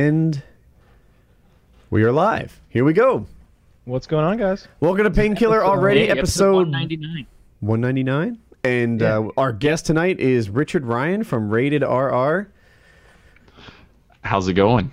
And 0.00 0.42
we 1.90 2.02
are 2.04 2.10
live. 2.10 2.58
Here 2.70 2.86
we 2.86 2.94
go. 2.94 3.26
What's 3.84 4.06
going 4.06 4.24
on, 4.24 4.38
guys? 4.38 4.66
Welcome 4.80 5.04
to 5.04 5.10
Painkiller 5.10 5.62
already, 5.62 6.06
Hey, 6.06 6.08
episode 6.08 6.68
199. 6.70 7.26
199. 7.60 8.38
And 8.64 9.02
uh, 9.02 9.28
our 9.36 9.52
guest 9.52 9.84
tonight 9.84 10.18
is 10.18 10.48
Richard 10.48 10.86
Ryan 10.86 11.22
from 11.22 11.50
Rated 11.50 11.82
RR. 11.82 12.50
How's 14.22 14.48
it 14.48 14.54
going? 14.54 14.90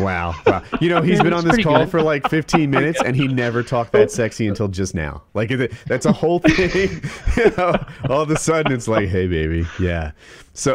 Wow. 0.00 0.34
wow. 0.46 0.62
You 0.80 0.88
know, 0.90 1.02
he's 1.02 1.20
been 1.22 1.32
on 1.32 1.44
this 1.46 1.62
call 1.64 1.80
good. 1.80 1.90
for 1.90 2.02
like 2.02 2.28
15 2.28 2.70
minutes 2.70 3.00
and 3.04 3.16
he 3.16 3.26
never 3.28 3.62
talked 3.62 3.92
that 3.92 4.10
sexy 4.10 4.46
until 4.46 4.68
just 4.68 4.94
now. 4.94 5.22
Like, 5.34 5.50
that's 5.86 6.06
a 6.06 6.12
whole 6.12 6.38
thing. 6.38 7.02
You 7.36 7.50
know, 7.56 7.74
all 8.08 8.22
of 8.22 8.30
a 8.30 8.36
sudden, 8.36 8.72
it's 8.72 8.88
like, 8.88 9.08
hey, 9.08 9.28
baby. 9.28 9.64
Yeah. 9.78 10.10
So, 10.54 10.74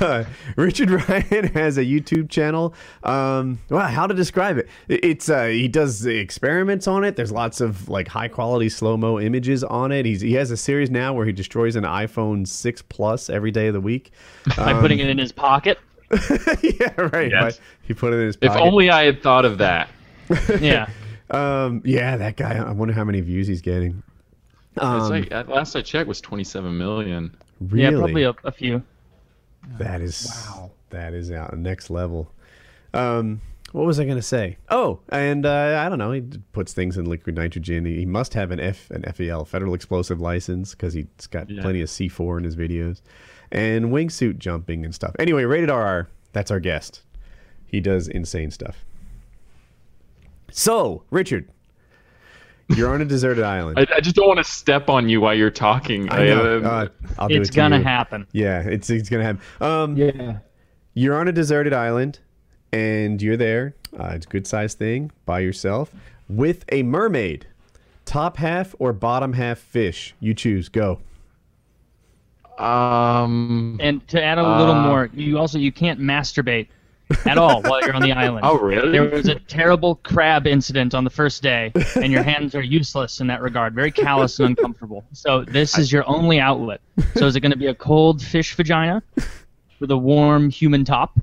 Richard 0.56 0.90
Ryan 0.90 1.44
has 1.54 1.76
a 1.76 1.84
YouTube 1.84 2.30
channel. 2.30 2.74
Um, 3.02 3.58
wow, 3.68 3.86
how 3.88 4.06
to 4.06 4.14
describe 4.14 4.56
it? 4.58 4.68
It- 4.88 5.04
It's 5.04 5.28
uh, 5.28 5.46
he 5.46 5.68
does 5.68 6.06
experiments 6.06 6.86
on 6.86 7.04
it. 7.04 7.16
There's 7.16 7.32
lots 7.32 7.60
of 7.60 7.88
like 7.90 8.08
high 8.08 8.28
quality 8.28 8.68
slow 8.70 8.96
mo 8.96 9.18
images 9.20 9.62
on 9.64 9.92
it. 9.92 10.06
He's 10.06 10.20
he 10.22 10.32
has 10.34 10.50
a 10.50 10.56
series 10.56 10.90
now 10.90 11.12
where 11.12 11.26
he 11.26 11.32
destroys 11.32 11.76
an 11.76 11.84
iPhone 11.84 12.46
six 12.48 12.80
plus 12.82 13.28
every 13.28 13.50
day 13.50 13.66
of 13.66 13.74
the 13.74 13.80
week. 13.80 14.10
By 14.56 14.72
putting 14.80 15.00
it 15.00 15.08
in 15.08 15.18
his 15.18 15.32
pocket. 15.32 15.78
yeah, 16.62 17.00
right. 17.12 17.30
Yes. 17.30 17.60
He 17.82 17.94
put 17.94 18.12
it 18.12 18.16
in 18.18 18.26
his 18.26 18.36
pocket. 18.36 18.54
If 18.56 18.60
only 18.62 18.90
I 18.90 19.04
had 19.04 19.22
thought 19.22 19.44
of 19.44 19.58
that. 19.58 19.88
Yeah. 20.60 20.88
Um, 21.30 21.82
yeah, 21.84 22.16
that 22.16 22.36
guy. 22.36 22.56
I 22.58 22.70
wonder 22.72 22.94
how 22.94 23.04
many 23.04 23.20
views 23.20 23.46
he's 23.46 23.60
getting. 23.62 24.02
It's 24.76 24.84
Um, 24.84 25.08
like 25.10 25.30
last 25.48 25.74
I 25.76 25.82
checked 25.82 26.06
was 26.08 26.20
27 26.20 26.76
million. 26.76 27.34
really, 27.60 27.82
Yeah, 27.82 27.90
probably 27.98 28.22
a, 28.24 28.34
a 28.44 28.52
few. 28.52 28.82
That 29.78 30.00
is 30.00 30.30
wow. 30.48 30.70
That 30.90 31.14
is 31.14 31.30
out 31.30 31.56
next 31.56 31.88
level. 31.90 32.30
Um, 32.94 33.40
what 33.72 33.86
was 33.86 33.98
I 33.98 34.04
going 34.04 34.16
to 34.16 34.22
say? 34.22 34.58
Oh, 34.68 35.00
and 35.08 35.46
uh, 35.46 35.82
I 35.84 35.88
don't 35.88 35.98
know. 35.98 36.12
He 36.12 36.20
puts 36.52 36.72
things 36.74 36.98
in 36.98 37.06
liquid 37.06 37.36
nitrogen. 37.36 37.84
He, 37.86 38.00
he 38.00 38.06
must 38.06 38.34
have 38.34 38.50
an 38.50 38.60
F 38.60 38.90
an 38.90 39.02
FEL 39.12 39.44
federal 39.46 39.72
explosive 39.74 40.20
license 40.20 40.72
because 40.72 40.92
he's 40.92 41.06
got 41.30 41.48
Yeah. 41.48 41.62
plenty 41.62 41.80
of 41.80 41.88
C4 41.88 42.38
in 42.38 42.44
his 42.44 42.56
videos, 42.56 43.00
and 43.52 43.86
wingsuit 43.86 44.38
jumping 44.38 44.84
and 44.84 44.92
stuff. 44.94 45.14
Anyway, 45.20 45.44
rated 45.44 45.68
RR. 45.70 46.08
That's 46.32 46.50
our 46.50 46.58
guest. 46.60 47.02
He 47.66 47.80
does 47.80 48.08
insane 48.08 48.50
stuff. 48.50 48.84
So, 50.50 51.02
Richard, 51.10 51.48
you're 52.68 52.92
on 52.92 53.00
a 53.00 53.04
deserted 53.04 53.44
island. 53.44 53.78
I, 53.78 53.86
I 53.96 54.00
just 54.00 54.16
don't 54.16 54.26
want 54.26 54.38
to 54.38 54.44
step 54.44 54.88
on 54.90 55.08
you 55.08 55.20
while 55.20 55.34
you're 55.34 55.50
talking. 55.50 56.10
I 56.10 56.24
know. 56.26 56.58
uh, 56.62 56.68
Uh, 56.68 56.88
I'll 57.18 57.28
do 57.28 57.40
It's 57.40 57.48
it 57.48 57.52
to 57.52 57.56
gonna 57.56 57.78
you. 57.78 57.84
happen. 57.84 58.26
Yeah, 58.32 58.60
it's 58.60 58.90
it's 58.90 59.08
gonna 59.08 59.24
happen. 59.24 59.40
Um, 59.60 59.96
Yeah. 59.96 60.38
you're 60.94 61.16
on 61.18 61.28
a 61.28 61.32
deserted 61.32 61.72
island, 61.72 62.18
and 62.72 63.20
you're 63.22 63.36
there. 63.36 63.74
Uh, 63.98 64.12
it's 64.14 64.26
a 64.26 64.28
good 64.28 64.46
sized 64.46 64.78
thing 64.78 65.10
by 65.26 65.40
yourself 65.40 65.94
with 66.28 66.64
a 66.70 66.82
mermaid. 66.82 67.46
Top 68.04 68.36
half 68.38 68.74
or 68.78 68.92
bottom 68.92 69.34
half 69.34 69.58
fish? 69.58 70.14
You 70.20 70.34
choose. 70.34 70.68
Go. 70.68 71.00
Um. 72.58 73.78
And 73.80 74.06
to 74.08 74.22
add 74.22 74.38
a 74.38 74.42
little 74.42 74.74
Uh, 74.74 74.86
more, 74.86 75.10
you 75.14 75.38
also 75.38 75.58
you 75.58 75.72
can't 75.72 76.00
masturbate 76.00 76.68
at 77.26 77.36
all 77.36 77.60
while 77.62 77.80
you're 77.82 77.94
on 77.94 78.02
the 78.02 78.12
island. 78.24 78.40
Oh, 78.44 78.58
really? 78.58 78.90
There 78.92 79.08
was 79.08 79.28
a 79.28 79.34
terrible 79.34 79.96
crab 79.96 80.46
incident 80.46 80.94
on 80.94 81.04
the 81.04 81.10
first 81.10 81.42
day, 81.42 81.72
and 81.96 82.12
your 82.12 82.22
hands 82.32 82.54
are 82.54 82.62
useless 82.62 83.20
in 83.20 83.26
that 83.28 83.42
regard. 83.42 83.74
Very 83.74 83.90
callous 83.90 84.38
and 84.40 84.50
uncomfortable. 84.50 85.04
So 85.12 85.44
this 85.44 85.76
is 85.78 85.92
your 85.92 86.08
only 86.08 86.40
outlet. 86.40 86.80
So 87.16 87.26
is 87.26 87.36
it 87.36 87.40
going 87.40 87.52
to 87.52 87.58
be 87.58 87.66
a 87.66 87.74
cold 87.74 88.22
fish 88.22 88.54
vagina 88.54 89.02
with 89.80 89.90
a 89.90 89.96
warm 89.96 90.48
human 90.50 90.84
top, 90.84 91.18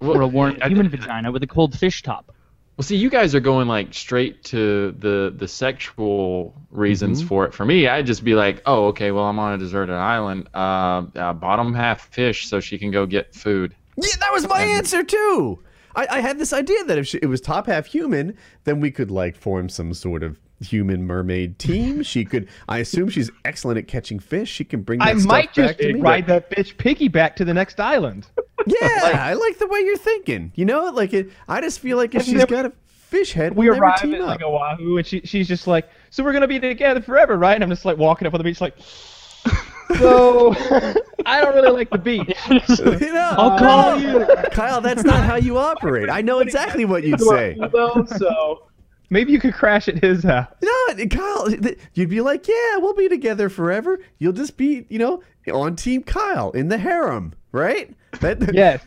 or 0.00 0.20
a 0.22 0.28
warm 0.28 0.56
human 0.60 0.88
vagina 0.88 1.32
with 1.32 1.42
a 1.42 1.46
cold 1.48 1.76
fish 1.78 2.02
top? 2.02 2.32
Well, 2.78 2.84
see, 2.84 2.94
you 2.96 3.10
guys 3.10 3.34
are 3.34 3.40
going 3.40 3.66
like 3.66 3.92
straight 3.92 4.44
to 4.44 4.92
the 4.92 5.34
the 5.36 5.48
sexual 5.48 6.54
reasons 6.70 7.18
Mm-hmm. 7.18 7.26
for 7.26 7.44
it. 7.44 7.52
For 7.52 7.66
me, 7.66 7.88
I'd 7.88 8.06
just 8.06 8.22
be 8.22 8.34
like, 8.34 8.62
oh, 8.66 8.86
okay, 8.86 9.10
well, 9.10 9.24
I'm 9.24 9.40
on 9.40 9.54
a 9.54 9.58
deserted 9.58 9.96
island. 9.96 10.48
Uh, 10.54 11.02
uh, 11.16 11.32
bottom 11.32 11.74
half 11.74 12.02
fish, 12.12 12.46
so 12.46 12.60
she 12.60 12.78
can 12.78 12.92
go 12.92 13.04
get 13.04 13.34
food. 13.34 13.74
Yeah, 13.96 14.14
that 14.20 14.32
was 14.32 14.46
my 14.48 14.60
answer 14.62 15.02
too. 15.02 15.60
I, 15.96 16.06
I 16.08 16.20
had 16.20 16.38
this 16.38 16.52
idea 16.52 16.84
that 16.84 16.98
if 16.98 17.08
she, 17.08 17.18
it 17.20 17.26
was 17.26 17.40
top 17.40 17.66
half 17.66 17.84
human, 17.86 18.36
then 18.62 18.78
we 18.78 18.92
could 18.92 19.10
like 19.10 19.36
form 19.36 19.68
some 19.68 19.92
sort 19.92 20.22
of 20.22 20.38
human 20.60 21.04
mermaid 21.06 21.58
team. 21.58 22.02
She 22.02 22.24
could. 22.24 22.48
I 22.68 22.78
assume 22.78 23.08
she's 23.08 23.30
excellent 23.44 23.78
at 23.78 23.86
catching 23.88 24.18
fish. 24.18 24.48
She 24.50 24.64
can 24.64 24.82
bring 24.82 24.98
that 25.00 25.08
I 25.08 25.12
stuff 25.14 25.26
might 25.26 25.52
just 25.52 25.78
to 25.78 25.92
me. 25.94 26.00
ride 26.00 26.26
that 26.26 26.50
bitch 26.50 26.76
piggyback 26.76 27.36
to 27.36 27.44
the 27.44 27.54
next 27.54 27.78
island. 27.80 28.26
Yeah, 28.66 29.12
I 29.14 29.32
like 29.34 29.58
the 29.58 29.66
way 29.68 29.78
you're 29.80 29.96
thinking. 29.96 30.52
You 30.56 30.64
know, 30.66 30.86
like 30.86 31.14
it. 31.14 31.30
I 31.48 31.60
just 31.62 31.78
feel 31.80 31.96
like 31.96 32.10
if 32.14 32.20
Have 32.20 32.24
she's 32.26 32.34
never- 32.34 32.50
got 32.50 32.66
a 32.66 32.72
fish 32.88 33.32
head, 33.32 33.54
We 33.56 33.64
we'll 33.66 33.74
never 33.74 33.86
arrive 33.86 34.02
team 34.02 34.14
at 34.14 34.20
up. 34.20 34.26
like 34.26 34.42
Oahu, 34.42 34.98
and 34.98 35.06
she, 35.06 35.20
she's 35.24 35.48
just 35.48 35.66
like, 35.68 35.88
"So 36.10 36.22
we're 36.24 36.32
gonna 36.34 36.48
be 36.48 36.58
together 36.60 37.00
forever, 37.00 37.38
right?" 37.38 37.54
And 37.54 37.62
I'm 37.64 37.70
just 37.70 37.84
like 37.86 37.96
walking 37.96 38.26
up 38.26 38.34
on 38.34 38.38
the 38.38 38.44
beach, 38.44 38.60
like, 38.60 38.74
"So 39.98 40.54
I 41.24 41.40
don't 41.40 41.54
really 41.54 41.70
like 41.70 41.88
the 41.90 41.98
beach." 41.98 42.36
You 42.78 43.12
know, 43.12 43.34
I'll 43.38 43.58
call 43.58 43.98
you, 44.00 44.26
Kyle. 44.50 44.80
That's 44.80 45.04
not 45.04 45.24
how 45.24 45.36
you 45.36 45.56
operate. 45.56 46.10
I 46.10 46.20
know 46.20 46.40
exactly 46.40 46.84
what 46.84 47.04
you'd 47.04 47.20
say. 47.20 47.56
Though, 47.72 48.04
so 48.18 48.67
maybe 49.10 49.32
you 49.32 49.40
could 49.40 49.54
crash 49.54 49.88
at 49.88 50.02
his 50.02 50.22
house. 50.22 50.48
No, 50.62 51.06
Kyle, 51.06 51.50
you'd 51.94 52.10
be 52.10 52.20
like, 52.20 52.46
yeah, 52.48 52.76
we'll 52.78 52.94
be 52.94 53.08
together 53.08 53.48
forever. 53.48 54.00
You'll 54.18 54.32
just 54.32 54.56
be, 54.56 54.86
you 54.88 54.98
know, 54.98 55.22
on 55.52 55.76
Team 55.76 56.02
Kyle 56.02 56.50
in 56.52 56.68
the 56.68 56.78
harem, 56.78 57.34
right? 57.52 57.94
That, 58.20 58.54
Yes. 58.54 58.82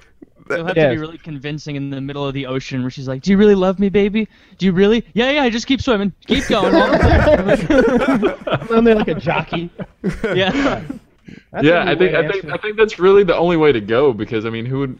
You'll 0.49 0.65
have 0.65 0.75
to 0.75 0.89
be 0.89 0.97
really 0.97 1.17
convincing 1.17 1.75
in 1.75 1.89
the 1.91 2.01
middle 2.01 2.27
of 2.27 2.33
the 2.33 2.45
ocean 2.45 2.81
where 2.81 2.91
she's 2.91 3.07
like, 3.07 3.21
"Do 3.21 3.31
you 3.31 3.37
really 3.37 3.55
love 3.55 3.79
me, 3.79 3.87
baby? 3.87 4.27
Do 4.57 4.65
you 4.65 4.73
really? 4.73 5.05
Yeah, 5.13 5.31
yeah. 5.31 5.47
Just 5.49 5.65
keep 5.65 5.81
swimming. 5.81 6.11
Keep 6.27 6.47
going. 6.47 6.75
I'm 6.75 8.71
only 8.71 8.93
like 8.93 9.07
a 9.07 9.15
jockey. 9.15 9.69
yeah. 10.23 10.83
That's 11.51 11.65
yeah, 11.65 11.83
a 11.83 11.91
I 11.91 11.95
good 11.95 11.99
way 11.99 12.11
think 12.11 12.15
I 12.15 12.31
think 12.31 12.53
I 12.53 12.57
think 12.57 12.77
that's 12.77 12.99
really 12.99 13.23
the 13.23 13.35
only 13.35 13.57
way 13.57 13.71
to 13.71 13.79
go 13.79 14.11
because 14.13 14.45
I 14.45 14.49
mean, 14.49 14.65
who 14.65 14.79
would? 14.79 14.99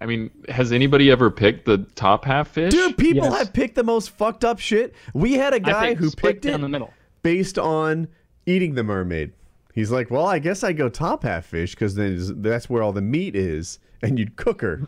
I 0.00 0.06
mean, 0.06 0.30
has 0.48 0.72
anybody 0.72 1.10
ever 1.10 1.30
picked 1.30 1.64
the 1.64 1.78
top 1.94 2.24
half 2.24 2.48
fish? 2.48 2.72
Dude, 2.72 2.96
people 2.98 3.24
Yes. 3.24 3.38
have 3.38 3.52
picked 3.52 3.74
the 3.76 3.82
most 3.84 4.10
fucked 4.10 4.44
up 4.44 4.58
shit. 4.58 4.94
We 5.14 5.34
had 5.34 5.54
a 5.54 5.60
guy 5.60 5.94
who 5.94 6.10
picked 6.10 6.42
down 6.42 6.60
it 6.60 6.62
the 6.62 6.68
middle. 6.68 6.92
based 7.22 7.58
on 7.58 8.08
eating 8.44 8.74
the 8.74 8.84
mermaid. 8.84 9.32
He's 9.74 9.90
like, 9.90 10.10
well, 10.10 10.26
I 10.26 10.38
guess 10.38 10.62
I 10.64 10.72
go 10.72 10.88
top 10.88 11.22
half 11.22 11.46
fish 11.46 11.74
because 11.74 11.94
that's 11.96 12.68
where 12.70 12.82
all 12.82 12.92
the 12.92 13.02
meat 13.02 13.34
is, 13.36 13.78
and 14.02 14.18
you'd 14.18 14.36
cook 14.36 14.60
her. 14.62 14.82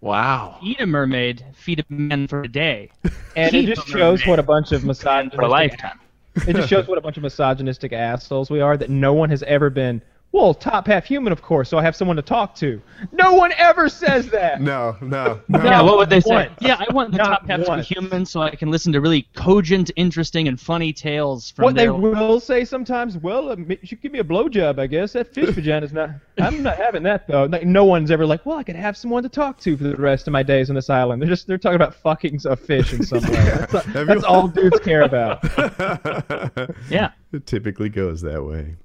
Wow. 0.00 0.58
Eat 0.62 0.80
a 0.80 0.86
mermaid, 0.86 1.44
feed 1.54 1.80
a 1.80 1.84
man 1.92 2.28
for 2.28 2.42
a 2.42 2.48
day. 2.48 2.90
And 3.36 3.54
it 3.54 3.66
just 3.66 3.86
shows 3.86 4.26
what 4.26 4.38
a 4.38 4.42
bunch 4.42 4.72
of 4.72 4.80
for 5.00 5.42
a 5.42 5.48
lifetime. 5.48 6.00
it 6.48 6.56
just 6.56 6.70
shows 6.70 6.86
what 6.88 6.96
a 6.96 7.02
bunch 7.02 7.18
of 7.18 7.22
misogynistic 7.22 7.92
assholes 7.92 8.50
we 8.50 8.62
are 8.62 8.76
that 8.78 8.88
no 8.88 9.12
one 9.12 9.28
has 9.28 9.42
ever 9.42 9.68
been 9.68 10.00
well 10.32 10.52
top 10.52 10.86
half 10.86 11.04
human 11.04 11.32
of 11.32 11.40
course 11.40 11.68
so 11.68 11.78
i 11.78 11.82
have 11.82 11.96
someone 11.96 12.16
to 12.16 12.22
talk 12.22 12.54
to 12.54 12.80
no 13.12 13.34
one 13.34 13.52
ever 13.56 13.88
says 13.88 14.28
that 14.28 14.60
No, 14.66 14.96
no, 15.00 15.40
no. 15.48 15.64
Yeah, 15.64 15.80
what 15.82 15.96
would 15.98 16.10
they 16.10 16.20
say? 16.20 16.34
once. 16.34 16.52
Yeah, 16.60 16.76
I 16.78 16.92
want 16.92 17.12
the 17.12 17.18
Not 17.18 17.26
top 17.42 17.48
half 17.48 17.58
to 17.60 17.64
be 17.64 17.68
once. 17.68 17.88
human 17.88 18.26
so 18.26 18.40
I 18.40 18.50
can 18.56 18.70
listen 18.70 18.92
to 18.94 19.00
really 19.00 19.28
cogent, 19.34 19.90
interesting, 19.96 20.48
and 20.48 20.58
funny 20.60 20.92
tales 20.92 21.50
from 21.52 21.64
what 21.64 21.74
they 21.74 21.84
their 21.84 21.94
will 21.94 22.40
say 22.40 22.64
sometimes 22.64 23.16
well 23.18 23.50
uh, 23.50 23.56
you 23.56 23.78
should 23.84 24.00
give 24.02 24.12
me 24.12 24.18
a 24.18 24.24
blowjob 24.24 24.78
i 24.78 24.86
guess 24.86 25.12
that 25.12 25.32
fish 25.32 25.50
vagina's 25.54 25.92
not 25.92 26.10
i'm 26.38 26.62
not 26.62 26.76
having 26.76 27.02
that 27.04 27.26
though 27.28 27.44
like, 27.44 27.64
no 27.64 27.84
one's 27.84 28.10
ever 28.10 28.26
like 28.26 28.44
well 28.44 28.58
i 28.58 28.62
could 28.62 28.76
have 28.76 28.96
someone 28.96 29.22
to 29.22 29.28
talk 29.28 29.58
to 29.60 29.76
for 29.76 29.84
the 29.84 29.96
rest 29.96 30.26
of 30.26 30.32
my 30.32 30.42
days 30.42 30.68
on 30.70 30.76
this 30.76 30.90
island 30.90 31.20
they're 31.22 31.28
just 31.28 31.46
they're 31.46 31.58
talking 31.58 31.76
about 31.76 31.94
fucking 31.94 32.40
a 32.46 32.56
fish 32.56 32.92
in 32.92 33.02
some 33.04 33.22
way 33.22 33.66
that's, 33.70 33.86
that's 33.92 34.24
all 34.24 34.48
dudes 34.48 34.78
care 34.80 35.02
about 35.02 35.42
Yeah. 36.90 37.10
it 37.32 37.46
typically 37.46 37.88
goes 37.88 38.20
that 38.22 38.42
way. 38.44 38.76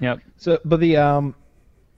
Yep. 0.00 0.20
so 0.36 0.58
but 0.64 0.80
the 0.80 0.96
um 0.96 1.34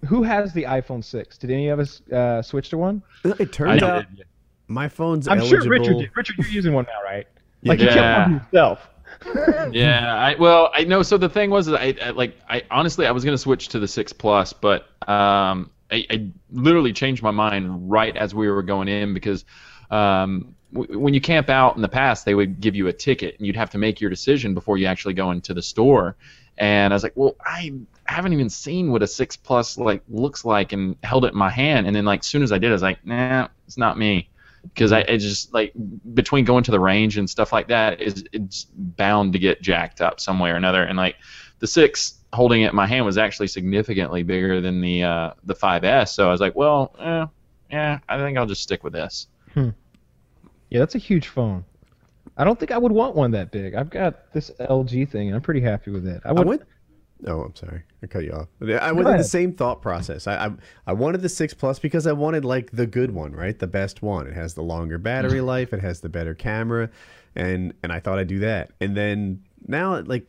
who 0.06 0.22
has 0.24 0.52
the 0.52 0.64
iphone 0.64 1.02
6 1.04 1.38
did 1.38 1.50
any 1.50 1.68
of 1.68 1.78
us 1.78 2.02
uh, 2.10 2.42
switch 2.42 2.68
to 2.70 2.78
one 2.78 3.02
It 3.24 3.40
I 3.40 3.44
turns 3.44 3.82
out 3.82 4.16
did. 4.16 4.24
my 4.68 4.88
phone's 4.88 5.28
i'm 5.28 5.38
eligible. 5.38 5.62
sure 5.62 5.70
richard 5.70 5.98
did. 5.98 6.10
richard 6.16 6.36
you're 6.38 6.48
using 6.48 6.72
one 6.74 6.86
now 6.86 7.02
right 7.04 7.26
like 7.64 7.78
you 7.80 7.86
Yeah. 7.86 7.94
kept 7.94 8.30
one 8.30 8.40
yourself 8.40 8.88
Yeah, 9.72 10.14
I 10.16 10.34
well, 10.36 10.70
I 10.74 10.84
know. 10.84 11.02
So 11.02 11.18
the 11.18 11.28
thing 11.28 11.50
was, 11.50 11.68
I, 11.70 11.94
I 12.02 12.10
like, 12.10 12.36
I 12.48 12.62
honestly, 12.70 13.06
I 13.06 13.10
was 13.12 13.24
gonna 13.24 13.38
switch 13.38 13.68
to 13.68 13.78
the 13.78 13.86
six 13.86 14.12
plus, 14.12 14.52
but 14.54 14.82
um, 15.08 15.70
I, 15.90 16.06
I 16.10 16.28
literally 16.50 16.92
changed 16.94 17.22
my 17.22 17.30
mind 17.30 17.90
right 17.90 18.16
as 18.16 18.34
we 18.34 18.48
were 18.50 18.62
going 18.62 18.88
in 18.88 19.12
because 19.14 19.44
um, 19.90 20.56
w- 20.72 20.98
when 20.98 21.12
you 21.14 21.20
camp 21.20 21.50
out 21.50 21.76
in 21.76 21.82
the 21.82 21.88
past, 21.88 22.24
they 22.24 22.34
would 22.34 22.58
give 22.60 22.74
you 22.74 22.88
a 22.88 22.92
ticket 22.92 23.36
and 23.38 23.46
you'd 23.46 23.54
have 23.56 23.70
to 23.70 23.78
make 23.78 24.00
your 24.00 24.08
decision 24.10 24.54
before 24.54 24.78
you 24.78 24.86
actually 24.86 25.14
go 25.14 25.30
into 25.30 25.52
the 25.54 25.62
store. 25.62 26.16
And 26.58 26.92
I 26.92 26.96
was 26.96 27.02
like, 27.02 27.12
well, 27.14 27.36
I 27.44 27.72
haven't 28.06 28.32
even 28.32 28.48
seen 28.48 28.90
what 28.90 29.02
a 29.02 29.06
six 29.06 29.36
plus 29.36 29.78
like 29.78 30.02
looks 30.08 30.44
like, 30.44 30.72
and 30.72 30.96
held 31.02 31.24
it 31.24 31.32
in 31.32 31.38
my 31.38 31.50
hand. 31.50 31.86
And 31.86 31.94
then 31.94 32.04
like, 32.04 32.24
soon 32.24 32.42
as 32.42 32.52
I 32.52 32.58
did, 32.58 32.70
I 32.70 32.72
was 32.72 32.82
like, 32.82 33.04
nah, 33.06 33.48
it's 33.66 33.78
not 33.78 33.98
me 33.98 34.28
because 34.62 34.92
I 34.92 35.00
it 35.00 35.18
just 35.18 35.52
like 35.52 35.72
between 36.14 36.44
going 36.44 36.64
to 36.64 36.70
the 36.70 36.80
range 36.80 37.18
and 37.18 37.28
stuff 37.28 37.52
like 37.52 37.68
that 37.68 38.00
is 38.00 38.24
it's 38.32 38.66
bound 38.74 39.32
to 39.32 39.38
get 39.38 39.60
jacked 39.60 40.00
up 40.00 40.20
some 40.20 40.38
way 40.38 40.50
or 40.50 40.56
another. 40.56 40.84
And 40.84 40.96
like 40.96 41.16
the 41.58 41.66
six 41.66 42.14
holding 42.32 42.62
it 42.62 42.70
in 42.70 42.76
my 42.76 42.86
hand 42.86 43.04
was 43.04 43.18
actually 43.18 43.48
significantly 43.48 44.22
bigger 44.22 44.60
than 44.60 44.80
the 44.80 45.02
uh, 45.02 45.30
the 45.44 45.54
5S. 45.54 46.08
So 46.08 46.28
I 46.28 46.30
was 46.30 46.40
like, 46.40 46.54
well, 46.54 46.94
eh, 46.98 47.26
yeah, 47.70 47.98
I 48.08 48.18
think 48.18 48.38
I'll 48.38 48.46
just 48.46 48.62
stick 48.62 48.84
with 48.84 48.92
this. 48.92 49.26
Yeah, 50.70 50.78
that's 50.78 50.94
a 50.94 50.98
huge 50.98 51.28
phone. 51.28 51.64
I 52.38 52.44
don't 52.44 52.58
think 52.58 52.70
I 52.70 52.78
would 52.78 52.92
want 52.92 53.14
one 53.14 53.30
that 53.32 53.50
big. 53.50 53.74
I've 53.74 53.90
got 53.90 54.32
this 54.32 54.50
LG 54.58 55.10
thing, 55.10 55.28
and 55.28 55.36
I'm 55.36 55.42
pretty 55.42 55.60
happy 55.60 55.90
with 55.90 56.06
it. 56.06 56.22
I 56.24 56.30
I 56.30 56.32
would. 56.32 56.46
went. 56.46 56.62
Oh, 57.26 57.42
I'm 57.42 57.54
sorry. 57.54 57.82
I 58.02 58.06
cut 58.06 58.24
you 58.24 58.32
off. 58.32 58.48
I 58.60 58.92
went 58.92 59.06
through 59.06 59.18
the 59.18 59.24
same 59.24 59.52
thought 59.52 59.80
process. 59.80 60.26
I, 60.26 60.46
I 60.46 60.50
I 60.88 60.92
wanted 60.92 61.22
the 61.22 61.28
six 61.28 61.54
plus 61.54 61.78
because 61.78 62.06
I 62.06 62.12
wanted 62.12 62.44
like 62.44 62.72
the 62.72 62.86
good 62.86 63.12
one, 63.12 63.32
right? 63.32 63.58
The 63.58 63.66
best 63.66 64.02
one. 64.02 64.26
It 64.26 64.34
has 64.34 64.54
the 64.54 64.62
longer 64.62 64.98
battery 64.98 65.40
mm. 65.40 65.46
life. 65.46 65.72
It 65.72 65.80
has 65.80 66.00
the 66.00 66.08
better 66.08 66.34
camera, 66.34 66.90
and 67.36 67.74
and 67.82 67.92
I 67.92 68.00
thought 68.00 68.18
I'd 68.18 68.28
do 68.28 68.40
that. 68.40 68.72
And 68.80 68.96
then 68.96 69.44
now, 69.66 70.00
like 70.00 70.26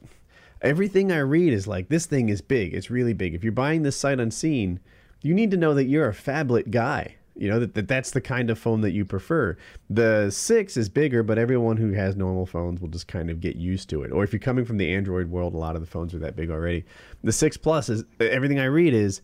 everything 0.61 1.11
I 1.11 1.19
read 1.19 1.51
is 1.51 1.67
like 1.67 1.89
this 1.89 2.05
thing 2.05 2.29
is 2.29 2.41
big. 2.41 2.73
It's 2.73 2.89
really 2.89 3.13
big. 3.13 3.33
If 3.33 3.43
you're 3.43 3.51
buying 3.51 3.83
this 3.83 3.97
sight 3.97 4.19
unseen, 4.19 4.79
you 5.21 5.33
need 5.33 5.51
to 5.51 5.57
know 5.57 5.73
that 5.73 5.85
you're 5.85 6.09
a 6.09 6.13
phablet 6.13 6.69
guy. 6.69 7.15
You 7.35 7.49
know 7.49 7.59
that, 7.59 7.73
that 7.73 7.87
that's 7.87 8.11
the 8.11 8.21
kind 8.21 8.49
of 8.49 8.59
phone 8.59 8.81
that 8.81 8.91
you 8.91 9.05
prefer. 9.05 9.57
The 9.89 10.29
six 10.29 10.77
is 10.77 10.87
bigger, 10.87 11.23
but 11.23 11.37
everyone 11.37 11.77
who 11.77 11.91
has 11.93 12.15
normal 12.15 12.45
phones 12.45 12.79
will 12.79 12.89
just 12.89 13.07
kind 13.07 13.29
of 13.29 13.39
get 13.41 13.55
used 13.55 13.89
to 13.89 14.03
it. 14.03 14.11
Or 14.11 14.23
if 14.23 14.31
you're 14.31 14.39
coming 14.39 14.65
from 14.65 14.77
the 14.77 14.93
Android 14.93 15.29
world, 15.29 15.53
a 15.53 15.57
lot 15.57 15.75
of 15.75 15.81
the 15.81 15.87
phones 15.87 16.13
are 16.13 16.19
that 16.19 16.35
big 16.35 16.51
already. 16.51 16.85
The 17.23 17.31
six 17.31 17.57
plus 17.57 17.89
is 17.89 18.03
everything 18.19 18.59
I 18.59 18.65
read 18.65 18.93
is 18.93 19.21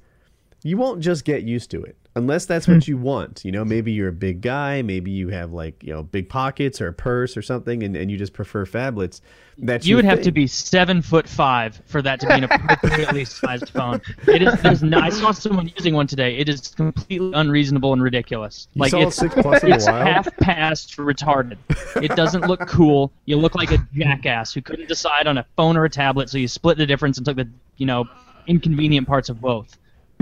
you 0.63 0.77
won't 0.77 1.01
just 1.01 1.23
get 1.23 1.43
used 1.43 1.71
to 1.71 1.83
it 1.83 1.95
unless 2.19 2.45
that's 2.45 2.67
hmm. 2.67 2.73
what 2.73 2.87
you 2.87 2.97
want. 2.97 3.43
You 3.43 3.51
know, 3.51 3.65
maybe 3.65 3.91
you're 3.91 4.09
a 4.09 4.13
big 4.13 4.41
guy, 4.41 4.81
maybe 4.81 5.09
you 5.09 5.29
have 5.29 5.51
like, 5.51 5.83
you 5.83 5.91
know, 5.91 6.03
big 6.03 6.29
pockets 6.29 6.79
or 6.79 6.87
a 6.89 6.93
purse 6.93 7.35
or 7.35 7.41
something 7.41 7.81
and, 7.81 7.95
and 7.95 8.11
you 8.11 8.17
just 8.17 8.33
prefer 8.33 8.65
phablets. 8.65 9.21
That's 9.57 9.85
You 9.85 9.95
would 9.95 10.05
have 10.05 10.21
to 10.21 10.31
be 10.31 10.47
seven 10.47 11.01
foot 11.01 11.27
five 11.27 11.81
for 11.85 12.01
that 12.01 12.19
to 12.21 12.27
be 12.27 12.33
an 12.33 12.43
appropriately 12.45 13.25
sized 13.25 13.69
phone. 13.69 14.01
It 14.27 14.41
is. 14.41 14.61
There's 14.61 14.83
no, 14.83 14.99
I 14.99 15.09
saw 15.09 15.31
someone 15.31 15.71
using 15.75 15.93
one 15.93 16.07
today. 16.07 16.37
It 16.37 16.47
is 16.47 16.69
completely 16.69 17.31
unreasonable 17.33 17.91
and 17.91 18.01
ridiculous. 18.01 18.67
You 18.73 18.81
like 18.81 18.91
saw 18.91 18.99
it's 18.99 19.17
six 19.17 19.33
plus 19.35 19.63
in 19.63 19.69
the 19.69 19.75
it's 19.75 19.85
half 19.85 20.33
past 20.37 20.95
retarded. 20.97 21.57
It 22.01 22.15
doesn't 22.15 22.47
look 22.47 22.67
cool. 22.67 23.11
You 23.25 23.35
look 23.35 23.55
like 23.55 23.71
a 23.71 23.85
jackass 23.93 24.53
who 24.53 24.61
couldn't 24.61 24.87
decide 24.87 25.27
on 25.27 25.37
a 25.37 25.45
phone 25.57 25.75
or 25.75 25.83
a 25.83 25.89
tablet, 25.89 26.29
so 26.29 26.37
you 26.37 26.47
split 26.47 26.77
the 26.77 26.85
difference 26.85 27.17
and 27.17 27.25
took 27.25 27.35
the 27.35 27.49
you 27.77 27.85
know 27.85 28.05
inconvenient 28.47 29.07
parts 29.07 29.27
of 29.27 29.41
both. 29.41 29.77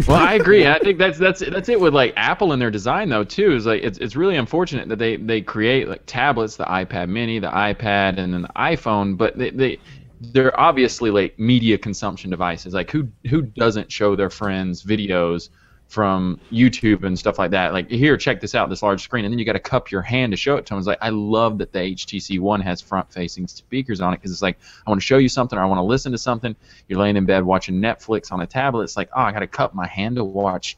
Well, 0.05 0.17
I 0.17 0.33
agree. 0.35 0.67
I 0.67 0.77
think 0.79 0.99
that's 0.99 1.17
that's 1.17 1.39
that's 1.39 1.69
it 1.69 1.79
with 1.79 1.93
like 1.93 2.13
Apple 2.15 2.51
and 2.51 2.61
their 2.61 2.69
design 2.69 3.09
though 3.09 3.23
too. 3.23 3.53
Is 3.53 3.65
like 3.65 3.81
it's 3.83 3.97
it's 3.97 4.15
really 4.15 4.35
unfortunate 4.35 4.87
that 4.89 4.99
they 4.99 5.17
they 5.17 5.41
create 5.41 5.87
like 5.87 6.03
tablets, 6.05 6.55
the 6.55 6.65
iPad 6.65 7.09
Mini, 7.09 7.39
the 7.39 7.49
iPad, 7.49 8.17
and 8.19 8.33
then 8.33 8.43
the 8.43 8.51
iPhone, 8.55 9.17
but 9.17 9.37
they 9.37 9.49
they 9.49 9.79
they're 10.21 10.57
obviously 10.59 11.09
like 11.09 11.37
media 11.39 11.77
consumption 11.79 12.29
devices. 12.29 12.73
Like 12.75 12.91
who 12.91 13.09
who 13.29 13.41
doesn't 13.41 13.91
show 13.91 14.15
their 14.15 14.29
friends 14.29 14.83
videos 14.83 15.49
from 15.87 16.39
YouTube 16.51 17.03
and 17.03 17.17
stuff 17.17 17.39
like 17.39 17.51
that? 17.51 17.73
Like 17.73 17.89
here, 17.89 18.17
check 18.17 18.41
this 18.41 18.53
out, 18.55 18.69
this 18.69 18.83
large 18.83 19.01
screen, 19.01 19.25
and 19.25 19.31
then 19.33 19.39
you 19.39 19.45
got 19.45 19.53
to 19.53 19.59
cup 19.59 19.89
your 19.91 20.01
hand 20.01 20.31
to 20.33 20.37
show 20.37 20.57
it 20.57 20.65
to 20.65 20.69
them. 20.71 20.77
It's 20.79 20.87
like 20.87 20.97
I 21.01 21.09
love 21.09 21.57
that 21.59 21.71
the 21.71 21.79
HTC 21.79 22.39
One 22.39 22.59
has 22.61 22.81
front-facing 22.81 23.47
speakers 23.47 24.01
on 24.01 24.13
it 24.13 24.17
because 24.17 24.31
it's 24.31 24.41
like 24.41 24.57
I 24.85 24.89
want 24.89 25.01
to 25.01 25.05
show 25.05 25.17
you 25.17 25.29
something, 25.29 25.57
or 25.57 25.61
I 25.61 25.65
want 25.65 25.79
to 25.79 25.83
listen 25.83 26.11
to 26.11 26.17
something. 26.17 26.55
You're 26.87 26.99
laying 26.99 27.15
in 27.17 27.25
bed 27.25 27.43
watching 27.43 27.75
Netflix 27.81 28.31
on 28.31 28.41
a 28.41 28.47
tablet. 28.47 28.83
It's 28.83 28.97
like 28.97 29.09
oh, 29.15 29.21
I 29.21 29.31
got 29.31 29.39
to 29.39 29.47
cup 29.47 29.73
my 29.73 29.87
hand 29.87 30.17
to 30.17 30.23
watch 30.23 30.77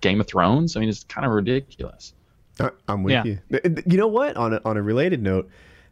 Game 0.00 0.20
of 0.20 0.26
Thrones. 0.26 0.76
I 0.76 0.80
mean, 0.80 0.88
it's 0.88 1.04
kind 1.04 1.26
of 1.26 1.32
ridiculous. 1.32 2.14
I- 2.60 2.70
I'm 2.88 3.02
with 3.02 3.12
Yeah. 3.12 3.24
you. 3.24 3.38
Th- 3.50 3.62
th- 3.62 3.86
You 3.86 3.96
know 3.98 4.08
what? 4.08 4.36
On 4.36 4.52
a, 4.54 4.60
on 4.64 4.76
a 4.76 4.82
related 4.82 5.22
note, 5.22 5.48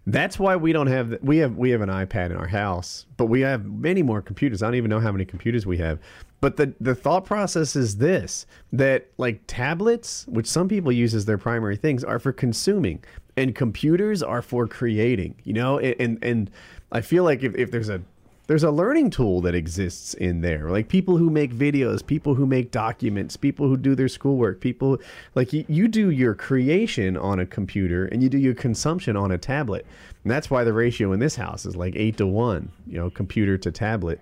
that's 0.06 0.38
why 0.38 0.56
we 0.56 0.72
don't 0.72 0.86
have 0.88 1.10
the, 1.10 1.18
we 1.22 1.38
have 1.38 1.56
we 1.56 1.70
have 1.70 1.80
an 1.82 1.88
iPad 1.88 2.26
in 2.30 2.36
our 2.36 2.46
house, 2.46 3.06
but 3.16 3.26
we 3.26 3.40
have 3.42 3.66
many 3.66 4.02
more 4.02 4.20
computers. 4.22 4.62
I 4.62 4.66
don't 4.66 4.74
even 4.76 4.88
know 4.90 5.00
how 5.00 5.12
many 5.12 5.24
computers 5.24 5.66
we 5.66 5.76
have. 5.78 5.98
But 6.40 6.56
the 6.56 6.72
the 6.80 6.94
thought 6.94 7.24
process 7.24 7.76
is 7.76 7.98
this: 7.98 8.46
that 8.72 9.08
like 9.18 9.42
tablets, 9.46 10.26
which 10.26 10.46
some 10.46 10.68
people 10.68 10.90
use 10.90 11.14
as 11.14 11.26
their 11.26 11.38
primary 11.38 11.76
things, 11.76 12.02
are 12.02 12.18
for 12.18 12.32
consuming, 12.32 13.04
and 13.36 13.54
computers 13.54 14.22
are 14.22 14.42
for 14.42 14.66
creating. 14.66 15.34
You 15.44 15.52
know, 15.52 15.78
and 15.78 16.18
and, 16.22 16.50
I 16.92 17.02
feel 17.02 17.22
like 17.22 17.44
if, 17.44 17.54
if 17.54 17.70
there's 17.70 17.88
a 17.88 18.02
there's 18.48 18.64
a 18.64 18.70
learning 18.72 19.10
tool 19.10 19.40
that 19.42 19.54
exists 19.54 20.12
in 20.14 20.40
there. 20.40 20.70
Like 20.70 20.88
people 20.88 21.16
who 21.16 21.30
make 21.30 21.54
videos 21.54 22.04
people 22.04 22.34
who 22.34 22.46
make 22.46 22.72
documents 22.72 23.36
people 23.36 23.68
who 23.68 23.76
do 23.76 23.94
their 23.94 24.08
schoolwork 24.08 24.60
people 24.60 24.98
like 25.36 25.52
you, 25.52 25.64
you 25.68 25.86
do 25.86 26.10
your 26.10 26.34
creation 26.34 27.16
on 27.16 27.38
a 27.38 27.46
computer 27.46 28.06
and 28.06 28.24
you 28.24 28.28
do 28.28 28.38
your 28.38 28.54
consumption 28.54 29.16
on 29.16 29.30
a 29.30 29.38
tablet. 29.38 29.86
And 30.24 30.32
that's 30.32 30.50
why 30.50 30.64
the 30.64 30.72
ratio 30.72 31.12
in 31.12 31.20
this 31.20 31.36
house 31.36 31.64
is 31.64 31.76
like 31.76 31.94
eight 31.94 32.16
to 32.16 32.26
one 32.26 32.72
you 32.88 32.98
know 32.98 33.08
computer 33.08 33.56
to 33.58 33.70
tablet 33.70 34.20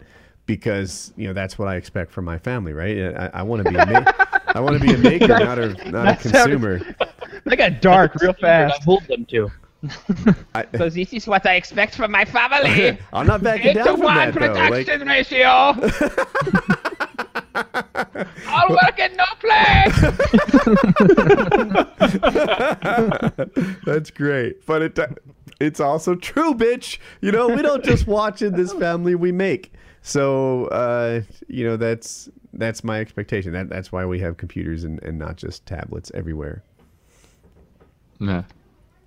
because 0.49 1.13
you 1.17 1.29
know 1.29 1.33
that's 1.33 1.57
what 1.59 1.69
i 1.69 1.77
expect 1.77 2.11
from 2.11 2.25
my 2.25 2.39
family 2.39 2.73
right 2.73 2.99
i, 3.15 3.31
I 3.35 3.43
want 3.43 3.63
to 3.65 3.71
be 3.71 3.77
a 3.77 3.87
ma- 3.87 4.13
i 4.49 4.59
want 4.61 4.81
to 4.81 4.85
be 4.85 4.93
a 4.95 4.99
maker 4.99 5.29
not 5.29 5.59
a 5.59 5.69
not 5.85 5.87
a 5.87 5.91
That 5.93 6.23
sounded- 6.23 6.61
consumer 6.61 6.81
That 7.45 7.57
got 7.57 7.81
dark 7.81 8.15
real 8.17 8.33
fast. 8.33 8.43
I 8.43 8.77
fast. 8.77 8.85
hold 8.85 9.05
them 9.07 9.25
to. 9.27 9.51
I, 10.57 10.65
So 10.77 10.89
this 10.91 11.13
is 11.13 11.27
what 11.29 11.47
I 11.47 11.55
expect 11.55 11.95
from 11.95 12.11
my 12.11 12.25
family. 12.25 12.99
i'm 13.13 13.27
not 13.29 13.43
backing 13.43 13.69
Eight 13.69 13.75
to 13.75 13.85
down 13.85 13.97
from 13.97 14.05
one 14.05 14.17
that 14.17 14.35
though 14.35 14.41
like 14.41 14.87
production 14.87 15.07
ratio. 15.07 15.49
All 18.49 18.69
work 18.71 18.99
and 18.99 19.17
no 19.17 19.25
play. 19.41 19.85
That's 23.87 24.11
great, 24.11 24.65
but 24.67 24.83
it 24.83 24.99
it's 25.61 25.81
also 25.81 26.15
true, 26.15 26.55
bitch. 26.55 26.99
You 27.21 27.33
know, 27.33 27.49
we 27.49 27.63
don't 27.63 27.85
just 27.85 28.07
watch 28.07 28.43
in 28.43 28.55
this 28.55 28.73
family; 28.75 29.15
we 29.15 29.33
make. 29.33 29.73
So, 30.09 30.67
uh, 30.67 31.23
you 31.49 31.65
know, 31.65 31.77
that's 31.77 32.29
that's 32.55 32.83
my 32.83 33.01
expectation. 33.01 33.53
That 33.53 33.69
that's 33.69 33.93
why 33.93 34.07
we 34.07 34.19
have 34.21 34.37
computers 34.39 34.85
and, 34.85 35.03
and 35.03 35.19
not 35.19 35.37
just 35.37 35.67
tablets 35.67 36.11
everywhere. 36.15 36.63
Yeah. 38.21 38.45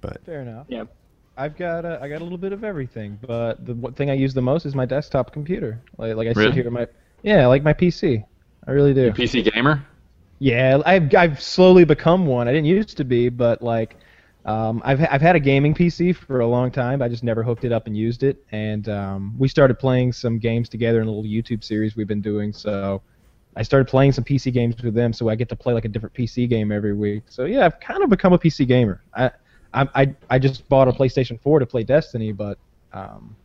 But 0.01 0.21
Fair 0.25 0.41
enough. 0.41 0.67
Yep. 0.69 0.93
I've 1.37 1.57
got 1.57 1.85
a, 1.85 1.99
I 2.01 2.09
got 2.09 2.21
a 2.21 2.23
little 2.23 2.37
bit 2.37 2.53
of 2.53 2.63
everything, 2.63 3.17
but 3.21 3.65
the 3.65 3.73
one 3.73 3.93
thing 3.93 4.09
I 4.09 4.13
use 4.13 4.33
the 4.33 4.41
most 4.41 4.65
is 4.65 4.75
my 4.75 4.85
desktop 4.85 5.31
computer. 5.33 5.81
Like, 5.97 6.15
like 6.15 6.27
I 6.27 6.33
Really? 6.33 6.51
sit 6.51 6.53
here, 6.53 6.69
my 6.69 6.87
yeah, 7.23 7.47
like 7.47 7.63
my 7.63 7.73
PC. 7.73 8.23
I 8.67 8.71
really 8.71 8.93
do. 8.93 9.13
PC 9.13 9.41
gamer. 9.43 9.85
Yeah, 10.39 10.81
I've 10.85 11.13
I've 11.15 11.41
slowly 11.41 11.85
become 11.85 12.25
one. 12.25 12.47
I 12.47 12.51
didn't 12.51 12.65
used 12.65 12.97
to 12.97 13.03
be, 13.05 13.29
but 13.29 13.61
like, 13.61 13.97
um, 14.45 14.81
I've 14.83 14.99
I've 15.11 15.21
had 15.21 15.35
a 15.35 15.39
gaming 15.39 15.73
PC 15.73 16.15
for 16.15 16.39
a 16.39 16.47
long 16.47 16.71
time. 16.71 17.01
I 17.01 17.07
just 17.07 17.23
never 17.23 17.43
hooked 17.43 17.63
it 17.63 17.71
up 17.71 17.85
and 17.87 17.95
used 17.95 18.23
it. 18.23 18.43
And 18.51 18.89
um, 18.89 19.35
we 19.37 19.47
started 19.47 19.77
playing 19.77 20.13
some 20.13 20.39
games 20.39 20.67
together 20.69 21.01
in 21.01 21.07
a 21.07 21.11
little 21.11 21.29
YouTube 21.29 21.63
series 21.63 21.95
we've 21.95 22.07
been 22.07 22.21
doing. 22.21 22.51
So 22.51 23.01
I 23.55 23.63
started 23.63 23.87
playing 23.87 24.13
some 24.13 24.23
PC 24.23 24.51
games 24.51 24.81
with 24.81 24.93
them, 24.95 25.13
so 25.13 25.29
I 25.29 25.35
get 25.35 25.49
to 25.49 25.55
play 25.55 25.73
like 25.73 25.85
a 25.85 25.89
different 25.89 26.15
PC 26.15 26.49
game 26.49 26.71
every 26.71 26.93
week. 26.93 27.23
So 27.29 27.45
yeah, 27.45 27.65
I've 27.65 27.79
kind 27.79 28.03
of 28.03 28.09
become 28.09 28.33
a 28.33 28.39
PC 28.39 28.67
gamer. 28.67 29.03
I 29.13 29.31
I 29.73 29.87
I, 29.95 30.15
I 30.31 30.39
just 30.39 30.67
bought 30.69 30.87
a 30.87 30.91
PlayStation 30.91 31.39
4 31.41 31.59
to 31.59 31.65
play 31.65 31.83
Destiny, 31.83 32.31
but 32.31 32.57
um, 32.93 33.35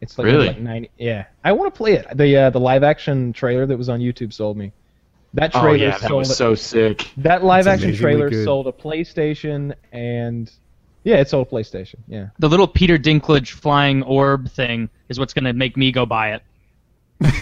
it's 0.00 0.18
like 0.18 0.26
Really? 0.26 0.48
like 0.48 0.60
90. 0.60 0.90
Yeah, 0.98 1.26
I 1.44 1.52
want 1.52 1.72
to 1.72 1.76
play 1.76 1.94
it. 1.94 2.06
The 2.16 2.36
uh, 2.36 2.50
the 2.50 2.60
live 2.60 2.82
action 2.82 3.32
trailer 3.32 3.66
that 3.66 3.76
was 3.76 3.88
on 3.88 4.00
YouTube 4.00 4.32
sold 4.32 4.56
me. 4.56 4.72
That 5.34 5.52
Oh 5.54 5.60
trailer 5.62 5.76
yeah, 5.76 5.90
that 5.98 6.00
sold 6.08 6.18
was 6.20 6.30
it- 6.30 6.34
so 6.34 6.54
sick. 6.54 7.10
that 7.18 7.42
live 7.42 7.66
action 7.66 7.94
trailer 7.94 8.28
good. 8.30 8.44
sold 8.44 8.66
a 8.66 8.72
PlayStation 8.72 9.74
and 9.92 10.50
yeah, 11.04 11.16
it 11.16 11.28
sold 11.28 11.46
a 11.48 11.50
PlayStation. 11.50 11.96
Yeah. 12.06 12.28
The 12.38 12.48
little 12.48 12.68
Peter 12.68 12.98
Dinklage 12.98 13.50
flying 13.50 14.02
orb 14.02 14.50
thing 14.50 14.88
is 15.08 15.18
what's 15.18 15.32
going 15.34 15.44
to 15.44 15.52
make 15.52 15.76
me 15.76 15.90
go 15.90 16.04
buy 16.06 16.34
it. 16.34 16.42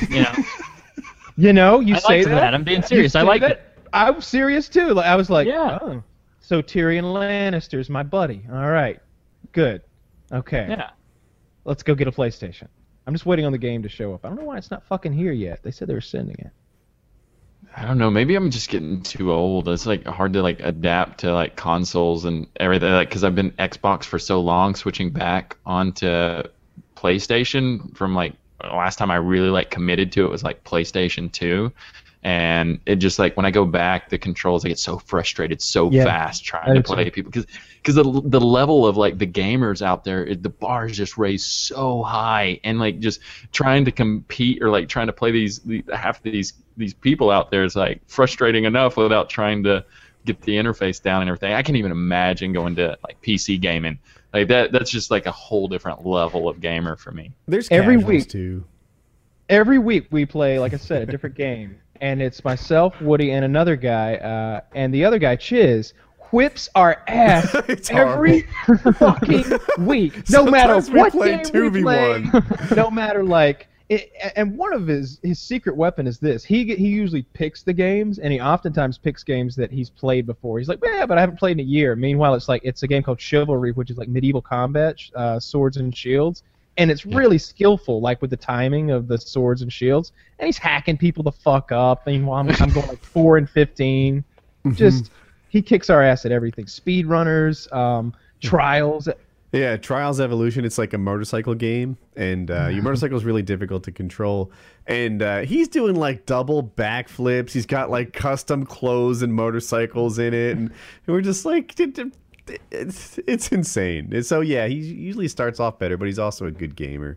You 0.08 0.22
know, 0.22 0.32
You 1.36 1.52
know, 1.54 1.80
you 1.80 1.94
I 1.94 1.98
say 1.98 2.24
that. 2.24 2.30
that. 2.30 2.54
I'm 2.54 2.64
being 2.64 2.82
serious. 2.82 3.14
I 3.14 3.22
say 3.22 3.26
liked 3.26 3.42
that. 3.42 3.50
it. 3.52 3.62
I'm 3.92 4.20
serious 4.20 4.68
too. 4.68 4.92
Like 4.94 5.06
I 5.06 5.16
was 5.16 5.30
like, 5.30 5.46
Yeah. 5.48 5.78
oh, 5.80 6.02
so 6.40 6.60
Tyrion 6.62 7.04
Lannister's 7.04 7.88
my 7.90 8.02
buddy. 8.02 8.42
All 8.52 8.68
right, 8.70 9.00
good. 9.52 9.82
Okay, 10.32 10.66
Yeah. 10.68 10.90
let's 11.64 11.82
go 11.82 11.94
get 11.94 12.06
a 12.08 12.12
PlayStation. 12.12 12.68
I'm 13.06 13.14
just 13.14 13.26
waiting 13.26 13.46
on 13.46 13.52
the 13.52 13.58
game 13.58 13.82
to 13.82 13.88
show 13.88 14.12
up. 14.14 14.24
I 14.24 14.28
don't 14.28 14.38
know 14.38 14.44
why 14.44 14.58
it's 14.58 14.70
not 14.70 14.84
fucking 14.84 15.12
here 15.12 15.32
yet. 15.32 15.62
They 15.62 15.70
said 15.70 15.88
they 15.88 15.94
were 15.94 16.00
sending 16.00 16.36
it. 16.38 16.50
I 17.76 17.84
don't 17.84 17.98
know. 17.98 18.10
Maybe 18.10 18.34
I'm 18.34 18.50
just 18.50 18.68
getting 18.68 19.02
too 19.02 19.32
old. 19.32 19.68
It's 19.68 19.86
like 19.86 20.04
hard 20.06 20.32
to 20.32 20.42
like 20.42 20.60
adapt 20.60 21.20
to 21.20 21.32
like 21.32 21.56
consoles 21.56 22.24
and 22.24 22.48
everything. 22.56 22.90
Like 22.92 23.08
because 23.08 23.22
I've 23.22 23.36
been 23.36 23.52
Xbox 23.52 24.04
for 24.04 24.18
so 24.18 24.40
long, 24.40 24.74
switching 24.74 25.10
back 25.10 25.56
onto 25.64 26.42
PlayStation 26.96 27.96
from 27.96 28.14
like 28.14 28.34
last 28.62 28.96
time 28.96 29.10
I 29.10 29.16
really 29.16 29.50
like 29.50 29.70
committed 29.70 30.12
to 30.12 30.24
it 30.26 30.30
was 30.30 30.42
like 30.42 30.64
PlayStation 30.64 31.30
2. 31.32 31.72
And 32.22 32.80
it 32.86 32.96
just 32.96 33.18
like 33.18 33.36
when 33.36 33.46
I 33.46 33.50
go 33.50 33.64
back, 33.64 34.10
the 34.10 34.18
controls 34.18 34.64
I 34.64 34.68
get 34.68 34.78
so 34.78 34.98
frustrated 34.98 35.62
so 35.62 35.90
Yeah, 35.90 36.04
fast 36.04 36.44
trying 36.44 36.74
to 36.74 36.82
play 36.82 37.08
too. 37.08 37.10
people 37.10 37.30
because 37.30 37.46
because 37.82 37.94
the 37.94 38.22
the 38.26 38.40
level 38.40 38.86
of 38.86 38.96
like 38.96 39.16
the 39.16 39.26
gamers 39.26 39.80
out 39.80 40.04
there, 40.04 40.26
it, 40.26 40.42
the 40.42 40.50
bar 40.50 40.86
is 40.86 40.96
just 40.96 41.16
raised 41.16 41.46
so 41.46 42.02
high, 42.02 42.60
and 42.64 42.78
like 42.78 42.98
just 42.98 43.20
trying 43.52 43.86
to 43.86 43.92
compete 43.92 44.62
or 44.62 44.68
like 44.70 44.88
trying 44.88 45.06
to 45.06 45.12
play 45.14 45.30
these 45.30 45.60
the, 45.60 45.82
half 45.94 46.22
these 46.22 46.52
these 46.80 46.94
people 46.94 47.30
out 47.30 47.50
there 47.50 47.62
is 47.62 47.76
like 47.76 48.00
frustrating 48.08 48.64
enough 48.64 48.96
without 48.96 49.28
trying 49.30 49.62
to 49.64 49.84
get 50.26 50.40
the 50.42 50.52
interface 50.56 51.00
down 51.00 51.22
and 51.22 51.28
everything. 51.30 51.52
I 51.52 51.62
can't 51.62 51.76
even 51.76 51.92
imagine 51.92 52.52
going 52.52 52.74
to 52.76 52.98
like 53.06 53.20
PC 53.22 53.60
gaming. 53.60 53.98
Like 54.32 54.48
that 54.48 54.72
that's 54.72 54.90
just 54.90 55.10
like 55.10 55.26
a 55.26 55.32
whole 55.32 55.68
different 55.68 56.04
level 56.06 56.48
of 56.48 56.60
gamer 56.60 56.96
for 56.96 57.12
me. 57.12 57.32
there's 57.46 57.68
Every 57.70 57.96
casuals 57.96 58.08
week. 58.24 58.28
too. 58.28 58.64
Every 59.48 59.78
week 59.78 60.06
we 60.10 60.24
play, 60.26 60.58
like 60.58 60.72
I 60.74 60.76
said, 60.76 61.02
a 61.02 61.06
different 61.10 61.36
game, 61.48 61.76
and 62.00 62.22
it's 62.22 62.44
myself, 62.44 63.00
Woody, 63.00 63.32
and 63.32 63.44
another 63.44 63.76
guy, 63.76 64.14
uh, 64.16 64.60
and 64.74 64.94
the 64.94 65.04
other 65.04 65.18
guy, 65.18 65.34
Chiz, 65.36 65.92
whips 66.30 66.68
our 66.76 67.02
ass 67.08 67.52
It's 67.68 67.90
every 67.90 68.46
fucking 68.94 69.44
week, 69.78 70.28
no 70.30 70.44
matter 70.44 70.80
Sometimes 70.80 70.90
we 70.90 70.98
what 71.00 71.12
play 71.12 71.42
game 71.42 71.72
we 71.72 71.82
play, 71.82 72.22
2v1. 72.22 72.76
no 72.76 72.90
matter 72.90 73.24
like. 73.24 73.66
It, 73.90 74.10
and 74.36 74.56
one 74.56 74.72
of 74.72 74.86
his 74.86 75.20
his 75.22 75.38
secret 75.38 75.76
weapon 75.76 76.06
is 76.06 76.18
this. 76.18 76.44
He 76.44 76.64
he 76.74 76.88
usually 76.88 77.22
picks 77.34 77.62
the 77.62 77.74
games, 77.74 78.18
and 78.18 78.32
he 78.32 78.40
oftentimes 78.40 78.96
picks 78.96 79.22
games 79.22 79.54
that 79.56 79.70
he's 79.70 79.90
played 79.90 80.26
before. 80.26 80.58
He's 80.58 80.68
like, 80.68 80.78
yeah, 80.82 81.04
but 81.04 81.18
I 81.18 81.20
haven't 81.20 81.38
played 81.38 81.58
in 81.58 81.60
a 81.60 81.68
year. 81.68 81.94
Meanwhile, 81.96 82.34
it's 82.34 82.48
like 82.48 82.62
it's 82.64 82.82
a 82.82 82.86
game 82.86 83.02
called 83.02 83.20
Chivalry, 83.20 83.72
which 83.72 83.90
is 83.90 83.98
like 83.98 84.08
medieval 84.08 84.40
combat, 84.40 84.96
uh, 85.14 85.38
swords 85.38 85.76
and 85.76 85.94
shields, 85.94 86.44
and 86.78 86.90
it's 86.90 87.04
really 87.04 87.36
skillful, 87.36 88.00
like 88.00 88.22
with 88.22 88.30
the 88.30 88.36
timing 88.36 88.90
of 88.90 89.08
the 89.08 89.18
swords 89.18 89.60
and 89.60 89.72
shields. 89.72 90.12
And 90.38 90.46
he's 90.46 90.56
hacking 90.56 90.96
people 90.96 91.22
the 91.22 91.32
fuck 91.32 91.70
up. 91.72 92.06
Meanwhile, 92.06 92.40
I'm, 92.40 92.50
I'm 92.62 92.72
going 92.72 92.86
like 92.86 93.04
four 93.04 93.36
and 93.36 93.50
15 93.50 94.24
Mm-hmm. 94.64 94.76
Just 94.76 95.10
he 95.48 95.62
kicks 95.62 95.90
our 95.90 96.02
ass 96.02 96.24
at 96.24 96.32
everything. 96.32 96.66
Speedrunners, 96.66 97.72
um, 97.72 98.14
trials. 98.40 99.08
Yeah, 99.52 99.76
Trials 99.76 100.20
Evolution. 100.20 100.64
It's 100.64 100.78
like 100.78 100.92
a 100.92 100.98
motorcycle 100.98 101.54
game, 101.54 101.96
and 102.14 102.50
uh, 102.50 102.68
your 102.68 102.84
motorcycle 102.84 103.16
is 103.16 103.24
really 103.24 103.42
difficult 103.42 103.82
to 103.84 103.92
control. 103.92 104.52
And 104.86 105.22
uh, 105.22 105.40
he's 105.40 105.66
doing 105.66 105.96
like 105.96 106.24
double 106.24 106.62
backflips. 106.62 107.50
He's 107.50 107.66
got 107.66 107.90
like 107.90 108.12
custom 108.12 108.64
clothes 108.64 109.22
and 109.22 109.34
motorcycles 109.34 110.20
in 110.20 110.34
it, 110.34 110.56
and 110.56 110.70
we're 111.06 111.20
just 111.20 111.44
like, 111.44 111.78
it- 111.80 111.98
it- 111.98 112.14
it's 112.72 113.16
it's 113.28 113.52
insane. 113.52 114.12
And 114.12 114.26
so 114.26 114.40
yeah, 114.40 114.66
he 114.66 114.74
usually 114.74 115.28
starts 115.28 115.60
off 115.60 115.78
better, 115.78 115.96
but 115.96 116.06
he's 116.06 116.18
also 116.18 116.46
a 116.46 116.50
good 116.50 116.74
gamer. 116.74 117.16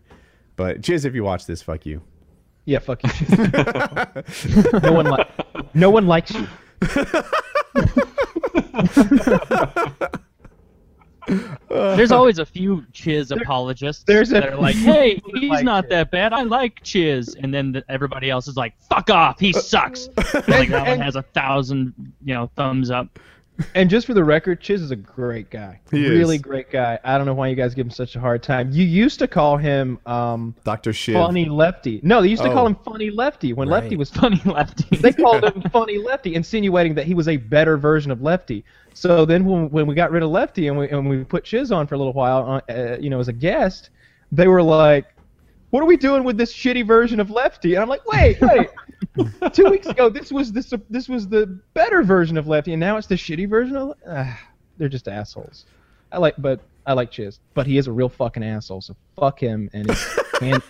But 0.58 0.84
Chiz, 0.84 1.06
if 1.06 1.16
you 1.16 1.24
watch 1.24 1.48
this, 1.48 1.60
fuck 1.64 1.88
you. 1.88 2.04
Yeah, 2.66 2.78
fuck 2.80 3.02
you. 3.04 3.10
no 4.84 4.92
one 4.92 5.06
li- 5.06 5.26
no 5.74 5.90
one 5.90 6.06
likes 6.06 6.32
you. 6.36 6.48
There's 11.70 12.12
always 12.12 12.40
a 12.40 12.46
few 12.46 12.86
Chiz 12.92 13.32
apologists 13.32 14.04
there's 14.04 14.30
that 14.30 14.48
are 14.48 14.58
like, 14.58 14.76
"Hey, 14.76 15.22
he's 15.36 15.50
like 15.50 15.64
not 15.66 15.86
Chiz. 15.86 15.90
that 15.90 16.12
bad. 16.12 16.34
I 16.34 16.44
like 16.44 16.82
Chiz," 16.84 17.36
and 17.36 17.54
then 17.54 17.72
the, 17.72 17.84
everybody 17.90 18.30
else 18.30 18.48
is 18.48 18.56
like, 18.56 18.74
"Fuck 18.90 19.10
off, 19.10 19.40
he 19.40 19.54
sucks." 19.54 20.08
like 20.48 20.70
that 20.70 20.88
one 20.88 21.00
has 21.00 21.16
a 21.16 21.22
thousand, 21.22 21.94
you 22.24 22.34
know, 22.34 22.50
thumbs 22.56 22.92
up. 22.92 23.20
And 23.76 23.88
just 23.90 24.08
for 24.08 24.16
the 24.16 24.24
record, 24.24 24.60
Chiz 24.62 24.82
is 24.82 24.90
a 24.90 24.96
great 24.96 25.52
guy. 25.52 25.80
He 25.92 26.08
really 26.10 26.38
is. 26.38 26.42
great 26.42 26.72
guy. 26.72 26.98
I 27.04 27.18
don't 27.18 27.28
know 27.28 27.36
why 27.36 27.50
you 27.50 27.56
guys 27.56 27.76
give 27.76 27.86
him 27.86 27.92
such 27.92 28.16
a 28.16 28.20
hard 28.20 28.42
time. 28.42 28.72
You 28.72 28.84
used 28.84 29.20
to 29.20 29.28
call 29.28 29.58
him 29.58 30.00
um, 30.08 30.56
Doctor 30.64 30.92
Shiv. 30.92 31.14
Funny 31.14 31.46
Lefty. 31.46 32.00
No, 32.02 32.22
they 32.22 32.30
used 32.30 32.42
to 32.42 32.50
Oh. 32.50 32.54
call 32.54 32.66
him 32.66 32.76
Funny 32.84 33.12
Lefty 33.12 33.54
when 33.54 33.68
Lefty 33.68 33.96
was 33.96 34.10
Funny 34.22 34.42
lefty. 34.46 34.96
they 34.98 35.14
called 35.14 35.44
him 35.56 35.62
Funny 35.72 36.00
Lefty, 36.00 36.34
insinuating 36.34 36.96
that 36.96 37.06
he 37.06 37.14
was 37.14 37.28
a 37.28 37.38
better 37.38 37.78
version 37.78 38.10
of 38.12 38.24
Lefty. 38.24 38.66
So 38.96 39.24
then, 39.24 39.46
when, 39.46 39.70
when 39.70 39.86
we 39.86 39.94
got 39.94 40.10
rid 40.12 40.24
of 40.24 40.30
Lefty 40.32 40.68
and 40.68 40.78
we 40.78 40.90
and 40.90 41.08
we 41.08 41.24
put 41.24 41.44
Chiz 41.44 41.72
on 41.72 41.86
for 41.86 41.94
a 41.96 41.98
little 42.00 42.14
while, 42.14 42.62
uh, 42.70 42.72
uh, 42.74 42.98
you 43.00 43.10
know, 43.12 43.20
as 43.20 43.28
a 43.28 43.34
guest, 43.34 43.92
they 44.32 44.48
were 44.48 44.64
like, 44.64 45.06
"What 45.70 45.82
are 45.84 45.88
we 45.88 45.98
doing 45.98 46.24
with 46.24 46.38
this 46.38 46.52
shitty 46.54 46.86
version 46.88 47.20
of 47.20 47.30
Lefty?" 47.30 47.76
And 47.76 47.84
I'm 47.84 47.90
like, 47.90 48.06
"Wait, 48.08 48.42
wait." 48.42 48.70
Two 49.54 49.66
weeks 49.70 49.88
ago, 49.88 50.10
this 50.10 50.32
was 50.32 50.52
this 50.52 50.74
this 50.90 51.08
was 51.10 51.28
the 51.28 51.48
better 51.74 52.04
version 52.04 52.38
of 52.38 52.48
Lefty, 52.48 52.74
and 52.74 52.80
now 52.80 52.98
it's 52.98 53.08
the 53.08 53.16
shitty 53.16 53.50
version 53.50 53.76
of. 53.76 53.94
Uh, 54.08 54.34
they're 54.78 54.90
just 54.90 55.08
assholes. 55.08 55.66
I 56.12 56.18
like, 56.18 56.36
but 56.38 56.60
I 56.86 56.94
like 56.94 57.12
Chiz, 57.12 57.40
but 57.54 57.66
he 57.68 57.78
is 57.78 57.88
a 57.88 57.92
real 57.92 58.10
fucking 58.10 58.44
asshole. 58.44 58.82
So 58.82 58.96
fuck 59.20 59.40
him 59.40 59.70
and 59.74 59.90
his 59.90 60.20
hand, 60.40 60.64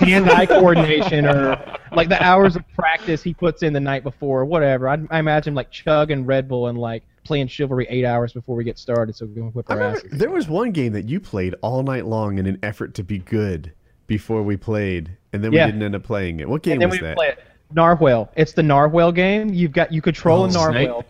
hand-eye 0.00 0.46
coordination, 0.46 1.26
or 1.26 1.60
like 1.92 2.08
the 2.08 2.22
hours 2.22 2.56
of 2.56 2.62
practice 2.74 3.22
he 3.22 3.34
puts 3.34 3.62
in 3.62 3.72
the 3.72 3.80
night 3.80 4.02
before, 4.02 4.44
whatever. 4.44 4.88
I, 4.88 4.98
I 5.10 5.18
imagine 5.18 5.54
like 5.54 5.70
Chug 5.70 6.10
and 6.10 6.26
Red 6.26 6.48
Bull 6.48 6.68
and 6.68 6.78
like 6.78 7.02
playing 7.24 7.48
Chivalry 7.48 7.86
eight 7.90 8.04
hours 8.04 8.32
before 8.32 8.56
we 8.56 8.64
get 8.64 8.78
started, 8.78 9.14
so 9.16 9.26
we 9.26 9.34
can 9.34 9.52
whip 9.52 9.66
I 9.68 9.74
our 9.74 9.78
remember 9.78 9.98
asses. 10.06 10.18
there 10.18 10.30
was 10.30 10.48
one 10.48 10.72
game 10.72 10.92
that 10.92 11.08
you 11.08 11.20
played 11.20 11.54
all 11.62 11.82
night 11.82 12.06
long 12.06 12.38
in 12.38 12.46
an 12.46 12.58
effort 12.62 12.94
to 12.94 13.02
be 13.04 13.18
good 13.18 13.72
before 14.06 14.42
we 14.42 14.56
played, 14.56 15.16
and 15.32 15.44
then 15.44 15.50
we 15.50 15.58
Yeah. 15.58 15.66
didn't 15.66 15.82
end 15.82 15.94
up 15.94 16.02
playing 16.02 16.40
it. 16.40 16.48
What 16.48 16.62
game 16.62 16.74
and 16.74 16.82
then 16.82 16.88
was 16.90 17.00
we 17.00 17.06
that? 17.06 17.38
Play. 17.68 17.74
Narwhal. 17.82 18.30
It's 18.36 18.52
the 18.52 18.62
Narwhal 18.62 19.12
game. 19.12 19.48
You've 19.52 19.72
got 19.72 19.92
you 19.92 20.02
control 20.02 20.44
a 20.44 20.48
Oh, 20.48 20.50
Narwhal. 20.50 21.00
snake? 21.02 21.06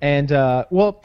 And 0.00 0.32
uh, 0.32 0.64
well, 0.70 1.04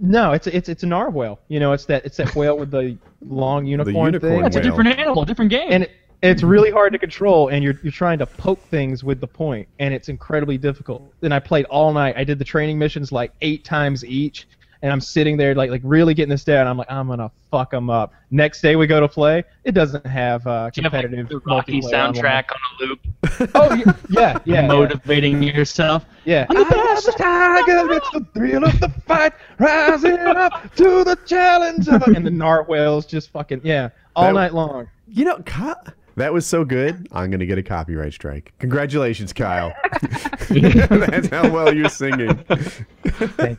no, 0.00 0.32
it's 0.32 0.46
it's 0.46 0.70
it's 0.70 0.82
a 0.82 0.86
narwhal. 0.86 1.38
You 1.48 1.60
know, 1.60 1.72
it's 1.74 1.84
that 1.84 2.06
it's 2.06 2.16
that 2.16 2.34
whale 2.34 2.56
with 2.56 2.70
the 2.70 2.96
long 3.20 3.66
unicorn, 3.66 3.94
unicorn 4.06 4.20
thing. 4.32 4.42
That's 4.42 4.56
a 4.56 4.62
different 4.62 4.98
animal, 4.98 5.26
different 5.26 5.50
game. 5.50 5.68
and 5.70 5.82
it, 5.84 5.90
it's 6.22 6.42
really 6.42 6.70
hard 6.70 6.92
to 6.94 6.98
control 6.98 7.48
and 7.48 7.62
you're, 7.62 7.78
you're 7.82 7.92
trying 7.92 8.18
to 8.18 8.26
poke 8.26 8.58
things 8.70 9.04
with 9.04 9.20
the 9.20 9.26
point 9.28 9.68
and 9.78 9.94
it's 9.94 10.08
incredibly 10.08 10.58
difficult 10.58 11.12
and 11.22 11.32
i 11.32 11.38
played 11.38 11.64
all 11.66 11.92
night 11.92 12.16
i 12.16 12.24
did 12.24 12.40
the 12.40 12.44
training 12.44 12.76
missions 12.76 13.12
like 13.12 13.30
eight 13.40 13.64
times 13.64 14.04
each 14.04 14.48
and 14.82 14.92
i'm 14.92 15.00
sitting 15.00 15.36
there 15.36 15.54
like 15.54 15.70
like 15.70 15.80
really 15.84 16.14
getting 16.14 16.30
this 16.30 16.44
down 16.44 16.66
i'm 16.66 16.76
like 16.76 16.90
i'm 16.90 17.08
gonna 17.08 17.30
fuck 17.50 17.70
them 17.70 17.90
up 17.90 18.12
next 18.30 18.60
day 18.60 18.76
we 18.76 18.86
go 18.86 19.00
to 19.00 19.08
play 19.08 19.42
it 19.64 19.72
doesn't 19.72 20.06
have 20.06 20.46
uh, 20.46 20.70
Do 20.70 20.80
you 20.80 20.84
have 20.84 20.92
like, 20.92 21.02
competitive 21.02 21.28
the 21.28 21.38
Rocky 21.40 21.80
multiplayer 21.80 21.84
online. 21.84 22.14
soundtrack 22.14 22.44
on 22.52 22.58
a 22.80 22.84
loop, 22.84 23.00
oh 23.54 23.74
yeah 23.74 23.92
yeah 24.08 24.38
yeah, 24.44 24.66
motivating 24.66 25.42
yourself. 25.42 26.04
yeah. 26.24 26.46
I'm 26.50 26.56
the 26.56 26.64
I 26.64 26.90
am 26.90 26.96
the 26.96 27.12
tiger, 27.18 27.92
it's 27.92 28.10
the 28.10 28.26
thrill 28.34 28.64
of 28.64 28.78
the 28.80 28.88
fight, 29.06 29.32
rising 29.58 30.18
up 30.18 30.74
to 30.76 31.04
the 31.04 31.16
challenge 31.26 31.88
of 31.88 32.02
a... 32.06 32.10
And 32.12 32.24
the 32.26 32.30
narwhals 32.46 33.06
just 33.06 33.30
fucking, 33.30 33.60
yeah, 33.64 33.90
all 34.16 34.26
That- 34.26 34.32
night 34.34 34.54
long. 34.54 34.88
You 35.10 35.24
know, 35.24 35.38
Kyle, 35.46 35.82
that 36.18 36.32
was 36.32 36.46
so 36.46 36.64
good. 36.64 37.08
I'm 37.12 37.30
gonna 37.30 37.46
get 37.46 37.58
a 37.58 37.62
copyright 37.62 38.12
strike. 38.12 38.52
Congratulations, 38.58 39.32
Kyle. 39.32 39.74
That's 40.48 41.28
how 41.28 41.50
well 41.50 41.74
you're 41.74 41.88
singing. 41.88 42.44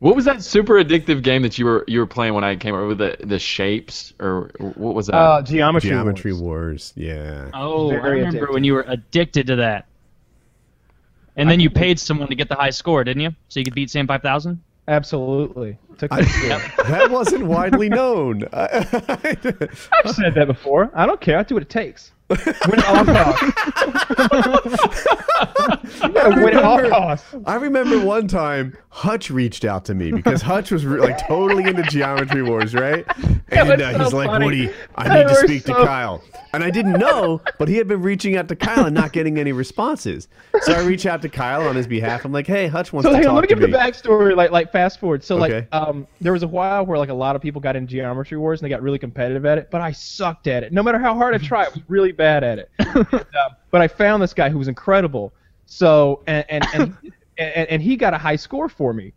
What 0.00 0.14
was 0.14 0.26
that 0.26 0.44
super 0.44 0.74
addictive 0.74 1.22
game 1.24 1.42
that 1.42 1.58
you 1.58 1.64
were 1.64 1.84
you 1.88 1.98
were 1.98 2.06
playing 2.06 2.34
when 2.34 2.44
I 2.44 2.54
came 2.54 2.74
over 2.74 2.94
the 2.94 3.16
the 3.18 3.38
shapes 3.38 4.14
or 4.20 4.52
what 4.58 4.94
was 4.94 5.08
that? 5.08 5.16
Uh, 5.16 5.42
Geometry, 5.42 5.90
Geometry 5.90 6.32
Wars. 6.32 6.40
Wars. 6.40 6.92
Yeah. 6.94 7.50
Oh, 7.52 7.90
I 7.90 7.94
remember 7.94 8.46
addictive. 8.46 8.52
when 8.54 8.62
you 8.62 8.74
were 8.74 8.84
addicted 8.86 9.48
to 9.48 9.56
that. 9.56 9.86
And 11.34 11.48
then 11.48 11.60
you 11.60 11.70
paid 11.70 12.00
someone 12.00 12.28
to 12.28 12.34
get 12.34 12.48
the 12.48 12.56
high 12.56 12.70
score, 12.70 13.04
didn't 13.04 13.22
you? 13.22 13.30
So 13.48 13.60
you 13.60 13.64
could 13.64 13.74
beat 13.74 13.90
Sam 13.90 14.08
5000? 14.08 14.60
Absolutely. 14.88 15.78
Took 15.98 16.12
I, 16.12 16.22
the- 16.22 16.72
that 16.88 17.10
wasn't 17.10 17.44
widely 17.44 17.88
known. 17.88 18.44
I've 18.52 20.10
said 20.14 20.34
that 20.34 20.46
before. 20.46 20.90
I 20.94 21.06
don't 21.06 21.20
care. 21.20 21.38
I 21.38 21.42
do 21.42 21.54
what 21.54 21.62
it 21.62 21.68
takes. 21.70 22.12
Win 22.28 22.78
at 22.78 22.86
all 22.86 23.04
costs. 23.04 23.44
you 26.02 26.44
win 26.44 26.56
at 26.56 26.64
all 26.64 26.88
costs. 26.88 27.34
I 27.46 27.54
remember 27.56 28.04
one 28.04 28.28
time 28.28 28.76
Hutch 28.90 29.30
reached 29.30 29.64
out 29.64 29.84
to 29.86 29.94
me 29.94 30.12
because 30.12 30.42
Hutch 30.42 30.70
was 30.70 30.84
re- 30.84 31.00
like 31.00 31.26
totally 31.26 31.64
into 31.64 31.82
Geometry 31.84 32.42
Wars, 32.42 32.74
right? 32.74 33.04
And 33.50 33.66
was 33.70 33.80
uh, 33.80 33.92
so 33.92 33.98
he's 34.04 34.12
like. 34.12 34.40
Woody, 34.42 34.70
I 34.96 35.08
They 35.08 35.14
need 35.20 35.28
to 35.28 35.32
were 35.32 35.46
speak 35.46 35.64
to 35.64 35.72
Kyle. 35.72 36.22
And 36.52 36.62
I 36.62 36.68
didn't 36.68 36.92
know, 36.98 37.40
but 37.58 37.66
he 37.66 37.76
had 37.76 37.88
been 37.88 38.02
reaching 38.02 38.36
out 38.36 38.46
to 38.48 38.56
Kyle 38.56 38.84
and 38.84 38.94
not 38.94 39.12
getting 39.12 39.38
any 39.38 39.52
responses. 39.52 40.28
So 40.62 40.74
I 40.74 40.82
reach 40.84 41.06
out 41.06 41.22
to 41.22 41.30
Kyle 41.30 41.66
on 41.66 41.74
his 41.74 41.86
behalf. 41.86 42.26
I'm 42.26 42.32
like, 42.32 42.46
hey, 42.46 42.66
Hutch 42.68 42.92
wants 42.92 43.06
So 43.06 43.10
to 43.12 43.16
hang 43.16 43.26
on, 43.26 43.30
talk 43.30 43.34
let 43.36 43.42
me 43.42 43.48
to 43.48 43.54
give 43.54 43.64
me. 43.64 43.72
the 43.72 43.78
backstory, 43.78 44.36
like 44.36 44.50
like 44.50 44.70
fast 44.70 45.00
forward. 45.00 45.24
So 45.24 45.42
Okay. 45.42 45.60
like 45.60 45.68
um, 45.72 46.06
there 46.20 46.32
was 46.34 46.42
a 46.42 46.46
while 46.48 46.84
where 46.84 46.98
like 46.98 47.08
a 47.08 47.14
lot 47.14 47.36
of 47.36 47.42
people 47.42 47.62
got 47.62 47.74
in 47.74 47.86
Geometry 47.86 48.36
Wars 48.36 48.60
and 48.60 48.66
they 48.66 48.70
got 48.70 48.82
really 48.82 48.98
competitive 48.98 49.46
at 49.46 49.56
it, 49.56 49.70
but 49.70 49.80
I 49.80 49.92
sucked 49.92 50.46
at 50.46 50.62
it. 50.62 50.70
No 50.70 50.82
matter 50.82 50.98
how 50.98 51.14
hard 51.14 51.34
I 51.34 51.38
tried, 51.38 51.66
I 51.66 51.68
was 51.70 51.80
really 51.88 52.12
bad 52.18 52.44
at 52.44 52.58
it. 52.58 52.70
And, 52.78 53.14
um, 53.14 53.56
but 53.70 53.80
I 53.80 53.88
found 53.88 54.22
this 54.22 54.34
guy 54.34 54.50
who 54.50 54.58
was 54.58 54.68
incredible. 54.68 55.32
So 55.64 56.22
and 56.26 56.44
and 56.50 56.66
and, 56.74 56.96
and, 57.38 57.68
and 57.68 57.82
he 57.82 57.96
got 57.96 58.12
a 58.12 58.18
high 58.18 58.36
score 58.36 58.68
for 58.68 58.92
me. 58.92 59.14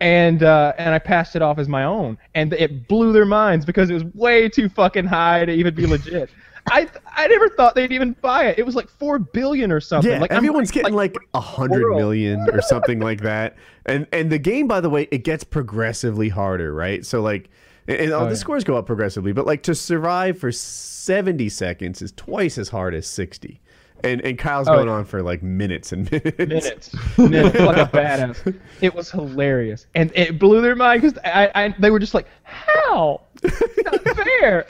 And 0.00 0.42
uh, 0.42 0.72
and 0.78 0.94
I 0.94 0.98
passed 0.98 1.34
it 1.34 1.42
off 1.42 1.58
as 1.58 1.68
my 1.68 1.84
own, 1.84 2.18
and 2.34 2.52
it 2.52 2.88
blew 2.88 3.12
their 3.12 3.24
minds 3.24 3.64
because 3.64 3.90
it 3.90 3.94
was 3.94 4.04
way 4.04 4.48
too 4.48 4.68
fucking 4.68 5.06
high 5.06 5.44
to 5.44 5.52
even 5.52 5.74
be 5.74 5.86
legit. 5.86 6.30
I 6.70 6.88
I 7.06 7.26
never 7.28 7.48
thought 7.48 7.74
they'd 7.74 7.92
even 7.92 8.12
buy 8.20 8.46
it. 8.48 8.58
It 8.58 8.66
was 8.66 8.74
like 8.74 8.88
four 8.88 9.18
billion 9.18 9.70
or 9.70 9.80
something. 9.80 10.10
Yeah, 10.10 10.18
like 10.18 10.32
everyone's 10.32 10.70
like- 10.70 10.74
getting 10.82 10.94
like 10.94 11.16
a 11.34 11.40
hundred 11.40 11.82
world. 11.84 11.98
million 11.98 12.48
or 12.52 12.60
something 12.60 13.00
like 13.08 13.20
that. 13.22 13.56
And 13.86 14.06
and 14.12 14.32
the 14.32 14.38
game, 14.38 14.66
by 14.66 14.80
the 14.80 14.90
way, 14.90 15.06
it 15.10 15.24
gets 15.24 15.44
progressively 15.44 16.28
harder, 16.28 16.74
right? 16.74 17.04
So 17.06 17.22
like, 17.22 17.50
and, 17.88 17.98
and 17.98 18.12
all 18.12 18.22
Oh, 18.22 18.24
the 18.26 18.30
yeah. 18.32 18.36
scores 18.36 18.64
go 18.64 18.76
up 18.76 18.86
progressively, 18.86 19.32
but 19.32 19.46
like 19.46 19.62
to 19.64 19.74
survive 19.74 20.38
for 20.38 20.50
seventy 20.52 21.48
seconds 21.48 22.00
is 22.02 22.12
twice 22.12 22.58
as 22.58 22.68
hard 22.70 22.94
as 22.94 23.06
sixty. 23.06 23.60
And 24.02 24.20
and 24.20 24.38
Kyle's 24.38 24.68
Oh, 24.68 24.74
going 24.74 24.88
yeah. 24.88 24.94
on 24.94 25.04
for 25.06 25.22
like 25.22 25.42
minutes 25.42 25.92
and 25.92 26.10
minutes. 26.10 26.38
minutes, 26.38 26.94
minutes, 27.18 27.58
like 27.58 27.76
a 27.78 27.90
badass. 27.90 28.60
It 28.82 28.94
was 28.94 29.10
hilarious, 29.10 29.86
and 29.94 30.12
it 30.14 30.38
blew 30.38 30.60
their 30.60 30.76
mind 30.76 31.00
because 31.02 31.18
I, 31.24 31.50
I, 31.54 31.74
they 31.78 31.90
were 31.90 31.98
just 31.98 32.12
like, 32.12 32.26
"How? 32.42 33.22
It's 33.44 33.84
not 33.84 34.16
fair!" 34.16 34.66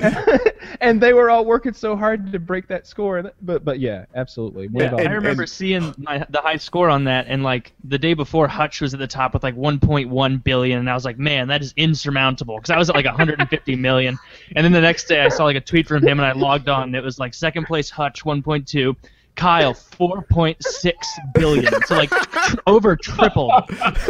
and 0.80 1.00
they 1.00 1.12
were 1.12 1.30
all 1.30 1.44
working 1.44 1.72
so 1.72 1.96
hard 1.96 2.32
to 2.32 2.38
break 2.38 2.66
that 2.68 2.86
score. 2.86 3.32
But, 3.42 3.64
but 3.64 3.78
yeah, 3.80 4.06
absolutely. 4.14 4.68
Win 4.68 4.92
Yeah, 4.92 5.00
it. 5.00 5.08
I 5.08 5.12
remember 5.12 5.42
and- 5.42 5.50
seeing 5.50 5.94
my, 5.98 6.26
the 6.30 6.40
high 6.40 6.56
score 6.56 6.90
on 6.90 7.04
that, 7.04 7.26
and 7.28 7.42
like 7.42 7.72
the 7.84 7.98
day 7.98 8.14
before, 8.14 8.48
Hutch 8.48 8.80
was 8.80 8.92
at 8.94 9.00
the 9.00 9.06
top 9.06 9.34
with 9.34 9.42
like 9.42 9.56
1.1 9.56 10.44
billion, 10.44 10.78
and 10.78 10.90
I 10.90 10.94
was 10.94 11.04
like, 11.04 11.18
man, 11.18 11.48
that 11.48 11.62
is 11.62 11.72
insurmountable 11.76 12.56
because 12.56 12.70
I 12.70 12.78
was 12.78 12.88
at 12.90 12.96
like 12.96 13.06
150 13.06 13.76
million. 13.76 14.18
And 14.56 14.64
then 14.64 14.72
the 14.72 14.80
next 14.80 15.04
day, 15.04 15.20
I 15.22 15.28
saw 15.28 15.44
like 15.44 15.56
a 15.56 15.60
tweet 15.60 15.86
from 15.86 16.02
him, 16.02 16.18
and 16.18 16.26
I 16.26 16.32
logged 16.32 16.68
on, 16.68 16.84
and 16.84 16.96
it 16.96 17.02
was 17.04 17.18
like 17.18 17.34
second 17.34 17.64
place 17.66 17.90
Hutch 17.90 18.24
1.2, 18.24 18.96
Kyle 19.36 19.74
4.6 19.74 20.92
billion. 21.34 21.72
So 21.86 21.96
like 21.96 22.10
tr- 22.10 22.56
over 22.66 22.96
tripled, 22.96 23.52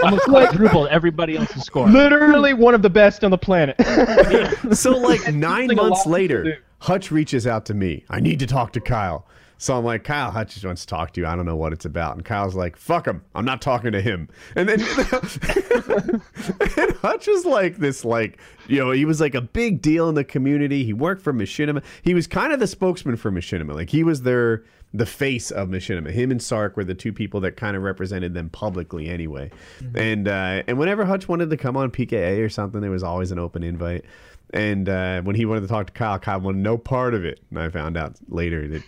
almost 0.03 0.25
quadrupled 0.25 0.89
everybody 0.89 1.37
else's 1.37 1.63
score. 1.63 1.89
Literally 1.89 2.55
one 2.55 2.75
of 2.75 2.83
the 2.83 2.91
best 2.91 3.25
on 3.25 3.31
the 3.31 3.39
planet. 3.39 3.77
So 4.75 4.93
like 4.93 5.33
nine 5.33 5.69
like 5.69 5.77
months 5.77 6.07
later. 6.07 6.59
Hutch 6.79 7.11
reaches 7.11 7.47
out 7.47 7.67
to 7.67 7.75
me. 7.75 8.05
I 8.11 8.21
need 8.21 8.39
to 8.41 8.47
talk 8.47 8.73
to 8.75 8.81
Kyle. 8.81 9.27
So 9.57 9.79
I'm 9.79 9.85
like, 9.85 10.05
Kyle, 10.05 10.31
Hutch 10.31 10.63
wants 10.65 10.83
to 10.83 10.89
talk 10.89 11.13
to 11.13 11.21
you. 11.21 11.27
I 11.27 11.37
don't 11.37 11.47
know 11.47 11.57
what 11.57 11.73
it's 11.73 11.85
about. 11.85 12.17
And 12.17 12.25
Kyle's 12.25 12.55
like, 12.55 12.77
fuck 12.77 13.07
him. 13.07 13.23
I'm 13.35 13.45
not 13.45 13.63
talking 13.63 13.93
to 13.93 14.01
him. 14.03 14.29
And 14.57 14.69
then 14.69 14.81
and 16.79 16.93
Hutch 16.97 17.27
was 17.27 17.47
like 17.47 17.77
this, 17.77 18.05
like, 18.05 18.39
you 18.67 18.79
know, 18.79 18.91
he 18.91 19.05
was 19.05 19.21
like 19.21 19.35
a 19.35 19.41
big 19.41 19.81
deal 19.81 20.09
in 20.09 20.17
the 20.17 20.25
community. 20.25 20.85
He 20.85 20.93
worked 20.93 21.23
for 21.23 21.33
Machinima. 21.33 21.83
He 22.03 22.15
was 22.15 22.27
kind 22.27 22.53
of 22.53 22.61
the 22.61 22.67
spokesman 22.67 23.17
for 23.17 23.31
Machinima. 23.31 23.75
Like 23.75 23.91
he 23.91 24.03
was 24.03 24.23
their 24.23 24.65
the 24.95 25.05
face 25.05 25.51
of 25.51 25.69
Machinima. 25.69 26.11
Him 26.11 26.31
and 26.31 26.41
Sark 26.41 26.77
were 26.77 26.85
the 26.85 26.95
two 26.95 27.13
people 27.13 27.41
that 27.41 27.57
kind 27.57 27.77
of 27.77 27.83
represented 27.83 28.33
them 28.33 28.49
publicly 28.49 29.09
anyway. 29.09 29.51
And 29.97 30.29
uh, 30.29 30.63
and 30.69 30.79
whenever 30.79 31.05
Hutch 31.05 31.29
wanted 31.29 31.51
to 31.51 31.57
come 31.57 31.77
on 31.77 31.91
PKA 31.91 32.43
or 32.43 32.49
something, 32.49 32.81
there 32.81 32.93
was 32.93 33.03
always 33.03 33.33
an 33.33 33.41
open 33.41 33.65
invite. 33.65 34.05
And 34.53 34.89
uh, 34.89 35.21
when 35.23 35.35
he 35.35 35.47
wanted 35.47 35.63
to 35.63 35.67
talk 35.67 35.89
to 35.89 35.93
Kyle, 35.93 36.19
Kyle 36.21 36.41
wanted 36.41 36.63
no 36.63 36.79
part 36.79 37.13
of 37.13 37.25
it. 37.25 37.41
And 37.51 37.59
I 37.59 37.69
found 37.71 37.97
out 37.97 38.15
later 38.29 38.69
that 38.69 38.83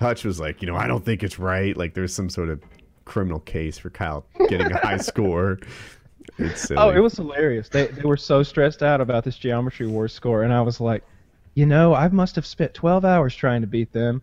Hutch 0.00 0.24
was 0.24 0.40
like, 0.40 0.62
you 0.62 0.68
know, 0.68 0.76
I 0.76 0.86
don't 0.86 1.04
think 1.04 1.22
it's 1.22 1.38
right. 1.38 1.76
Like 1.76 1.92
there's 1.92 2.14
some 2.14 2.30
sort 2.30 2.48
of 2.48 2.62
criminal 3.04 3.40
case 3.40 3.76
for 3.76 3.90
Kyle 3.90 4.24
getting 4.48 4.72
a 4.72 4.78
high 4.78 4.96
score. 4.98 5.58
It's. 6.38 6.70
Oh, 6.70 6.88
it 6.88 7.00
was 7.00 7.14
hilarious. 7.16 7.68
They 7.68 7.88
they 7.88 8.02
were 8.02 8.16
so 8.16 8.42
stressed 8.42 8.82
out 8.82 9.02
about 9.02 9.24
this 9.24 9.36
Geometry 9.36 9.86
Wars 9.86 10.14
score, 10.14 10.44
and 10.44 10.52
I 10.52 10.62
was 10.62 10.80
like, 10.80 11.04
you 11.52 11.66
know, 11.66 11.94
I 11.94 12.08
must 12.08 12.36
have 12.36 12.46
spent 12.46 12.72
12 12.72 13.04
hours 13.04 13.36
trying 13.36 13.60
to 13.60 13.66
beat 13.66 13.92
them. 13.92 14.22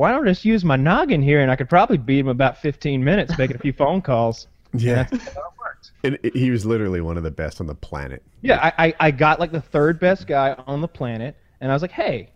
Why 0.00 0.12
don't 0.12 0.26
I 0.26 0.30
just 0.30 0.46
use 0.46 0.64
my 0.64 0.76
noggin 0.76 1.20
here, 1.22 1.42
and 1.42 1.50
I 1.50 1.56
could 1.56 1.68
probably 1.68 1.98
beat 1.98 2.20
him 2.20 2.28
about 2.28 2.56
15 2.56 3.04
minutes, 3.04 3.36
making 3.36 3.56
a 3.56 3.58
few 3.58 3.74
phone 3.74 4.00
calls. 4.00 4.46
yeah. 4.72 5.02
That's 5.10 5.26
it 5.26 5.34
worked. 5.36 5.90
And 6.04 6.18
it- 6.22 6.34
he 6.34 6.50
was 6.50 6.64
literally 6.64 7.02
one 7.02 7.18
of 7.18 7.22
the 7.22 7.30
best 7.30 7.60
on 7.60 7.66
the 7.66 7.74
planet. 7.74 8.22
Yeah, 8.40 8.72
I, 8.78 8.86
I 8.86 8.94
I 8.98 9.10
got 9.10 9.38
like 9.40 9.52
the 9.52 9.60
third 9.60 10.00
best 10.00 10.26
guy 10.26 10.54
on 10.66 10.80
the 10.80 10.88
planet, 10.88 11.36
and 11.60 11.70
I 11.70 11.74
was 11.74 11.82
like, 11.82 11.90
hey, 11.90 12.30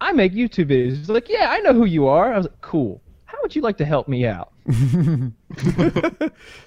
I 0.00 0.10
make 0.10 0.32
YouTube 0.32 0.70
videos. 0.70 0.96
He's 0.96 1.08
like, 1.08 1.28
yeah, 1.28 1.46
I 1.50 1.60
know 1.60 1.72
who 1.72 1.84
you 1.84 2.08
are. 2.08 2.32
I 2.32 2.36
was 2.36 2.46
like, 2.46 2.60
cool. 2.62 3.00
How 3.26 3.38
would 3.42 3.54
you 3.54 3.62
like 3.62 3.76
to 3.78 3.84
help 3.84 4.08
me 4.08 4.26
out? 4.26 4.52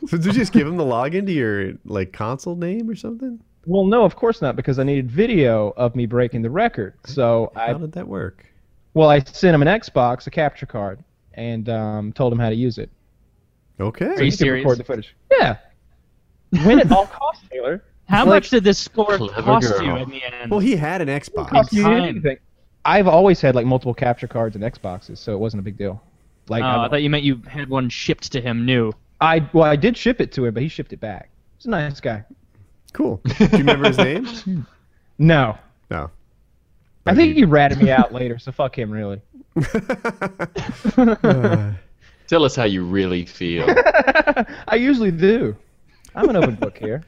So 0.08 0.18
did 0.18 0.26
you 0.26 0.32
just 0.32 0.54
give 0.54 0.66
him 0.66 0.78
the 0.78 0.86
login 0.86 1.26
to 1.26 1.32
your 1.34 1.74
like 1.84 2.14
console 2.14 2.56
name 2.56 2.90
or 2.90 2.96
something? 2.96 3.42
Well, 3.66 3.86
no, 3.86 4.04
of 4.06 4.16
course 4.16 4.42
not, 4.42 4.56
because 4.56 4.80
I 4.80 4.84
needed 4.84 5.12
video 5.12 5.74
of 5.76 5.96
me 5.96 6.06
breaking 6.06 6.42
the 6.42 6.50
record. 6.50 6.94
So 7.06 7.52
I 7.56 7.68
How 7.68 7.74
did 7.80 7.92
that 7.94 8.08
work? 8.08 8.46
Well, 8.94 9.10
I 9.10 9.20
sent 9.20 9.56
him 9.56 9.62
an 9.62 9.68
Xbox, 9.68 10.28
a 10.28 10.32
capture 10.32 10.66
card, 10.66 11.04
and 11.34 11.70
um, 11.70 12.14
told 12.14 12.34
him 12.34 12.40
how 12.40 12.50
to 12.50 12.56
use 12.56 12.78
it. 12.78 12.90
Okay. 13.80 14.06
Are 14.06 14.24
you 14.24 14.32
could 14.32 14.40
serious? 14.40 14.64
record 14.66 14.80
the 14.80 14.84
footage. 14.84 15.16
Yeah. 15.32 15.58
Win 16.66 16.80
at 16.80 16.92
all 16.92 17.08
costs, 17.08 17.46
Taylor. 17.50 17.84
How 18.10 18.20
Like- 18.26 18.28
much 18.44 18.50
did 18.50 18.64
this 18.64 18.78
score 18.78 19.18
Clever 19.18 19.42
cost 19.42 19.82
you 19.82 19.96
in 19.96 20.10
the 20.10 20.22
end? 20.24 20.52
Well, 20.52 20.60
he 20.60 20.76
had 20.76 21.02
an 21.02 21.08
It 21.10 21.24
Xbox. 21.24 21.48
cost 21.48 21.72
you 21.74 21.88
anything. 21.90 22.38
I've 22.84 23.08
always 23.08 23.40
had 23.40 23.56
like 23.56 23.66
multiple 23.66 23.94
capture 23.94 24.28
cards 24.28 24.56
and 24.56 24.64
Xboxes, 24.66 25.18
so 25.20 25.34
it 25.34 25.38
wasn't 25.40 25.62
a 25.62 25.64
big 25.64 25.78
deal. 25.78 26.02
Like 26.50 26.64
oh, 26.64 26.68
I, 26.68 26.86
I 26.86 26.90
thought 26.90 27.02
you 27.04 27.10
meant 27.10 27.24
you 27.24 27.42
had 27.48 27.70
one 27.70 27.88
shipped 27.90 28.32
to 28.34 28.42
him 28.42 28.66
new. 28.66 28.92
I 29.22 29.48
well, 29.54 29.64
I 29.66 29.76
did 29.76 29.96
ship 29.96 30.20
it 30.20 30.32
to 30.34 30.46
him, 30.46 30.54
but 30.54 30.64
he 30.64 30.68
shipped 30.70 30.92
it 30.92 31.00
back. 31.00 31.30
He's 31.58 31.68
a 31.68 31.70
nice 31.70 32.00
guy. 32.02 32.26
Cool. 32.92 33.22
Do 33.38 33.46
you 33.46 33.48
remember 33.60 33.88
his 33.88 33.98
name? 33.98 34.28
No, 35.18 35.52
No. 35.54 35.58
I 37.06 37.16
think 37.16 37.36
he 37.36 37.46
ratted 37.46 37.82
me 37.82 37.90
out 37.92 38.14
later, 38.20 38.38
so 38.40 38.52
fuck 38.52 38.78
him, 38.78 38.92
really. 38.92 39.22
Uh, 40.98 41.74
Tell 42.28 42.46
us 42.46 42.56
how 42.56 42.64
you 42.64 42.86
really 42.86 43.26
feel. 43.26 43.66
I 44.68 44.76
usually 44.76 45.12
do. 45.12 45.56
I'm 46.16 46.30
an 46.30 46.38
open 46.38 46.56
book 46.56 46.78
here. 46.78 47.04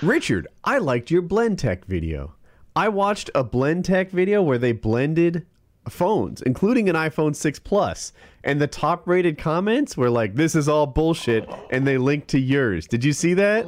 Richard, 0.00 0.46
I 0.64 0.78
liked 0.78 1.10
your 1.10 1.20
Blendtec 1.22 1.84
video. 1.84 2.34
I 2.74 2.88
watched 2.88 3.30
a 3.34 3.44
Blendtec 3.44 4.10
video 4.10 4.40
where 4.42 4.56
they 4.56 4.72
blended 4.72 5.44
phones, 5.88 6.40
including 6.42 6.88
an 6.88 6.96
iPhone 6.96 7.36
6 7.36 7.58
Plus, 7.58 8.12
and 8.44 8.60
the 8.60 8.66
top 8.66 9.06
rated 9.06 9.36
comments 9.36 9.96
were 9.96 10.10
like, 10.10 10.34
"This 10.34 10.54
is 10.54 10.68
all 10.68 10.86
bullshit," 10.86 11.46
and 11.70 11.86
they 11.86 11.98
linked 11.98 12.28
to 12.28 12.38
yours. 12.38 12.86
Did 12.86 13.04
you 13.04 13.12
see 13.12 13.34
that? 13.34 13.66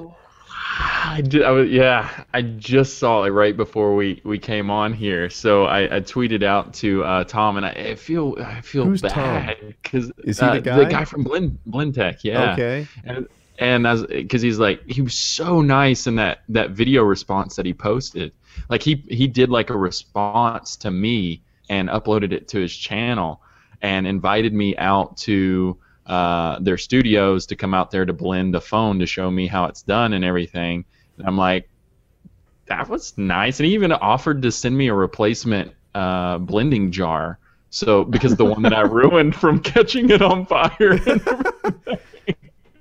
I 0.78 1.22
did. 1.22 1.42
I 1.42 1.50
was, 1.50 1.68
yeah, 1.68 2.24
I 2.32 2.42
just 2.42 2.98
saw 2.98 3.24
it 3.24 3.30
right 3.30 3.56
before 3.56 3.96
we, 3.96 4.20
we 4.24 4.38
came 4.38 4.70
on 4.70 4.92
here. 4.92 5.28
So 5.28 5.64
I, 5.64 5.96
I 5.96 6.00
tweeted 6.00 6.42
out 6.42 6.74
to 6.74 7.02
uh, 7.04 7.24
Tom, 7.24 7.56
and 7.56 7.66
I, 7.66 7.70
I 7.70 7.94
feel 7.96 8.36
I 8.40 8.60
feel 8.60 8.84
Who's 8.84 9.02
bad 9.02 9.56
because 9.82 10.12
Is 10.18 10.38
he 10.38 10.46
uh, 10.46 10.54
the 10.54 10.60
guy? 10.60 10.76
The 10.78 10.86
guy 10.86 11.04
from 11.04 11.24
Blend 11.24 11.58
Blendtec, 11.68 12.22
yeah. 12.22 12.52
Okay. 12.52 12.86
And 13.04 13.26
and 13.58 13.86
as 13.86 14.06
because 14.06 14.42
he's 14.42 14.58
like 14.58 14.88
he 14.88 15.02
was 15.02 15.14
so 15.14 15.60
nice 15.60 16.06
in 16.06 16.16
that 16.16 16.42
that 16.48 16.70
video 16.70 17.02
response 17.02 17.56
that 17.56 17.66
he 17.66 17.74
posted. 17.74 18.32
Like 18.68 18.82
he 18.82 19.04
he 19.08 19.26
did 19.26 19.50
like 19.50 19.70
a 19.70 19.76
response 19.76 20.76
to 20.76 20.90
me 20.90 21.42
and 21.68 21.88
uploaded 21.88 22.32
it 22.32 22.48
to 22.48 22.60
his 22.60 22.74
channel 22.74 23.42
and 23.82 24.06
invited 24.06 24.52
me 24.52 24.76
out 24.76 25.16
to 25.18 25.78
uh, 26.10 26.58
their 26.58 26.76
studios 26.76 27.46
to 27.46 27.54
come 27.54 27.72
out 27.72 27.92
there 27.92 28.04
to 28.04 28.12
blend 28.12 28.56
a 28.56 28.60
phone 28.60 28.98
to 28.98 29.06
show 29.06 29.30
me 29.30 29.46
how 29.46 29.66
it's 29.66 29.82
done 29.82 30.12
and 30.12 30.24
everything. 30.24 30.84
And 31.18 31.26
I'm 31.26 31.36
like, 31.38 31.68
that 32.66 32.88
was 32.88 33.16
nice. 33.16 33.60
And 33.60 33.66
he 33.66 33.74
even 33.74 33.92
offered 33.92 34.42
to 34.42 34.50
send 34.50 34.76
me 34.76 34.88
a 34.88 34.94
replacement 34.94 35.72
uh, 35.94 36.38
blending 36.38 36.90
jar. 36.90 37.38
So 37.70 38.02
because 38.02 38.34
the 38.34 38.44
one 38.44 38.62
that 38.62 38.74
I 38.74 38.80
ruined 39.00 39.36
from 39.36 39.60
catching 39.60 40.10
it 40.10 40.20
on 40.20 40.46
fire. 40.46 40.98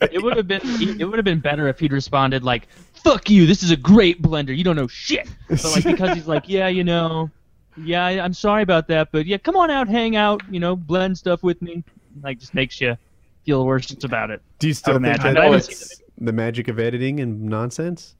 It 0.01 0.23
would 0.23 0.37
have 0.37 0.47
been 0.47 0.61
it 0.97 1.03
would 1.03 1.17
have 1.17 1.25
been 1.25 1.41
better 1.41 1.67
if 1.67 1.77
he'd 1.77 1.91
responded 1.91 2.41
like, 2.41 2.69
"Fuck 3.03 3.29
you! 3.29 3.45
This 3.45 3.63
is 3.63 3.71
a 3.71 3.75
great 3.75 4.21
blender. 4.21 4.55
You 4.55 4.63
don't 4.63 4.77
know 4.77 4.87
shit." 4.87 5.27
But 5.49 5.61
like 5.65 5.83
because 5.83 6.15
he's 6.15 6.25
like, 6.25 6.47
"Yeah, 6.47 6.69
you 6.69 6.85
know, 6.85 7.29
yeah, 7.75 8.05
I- 8.05 8.21
I'm 8.23 8.33
sorry 8.33 8.63
about 8.63 8.87
that, 8.87 9.11
but 9.11 9.25
yeah, 9.25 9.37
come 9.37 9.57
on 9.57 9.69
out, 9.69 9.89
hang 9.89 10.15
out, 10.15 10.41
you 10.49 10.61
know, 10.61 10.77
blend 10.77 11.17
stuff 11.17 11.43
with 11.43 11.61
me." 11.61 11.83
Like 12.23 12.39
just 12.39 12.53
makes 12.53 12.79
you 12.79 12.95
feel 13.45 13.65
worse 13.65 13.95
about 14.03 14.31
it. 14.31 14.41
Do 14.59 14.67
you 14.67 14.73
still 14.73 14.93
would 14.93 15.03
think 15.03 15.19
imagine. 15.19 15.35
that 15.35 15.53
it's 15.53 16.01
the 16.17 16.33
magic 16.33 16.67
of 16.67 16.79
editing 16.79 17.19
and 17.19 17.43
nonsense? 17.43 18.15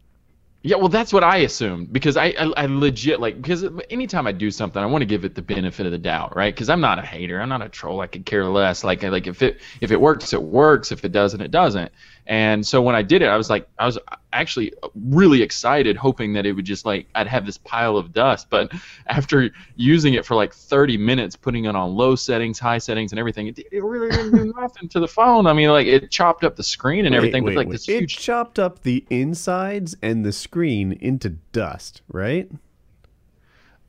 Yeah, 0.62 0.75
well, 0.75 0.89
that's 0.89 1.13
what 1.13 1.23
I 1.23 1.38
assumed 1.38 1.93
because 1.93 2.17
I, 2.17 2.27
I, 2.38 2.51
I 2.58 2.65
legit 2.65 3.21
like 3.21 3.41
because 3.41 3.63
anytime 3.89 4.27
I 4.27 4.34
do 4.34 4.51
something, 4.51 4.82
I 4.82 4.86
want 4.88 5.03
to 5.03 5.05
give 5.05 5.23
it 5.23 5.34
the 5.34 5.41
benefit 5.41 5.86
of 5.86 5.93
the 5.93 5.97
doubt, 5.97 6.36
right? 6.36 6.53
Because 6.53 6.69
I'm 6.69 6.82
not 6.82 6.99
a 6.99 7.01
hater, 7.01 7.39
I'm 7.39 7.47
not 7.47 7.62
a 7.62 7.69
troll. 7.69 8.01
I 8.01 8.08
could 8.08 8.25
care 8.25 8.43
less. 8.45 8.84
Like, 8.84 9.01
like 9.03 9.25
if 9.25 9.41
it 9.41 9.62
if 9.79 9.91
it 9.91 10.01
works, 10.01 10.34
it 10.34 10.43
works. 10.43 10.91
If 10.91 11.05
it 11.05 11.13
doesn't, 11.13 11.39
it 11.39 11.51
doesn't. 11.51 11.91
And 12.30 12.65
so 12.65 12.80
when 12.80 12.94
I 12.96 13.02
did 13.02 13.24
it, 13.24 13.26
I 13.26 13.36
was 13.36 13.50
like, 13.50 13.68
I 13.80 13.88
was 13.88 13.98
actually 14.34 14.72
really 14.94 15.42
excited, 15.42 15.98
hoping 15.98 16.32
that 16.34 16.46
it 16.46 16.54
would 16.54 16.63
just 16.63 16.86
like 16.86 17.08
I'd 17.15 17.26
have 17.26 17.44
this 17.44 17.58
pile 17.58 17.98
of 17.98 18.13
dust. 18.13 18.52
But 18.52 18.72
after 19.08 19.50
using 19.76 20.13
it 20.13 20.24
for 20.28 20.36
like 20.36 20.54
30 20.54 20.96
minutes, 20.96 21.36
putting 21.36 21.65
it 21.65 21.76
on 21.76 21.96
low 21.96 22.15
settings, 22.15 22.60
high 22.60 22.78
settings, 22.78 23.12
and 23.12 23.18
everything, 23.20 23.48
it, 23.48 23.58
it 23.72 23.84
really 23.84 24.12
didn't 24.12 24.36
do 24.36 24.54
nothing 24.60 24.88
to 24.89 25.00
the 25.00 25.08
phone. 25.08 25.48
I 25.48 25.54
mean, 25.54 25.70
like 25.70 25.88
it 25.88 26.12
chopped 26.12 26.44
up 26.44 26.56
the 26.56 26.62
screen 26.62 27.08
and 27.08 27.15
everything, 27.15 27.44
Wait, 27.44 27.56
but 27.56 27.58
like 27.62 27.68
wait, 27.68 27.74
this 27.74 27.88
wait. 27.88 27.96
It 27.96 28.00
huge 28.02 28.18
chopped 28.20 28.60
up 28.60 28.84
the 28.84 29.04
insides 29.10 29.98
and 30.04 30.24
the 30.24 30.32
screen 30.32 30.92
into 31.02 31.30
dust, 31.52 32.04
right? 32.08 32.48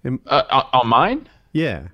uh, 0.07 0.43
on- 0.51 0.67
on 0.73 0.89
mine. 0.89 1.29
Yeah. 1.53 1.89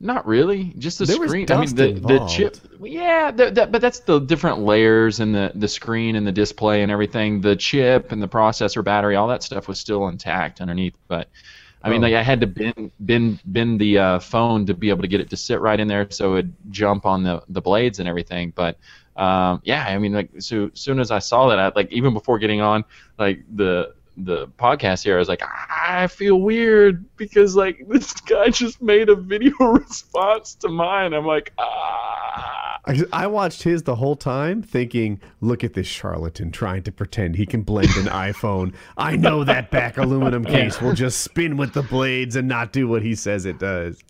Not 0.00 0.26
really, 0.28 0.74
just 0.78 0.98
the 1.00 1.06
There 1.06 1.16
screen. 1.26 1.50
I 1.50 1.56
mean, 1.58 1.74
the 1.74 1.92
the 1.92 2.26
chip. 2.26 2.56
Yeah, 2.80 3.32
the, 3.32 3.50
the, 3.50 3.66
but 3.66 3.80
that's 3.82 3.98
the 4.00 4.20
different 4.20 4.60
layers 4.60 5.18
and 5.18 5.34
the 5.34 5.50
the 5.56 5.66
screen 5.66 6.14
and 6.14 6.24
the 6.24 6.30
display 6.30 6.82
and 6.82 6.92
everything. 6.92 7.40
The 7.40 7.56
chip 7.56 8.12
and 8.12 8.22
the 8.22 8.28
processor, 8.28 8.84
battery, 8.84 9.16
all 9.16 9.26
that 9.28 9.42
stuff 9.42 9.66
was 9.66 9.80
still 9.80 10.06
intact 10.06 10.60
underneath. 10.60 10.94
But 11.08 11.28
I 11.82 11.90
mean, 11.90 11.98
Oh. 11.98 12.06
like 12.06 12.14
I 12.14 12.22
had 12.22 12.40
to 12.42 12.46
bend 12.46 12.92
bend 13.00 13.40
bend 13.44 13.80
the 13.80 13.98
uh, 13.98 14.18
phone 14.20 14.66
to 14.66 14.74
be 14.74 14.88
able 14.90 15.02
to 15.02 15.08
get 15.08 15.20
it 15.20 15.30
to 15.30 15.36
sit 15.36 15.60
right 15.60 15.78
in 15.80 15.88
there, 15.88 16.08
so 16.10 16.34
it'd 16.36 16.54
jump 16.70 17.04
on 17.04 17.24
the 17.24 17.42
the 17.48 17.60
blades 17.60 17.98
and 17.98 18.08
everything. 18.08 18.52
But 18.54 18.78
um, 19.16 19.60
yeah, 19.64 19.84
I 19.84 19.98
mean, 19.98 20.12
like 20.12 20.30
so 20.38 20.70
soon 20.74 21.00
as 21.00 21.10
I 21.10 21.18
saw 21.18 21.48
that, 21.48 21.58
I, 21.58 21.72
like 21.74 21.90
even 21.90 22.12
before 22.12 22.38
getting 22.38 22.60
on 22.60 22.84
like 23.18 23.42
the 23.52 23.94
the 24.24 24.48
podcast 24.58 25.04
here, 25.04 25.16
I 25.16 25.18
was 25.18 25.28
like, 25.28 25.42
I 25.42 26.08
feel 26.08 26.40
weird 26.40 27.04
because 27.16 27.54
like 27.56 27.84
this 27.88 28.12
guy 28.14 28.50
just 28.50 28.82
made 28.82 29.08
a 29.08 29.14
video 29.14 29.54
response 29.60 30.54
to 30.56 30.68
mine. 30.68 31.12
I'm 31.14 31.26
like, 31.26 31.52
ah. 31.58 32.80
I, 32.86 33.02
I 33.12 33.26
watched 33.26 33.62
his 33.62 33.82
the 33.82 33.96
whole 33.96 34.16
time 34.16 34.62
thinking, 34.62 35.20
look 35.40 35.62
at 35.62 35.74
this 35.74 35.86
charlatan 35.86 36.50
trying 36.50 36.82
to 36.84 36.92
pretend 36.92 37.36
he 37.36 37.44
can 37.46 37.62
blend 37.62 37.90
an 37.96 38.06
iPhone. 38.06 38.74
I 38.96 39.16
know 39.16 39.44
that 39.44 39.70
back 39.70 39.98
aluminum 39.98 40.44
case 40.44 40.80
will 40.80 40.94
just 40.94 41.20
spin 41.20 41.56
with 41.56 41.74
the 41.74 41.82
blades 41.82 42.34
and 42.36 42.48
not 42.48 42.72
do 42.72 42.88
what 42.88 43.02
he 43.02 43.14
says 43.14 43.44
it 43.46 43.58
does. 43.58 44.00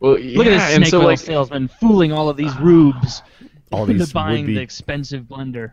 Well, 0.00 0.18
yeah, 0.18 0.38
Look 0.38 0.46
at 0.46 0.50
this 0.50 0.76
snake 0.76 0.86
so 0.88 1.00
oil 1.00 1.06
like, 1.06 1.18
salesman 1.18 1.68
fooling 1.68 2.12
all 2.12 2.28
of 2.28 2.36
these 2.36 2.56
rubes 2.58 3.22
All 3.72 3.82
into 3.82 3.94
these 3.94 4.12
buying 4.12 4.42
would-be- 4.42 4.54
the 4.54 4.60
expensive 4.60 5.24
blender. 5.24 5.72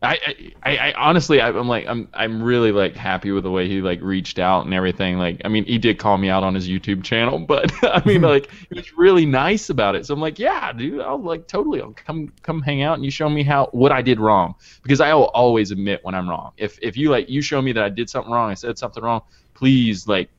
I, 0.00 0.52
I, 0.62 0.76
I 0.76 0.92
honestly, 0.92 1.40
I, 1.40 1.48
I'm 1.48 1.66
like, 1.66 1.86
I'm, 1.88 2.08
I'm 2.14 2.40
really 2.40 2.70
like 2.70 2.94
happy 2.94 3.32
with 3.32 3.42
the 3.42 3.50
way 3.50 3.66
he 3.66 3.80
like 3.80 4.00
reached 4.00 4.38
out 4.38 4.64
and 4.64 4.72
everything. 4.72 5.18
Like, 5.18 5.40
I 5.44 5.48
mean, 5.48 5.64
he 5.64 5.76
did 5.76 5.98
call 5.98 6.18
me 6.18 6.28
out 6.28 6.44
on 6.44 6.54
his 6.54 6.68
YouTube 6.68 7.02
channel, 7.02 7.38
but 7.48 7.72
I 7.82 8.02
mean, 8.04 8.22
like, 8.34 8.48
he 8.50 8.76
was 8.76 8.96
really 8.96 9.26
nice 9.26 9.70
about 9.70 9.96
it. 9.96 10.06
So 10.06 10.14
I'm 10.14 10.20
like, 10.20 10.38
yeah, 10.38 10.72
dude, 10.72 11.00
I'll 11.00 11.20
like 11.20 11.48
totally, 11.48 11.82
I'll 11.82 11.92
come, 11.92 12.32
come 12.42 12.62
hang 12.62 12.82
out 12.82 12.94
and 12.94 13.04
you 13.04 13.10
show 13.10 13.28
me 13.28 13.42
how 13.42 13.66
what 13.72 13.90
I 13.90 14.02
did 14.02 14.20
wrong 14.20 14.54
because 14.82 15.00
I 15.00 15.12
will 15.14 15.30
always 15.30 15.72
admit 15.72 16.04
when 16.04 16.14
I'm 16.14 16.28
wrong. 16.28 16.52
If, 16.56 16.78
if 16.80 16.96
you 16.96 17.10
like, 17.10 17.28
you 17.28 17.42
show 17.42 17.60
me 17.60 17.72
that 17.72 17.82
I 17.82 17.88
did 17.88 18.08
something 18.08 18.32
wrong, 18.32 18.50
I 18.50 18.54
said 18.54 18.78
something 18.78 19.02
wrong, 19.02 19.22
please 19.54 20.06
like 20.06 20.30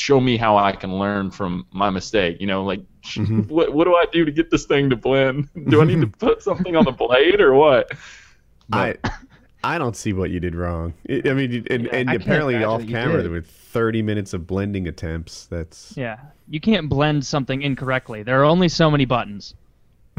show 0.00 0.18
me 0.18 0.36
how 0.36 0.56
I 0.56 0.72
can 0.72 0.98
learn 0.98 1.30
from 1.30 1.66
my 1.70 1.90
mistake. 1.90 2.40
You 2.40 2.48
know, 2.48 2.64
like 2.64 2.80
mm-hmm. 3.02 3.42
what 3.54 3.72
what 3.72 3.84
do 3.84 3.94
I 3.94 4.06
do 4.10 4.24
to 4.24 4.32
get 4.32 4.50
this 4.50 4.64
thing 4.64 4.90
to 4.90 4.96
blend? 4.96 5.48
Do 5.68 5.80
I 5.80 5.84
need 5.84 6.00
to 6.00 6.08
put 6.08 6.42
something 6.42 6.74
on 6.74 6.84
the 6.84 6.92
blade 6.92 7.40
or 7.40 7.54
what? 7.54 7.92
I 8.72 8.96
I 9.62 9.78
don't 9.78 9.96
see 9.96 10.12
what 10.12 10.30
you 10.30 10.40
did 10.40 10.54
wrong. 10.54 10.94
I 11.08 11.22
I 11.26 11.34
mean, 11.34 11.66
and, 11.70 11.86
and 11.88 12.10
I 12.10 12.14
apparently 12.14 12.62
off 12.64 12.86
camera 12.86 13.16
did. 13.18 13.24
there 13.26 13.32
were 13.32 13.42
30 13.42 14.02
minutes 14.02 14.32
of 14.32 14.46
blending 14.46 14.88
attempts. 14.88 15.46
That's 15.46 15.94
Yeah, 15.96 16.18
you 16.48 16.60
can't 16.60 16.88
blend 16.88 17.24
something 17.26 17.62
incorrectly. 17.62 18.22
There 18.22 18.40
are 18.40 18.44
only 18.44 18.68
so 18.68 18.90
many 18.90 19.04
buttons. 19.04 19.54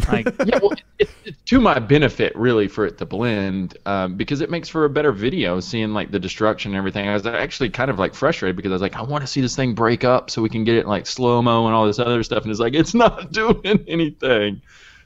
Like, 0.07 0.25
yeah, 0.45 0.59
well, 0.61 0.73
it's, 0.99 1.11
it's 1.25 1.41
to 1.45 1.59
my 1.59 1.79
benefit 1.79 2.35
really 2.35 2.67
for 2.67 2.85
it 2.85 2.97
to 2.99 3.05
blend 3.05 3.77
um, 3.85 4.15
because 4.15 4.41
it 4.41 4.49
makes 4.49 4.69
for 4.69 4.85
a 4.85 4.89
better 4.89 5.11
video 5.11 5.59
seeing 5.59 5.93
like 5.93 6.11
the 6.11 6.19
destruction 6.19 6.71
and 6.71 6.77
everything. 6.77 7.07
I 7.07 7.13
was 7.13 7.25
actually 7.25 7.69
kind 7.69 7.91
of 7.91 7.99
like 7.99 8.13
frustrated 8.13 8.55
because 8.55 8.71
I 8.71 8.75
was 8.75 8.81
like, 8.81 8.95
I 8.95 9.01
want 9.01 9.21
to 9.21 9.27
see 9.27 9.41
this 9.41 9.55
thing 9.55 9.73
break 9.73 10.03
up 10.03 10.29
so 10.29 10.41
we 10.41 10.49
can 10.49 10.63
get 10.63 10.75
it 10.75 10.81
in, 10.81 10.87
like 10.87 11.07
slow 11.07 11.41
mo 11.41 11.65
and 11.65 11.75
all 11.75 11.85
this 11.85 11.99
other 11.99 12.23
stuff, 12.23 12.43
and 12.43 12.51
it's 12.51 12.59
like 12.59 12.73
it's 12.73 12.93
not 12.93 13.31
doing 13.33 13.83
anything. 13.87 14.61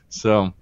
So 0.09 0.53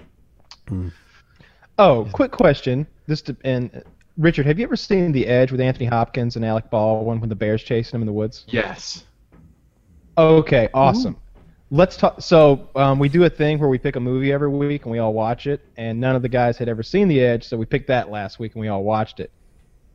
Oh, 1.77 2.07
quick 2.11 2.31
question. 2.31 2.85
This 3.07 3.21
to, 3.23 3.35
and 3.43 3.71
uh, 3.75 3.79
Richard, 4.17 4.45
have 4.45 4.59
you 4.59 4.63
ever 4.65 4.75
seen 4.75 5.11
The 5.11 5.25
Edge 5.27 5.51
with 5.51 5.59
Anthony 5.59 5.85
Hopkins 5.85 6.35
and 6.35 6.45
Alec 6.45 6.69
Baldwin 6.69 7.19
when 7.19 7.29
the 7.29 7.35
bear's 7.35 7.63
chasing 7.63 7.95
him 7.97 8.01
in 8.01 8.05
the 8.07 8.13
woods? 8.13 8.45
yes, 8.47 9.05
Okay, 10.17 10.69
awesome. 10.75 11.17
Let's 11.71 11.97
talk. 11.97 12.21
So 12.21 12.69
um, 12.75 12.99
we 12.99 13.09
do 13.09 13.23
a 13.23 13.29
thing 13.31 13.57
where 13.57 13.67
we 13.69 13.79
pick 13.79 13.95
a 13.95 13.99
movie 13.99 14.31
every 14.31 14.47
week 14.49 14.83
and 14.83 14.91
we 14.91 14.99
all 14.99 15.11
watch 15.13 15.47
it. 15.47 15.61
And 15.75 15.99
none 15.99 16.15
of 16.15 16.21
the 16.21 16.29
guys 16.29 16.55
had 16.55 16.69
ever 16.69 16.83
seen 16.83 17.07
The 17.07 17.19
Edge, 17.19 17.43
so 17.43 17.57
we 17.57 17.65
picked 17.65 17.87
that 17.87 18.11
last 18.11 18.37
week 18.37 18.53
and 18.53 18.61
we 18.61 18.67
all 18.67 18.83
watched 18.83 19.19
it. 19.19 19.31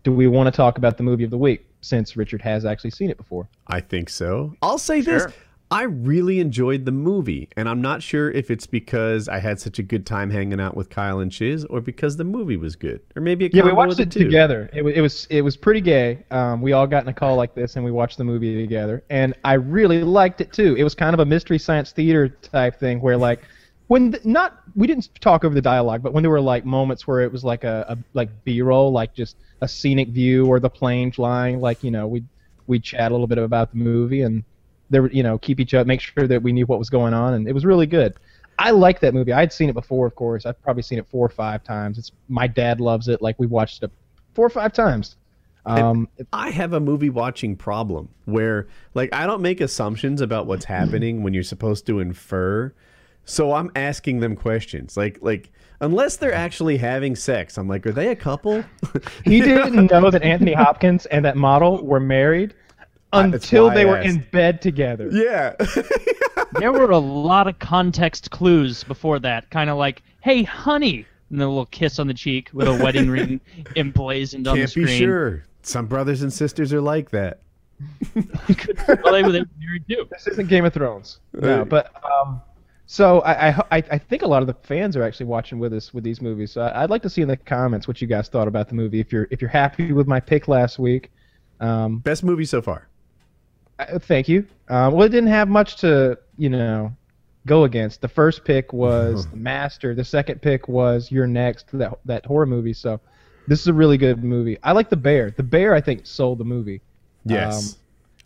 Do 0.02 0.12
we 0.12 0.26
want 0.26 0.48
to 0.52 0.56
talk 0.56 0.76
about 0.78 0.96
the 0.96 1.04
movie 1.04 1.22
of 1.22 1.30
the 1.30 1.38
week 1.38 1.66
since 1.80 2.16
Richard 2.16 2.42
has 2.42 2.64
actually 2.64 2.90
seen 2.90 3.10
it 3.10 3.16
before? 3.16 3.48
I 3.68 3.78
think 3.80 4.08
so. 4.10 4.56
I'll 4.60 4.78
say 4.78 5.02
Sure. 5.02 5.26
this. 5.28 5.32
I 5.70 5.82
really 5.82 6.40
enjoyed 6.40 6.86
the 6.86 6.92
movie, 6.92 7.50
and 7.54 7.68
I'm 7.68 7.82
not 7.82 8.02
sure 8.02 8.30
if 8.30 8.50
it's 8.50 8.66
because 8.66 9.28
I 9.28 9.38
had 9.38 9.60
such 9.60 9.78
a 9.78 9.82
good 9.82 10.06
time 10.06 10.30
hanging 10.30 10.60
out 10.60 10.74
with 10.74 10.88
Kyle 10.88 11.20
and 11.20 11.30
Chiz, 11.30 11.64
or 11.66 11.82
because 11.82 12.16
the 12.16 12.24
movie 12.24 12.56
was 12.56 12.74
good, 12.74 13.02
or 13.14 13.20
maybe 13.20 13.46
a 13.46 13.50
Yeah, 13.52 13.64
we 13.64 13.72
watched 13.72 14.00
it 14.00 14.10
together. 14.10 14.70
It, 14.72 14.82
it 14.82 15.00
was 15.02 15.26
it 15.28 15.42
was 15.42 15.58
pretty 15.58 15.82
gay. 15.82 16.24
Um, 16.30 16.62
we 16.62 16.72
all 16.72 16.86
got 16.86 17.02
in 17.02 17.08
a 17.08 17.12
call 17.12 17.36
like 17.36 17.54
this 17.54 17.76
and 17.76 17.84
we 17.84 17.90
watched 17.90 18.16
the 18.16 18.24
movie 18.24 18.58
together, 18.58 19.02
and 19.10 19.34
I 19.44 19.54
really 19.54 20.02
liked 20.02 20.40
it 20.40 20.54
too. 20.54 20.74
It 20.74 20.84
was 20.84 20.94
kind 20.94 21.12
of 21.12 21.20
a 21.20 21.26
mystery 21.26 21.58
science 21.58 21.92
theater 21.92 22.28
type 22.28 22.80
thing 22.80 23.02
where 23.02 23.18
like 23.18 23.42
when 23.88 24.12
th- 24.12 24.24
not 24.24 24.60
we 24.74 24.86
didn't 24.86 25.10
talk 25.20 25.44
over 25.44 25.54
the 25.54 25.62
dialogue, 25.62 26.02
but 26.02 26.14
when 26.14 26.22
there 26.22 26.30
were 26.30 26.40
like 26.40 26.64
moments 26.64 27.06
where 27.06 27.20
it 27.20 27.30
was 27.30 27.44
like 27.44 27.64
a, 27.64 27.84
a 27.90 27.98
like 28.14 28.30
B-roll, 28.44 28.90
like 28.90 29.12
just 29.12 29.36
a 29.60 29.68
scenic 29.68 30.08
view 30.08 30.46
or 30.46 30.60
the 30.60 30.70
plane 30.70 31.12
flying, 31.12 31.60
like 31.60 31.84
you 31.84 31.90
know 31.90 32.06
we 32.06 32.24
we 32.66 32.80
chat 32.80 33.10
a 33.10 33.14
little 33.14 33.26
bit 33.26 33.36
about 33.36 33.72
the 33.72 33.78
movie 33.78 34.22
and 34.22 34.44
there 34.90 35.06
you 35.08 35.22
know 35.22 35.38
keep 35.38 35.60
each 35.60 35.74
other 35.74 35.86
make 35.86 36.00
sure 36.00 36.26
that 36.26 36.42
we 36.42 36.52
knew 36.52 36.66
what 36.66 36.78
was 36.78 36.90
going 36.90 37.14
on, 37.14 37.34
and 37.34 37.48
it 37.48 37.52
was 37.52 37.64
really 37.64 37.86
good. 37.86 38.14
I 38.58 38.72
like 38.72 39.00
that 39.00 39.14
movie. 39.14 39.32
I'd 39.32 39.52
seen 39.52 39.68
it 39.68 39.74
before, 39.74 40.06
of 40.06 40.16
course. 40.16 40.44
I've 40.44 40.60
probably 40.62 40.82
seen 40.82 40.98
it 40.98 41.06
four 41.08 41.24
or 41.24 41.30
five 41.30 41.62
times. 41.62 41.96
It's 41.96 42.10
my 42.28 42.48
dad 42.48 42.80
loves 42.80 43.06
it. 43.06 43.22
Like 43.22 43.38
we 43.38 43.46
watched 43.46 43.84
it 43.84 43.92
four 44.34 44.46
or 44.46 44.50
five 44.50 44.72
times. 44.72 45.16
Um, 45.66 46.08
I 46.32 46.50
have 46.50 46.72
a 46.72 46.80
movie 46.80 47.10
watching 47.10 47.54
problem 47.54 48.08
where, 48.24 48.68
like, 48.94 49.12
I 49.12 49.26
don't 49.26 49.42
make 49.42 49.60
assumptions 49.60 50.20
about 50.22 50.46
what's 50.46 50.64
happening 50.64 51.22
when 51.22 51.34
you're 51.34 51.42
supposed 51.42 51.86
to 51.86 52.00
infer. 52.00 52.72
So 53.24 53.52
I'm 53.52 53.70
asking 53.76 54.20
them 54.20 54.34
questions, 54.34 54.96
like, 54.96 55.18
like 55.20 55.52
unless 55.80 56.16
they're 56.16 56.32
actually 56.32 56.78
having 56.78 57.14
sex, 57.14 57.58
I'm 57.58 57.68
like, 57.68 57.86
are 57.86 57.92
they 57.92 58.08
a 58.08 58.16
couple? 58.16 58.64
he 59.24 59.40
didn't 59.42 59.90
know 59.90 60.10
that 60.10 60.22
Anthony 60.22 60.54
Hopkins 60.54 61.04
and 61.06 61.24
that 61.26 61.36
model 61.36 61.84
were 61.84 62.00
married 62.00 62.54
until 63.12 63.70
they 63.70 63.84
were 63.84 63.98
in 63.98 64.24
bed 64.32 64.60
together. 64.62 65.08
yeah. 65.12 65.54
there 66.58 66.72
were 66.72 66.90
a 66.90 66.98
lot 66.98 67.46
of 67.48 67.58
context 67.58 68.30
clues 68.30 68.84
before 68.84 69.18
that, 69.20 69.50
kind 69.50 69.70
of 69.70 69.76
like, 69.78 70.02
"Hey, 70.20 70.42
honey," 70.42 71.06
and 71.30 71.40
then 71.40 71.46
a 71.46 71.50
little 71.50 71.66
kiss 71.66 71.98
on 71.98 72.06
the 72.06 72.14
cheek 72.14 72.50
with 72.52 72.68
a 72.68 72.72
wedding 72.82 73.10
ring 73.10 73.40
emblazoned 73.76 74.46
on 74.48 74.58
the 74.58 74.66
screen. 74.66 74.86
Can't 74.86 74.96
screen. 74.96 74.98
be 74.98 75.04
sure. 75.04 75.44
Some 75.62 75.86
brothers 75.86 76.22
and 76.22 76.32
sisters 76.32 76.72
are 76.72 76.80
like 76.80 77.10
that. 77.10 77.40
well, 78.14 78.24
they 79.12 79.22
were 79.22 79.32
they 79.32 79.40
were 79.40 79.46
married 79.60 79.84
too. 79.88 80.06
This 80.10 80.26
isn't 80.28 80.48
Game 80.48 80.64
of 80.64 80.72
Thrones. 80.74 81.20
No, 81.32 81.58
Hey. 81.58 81.64
but 81.64 81.92
um, 82.04 82.40
so 82.86 83.20
I, 83.20 83.48
I 83.48 83.62
I 83.70 83.76
I 83.92 83.98
think 83.98 84.22
a 84.22 84.26
lot 84.26 84.42
of 84.42 84.46
the 84.48 84.54
fans 84.54 84.96
are 84.96 85.02
actually 85.02 85.26
watching 85.26 85.58
with 85.58 85.72
us 85.74 85.92
with 85.94 86.02
these 86.04 86.20
movies. 86.20 86.52
So 86.52 86.62
I- 86.62 86.82
I'd 86.84 86.90
like 86.90 87.02
to 87.02 87.10
see 87.10 87.22
in 87.22 87.28
the 87.28 87.36
comments 87.36 87.86
what 87.86 88.00
you 88.00 88.08
guys 88.08 88.28
thought 88.28 88.48
about 88.48 88.68
the 88.68 88.74
movie. 88.74 88.98
If 89.00 89.12
you're 89.12 89.28
if 89.30 89.40
you're 89.40 89.50
happy 89.50 89.92
with 89.92 90.06
my 90.06 90.18
pick 90.20 90.48
last 90.48 90.78
week, 90.78 91.10
um, 91.60 91.98
Best 91.98 92.24
movie 92.24 92.44
so 92.46 92.60
far. 92.62 92.88
I- 93.78 93.98
thank 93.98 94.28
you. 94.28 94.46
Um, 94.68 94.92
well, 94.94 95.06
it 95.06 95.10
didn't 95.10 95.30
have 95.30 95.48
much 95.48 95.76
to 95.76 96.18
you 96.36 96.48
know 96.48 96.94
go 97.46 97.64
against. 97.64 98.00
The 98.00 98.08
first 98.08 98.44
pick 98.44 98.72
was 98.72 99.26
The 99.30 99.36
Master. 99.36 99.94
The 99.94 100.04
second 100.04 100.42
pick 100.42 100.68
was 100.68 101.10
You're 101.10 101.26
Next, 101.26 101.66
that 101.78 101.98
that 102.04 102.26
horror 102.26 102.46
movie. 102.46 102.72
So 102.72 103.00
this 103.46 103.60
is 103.60 103.68
a 103.68 103.72
really 103.72 103.96
good 103.96 104.22
movie. 104.22 104.58
I 104.62 104.72
like 104.72 104.90
the 104.90 104.96
bear. 104.96 105.30
The 105.30 105.42
bear 105.42 105.74
I 105.74 105.80
think 105.80 106.06
sold 106.06 106.38
the 106.38 106.44
movie. 106.44 106.80
Yes. 107.24 107.78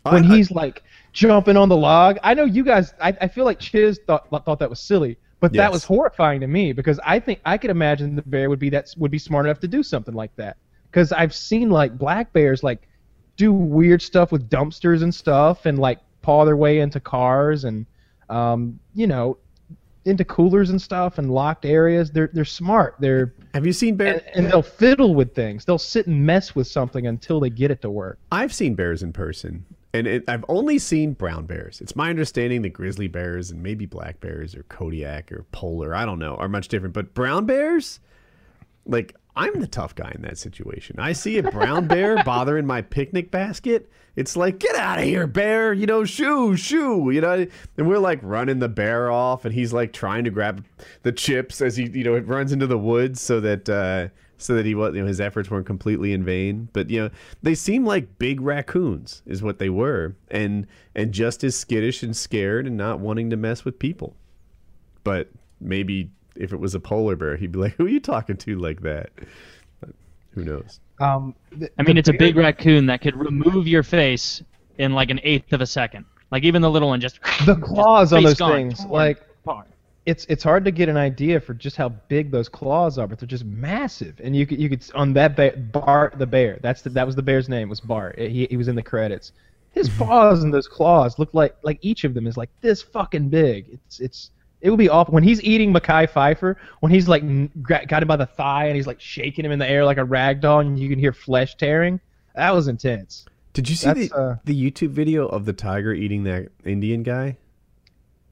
when 0.03 0.25
I- 0.25 0.27
I- 0.33 0.35
he's 0.35 0.51
like 0.51 0.83
jumping 1.13 1.55
on 1.57 1.69
the 1.69 1.77
log. 1.77 2.17
I 2.23 2.33
know 2.33 2.43
you 2.45 2.63
guys. 2.63 2.93
I, 3.01 3.15
I 3.21 3.27
feel 3.27 3.45
like 3.45 3.59
Chiz 3.59 3.99
thought 4.05 4.29
thought 4.45 4.59
that 4.59 4.69
was 4.69 4.79
silly, 4.79 5.17
but 5.39 5.53
that 5.59 5.71
was 5.71 5.83
horrifying 5.83 6.41
to 6.41 6.47
me 6.47 6.73
because 6.73 6.99
I 7.05 7.19
think 7.19 7.39
I 7.45 7.57
could 7.57 7.69
imagine 7.69 8.15
the 8.15 8.21
bear 8.23 8.49
would 8.49 8.59
be 8.59 8.69
that 8.71 8.93
would 8.97 9.11
be 9.11 9.19
smart 9.19 9.45
enough 9.45 9.59
to 9.61 9.67
do 9.67 9.81
something 9.83 10.13
like 10.13 10.35
that. 10.35 10.57
Because 10.91 11.11
I've 11.11 11.33
seen 11.33 11.69
like 11.69 11.97
black 11.97 12.33
bears 12.33 12.63
like 12.63 12.87
do 13.37 13.51
weird 13.51 14.01
stuff 14.01 14.31
with 14.31 14.49
dumpsters 14.49 15.03
and 15.03 15.13
stuff 15.13 15.65
and 15.65 15.79
like 15.79 15.99
paw 16.21 16.45
their 16.45 16.57
way 16.57 16.79
into 16.79 16.99
cars 16.99 17.63
and 17.63 17.85
um, 18.29 18.79
you 18.93 19.07
know 19.07 19.37
into 20.05 20.25
coolers 20.25 20.69
and 20.69 20.81
stuff 20.81 21.17
and 21.17 21.31
locked 21.31 21.65
areas. 21.65 22.11
They're 22.11 22.29
they're 22.33 22.45
smart. 22.45 22.95
They're 22.99 23.33
have 23.53 23.65
you 23.65 23.73
seen 23.73 23.95
bears? 23.95 24.21
and, 24.27 24.45
and 24.45 24.53
they'll 24.53 24.61
fiddle 24.61 25.15
with 25.15 25.33
things. 25.33 25.65
They'll 25.65 25.77
sit 25.77 26.07
and 26.07 26.25
mess 26.25 26.55
with 26.55 26.67
something 26.67 27.07
until 27.07 27.39
they 27.39 27.49
get 27.49 27.71
it 27.71 27.81
to 27.81 27.89
work. 27.89 28.19
I've 28.31 28.53
seen 28.53 28.75
bears 28.75 29.03
in 29.03 29.13
person, 29.13 29.65
and 29.93 30.07
it, 30.07 30.23
I've 30.27 30.45
only 30.49 30.79
seen 30.79 31.13
brown 31.13 31.45
bears. 31.45 31.79
It's 31.81 31.95
my 31.95 32.09
understanding 32.09 32.61
that 32.63 32.69
grizzly 32.69 33.07
bears 33.07 33.51
and 33.51 33.61
maybe 33.61 33.85
black 33.85 34.19
bears 34.19 34.55
or 34.55 34.63
Kodiak 34.63 35.31
or 35.31 35.45
polar, 35.51 35.95
I 35.95 36.05
don't 36.05 36.19
know, 36.19 36.35
are 36.35 36.49
much 36.49 36.67
different. 36.67 36.93
But 36.93 37.13
brown 37.13 37.45
bears, 37.45 37.99
like 38.85 39.15
I'm 39.35 39.59
the 39.59 39.67
tough 39.67 39.95
guy 39.95 40.11
in 40.13 40.21
that 40.21 40.37
situation. 40.37 40.97
I 40.99 41.13
see 41.13 41.37
a 41.37 41.43
brown 41.43 41.87
bear 41.87 42.23
bothering 42.25 42.65
my 42.65 42.81
picnic 42.81 43.31
basket. 43.31 43.89
It's 44.15 44.37
like, 44.37 44.59
get 44.59 44.75
out 44.75 44.99
of 44.99 45.05
here, 45.05 45.25
bear! 45.25 45.73
You 45.73 45.87
know, 45.87 46.05
shoo, 46.05 46.55
shoo! 46.55 47.09
You 47.09 47.21
know, 47.21 47.47
and 47.77 47.87
we're 47.87 47.97
like 47.97 48.19
running 48.21 48.59
the 48.59 48.69
bear 48.69 49.09
off, 49.09 49.43
and 49.43 49.53
he's 49.53 49.73
like 49.73 49.91
trying 49.91 50.23
to 50.25 50.29
grab 50.29 50.63
the 51.01 51.11
chips 51.11 51.61
as 51.61 51.77
he, 51.77 51.89
you 51.89 52.03
know, 52.03 52.13
it 52.13 52.27
runs 52.27 52.51
into 52.51 52.67
the 52.67 52.77
woods 52.77 53.21
so 53.21 53.39
that 53.39 53.67
uh, 53.67 54.09
so 54.37 54.53
that 54.53 54.67
he 54.67 54.75
was, 54.75 54.93
you 54.93 55.01
know, 55.01 55.07
his 55.07 55.19
efforts 55.19 55.49
weren't 55.49 55.65
completely 55.65 56.13
in 56.13 56.23
vain. 56.23 56.69
But 56.73 56.91
you 56.91 57.01
know, 57.01 57.09
they 57.41 57.55
seem 57.55 57.85
like 57.85 58.19
big 58.19 58.39
raccoons, 58.39 59.23
is 59.25 59.41
what 59.41 59.57
they 59.57 59.69
were, 59.69 60.15
and 60.29 60.67
and 60.93 61.11
just 61.11 61.43
as 61.43 61.55
skittish 61.55 62.03
and 62.03 62.15
scared 62.15 62.67
and 62.67 62.77
not 62.77 62.99
wanting 62.99 63.31
to 63.31 63.37
mess 63.37 63.65
with 63.65 63.79
people. 63.79 64.15
But 65.03 65.29
maybe 65.59 66.11
if 66.35 66.53
it 66.53 66.59
was 66.59 66.75
a 66.75 66.79
polar 66.79 67.15
bear, 67.15 67.37
he'd 67.37 67.51
be 67.51 67.59
like, 67.59 67.73
"Who 67.75 67.85
are 67.85 67.89
you 67.89 67.99
talking 67.99 68.37
to 68.37 68.57
like 68.59 68.81
that?" 68.81 69.09
But 69.79 69.91
who 70.31 70.43
knows? 70.43 70.79
Um, 70.99 71.35
th- 71.57 71.71
I 71.77 71.83
mean, 71.83 71.95
the 71.95 71.99
it's 71.99 72.09
a 72.09 72.13
big 72.13 72.35
raccoon 72.35 72.85
that 72.87 73.01
could 73.01 73.15
remove 73.15 73.67
your 73.67 73.83
face 73.83 74.41
in 74.77 74.93
like 74.93 75.09
an 75.09 75.19
eighth 75.23 75.53
of 75.53 75.61
a 75.61 75.65
second. 75.65 76.05
Like 76.31 76.43
even 76.43 76.63
the 76.63 76.71
little 76.71 76.89
one 76.89 76.99
just 76.99 77.19
the 77.45 77.55
claws 77.55 78.11
on 78.11 78.23
those 78.23 78.33
gone, 78.33 78.51
things 78.53 78.79
torn 78.79 78.89
like 78.89 79.21
apart. 79.43 79.67
it's 80.07 80.25
it's 80.29 80.43
hard 80.43 80.65
to 80.65 80.71
get 80.71 80.89
an 80.89 80.97
idea 80.97 81.39
for 81.39 81.53
just 81.53 81.75
how 81.75 81.89
big 81.89 82.31
those 82.31 82.49
claws 82.49 82.97
are 82.97 83.05
but 83.05 83.19
they're 83.19 83.27
just 83.27 83.45
massive 83.45 84.19
and 84.23 84.35
you 84.35 84.47
could 84.47 84.59
you 84.59 84.67
could 84.67 84.83
on 84.95 85.13
that 85.13 85.35
bear, 85.35 85.55
bart 85.55 86.17
the 86.17 86.25
bear 86.25 86.57
that's 86.63 86.81
the, 86.81 86.89
that 86.89 87.05
was 87.05 87.15
the 87.15 87.21
bear's 87.21 87.49
name 87.49 87.69
was 87.69 87.79
bart 87.79 88.17
he, 88.17 88.47
he 88.49 88.57
was 88.57 88.67
in 88.67 88.75
the 88.75 88.81
credits 88.81 89.31
his 89.73 89.89
paws 89.99 90.43
and 90.43 90.51
those 90.51 90.67
claws 90.67 91.19
look 91.19 91.31
like 91.33 91.55
like 91.61 91.77
each 91.83 92.03
of 92.03 92.15
them 92.15 92.25
is 92.25 92.35
like 92.35 92.49
this 92.61 92.81
fucking 92.81 93.29
big 93.29 93.67
it's 93.71 93.99
it's 93.99 94.31
it 94.63 94.69
would 94.71 94.79
be 94.79 94.89
awful 94.89 95.13
when 95.13 95.23
he's 95.23 95.43
eating 95.43 95.71
Mackay 95.71 96.07
Pfeiffer 96.07 96.57
when 96.79 96.91
he's 96.91 97.07
like 97.07 97.21
got 97.61 98.01
him 98.01 98.07
by 98.07 98.15
the 98.15 98.25
thigh 98.25 98.65
and 98.65 98.75
he's 98.75 98.87
like 98.87 98.99
shaking 98.99 99.45
him 99.45 99.51
in 99.51 99.59
the 99.59 99.69
air 99.69 99.85
like 99.85 99.97
a 99.97 100.03
rag 100.03 100.41
doll 100.41 100.61
and 100.61 100.79
you 100.79 100.89
can 100.89 100.97
hear 100.97 101.13
flesh 101.13 101.55
tearing 101.55 101.99
that 102.35 102.51
was 102.51 102.67
intense 102.67 103.25
Did 103.53 103.69
you 103.69 103.75
see 103.75 103.87
That's, 103.87 104.09
the 104.09 104.15
uh, 104.15 104.35
the 104.45 104.71
YouTube 104.71 104.89
video 104.89 105.27
of 105.27 105.45
the 105.45 105.53
tiger 105.53 105.93
eating 105.93 106.23
that 106.23 106.47
Indian 106.65 107.03
guy? 107.03 107.37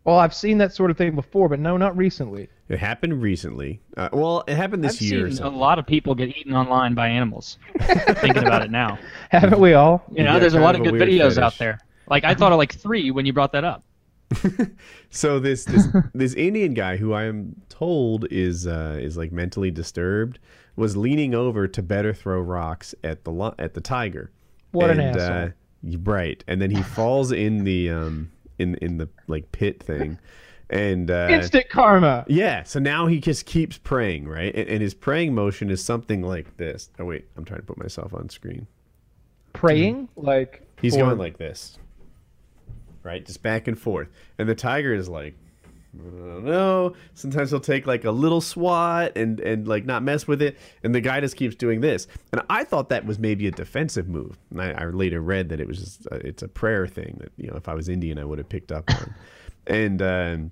well 0.05 0.17
I've 0.17 0.33
seen 0.33 0.57
that 0.57 0.73
sort 0.73 0.89
of 0.89 0.97
thing 0.97 1.13
before 1.15 1.47
but 1.49 1.59
no 1.59 1.77
not 1.77 1.95
recently 1.95 2.49
It 2.69 2.79
happened 2.79 3.21
recently. 3.21 3.81
Uh, 3.97 4.07
well, 4.13 4.45
it 4.47 4.55
happened 4.55 4.81
this 4.83 4.95
I've 4.95 5.01
year. 5.01 5.25
or 5.27 5.31
seen 5.31 5.43
a 5.45 5.49
lot 5.49 5.77
of 5.77 5.85
people 5.85 6.15
get 6.15 6.29
eaten 6.37 6.53
online 6.55 6.93
by 6.95 7.09
animals. 7.09 7.57
Thinking 8.23 8.45
about 8.47 8.61
it 8.61 8.71
now, 8.71 8.97
Haven't 9.29 9.59
we 9.59 9.73
all? 9.73 10.01
you 10.09 10.23
know, 10.23 10.33
Yeah, 10.33 10.39
there's 10.39 10.53
a 10.53 10.59
lot 10.61 10.75
of 10.75 10.81
of 10.81 10.85
good 10.85 10.93
weird 10.93 11.09
videos 11.09 11.37
out 11.37 11.57
there. 11.57 11.79
Like 12.07 12.23
I 12.23 12.33
thought 12.33 12.53
of 12.53 12.57
like 12.57 12.73
three 12.73 13.11
when 13.11 13.25
you 13.25 13.33
brought 13.33 13.51
that 13.51 13.65
up. 13.65 13.83
So 15.09 15.39
this 15.39 15.65
this 15.65 15.87
this 16.13 16.33
Indian 16.33 16.73
guy 16.73 16.97
who 16.97 17.13
I 17.13 17.23
am 17.23 17.55
told 17.69 18.25
is 18.31 18.65
uh, 18.65 18.97
is 19.01 19.17
like 19.17 19.31
mentally 19.31 19.71
disturbed 19.71 20.39
was 20.75 20.95
leaning 20.95 21.35
over 21.35 21.67
to 21.67 21.81
better 21.83 22.13
throw 22.13 22.39
rocks 22.39 22.95
at 23.03 23.23
the 23.23 23.31
li- 23.31 23.53
at 23.59 23.73
the 23.73 23.81
tiger. 23.81 24.31
What 24.71 24.89
an 24.89 25.01
asshole. 25.01 25.49
Uh, 25.49 25.97
right, 26.03 26.43
and 26.47 26.61
then 26.61 26.71
he 26.71 26.81
falls 26.95 27.31
in 27.31 27.65
the 27.65 27.89
um 27.89 28.31
in 28.57 28.75
in 28.75 28.97
the 28.97 29.09
like 29.27 29.51
pit 29.51 29.83
thing, 29.83 30.17
and 30.69 31.11
uh, 31.11 31.27
Instant 31.29 31.69
karma. 31.69 32.23
yeah. 32.29 32.63
So 32.63 32.79
now 32.79 33.07
he 33.07 33.19
just 33.19 33.45
keeps 33.45 33.77
praying, 33.77 34.27
right? 34.29 34.55
And, 34.55 34.69
and 34.69 34.81
his 34.81 34.93
praying 34.93 35.35
motion 35.35 35.69
is 35.69 35.83
something 35.83 36.21
like 36.21 36.55
this. 36.55 36.89
Oh 36.99 37.05
wait, 37.05 37.25
I'm 37.35 37.43
trying 37.43 37.59
to 37.59 37.65
put 37.65 37.77
myself 37.77 38.13
on 38.13 38.29
screen. 38.29 38.67
Praying 39.53 40.07
like 40.15 40.65
He's 40.81 40.95
going 40.95 41.17
like 41.17 41.37
this, 41.37 41.77
right? 43.03 43.25
Just 43.25 43.43
back 43.43 43.67
and 43.67 43.79
forth. 43.79 44.09
And 44.37 44.47
the 44.47 44.55
tiger 44.55 44.93
is 44.93 45.09
like, 45.09 45.35
no. 45.93 46.95
Sometimes 47.15 47.49
he'll 47.49 47.59
take 47.59 47.85
like 47.85 48.05
a 48.05 48.11
little 48.11 48.41
swat 48.41 49.17
and 49.17 49.39
and 49.41 49.67
like 49.67 49.85
not 49.85 50.03
mess 50.03 50.27
with 50.27 50.41
it. 50.41 50.57
And 50.83 50.95
the 50.95 51.01
guy 51.01 51.19
just 51.19 51.35
keeps 51.35 51.55
doing 51.55 51.81
this. 51.81 52.07
And 52.31 52.41
I 52.49 52.63
thought 52.63 52.89
that 52.89 53.05
was 53.05 53.19
maybe 53.19 53.47
a 53.47 53.51
defensive 53.51 54.07
move. 54.07 54.37
And 54.51 54.61
I, 54.61 54.71
I 54.71 54.85
later 54.85 55.21
read 55.21 55.49
that 55.49 55.59
it 55.59 55.67
was 55.67 55.79
just 55.79 56.05
a, 56.07 56.15
it's 56.25 56.43
a 56.43 56.47
prayer 56.47 56.87
thing 56.87 57.17
that 57.19 57.31
you 57.37 57.47
know 57.47 57.55
if 57.55 57.67
I 57.67 57.73
was 57.73 57.89
Indian 57.89 58.19
I 58.19 58.25
would 58.25 58.37
have 58.37 58.49
picked 58.49 58.71
up 58.71 58.89
on. 58.89 59.15
and 59.67 60.01
um, 60.01 60.51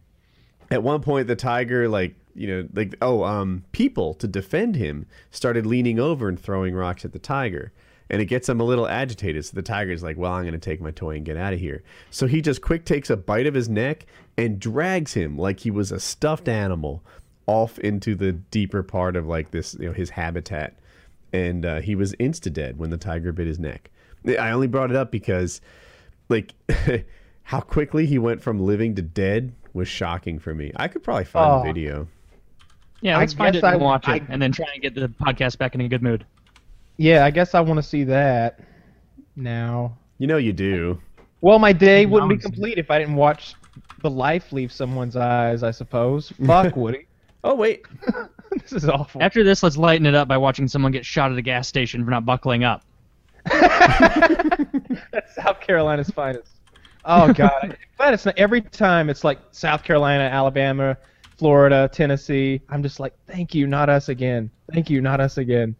at 0.71 0.83
one 0.83 1.01
point 1.01 1.27
the 1.27 1.35
tiger 1.35 1.87
like 1.87 2.15
you 2.35 2.47
know 2.47 2.67
like 2.73 2.95
oh 3.01 3.23
um 3.23 3.63
people 3.71 4.13
to 4.15 4.27
defend 4.27 4.75
him 4.75 5.05
started 5.31 5.65
leaning 5.65 5.99
over 5.99 6.27
and 6.27 6.39
throwing 6.39 6.75
rocks 6.75 7.03
at 7.05 7.11
the 7.11 7.19
tiger 7.19 7.71
and 8.09 8.21
it 8.21 8.25
gets 8.25 8.47
him 8.49 8.59
a 8.59 8.63
little 8.63 8.87
agitated 8.87 9.43
so 9.45 9.51
the 9.55 9.61
tiger's 9.61 10.01
like 10.03 10.17
well 10.17 10.31
i'm 10.33 10.43
going 10.43 10.53
to 10.53 10.57
take 10.59 10.81
my 10.81 10.91
toy 10.91 11.15
and 11.15 11.25
get 11.25 11.37
out 11.37 11.53
of 11.53 11.59
here 11.59 11.83
so 12.09 12.25
he 12.27 12.41
just 12.41 12.61
quick 12.61 12.85
takes 12.85 13.09
a 13.09 13.17
bite 13.17 13.45
of 13.47 13.53
his 13.53 13.69
neck 13.69 14.05
and 14.37 14.59
drags 14.59 15.13
him 15.13 15.37
like 15.37 15.59
he 15.59 15.71
was 15.71 15.91
a 15.91 15.99
stuffed 15.99 16.47
animal 16.47 17.03
off 17.47 17.77
into 17.79 18.15
the 18.15 18.31
deeper 18.31 18.83
part 18.83 19.15
of 19.15 19.27
like 19.27 19.51
this 19.51 19.75
you 19.79 19.85
know 19.87 19.93
his 19.93 20.09
habitat 20.11 20.75
and 21.33 21.65
uh, 21.65 21.79
he 21.81 21.95
was 21.95 22.13
insta 22.15 22.51
dead 22.51 22.77
when 22.79 22.89
the 22.89 22.97
tiger 22.97 23.31
bit 23.31 23.47
his 23.47 23.59
neck 23.59 23.89
i 24.39 24.51
only 24.51 24.67
brought 24.67 24.89
it 24.89 24.95
up 24.95 25.11
because 25.11 25.61
like 26.29 26.53
how 27.43 27.59
quickly 27.59 28.05
he 28.05 28.17
went 28.19 28.41
from 28.41 28.59
living 28.59 28.93
to 28.95 29.01
dead 29.01 29.51
was 29.73 29.87
shocking 29.87 30.39
for 30.39 30.53
me. 30.53 30.71
I 30.75 30.87
could 30.87 31.03
probably 31.03 31.25
find 31.25 31.51
Oh. 31.51 31.59
the 31.63 31.71
video. 31.73 32.07
Yeah, 33.01 33.17
let's 33.17 33.33
find 33.33 33.53
guess 33.53 33.63
it 33.63 33.65
and 33.65 33.75
I- 33.81 33.83
watch 33.83 34.07
it, 34.07 34.11
I- 34.11 34.25
and 34.29 34.41
then 34.41 34.51
try 34.51 34.65
and 34.73 34.81
get 34.81 34.93
the 34.95 35.07
podcast 35.07 35.57
back 35.57 35.73
in 35.75 35.81
a 35.81 35.87
good 35.87 36.01
mood. 36.03 36.25
Yeah, 36.99 37.23
I 37.23 37.31
guess 37.31 37.55
I 37.55 37.61
want 37.61 37.77
to 37.77 37.83
see 37.83 38.03
that 38.03 38.59
now. 39.37 39.97
You 40.17 40.27
know 40.27 40.35
you 40.35 40.51
do. 40.51 40.99
Well, 41.39 41.57
my 41.57 41.71
day 41.71 42.05
wouldn't 42.05 42.29
be 42.29 42.37
complete 42.37 42.77
if 42.77 42.91
I 42.91 42.99
didn't 42.99 43.15
watch 43.15 43.55
the 44.01 44.09
life 44.09 44.51
leave 44.51 44.69
someone's 44.69 45.15
eyes. 45.15 45.63
I 45.63 45.71
suppose. 45.71 46.33
Fuck 46.45 46.75
Woody. 46.75 47.07
Oh 47.45 47.55
wait, 47.55 47.85
this 48.51 48.73
is 48.73 48.89
awful. 48.89 49.23
After 49.23 49.45
this, 49.45 49.63
let's 49.63 49.77
lighten 49.77 50.05
it 50.05 50.13
up 50.13 50.27
by 50.27 50.35
watching 50.35 50.67
someone 50.67 50.91
get 50.91 51.05
shot 51.05 51.31
at 51.31 51.37
a 51.37 51.41
gas 51.41 51.69
station 51.69 52.03
for 52.03 52.11
not 52.11 52.25
buckling 52.25 52.65
up. 52.65 52.83
That's 53.45 55.35
South 55.35 55.61
Carolina's 55.61 56.09
finest. 56.09 56.57
Oh 57.05 57.31
God, 57.31 57.53
I'm 57.63 57.75
glad 57.95 58.13
it's 58.13 58.25
not 58.25 58.37
every 58.37 58.59
time. 58.59 59.09
It's 59.09 59.23
like 59.23 59.39
South 59.51 59.85
Carolina, 59.85 60.25
Alabama, 60.25 60.97
Florida, 61.37 61.89
Tennessee. 61.93 62.59
I'm 62.67 62.83
just 62.83 62.99
like, 62.99 63.13
thank 63.25 63.55
you, 63.55 63.67
not 63.67 63.87
us 63.87 64.09
again. 64.09 64.51
Thank 64.73 64.89
you, 64.89 64.99
not 64.99 65.21
us 65.21 65.37
again. 65.37 65.77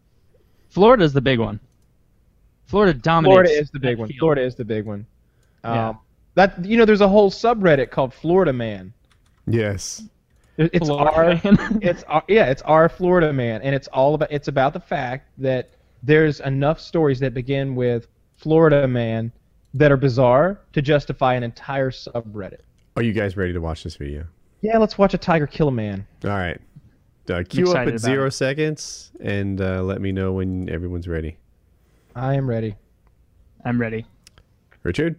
Florida's 0.70 1.14
the 1.14 1.22
big 1.22 1.40
one. 1.40 1.60
Florida 2.66 2.94
dominates. 2.94 3.34
Florida 3.34 3.52
is 3.52 3.72
the 3.72 3.80
big 3.80 3.98
one. 3.98 4.08
field. 4.08 4.20
Florida 4.20 4.44
is 4.44 4.56
the 4.56 4.66
big 4.66 4.86
one. 4.86 5.06
Um, 5.64 5.76
Yeah. 5.76 5.94
That 6.36 6.66
you 6.66 6.78
know, 6.78 6.86
there's 6.86 7.02
a 7.02 7.08
whole 7.08 7.32
subreddit 7.32 7.90
called 7.90 8.14
Florida 8.14 8.54
Man. 8.54 8.94
yes. 9.48 10.04
It's 10.58 10.88
Florida 10.88 11.12
our, 11.12 11.26
Man. 11.26 11.80
it's 11.82 12.04
our, 12.04 12.24
yeah, 12.28 12.48
it's 12.48 12.62
our 12.64 12.90
Florida 12.90 13.32
Man, 13.32 13.62
and 13.62 13.74
it's 13.74 13.88
all 13.88 14.14
about 14.14 14.32
it's 14.32 14.50
about 14.50 14.74
the 14.74 14.80
fact 14.80 15.30
that 15.38 15.72
there's 16.04 16.42
enough 16.42 16.80
stories 16.80 17.20
that 17.22 17.34
begin 17.34 17.76
with 17.76 18.08
Florida 18.38 18.88
Man 18.88 19.32
that 19.74 19.92
are 19.92 19.98
bizarre 19.98 20.60
to 20.74 20.82
justify 20.82 21.36
an 21.36 21.44
entire 21.44 21.92
subreddit. 21.92 22.60
Are 22.96 23.04
you 23.04 23.14
guys 23.14 23.38
ready 23.38 23.54
to 23.54 23.62
watch 23.62 23.84
this 23.84 23.96
video? 23.96 24.26
Yeah, 24.62 24.78
let's 24.78 24.98
watch 24.98 25.14
a 25.14 25.18
tiger 25.18 25.48
kill 25.48 25.70
a 25.70 25.72
man. 25.72 26.06
All 26.26 26.32
right. 26.32 26.60
Uh, 27.30 27.44
cue 27.48 27.72
up 27.72 27.88
at 27.88 28.00
zero 28.00 28.28
it. 28.28 28.32
seconds 28.32 29.12
and 29.20 29.62
uh, 29.62 29.82
let 29.84 30.02
me 30.02 30.12
know 30.12 30.34
when 30.34 30.70
everyone's 30.70 31.08
ready. 31.08 31.38
I 32.16 32.34
am 32.36 32.50
ready. 32.50 32.76
I'm 33.64 33.80
ready. 33.80 34.06
Richard. 34.84 35.16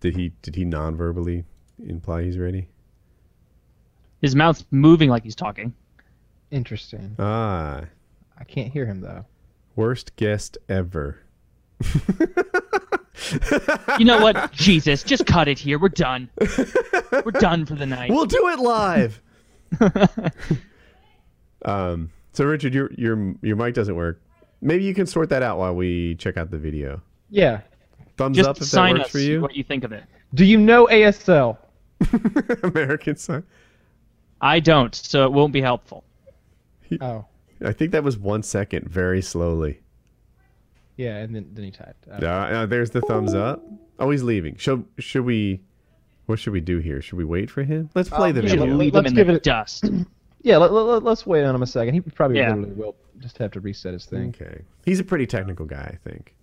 Did 0.00 0.16
he 0.16 0.32
did 0.42 0.54
he 0.54 0.64
non-verbally 0.64 1.44
imply 1.84 2.22
he's 2.24 2.38
ready? 2.38 2.68
His 4.20 4.36
mouth's 4.36 4.64
moving 4.70 5.10
like 5.10 5.24
he's 5.24 5.34
talking. 5.34 5.74
Interesting. 6.50 7.16
Ah, 7.18 7.82
I 8.38 8.44
can't 8.44 8.72
hear 8.72 8.86
him 8.86 9.00
though. 9.00 9.24
worst 9.74 10.14
guest 10.16 10.58
ever. 10.68 11.18
You 13.98 14.04
know 14.04 14.20
what? 14.20 14.52
Jesus, 14.52 15.02
just 15.02 15.26
cut 15.26 15.48
it 15.48 15.58
here. 15.58 15.78
We're 15.78 15.88
done. 15.88 16.28
We're 17.24 17.32
done 17.32 17.66
for 17.66 17.74
the 17.74 17.86
night. 17.86 18.10
We'll 18.10 18.26
do 18.26 18.48
it 18.48 18.58
live. 18.58 19.22
um. 21.64 22.10
So 22.32 22.44
Richard, 22.44 22.74
your 22.74 22.90
your 22.96 23.34
your 23.42 23.56
mic 23.56 23.74
doesn't 23.74 23.94
work. 23.94 24.20
Maybe 24.60 24.84
you 24.84 24.94
can 24.94 25.06
sort 25.06 25.30
that 25.30 25.42
out 25.42 25.58
while 25.58 25.74
we 25.74 26.14
check 26.16 26.36
out 26.36 26.50
the 26.50 26.58
video. 26.58 27.00
Yeah. 27.30 27.60
Thumbs 28.16 28.36
just 28.36 28.48
up 28.48 28.56
if 28.56 28.60
that 28.60 28.66
sign 28.66 28.94
works 28.94 29.06
us 29.06 29.12
for 29.12 29.18
you. 29.18 29.40
what 29.40 29.54
you 29.54 29.64
think 29.64 29.84
of 29.84 29.92
it. 29.92 30.04
Do 30.34 30.44
you 30.44 30.58
know 30.58 30.86
ASL? 30.86 31.58
American 32.62 33.16
sign. 33.16 33.42
I 34.40 34.60
don't, 34.60 34.94
so 34.94 35.24
it 35.24 35.32
won't 35.32 35.52
be 35.52 35.60
helpful. 35.60 36.04
Oh. 37.00 37.24
I 37.64 37.72
think 37.72 37.92
that 37.92 38.04
was 38.04 38.18
one 38.18 38.42
second, 38.42 38.88
very 38.88 39.22
slowly. 39.22 39.80
Yeah, 40.96 41.16
and 41.18 41.34
then, 41.34 41.48
then 41.52 41.64
he 41.64 41.70
typed. 41.70 42.06
Uh, 42.08 42.24
Uh, 42.24 42.28
uh, 42.28 42.66
there's 42.66 42.90
the 42.90 43.00
thumbs 43.02 43.34
up. 43.34 43.62
Oh, 43.98 44.10
he's 44.10 44.22
leaving. 44.22 44.56
Should 44.56 44.84
should 44.98 45.24
we? 45.24 45.60
What 46.26 46.38
should 46.38 46.52
we 46.52 46.60
do 46.60 46.78
here? 46.78 47.00
Should 47.02 47.16
we 47.18 47.24
wait 47.24 47.50
for 47.50 47.62
him? 47.62 47.88
Let's 47.94 48.08
play 48.08 48.32
the 48.32 48.42
yeah, 48.42 48.48
video. 48.50 48.66
let- 48.66 48.76
leave 48.76 48.94
let's 48.94 49.06
him 49.06 49.10
in 49.12 49.14
give 49.16 49.26
the 49.28 49.34
it- 49.34 49.42
dust. 49.42 49.84
Yeah, 50.42 50.58
let, 50.58 50.70
let, 50.72 51.04
us 51.04 51.26
wait 51.26 51.42
on 51.42 51.56
him 51.56 51.62
a 51.62 51.66
second. 51.66 51.94
He 51.94 52.00
probably 52.00 52.36
Yeah. 52.38 52.50
literally 52.54 52.70
will 52.74 52.94
just 53.18 53.36
have 53.38 53.50
to 53.52 53.60
reset 53.60 53.94
his 53.94 54.04
thing. 54.06 54.28
Okay. 54.28 54.60
He's 54.84 55.00
a 55.00 55.04
pretty 55.04 55.26
technical 55.26 55.66
guy, 55.66 55.90
I 55.92 56.08
think. 56.08 56.36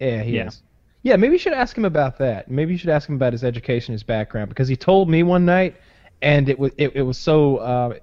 Yeah, 0.00 0.22
he 0.22 0.36
Yeah. 0.36 0.48
is. 0.48 0.62
Yeah, 1.02 1.16
maybe 1.16 1.32
you 1.32 1.38
should 1.38 1.54
ask 1.54 1.78
him 1.78 1.86
about 1.86 2.18
that. 2.18 2.50
Maybe 2.50 2.72
you 2.72 2.78
should 2.78 2.90
ask 2.90 3.08
him 3.08 3.14
about 3.14 3.32
his 3.32 3.42
education, 3.42 3.92
his 3.92 4.02
background, 4.02 4.50
because 4.50 4.68
he 4.68 4.76
told 4.76 5.08
me 5.08 5.22
one 5.22 5.46
night, 5.46 5.76
and 6.20 6.50
it 6.50 6.58
was 6.58 6.72
it, 6.76 6.94
it 6.94 7.02
was 7.02 7.16
so 7.16 7.56
uh, 7.58 7.94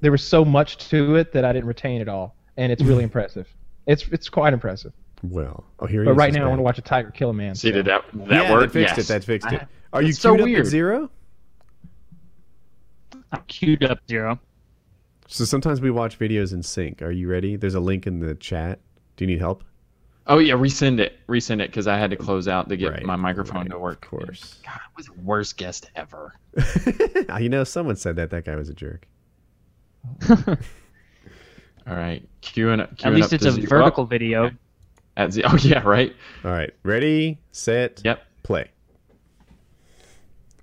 there 0.00 0.12
was 0.12 0.22
so 0.22 0.44
much 0.44 0.76
to 0.90 1.16
it 1.16 1.32
that 1.32 1.44
I 1.44 1.52
didn't 1.52 1.66
retain 1.66 2.00
it 2.00 2.08
all, 2.08 2.36
and 2.56 2.70
it's 2.70 2.82
really 2.84 3.02
impressive. 3.10 3.48
It's 3.88 4.06
it's 4.08 4.28
quite 4.28 4.52
impressive. 4.52 4.92
Well, 5.22 5.64
oh 5.78 5.86
here 5.86 6.02
he 6.02 6.06
But 6.06 6.12
is. 6.12 6.16
right 6.18 6.30
He's 6.30 6.36
now, 6.38 6.44
I 6.46 6.48
want 6.48 6.58
to 6.58 6.62
watch 6.64 6.78
a 6.78 6.82
tiger 6.82 7.10
kill 7.10 7.30
a 7.30 7.34
man. 7.34 7.54
See, 7.54 7.68
so- 7.68 7.74
did 7.74 7.86
that 7.86 8.04
that 8.14 8.28
yeah, 8.44 8.52
work? 8.52 8.62
that 8.62 8.72
fixed 8.72 8.96
yes. 8.96 9.06
it. 9.10 9.12
That 9.12 9.24
fixed 9.24 9.52
it. 9.52 9.66
Are 9.92 10.02
you 10.02 10.08
it's 10.08 10.18
so 10.18 10.30
queued 10.34 10.40
up 10.40 10.46
at 10.48 10.52
weird. 10.52 10.66
zero? 10.66 11.10
I'm 13.32 13.42
queued 13.46 13.84
up 13.84 13.98
zero. 14.08 14.38
So 15.28 15.44
sometimes 15.44 15.80
we 15.80 15.90
watch 15.90 16.18
videos 16.18 16.52
in 16.52 16.62
sync. 16.62 17.00
Are 17.02 17.10
you 17.10 17.28
ready? 17.28 17.56
There's 17.56 17.74
a 17.74 17.80
link 17.80 18.06
in 18.06 18.20
the 18.20 18.34
chat. 18.34 18.80
Do 19.16 19.24
you 19.24 19.30
need 19.30 19.38
help? 19.38 19.64
Oh 20.26 20.38
yeah, 20.38 20.54
resend 20.54 21.00
it, 21.00 21.18
resend 21.26 21.60
it, 21.60 21.68
because 21.70 21.88
I 21.88 21.98
had 21.98 22.10
to 22.10 22.16
close 22.16 22.46
out 22.46 22.68
to 22.68 22.76
get 22.76 22.90
Right, 22.92 23.02
my 23.04 23.16
microphone 23.16 23.62
right, 23.62 23.70
to 23.70 23.78
work. 23.78 24.04
Of 24.04 24.10
course. 24.10 24.60
God, 24.64 24.74
I 24.76 24.88
was 24.96 25.06
the 25.06 25.14
worst 25.22 25.56
guest 25.56 25.90
ever. 25.96 26.34
you 27.40 27.48
know, 27.48 27.64
someone 27.64 27.96
said 27.96 28.16
that. 28.16 28.30
That 28.30 28.44
guy 28.44 28.54
was 28.54 28.68
a 28.68 28.74
jerk. 28.74 29.06
All 30.30 30.36
right, 31.96 32.26
queuing 32.42 32.80
up. 32.80 32.92
At 33.04 33.14
least 33.14 33.28
up 33.28 33.32
it's 33.34 33.44
a 33.46 33.52
zero. 33.52 33.66
vertical 33.68 34.04
video. 34.04 34.50
At 35.16 35.32
ze- 35.32 35.42
oh 35.46 35.56
yeah, 35.60 35.82
right. 35.82 36.14
All 36.44 36.50
right. 36.50 36.70
Ready, 36.82 37.38
set, 37.52 38.00
Yep. 38.04 38.22
play. 38.42 38.70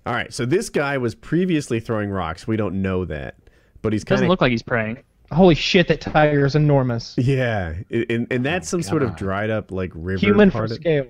All 0.05 0.13
right. 0.13 0.33
So 0.33 0.45
this 0.45 0.69
guy 0.69 0.97
was 0.97 1.13
previously 1.15 1.79
throwing 1.79 2.09
rocks. 2.09 2.47
We 2.47 2.57
don't 2.57 2.81
know 2.81 3.05
that, 3.05 3.35
but 3.81 3.93
he's 3.93 4.03
kind 4.03 4.17
Doesn't 4.17 4.29
look 4.29 4.41
like 4.41 4.51
he's 4.51 4.63
praying. 4.63 5.03
Holy 5.31 5.53
shit, 5.53 5.87
that 5.89 6.01
tiger 6.01 6.43
is 6.45 6.55
enormous. 6.55 7.13
yeah, 7.15 7.75
and, 7.91 8.25
and 8.31 8.43
that's 8.43 8.67
some 8.67 8.81
sort 8.81 9.03
of 9.03 9.15
dried 9.15 9.51
up 9.51 9.69
like 9.71 9.91
river 9.93 10.19
Human 10.19 10.49
for 10.49 10.63
of- 10.63 10.71
scale. 10.71 11.05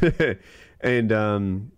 and 0.80 1.10
um, 1.10 1.72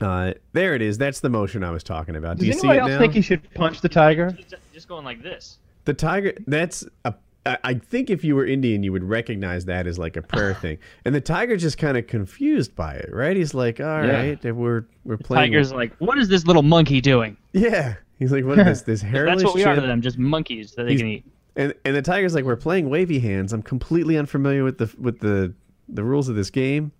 uh, 0.00 0.32
there 0.54 0.74
it 0.74 0.82
is. 0.82 0.98
That's 0.98 1.20
the 1.20 1.28
motion 1.30 1.62
I 1.62 1.70
was 1.70 1.84
talking 1.84 2.16
about. 2.16 2.38
Does 2.38 2.40
Do 2.40 2.46
you 2.48 2.52
see 2.54 2.68
anybody 2.68 2.78
it 2.78 2.80
else 2.82 2.90
now? 2.90 2.98
think 2.98 3.12
he 3.14 3.20
should 3.22 3.54
punch 3.54 3.80
the 3.80 3.88
tiger? 3.88 4.36
Just 4.72 4.88
going 4.88 5.04
like 5.04 5.22
this. 5.22 5.58
The 5.84 5.94
tiger. 5.94 6.32
That's 6.48 6.84
a. 7.04 7.14
I, 7.48 7.58
I 7.64 7.74
think 7.74 8.10
if 8.10 8.22
you 8.24 8.36
were 8.36 8.46
Indian, 8.46 8.82
you 8.82 8.92
would 8.92 9.02
recognize 9.04 9.64
that 9.64 9.86
as 9.86 9.98
like 9.98 10.16
a 10.16 10.22
prayer 10.22 10.54
thing. 10.62 10.78
And 11.04 11.14
the 11.14 11.20
tiger's 11.20 11.62
just 11.62 11.78
kind 11.78 11.96
of 11.96 12.06
confused 12.06 12.76
by 12.76 12.94
it, 12.94 13.10
right? 13.12 13.36
He's 13.36 13.54
like, 13.54 13.80
"All 13.80 13.86
right, 14.02 14.38
Yeah. 14.42 14.50
we're 14.52 14.84
we're 15.04 15.16
playing." 15.16 15.50
Tiger's 15.52 15.72
like, 15.72 15.96
what 15.98 16.18
is 16.18 16.28
this 16.28 16.46
little 16.46 16.62
monkey 16.62 17.00
doing? 17.00 17.36
yeah. 17.52 17.94
He's 18.18 18.32
like, 18.32 18.44
"What 18.44 18.58
is 18.58 18.64
this? 18.66 18.82
This 18.82 19.02
hairless 19.02 19.42
That's 19.42 19.44
what 19.44 19.54
we 19.54 19.64
are 19.64 19.74
chip?" 19.74 19.82
to 19.84 19.86
them, 19.88 20.02
just 20.02 20.18
monkeys 20.18 20.72
that 20.74 20.84
they 20.84 20.90
He's- 20.92 21.00
can 21.00 21.08
eat. 21.08 21.24
And 21.56 21.74
and 21.84 21.96
the 21.96 22.02
tiger's 22.02 22.34
like, 22.34 22.44
"We're 22.44 22.56
playing 22.56 22.88
wavy 22.90 23.18
hands. 23.20 23.52
I'm 23.52 23.62
completely 23.62 24.16
unfamiliar 24.18 24.62
with 24.64 24.78
the 24.78 24.92
with 25.00 25.18
the 25.20 25.52
the 25.88 26.04
rules 26.04 26.28
of 26.28 26.36
this 26.36 26.50
game." 26.50 26.92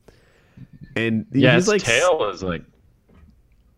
And 0.97 1.27
Yeah, 1.33 1.55
his 1.55 1.69
like, 1.69 1.83
tail 1.83 2.29
is 2.33 2.43
like. 2.43 2.63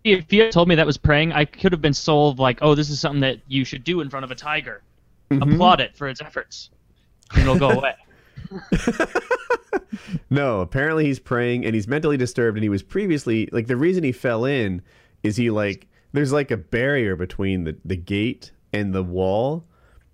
If 0.04 0.32
you 0.32 0.42
had 0.42 0.52
told 0.52 0.66
me 0.68 0.74
that 0.76 0.86
was 0.86 0.96
praying, 0.96 1.32
I 1.32 1.44
could 1.44 1.72
have 1.72 1.82
been 1.82 1.92
sold 1.92 2.38
like, 2.38 2.60
oh, 2.62 2.74
this 2.74 2.88
is 2.88 2.98
something 3.00 3.20
that 3.20 3.38
you 3.48 3.66
should 3.66 3.84
do 3.84 4.00
in 4.00 4.08
front 4.08 4.24
of 4.24 4.30
a 4.30 4.34
tiger. 4.34 4.82
Mm-hmm. 5.30 5.52
Applaud 5.52 5.80
it 5.80 5.96
for 5.96 6.08
its 6.08 6.20
efforts, 6.20 6.70
and 7.32 7.42
it'll 7.42 7.58
go 7.58 7.70
away. 7.78 7.94
No, 10.28 10.60
apparently 10.60 11.04
he's 11.06 11.18
praying 11.18 11.64
and 11.64 11.74
he's 11.74 11.88
mentally 11.88 12.16
disturbed 12.16 12.56
and 12.56 12.62
he 12.62 12.68
was 12.68 12.82
previously 12.82 13.48
like 13.52 13.66
the 13.66 13.76
reason 13.76 14.04
he 14.04 14.12
fell 14.12 14.44
in 14.44 14.82
is 15.22 15.36
he 15.36 15.50
like 15.50 15.88
there's 16.12 16.32
like 16.32 16.50
a 16.50 16.56
barrier 16.56 17.16
between 17.16 17.64
the, 17.64 17.76
the 17.84 17.96
gate 17.96 18.52
and 18.72 18.94
the 18.94 19.02
wall 19.02 19.64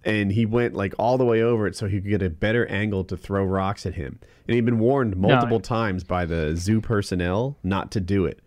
and 0.05 0.33
he 0.33 0.47
went 0.47 0.75
like 0.75 0.95
all 0.99 1.19
the 1.19 1.25
way 1.25 1.43
over 1.43 1.67
it 1.67 1.77
so 1.77 1.87
he 1.87 2.01
could 2.01 2.09
get 2.09 2.23
a 2.23 2.31
better 2.31 2.67
angle 2.69 3.05
to 3.05 3.17
throw 3.17 3.45
rocks 3.45 3.85
at 3.87 3.95
him. 3.95 4.19
And 4.47 4.55
he'd 4.55 4.65
been 4.65 4.79
warned 4.79 5.17
multiple 5.17 5.59
times 5.61 6.05
by 6.05 6.25
the 6.25 6.57
zoo 6.57 6.81
personnel 6.81 7.59
not 7.65 7.91
to 7.93 8.01
do 8.01 8.25
it. 8.25 8.41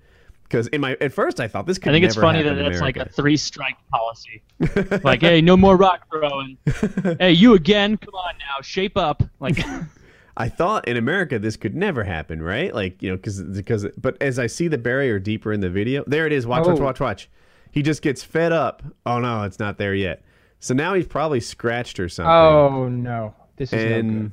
Because 0.50 0.68
in 0.68 0.82
my 0.82 0.98
at 1.00 1.14
first 1.14 1.40
I 1.40 1.48
thought 1.48 1.68
this 1.68 1.78
could 1.78 1.92
I 1.92 1.94
think 1.94 2.06
it's 2.06 2.16
funny 2.16 2.40
that 2.40 2.50
happen 2.50 2.66
in 2.66 2.72
that's 2.72 2.82
like 2.82 2.98
a 2.98 3.08
three 3.08 3.38
strike 3.38 3.78
policy. 3.92 4.42
like, 5.04 5.22
hey, 5.22 5.42
no 5.42 5.56
more 5.56 5.78
rock 5.78 6.08
throwing. 6.10 6.58
hey, 7.20 7.32
you 7.32 7.54
again? 7.54 7.98
Come 7.98 8.16
on 8.16 8.34
now, 8.40 8.62
shape 8.62 8.98
up. 8.98 9.22
Like, 9.40 9.60
I 10.38 10.50
thought 10.50 10.88
in 10.88 10.98
America 10.98 11.38
this 11.38 11.56
could 11.56 11.76
never 11.76 12.04
happen, 12.04 12.42
right? 12.42 12.74
Like 12.74 13.02
you 13.02 13.12
know, 13.12 13.16
because 13.18 13.44
because 13.44 13.86
but 13.98 14.20
as 14.22 14.40
I 14.40 14.48
see 14.48 14.68
the 14.68 14.78
barrier 14.78 15.20
deeper 15.20 15.54
in 15.54 15.60
the 15.60 15.70
video, 15.70 16.04
there 16.08 16.26
it 16.26 16.34
is. 16.34 16.48
Watch, 16.48 16.66
watch, 16.66 16.80
Oh. 16.80 16.84
watch, 16.84 17.00
watch. 17.00 17.30
He 17.72 17.84
just 17.84 18.02
gets 18.02 18.24
fed 18.24 18.52
up. 18.52 18.82
Oh 19.06 19.20
no, 19.20 19.44
it's 19.44 19.60
not 19.60 19.78
there 19.78 19.94
yet. 19.94 20.24
So 20.60 20.74
now 20.74 20.96
he's 20.96 21.08
probably 21.08 21.42
scratched 21.42 22.00
or 22.00 22.10
something. 22.10 22.32
Oh 22.32 22.88
no, 22.88 23.36
this 23.56 23.72
is 23.72 23.84
no 23.84 23.98
and 23.98 24.22
good. 24.22 24.32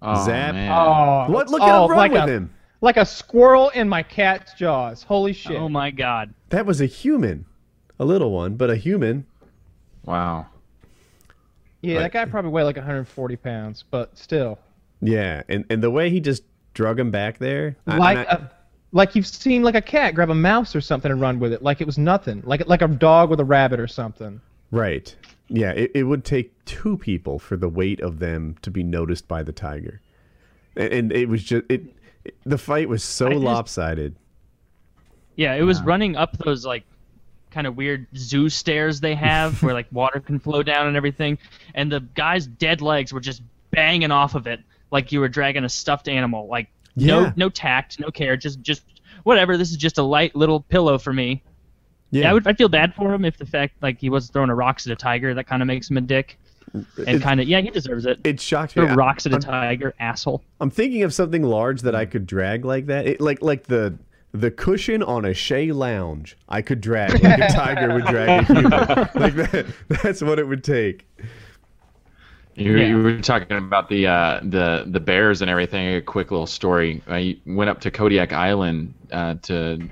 Oh, 0.00 0.24
Zap. 0.24 0.54
man. 0.54 0.70
Oh, 0.70 1.32
what? 1.32 1.48
Look 1.48 1.62
oh, 1.62 1.66
at 1.66 1.84
him 1.84 1.90
run 1.90 1.98
like 1.98 2.12
with 2.12 2.22
a, 2.22 2.26
him. 2.32 2.54
Like 2.84 2.98
a 2.98 3.06
squirrel 3.06 3.70
in 3.70 3.88
my 3.88 4.02
cat's 4.02 4.52
jaws. 4.52 5.02
Holy 5.02 5.32
shit! 5.32 5.56
oh 5.56 5.70
my 5.70 5.90
god. 5.90 6.34
That 6.50 6.66
was 6.66 6.82
a 6.82 6.86
human, 6.86 7.46
a 7.98 8.04
little 8.04 8.30
one, 8.30 8.56
but 8.56 8.68
a 8.68 8.76
human. 8.76 9.24
Wow. 10.04 10.48
yeah, 11.80 12.00
like- 12.00 12.12
that 12.12 12.26
guy 12.26 12.30
probably 12.30 12.50
weighed 12.50 12.64
like 12.64 12.76
140 12.76 13.36
pounds, 13.36 13.84
but 13.90 14.18
still, 14.18 14.58
Yeah, 15.00 15.42
and 15.48 15.64
and 15.70 15.82
the 15.82 15.90
way 15.90 16.10
he 16.10 16.20
just 16.20 16.42
drug 16.74 17.00
him 17.00 17.10
back 17.10 17.38
there, 17.38 17.74
like 17.86 18.18
and 18.18 18.28
I- 18.28 18.32
a, 18.34 18.50
like 18.92 19.14
you've 19.16 19.26
seen 19.26 19.62
like 19.62 19.74
a 19.76 19.80
cat 19.80 20.14
grab 20.14 20.28
a 20.28 20.34
mouse 20.34 20.76
or 20.76 20.82
something 20.82 21.10
and 21.10 21.22
run 21.22 21.38
with 21.40 21.54
it, 21.54 21.62
like 21.62 21.80
it 21.80 21.86
was 21.86 21.96
nothing, 21.96 22.42
like 22.44 22.66
like 22.68 22.82
a 22.82 22.88
dog 22.88 23.30
with 23.30 23.40
a 23.40 23.44
rabbit 23.46 23.80
or 23.80 23.88
something. 23.88 24.42
right. 24.70 25.16
Yeah, 25.48 25.72
it, 25.72 25.90
it 25.94 26.02
would 26.04 26.24
take 26.24 26.52
two 26.66 26.98
people 26.98 27.38
for 27.38 27.56
the 27.56 27.68
weight 27.68 28.00
of 28.00 28.18
them 28.18 28.56
to 28.60 28.70
be 28.70 28.82
noticed 28.82 29.26
by 29.26 29.42
the 29.42 29.52
tiger, 29.52 30.02
and, 30.76 30.92
and 30.92 31.12
it 31.12 31.30
was 31.30 31.42
just 31.44 31.64
it. 31.70 31.82
It- 32.24 32.36
The 32.44 32.58
fight 32.58 32.88
was 32.88 33.02
so 33.04 33.28
just- 33.30 33.40
lopsided. 33.42 34.16
Yeah, 35.36 35.54
it 35.54 35.62
was 35.62 35.82
running 35.82 36.16
up 36.16 36.36
those 36.38 36.64
like 36.64 36.84
kind 37.50 37.66
of 37.66 37.76
weird 37.76 38.06
zoo 38.16 38.48
stairs 38.48 39.00
they 39.00 39.14
have 39.14 39.62
where 39.62 39.74
like 39.74 39.86
water 39.92 40.20
can 40.20 40.38
flow 40.38 40.62
down 40.62 40.86
and 40.86 40.96
everything, 40.96 41.38
and 41.74 41.90
the 41.90 42.00
guy's 42.00 42.46
dead 42.46 42.80
legs 42.80 43.12
were 43.12 43.20
just 43.20 43.42
banging 43.70 44.10
off 44.12 44.34
of 44.36 44.46
it 44.46 44.60
like 44.92 45.10
you 45.10 45.18
were 45.20 45.28
dragging 45.28 45.64
a 45.64 45.68
stuffed 45.68 46.08
animal. 46.08 46.46
Like 46.46 46.68
Yeah. 46.94 47.06
no 47.06 47.32
no 47.36 47.48
tact, 47.48 47.98
no 47.98 48.10
care, 48.10 48.36
just 48.36 48.60
just 48.62 48.82
whatever. 49.24 49.56
This 49.56 49.70
is 49.70 49.76
just 49.76 49.98
a 49.98 50.02
light 50.02 50.36
little 50.36 50.60
pillow 50.60 50.98
for 50.98 51.12
me. 51.12 51.42
Yeah, 52.12 52.30
I 52.30 52.32
would. 52.32 52.46
I 52.46 52.52
feel 52.52 52.68
bad 52.68 52.94
for 52.94 53.12
him 53.12 53.24
if 53.24 53.36
the 53.36 53.46
fact 53.46 53.74
like 53.82 53.98
he 54.00 54.08
was 54.08 54.28
throwing 54.30 54.50
a 54.50 54.54
rocks 54.54 54.86
at 54.86 54.92
a 54.92 54.96
tiger. 54.96 55.34
That 55.34 55.48
kind 55.48 55.62
of 55.62 55.66
makes 55.66 55.90
him 55.90 55.96
a 55.96 56.00
dick, 56.00 56.38
and 57.06 57.22
kind 57.22 57.40
of 57.40 57.46
yeah, 57.48 57.60
he 57.60 57.70
deserves 57.70 58.04
it. 58.06 58.20
It 58.24 58.40
shocked 58.40 58.76
me. 58.76 58.84
Throw 58.86 58.94
rocks 58.94 59.26
at 59.26 59.32
a 59.32 59.36
I'm, 59.36 59.40
tiger, 59.40 59.94
asshole. 60.00 60.42
I'm 60.60 60.70
thinking 60.70 61.02
of 61.02 61.14
something 61.14 61.42
large 61.42 61.82
that 61.82 61.94
I 61.94 62.04
could 62.04 62.26
drag 62.26 62.64
like 62.64 62.86
that. 62.86 63.06
It, 63.06 63.20
like 63.20 63.42
like 63.42 63.64
the 63.64 63.96
the 64.32 64.50
cushion 64.50 65.02
on 65.02 65.24
a 65.24 65.32
chaise 65.32 65.72
lounge. 65.74 66.36
I 66.48 66.60
could 66.62 66.80
drag 66.80 67.22
like 67.22 67.38
a 67.38 67.48
tiger 67.52 67.94
would 67.94 68.06
drag 68.06 68.28
a 68.28 68.44
human. 68.52 68.70
like 68.70 69.34
that. 69.36 69.66
That's 70.02 70.22
what 70.22 70.38
it 70.40 70.46
would 70.48 70.64
take. 70.64 71.06
You, 72.56 72.76
Yeah. 72.76 72.86
you 72.86 73.02
were 73.02 73.20
talking 73.20 73.56
about 73.56 73.88
the 73.88 74.06
uh, 74.06 74.40
the 74.42 74.84
the 74.86 75.00
bears 75.00 75.42
and 75.42 75.50
everything. 75.50 75.94
A 75.96 76.00
quick 76.02 76.30
little 76.30 76.46
story. 76.46 77.02
I 77.08 77.38
went 77.46 77.70
up 77.70 77.80
to 77.82 77.90
Kodiak 77.90 78.32
Island 78.32 78.94
uh, 79.12 79.34
to 79.42 79.88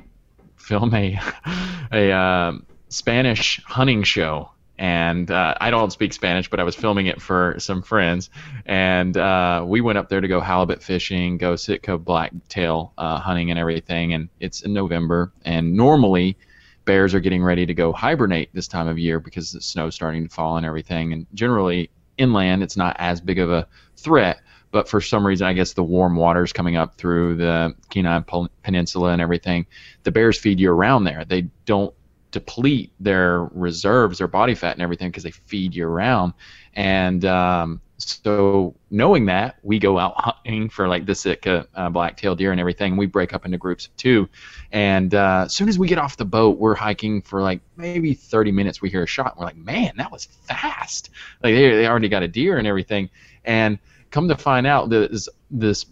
film 0.57 0.95
a 0.95 1.19
a 1.93 2.11
uh, 2.11 2.53
Spanish 2.89 3.61
hunting 3.65 4.03
show, 4.05 4.51
and 4.83 5.31
uh, 5.31 5.55
I 5.61 5.71
don't 5.71 5.93
speak 5.93 6.13
Spanish, 6.13 6.51
but 6.51 6.59
I 6.59 6.65
was 6.65 6.75
filming 6.75 7.07
it 7.07 7.23
for 7.23 7.55
some 7.61 7.83
friends, 7.83 8.31
and 8.67 9.17
uh, 9.17 9.65
we 9.65 9.81
went 9.81 9.97
up 9.97 10.09
there 10.09 10.21
to 10.21 10.27
go 10.27 10.41
halibut 10.41 10.83
fishing, 10.83 11.39
go 11.39 11.55
Sitka 11.55 11.97
blacktail 11.99 12.93
uh, 12.99 13.21
hunting, 13.21 13.51
and 13.51 13.61
everything. 13.61 14.13
And 14.13 14.29
it's 14.41 14.63
in 14.63 14.73
November, 14.73 15.33
and 15.45 15.75
normally 15.75 16.37
bears 16.85 17.15
are 17.15 17.21
getting 17.21 17.45
ready 17.45 17.65
to 17.65 17.75
go 17.75 17.93
hibernate 17.93 18.51
this 18.55 18.67
time 18.67 18.89
of 18.89 18.99
year 18.99 19.21
because 19.21 19.53
the 19.53 19.61
snow's 19.61 19.95
starting 19.95 20.25
to 20.25 20.35
fall 20.35 20.57
and 20.57 20.67
everything. 20.67 21.13
And 21.13 21.29
generally, 21.33 21.89
inland, 22.19 22.65
it's 22.65 22.77
not 22.77 22.97
as 22.99 23.21
big 23.21 23.39
of 23.39 23.53
a 23.53 23.69
threat. 23.97 24.41
But 24.73 24.89
for 24.89 25.01
some 25.01 25.25
reason, 25.25 25.47
I 25.47 25.53
guess 25.53 25.75
the 25.75 25.85
warm 25.85 26.17
waters 26.17 26.53
coming 26.53 26.75
up 26.75 26.97
through 26.97 27.37
the 27.37 27.77
Kenai 27.91 28.23
Peninsula 28.65 29.13
and 29.13 29.23
everything, 29.23 29.67
the 30.03 30.11
bears 30.11 30.39
feed 30.39 30.59
you 30.59 30.73
around 30.73 31.05
there. 31.05 31.25
They 31.25 31.43
don't 31.67 31.95
deplete 32.33 32.93
their 32.99 33.45
reserves, 33.53 34.19
their 34.19 34.27
body 34.27 34.55
fat 34.55 34.73
and 34.73 34.83
everything, 34.83 35.09
because 35.09 35.23
they 35.23 35.31
feed 35.31 35.75
year 35.75 35.89
round. 35.89 36.33
And 36.75 37.25
um, 37.25 37.81
so, 37.99 38.75
knowing 38.91 39.27
that, 39.27 39.57
we 39.63 39.79
go 39.79 39.99
out 39.99 40.15
hunting 40.17 40.69
for 40.69 40.89
like 40.89 41.07
the 41.07 41.15
Sitka 41.15 41.69
uh, 41.75 41.89
black-tailed 41.91 42.39
deer 42.39 42.51
and 42.51 42.61
everything. 42.61 42.97
We 42.97 43.07
break 43.07 43.33
up 43.33 43.45
into 43.45 43.59
groups 43.59 43.87
of 43.87 43.97
two, 43.97 44.29
and 44.73 45.15
uh, 45.15 45.43
as 45.45 45.55
soon 45.55 45.69
as 45.69 45.79
we 45.79 45.87
get 45.87 45.99
off 45.99 46.17
the 46.17 46.25
boat, 46.25 46.59
we're 46.59 46.75
hiking 46.75 47.23
for 47.23 47.43
like 47.43 47.61
maybe 47.77 48.15
30 48.15 48.51
minutes. 48.51 48.83
We 48.83 48.91
hear 48.91 49.05
a 49.05 49.07
shot. 49.07 49.33
And 49.33 49.41
we're 49.41 49.47
like, 49.47 49.57
man, 49.57 49.93
that 49.99 50.11
was 50.11 50.25
fast. 50.25 51.11
Like 51.43 51.55
they, 51.55 51.71
they 51.71 51.87
already 51.87 52.09
got 52.09 52.23
a 52.23 52.29
deer 52.29 52.59
and 52.59 52.67
everything. 52.67 53.09
And 53.45 53.79
come 54.11 54.29
to 54.29 54.37
find 54.37 54.67
out, 54.67 54.91
this 54.91 55.29
this 55.51 55.87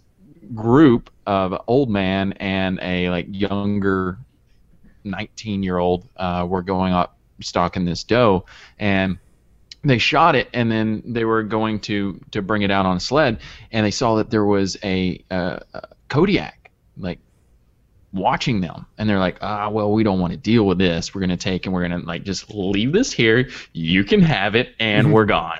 group 0.53 1.09
of 1.25 1.61
old 1.67 1.89
man 1.89 2.33
and 2.33 2.79
a 2.81 3.09
like 3.09 3.27
younger 3.29 4.17
19 5.03 5.63
year 5.63 5.77
old 5.77 6.07
uh, 6.17 6.45
were 6.47 6.61
going 6.61 6.93
up 6.93 7.17
stalking 7.39 7.85
this 7.85 8.03
doe 8.03 8.45
and 8.79 9.17
they 9.83 9.97
shot 9.97 10.35
it 10.35 10.47
and 10.53 10.71
then 10.71 11.01
they 11.05 11.25
were 11.25 11.41
going 11.43 11.79
to 11.79 12.19
to 12.31 12.41
bring 12.41 12.61
it 12.61 12.69
out 12.69 12.85
on 12.85 12.97
a 12.97 12.99
sled 12.99 13.39
and 13.71 13.85
they 13.85 13.91
saw 13.91 14.15
that 14.15 14.29
there 14.29 14.45
was 14.45 14.77
a, 14.83 15.23
uh, 15.31 15.57
a 15.73 15.87
Kodiak 16.07 16.71
like 16.97 17.19
watching 18.13 18.61
them 18.61 18.85
and 18.97 19.09
they're 19.09 19.19
like 19.19 19.37
ah 19.41 19.69
well 19.69 19.91
we 19.91 20.03
don't 20.03 20.19
want 20.19 20.31
to 20.31 20.37
deal 20.37 20.65
with 20.67 20.77
this. 20.77 21.15
We're 21.15 21.21
going 21.21 21.29
to 21.29 21.37
take 21.37 21.65
and 21.65 21.73
we're 21.73 21.87
going 21.87 22.01
to 22.01 22.05
like 22.05 22.23
just 22.23 22.53
leave 22.53 22.91
this 22.91 23.11
here. 23.11 23.49
You 23.73 24.03
can 24.03 24.21
have 24.21 24.55
it 24.55 24.75
and 24.79 25.13
we're 25.13 25.25
gone. 25.25 25.59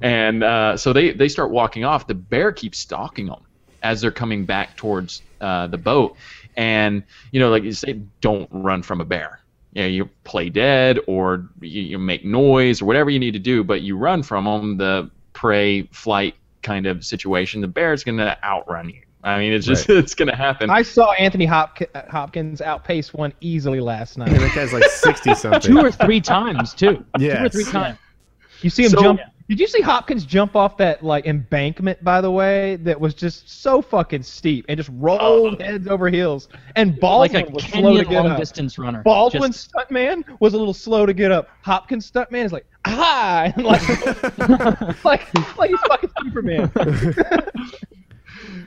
And 0.00 0.44
uh, 0.44 0.76
so 0.76 0.92
they 0.92 1.12
they 1.12 1.28
start 1.28 1.50
walking 1.50 1.84
off. 1.84 2.06
The 2.06 2.14
bear 2.14 2.52
keeps 2.52 2.78
stalking 2.78 3.26
them 3.26 3.45
as 3.82 4.00
they're 4.00 4.10
coming 4.10 4.44
back 4.44 4.76
towards 4.76 5.22
uh, 5.40 5.66
the 5.66 5.78
boat 5.78 6.16
and 6.56 7.02
you 7.32 7.40
know 7.40 7.50
like 7.50 7.62
you 7.62 7.72
say 7.72 8.00
don't 8.20 8.48
run 8.52 8.82
from 8.82 9.00
a 9.00 9.04
bear 9.04 9.40
you 9.76 9.82
know, 9.82 9.88
you 9.88 10.08
play 10.24 10.48
dead 10.48 10.98
or 11.06 11.46
you, 11.60 11.82
you 11.82 11.98
make 11.98 12.24
noise 12.24 12.80
or 12.80 12.86
whatever 12.86 13.10
you 13.10 13.18
need 13.18 13.32
to 13.32 13.38
do, 13.38 13.62
but 13.62 13.82
you 13.82 13.94
run 13.94 14.22
from 14.22 14.46
them, 14.46 14.78
the 14.78 15.10
prey 15.34 15.82
flight 15.92 16.34
kind 16.62 16.86
of 16.86 17.04
situation, 17.04 17.60
the 17.60 17.68
bear's 17.68 18.02
going 18.02 18.16
to 18.16 18.42
outrun 18.42 18.88
you. 18.88 19.02
I 19.22 19.38
mean, 19.38 19.52
it's 19.52 19.66
just 19.66 19.90
it's 19.90 20.14
going 20.14 20.30
to 20.30 20.34
happen. 20.36 20.70
I 20.70 20.80
saw 20.80 21.12
Anthony 21.12 21.46
Hopk- 21.46 22.08
Hopkins 22.08 22.62
outpace 22.62 23.12
one 23.12 23.34
easily 23.42 23.80
last 23.80 24.16
night. 24.16 24.28
And 24.28 24.38
that 24.38 24.54
guy's 24.54 24.72
like 24.72 24.84
sixty 24.84 25.34
something. 25.34 25.60
Two 25.60 25.78
or 25.78 25.90
three 25.90 26.22
times 26.22 26.72
too. 26.72 27.04
Two 27.18 27.30
or 27.30 27.48
three 27.50 27.64
times. 27.64 27.98
You 28.62 28.70
see 28.70 28.84
him 28.84 28.90
So- 28.92 29.02
jump. 29.02 29.20
Did 29.48 29.60
you 29.60 29.68
see 29.68 29.80
Hopkins 29.80 30.24
jump 30.24 30.56
off 30.56 30.76
that 30.78 31.04
like 31.04 31.26
embankment? 31.26 32.02
By 32.02 32.20
the 32.20 32.30
way, 32.30 32.76
that 32.76 33.00
was 33.00 33.14
just 33.14 33.48
so 33.62 33.80
fucking 33.80 34.24
steep 34.24 34.64
and 34.68 34.76
just 34.76 34.90
rolled 34.94 35.60
heads 35.60 35.86
over 35.86 36.08
heels. 36.08 36.48
And 36.74 36.90
Like 36.94 37.00
Baldwin 37.00 37.46
a 37.46 37.50
was 37.50 37.64
slow 37.64 37.96
to 37.96 38.04
get 38.04 38.12
long 38.24 38.26
up. 38.32 38.38
distance 38.38 38.76
runner. 38.76 39.02
Baldwin 39.04 39.52
Just- 39.52 39.72
stuntman 39.72 40.24
was 40.40 40.54
a 40.54 40.58
little 40.58 40.74
slow 40.74 41.06
to 41.06 41.14
get 41.14 41.30
up. 41.30 41.48
Hopkins 41.62 42.10
stuntman 42.10 42.44
is 42.44 42.52
like 42.52 42.66
ah, 42.86 43.44
and 43.54 43.64
like 43.64 45.04
like 45.04 45.56
like 45.56 45.70
he's 45.70 45.80
fucking 45.88 46.10
Superman. 46.24 46.72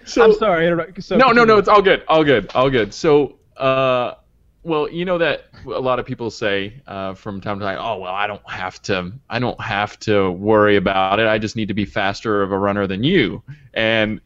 So- 0.05 0.23
I'm 0.23 0.33
sorry. 0.33 0.65
interrupt- 0.65 1.03
So 1.03 1.17
no, 1.17 1.31
no, 1.31 1.43
no, 1.43 1.57
it's 1.57 1.67
all 1.67 1.81
good, 1.81 2.03
all 2.07 2.23
good, 2.23 2.49
all 2.55 2.69
good. 2.69 2.93
So, 2.93 3.35
uh, 3.57 4.15
well, 4.63 4.89
you 4.89 5.05
know 5.05 5.17
that 5.17 5.45
a 5.65 5.79
lot 5.79 5.99
of 5.99 6.05
people 6.05 6.29
say 6.29 6.81
uh, 6.85 7.13
from 7.13 7.39
time 7.39 7.59
to 7.59 7.65
time, 7.65 7.77
"Oh, 7.79 7.97
well, 7.99 8.13
I 8.13 8.27
don't 8.27 8.47
have 8.49 8.81
to. 8.83 9.11
I 9.29 9.39
don't 9.39 9.59
have 9.61 9.97
to 10.01 10.31
worry 10.31 10.75
about 10.75 11.19
it. 11.19 11.27
I 11.27 11.37
just 11.37 11.55
need 11.55 11.69
to 11.69 11.73
be 11.73 11.85
faster 11.85 12.41
of 12.41 12.51
a 12.51 12.57
runner 12.57 12.85
than 12.85 13.03
you." 13.03 13.41
And 13.73 14.19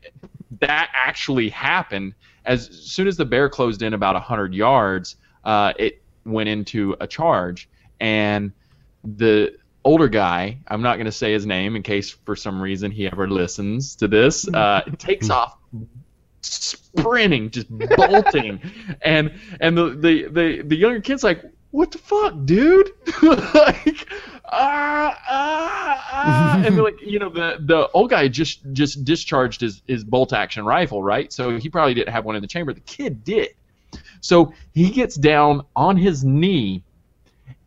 that 0.59 0.89
actually 0.93 1.49
happened. 1.49 2.15
As 2.45 2.67
soon 2.67 3.07
as 3.07 3.15
the 3.15 3.25
bear 3.25 3.47
closed 3.47 3.84
in 3.84 3.93
about 3.93 4.21
hundred 4.21 4.53
yards, 4.53 5.15
uh, 5.43 5.73
it 5.77 6.01
went 6.25 6.49
into 6.49 6.95
a 6.99 7.07
charge, 7.07 7.69
and 7.99 8.51
the 9.03 9.55
older 9.84 10.07
guy, 10.07 10.57
I'm 10.67 10.81
not 10.81 10.95
going 10.95 11.05
to 11.05 11.11
say 11.11 11.34
his 11.34 11.45
name 11.45 11.75
in 11.75 11.84
case 11.84 12.09
for 12.09 12.36
some 12.36 12.61
reason 12.61 12.89
he 12.89 13.05
ever 13.05 13.29
listens 13.29 13.95
to 13.97 14.07
this, 14.07 14.47
uh, 14.47 14.81
takes 14.97 15.29
off 15.29 15.57
sprinting, 16.45 17.49
just 17.49 17.67
bolting, 17.69 18.59
and 19.01 19.33
and 19.59 19.77
the, 19.77 19.89
the 19.89 20.27
the 20.27 20.61
the 20.63 20.75
younger 20.75 21.01
kid's 21.01 21.23
like, 21.23 21.43
"What 21.71 21.91
the 21.91 21.97
fuck, 21.97 22.33
dude?" 22.45 22.91
like, 23.23 24.07
ah 24.51 25.17
ah 25.29 26.07
ah, 26.11 26.63
and 26.65 26.77
like, 26.77 27.01
you 27.01 27.19
know, 27.19 27.29
the 27.29 27.57
the 27.61 27.89
old 27.93 28.09
guy 28.09 28.27
just 28.27 28.61
just 28.73 29.03
discharged 29.03 29.61
his 29.61 29.81
his 29.87 30.03
bolt 30.03 30.33
action 30.33 30.65
rifle, 30.65 31.01
right? 31.01 31.31
So 31.31 31.57
he 31.57 31.69
probably 31.69 31.93
didn't 31.93 32.13
have 32.13 32.25
one 32.25 32.35
in 32.35 32.41
the 32.41 32.47
chamber. 32.47 32.73
The 32.73 32.81
kid 32.81 33.23
did. 33.23 33.49
So 34.21 34.53
he 34.73 34.89
gets 34.89 35.15
down 35.15 35.65
on 35.75 35.97
his 35.97 36.23
knee 36.23 36.83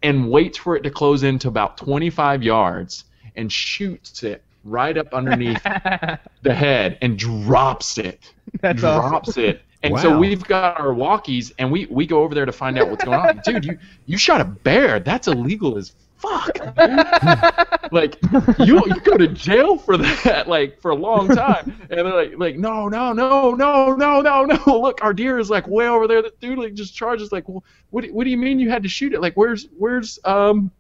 and 0.03 0.31
waits 0.31 0.59
for 0.59 0.77
it 0.77 0.83
to 0.83 0.91
close 0.91 1.23
into 1.23 1.49
about 1.49 1.77
25 1.77 2.43
yards 2.43 3.05
and 3.37 3.53
shoots 3.53 4.23
it 4.23 4.43
right 4.67 4.97
up 4.97 5.13
underneath 5.15 5.63
the 6.43 6.55
head 6.55 6.99
and 7.01 7.19
drops 7.19 7.99
it. 7.99 8.33
That's 8.61 8.83
awesome. 8.83 9.11
drops 9.11 9.37
it. 9.37 9.63
And 9.83 9.99
so 10.01 10.19
we've 10.19 10.43
got 10.45 10.81
our 10.81 10.95
walkies 10.95 11.53
and 11.59 11.71
we, 11.71 11.87
we 11.87 12.07
go 12.07 12.23
over 12.23 12.35
there 12.35 12.47
to 12.47 12.53
find 12.53 12.79
out 12.79 12.91
what's 12.91 13.05
going 13.05 13.19
on. 13.19 13.41
Dude, 13.45 13.65
you, 13.65 13.79
you 14.07 14.19
shot 14.19 14.41
a 14.41 14.45
bear. 14.45 14.99
That's 14.99 15.29
illegal 15.29 15.79
as 15.79 15.93
fuck. 16.17 16.59
like 17.93 18.19
you 18.59 18.83
you 18.87 19.01
go 19.05 19.17
to 19.17 19.29
jail 19.29 19.77
for 19.79 19.97
that 19.97 20.49
like 20.49 20.81
for 20.81 20.91
a 20.91 20.95
long 20.95 21.29
time. 21.29 21.77
And 21.91 22.01
they're 22.01 22.05
like 22.05 22.33
like 22.37 22.57
no 22.57 22.89
no 22.89 23.13
no 23.13 23.53
no 23.53 23.95
no 23.95 24.21
no 24.21 24.45
no 24.45 24.79
look 24.81 25.03
our 25.03 25.13
deer 25.13 25.39
is 25.39 25.51
like 25.51 25.67
way 25.69 25.89
over 25.89 26.09
there. 26.09 26.23
The 26.23 26.33
dude 26.41 26.59
like 26.59 26.75
just 26.75 26.95
charges 26.95 27.33
like 27.33 27.49
well, 27.49 27.65
what 27.91 28.07
what 28.07 28.25
do 28.25 28.31
you 28.31 28.37
mean 28.37 28.59
you 28.59 28.71
had 28.71 28.83
to 28.83 28.89
shoot 28.89 29.13
it? 29.13 29.21
Like 29.21 29.35
where's 29.35 29.69
where's 29.77 30.19
um 30.25 30.71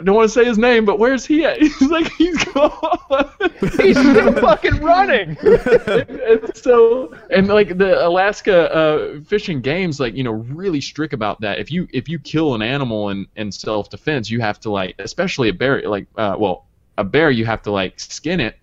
I 0.00 0.02
don't 0.02 0.14
want 0.14 0.30
to 0.30 0.32
say 0.32 0.46
his 0.46 0.56
name, 0.56 0.86
but 0.86 0.98
where's 0.98 1.26
he 1.26 1.44
at? 1.44 1.60
He's 1.60 1.82
like 1.82 2.10
he's 2.12 2.42
gone. 2.44 3.30
He's 3.60 3.98
still 3.98 4.32
fucking 4.40 4.80
running. 4.80 5.36
and 5.38 6.56
so 6.56 7.14
and 7.28 7.48
like 7.48 7.76
the 7.76 8.06
Alaska 8.06 8.74
uh, 8.74 9.20
fishing 9.20 9.60
games 9.60 10.00
like 10.00 10.14
you 10.14 10.24
know 10.24 10.30
really 10.30 10.80
strict 10.80 11.12
about 11.12 11.42
that 11.42 11.58
if 11.58 11.70
you 11.70 11.86
if 11.92 12.08
you 12.08 12.18
kill 12.18 12.54
an 12.54 12.62
animal 12.62 13.10
in, 13.10 13.26
in 13.36 13.52
self 13.52 13.90
defense 13.90 14.30
you 14.30 14.40
have 14.40 14.58
to 14.60 14.70
like 14.70 14.94
especially 14.98 15.50
a 15.50 15.52
bear 15.52 15.82
like 15.82 16.06
uh, 16.16 16.34
well 16.38 16.66
a 16.96 17.04
bear 17.04 17.30
you 17.30 17.44
have 17.44 17.60
to 17.62 17.70
like 17.70 18.00
skin 18.00 18.40
it 18.40 18.56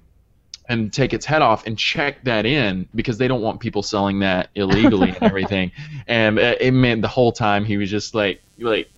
and 0.70 0.92
take 0.92 1.14
its 1.14 1.26
head 1.26 1.44
off 1.44 1.68
and 1.68 1.78
check 1.78 2.24
that 2.24 2.46
in 2.48 2.88
because 2.96 3.18
they 3.20 3.28
don't 3.28 3.42
want 3.42 3.60
people 3.60 3.84
selling 3.84 4.20
that 4.20 4.50
illegally 4.56 5.10
and 5.10 5.24
everything 5.24 5.72
and 6.08 6.40
uh, 6.40 6.56
it 6.60 6.72
meant 6.72 7.04
the 7.04 7.08
whole 7.08 7.32
time 7.32 7.64
he 7.64 7.78
was 7.78 7.92
just 7.92 8.16
like 8.16 8.42
like 8.60 8.90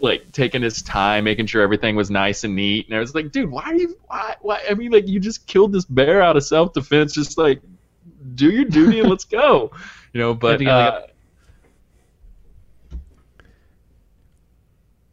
like 0.00 0.32
taking 0.32 0.62
his 0.62 0.82
time, 0.82 1.24
making 1.24 1.46
sure 1.46 1.62
everything 1.62 1.96
was 1.96 2.10
nice 2.10 2.44
and 2.44 2.54
neat. 2.54 2.86
And 2.88 2.96
I 2.96 3.00
was 3.00 3.14
like, 3.14 3.32
dude, 3.32 3.50
why 3.50 3.64
are 3.64 3.74
you? 3.74 3.96
Why? 4.06 4.36
Why? 4.40 4.62
I 4.68 4.74
mean, 4.74 4.92
like, 4.92 5.08
you 5.08 5.20
just 5.20 5.46
killed 5.46 5.72
this 5.72 5.84
bear 5.84 6.22
out 6.22 6.36
of 6.36 6.44
self-defense. 6.44 7.14
Just 7.14 7.38
like, 7.38 7.60
do 8.34 8.50
your 8.50 8.64
duty 8.64 9.00
and 9.00 9.08
let's 9.08 9.24
go. 9.24 9.72
You 10.14 10.20
know, 10.20 10.32
but 10.34 10.66
uh, 10.66 11.02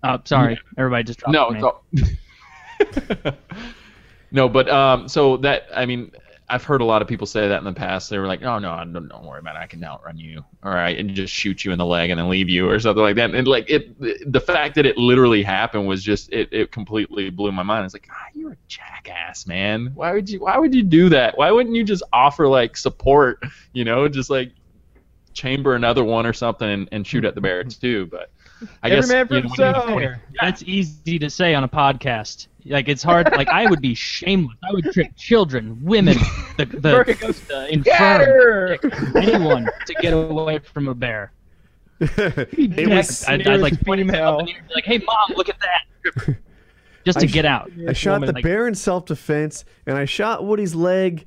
Oh, 0.07 0.21
sorry, 0.23 0.59
everybody 0.77 1.03
just 1.03 1.19
dropped 1.19 1.33
no, 1.33 1.81
no, 4.31 4.47
but 4.47 4.69
um, 4.69 5.07
so 5.07 5.37
that 5.37 5.67
I 5.75 5.85
mean, 5.85 6.11
I've 6.47 6.63
heard 6.63 6.81
a 6.81 6.85
lot 6.85 7.01
of 7.01 7.07
people 7.07 7.25
say 7.25 7.47
that 7.47 7.57
in 7.57 7.63
the 7.63 7.73
past. 7.73 8.09
They 8.09 8.19
were 8.19 8.27
like, 8.27 8.43
"Oh 8.43 8.59
no, 8.59 8.77
don't, 8.77 9.07
don't 9.07 9.25
worry 9.25 9.39
about 9.39 9.55
it. 9.55 9.59
I 9.59 9.65
can 9.67 9.83
outrun 9.83 10.17
you, 10.17 10.45
all 10.63 10.71
right, 10.71 10.95
and 10.97 11.09
just 11.15 11.33
shoot 11.33 11.65
you 11.65 11.71
in 11.71 11.79
the 11.79 11.85
leg 11.85 12.11
and 12.11 12.19
then 12.19 12.29
leave 12.29 12.49
you 12.49 12.69
or 12.69 12.79
something 12.79 13.01
like 13.01 13.15
that." 13.15 13.33
And 13.33 13.47
like 13.47 13.67
it, 13.69 14.31
the 14.31 14.39
fact 14.39 14.75
that 14.75 14.85
it 14.85 14.95
literally 14.95 15.41
happened 15.41 15.87
was 15.87 16.03
just 16.03 16.31
it, 16.31 16.47
it 16.51 16.71
completely 16.71 17.31
blew 17.31 17.51
my 17.51 17.63
mind. 17.63 17.85
It's 17.85 17.95
like, 17.95 18.07
ah, 18.11 18.27
you're 18.35 18.51
a 18.51 18.57
jackass, 18.67 19.47
man. 19.47 19.91
Why 19.95 20.13
would 20.13 20.29
you? 20.29 20.41
Why 20.41 20.57
would 20.59 20.75
you 20.75 20.83
do 20.83 21.09
that? 21.09 21.35
Why 21.35 21.49
wouldn't 21.49 21.75
you 21.75 21.83
just 21.83 22.03
offer 22.13 22.47
like 22.47 22.77
support? 22.77 23.41
You 23.73 23.83
know, 23.83 24.07
just 24.07 24.29
like 24.29 24.51
chamber 25.33 25.75
another 25.75 26.03
one 26.03 26.25
or 26.25 26.31
something 26.33 26.69
and, 26.69 26.89
and 26.91 27.05
shoot 27.07 27.25
at 27.25 27.33
the 27.35 27.41
bear 27.41 27.63
too. 27.65 28.05
But 28.05 28.31
I 28.83 28.89
Every 28.89 28.97
guess 29.01 29.09
man 29.09 29.27
for 29.27 29.35
you 29.35 29.41
know, 29.41 29.49
when 29.49 29.57
you- 29.89 29.95
when 29.95 30.03
you- 30.03 30.15
That's 30.39 30.63
easy 30.63 31.17
to 31.19 31.29
say 31.29 31.55
on 31.55 31.63
a 31.63 31.67
podcast. 31.67 32.47
Like 32.67 32.87
it's 32.87 33.03
hard. 33.03 33.31
Like 33.31 33.47
I 33.47 33.67
would 33.69 33.81
be 33.81 33.93
shameless. 33.93 34.57
I 34.67 34.73
would 34.73 34.85
trick 34.91 35.15
children, 35.15 35.77
women, 35.83 36.17
the 36.57 36.65
the, 36.65 36.79
Burke 36.79 37.19
goes, 37.19 37.39
the 37.41 37.71
infirm, 37.71 38.79
anyone 39.15 39.69
to 39.85 39.93
get 40.01 40.13
away 40.13 40.59
from 40.59 40.87
a 40.87 40.95
bear. 40.95 41.31
it 41.99 42.89
was, 42.89 43.23
I'd, 43.25 43.47
I'd 43.47 43.61
like 43.61 43.79
point 43.85 44.01
it 44.01 44.05
female. 44.07 44.33
up 44.33 44.39
and 44.39 44.49
you'd 44.49 44.67
be 44.67 44.73
like, 44.73 44.83
"Hey, 44.85 44.97
mom, 44.97 45.37
look 45.37 45.47
at 45.47 45.55
that!" 45.61 46.35
Just 47.05 47.19
to 47.19 47.25
I 47.25 47.29
sh- 47.29 47.33
get 47.33 47.45
out. 47.45 47.71
I 47.87 47.93
shot 47.93 48.13
woman, 48.13 48.27
the 48.27 48.33
like- 48.33 48.43
bear 48.43 48.67
in 48.67 48.75
self-defense, 48.75 49.63
and 49.85 49.95
I 49.97 50.05
shot 50.05 50.43
Woody's 50.45 50.73
leg. 50.75 51.25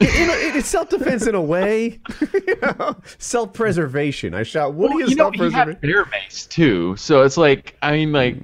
In 0.00 0.08
a, 0.08 0.56
it's 0.58 0.66
self-defense 0.68 1.26
in 1.28 1.34
a 1.36 1.40
way, 1.40 2.00
you 2.32 2.56
know, 2.60 2.96
self-preservation. 3.18 4.34
I 4.34 4.42
shot 4.42 4.74
Woody 4.74 4.94
Well, 4.94 5.04
as 5.04 5.10
you 5.10 5.16
know, 5.16 5.30
he 5.30 5.38
self-preservation. 5.38 5.72
had 5.72 5.80
bear 5.80 6.04
mace 6.06 6.46
too, 6.46 6.96
so 6.96 7.22
it's 7.22 7.36
like, 7.36 7.76
I 7.80 7.92
mean, 7.92 8.12
like, 8.12 8.36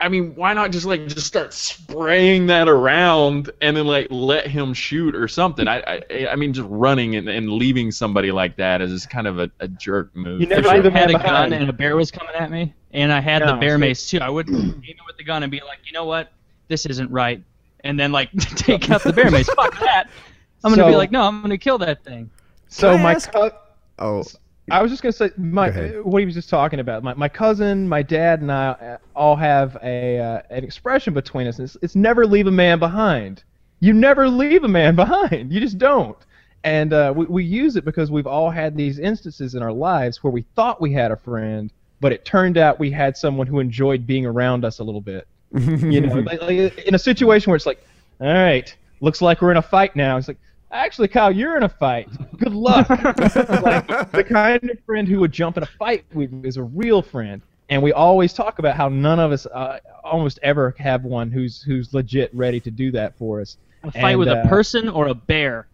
I 0.00 0.08
mean, 0.08 0.34
why 0.34 0.54
not 0.54 0.70
just 0.72 0.86
like 0.86 1.06
just 1.08 1.26
start 1.26 1.52
spraying 1.52 2.46
that 2.46 2.68
around 2.68 3.50
and 3.60 3.76
then 3.76 3.86
like 3.86 4.06
let 4.10 4.46
him 4.46 4.72
shoot 4.72 5.14
or 5.14 5.28
something? 5.28 5.68
I, 5.68 6.02
I, 6.10 6.28
I 6.28 6.36
mean, 6.36 6.52
just 6.54 6.68
running 6.70 7.16
and, 7.16 7.28
and 7.28 7.50
leaving 7.50 7.90
somebody 7.90 8.32
like 8.32 8.56
that 8.56 8.80
is 8.80 8.90
just 8.90 9.10
kind 9.10 9.26
of 9.26 9.38
a, 9.38 9.50
a 9.60 9.68
jerk 9.68 10.14
move. 10.16 10.40
You 10.40 10.46
never 10.46 10.60
if 10.60 10.66
see 10.66 10.70
I 10.70 10.74
had 10.76 10.92
man 10.92 11.10
a 11.10 11.12
gun 11.12 11.22
behind. 11.22 11.54
and 11.54 11.68
a 11.68 11.72
bear 11.74 11.96
was 11.96 12.10
coming 12.10 12.34
at 12.34 12.50
me, 12.50 12.72
and 12.92 13.12
I 13.12 13.20
had 13.20 13.42
the 13.42 13.54
bear 13.54 13.76
see- 13.76 13.80
mace 13.80 14.08
too, 14.10 14.18
I 14.20 14.30
would 14.30 14.48
aim 14.48 14.82
it 14.86 14.96
with 15.06 15.18
the 15.18 15.24
gun 15.24 15.42
and 15.42 15.50
be 15.52 15.60
like, 15.60 15.78
you 15.84 15.92
know 15.92 16.06
what, 16.06 16.32
this 16.68 16.86
isn't 16.86 17.10
right, 17.10 17.42
and 17.84 18.00
then 18.00 18.10
like 18.10 18.32
take 18.56 18.90
out 18.90 19.02
the 19.02 19.12
bear 19.12 19.30
mace. 19.30 19.48
Fuck 19.50 19.78
that. 19.80 20.08
I'm 20.64 20.74
gonna 20.74 20.86
be 20.90 20.96
like, 20.96 21.10
no, 21.10 21.22
I'm 21.22 21.42
gonna 21.42 21.58
kill 21.58 21.78
that 21.78 22.04
thing. 22.04 22.30
So 22.68 22.96
my 22.96 23.12
ask- 23.14 23.30
cou- 23.32 23.50
Oh, 23.98 24.24
I 24.70 24.82
was 24.82 24.90
just 24.90 25.02
gonna 25.02 25.12
say 25.12 25.30
my 25.36 25.70
Go 25.70 26.02
what 26.04 26.20
he 26.20 26.26
was 26.26 26.34
just 26.34 26.48
talking 26.48 26.80
about. 26.80 27.02
My, 27.02 27.14
my 27.14 27.28
cousin, 27.28 27.88
my 27.88 28.02
dad, 28.02 28.40
and 28.40 28.50
I 28.50 28.68
uh, 28.68 28.98
all 29.14 29.36
have 29.36 29.76
a 29.82 30.18
uh, 30.18 30.42
an 30.50 30.64
expression 30.64 31.14
between 31.14 31.46
us. 31.46 31.58
It's, 31.58 31.76
it's 31.82 31.96
never 31.96 32.26
leave 32.26 32.46
a 32.46 32.52
man 32.52 32.78
behind. 32.78 33.42
You 33.80 33.92
never 33.92 34.28
leave 34.28 34.64
a 34.64 34.68
man 34.68 34.96
behind. 34.96 35.52
You 35.52 35.60
just 35.60 35.78
don't. 35.78 36.16
And 36.62 36.92
uh, 36.92 37.12
we 37.16 37.24
we 37.26 37.44
use 37.44 37.76
it 37.76 37.84
because 37.84 38.10
we've 38.10 38.26
all 38.26 38.50
had 38.50 38.76
these 38.76 38.98
instances 38.98 39.54
in 39.54 39.62
our 39.62 39.72
lives 39.72 40.22
where 40.22 40.30
we 40.30 40.42
thought 40.54 40.80
we 40.80 40.92
had 40.92 41.10
a 41.10 41.16
friend, 41.16 41.72
but 42.00 42.12
it 42.12 42.24
turned 42.24 42.58
out 42.58 42.78
we 42.78 42.90
had 42.90 43.16
someone 43.16 43.46
who 43.46 43.60
enjoyed 43.60 44.06
being 44.06 44.26
around 44.26 44.64
us 44.64 44.78
a 44.78 44.84
little 44.84 45.00
bit. 45.00 45.26
You 45.60 46.00
know, 46.02 46.14
like, 46.20 46.40
like 46.42 46.78
in 46.78 46.94
a 46.94 46.98
situation 46.98 47.50
where 47.50 47.56
it's 47.56 47.66
like, 47.66 47.84
all 48.20 48.32
right, 48.32 48.72
looks 49.00 49.20
like 49.20 49.42
we're 49.42 49.50
in 49.50 49.56
a 49.56 49.62
fight 49.62 49.96
now. 49.96 50.16
It's 50.16 50.28
like, 50.28 50.38
actually, 50.70 51.08
Kyle, 51.08 51.30
you're 51.32 51.56
in 51.56 51.62
a 51.62 51.68
fight. 51.68 52.08
Good 52.38 52.52
luck. 52.52 52.88
like 52.88 54.12
the 54.12 54.24
kind 54.28 54.70
of 54.70 54.78
friend 54.84 55.08
who 55.08 55.20
would 55.20 55.32
jump 55.32 55.56
in 55.56 55.62
a 55.62 55.66
fight 55.78 56.04
with 56.12 56.44
is 56.44 56.56
a 56.56 56.62
real 56.62 57.02
friend. 57.02 57.42
And 57.68 57.82
we 57.82 57.92
always 57.92 58.32
talk 58.32 58.58
about 58.58 58.76
how 58.76 58.88
none 58.88 59.20
of 59.20 59.30
us 59.30 59.46
uh, 59.46 59.78
almost 60.02 60.40
ever 60.42 60.74
have 60.78 61.04
one 61.04 61.30
who's 61.30 61.62
who's 61.62 61.94
legit 61.94 62.34
ready 62.34 62.58
to 62.60 62.70
do 62.70 62.90
that 62.92 63.16
for 63.16 63.40
us. 63.40 63.56
A 63.84 63.92
fight 63.92 64.10
And, 64.10 64.18
with 64.18 64.28
a 64.28 64.38
uh, 64.38 64.48
person 64.48 64.88
or 64.88 65.06
a 65.06 65.14
bear. 65.14 65.68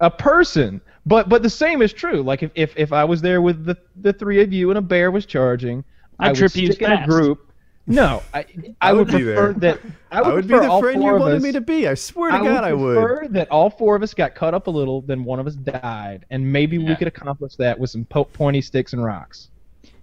A 0.00 0.10
person, 0.10 0.80
but 1.06 1.28
but 1.28 1.42
the 1.42 1.50
same 1.50 1.82
is 1.82 1.92
true. 1.92 2.22
Like 2.22 2.42
if, 2.42 2.50
if, 2.54 2.72
if 2.76 2.92
I 2.92 3.04
was 3.04 3.20
there 3.20 3.40
with 3.40 3.64
the 3.64 3.76
the 3.96 4.12
three 4.12 4.42
of 4.42 4.52
you 4.52 4.70
and 4.70 4.78
a 4.78 4.82
bear 4.82 5.10
was 5.10 5.26
charging, 5.26 5.84
I'd 6.18 6.26
I 6.26 6.28
would 6.30 6.38
trip 6.38 6.56
you 6.56 6.72
stick 6.72 6.82
in 6.82 6.92
a 6.92 7.06
group. 7.06 7.47
No, 7.88 8.22
I, 8.34 8.38
I, 8.80 8.90
I 8.90 8.92
would, 8.92 9.10
would 9.10 9.18
be 9.18 9.24
prefer 9.24 9.52
there. 9.54 9.74
that. 9.74 9.80
I 10.12 10.20
would, 10.22 10.30
I 10.30 10.34
would 10.34 10.46
be 10.48 10.54
the 10.58 10.78
friend 10.80 11.02
you 11.02 11.12
wanted 11.14 11.36
us- 11.38 11.42
me 11.42 11.52
to 11.52 11.60
be. 11.60 11.88
I 11.88 11.94
swear 11.94 12.30
to 12.30 12.36
I 12.36 12.42
God, 12.44 12.62
I 12.64 12.72
would 12.74 12.84
would. 12.84 12.94
prefer 13.06 13.28
that 13.32 13.50
all 13.50 13.70
four 13.70 13.96
of 13.96 14.02
us 14.02 14.14
got 14.14 14.34
cut 14.34 14.54
up 14.54 14.66
a 14.66 14.70
little, 14.70 15.00
then 15.02 15.24
one 15.24 15.40
of 15.40 15.46
us 15.46 15.54
died, 15.54 16.24
and 16.30 16.52
maybe 16.52 16.78
we 16.78 16.94
could 16.94 17.08
accomplish 17.08 17.56
that 17.56 17.78
with 17.78 17.90
some 17.90 18.04
po- 18.04 18.24
pointy 18.24 18.60
sticks 18.60 18.92
and 18.92 19.02
rocks. 19.02 19.48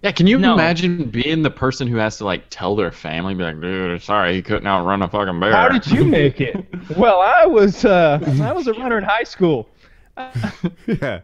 Yeah, 0.02 0.12
can 0.12 0.26
you 0.26 0.36
No. 0.38 0.52
imagine 0.54 1.04
being 1.10 1.42
the 1.42 1.50
person 1.50 1.88
who 1.88 1.96
has 1.96 2.18
to 2.18 2.24
like 2.24 2.44
tell 2.50 2.76
their 2.76 2.92
family, 2.92 3.34
be 3.34 3.42
like, 3.44 3.60
dude, 3.60 4.02
sorry, 4.02 4.34
he 4.34 4.42
couldn't 4.42 4.66
outrun 4.66 5.00
a 5.02 5.08
fucking 5.08 5.40
bear. 5.40 5.52
How 5.52 5.68
did 5.68 5.86
you 5.86 6.04
make 6.20 6.40
it? 6.40 6.64
well, 6.96 7.20
I 7.20 7.46
was 7.46 7.84
uh, 7.84 8.18
I 8.42 8.52
was 8.52 8.66
a 8.66 8.72
runner 8.74 8.98
in 8.98 9.04
high 9.04 9.24
school. 9.24 9.68
yeah, 10.86 11.20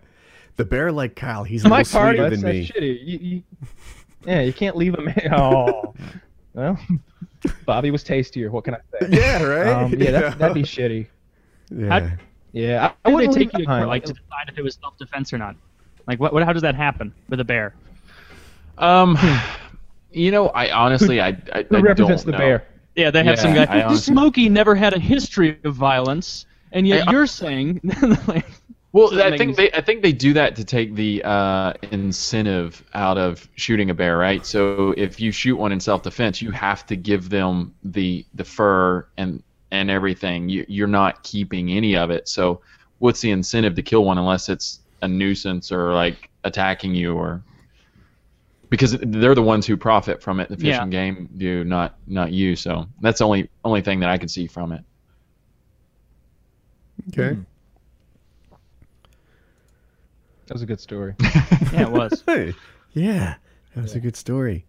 the 0.56 0.64
bear 0.64 0.90
like 0.92 1.16
Kyle. 1.16 1.44
He's 1.44 1.64
a 1.64 1.68
My 1.68 1.78
little 1.78 2.00
party, 2.00 2.18
sweeter 2.18 2.30
that's, 2.30 2.42
than 2.42 2.56
that's 2.60 2.74
me. 2.76 2.80
shitty. 2.80 3.06
You, 3.06 3.18
you, 3.18 3.42
yeah, 4.26 4.40
you 4.40 4.52
can't 4.52 4.76
leave 4.76 4.94
a 4.94 5.02
man. 5.02 5.28
Oh, 5.32 5.94
well, 6.55 6.78
Bobby 7.66 7.90
was 7.90 8.03
tastier. 8.05 8.50
What 8.50 8.64
can 8.64 8.74
I 8.74 8.78
say? 9.00 9.09
Yeah, 9.11 9.42
right. 9.42 9.66
Um, 9.68 9.92
yeah, 9.98 10.11
that, 10.12 10.38
that'd 10.38 10.55
be 10.55 10.62
shitty. 10.62 11.07
Yeah. 11.70 12.00
How- 12.00 12.11
Yeah, 12.53 12.82
I, 12.82 12.86
I 12.86 12.88
How 12.88 12.92
do 12.92 12.96
they 13.05 13.14
wouldn't 13.14 13.34
take 13.34 13.44
you 13.46 13.50
to 13.53 13.59
behind. 13.59 13.80
court, 13.80 13.88
like 13.88 14.05
to 14.05 14.12
decide 14.12 14.48
if 14.48 14.59
it 14.59 14.62
was 14.62 14.74
self-defense 14.80 15.32
or 15.32 15.38
not? 15.38 15.57
Like, 16.07 16.20
what, 16.20 16.32
what? 16.32 16.42
How 16.44 16.53
does 16.53 16.62
that 16.62 16.74
happen 16.74 17.14
with 17.28 17.40
a 17.40 17.44
bear? 17.44 17.74
Um, 18.78 19.16
you 20.12 20.30
know, 20.30 20.48
I 20.48 20.70
honestly, 20.72 21.20
I, 21.20 21.28
I, 21.53 21.64
Who 21.68 21.76
I 21.76 21.80
represents 21.80 22.24
don't 22.24 22.32
the 22.32 22.38
know. 22.38 22.38
bear? 22.38 22.64
Yeah, 22.96 23.11
they 23.11 23.24
have 23.24 23.38
some 23.38 23.55
guy. 23.55 23.64
I 23.64 23.82
honestly- 23.84 24.12
Smokey 24.12 24.48
never 24.48 24.74
had 24.74 24.92
a 24.92 24.98
history 24.98 25.59
of 25.64 25.74
violence, 25.74 26.44
and 26.72 26.86
yet 26.86 27.09
I- 27.09 27.12
you're 27.12 27.26
saying 27.26 27.80
like, 28.26 28.46
Well, 28.93 29.09
Doesn't 29.09 29.32
I 29.32 29.38
think 29.38 29.57
they 29.57 29.72
I 29.72 29.80
think 29.80 30.03
they 30.03 30.12
do 30.12 30.34
that 30.34 30.55
to 30.57 30.64
take 30.64 30.95
the 30.95 31.22
uh, 31.24 31.72
incentive 31.90 32.84
out 32.93 33.16
of 33.16 33.49
shooting 33.55 33.88
a 33.88 33.95
bear, 33.95 34.18
right? 34.18 34.45
So 34.45 34.93
if 34.99 35.18
you 35.18 35.32
shoot 35.32 35.57
one 35.57 35.72
in 35.72 35.80
self-defense, 35.80 36.43
you 36.43 36.51
have 36.51 36.84
to 36.86 36.97
give 36.97 37.30
them 37.30 37.74
the 37.82 38.26
the 38.34 38.45
fur 38.45 39.07
and 39.16 39.43
and 39.70 39.90
everything. 39.90 40.51
You, 40.51 40.66
you're 40.68 40.86
not 40.86 41.22
keeping 41.22 41.70
any 41.70 41.97
of 41.97 42.11
it. 42.11 42.28
So 42.28 42.61
what's 42.99 43.22
the 43.22 43.30
incentive 43.30 43.74
to 43.76 43.82
kill 43.82 44.05
one 44.05 44.18
unless 44.18 44.51
it's 44.51 44.80
a 45.01 45.09
nuisance 45.09 45.72
or 45.72 45.95
like 45.95 46.28
attacking 46.45 46.95
you 46.95 47.14
or 47.14 47.43
because 48.68 48.97
they're 49.03 49.34
the 49.34 49.43
ones 49.43 49.66
who 49.66 49.76
profit 49.76 50.22
from 50.22 50.38
it. 50.40 50.49
The 50.51 50.57
fish 50.57 50.66
Yeah. 50.66 50.82
and 50.82 50.93
game 50.93 51.28
do, 51.38 51.64
not 51.64 51.97
not 52.07 52.32
you. 52.32 52.57
So 52.57 52.86
that's 53.01 53.20
the 53.20 53.24
only 53.24 53.49
only 53.64 53.80
thing 53.80 54.01
that 54.01 54.11
I 54.11 54.18
can 54.18 54.28
see 54.28 54.47
from 54.47 54.72
it. 54.72 54.84
Okay. 57.09 57.38
That 60.47 60.55
was 60.55 60.62
a 60.62 60.66
good 60.66 60.80
story. 60.80 61.14
yeah, 61.20 61.82
it 61.82 61.90
was. 61.90 62.22
Hey, 62.26 62.55
yeah, 62.93 63.36
that 63.74 63.82
was 63.82 63.95
a 63.95 64.01
good 64.01 64.16
story. 64.16 64.66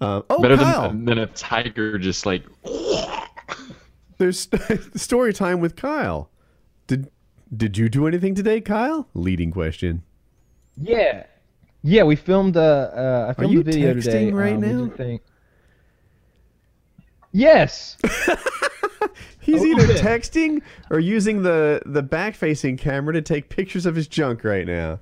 Um, 0.00 0.24
oh, 0.30 0.40
Better 0.40 0.56
Kyle, 0.56 0.88
than 0.90 1.04
than 1.04 1.18
a 1.18 1.26
tiger 1.26 1.98
just 1.98 2.26
like 2.26 2.44
there's 4.18 4.48
story 4.94 5.32
time 5.32 5.60
with 5.60 5.74
Kyle. 5.74 6.30
Did 6.86 7.10
did 7.56 7.76
you 7.78 7.88
do 7.88 8.06
anything 8.06 8.34
today, 8.34 8.60
Kyle? 8.60 9.08
Leading 9.14 9.50
question. 9.50 10.02
Yeah, 10.76 11.24
yeah. 11.82 12.02
We 12.04 12.14
filmed. 12.16 12.56
Uh, 12.56 12.60
uh, 12.94 13.26
I 13.30 13.34
filmed 13.40 13.54
you 13.54 13.60
a 13.60 13.64
video 13.64 13.94
texting 13.94 14.02
today. 14.02 14.32
right 14.32 14.54
um, 14.54 14.60
we 14.60 14.66
now? 14.68 14.82
did 14.84 14.92
a 14.92 14.96
thing- 14.96 15.20
Yes. 17.32 17.96
He's 19.46 19.62
A 19.62 19.66
either 19.66 19.94
texting 19.94 20.60
or 20.90 20.98
using 20.98 21.42
the 21.42 21.80
the 21.86 22.02
back 22.02 22.34
facing 22.34 22.76
camera 22.76 23.14
to 23.14 23.22
take 23.22 23.48
pictures 23.48 23.86
of 23.86 23.94
his 23.94 24.08
junk 24.08 24.42
right 24.42 24.66
now. 24.66 24.98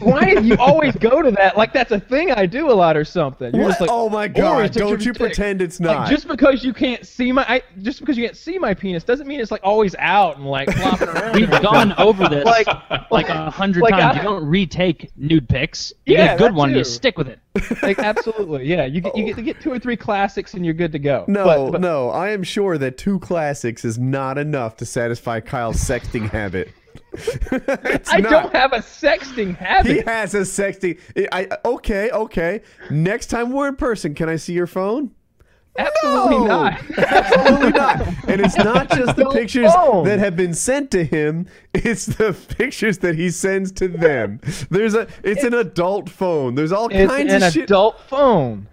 Why 0.00 0.34
do 0.34 0.42
you 0.44 0.56
always 0.58 0.96
go 0.96 1.22
to 1.22 1.30
that? 1.30 1.56
Like 1.56 1.72
that's 1.72 1.92
a 1.92 2.00
thing 2.00 2.32
I 2.32 2.44
do 2.44 2.70
a 2.70 2.74
lot 2.74 2.96
or 2.96 3.04
something. 3.04 3.54
You're 3.54 3.68
just 3.68 3.80
like, 3.80 3.88
oh 3.90 4.08
my 4.08 4.24
"Oh, 4.24 4.28
god! 4.28 4.72
Don't 4.72 5.04
you 5.04 5.12
pretend 5.12 5.62
it's 5.62 5.78
Like 5.78 5.96
not. 5.98 6.08
just 6.10 6.26
because 6.26 6.64
you 6.64 6.72
can't 6.74 7.06
see 7.06 7.30
my, 7.30 7.44
I, 7.48 7.62
just 7.82 8.00
because 8.00 8.18
you 8.18 8.24
can't 8.24 8.36
see 8.36 8.58
my 8.58 8.74
penis 8.74 9.04
doesn't 9.04 9.28
mean 9.28 9.38
it's 9.38 9.52
like 9.52 9.60
always 9.62 9.94
out 10.00 10.38
and 10.38 10.46
like 10.46 10.68
flopping 10.72 11.08
around. 11.08 11.36
We've 11.36 11.48
gone 11.50 11.92
over 11.98 12.28
this 12.28 12.44
Like- 12.44 12.66
like 13.12 13.28
a 13.28 13.48
hundred 13.48 13.82
like 13.82 13.92
times. 13.92 14.16
I- 14.16 14.18
you 14.18 14.24
don't 14.24 14.44
retake 14.46 15.10
nude 15.16 15.48
pics. 15.48 15.92
You 16.04 16.14
Yeah, 16.16 16.26
get 16.26 16.34
a 16.34 16.38
good 16.38 16.54
one, 16.56 16.70
and 16.70 16.78
you 16.78 16.84
stick 16.84 17.16
with 17.16 17.28
it. 17.28 17.38
like 17.82 18.00
absolutely, 18.00 18.66
yeah. 18.66 18.86
You 18.86 19.00
get 19.00 19.16
you 19.16 19.22
oh. 19.22 19.26
get 19.28 19.36
to 19.36 19.42
get 19.42 19.60
two 19.60 19.70
or 19.72 19.78
three 19.78 19.96
classics 19.96 20.54
and 20.54 20.64
you're 20.64 20.74
good 20.74 20.92
to 20.92 20.98
go. 20.98 21.24
no, 21.28 21.44
But- 21.44 21.70
but- 21.72 21.80
no. 21.80 22.10
I 22.10 22.30
am 22.30 22.42
sure 22.42 22.76
that 22.76 22.98
two 22.98 23.20
classics 23.20 23.84
is 23.84 23.98
not 23.98 24.36
enough 24.36 24.76
to 24.78 24.84
satisfy 24.84 25.38
Kyle's 25.40 25.76
sexting 25.76 26.28
habit. 26.30 26.70
It's 27.52 28.12
I 28.12 28.18
not. 28.18 28.30
don't 28.30 28.52
have 28.54 28.72
a 28.72 28.78
sexting 28.78 29.56
habit. 29.56 29.90
He 29.92 29.98
has 30.02 30.34
a 30.34 30.40
sexting. 30.40 30.98
I, 31.32 31.48
okay, 31.64 32.10
okay. 32.10 32.62
Next 32.90 33.26
time 33.28 33.50
we're 33.52 33.68
in 33.68 33.76
person, 33.76 34.14
can 34.14 34.28
I 34.28 34.36
see 34.36 34.52
your 34.52 34.66
phone? 34.66 35.12
Absolutely 35.78 36.38
No, 36.38 36.46
not. 36.46 36.80
Absolutely 36.98 37.70
not. 37.70 38.00
And 38.28 38.40
it's 38.40 38.56
not 38.56 38.88
just 38.96 39.16
the 39.16 39.28
pictures 39.30 39.72
phone. 39.74 40.04
that 40.06 40.18
have 40.18 40.34
been 40.36 40.54
sent 40.54 40.90
to 40.92 41.04
him, 41.04 41.46
it's 41.74 42.06
the 42.06 42.32
pictures 42.56 42.98
that 42.98 43.14
he 43.14 43.30
sends 43.30 43.72
to 43.72 43.88
them. 43.88 44.40
There's 44.70 44.94
a 44.94 45.06
it's 45.22 45.44
an 45.44 45.52
adult 45.54 46.08
phone. 46.08 46.54
There's 46.54 46.72
all 46.72 46.88
kinds 46.88 47.12
of 47.12 47.18
shit. 47.18 47.42
It's 47.42 47.56
an 47.56 47.62
adult 47.64 48.00
phone. 48.08 48.68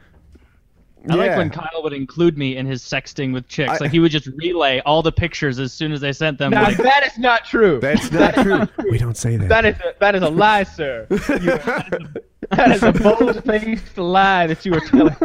I 1.10 1.16
like 1.16 1.36
when 1.38 1.49
Kyle 1.49 1.84
would 1.84 1.91
include 1.93 2.38
me 2.38 2.56
in 2.56 2.66
his 2.66 2.82
sexting 2.82 3.34
with 3.34 3.47
chicks. 3.49 3.72
I- 3.74 3.78
like 3.78 3.91
he 3.91 3.99
would 3.99 4.12
just 4.12 4.28
relay 4.38 4.80
all 4.86 5.01
the 5.01 5.12
pictures 5.12 5.60
as 5.60 5.74
soon 5.74 5.91
as 5.91 5.99
they 6.01 6.14
sent 6.14 6.38
them. 6.38 6.51
Now 6.51 6.64
like, 6.64 6.78
that 6.78 7.06
is 7.06 7.18
not 7.18 7.43
true. 7.45 7.80
That's 7.82 8.10
not 8.12 8.36
true. 8.36 8.68
We 8.89 8.97
don't 8.97 9.18
say 9.18 9.36
that. 9.36 9.49
That 9.49 9.66
is 9.66 9.76
a, 9.80 9.93
that 9.99 10.16
is 10.16 10.22
a 10.24 10.30
lie, 10.30 10.64
sir. 10.64 11.08
You, 12.43 12.58
that 12.58 12.72
is 12.72 12.84
a 12.84 12.91
bold-faced 12.91 13.97
lie 13.97 14.47
that 14.47 14.66
you 14.66 14.74
are 14.76 14.82
telling. 14.82 15.16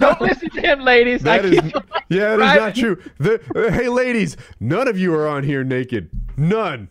Don't 0.00 0.20
listen 0.20 0.48
to 0.50 0.60
him, 0.62 0.80
ladies. 0.80 1.22
That 1.22 1.44
I 1.44 1.48
is, 1.48 1.72
yeah, 2.08 2.36
that 2.36 2.56
is 2.56 2.60
not 2.60 2.74
true. 2.74 3.02
The, 3.18 3.40
uh, 3.54 3.70
hey, 3.70 3.88
ladies, 3.88 4.36
none 4.58 4.88
of 4.88 4.98
you 4.98 5.14
are 5.14 5.28
on 5.28 5.42
here 5.44 5.62
naked. 5.62 6.08
None. 6.38 6.88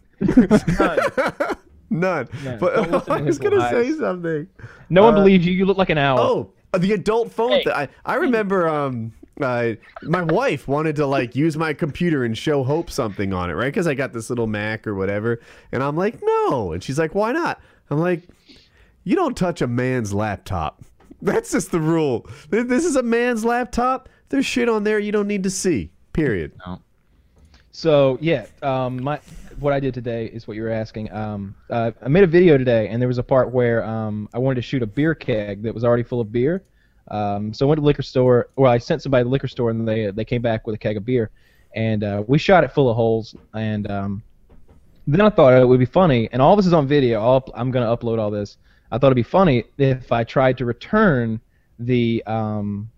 None. 1.90 2.28
Yeah, 2.44 2.58
But 2.60 2.76
don't 2.76 3.10
I 3.10 3.22
was 3.22 3.40
gonna 3.40 3.56
lies. 3.58 3.72
say 3.72 3.92
something. 3.98 4.48
No 4.90 5.04
one 5.04 5.14
Uh, 5.14 5.18
believes 5.20 5.46
you. 5.46 5.54
You 5.54 5.66
look 5.66 5.78
like 5.78 5.90
an 5.90 5.98
owl. 5.98 6.20
Oh, 6.20 6.52
the 6.78 6.94
adult 6.94 7.32
phone. 7.32 7.52
Hey. 7.52 7.64
Th- 7.64 7.76
I 7.76 7.88
I 8.06 8.16
remember. 8.16 8.68
Um, 8.68 9.14
uh, 9.40 9.74
my 10.02 10.24
wife 10.24 10.68
wanted 10.68 10.96
to 10.96 11.06
like 11.06 11.36
use 11.36 11.56
my 11.58 11.72
computer 11.72 12.24
and 12.24 12.36
show 12.36 12.64
Hope 12.64 12.90
something 12.90 13.34
on 13.34 13.52
it, 13.52 13.54
right? 13.54 13.68
Because 13.68 13.86
I 13.86 13.94
got 13.94 14.12
this 14.12 14.32
little 14.32 14.48
Mac 14.48 14.88
or 14.88 14.96
whatever, 14.96 15.40
and 15.72 15.84
I'm 15.84 15.96
like, 15.96 16.20
no, 16.24 16.72
and 16.72 16.84
she's 16.84 16.98
like, 16.98 17.14
why 17.14 17.32
not? 17.34 17.62
I'm 17.90 18.00
like, 18.00 18.24
you 19.04 19.16
don't 19.16 19.38
touch 19.38 19.62
a 19.62 19.68
man's 19.68 20.14
laptop. 20.14 20.82
That's 21.22 21.52
just 21.52 21.72
the 21.72 21.80
rule. 21.80 22.28
This 22.50 22.86
is 22.86 22.96
a 22.96 23.04
man's 23.04 23.46
laptop. 23.46 24.10
There's 24.30 24.46
shit 24.46 24.70
on 24.70 24.84
there 24.84 25.00
you 25.00 25.12
don't 25.12 25.28
need 25.28 25.44
to 25.44 25.50
see. 25.50 25.92
Period. 26.14 26.52
So 27.72 28.18
yeah, 28.22 28.48
um, 28.64 29.04
my 29.04 29.20
what 29.60 29.74
I 29.74 29.80
did 29.80 29.94
today 29.94 30.26
is 30.28 30.48
what 30.48 30.56
you 30.56 30.64
were 30.64 30.70
asking. 30.70 31.12
Um, 31.12 31.56
uh, 31.70 31.92
I 32.02 32.08
made 32.08 32.24
a 32.24 32.28
video 32.28 32.58
today, 32.58 32.88
and 32.90 33.02
there 33.02 33.08
was 33.08 33.18
a 33.18 33.24
part 33.24 33.52
where 33.52 33.84
um, 33.84 34.30
I 34.34 34.40
wanted 34.40 34.56
to 34.56 34.62
shoot 34.62 34.84
a 34.84 34.88
beer 34.88 35.16
keg 35.16 35.64
that 35.64 35.74
was 35.74 35.84
already 35.84 36.04
full 36.04 36.22
of 36.22 36.32
beer. 36.32 36.64
Um, 37.10 37.54
so 37.54 37.66
I 37.66 37.68
went 37.70 37.78
to 37.78 37.82
the 37.82 37.88
liquor 37.88 38.02
store. 38.02 38.50
Well, 38.56 38.72
I 38.72 38.78
sent 38.78 39.02
somebody 39.02 39.22
to 39.22 39.26
the 39.26 39.32
liquor 39.32 39.48
store, 39.48 39.70
and 39.70 39.88
they 39.88 40.12
they 40.12 40.26
came 40.26 40.42
back 40.42 40.68
with 40.68 40.76
a 40.76 40.78
keg 40.78 40.98
of 40.98 41.06
beer, 41.06 41.32
and 41.76 42.04
uh, 42.04 42.24
we 42.28 42.38
shot 42.38 42.64
it 42.64 42.72
full 42.72 42.90
of 42.90 42.96
holes. 42.96 43.36
And 43.54 43.90
um, 43.90 44.24
then 45.08 45.22
I 45.22 45.30
thought 45.30 45.54
it 45.54 45.68
would 45.68 45.80
be 45.80 45.86
funny, 45.86 46.30
and 46.32 46.42
all 46.42 46.56
this 46.56 46.66
is 46.66 46.74
on 46.74 46.88
video. 46.88 47.22
I'll, 47.22 47.46
I'm 47.56 47.72
gonna 47.72 47.96
upload 47.96 48.20
all 48.20 48.30
this. 48.30 48.58
I 48.92 48.98
thought 48.98 49.08
it'd 49.08 49.16
be 49.16 49.24
funny 49.24 49.66
if 49.78 50.12
I 50.12 50.24
tried 50.24 50.58
to 50.60 50.66
return 50.66 51.40
the 51.80 52.24
um, 52.26 52.90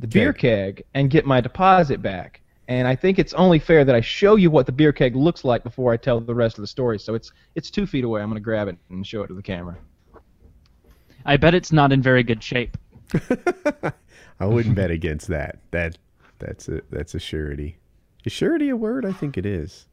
the 0.00 0.06
beer 0.06 0.32
keg 0.32 0.84
and 0.94 1.10
get 1.10 1.24
my 1.24 1.40
deposit 1.40 2.02
back. 2.02 2.40
And 2.68 2.86
I 2.86 2.94
think 2.94 3.18
it's 3.18 3.32
only 3.32 3.58
fair 3.58 3.84
that 3.84 3.94
I 3.94 4.02
show 4.02 4.36
you 4.36 4.50
what 4.50 4.66
the 4.66 4.72
beer 4.72 4.92
keg 4.92 5.16
looks 5.16 5.42
like 5.42 5.62
before 5.62 5.92
I 5.92 5.96
tell 5.96 6.20
the 6.20 6.34
rest 6.34 6.58
of 6.58 6.62
the 6.62 6.68
story. 6.68 6.98
So 6.98 7.14
it's 7.14 7.32
it's 7.54 7.70
two 7.70 7.86
feet 7.86 8.04
away. 8.04 8.20
I'm 8.20 8.28
gonna 8.28 8.40
grab 8.40 8.68
it 8.68 8.76
and 8.90 9.06
show 9.06 9.22
it 9.22 9.28
to 9.28 9.34
the 9.34 9.42
camera. 9.42 9.76
I 11.24 11.38
bet 11.38 11.54
it's 11.54 11.72
not 11.72 11.92
in 11.92 12.02
very 12.02 12.22
good 12.22 12.42
shape. 12.42 12.76
I 14.40 14.44
wouldn't 14.44 14.74
bet 14.74 14.90
against 14.90 15.28
that. 15.28 15.58
That 15.70 15.96
that's 16.38 16.68
a 16.68 16.82
that's 16.90 17.14
a 17.14 17.18
surety. 17.18 17.78
Is 18.24 18.32
surety 18.32 18.68
a 18.68 18.76
word? 18.76 19.06
I 19.06 19.12
think 19.12 19.38
it 19.38 19.46
is. 19.46 19.86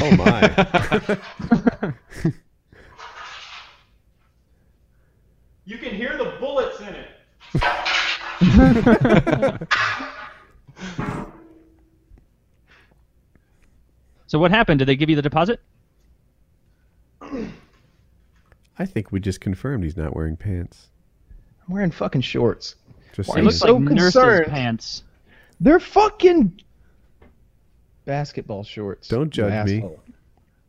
Oh 0.00 0.16
my. 0.16 1.92
You 5.64 5.78
can 5.78 5.94
hear 5.94 6.16
the 6.18 6.34
bullets 6.40 6.80
in 6.80 6.88
it. 6.88 7.08
So 14.32 14.38
what 14.38 14.50
happened? 14.50 14.78
Did 14.78 14.86
they 14.88 14.96
give 14.96 15.10
you 15.10 15.16
the 15.16 15.20
deposit? 15.20 15.60
I 17.20 18.86
think 18.86 19.12
we 19.12 19.20
just 19.20 19.42
confirmed 19.42 19.84
he's 19.84 19.98
not 19.98 20.16
wearing 20.16 20.38
pants. 20.38 20.88
I'm 21.68 21.74
wearing 21.74 21.90
fucking 21.90 22.22
shorts. 22.22 22.76
Just 23.12 23.28
Why 23.28 23.34
It 23.34 23.36
saying. 23.36 23.44
looks 23.44 23.58
so 23.58 23.76
like 23.76 23.88
concerned? 23.88 24.46
pants. 24.46 25.02
They're 25.60 25.78
fucking 25.78 26.62
basketball 28.06 28.64
shorts. 28.64 29.06
Don't 29.06 29.28
judge 29.28 29.68
me. 29.68 29.84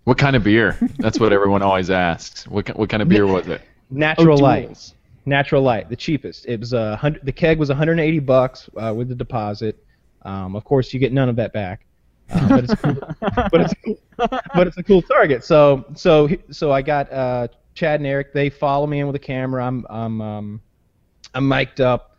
What 0.04 0.18
kind 0.18 0.36
of 0.36 0.44
beer? 0.44 0.78
That's 1.00 1.18
what 1.18 1.32
everyone 1.32 1.62
always 1.62 1.90
asks. 1.90 2.46
What 2.46 2.66
ki- 2.66 2.74
what 2.74 2.90
kind 2.90 3.02
of 3.02 3.08
beer 3.08 3.26
was 3.26 3.48
it? 3.48 3.62
Natural 3.90 4.38
oh, 4.38 4.44
light. 4.44 4.92
Natural 5.26 5.62
light, 5.62 5.90
the 5.90 5.96
cheapest. 5.96 6.46
It 6.48 6.60
was 6.60 6.74
a 6.74 6.96
hundred. 6.96 7.26
The 7.26 7.32
keg 7.32 7.58
was 7.58 7.70
180 7.70 8.20
bucks 8.20 8.70
uh, 8.78 8.94
with 8.96 9.10
the 9.10 9.16
deposit. 9.16 9.84
Um, 10.24 10.56
of 10.56 10.64
course, 10.64 10.94
you 10.94 11.00
get 11.00 11.14
none 11.14 11.30
of 11.30 11.36
that 11.38 11.54
back. 11.54 11.86
Uh, 12.30 12.48
but 12.50 12.64
it's 12.64 12.76
cool, 12.76 12.96
but 13.52 13.62
it's 13.62 13.74
cool, 13.86 13.98
but 14.18 14.68
it's 14.68 14.78
a 14.78 14.84
cool 14.84 15.02
target. 15.02 15.44
So 15.44 15.86
so 15.96 16.30
so 16.52 16.72
I 16.72 16.82
got 16.82 17.12
uh, 17.12 17.48
Chad 17.74 18.00
and 18.00 18.08
Eric. 18.08 18.34
They 18.34 18.50
follow 18.50 18.88
me 18.88 19.00
in 19.00 19.08
with 19.08 19.16
a 19.16 19.20
camera. 19.20 19.66
I'm 19.66 19.86
I'm 19.90 20.22
um, 20.22 20.62
I'm 21.34 21.48
mic'd 21.48 21.82
up, 21.82 22.18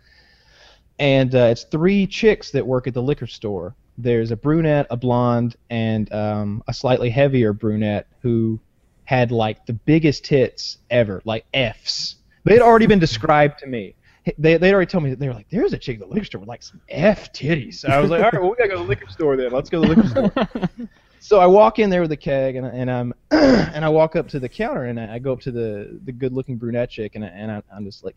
and 0.99 1.35
uh, 1.35 1.49
it's 1.51 1.65
three 1.65 2.07
chicks 2.07 2.51
that 2.53 2.67
work 2.67 2.87
at 2.87 2.95
the 2.95 3.03
liquor 3.03 3.27
store. 3.27 3.75
There's 3.97 4.31
a 4.31 4.37
brunette, 4.37 4.87
a 4.91 4.97
blonde, 4.97 5.57
and 5.71 6.13
um, 6.13 6.63
a 6.67 6.75
slightly 6.75 7.11
heavier 7.11 7.53
brunette 7.53 8.07
who 8.21 8.59
had 9.05 9.31
like 9.31 9.67
the 9.67 9.73
biggest 9.73 10.25
tits 10.25 10.79
ever, 10.91 11.23
like 11.25 11.45
Fs. 11.53 12.17
They'd 12.45 12.61
already 12.61 12.87
been 12.87 12.99
described 12.99 13.59
to 13.61 13.67
me. 13.67 13.95
They 14.39 14.57
they'd 14.57 14.73
already 14.73 14.91
told 14.91 15.05
me 15.05 15.11
that 15.11 15.19
they 15.19 15.29
were 15.29 15.35
like, 15.35 15.49
"There's 15.51 15.73
a 15.75 15.79
chick 15.79 16.01
at 16.01 16.01
the 16.09 16.15
liquor 16.15 16.25
store 16.25 16.41
with 16.41 16.49
like 16.49 16.63
some 16.63 16.81
F 16.89 17.33
titties." 17.33 17.75
So 17.75 17.89
I 17.89 18.01
was 18.01 18.11
like, 18.11 18.23
"All 18.23 18.31
right, 18.31 18.41
well 18.41 18.51
we 18.51 18.57
gotta 18.57 18.71
go 18.71 18.77
to 18.77 18.83
the 18.83 18.89
liquor 18.89 19.09
store 19.11 19.37
then. 19.37 19.53
Let's 19.53 19.69
go 19.69 19.83
to 19.83 19.89
the 19.89 19.95
liquor 19.95 20.09
store." 20.09 20.89
so 21.21 21.41
I 21.41 21.47
walk 21.47 21.79
in 21.79 21.91
there 21.91 22.01
with 22.01 22.11
the 22.11 22.17
keg, 22.17 22.57
and, 22.57 22.67
I- 22.67 22.71
and 22.71 22.91
I'm 22.91 23.13
and 23.31 23.85
I 23.85 23.89
walk 23.91 24.17
up 24.17 24.29
to 24.29 24.41
the 24.41 24.49
counter, 24.49 24.85
and 24.85 24.99
I, 24.99 25.15
I 25.15 25.19
go 25.19 25.33
up 25.35 25.41
to 25.41 25.51
the 25.53 26.01
the 26.05 26.13
good-looking 26.13 26.57
brunette 26.57 26.89
chick, 26.91 27.17
and, 27.17 27.25
I, 27.25 27.29
and 27.29 27.51
I, 27.53 27.63
I'm 27.75 27.85
just 27.85 28.03
like, 28.03 28.17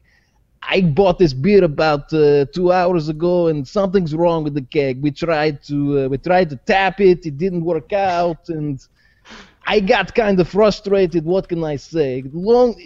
I 0.63 0.79
bought 0.79 1.19
this 1.19 1.33
beer 1.33 1.65
about 1.65 2.13
uh, 2.13 2.45
two 2.53 2.71
hours 2.71 3.09
ago, 3.09 3.47
and 3.47 3.67
something's 3.67 4.15
wrong 4.15 4.45
with 4.45 4.53
the 4.53 4.61
keg. 4.61 5.01
We 5.01 5.11
tried 5.11 5.61
to 5.63 6.05
uh, 6.05 6.07
we 6.07 6.17
tried 6.19 6.49
to 6.51 6.55
tap 6.55 7.01
it, 7.01 7.25
it 7.25 7.37
didn't 7.37 7.65
work 7.65 7.91
out, 7.91 8.47
and 8.47 8.79
I 9.65 9.81
got 9.81 10.15
kind 10.15 10.39
of 10.39 10.47
frustrated. 10.47 11.25
What 11.25 11.49
can 11.49 11.61
I 11.65 11.75
say? 11.75 12.23
Long, 12.31 12.81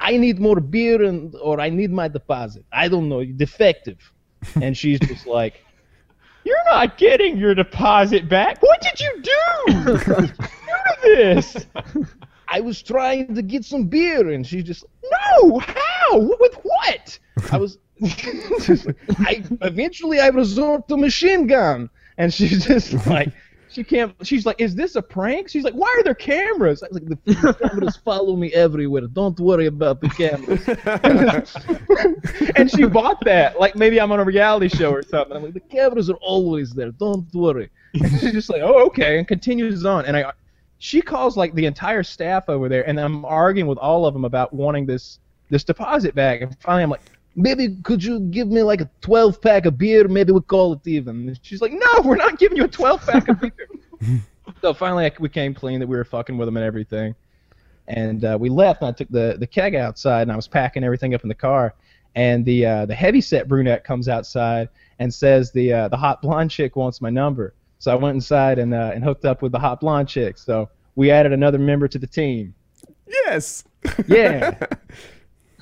I 0.00 0.16
need 0.16 0.40
more 0.40 0.60
beer, 0.60 1.02
and 1.02 1.34
or 1.36 1.60
I 1.60 1.68
need 1.68 1.92
my 1.92 2.08
deposit. 2.08 2.64
I 2.72 2.88
don't 2.88 3.08
know, 3.08 3.24
defective. 3.24 3.98
And 4.62 4.74
she's 4.76 4.98
just 5.00 5.26
like. 5.26 5.62
You're 6.44 6.64
not 6.64 6.96
getting 6.96 7.36
your 7.36 7.54
deposit 7.54 8.26
back. 8.26 8.62
What 8.62 8.80
did 8.80 8.98
you 8.98 9.22
do? 9.22 9.98
do 9.98 10.28
this. 11.04 11.66
I 12.48 12.60
was 12.60 12.82
trying 12.82 13.34
to 13.34 13.42
get 13.42 13.64
some 13.64 13.84
beer, 13.84 14.30
and 14.30 14.44
she 14.46 14.62
just, 14.62 14.84
no, 15.04 15.58
how? 15.58 16.18
With 16.18 16.54
what? 16.62 17.18
I 17.52 17.58
was, 17.58 17.78
I 18.02 19.44
eventually 19.60 20.18
I 20.18 20.28
resort 20.28 20.88
to 20.88 20.96
machine 20.96 21.46
gun, 21.46 21.90
and 22.18 22.34
she's 22.34 22.66
just 22.66 23.06
like, 23.06 23.32
she 23.70 23.84
can't. 23.84 24.14
She's 24.22 24.44
like, 24.44 24.60
is 24.60 24.74
this 24.74 24.96
a 24.96 25.02
prank? 25.02 25.48
She's 25.48 25.62
like, 25.62 25.74
why 25.74 25.94
are 25.98 26.02
there 26.02 26.14
cameras? 26.14 26.82
I 26.82 26.88
was 26.90 27.00
like, 27.00 27.08
the 27.24 27.54
cameras 27.54 27.96
follow 27.96 28.36
me 28.36 28.52
everywhere. 28.52 29.06
Don't 29.06 29.38
worry 29.38 29.66
about 29.66 30.00
the 30.00 30.08
cameras. 30.08 30.66
and 32.56 32.70
she 32.70 32.84
bought 32.86 33.24
that, 33.24 33.60
like 33.60 33.76
maybe 33.76 34.00
I'm 34.00 34.10
on 34.12 34.20
a 34.20 34.24
reality 34.24 34.68
show 34.68 34.90
or 34.90 35.02
something. 35.02 35.36
I'm 35.36 35.44
like, 35.44 35.54
the 35.54 35.60
cameras 35.60 36.10
are 36.10 36.18
always 36.20 36.72
there. 36.72 36.90
Don't 36.90 37.32
worry. 37.34 37.70
And 37.94 38.10
she's 38.20 38.32
just 38.32 38.50
like, 38.50 38.62
oh, 38.62 38.86
okay, 38.86 39.18
and 39.18 39.26
continues 39.26 39.84
on. 39.84 40.04
And 40.04 40.16
I, 40.16 40.32
she 40.78 41.00
calls 41.00 41.36
like 41.36 41.54
the 41.54 41.66
entire 41.66 42.02
staff 42.02 42.48
over 42.48 42.68
there, 42.68 42.88
and 42.88 42.98
I'm 42.98 43.24
arguing 43.24 43.68
with 43.68 43.78
all 43.78 44.06
of 44.06 44.14
them 44.14 44.24
about 44.24 44.52
wanting 44.52 44.86
this 44.86 45.18
this 45.50 45.64
deposit 45.64 46.14
back. 46.14 46.40
And 46.40 46.56
finally, 46.60 46.84
I'm 46.84 46.90
like, 46.90 47.02
maybe 47.36 47.76
could 47.82 48.02
you 48.02 48.20
give 48.20 48.48
me 48.48 48.62
like 48.62 48.80
a 48.80 48.90
12 49.00 49.40
pack 49.40 49.66
of 49.66 49.78
beer? 49.78 50.08
Maybe 50.08 50.32
we 50.32 50.40
call 50.40 50.74
it 50.74 50.86
even. 50.86 51.28
And 51.28 51.40
she's 51.42 51.60
like, 51.60 51.72
no, 51.72 52.02
we're 52.04 52.16
not 52.16 52.38
giving 52.38 52.56
you 52.56 52.64
a 52.64 52.68
12 52.68 53.06
pack 53.06 53.28
of 53.28 53.40
beer. 53.40 53.52
so 54.60 54.74
finally, 54.74 55.06
I, 55.06 55.12
we 55.18 55.28
came 55.28 55.54
clean 55.54 55.80
that 55.80 55.86
we 55.86 55.96
were 55.96 56.04
fucking 56.04 56.36
with 56.36 56.46
them 56.46 56.56
and 56.56 56.64
everything. 56.64 57.14
And 57.88 58.24
uh, 58.24 58.36
we 58.40 58.50
left, 58.50 58.82
and 58.82 58.88
I 58.88 58.92
took 58.92 59.08
the 59.08 59.36
the 59.38 59.48
keg 59.48 59.74
outside, 59.74 60.22
and 60.22 60.32
I 60.32 60.36
was 60.36 60.46
packing 60.46 60.84
everything 60.84 61.12
up 61.12 61.24
in 61.24 61.28
the 61.28 61.34
car. 61.34 61.74
And 62.14 62.44
the 62.44 62.64
uh, 62.64 62.86
the 62.86 62.94
heavy 62.94 63.20
set 63.20 63.48
brunette 63.48 63.82
comes 63.82 64.08
outside 64.08 64.68
and 65.00 65.12
says 65.12 65.50
the 65.50 65.72
uh, 65.72 65.88
the 65.88 65.96
hot 65.96 66.22
blonde 66.22 66.52
chick 66.52 66.76
wants 66.76 67.00
my 67.00 67.10
number. 67.10 67.54
So 67.78 67.90
I 67.90 67.96
went 67.96 68.14
inside 68.14 68.60
and 68.60 68.72
uh, 68.72 68.92
and 68.94 69.02
hooked 69.02 69.24
up 69.24 69.42
with 69.42 69.50
the 69.50 69.58
hot 69.58 69.80
blonde 69.80 70.08
chick. 70.08 70.38
So 70.38 70.68
we 70.94 71.10
added 71.10 71.32
another 71.32 71.58
member 71.58 71.88
to 71.88 71.98
the 71.98 72.06
team. 72.06 72.54
Yes. 73.08 73.64
Yeah. 74.06 74.56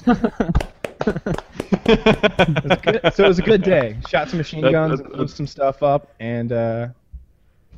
Good- 1.13 3.01
so 3.15 3.25
it 3.25 3.29
was 3.29 3.39
a 3.39 3.43
good 3.43 3.63
day. 3.63 3.97
Shot 4.09 4.29
some 4.29 4.39
machine 4.39 4.63
That- 4.63 4.73
guns, 4.73 4.99
that- 4.99 5.07
and 5.07 5.15
blew 5.15 5.29
some 5.29 5.47
stuff 5.47 5.83
up, 5.83 6.13
and 6.21 6.53
uh, 6.53 6.89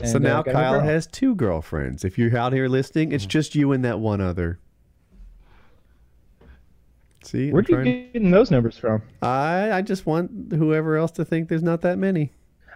so 0.05 0.17
and, 0.17 0.27
uh, 0.27 0.29
now 0.29 0.43
got 0.43 0.51
a 0.51 0.55
Kyle 0.55 0.81
has 0.81 1.07
two 1.07 1.35
girlfriends. 1.35 2.05
If 2.05 2.19
you're 2.19 2.37
out 2.37 2.53
here 2.53 2.69
listening, 2.69 3.13
it's 3.13 3.27
just 3.27 3.55
you 3.55 3.73
and 3.73 3.85
that 3.85 4.01
one 4.01 4.21
other. 4.21 4.59
See, 7.23 7.51
Where'd 7.51 7.69
you 7.69 7.77
trying- 7.77 8.11
getting 8.13 8.31
those 8.31 8.51
numbers 8.51 8.79
from? 8.79 9.03
I 9.23 9.73
I 9.73 9.83
just 9.83 10.07
want 10.07 10.53
whoever 10.53 10.97
else 10.97 11.11
to 11.13 11.25
think 11.25 11.49
there's 11.49 11.63
not 11.63 11.83
that 11.83 11.99
many. 11.99 12.33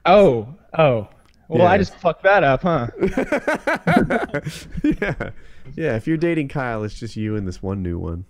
Oh, 0.06 0.54
oh. 0.78 1.08
Well, 1.48 1.66
I 1.66 1.76
just 1.78 1.94
fucked 1.96 2.22
that 2.24 2.42
up, 2.42 2.62
huh? 2.62 2.88
yeah, 4.82 5.30
yeah. 5.76 5.96
If 5.96 6.06
you're 6.06 6.16
dating 6.16 6.48
Kyle, 6.48 6.84
it's 6.84 6.94
just 6.94 7.16
you 7.16 7.36
and 7.36 7.46
this 7.46 7.62
one 7.62 7.82
new 7.82 7.98
one. 7.98 8.24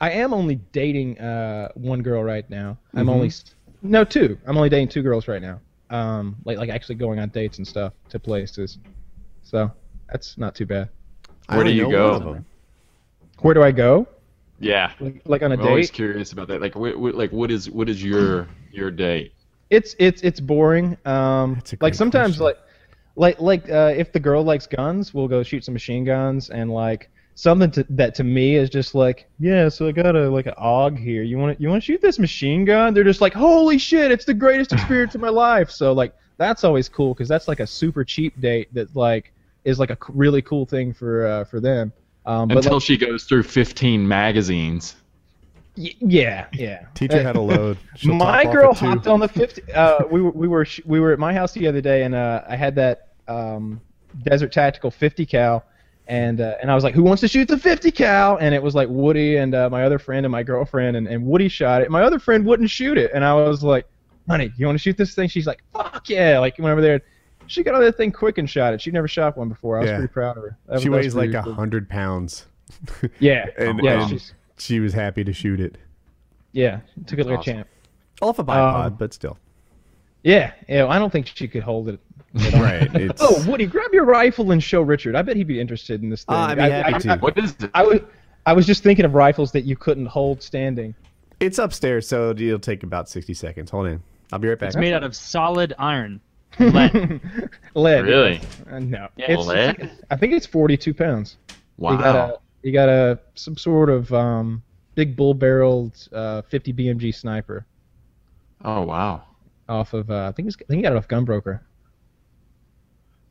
I 0.00 0.10
am 0.10 0.34
only 0.34 0.56
dating 0.72 1.18
uh, 1.18 1.68
one 1.74 2.02
girl 2.02 2.22
right 2.22 2.48
now. 2.50 2.78
I'm 2.94 3.06
Mhm. 3.06 3.10
only 3.10 3.30
no 3.82 4.04
two. 4.04 4.38
I'm 4.46 4.56
only 4.56 4.68
dating 4.68 4.88
two 4.88 5.02
girls 5.02 5.28
right 5.28 5.40
now. 5.42 5.60
Um, 5.90 6.36
like 6.44 6.58
like 6.58 6.68
actually 6.70 6.96
going 6.96 7.18
on 7.18 7.28
dates 7.30 7.58
and 7.58 7.66
stuff 7.66 7.92
to 8.10 8.18
places. 8.18 8.78
So 9.42 9.70
that's 10.10 10.36
not 10.36 10.54
too 10.54 10.66
bad. 10.66 10.88
Where 11.48 11.64
do 11.64 11.70
you 11.70 11.90
go? 11.90 12.12
one 12.12 12.22
of 12.22 12.34
them. 12.34 12.46
Where 13.40 13.54
do 13.54 13.62
I 13.62 13.70
go? 13.70 14.06
Yeah. 14.58 14.92
Like, 15.00 15.22
like 15.26 15.42
on 15.42 15.52
a 15.52 15.54
I'm 15.54 15.62
always 15.62 15.90
curious 15.90 16.32
about 16.32 16.48
that. 16.48 16.60
Like, 16.60 16.74
what, 16.74 16.98
what, 16.98 17.14
like, 17.14 17.30
what 17.32 17.50
is 17.50 17.70
what 17.70 17.88
is 17.88 18.02
your 18.02 18.48
your 18.72 18.90
date? 18.90 19.32
It's 19.70 19.94
it's 19.98 20.22
it's 20.22 20.40
boring. 20.40 20.96
Um, 21.04 21.54
That's 21.54 21.72
a 21.74 21.76
like 21.80 21.94
sometimes 21.94 22.38
question. 22.38 22.44
like 22.44 22.58
like 23.16 23.40
like 23.40 23.70
uh, 23.70 23.94
if 23.96 24.12
the 24.12 24.20
girl 24.20 24.42
likes 24.42 24.66
guns, 24.66 25.12
we'll 25.14 25.28
go 25.28 25.42
shoot 25.42 25.64
some 25.64 25.74
machine 25.74 26.04
guns 26.04 26.50
and 26.50 26.70
like 26.70 27.10
something 27.36 27.70
to, 27.70 27.86
that 27.90 28.14
to 28.16 28.24
me 28.24 28.56
is 28.56 28.68
just 28.68 28.94
like 28.96 29.28
yeah. 29.38 29.68
So 29.68 29.86
I 29.86 29.92
got 29.92 30.16
a 30.16 30.28
like 30.28 30.46
an 30.46 30.54
AUG 30.58 30.98
here. 30.98 31.22
You 31.22 31.38
want 31.38 31.56
to 31.56 31.62
you 31.62 31.68
want 31.68 31.80
to 31.80 31.86
shoot 31.86 32.00
this 32.02 32.18
machine 32.18 32.64
gun? 32.64 32.92
They're 32.94 33.04
just 33.04 33.20
like 33.20 33.32
holy 33.34 33.78
shit! 33.78 34.10
It's 34.10 34.24
the 34.24 34.34
greatest 34.34 34.72
experience 34.72 35.14
of 35.14 35.20
my 35.20 35.28
life. 35.46 35.70
So 35.70 35.92
like 35.92 36.12
that's 36.38 36.64
always 36.64 36.88
cool 36.88 37.14
because 37.14 37.28
that's 37.28 37.46
like 37.46 37.60
a 37.60 37.66
super 37.66 38.04
cheap 38.04 38.38
date 38.40 38.72
that 38.74 38.94
like 38.96 39.32
is 39.64 39.78
like 39.78 39.90
a 39.90 39.98
really 40.08 40.42
cool 40.42 40.66
thing 40.66 40.92
for 40.92 41.26
uh, 41.26 41.44
for 41.44 41.60
them. 41.60 41.92
Um, 42.24 42.48
but 42.48 42.56
Until 42.58 42.74
like, 42.74 42.82
she 42.82 42.96
goes 42.96 43.22
through 43.24 43.44
15 43.44 44.06
magazines. 44.08 44.96
y- 45.76 45.94
yeah 46.00 46.46
yeah. 46.52 46.86
Teach 46.94 47.12
her 47.12 47.20
Uh, 47.20 47.22
how 47.22 47.32
to 47.32 47.40
load. 47.40 47.78
She'll 47.96 48.14
my 48.14 48.44
girl 48.44 48.74
hopped 48.74 49.06
on 49.06 49.20
the 49.20 49.28
50 49.28 49.72
uh, 49.72 50.04
we 50.10 50.20
were 50.22 50.30
we 50.32 50.48
were 50.48 50.64
sh- 50.64 50.80
we 50.84 50.98
were 51.00 51.12
at 51.12 51.18
my 51.18 51.32
house 51.32 51.52
the 51.52 51.68
other 51.68 51.80
day 51.80 52.02
and 52.02 52.14
uh, 52.14 52.42
I 52.48 52.56
had 52.56 52.74
that 52.76 53.08
um, 53.28 53.80
desert 54.22 54.52
tactical 54.52 54.90
50 54.90 55.24
cal 55.26 55.64
and 56.08 56.40
uh, 56.40 56.54
and 56.60 56.70
I 56.70 56.74
was 56.74 56.84
like 56.84 56.94
who 56.94 57.02
wants 57.02 57.20
to 57.20 57.28
shoot 57.28 57.48
the 57.48 57.58
50 57.58 57.90
cal? 57.90 58.36
And 58.36 58.54
it 58.54 58.62
was 58.62 58.74
like 58.74 58.88
Woody 58.88 59.36
and 59.36 59.54
uh, 59.54 59.68
my 59.70 59.84
other 59.84 59.98
friend 59.98 60.24
and 60.24 60.30
my 60.30 60.42
girlfriend 60.42 60.96
and, 60.96 61.06
and 61.08 61.24
Woody 61.26 61.48
shot 61.48 61.82
it. 61.82 61.90
My 61.90 62.02
other 62.02 62.18
friend 62.18 62.44
wouldn't 62.46 62.70
shoot 62.70 62.96
it. 62.98 63.10
And 63.14 63.24
I 63.24 63.34
was 63.34 63.62
like 63.62 63.86
honey 64.28 64.52
you 64.56 64.66
want 64.66 64.76
to 64.78 64.82
shoot 64.82 64.96
this 64.96 65.14
thing? 65.14 65.28
She's 65.28 65.46
like 65.46 65.62
fuck 65.72 66.08
yeah. 66.08 66.38
Like 66.38 66.58
went 66.58 66.72
over 66.72 66.80
there. 66.80 67.00
She 67.48 67.62
got 67.62 67.74
on 67.74 67.80
that 67.82 67.96
thing 67.96 68.10
quick 68.12 68.38
and 68.38 68.48
shot 68.50 68.74
it. 68.74 68.80
She 68.80 68.90
never 68.90 69.06
shot 69.08 69.36
one 69.36 69.48
before. 69.48 69.76
I 69.78 69.80
was 69.80 69.90
Yeah. 69.90 69.96
pretty 69.98 70.12
proud 70.12 70.36
of 70.36 70.42
her. 70.44 70.58
That 70.66 70.80
She 70.80 70.88
was 70.88 70.98
weighs 71.04 71.14
like 71.14 71.32
a 71.34 71.42
hundred 71.42 71.88
pounds. 71.88 72.46
yeah. 73.20 73.46
And, 73.58 73.80
yeah 73.82 74.08
and 74.08 74.32
she 74.58 74.80
was 74.80 74.92
happy 74.92 75.22
to 75.24 75.32
shoot 75.32 75.60
it. 75.60 75.76
Yeah. 76.52 76.80
Took 77.06 77.18
it 77.20 77.26
like 77.26 77.38
awesome. 77.40 77.52
a 77.52 77.54
champ. 77.56 77.68
Off 78.22 78.38
a 78.38 78.44
bipod, 78.44 78.84
Um, 78.86 78.94
but 78.94 79.12
still. 79.12 79.38
yeah. 80.22 80.52
Yeah 80.68 80.86
I 80.86 80.98
don't 80.98 81.10
think 81.10 81.26
she 81.26 81.46
could 81.48 81.62
hold 81.62 81.88
it 81.88 82.00
Right. 82.52 82.94
It's, 82.94 83.22
Oh, 83.22 83.44
Woody, 83.48 83.66
grab 83.66 83.92
your 83.92 84.04
rifle 84.04 84.50
and 84.52 84.62
show 84.62 84.82
Richard. 84.82 85.16
I 85.16 85.22
bet 85.22 85.36
he'd 85.36 85.46
be 85.46 85.60
interested 85.60 86.02
in 86.02 86.10
this 86.10 86.24
thing. 86.24 86.34
Ah, 86.36 86.48
I'd 86.48 86.56
be 86.56 86.62
I, 86.62 86.68
happy 86.68 86.94
I, 86.94 86.98
to. 86.98 87.12
I, 87.12 87.16
What 87.16 87.38
is 87.38 87.56
it? 87.60 87.70
I 87.74 87.82
was, 87.82 88.00
I 88.44 88.52
was 88.52 88.66
just 88.66 88.82
thinking 88.82 89.04
of 89.04 89.14
rifles 89.14 89.52
that 89.52 89.62
you 89.62 89.76
couldn't 89.76 90.06
hold 90.06 90.42
standing. 90.42 90.94
it's 91.40 91.58
upstairs, 91.58 92.08
so 92.08 92.30
it'll 92.30 92.58
take 92.58 92.82
about 92.82 93.08
sixty 93.08 93.34
seconds. 93.34 93.70
Hold 93.70 93.86
on. 93.88 94.02
I'll 94.32 94.38
be 94.38 94.48
right 94.48 94.58
back. 94.58 94.68
It's 94.68 94.76
made 94.76 94.92
out 94.92 95.04
of 95.04 95.14
solid 95.14 95.74
iron. 95.78 96.20
Lead. 96.58 97.20
Lead. 97.74 98.04
Really? 98.04 98.40
Uh, 98.70 98.78
no. 98.78 99.08
Yeah. 99.16 99.32
It's, 99.32 99.46
Lead? 99.46 99.90
I 100.10 100.16
think 100.16 100.32
it's 100.32 100.46
42 100.46 100.94
pounds. 100.94 101.36
Wow. 101.76 101.92
You 101.92 101.98
got 101.98 102.16
a, 102.16 102.38
you 102.62 102.72
got 102.72 102.88
a 102.88 103.18
some 103.34 103.56
sort 103.56 103.90
of 103.90 104.12
um, 104.12 104.62
big 104.94 105.16
bull-barreled 105.16 106.08
uh, 106.12 106.42
50 106.42 106.72
BMG 106.72 107.14
sniper 107.14 107.66
oh 108.64 108.82
wow. 108.82 109.24
off 109.68 109.92
of. 109.92 110.10
Uh, 110.10 110.28
I 110.28 110.32
think 110.32 110.48
it's, 110.48 110.56
I 110.56 110.64
think 110.64 110.78
he 110.78 110.82
got 110.82 110.92
it 110.92 110.96
off 110.96 111.08
Gunbroker. 111.08 111.60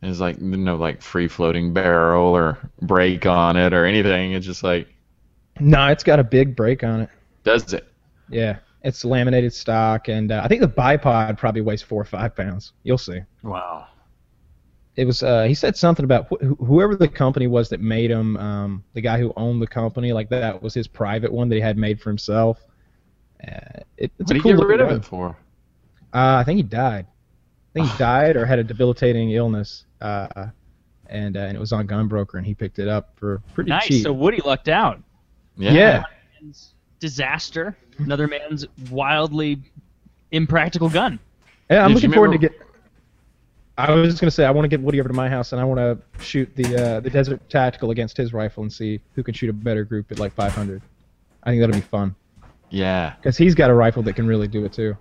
There's 0.01 0.19
like 0.21 0.39
no 0.39 0.75
like 0.77 1.01
free 1.01 1.27
floating 1.27 1.73
barrel 1.73 2.27
or 2.35 2.59
brake 2.81 3.25
on 3.25 3.57
it 3.57 3.73
or 3.73 3.85
anything. 3.85 4.33
It's 4.33 4.45
just 4.45 4.63
like 4.63 4.87
No, 5.59 5.87
it's 5.87 6.03
got 6.03 6.19
a 6.19 6.23
big 6.23 6.55
break 6.55 6.83
on 6.83 7.01
it. 7.01 7.09
does 7.43 7.71
it. 7.73 7.87
Yeah, 8.29 8.59
it's 8.83 9.03
laminated 9.05 9.53
stock, 9.53 10.07
and 10.09 10.31
uh, 10.31 10.41
I 10.43 10.47
think 10.47 10.61
the 10.61 10.67
bipod 10.67 11.37
probably 11.37 11.61
weighs 11.61 11.81
four 11.81 12.01
or 12.01 12.05
five 12.05 12.35
pounds. 12.35 12.73
You'll 12.83 12.97
see. 12.97 13.21
Wow. 13.43 13.87
it 14.95 15.05
was 15.05 15.23
uh, 15.23 15.43
he 15.43 15.53
said 15.53 15.75
something 15.75 16.05
about 16.05 16.27
wh- 16.29 16.43
wh- 16.45 16.65
whoever 16.65 16.95
the 16.95 17.07
company 17.07 17.47
was 17.47 17.69
that 17.69 17.81
made 17.81 18.09
him 18.11 18.37
um, 18.37 18.83
the 18.93 19.01
guy 19.01 19.17
who 19.19 19.33
owned 19.35 19.61
the 19.61 19.67
company 19.67 20.13
like 20.13 20.29
that 20.29 20.61
was 20.61 20.73
his 20.73 20.87
private 20.87 21.31
one 21.31 21.49
that 21.49 21.55
he 21.55 21.61
had 21.61 21.77
made 21.77 21.99
for 21.99 22.09
himself 22.09 22.65
uh, 23.47 23.81
it, 23.97 24.11
it's 24.19 24.31
What 24.31 24.33
a 24.33 24.35
did 24.35 24.43
cool 24.43 24.51
you 24.51 24.57
get 24.57 24.67
rid 24.67 24.81
of 24.81 24.91
it 24.91 25.05
for? 25.05 25.37
uh, 26.13 26.37
I 26.39 26.43
think 26.43 26.57
he 26.57 26.63
died 26.63 27.07
I 27.75 27.79
think 27.79 27.91
he 27.91 27.97
died 27.99 28.35
or 28.37 28.45
had 28.45 28.59
a 28.59 28.63
debilitating 28.63 29.31
illness 29.31 29.85
uh, 30.01 30.47
and 31.07 31.37
uh, 31.37 31.41
and 31.41 31.55
it 31.55 31.59
was 31.59 31.71
on 31.73 31.87
Gunbroker 31.87 32.35
and 32.35 32.45
he 32.45 32.53
picked 32.55 32.79
it 32.79 32.87
up 32.87 33.11
for 33.15 33.41
pretty 33.53 33.69
nice. 33.69 33.87
cheap 33.87 34.03
So 34.03 34.13
Woody 34.13 34.41
lucked 34.45 34.69
out. 34.69 35.01
Yeah. 35.57 35.71
yeah 35.73 36.03
Man's 36.41 36.73
disaster. 36.99 37.77
Another 37.97 38.27
man's 38.27 38.65
wildly 38.89 39.59
impractical 40.31 40.89
gun. 40.89 41.19
yeah 41.69 41.83
I'm 41.83 41.89
Did 41.89 41.95
looking 41.95 42.13
forward 42.13 42.31
to 42.33 42.37
get 42.37 42.53
I 43.77 43.91
was 43.93 44.09
just 44.09 44.21
gonna 44.21 44.31
say 44.31 44.45
I 44.45 44.51
want 44.51 44.65
to 44.65 44.69
get 44.69 44.81
Woody 44.81 44.99
over 44.99 45.09
to 45.09 45.15
my 45.15 45.29
house 45.29 45.51
and 45.51 45.61
I 45.61 45.65
want 45.65 45.79
to 45.79 46.23
shoot 46.23 46.49
the 46.55 46.97
uh, 46.97 46.99
the 47.01 47.09
Desert 47.09 47.49
Tactical 47.49 47.91
against 47.91 48.15
his 48.17 48.33
rifle 48.33 48.63
and 48.63 48.71
see 48.71 48.99
who 49.15 49.23
can 49.23 49.33
shoot 49.33 49.49
a 49.49 49.53
better 49.53 49.83
group 49.83 50.11
at 50.11 50.19
like 50.19 50.33
500 50.33 50.81
I 51.43 51.49
think 51.51 51.61
that'll 51.61 51.75
be 51.75 51.81
fun 51.81 52.15
Yeah. 52.69 53.13
Because 53.17 53.37
he's 53.37 53.53
got 53.55 53.69
a 53.69 53.73
rifle 53.73 54.01
that 54.03 54.13
can 54.15 54.27
really 54.27 54.47
do 54.47 54.65
it 54.65 54.73
too. 54.73 54.97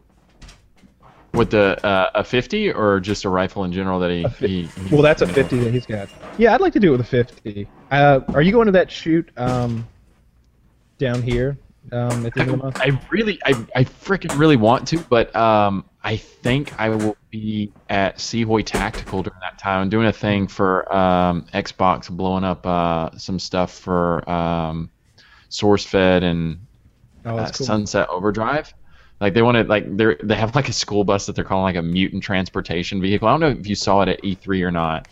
With 1.34 1.50
the 1.50 1.84
uh, 1.84 2.10
a 2.14 2.24
50 2.24 2.72
or 2.72 3.00
just 3.00 3.24
a 3.24 3.28
rifle 3.28 3.64
in 3.64 3.72
general 3.72 3.98
that 4.00 4.10
he. 4.10 4.24
he, 4.46 4.62
he 4.66 4.94
Well, 4.94 5.02
that's 5.02 5.22
a 5.22 5.26
50 5.26 5.58
that 5.60 5.72
he's 5.72 5.86
got. 5.86 6.08
Yeah, 6.38 6.54
I'd 6.54 6.60
like 6.60 6.72
to 6.74 6.80
do 6.80 6.88
it 6.88 6.98
with 6.98 7.00
a 7.00 7.04
50. 7.04 7.68
Uh, 7.90 8.20
are 8.28 8.42
you 8.42 8.52
going 8.52 8.66
to 8.66 8.72
that 8.72 8.90
shoot 8.90 9.28
um, 9.36 9.86
down 10.98 11.22
here 11.22 11.58
um, 11.92 12.24
at 12.26 12.34
the 12.34 12.40
end 12.40 12.50
of 12.50 12.56
the 12.58 12.62
month? 12.62 12.80
I 12.80 12.98
really, 13.10 13.38
I, 13.44 13.50
I 13.74 13.84
freaking 13.84 14.38
really 14.38 14.56
want 14.56 14.86
to, 14.88 14.98
but 14.98 15.34
um, 15.34 15.84
I 16.02 16.16
think 16.16 16.78
I 16.78 16.88
will 16.88 17.16
be 17.30 17.72
at 17.88 18.18
Seahoy 18.18 18.64
Tactical 18.64 19.22
during 19.22 19.40
that 19.40 19.58
time. 19.58 19.82
I'm 19.82 19.88
doing 19.88 20.06
a 20.06 20.12
thing 20.12 20.46
for 20.46 20.92
um, 20.94 21.46
Xbox, 21.52 22.08
blowing 22.08 22.44
up 22.44 22.66
uh, 22.66 23.16
some 23.18 23.38
stuff 23.38 23.72
for 23.72 24.28
um, 24.30 24.90
SourceFed 25.50 26.22
and 26.22 26.58
Oh, 27.26 27.38
uh, 27.38 27.50
cool. 27.50 27.66
Sunset 27.66 28.08
Overdrive. 28.10 28.74
Like 29.20 29.34
they 29.34 29.42
want 29.42 29.56
to, 29.56 29.64
like 29.64 29.96
they 29.96 30.16
they 30.22 30.34
have 30.34 30.54
like 30.54 30.68
a 30.68 30.72
school 30.72 31.04
bus 31.04 31.26
that 31.26 31.36
they're 31.36 31.44
calling 31.44 31.62
like 31.64 31.76
a 31.76 31.82
mutant 31.82 32.22
transportation 32.22 33.00
vehicle. 33.00 33.28
I 33.28 33.32
don't 33.32 33.40
know 33.40 33.48
if 33.60 33.66
you 33.66 33.74
saw 33.74 34.02
it 34.02 34.08
at 34.08 34.20
E3 34.24 34.62
or 34.62 34.70
not. 34.70 35.06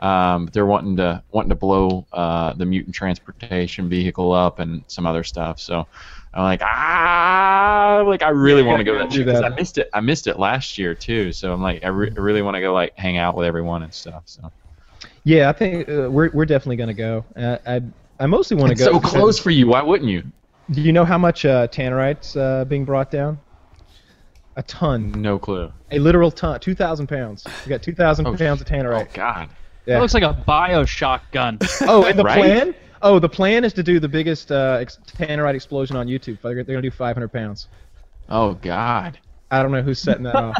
Um, 0.00 0.48
they're 0.52 0.66
wanting 0.66 0.96
to 0.96 1.22
wanting 1.30 1.50
to 1.50 1.54
blow 1.54 2.06
uh, 2.12 2.52
the 2.54 2.66
mutant 2.66 2.94
transportation 2.94 3.88
vehicle 3.88 4.32
up 4.32 4.58
and 4.58 4.84
some 4.88 5.06
other 5.06 5.22
stuff. 5.22 5.60
So 5.60 5.86
I'm 6.34 6.42
like, 6.42 6.60
ah, 6.62 8.02
like 8.06 8.22
I 8.22 8.30
really 8.30 8.64
want 8.64 8.80
to 8.80 8.84
go 8.84 8.92
to 8.94 8.98
that 8.98 9.10
do 9.10 9.18
shoot 9.18 9.26
'cause 9.26 9.40
that. 9.40 9.44
I 9.52 9.54
missed 9.54 9.78
it. 9.78 9.88
I 9.94 10.00
missed 10.00 10.26
it 10.26 10.38
last 10.38 10.76
year 10.78 10.94
too. 10.94 11.32
So 11.32 11.52
I'm 11.52 11.62
like, 11.62 11.84
I, 11.84 11.88
re- 11.88 12.10
I 12.16 12.20
really 12.20 12.42
want 12.42 12.56
to 12.56 12.60
go 12.60 12.72
like 12.74 12.92
hang 12.96 13.18
out 13.18 13.36
with 13.36 13.46
everyone 13.46 13.82
and 13.84 13.94
stuff. 13.94 14.24
So 14.26 14.52
Yeah, 15.24 15.48
I 15.48 15.52
think 15.52 15.88
uh, 15.88 16.10
we're 16.10 16.30
we're 16.32 16.44
definitely 16.44 16.76
going 16.76 16.88
to 16.88 16.94
go. 16.94 17.24
Uh, 17.36 17.58
I 17.66 17.80
I 18.18 18.26
mostly 18.26 18.56
want 18.56 18.70
to 18.70 18.76
go. 18.76 18.84
so 18.86 19.00
close 19.00 19.38
for 19.38 19.50
you. 19.50 19.68
Why 19.68 19.82
wouldn't 19.82 20.10
you? 20.10 20.24
Do 20.70 20.80
you 20.80 20.92
know 20.92 21.04
how 21.04 21.18
much 21.18 21.44
uh, 21.44 21.68
tannerite's 21.68 22.36
uh, 22.36 22.64
being 22.64 22.84
brought 22.84 23.10
down? 23.10 23.38
A 24.56 24.62
ton, 24.62 25.10
No 25.20 25.38
clue. 25.38 25.72
a 25.90 25.98
literal 25.98 26.30
ton, 26.30 26.60
two 26.60 26.74
thousand 26.74 27.08
pounds. 27.08 27.44
We 27.64 27.70
got 27.70 27.82
two 27.82 27.94
thousand 27.94 28.26
Oh, 28.26 28.36
pounds 28.36 28.60
of 28.60 28.66
tannerite. 28.66 29.08
Oh. 29.08 29.10
God. 29.12 29.50
Yeah. 29.86 29.98
It 29.98 30.00
looks 30.00 30.14
like 30.14 30.22
a 30.22 30.32
Bioshock 30.46 31.20
gun. 31.32 31.58
Oh, 31.82 32.04
and 32.04 32.18
the 32.18 32.24
Right? 32.24 32.38
plan? 32.38 32.74
Oh, 33.02 33.18
the 33.18 33.28
plan 33.28 33.64
is 33.64 33.72
to 33.74 33.82
do 33.82 34.00
the 34.00 34.08
biggest 34.08 34.50
uh, 34.50 34.78
ex- 34.80 34.98
tannerite 35.18 35.54
explosion 35.54 35.96
on 35.96 36.06
YouTube. 36.06 36.40
They're, 36.40 36.54
they're 36.54 36.76
gonna 36.76 36.80
do 36.82 36.90
500 36.90 37.28
pounds. 37.32 37.68
Oh 38.30 38.54
God. 38.54 39.18
I 39.50 39.60
don't 39.62 39.72
know 39.72 39.82
who's 39.82 39.98
setting 39.98 40.22
that 40.22 40.36
off. 40.36 40.56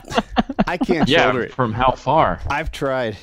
I 0.66 0.76
can't 0.76 1.08
Yeah. 1.08 1.22
shoulder 1.24 1.42
it. 1.44 1.52
From 1.52 1.72
how 1.72 1.92
far? 1.92 2.40
I've 2.50 2.70
tried. 2.70 3.16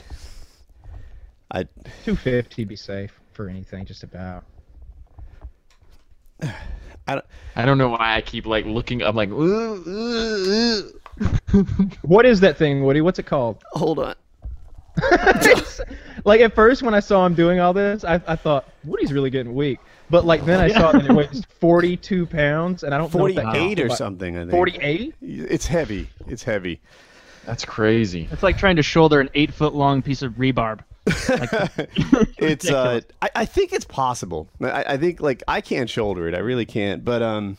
I 1.51 1.63
250 2.05 2.63
be 2.63 2.75
safe 2.75 3.11
for 3.33 3.47
anything, 3.49 3.85
just 3.85 4.03
about. 4.03 4.45
I 7.07 7.15
don't, 7.15 7.25
I 7.55 7.65
don't 7.65 7.77
know 7.77 7.89
why 7.89 8.15
I 8.15 8.21
keep 8.21 8.45
like 8.45 8.65
looking. 8.65 9.01
I'm 9.01 9.15
like, 9.15 9.29
"Ooh, 9.29 9.83
ooh, 9.87 10.93
ooh." 11.53 11.65
What 12.01 12.25
is 12.25 12.39
that 12.39 12.57
thing, 12.57 12.83
Woody? 12.83 13.01
What's 13.01 13.19
it 13.19 13.25
called? 13.25 13.61
hold 13.73 13.99
on. 13.99 14.15
like 16.25 16.41
at 16.41 16.53
first 16.53 16.81
when 16.83 16.93
I 16.93 16.99
saw 16.99 17.25
him 17.25 17.33
doing 17.33 17.59
all 17.59 17.73
this, 17.73 18.03
I, 18.03 18.15
I 18.27 18.35
thought 18.35 18.67
Woody's 18.83 19.13
really 19.13 19.29
getting 19.29 19.53
weak. 19.53 19.79
But 20.09 20.25
like 20.25 20.45
then 20.45 20.59
I 20.59 20.67
saw 20.69 20.91
that 20.91 21.05
it 21.05 21.11
weighs 21.11 21.45
42 21.59 22.25
pounds, 22.25 22.83
and 22.83 22.93
I 22.93 22.97
don't 22.97 23.13
know 23.13 23.27
if 23.27 23.35
that 23.35 23.43
counts 23.43 23.59
48 23.59 23.79
or 23.79 23.89
something, 23.89 24.35
I 24.35 24.41
think. 24.41 24.51
48? 24.51 25.15
It's 25.21 25.65
heavy. 25.65 26.09
It's 26.27 26.43
heavy. 26.43 26.81
That's 27.45 27.65
crazy. 27.65 28.27
It's 28.31 28.43
like 28.43 28.57
trying 28.57 28.75
to 28.77 28.83
shoulder 28.83 29.19
an 29.19 29.29
eight 29.33 29.53
foot 29.53 29.73
long 29.73 30.01
piece 30.01 30.21
of 30.21 30.33
rebarb. 30.33 30.79
It's 32.37 32.69
uh 32.69 33.01
I, 33.21 33.29
I 33.35 33.45
think 33.45 33.73
it's 33.73 33.85
possible. 33.85 34.47
I, 34.61 34.83
I 34.89 34.97
think 34.97 35.19
like 35.21 35.43
I 35.47 35.61
can't 35.61 35.89
shoulder 35.89 36.27
it. 36.27 36.33
I 36.35 36.39
really 36.39 36.65
can't. 36.65 37.03
But 37.05 37.21
um 37.21 37.57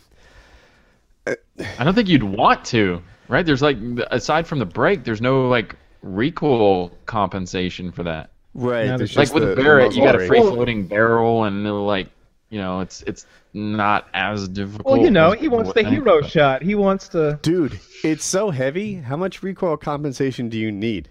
I 1.26 1.84
don't 1.84 1.94
think 1.94 2.08
you'd 2.08 2.22
want 2.24 2.64
to, 2.66 3.00
right? 3.28 3.46
There's 3.46 3.62
like, 3.62 3.76
aside 4.10 4.46
from 4.48 4.58
the 4.58 4.64
break, 4.66 5.04
there's 5.04 5.20
no 5.20 5.48
like 5.48 5.76
recoil 6.02 6.90
compensation 7.06 7.92
for 7.92 8.02
that. 8.02 8.30
right. 8.54 8.86
No, 8.86 8.98
there's 8.98 9.14
there's- 9.14 9.30
Like 9.30 9.34
with 9.34 9.44
the- 9.44 9.52
a 9.52 9.54
the 9.54 9.62
Barrett, 9.62 9.94
you 9.94 10.02
got 10.02 10.16
a 10.20 10.26
free 10.26 10.40
floating 10.40 10.86
barrel, 10.88 11.44
and 11.44 11.64
like, 11.86 12.08
you 12.52 12.58
know, 12.58 12.80
it's 12.80 13.00
it's 13.06 13.24
not 13.54 14.08
as 14.12 14.46
difficult. 14.46 14.84
Well, 14.86 15.02
you 15.02 15.10
know, 15.10 15.32
he 15.32 15.48
wants 15.48 15.70
the 15.70 15.74
think, 15.74 15.88
hero 15.88 16.20
but- 16.20 16.30
shot. 16.30 16.62
He 16.62 16.74
wants 16.74 17.08
to. 17.08 17.38
Dude, 17.40 17.80
it's 18.04 18.26
so 18.26 18.50
heavy. 18.50 18.94
How 18.96 19.16
much 19.16 19.42
recoil 19.42 19.78
compensation 19.78 20.50
do 20.50 20.58
you 20.58 20.70
need? 20.70 21.08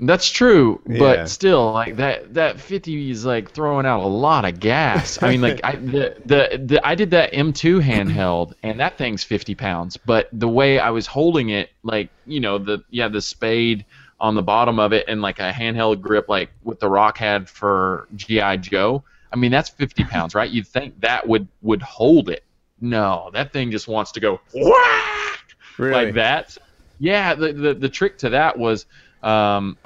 That's 0.00 0.30
true, 0.30 0.80
Yeah. 0.88 0.98
but 0.98 1.28
still, 1.28 1.72
like 1.72 1.96
that 1.96 2.34
that 2.34 2.60
50 2.60 3.10
is 3.10 3.24
like 3.24 3.50
throwing 3.50 3.84
out 3.86 4.00
a 4.04 4.06
lot 4.06 4.44
of 4.44 4.60
gas. 4.60 5.20
I 5.22 5.30
mean, 5.30 5.40
like 5.40 5.60
I 5.64 5.74
the, 5.94 6.16
the 6.24 6.62
the 6.64 6.80
I 6.86 6.94
did 6.96 7.10
that 7.12 7.32
M2 7.32 7.80
handheld, 7.82 8.54
and 8.62 8.78
that 8.80 8.98
thing's 8.98 9.22
50 9.24 9.54
pounds. 9.54 9.96
But 9.96 10.28
the 10.32 10.48
way 10.48 10.78
I 10.80 10.90
was 10.90 11.06
holding 11.06 11.50
it, 11.50 11.70
like 11.84 12.10
you 12.26 12.40
know, 12.40 12.58
the 12.58 12.82
yeah 12.90 13.08
the 13.08 13.20
spade 13.20 13.84
on 14.20 14.34
the 14.34 14.42
bottom 14.42 14.78
of 14.80 14.92
it, 14.92 15.04
and 15.08 15.22
like 15.22 15.38
a 15.40 15.52
handheld 15.52 16.00
grip, 16.00 16.28
like 16.28 16.50
what 16.64 16.78
the 16.80 16.88
Rock 16.88 17.18
had 17.18 17.48
for 17.48 18.06
GI 18.16 18.58
Joe. 18.58 19.02
I 19.32 19.36
mean, 19.36 19.50
that's 19.50 19.68
50 19.68 20.04
pounds, 20.04 20.34
right? 20.34 20.50
You'd 20.50 20.66
think 20.66 21.00
that 21.00 21.26
would 21.28 21.48
would 21.62 21.82
hold 21.82 22.28
it. 22.30 22.44
No, 22.80 23.30
that 23.34 23.52
thing 23.52 23.70
just 23.70 23.88
wants 23.88 24.12
to 24.12 24.20
go 24.20 24.40
whack 24.54 25.40
Really? 25.78 25.92
like 26.06 26.14
that. 26.14 26.56
Yeah, 26.98 27.34
the, 27.34 27.52
the 27.52 27.74
the 27.74 27.88
trick 27.88 28.18
to 28.18 28.30
that 28.30 28.58
was 28.58 28.86
um, 29.22 29.76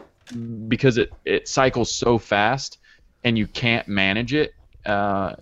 because 0.68 0.99
it 0.99 1.12
it 1.24 1.49
cycles 1.49 1.95
so 1.95 2.18
fast 2.18 2.78
and 3.24 3.36
you 3.38 3.47
can't 3.47 3.86
manage 3.88 4.32
it. 4.34 4.55
Uh, 4.86 5.34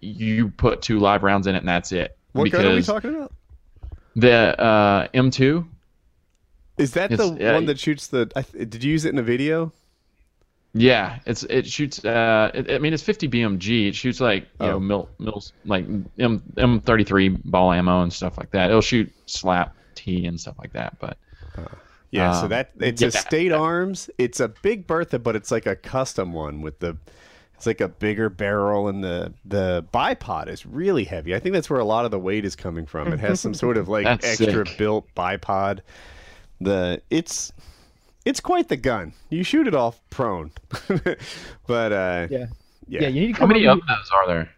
you 0.00 0.48
put 0.48 0.80
two 0.82 0.98
live 0.98 1.22
rounds 1.22 1.46
in 1.46 1.54
it 1.54 1.58
and 1.58 1.68
that's 1.68 1.92
it. 1.92 2.16
What 2.32 2.50
gun 2.50 2.66
are 2.66 2.74
we 2.74 2.82
talking 2.82 3.14
about? 3.16 3.32
the 4.16 4.60
uh, 4.60 5.08
M2. 5.14 5.66
Is 6.78 6.92
that 6.92 7.08
the 7.10 7.14
It's- 7.14 7.36
yeah, 7.40 7.54
one 7.54 7.66
that 7.66 7.78
shoots 7.78 8.06
the 8.08 8.30
I, 8.36 8.42
did 8.64 8.82
you 8.84 8.92
use 8.92 9.04
it 9.04 9.12
in 9.12 9.18
a 9.18 9.22
video? 9.22 9.72
Yeah, 10.74 11.18
it's 11.26 11.44
it 11.44 11.66
shoots. 11.66 12.04
Uh, 12.04 12.50
it, 12.54 12.70
I 12.70 12.78
mean, 12.78 12.92
it's 12.92 13.02
50 13.02 13.28
BMG. 13.28 13.88
It 13.88 13.94
shoots 13.94 14.20
like 14.20 14.42
you 14.44 14.48
Oh. 14.66 14.70
know 14.72 14.80
mil, 14.80 15.08
mils 15.18 15.52
like 15.64 15.84
M 16.18 16.42
M33 16.56 17.40
ball 17.46 17.72
ammo 17.72 18.02
and 18.02 18.12
stuff 18.12 18.36
like 18.38 18.50
that. 18.52 18.68
It'll 18.70 18.82
shoot 18.82 19.10
slap 19.26 19.74
T 19.94 20.26
and 20.26 20.38
stuff 20.38 20.56
like 20.58 20.72
that. 20.74 20.98
But 21.00 21.16
Yeah, 22.10 22.32
so 22.32 22.42
Um, 22.44 22.48
that 22.50 22.70
it's 22.80 23.00
yeah. 23.02 23.08
a 23.08 23.10
state 23.10 23.50
arms. 23.52 24.10
It's 24.18 24.40
a 24.40 24.48
big 24.48 24.86
Bertha, 24.86 25.18
but 25.18 25.34
it's 25.36 25.50
like 25.50 25.66
a 25.66 25.74
custom 25.76 26.32
one 26.32 26.60
with 26.60 26.78
the 26.80 26.96
it's 27.54 27.66
like 27.66 27.80
a 27.80 27.88
bigger 27.88 28.28
barrel 28.28 28.86
and 28.88 29.02
the 29.02 29.32
the 29.46 29.84
bipod 29.92 30.48
is 30.48 30.64
really 30.64 31.04
heavy. 31.04 31.34
I 31.34 31.40
think 31.40 31.54
that's 31.54 31.68
where 31.68 31.80
a 31.80 31.84
lot 31.84 32.04
of 32.04 32.10
the 32.12 32.18
weight 32.18 32.44
is 32.44 32.54
coming 32.54 32.86
from. 32.86 33.12
It 33.12 33.18
has 33.20 33.40
some 33.40 33.54
sort 33.54 33.76
of 33.78 33.88
like 33.88 34.06
extra 34.22 34.66
sick. 34.66 34.78
built 34.78 35.06
bipod. 35.16 35.80
The 36.60 37.00
it's 37.10 37.52
it's 38.28 38.40
quite 38.40 38.68
the 38.68 38.76
gun. 38.76 39.14
You 39.30 39.42
shoot 39.42 39.66
it 39.66 39.74
off 39.74 40.00
prone. 40.10 40.50
but 41.66 41.92
uh 41.92 42.26
Yeah. 42.30 42.46
yeah. 42.86 43.00
Yeah, 43.02 43.08
you 43.08 43.20
need 43.26 43.34
to 43.36 43.40
how 43.40 43.46
many 43.46 43.66
of 43.66 43.78
those 43.80 44.10
are 44.12 44.26
there? 44.26 44.50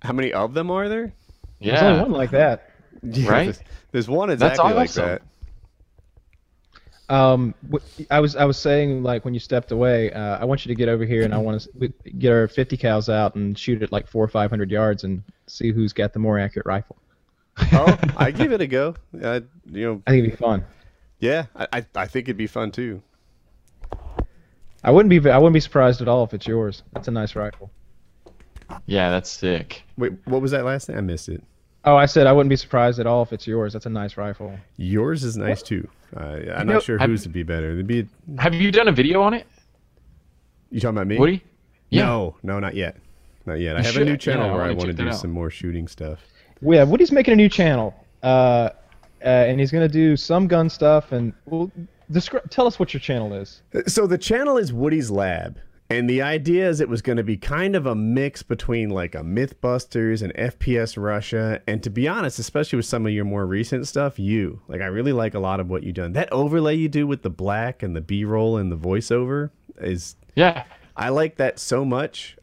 How 0.00 0.14
many 0.14 0.32
of 0.32 0.54
them 0.54 0.70
are 0.70 0.88
there? 0.88 1.12
There's 1.60 1.82
only 1.82 1.96
Yeah, 1.96 2.02
one 2.02 2.12
like 2.12 2.30
that. 2.30 2.70
Yeah, 3.02 3.30
Right? 3.30 3.44
There's, 3.44 3.60
there's 3.92 4.08
one 4.08 4.30
That's 4.30 4.40
exactly 4.40 4.72
like 4.72 4.92
that. 4.92 5.20
Um, 7.10 7.54
I 8.10 8.20
was 8.20 8.34
I 8.34 8.46
was 8.46 8.56
saying 8.56 9.02
like 9.02 9.26
when 9.26 9.34
you 9.34 9.40
stepped 9.40 9.72
away, 9.72 10.10
uh, 10.12 10.38
I 10.38 10.46
want 10.46 10.64
you 10.64 10.70
to 10.70 10.74
get 10.74 10.88
over 10.88 11.04
here 11.04 11.22
and 11.22 11.34
I 11.34 11.38
want 11.38 11.68
to 11.78 11.88
get 12.18 12.32
our 12.32 12.48
50 12.48 12.78
cals 12.78 13.12
out 13.12 13.34
and 13.34 13.58
shoot 13.58 13.82
it 13.82 13.92
like 13.92 14.06
four 14.08 14.24
or 14.24 14.28
five 14.28 14.48
hundred 14.48 14.70
yards 14.70 15.04
and 15.04 15.22
see 15.46 15.70
who's 15.70 15.92
got 15.92 16.14
the 16.14 16.18
more 16.18 16.38
accurate 16.38 16.64
rifle. 16.64 16.96
Oh, 17.72 17.98
I 18.16 18.30
give 18.30 18.52
it 18.52 18.62
a 18.62 18.66
go. 18.66 18.94
Uh, 19.22 19.40
you 19.66 19.84
know, 19.84 20.02
I 20.06 20.12
think 20.12 20.24
it'd 20.24 20.38
be 20.38 20.42
fun. 20.42 20.64
Yeah, 21.24 21.46
I, 21.56 21.66
I 21.78 21.86
I 21.94 22.06
think 22.06 22.26
it'd 22.28 22.36
be 22.36 22.46
fun 22.46 22.70
too. 22.70 23.02
I 24.82 24.90
wouldn't 24.90 25.10
be 25.10 25.30
I 25.30 25.38
wouldn't 25.38 25.54
be 25.54 25.60
surprised 25.60 26.00
at 26.02 26.08
all 26.08 26.24
if 26.24 26.34
it's 26.34 26.46
yours. 26.46 26.82
That's 26.92 27.08
a 27.08 27.10
nice 27.10 27.34
rifle. 27.34 27.70
yeah, 28.86 29.10
that's 29.10 29.30
sick. 29.30 29.82
Wait, 29.96 30.12
what 30.26 30.42
was 30.42 30.50
that 30.50 30.64
last 30.64 30.86
thing? 30.86 30.96
I 30.96 31.00
missed 31.00 31.28
it. 31.28 31.42
Oh, 31.86 31.96
I 31.96 32.06
said 32.06 32.26
I 32.26 32.32
wouldn't 32.32 32.50
be 32.50 32.56
surprised 32.56 32.98
at 32.98 33.06
all 33.06 33.22
if 33.22 33.32
it's 33.32 33.46
yours. 33.46 33.72
That's 33.72 33.86
a 33.86 33.90
nice 33.90 34.16
rifle. 34.16 34.58
Yours 34.76 35.24
is 35.24 35.36
nice 35.36 35.62
too. 35.62 35.88
Uh, 36.16 36.20
I'm 36.56 36.66
know, 36.66 36.74
not 36.74 36.82
sure 36.82 36.98
I've- 37.00 37.10
whose 37.10 37.24
would 37.26 37.32
be 37.32 37.42
better. 37.42 37.72
It'd 37.72 37.86
be 37.86 38.06
Have 38.38 38.54
you 38.54 38.70
done 38.70 38.88
a 38.88 38.92
video 38.92 39.22
on 39.22 39.34
it, 39.34 39.46
you 40.70 40.80
talking 40.80 40.96
about 40.96 41.06
me? 41.06 41.18
Woody? 41.18 41.42
Yeah. 41.90 42.04
No, 42.06 42.36
no, 42.42 42.58
not 42.60 42.74
yet. 42.74 42.96
Not 43.46 43.54
yet. 43.60 43.76
I 43.76 43.80
You 43.80 43.84
have 43.86 43.96
a 43.96 44.04
new 44.04 44.16
channel 44.16 44.46
Yeah, 44.46 44.52
where 44.54 44.62
I 44.62 44.66
wanna 44.68 44.76
want 44.76 44.80
to 44.80 44.86
check 44.88 44.96
that 44.96 45.02
do 45.04 45.08
out. 45.10 45.16
some 45.16 45.30
more 45.30 45.50
shooting 45.50 45.86
stuff. 45.88 46.20
Well, 46.62 46.78
yeah, 46.78 46.84
Woody's 46.84 47.12
making 47.12 47.32
a 47.32 47.36
new 47.36 47.48
channel, 47.48 47.94
uh, 48.22 48.70
uh, 49.24 49.28
and 49.28 49.58
he's 49.58 49.70
gonna 49.72 49.88
do 49.88 50.16
some 50.16 50.46
gun 50.46 50.68
stuff. 50.68 51.12
And 51.12 51.32
well, 51.46 51.70
descri- 52.10 52.48
tell 52.50 52.66
us 52.66 52.78
what 52.78 52.92
your 52.92 53.00
channel 53.00 53.32
is. 53.34 53.62
So 53.86 54.06
the 54.06 54.18
channel 54.18 54.56
is 54.56 54.72
Woody's 54.72 55.10
Lab, 55.10 55.58
and 55.90 56.08
the 56.08 56.22
idea 56.22 56.68
is 56.68 56.80
it 56.80 56.88
was 56.88 57.02
going 57.02 57.18
to 57.18 57.22
be 57.22 57.36
kind 57.36 57.76
of 57.76 57.86
a 57.86 57.94
mix 57.94 58.42
between 58.42 58.88
like 58.90 59.14
a 59.14 59.20
MythBusters 59.20 60.22
and 60.22 60.32
FPS 60.34 61.00
Russia, 61.00 61.60
and 61.66 61.82
to 61.82 61.90
be 61.90 62.08
honest, 62.08 62.38
especially 62.38 62.76
with 62.76 62.86
some 62.86 63.06
of 63.06 63.12
your 63.12 63.24
more 63.24 63.46
recent 63.46 63.86
stuff, 63.86 64.18
you 64.18 64.60
like 64.68 64.80
I 64.80 64.86
really 64.86 65.12
like 65.12 65.34
a 65.34 65.38
lot 65.38 65.60
of 65.60 65.68
what 65.68 65.82
you've 65.82 65.94
done. 65.94 66.12
That 66.12 66.32
overlay 66.32 66.74
you 66.76 66.88
do 66.88 67.06
with 67.06 67.22
the 67.22 67.30
black 67.30 67.82
and 67.82 67.94
the 67.94 68.00
B-roll 68.00 68.56
and 68.56 68.72
the 68.72 68.76
voiceover 68.76 69.50
is 69.78 70.16
Yeah. 70.34 70.64
I 70.96 71.08
like 71.08 71.36
that 71.36 71.58
so 71.58 71.84
much. 71.84 72.36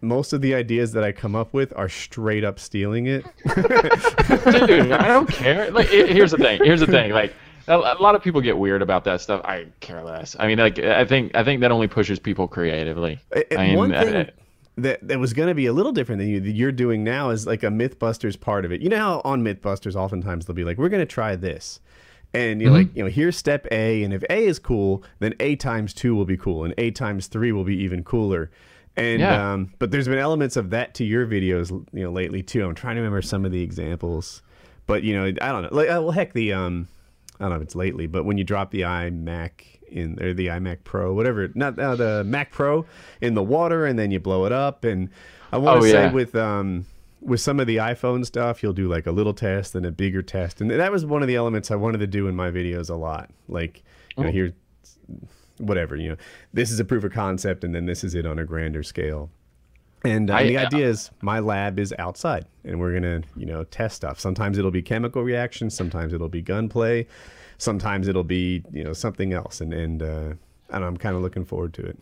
Most 0.00 0.32
of 0.32 0.40
the 0.40 0.54
ideas 0.54 0.92
that 0.92 1.02
I 1.02 1.10
come 1.12 1.34
up 1.34 1.52
with 1.52 1.72
are 1.76 1.88
straight 1.88 2.44
up 2.44 2.58
stealing 2.60 3.06
it. 3.06 3.24
dude, 3.54 4.92
I 4.92 5.08
don't 5.08 5.28
care. 5.28 5.70
Like, 5.70 5.92
it- 5.92 6.10
here's 6.10 6.30
the 6.30 6.36
thing. 6.38 6.60
Here's 6.62 6.80
the 6.80 6.86
thing. 6.86 7.10
Like, 7.12 7.34
a, 7.66 7.76
a 7.76 8.00
lot 8.00 8.14
of 8.14 8.22
people 8.22 8.40
get 8.40 8.56
weird 8.56 8.80
about 8.82 9.04
that 9.04 9.20
stuff. 9.20 9.40
I 9.44 9.66
care 9.80 10.02
less. 10.02 10.36
I 10.38 10.46
mean, 10.46 10.58
like 10.58 10.78
I 10.78 11.04
think 11.04 11.34
I 11.34 11.44
think 11.44 11.60
that 11.60 11.70
only 11.70 11.86
pushes 11.88 12.18
people 12.18 12.48
creatively. 12.48 13.18
Uh, 13.34 13.40
I 13.52 13.66
mean, 13.68 13.76
one 13.76 13.94
uh, 13.94 14.02
thing 14.04 14.30
that 14.78 15.06
that 15.06 15.18
was 15.18 15.32
going 15.34 15.48
to 15.48 15.54
be 15.54 15.66
a 15.66 15.72
little 15.72 15.92
different 15.92 16.20
than 16.20 16.28
you 16.28 16.40
that 16.40 16.52
you're 16.52 16.72
doing 16.72 17.04
now 17.04 17.28
is 17.30 17.46
like 17.46 17.62
a 17.62 17.66
MythBusters 17.66 18.40
part 18.40 18.64
of 18.64 18.72
it. 18.72 18.80
You 18.80 18.88
know 18.88 18.96
how 18.98 19.20
on 19.24 19.42
MythBusters 19.44 19.96
oftentimes 19.96 20.46
they'll 20.46 20.56
be 20.56 20.64
like, 20.64 20.78
"We're 20.78 20.88
going 20.88 21.02
to 21.02 21.06
try 21.06 21.36
this," 21.36 21.80
and 22.32 22.62
you're 22.62 22.70
Mm-hmm. 22.70 22.78
like, 22.78 22.96
you 22.96 23.02
know, 23.04 23.10
here's 23.10 23.36
step 23.36 23.66
A, 23.70 24.02
and 24.02 24.14
if 24.14 24.22
A 24.30 24.46
is 24.46 24.58
cool, 24.58 25.02
then 25.18 25.34
A 25.40 25.54
times 25.56 25.92
two 25.92 26.14
will 26.14 26.24
be 26.24 26.38
cool, 26.38 26.64
and 26.64 26.72
A 26.78 26.90
times 26.90 27.26
three 27.26 27.52
will 27.52 27.64
be 27.64 27.76
even 27.76 28.02
cooler. 28.02 28.50
And 28.98 29.20
Yeah. 29.20 29.52
um, 29.52 29.72
but 29.78 29.90
there's 29.90 30.08
been 30.08 30.18
elements 30.18 30.56
of 30.56 30.70
that 30.70 30.94
to 30.94 31.04
your 31.04 31.26
videos, 31.26 31.70
you 31.92 32.02
know, 32.04 32.10
lately 32.10 32.42
too. 32.42 32.64
I'm 32.66 32.74
trying 32.74 32.96
to 32.96 33.00
remember 33.00 33.22
some 33.22 33.44
of 33.44 33.52
the 33.52 33.62
examples, 33.62 34.42
but 34.86 35.02
you 35.02 35.14
know, 35.14 35.24
I 35.40 35.52
don't 35.52 35.62
know. 35.62 35.68
Like, 35.72 35.88
uh, 35.88 36.00
well, 36.02 36.10
heck, 36.10 36.32
the 36.32 36.52
um, 36.52 36.88
I 37.38 37.44
don't 37.44 37.50
know 37.50 37.56
if 37.56 37.62
it's 37.62 37.74
lately, 37.76 38.06
but 38.06 38.24
when 38.24 38.38
you 38.38 38.44
drop 38.44 38.70
the 38.72 38.80
iMac 38.82 39.50
in 39.90 40.22
or 40.22 40.34
the 40.34 40.48
iMac 40.48 40.78
Pro, 40.84 41.14
whatever, 41.14 41.48
not 41.54 41.78
uh, 41.78 41.94
the 41.96 42.24
Mac 42.24 42.50
Pro 42.50 42.84
in 43.20 43.34
the 43.34 43.42
water, 43.42 43.86
and 43.86 43.98
then 43.98 44.10
you 44.10 44.20
blow 44.20 44.44
it 44.44 44.52
up. 44.52 44.84
And 44.84 45.08
I 45.52 45.58
want 45.58 45.78
Oh, 45.78 45.80
to 45.82 45.88
say 45.88 46.02
yeah. 46.04 46.12
with 46.12 46.34
um 46.34 46.84
with 47.20 47.40
some 47.40 47.58
of 47.60 47.66
the 47.66 47.76
iPhone 47.76 48.24
stuff, 48.26 48.62
you'll 48.62 48.72
do 48.72 48.88
like 48.88 49.06
a 49.06 49.12
little 49.12 49.34
test 49.34 49.74
and 49.74 49.84
a 49.86 49.90
bigger 49.90 50.22
test, 50.22 50.60
and 50.60 50.70
that 50.70 50.92
was 50.92 51.04
one 51.06 51.22
of 51.22 51.28
the 51.28 51.36
elements 51.36 51.70
I 51.70 51.76
wanted 51.76 51.98
to 51.98 52.06
do 52.06 52.28
in 52.28 52.34
my 52.36 52.50
videos 52.50 52.90
a 52.90 52.94
lot. 52.94 53.30
Like, 53.48 53.82
you 54.16 54.24
know, 54.24 54.30
here, 54.30 54.52
whatever, 55.58 55.96
you 55.96 56.10
know, 56.10 56.16
this 56.52 56.70
is 56.70 56.80
a 56.80 56.84
proof 56.84 57.04
of 57.04 57.12
concept, 57.12 57.64
and 57.64 57.74
then 57.74 57.86
this 57.86 58.04
is 58.04 58.14
it 58.14 58.26
on 58.26 58.38
a 58.38 58.44
grander 58.44 58.82
scale. 58.82 59.30
And, 60.04 60.30
uh, 60.30 60.34
I- 60.34 60.40
and 60.42 60.50
the 60.50 60.56
idea 60.58 60.88
is 60.88 61.10
my 61.22 61.40
lab 61.40 61.78
is 61.78 61.92
outside, 61.98 62.46
and 62.64 62.78
we're 62.78 62.92
gonna, 62.94 63.22
you 63.36 63.46
know, 63.46 63.64
test 63.64 63.96
stuff. 63.96 64.20
Sometimes 64.20 64.58
it'll 64.58 64.70
be 64.70 64.82
chemical 64.82 65.22
reactions, 65.22 65.74
sometimes 65.74 66.12
it'll 66.12 66.28
be 66.28 66.42
gunplay, 66.42 67.06
sometimes 67.58 68.06
it'll 68.08 68.24
be, 68.24 68.62
you 68.72 68.84
know, 68.84 68.92
something 68.92 69.32
else. 69.32 69.60
And 69.60 69.74
and 69.74 70.02
uh, 70.02 70.32
and 70.70 70.84
I'm 70.84 70.96
kind 70.96 71.16
of 71.16 71.22
looking 71.22 71.44
forward 71.44 71.74
to 71.74 71.82
it. 71.86 71.98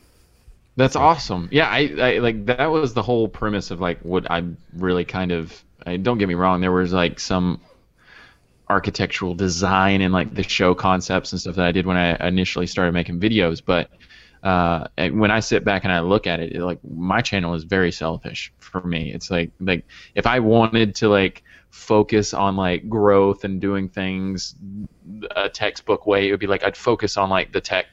That's 0.77 0.95
awesome. 0.97 1.49
Yeah, 1.51 1.69
I, 1.71 1.95
I 1.99 2.19
like 2.19 2.45
that 2.47 2.67
was 2.67 2.93
the 2.93 3.03
whole 3.03 3.29
premise 3.29 3.71
of 3.71 3.81
like 3.81 3.99
what 4.01 4.31
I 4.31 4.45
really 4.77 5.05
kind 5.07 5.33
of. 5.33 5.65
I, 5.87 5.97
don't 5.97 6.19
get 6.19 6.29
me 6.29 6.35
wrong. 6.35 6.61
There 6.61 6.73
was 6.73 6.93
like 6.93 7.19
some 7.21 7.61
architectural 8.69 9.35
design 9.35 10.01
and 10.01 10.13
like 10.13 10.35
the 10.35 10.43
show 10.43 10.75
concepts 10.75 11.33
and 11.33 11.41
stuff 11.41 11.57
that 11.57 11.67
I 11.67 11.73
did 11.73 11.87
when 11.87 11.97
I 11.97 12.27
initially 12.27 12.67
started 12.67 12.93
making 12.93 13.21
videos, 13.21 13.63
but. 13.65 13.91
Uh, 14.43 14.87
when 15.11 15.33
I 15.33 15.41
sit 15.41 15.65
back 15.65 15.83
and 15.83 15.93
I 15.93 15.99
look 16.01 16.29
at 16.29 16.39
it, 16.39 16.53
it, 16.53 16.61
like 16.61 16.79
my 16.85 17.21
channel 17.21 17.55
is 17.55 17.65
very 17.65 17.91
selfish 17.91 18.53
for 18.59 18.81
me. 18.81 19.13
It's 19.13 19.29
like 19.29 19.51
like 19.59 19.85
if 20.15 20.25
I 20.25 20.39
wanted 20.39 20.95
to 20.97 21.09
like 21.09 21.43
focus 21.71 22.33
on 22.33 22.55
like 22.55 22.89
growth 22.89 23.43
and 23.43 23.61
doing 23.61 23.89
things 23.89 24.55
a 25.35 25.49
textbook 25.49 26.07
way, 26.07 26.29
it 26.29 26.31
would 26.31 26.39
be 26.39 26.47
like 26.47 26.63
I'd 26.63 26.77
focus 26.77 27.17
on 27.17 27.29
like 27.29 27.51
the 27.51 27.61
tech 27.61 27.87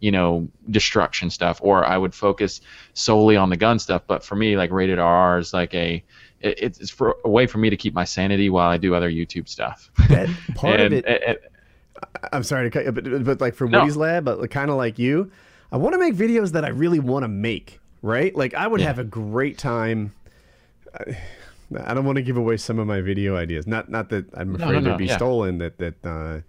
you 0.00 0.10
know 0.10 0.48
destruction 0.70 1.30
stuff 1.30 1.60
or 1.62 1.84
i 1.84 1.96
would 1.96 2.14
focus 2.14 2.60
solely 2.94 3.36
on 3.36 3.50
the 3.50 3.56
gun 3.56 3.78
stuff 3.78 4.02
but 4.06 4.24
for 4.24 4.34
me 4.34 4.56
like 4.56 4.70
rated 4.70 4.98
r 4.98 5.38
is 5.38 5.52
like 5.52 5.74
a 5.74 6.02
it, 6.40 6.58
it's 6.80 6.90
for 6.90 7.16
a 7.24 7.28
way 7.28 7.46
for 7.46 7.58
me 7.58 7.70
to 7.70 7.76
keep 7.76 7.94
my 7.94 8.04
sanity 8.04 8.48
while 8.50 8.68
i 8.70 8.76
do 8.76 8.94
other 8.94 9.10
youtube 9.10 9.48
stuff 9.48 9.90
That 10.08 10.28
part 10.54 10.80
and, 10.80 10.92
of 10.94 11.04
it. 11.04 11.22
and- 11.26 11.38
I'm 12.32 12.42
sorry 12.44 12.70
to 12.70 12.70
cut 12.70 12.86
you, 12.86 12.92
but, 12.92 13.24
but 13.24 13.40
like 13.42 13.54
for 13.54 13.68
No. 13.68 13.80
Woody's 13.80 13.96
Lab, 13.96 14.24
but 14.24 14.50
kind 14.50 14.70
of 14.70 14.76
like 14.78 14.98
you, 14.98 15.30
I 15.70 15.76
want 15.76 15.92
to 15.92 15.98
make 15.98 16.14
videos 16.14 16.52
that 16.52 16.64
I 16.64 16.68
really 16.68 16.98
want 16.98 17.24
to 17.24 17.28
make, 17.28 17.78
right? 18.00 18.34
Like 18.34 18.54
I 18.54 18.66
would 18.66 18.80
Yeah. 18.80 18.86
have 18.86 18.98
a 18.98 19.04
great 19.04 19.58
time. 19.58 20.14
I, 20.94 21.18
I 21.84 21.92
don't 21.92 22.06
want 22.06 22.16
to 22.16 22.22
give 22.22 22.38
away 22.38 22.56
some 22.56 22.78
of 22.78 22.86
my 22.86 23.02
video 23.02 23.36
ideas. 23.36 23.66
Not 23.66 23.90
not 23.90 24.08
that 24.10 24.24
I'm 24.34 24.54
afraid 24.54 24.66
no, 24.68 24.72
they'd 24.80 24.84
no, 24.92 24.96
be 24.96 25.06
yeah. 25.06 25.16
stolen. 25.16 25.58
That 25.58 25.76
that. 25.76 25.94
Uh, 26.02 26.08
oh, 26.08 26.42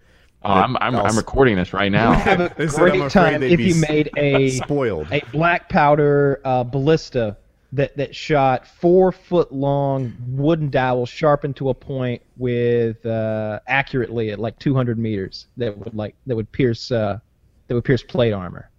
I'm, 0.43 0.77
I'm, 0.77 0.95
I'll- 0.95 1.05
I'm 1.07 1.17
recording 1.17 1.57
this 1.57 1.73
right 1.73 1.91
now 1.91 2.13
have 2.13 2.39
a 2.39 2.53
They 2.57 2.67
said 2.67 2.83
I'm 2.89 2.97
great 2.99 3.11
time 3.11 3.43
if 3.43 3.59
you 3.59 3.75
made 3.75 4.09
a 4.15 4.49
spoiled. 4.63 5.07
a 5.11 5.21
black 5.33 5.67
powder 5.67 6.39
uh, 6.45 6.63
ballista 6.63 7.35
that 7.73 7.95
that 7.97 8.15
shot 8.15 8.67
four 8.67 9.11
foot 9.11 9.51
long 9.51 10.13
wooden 10.27 10.69
dowels 10.69 11.09
sharpened 11.09 11.55
to 11.55 11.69
a 11.69 11.73
point 11.73 12.21
with 12.37 13.05
uh, 13.05 13.59
accurately 13.67 14.31
at 14.31 14.39
like 14.39 14.59
200 14.59 14.97
meters 14.99 15.47
that 15.57 15.77
would 15.77 15.95
like 15.95 16.15
that 16.27 16.35
would 16.35 16.51
pierce 16.51 16.91
uh, 16.91 17.19
that 17.67 17.73
would 17.73 17.85
pierce 17.85 18.03
plate 18.03 18.33
armor. 18.33 18.69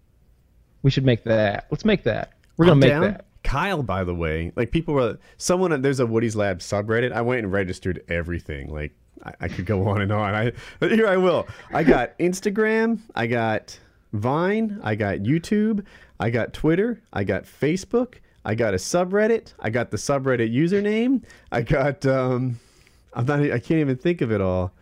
We 0.83 0.91
should 0.91 1.05
make 1.05 1.25
that. 1.25 1.67
Let's 1.71 1.85
make 1.85 2.03
that. 2.05 2.33
We're 2.57 2.67
gonna 2.67 2.73
I'm 2.73 2.81
make 2.81 2.91
down. 2.91 3.01
that. 3.03 3.25
Kyle, 3.45 3.83
by 3.83 4.05
the 4.05 4.15
way, 4.15 4.53
like 4.57 4.71
people 4.71 4.95
were 4.95 5.19
someone 5.37 5.81
there's 5.83 6.01
a 6.01 6.07
Woody's 6.07 6.37
Lab 6.37 6.59
subreddit. 6.59 7.13
I 7.13 7.23
went 7.23 7.43
and 7.43 7.53
registered 7.53 8.05
everything. 8.09 8.69
Like 8.69 8.93
I, 9.25 9.33
I 9.43 9.49
could 9.49 9.67
go 9.67 9.89
on 9.89 10.03
and 10.03 10.13
on. 10.13 10.35
I 10.35 10.53
here 10.87 11.07
I 11.07 11.17
will. 11.17 11.47
I 11.73 11.83
got 11.83 12.19
Instagram. 12.19 13.01
I 13.15 13.27
got 13.27 13.79
Vine. 14.13 14.81
I 14.83 14.95
got 14.95 15.19
YouTube. 15.19 15.85
I 16.21 16.31
got 16.31 16.53
Twitter. 16.53 17.01
I 17.13 17.25
got 17.25 17.45
Facebook. 17.45 18.17
I 18.45 18.55
got 18.55 18.75
a 18.75 18.77
subreddit. 18.77 19.55
I 19.61 19.71
got 19.71 19.91
the 19.91 19.97
subreddit 19.97 20.53
username. 20.53 21.23
I 21.51 21.63
got 21.63 22.05
um, 22.07 22.59
I'm 23.13 23.27
not. 23.27 23.41
I 23.41 23.59
can't 23.59 23.81
even 23.81 23.97
think 23.97 24.21
of 24.21 24.33
it 24.33 24.41
all. 24.41 24.73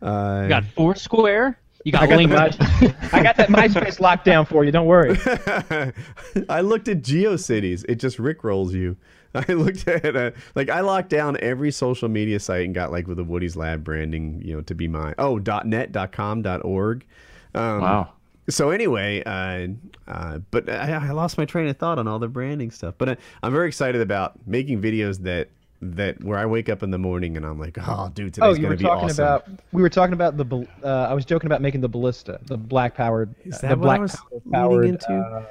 Uh, 0.00 0.40
You 0.44 0.48
got 0.48 0.64
Foursquare. 0.64 1.58
You 1.84 1.92
got 1.92 2.02
I 2.02 2.06
got, 2.06 2.16
the 2.16 2.24
LinkedIn. 2.24 3.02
My, 3.12 3.18
I 3.18 3.22
got 3.22 3.36
that 3.36 3.48
MySpace 3.48 4.00
locked 4.00 4.24
down 4.24 4.44
for 4.44 4.64
you. 4.64 4.70
Don't 4.70 4.86
worry. 4.86 5.16
I 6.48 6.60
looked 6.60 6.88
at 6.88 7.02
GeoCities. 7.02 7.86
It 7.88 7.96
just 7.96 8.18
rickrolls 8.18 8.72
you. 8.72 8.96
I 9.34 9.52
looked 9.52 9.86
at 9.88 10.16
uh, 10.16 10.32
like 10.54 10.68
I 10.68 10.80
locked 10.80 11.08
down 11.08 11.36
every 11.40 11.70
social 11.70 12.08
media 12.08 12.40
site 12.40 12.64
and 12.64 12.74
got 12.74 12.90
like 12.90 13.06
with 13.06 13.16
the 13.16 13.24
Woody's 13.24 13.56
Lab 13.56 13.84
branding, 13.84 14.42
you 14.44 14.54
know, 14.54 14.60
to 14.62 14.74
be 14.74 14.88
mine. 14.88 15.14
Oh, 15.18 15.38
.net, 15.64 15.94
.com, 16.12 16.44
.org. 16.64 17.06
Um, 17.54 17.80
wow 17.80 18.12
So 18.50 18.70
anyway, 18.70 19.22
uh, 19.24 19.68
uh, 20.08 20.38
but 20.50 20.68
I, 20.68 20.92
I 21.08 21.10
lost 21.12 21.38
my 21.38 21.44
train 21.44 21.68
of 21.68 21.76
thought 21.76 21.98
on 21.98 22.06
all 22.08 22.18
the 22.18 22.28
branding 22.28 22.70
stuff. 22.70 22.94
But 22.98 23.08
I, 23.10 23.16
I'm 23.42 23.52
very 23.52 23.68
excited 23.68 24.00
about 24.00 24.46
making 24.46 24.82
videos 24.82 25.22
that 25.22 25.48
that 25.82 26.22
where 26.22 26.38
I 26.38 26.44
wake 26.44 26.68
up 26.68 26.82
in 26.82 26.90
the 26.90 26.98
morning 26.98 27.38
and 27.38 27.46
I'm 27.46 27.58
like, 27.58 27.78
oh, 27.80 28.10
dude, 28.12 28.34
today's 28.34 28.46
Oh, 28.46 28.50
you 28.52 28.56
gonna 28.58 28.68
were 28.70 28.76
be 28.76 28.84
talking 28.84 29.04
awesome. 29.10 29.24
about. 29.24 29.48
We 29.72 29.80
were 29.80 29.88
talking 29.88 30.12
about 30.12 30.36
the. 30.36 30.66
Uh, 30.84 31.08
I 31.10 31.14
was 31.14 31.24
joking 31.24 31.46
about 31.46 31.62
making 31.62 31.80
the 31.80 31.88
ballista, 31.88 32.38
the 32.44 32.58
black 32.58 32.94
powered. 32.94 33.34
Is 33.44 33.60
the 33.60 33.68
that 33.68 33.78
what 33.78 33.84
black 33.84 33.98
I 33.98 34.02
was 34.02 34.16
powered, 34.52 34.84
into? 34.86 35.12
Uh, 35.12 35.46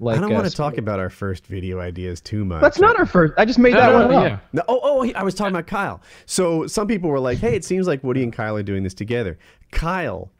like, 0.00 0.16
I 0.16 0.20
don't 0.20 0.30
uh, 0.30 0.36
want 0.36 0.48
to 0.48 0.56
talk 0.56 0.78
about 0.78 1.00
our 1.00 1.10
first 1.10 1.44
video 1.46 1.80
ideas 1.80 2.20
too 2.20 2.44
much. 2.44 2.62
That's 2.62 2.78
not 2.78 2.98
our 2.98 3.04
first. 3.06 3.34
I 3.36 3.44
just 3.44 3.58
made 3.58 3.74
that 3.74 3.90
No, 3.92 3.98
no, 3.98 4.06
one 4.06 4.10
no, 4.12 4.18
up. 4.18 4.30
yeah. 4.30 4.38
No, 4.52 4.62
oh, 4.68 4.80
oh, 4.82 5.12
I 5.14 5.24
was 5.24 5.34
talking 5.34 5.52
about 5.52 5.66
Kyle. 5.66 6.00
So 6.24 6.66
some 6.68 6.86
people 6.86 7.10
were 7.10 7.18
like, 7.20 7.38
"Hey, 7.38 7.56
it 7.56 7.64
seems 7.64 7.86
like 7.88 8.04
Woody 8.04 8.22
and 8.22 8.32
Kyle 8.32 8.56
are 8.56 8.62
doing 8.62 8.84
this 8.84 8.94
together." 8.94 9.38
Kyle 9.72 10.30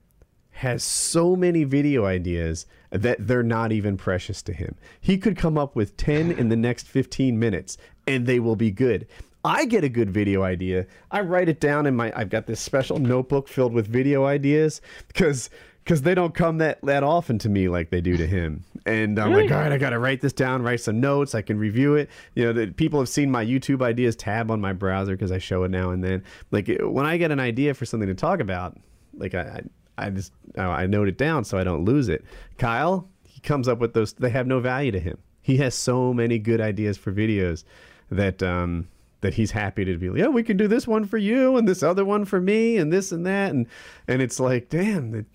has 0.58 0.82
so 0.82 1.36
many 1.36 1.62
video 1.62 2.04
ideas 2.04 2.66
that 2.90 3.28
they're 3.28 3.44
not 3.44 3.70
even 3.70 3.96
precious 3.96 4.42
to 4.42 4.52
him. 4.52 4.74
He 5.00 5.16
could 5.16 5.36
come 5.36 5.56
up 5.56 5.76
with 5.76 5.96
10 5.96 6.32
in 6.32 6.48
the 6.48 6.56
next 6.56 6.88
15 6.88 7.38
minutes 7.38 7.78
and 8.08 8.26
they 8.26 8.40
will 8.40 8.56
be 8.56 8.72
good. 8.72 9.06
I 9.44 9.66
get 9.66 9.84
a 9.84 9.88
good 9.88 10.10
video 10.10 10.42
idea. 10.42 10.86
I 11.12 11.20
write 11.20 11.48
it 11.48 11.60
down 11.60 11.86
in 11.86 11.94
my 11.94 12.12
I've 12.14 12.28
got 12.28 12.48
this 12.48 12.58
special 12.58 12.98
notebook 12.98 13.46
filled 13.46 13.72
with 13.72 13.86
video 13.86 14.24
ideas 14.24 14.80
because 15.06 15.48
because 15.84 16.02
they 16.02 16.12
don't 16.12 16.34
come 16.34 16.58
that 16.58 16.80
that 16.82 17.04
often 17.04 17.38
to 17.38 17.48
me 17.48 17.68
like 17.68 17.90
they 17.90 18.00
do 18.00 18.16
to 18.16 18.26
him. 18.26 18.64
And 18.84 19.16
I'm 19.20 19.32
like, 19.32 19.52
all 19.52 19.60
right, 19.60 19.70
I 19.70 19.78
got 19.78 19.90
to 19.90 20.00
write 20.00 20.22
this 20.22 20.32
down, 20.32 20.62
write 20.62 20.80
some 20.80 20.98
notes. 20.98 21.36
I 21.36 21.42
can 21.42 21.56
review 21.56 21.94
it. 21.94 22.10
You 22.34 22.46
know, 22.46 22.52
the, 22.52 22.66
people 22.66 22.98
have 22.98 23.08
seen 23.08 23.30
my 23.30 23.44
YouTube 23.44 23.80
ideas 23.80 24.16
tab 24.16 24.50
on 24.50 24.60
my 24.60 24.72
browser 24.72 25.12
because 25.12 25.30
I 25.30 25.38
show 25.38 25.62
it 25.62 25.70
now 25.70 25.90
and 25.90 26.02
then. 26.02 26.24
Like 26.50 26.68
when 26.80 27.06
I 27.06 27.16
get 27.16 27.30
an 27.30 27.38
idea 27.38 27.74
for 27.74 27.84
something 27.84 28.08
to 28.08 28.14
talk 28.14 28.40
about, 28.40 28.76
like 29.14 29.34
I, 29.36 29.62
I 29.98 30.06
I 30.06 30.10
just 30.10 30.32
I 30.56 30.62
I 30.64 30.86
note 30.86 31.08
it 31.08 31.18
down 31.18 31.44
so 31.44 31.58
I 31.58 31.64
don't 31.64 31.84
lose 31.84 32.08
it. 32.08 32.24
Kyle, 32.58 33.08
he 33.24 33.40
comes 33.40 33.68
up 33.68 33.78
with 33.78 33.92
those. 33.94 34.12
They 34.14 34.30
have 34.30 34.46
no 34.46 34.60
value 34.60 34.92
to 34.92 35.00
him. 35.00 35.18
He 35.42 35.56
has 35.58 35.74
so 35.74 36.12
many 36.12 36.38
good 36.38 36.60
ideas 36.60 36.96
for 36.98 37.12
videos 37.12 37.64
that 38.10 38.42
um 38.42 38.88
that 39.20 39.34
he's 39.34 39.50
happy 39.50 39.84
to 39.84 39.96
be 39.96 40.08
like, 40.10 40.18
yeah, 40.20 40.28
we 40.28 40.42
can 40.44 40.56
do 40.56 40.68
this 40.68 40.86
one 40.86 41.04
for 41.04 41.18
you 41.18 41.56
and 41.56 41.66
this 41.66 41.82
other 41.82 42.04
one 42.04 42.24
for 42.24 42.40
me 42.40 42.76
and 42.76 42.92
this 42.92 43.10
and 43.12 43.26
that 43.26 43.50
and 43.52 43.66
and 44.06 44.22
it's 44.22 44.38
like, 44.38 44.68
damn, 44.68 45.10
that 45.12 45.26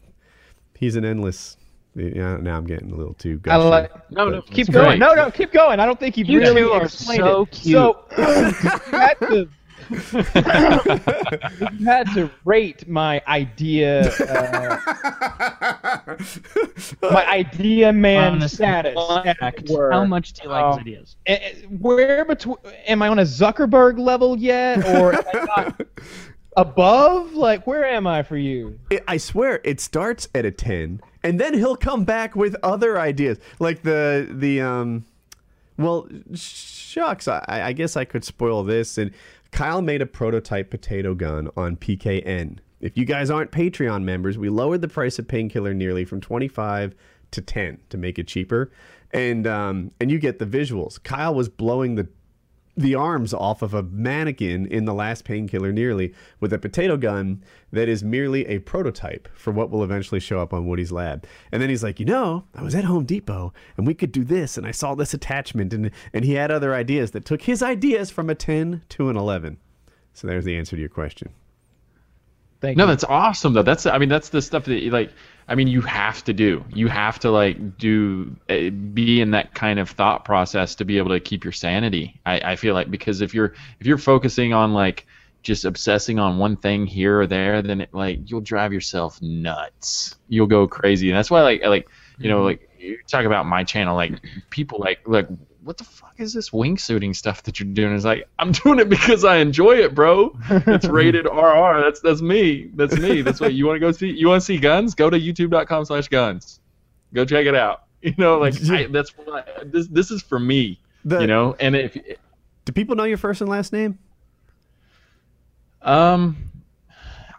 he's 0.78 0.96
an 0.96 1.04
endless. 1.06 1.58
Yeah, 1.96 2.38
now 2.38 2.58
I'm 2.58 2.66
getting 2.66 2.92
a 2.92 2.96
little 2.96 3.14
too. 3.14 3.40
I 3.48 3.58
like. 3.58 3.92
no 4.12 4.28
no 4.28 4.42
Keep 4.42 4.72
going. 4.72 4.86
great. 4.86 5.00
No, 5.00 5.14
no, 5.14 5.30
keep 5.30 5.52
going. 5.52 5.80
I 5.80 5.86
don't 5.86 6.00
think 6.00 6.18
you've 6.18 6.28
You 6.28 6.40
really 6.40 6.62
two 6.64 6.72
are 6.72 6.86
explained 6.86 7.22
so 7.24 7.42
it. 7.44 7.52
cute. 7.52 7.76
So 7.76 8.06
you 8.18 8.98
had 8.98 9.14
to, 9.20 9.50
you 9.90 11.86
had 11.86 12.06
to 12.14 12.30
rate 12.46 12.88
my 12.88 13.22
idea, 13.28 14.10
uh, 14.20 16.16
my 17.02 17.28
idea 17.30 17.92
man 17.94 18.42
On 18.42 18.50
status. 18.50 18.94
as 18.98 19.54
were. 19.70 19.92
How 19.92 20.06
much 20.06 20.34
do 20.34 20.44
you 20.44 20.50
like 20.50 20.64
Um, 20.64 20.72
his 20.86 21.16
ideas? 21.28 21.66
Where 21.80 22.26
between? 22.26 22.58
Am 22.88 23.02
I 23.02 23.08
on 23.08 23.20
a 23.20 23.24
Zuckerberg 23.24 23.98
level 24.00 24.38
yet, 24.38 24.86
or 24.88 25.14
not 25.14 25.82
above? 26.58 27.34
Like, 27.34 27.66
where 27.68 27.86
am 27.86 28.08
I 28.08 28.24
for 28.24 28.38
you? 28.38 28.80
It, 28.90 29.04
I 29.08 29.18
swear 29.18 29.60
it 29.64 29.80
starts 29.80 30.28
at 30.36 30.46
a 30.46 30.52
10 30.52 31.02
and 31.24 31.40
then 31.40 31.54
he'll 31.54 31.76
come 31.78 32.04
back 32.04 32.36
with 32.36 32.56
other 32.64 33.00
ideas 33.00 33.38
like 33.60 33.82
the 33.84 34.28
the 34.30 34.60
um 34.62 35.06
well 35.78 36.08
shucks 36.36 37.28
I, 37.30 37.44
I 37.48 37.72
guess 37.74 37.96
I 37.96 38.04
could 38.06 38.24
spoil 38.26 38.64
this 38.64 38.98
and 38.98 39.12
Kyle 39.54 39.84
made 39.84 40.02
a 40.02 40.08
prototype 40.08 40.72
potato 40.72 41.14
gun 41.14 41.48
on 41.56 41.78
PKA 41.78 42.58
If 42.82 42.98
you 42.98 43.06
guys 43.06 43.30
aren't 43.30 43.52
Patreon 43.52 44.04
members, 44.04 44.36
we 44.36 44.50
lowered 44.50 44.82
the 44.82 44.88
price 44.88 45.20
of 45.20 45.28
Painkiller 45.28 45.76
Already 45.76 46.06
from 46.06 46.20
25 46.20 46.96
to 47.32 47.42
10 47.42 47.78
to 47.90 47.98
make 47.98 48.18
it 48.18 48.28
cheaper. 48.28 48.72
And 49.12 49.46
um, 49.46 49.92
and 50.00 50.12
you 50.12 50.18
get 50.18 50.40
the 50.40 50.48
visuals. 50.48 51.02
Kyle 51.04 51.36
was 51.36 51.50
blowing 51.50 51.94
the 51.94 52.08
the 52.76 52.96
arms 52.96 53.34
off 53.34 53.62
of 53.62 53.74
a 53.74 53.84
mannequin 53.84 54.66
in 54.66 54.86
the 54.86 54.94
last 54.94 55.26
painkiller 55.26 55.70
already 55.70 56.14
with 56.40 56.52
a 56.54 56.58
potato 56.58 56.98
gun 56.98 57.44
that 57.72 57.88
is 57.88 58.04
merely 58.04 58.46
a 58.48 58.60
prototype 58.60 59.28
for 59.36 59.52
what 59.52 59.70
will 59.70 59.84
eventually 59.84 60.20
show 60.20 60.40
up 60.40 60.54
on 60.54 60.66
Woody's 60.66 60.92
lab. 60.92 61.26
And 61.52 61.62
then 61.62 61.70
he's 61.70 61.84
like, 61.84 62.00
you 62.00 62.06
know, 62.06 62.46
I 62.56 62.64
was 62.64 62.74
at 62.76 62.84
Home 62.84 63.06
Depot 63.06 63.54
and 63.78 63.86
we 63.86 63.94
could 63.94 64.12
do 64.12 64.24
this 64.24 64.58
and 64.58 64.66
I 64.66 64.72
saw 64.72 64.96
this 64.96 65.14
attachment 65.14 65.74
and 65.74 65.92
and 66.14 66.26
he 66.26 66.34
had 66.34 66.52
other 66.52 66.74
ideas 66.74 67.12
that 67.12 67.26
took 67.26 67.44
his 67.44 67.62
ideas 67.62 68.10
from 68.10 68.30
a 68.30 68.36
10 68.36 68.84
to 68.90 69.10
an 69.10 69.18
11. 69.18 69.58
So 70.14 70.28
there's 70.28 70.46
the 70.46 70.58
answer 70.58 70.76
to 70.76 70.80
your 70.80 70.90
question. 70.90 71.32
Thank 72.62 72.76
you. 72.76 72.78
No, 72.78 72.86
you. 72.86 72.92
that's 72.92 73.04
awesome 73.04 73.54
though. 73.54 73.64
That's 73.64 73.86
I 73.86 73.98
mean 73.98 74.10
that's 74.10 74.30
the 74.30 74.42
stuff 74.42 74.66
that 74.66 74.82
you, 74.82 74.90
like 74.90 75.12
I 75.48 75.56
mean 75.56 75.68
you 75.68 75.82
have 75.82 76.24
to 76.26 76.34
do. 76.34 76.64
You 76.74 76.88
have 76.88 77.20
to 77.20 77.32
like 77.32 77.78
do 77.78 78.36
uh, 78.50 78.70
be 78.70 79.22
in 79.22 79.32
that 79.32 79.54
kind 79.54 79.80
of 79.80 79.90
thought 79.90 80.26
process 80.26 80.76
to 80.76 80.86
be 80.86 80.98
able 80.98 81.10
to 81.10 81.20
keep 81.20 81.44
your 81.44 81.54
sanity. 81.54 82.20
I, 82.26 82.40
I 82.40 82.56
feel 82.56 82.74
like 82.74 82.90
because 82.90 83.22
if 83.22 83.34
you're 83.34 83.54
if 83.80 83.88
you're 83.88 83.98
focusing 83.98 84.54
on 84.54 84.74
like 84.74 85.06
just 85.44 85.66
obsessing 85.66 86.20
on 86.20 86.38
one 86.38 86.56
thing 86.56 86.86
here 86.86 87.20
or 87.20 87.28
there, 87.28 87.62
then 87.62 87.82
it 87.82 87.94
like 87.94 88.30
you'll 88.30 88.42
drive 88.42 88.74
yourself 88.74 89.22
nuts. 89.22 90.16
You'll 90.30 90.48
go 90.48 90.68
crazy, 90.68 91.10
and 91.10 91.18
that's 91.18 91.30
why 91.30 91.42
like 91.42 91.64
like 91.64 91.88
you 92.18 92.30
know 92.30 92.44
like 92.44 92.70
you 92.80 92.98
talk 93.08 93.26
about 93.26 93.46
my 93.46 93.64
channel 93.64 93.96
like 93.96 94.14
people 94.50 94.80
like 94.80 95.00
like 95.06 95.28
what 95.64 95.78
the 95.78 95.84
fuck 95.84 96.16
is 96.18 96.34
this 96.34 96.50
wingsuiting 96.50 97.16
stuff 97.16 97.44
that 97.44 97.60
you're 97.60 97.70
doing? 97.72 97.96
It's 97.96 98.06
like 98.06 98.28
I'm 98.40 98.52
doing 98.52 98.80
it 98.80 98.90
because 98.90 99.24
I 99.24 99.38
enjoy 99.38 99.78
it, 99.78 99.96
bro. 99.96 100.38
It's 100.50 100.86
rated 101.00 101.26
RR. 101.26 101.82
That's 101.82 102.00
that's 102.02 102.22
me. 102.22 102.70
That's 102.76 102.98
me. 102.98 103.22
That's 103.22 103.40
what 103.40 103.54
you 103.54 103.66
want 103.66 103.78
to 103.78 103.80
go 103.80 103.92
see. 103.92 104.10
You 104.12 104.28
want 104.28 104.42
to 104.42 104.46
see 104.46 104.58
guns? 104.58 104.94
Go 104.96 105.10
to 105.10 105.18
YouTube.com/slash/guns. 105.20 106.60
Go 107.14 107.26
check 107.26 107.46
it 107.46 107.56
out. 107.56 107.84
You 108.04 108.14
know, 108.18 108.38
like 108.38 108.54
I, 108.70 108.88
that's 108.88 109.18
what 109.18 109.30
I, 109.30 109.64
this. 109.64 109.88
This 109.88 110.12
is 110.12 110.22
for 110.22 110.38
me. 110.38 110.78
The- 111.06 111.22
you 111.22 111.28
know, 111.28 111.56
and 111.58 111.74
if 111.74 111.94
Do 112.66 112.74
people 112.74 112.98
know 112.98 113.06
your 113.06 113.18
first 113.18 113.40
and 113.40 113.50
last 113.50 113.72
name? 113.72 113.98
um, 115.82 116.36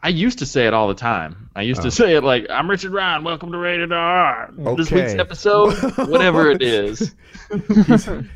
I 0.05 0.09
used 0.09 0.39
to 0.41 0.47
say 0.47 0.67
it 0.67 0.75
all 0.75 0.87
the 0.87 0.95
time. 0.95 1.49
I 1.57 1.63
used 1.63 1.81
Oh. 1.81 1.85
to 1.85 1.91
say 1.91 2.15
it 2.15 2.23
like, 2.23 2.47
"I'm 2.51 2.69
Richard 2.69 2.93
Ryan. 2.93 3.25
Welcome 3.25 3.51
to 3.53 3.59
Rated 3.59 3.91
R." 3.91 4.51
This 4.77 4.91
week's 4.91 5.15
episode, 5.15 5.73
whatever 6.09 6.51
it 6.51 6.61
is. 6.61 7.15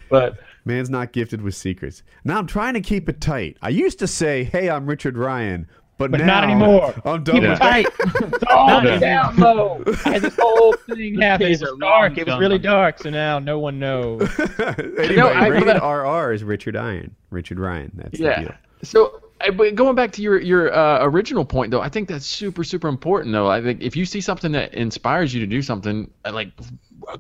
but 0.09 0.39
Man's 0.65 0.89
not 0.89 1.13
gifted 1.13 1.43
with 1.43 1.55
secrets. 1.55 2.03
Now 2.25 2.39
I'm 2.39 2.47
trying 2.47 2.73
to 2.75 2.81
keep 2.81 3.07
it 3.11 3.21
tight. 3.21 3.59
I 3.61 3.69
used 3.69 3.99
to 3.99 4.07
say, 4.07 4.45
"Hey, 4.45 4.71
I'm 4.71 4.87
Richard 4.87 5.19
Ryan," 5.19 5.67
but, 5.99 6.11
But 6.11 6.21
now 6.21 6.27
not 6.27 6.45
anymore. 6.45 6.95
I'm 7.05 7.23
done 7.23 7.35
Keep 7.35 7.43
with 7.43 7.53
it 7.53 7.59
tight. 7.59 7.87
It's 8.33 8.45
all 8.49 8.83
Not 8.83 9.01
down 9.01 9.37
low. 9.37 9.83
I 10.07 10.11
had 10.13 10.23
this 10.23 10.37
whole 10.41 10.73
thing 10.73 11.21
happen. 11.21 11.49
It 11.49 11.61
was 11.61 11.77
dark. 11.81 12.17
It 12.17 12.27
was 12.29 12.39
really 12.39 12.59
dark. 12.59 12.99
So 12.99 13.11
now 13.11 13.39
no 13.41 13.59
one 13.59 13.79
knows. 13.79 14.23
anyway, 14.39 15.17
No, 15.17 15.29
I- 15.29 15.49
rated 15.49 15.67
but- 15.67 15.83
RR 15.83 16.33
is 16.33 16.45
Richard 16.45 16.77
Ryan. 16.77 17.15
Richard 17.31 17.59
Ryan. 17.59 17.93
That's 17.95 18.17
the 18.19 18.25
yeah. 18.25 18.41
deal. 18.41 18.55
So, 18.85 19.07
I- 19.07 19.28
but 19.55 19.75
going 19.75 19.95
back 19.95 20.13
to 20.13 20.23
your 20.23 20.41
your 20.41 20.75
uh, 20.75 21.05
original 21.05 21.45
point, 21.45 21.71
though, 21.71 21.81
I 21.81 21.89
think 21.89 22.09
that's 22.09 22.27
super 22.27 22.65
super 22.65 22.89
important. 22.89 23.33
Though, 23.33 23.49
I 23.49 23.63
think 23.63 23.83
if 23.83 23.97
you 23.97 24.05
see 24.05 24.21
something 24.21 24.53
that 24.53 24.75
inspires 24.75 25.33
you 25.33 25.41
to 25.41 25.47
do 25.47 25.63
something, 25.63 26.11
uh, 26.25 26.33
like 26.33 26.51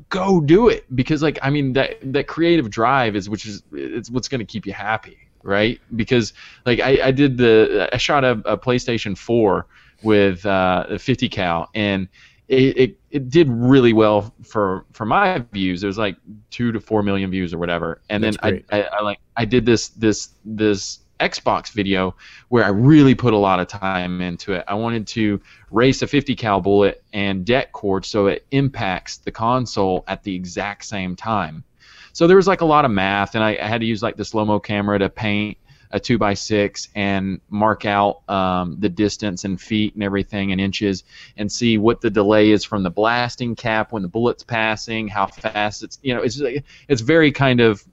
go 0.09 0.41
do 0.41 0.69
it 0.69 0.85
because, 0.95 1.23
like, 1.23 1.39
I 1.43 1.51
mean, 1.51 1.73
that 1.75 1.97
that 2.13 2.27
creative 2.27 2.71
drive 2.71 3.15
is 3.15 3.29
which 3.29 3.47
is 3.47 3.63
it's 3.73 4.11
what's 4.11 4.29
going 4.29 4.41
to 4.41 4.45
keep 4.45 4.67
you 4.67 4.73
happy, 4.73 5.19
right? 5.43 5.81
Because, 5.95 6.33
like, 6.67 6.81
I, 6.81 6.99
I 7.05 7.11
did 7.13 7.39
the 7.39 7.89
I 7.93 7.97
shot 7.99 8.25
a, 8.25 8.33
a 8.45 8.59
PlayStation 8.59 9.17
4 9.17 9.67
with 10.03 10.45
uh, 10.45 10.87
a 10.89 10.99
50 10.99 11.29
cal 11.29 11.71
and. 11.75 12.09
It, 12.49 12.79
it, 12.79 12.99
it 13.11 13.29
did 13.29 13.47
really 13.51 13.93
well 13.93 14.35
for 14.43 14.87
for 14.93 15.05
my 15.05 15.45
views. 15.53 15.85
It 15.85 15.87
was 15.87 15.99
like 15.99 16.17
two 16.49 16.73
to 16.73 16.81
four 16.81 17.03
million 17.03 17.31
views 17.31 17.53
or 17.53 17.59
whatever. 17.59 18.01
And 18.09 18.25
That's 18.25 18.39
then. 18.43 18.65
I, 18.73 18.81
I, 18.81 18.83
I 18.85 19.03
like 19.03 19.19
I 19.37 19.45
did 19.45 19.67
this 19.67 19.89
this 19.89 20.31
this 20.47 21.01
Xbox 21.21 21.73
video 21.73 22.15
where 22.49 22.65
I 22.65 22.69
really 22.69 23.15
put 23.15 23.33
a 23.35 23.39
lot 23.39 23.61
of 23.61 23.69
time 23.69 24.21
into 24.21 24.53
it. 24.53 24.65
I 24.69 24.75
wanted 24.75 25.07
to 25.09 25.41
race 25.71 26.03
a 26.03 26.07
50 26.07 26.35
cal 26.37 26.61
bullet 26.61 27.03
and 27.13 27.45
det 27.45 27.73
cord 27.73 28.05
so 28.05 28.27
it 28.27 28.47
impacts 28.51 29.19
the 29.19 29.31
console 29.33 30.05
at 30.07 30.23
the 30.23 30.35
exact 30.35 30.85
same 30.85 31.17
time. 31.17 31.65
So 32.13 32.27
there 32.27 32.37
was 32.37 32.49
like 32.49 32.63
a 32.63 32.65
lot 32.65 32.85
of 32.85 32.91
math, 32.91 33.37
and 33.37 33.45
I, 33.45 33.59
I 33.63 33.69
had 33.69 33.81
to 33.81 33.87
use 33.87 34.03
like 34.03 34.17
the 34.17 34.25
slow 34.25 34.45
mo 34.45 34.59
camera 34.59 34.99
to 34.99 35.09
paint 35.09 35.57
a 35.91 36.01
two 36.01 36.19
by 36.19 36.35
six 36.35 36.89
and 36.95 37.41
mark 37.49 37.85
out 37.85 38.29
um, 38.29 38.77
the 38.81 38.89
distance 38.89 39.45
in 39.45 39.57
feet 39.57 39.95
and 39.95 40.03
everything 40.03 40.51
in 40.51 40.59
inches, 40.59 41.05
and 41.37 41.51
see 41.51 41.79
what 41.79 42.01
the 42.01 42.11
delay 42.11 42.51
is 42.51 42.65
from 42.65 42.83
the 42.83 42.91
blasting 42.91 43.55
cap 43.55 43.93
when 43.93 44.03
the 44.03 44.09
bullet's 44.09 44.43
passing, 44.43 45.07
how 45.07 45.27
fast 45.27 45.83
it's 45.83 45.99
you 46.03 46.13
know 46.13 46.23
it's 46.23 46.41
it's 46.89 47.01
very 47.01 47.31
kind 47.31 47.61
of 47.61 47.85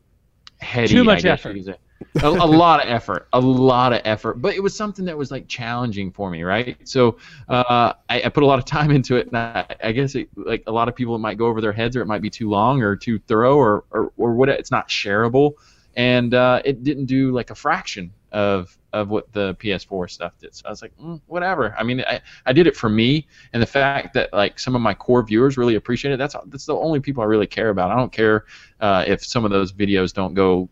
heady. 0.57 0.93
Too 0.93 1.03
much 1.03 1.23
effort. 1.25 1.55
you 1.55 1.63
could 1.63 1.75
say. 1.75 1.79
A, 2.21 2.27
a 2.27 2.45
lot 2.45 2.83
of 2.83 2.89
effort, 2.89 3.27
a 3.33 3.39
lot 3.39 3.93
of 3.93 4.01
effort, 4.05 4.41
but 4.41 4.55
it 4.55 4.61
was 4.61 4.75
something 4.75 5.05
that 5.05 5.17
was 5.17 5.31
like 5.31 5.47
challenging 5.47 6.11
for 6.11 6.29
me, 6.29 6.43
right? 6.43 6.77
So 6.87 7.17
uh, 7.49 7.93
I, 8.09 8.23
I 8.23 8.29
put 8.29 8.43
a 8.43 8.45
lot 8.45 8.59
of 8.59 8.65
time 8.65 8.91
into 8.91 9.15
it, 9.15 9.27
and 9.27 9.37
I, 9.37 9.65
I 9.83 9.91
guess 9.91 10.15
it, 10.15 10.29
like 10.35 10.63
a 10.67 10.71
lot 10.71 10.87
of 10.87 10.95
people, 10.95 11.15
it 11.15 11.19
might 11.19 11.37
go 11.37 11.47
over 11.47 11.61
their 11.61 11.73
heads, 11.73 11.95
or 11.95 12.01
it 12.01 12.07
might 12.07 12.21
be 12.21 12.29
too 12.29 12.49
long, 12.49 12.81
or 12.81 12.95
too 12.95 13.19
thorough, 13.19 13.55
or 13.55 13.83
or, 13.91 14.11
or 14.17 14.33
what? 14.33 14.49
It's 14.49 14.71
not 14.71 14.89
shareable, 14.89 15.53
and 15.95 16.33
uh, 16.33 16.61
it 16.65 16.83
didn't 16.83 17.05
do 17.05 17.31
like 17.31 17.49
a 17.49 17.55
fraction 17.55 18.11
of 18.31 18.77
of 18.95 19.09
what 19.09 19.31
the 19.33 19.55
PS4 19.55 20.09
stuff 20.09 20.33
did. 20.39 20.55
So 20.55 20.63
I 20.65 20.69
was 20.69 20.81
like, 20.81 20.97
mm, 20.97 21.19
whatever. 21.27 21.75
I 21.77 21.83
mean, 21.83 22.01
I, 22.07 22.21
I 22.45 22.53
did 22.53 22.65
it 22.65 22.75
for 22.75 22.89
me, 22.89 23.27
and 23.53 23.61
the 23.61 23.67
fact 23.67 24.13
that 24.13 24.31
like 24.33 24.57
some 24.59 24.75
of 24.75 24.81
my 24.81 24.93
core 24.93 25.23
viewers 25.23 25.57
really 25.57 25.75
appreciate 25.75 26.13
it. 26.13 26.17
That's 26.17 26.35
that's 26.47 26.65
the 26.65 26.75
only 26.75 26.99
people 26.99 27.23
I 27.23 27.25
really 27.25 27.47
care 27.47 27.69
about. 27.69 27.91
I 27.91 27.95
don't 27.95 28.11
care 28.11 28.45
uh, 28.79 29.03
if 29.05 29.25
some 29.25 29.45
of 29.45 29.51
those 29.51 29.73
videos 29.73 30.13
don't 30.13 30.33
go, 30.33 30.69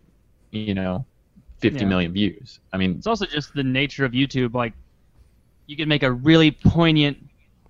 you 0.52 0.74
know, 0.74 1.06
fifty 1.64 1.80
Yeah. 1.82 1.88
million 1.88 2.14
views. 2.14 2.60
I 2.72 2.78
mean, 2.78 2.92
It's 2.98 3.08
also 3.08 3.26
just 3.26 3.54
the 3.54 3.64
nature 3.64 4.06
of 4.06 4.12
YouTube. 4.12 4.54
Like, 4.54 4.74
you 5.68 5.76
can 5.76 5.88
make 5.90 6.04
a 6.04 6.12
really 6.12 6.52
poignant, 6.52 7.18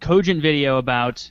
cogent 0.01 0.41
video 0.41 0.77
about 0.77 1.29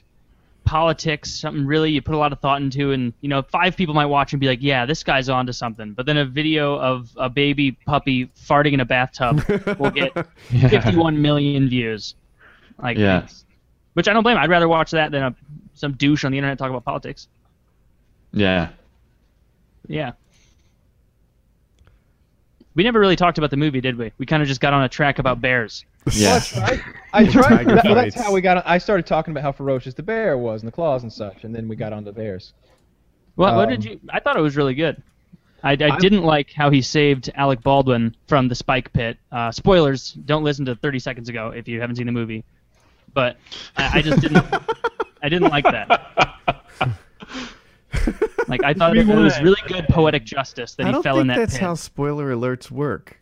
politics, 0.65 1.29
something 1.29 1.65
really 1.65 1.91
you 1.91 2.01
put 2.01 2.15
a 2.15 2.17
lot 2.17 2.31
of 2.31 2.39
thought 2.39 2.61
into, 2.61 2.91
and 2.91 3.11
you 3.21 3.27
know, 3.27 3.41
five 3.41 3.75
people 3.75 3.93
might 3.93 4.05
watch 4.05 4.31
and 4.33 4.39
be 4.39 4.47
like, 4.47 4.59
"Yeah, 4.61 4.85
this 4.85 5.03
guy's 5.03 5.27
onto 5.29 5.51
something." 5.51 5.93
But 5.93 6.05
then 6.05 6.15
a 6.17 6.25
video 6.25 6.79
of 6.79 7.11
a 7.17 7.29
baby 7.29 7.71
puppy 7.73 8.27
farting 8.27 8.71
in 8.73 8.79
a 8.79 8.85
bathtub 8.85 9.41
will 9.77 9.91
get 9.91 10.13
51 10.49 11.21
million 11.21 11.67
views. 11.67 12.15
Like, 12.81 12.97
Yeah. 12.97 13.27
which 13.93 14.07
I 14.07 14.13
don't 14.13 14.23
blame. 14.23 14.37
I'd 14.37 14.49
rather 14.49 14.67
watch 14.69 14.91
that 14.91 15.11
than 15.11 15.21
a, 15.23 15.35
some 15.73 15.93
douche 15.93 16.23
on 16.23 16.31
the 16.31 16.37
internet 16.37 16.57
talk 16.57 16.69
about 16.69 16.85
politics. 16.85 17.27
yeah. 18.31 18.69
Yeah. 19.87 20.13
We 22.75 22.83
never 22.83 22.99
really 22.99 23.15
talked 23.15 23.37
about 23.37 23.51
the 23.51 23.57
movie, 23.57 23.81
did 23.81 23.97
we? 23.97 24.11
We 24.17 24.25
kind 24.25 24.41
of 24.41 24.47
just 24.47 24.59
got 24.61 24.73
on 24.73 24.83
a 24.83 24.89
track 24.89 25.19
about 25.19 25.39
bears. 25.41 25.85
Yeah. 26.11 26.39
I 27.13 27.25
tried. 27.27 27.67
That, 27.67 27.81
well, 27.85 27.95
that's 27.95 28.15
how 28.21 28.33
we 28.33 28.41
got. 28.41 28.65
I 28.67 28.77
started 28.79 29.05
talking 29.05 29.31
about 29.31 29.43
how 29.43 29.51
ferocious 29.51 29.93
the 29.93 30.03
bear 30.03 30.37
was 30.37 30.61
and 30.63 30.67
the 30.67 30.71
claws 30.71 31.03
and 31.03 31.13
such, 31.13 31.43
and 31.43 31.53
then 31.53 31.67
we 31.67 31.75
got 31.75 31.93
on 31.93 32.03
the 32.03 32.11
bears. 32.11 32.53
What, 33.35 33.55
what 33.55 33.65
Um, 33.65 33.69
did 33.69 33.85
you? 33.85 33.99
I 34.09 34.19
thought 34.19 34.35
it 34.37 34.41
was 34.41 34.57
really 34.57 34.73
good. 34.73 35.01
I, 35.65 35.71
I 35.71 35.97
didn't 35.97 36.23
like 36.23 36.51
how 36.51 36.69
he 36.71 36.81
saved 36.81 37.31
Alec 37.35 37.61
Baldwin 37.61 38.15
from 38.27 38.49
the 38.49 38.55
spike 38.55 38.91
pit. 38.91 39.17
Uh, 39.31 39.49
spoilers. 39.49 40.11
Don't 40.11 40.43
listen 40.43 40.65
to 40.65 40.75
30 40.75 40.99
seconds 40.99 41.29
ago 41.29 41.51
if 41.55 41.69
you 41.69 41.79
haven't 41.79 41.95
seen 41.95 42.05
the 42.05 42.11
movie. 42.11 42.43
But 43.13 43.37
I, 43.77 43.99
I 43.99 44.01
just 44.01 44.19
didn't. 44.21 44.45
I 45.23 45.29
didn't 45.29 45.49
like 45.51 45.63
that. 45.63 46.65
Like 48.53 48.63
I 48.63 48.73
thought 48.73 48.95
it, 48.95 49.07
it 49.09 49.15
was 49.15 49.39
really 49.41 49.61
good 49.67 49.87
poetic 49.89 50.23
justice 50.25 50.75
that 50.75 50.83
I 50.83 50.87
he 50.87 50.93
don't 50.93 51.03
fell 51.03 51.15
think 51.15 51.21
in 51.23 51.27
that 51.29 51.37
that's 51.37 51.53
pit. 51.53 51.61
how 51.61 51.73
spoiler 51.75 52.33
alerts 52.35 52.69
work. 52.71 53.19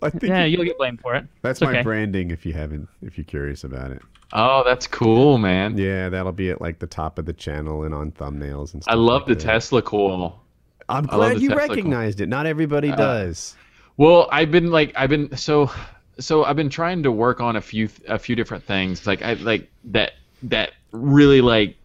I 0.00 0.10
think 0.10 0.24
yeah, 0.24 0.44
you'll 0.44 0.64
get 0.64 0.78
blamed 0.78 1.00
for 1.00 1.14
it. 1.14 1.26
that's 1.42 1.60
It's 1.60 1.64
my 1.66 1.72
okay. 1.72 1.82
branding. 1.82 2.30
If 2.30 2.44
you 2.46 2.52
haven't, 2.52 2.88
if 3.02 3.16
you're 3.16 3.24
curious 3.24 3.62
about 3.64 3.90
it, 3.92 4.02
Oh, 4.32 4.62
that's 4.64 4.86
cool, 4.86 5.38
man. 5.38 5.76
yeah, 5.76 6.08
that'll 6.08 6.32
be 6.32 6.50
at 6.50 6.60
like 6.60 6.78
the 6.78 6.86
top 6.86 7.18
of 7.18 7.26
the 7.26 7.32
channel 7.32 7.84
and 7.84 7.94
on 7.94 8.10
thumbnails 8.12 8.72
and 8.74 8.82
stuff. 8.82 8.92
I 8.92 8.94
love 8.96 9.22
like 9.22 9.28
the 9.28 9.34
that. 9.34 9.52
Tesla 9.52 9.82
coil. 9.82 10.40
I'm 10.88 11.04
glad 11.06 11.40
you 11.40 11.48
Tesla 11.50 11.60
coil. 11.60 11.68
recognized 11.68 12.20
it. 12.20 12.28
Not 12.28 12.46
everybody 12.46 12.90
Uh, 12.90 12.96
does. 12.96 13.56
Well, 13.96 14.28
I've 14.32 14.50
been 14.50 14.70
like 14.70 14.92
I've 14.96 15.10
been 15.10 15.36
so 15.36 15.70
so 16.18 16.44
I've 16.44 16.56
been 16.56 16.70
trying 16.70 17.02
to 17.04 17.12
work 17.12 17.40
on 17.40 17.56
a 17.56 17.60
few 17.60 17.88
a 18.08 18.18
few 18.18 18.34
different 18.34 18.64
things 18.64 19.06
like 19.06 19.22
I 19.22 19.34
like 19.34 19.70
that 19.84 20.12
that 20.44 20.72
really 20.92 21.40
like 21.40 21.76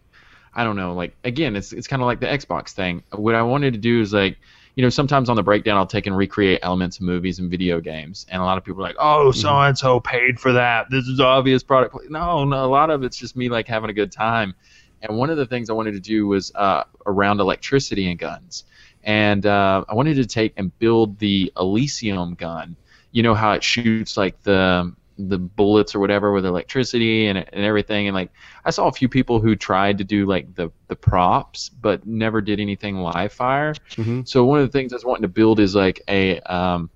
I 0.58 0.64
don't 0.64 0.74
know 0.74 0.92
like 0.92 1.14
again 1.22 1.54
it's 1.54 1.72
it's 1.72 1.86
kind 1.86 2.02
of 2.02 2.06
like 2.06 2.18
the 2.18 2.26
Xbox 2.26 2.70
thing. 2.70 3.04
What 3.12 3.36
I 3.36 3.42
wanted 3.42 3.74
to 3.74 3.78
do 3.78 4.00
is 4.00 4.12
like 4.12 4.36
you 4.74 4.82
know 4.82 4.88
sometimes 4.88 5.28
on 5.30 5.36
the 5.36 5.42
breakdown 5.44 5.76
I'll 5.76 5.86
take 5.86 6.08
and 6.08 6.16
recreate 6.16 6.58
elements 6.64 6.96
of 6.96 7.02
movies 7.02 7.38
and 7.38 7.48
video 7.48 7.80
games 7.80 8.26
and 8.28 8.42
a 8.42 8.44
lot 8.44 8.58
of 8.58 8.64
people 8.64 8.80
are 8.80 8.88
like 8.88 8.96
oh 8.98 9.30
so 9.30 9.56
and 9.60 9.78
so 9.78 10.00
paid 10.00 10.40
for 10.40 10.52
that. 10.54 10.90
This 10.90 11.06
is 11.06 11.20
obvious 11.20 11.62
product. 11.62 11.92
Pla-" 11.92 12.02
no 12.08 12.44
no 12.44 12.64
a 12.64 12.66
lot 12.66 12.90
of 12.90 13.04
it's 13.04 13.16
just 13.16 13.36
me 13.36 13.48
like 13.48 13.68
having 13.68 13.88
a 13.88 13.92
good 13.92 14.10
time. 14.10 14.52
And 15.00 15.16
one 15.16 15.30
of 15.30 15.36
the 15.36 15.46
things 15.46 15.70
I 15.70 15.74
wanted 15.74 15.92
to 15.92 16.00
do 16.00 16.26
was 16.26 16.50
uh, 16.56 16.82
around 17.06 17.38
electricity 17.38 18.10
and 18.10 18.18
guns. 18.18 18.64
And 19.04 19.46
uh, 19.46 19.84
I 19.88 19.94
wanted 19.94 20.16
to 20.16 20.26
take 20.26 20.54
and 20.56 20.76
build 20.80 21.20
the 21.20 21.52
Elysium 21.56 22.34
gun. 22.34 22.74
You 23.12 23.22
know 23.22 23.34
how 23.34 23.52
it 23.52 23.62
shoots 23.62 24.16
like 24.16 24.42
the 24.42 24.92
the 25.18 25.38
bullets 25.38 25.94
or 25.94 25.98
whatever 26.00 26.32
with 26.32 26.46
electricity 26.46 27.26
and 27.26 27.38
and 27.38 27.64
everything. 27.64 28.06
And 28.06 28.14
like 28.14 28.30
I 28.64 28.70
saw 28.70 28.86
a 28.86 28.92
few 28.92 29.08
people 29.08 29.40
who 29.40 29.56
tried 29.56 29.98
to 29.98 30.04
do 30.04 30.26
like 30.26 30.54
the 30.54 30.70
the 30.86 30.96
props, 30.96 31.68
but 31.68 32.06
never 32.06 32.40
did 32.40 32.60
anything 32.60 32.98
live 32.98 33.32
fire. 33.32 33.74
Mhm. 33.96 34.26
So 34.28 34.44
one 34.44 34.60
of 34.60 34.66
the 34.66 34.72
things 34.72 34.92
I 34.92 34.96
was 34.96 35.04
wanting 35.04 35.22
to 35.22 35.28
build 35.28 35.58
is 35.60 35.74
like 35.74 36.02
a 36.08 36.38
um, 36.40 36.88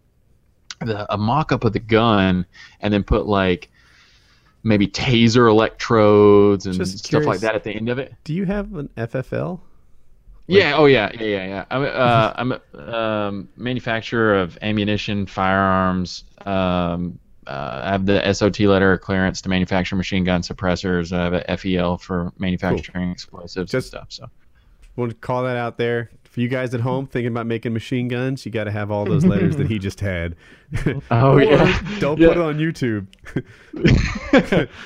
the, 0.81 1.13
a 1.13 1.17
mock-up 1.19 1.65
of 1.65 1.73
the 1.73 1.79
gun, 1.81 2.47
and 2.81 2.93
then 2.95 3.03
put 3.05 3.27
like 3.27 3.71
maybe 4.65 4.87
taser 4.87 5.51
electrodes 5.51 6.67
and 6.67 6.77
Just 6.77 6.99
stuff 6.99 7.09
curious. 7.11 7.27
like 7.27 7.41
that 7.41 7.55
at 7.57 7.65
the 7.65 7.73
end 7.73 7.89
of 7.89 7.99
it. 7.99 8.15
Do 8.25 8.33
you 8.35 8.45
have 8.47 8.73
an 8.75 8.89
FFL? 8.97 9.61
Yeah. 10.47 10.77
Oh, 10.77 10.87
yeah. 10.87 11.11
Yeah. 11.15 11.21
Yeah. 11.27 11.47
Yeah. 11.47 11.65
I'm. 11.71 11.83
Uh, 11.83 12.33
I'm 12.37 12.53
a 12.53 12.97
um, 12.97 13.49
manufacturer 13.57 14.39
of 14.39 14.59
ammunition, 14.61 15.27
firearms. 15.27 16.25
Um, 16.45 17.19
uh, 17.47 17.81
I 17.85 17.91
have 17.93 18.07
the 18.07 18.33
SOT 18.33 18.61
letter 18.61 18.93
of 18.93 19.01
clearance 19.01 19.41
to 19.43 19.49
manufacture 19.49 19.97
machine 19.97 20.25
gun 20.25 20.43
suppressors. 20.43 21.13
I 21.17 21.25
have 21.25 21.33
a 21.35 21.57
FEL 21.57 21.99
for 21.99 22.33
manufacturing 22.39 23.11
explosives 23.11 23.71
Just- 23.71 23.93
and 23.95 24.01
stuff. 24.01 24.07
So. 24.11 24.31
Want 24.95 25.11
to 25.11 25.17
call 25.17 25.45
that 25.45 25.57
out 25.57 25.79
there 25.79 26.11
for 26.25 26.41
you 26.43 26.49
guys 26.49 26.75
at 26.75 26.81
home 26.81 27.07
thinking 27.07 27.33
about 27.33 27.47
making 27.47 27.73
machine 27.73 28.09
guns? 28.09 28.45
You 28.45 28.53
got 28.53 28.65
to 28.65 28.71
have 28.71 28.91
all 28.91 29.07
those 29.07 29.25
letters 29.25 29.57
that 29.57 29.67
he 29.67 29.79
just 29.79 30.01
had. 30.01 30.37
Oh 31.11 31.39
yeah. 31.39 31.81
Don't 31.99 32.19
Yeah. 32.19 32.29
put 32.29 32.37
it 32.37 32.43
on 32.43 32.59
YouTube. 32.59 33.07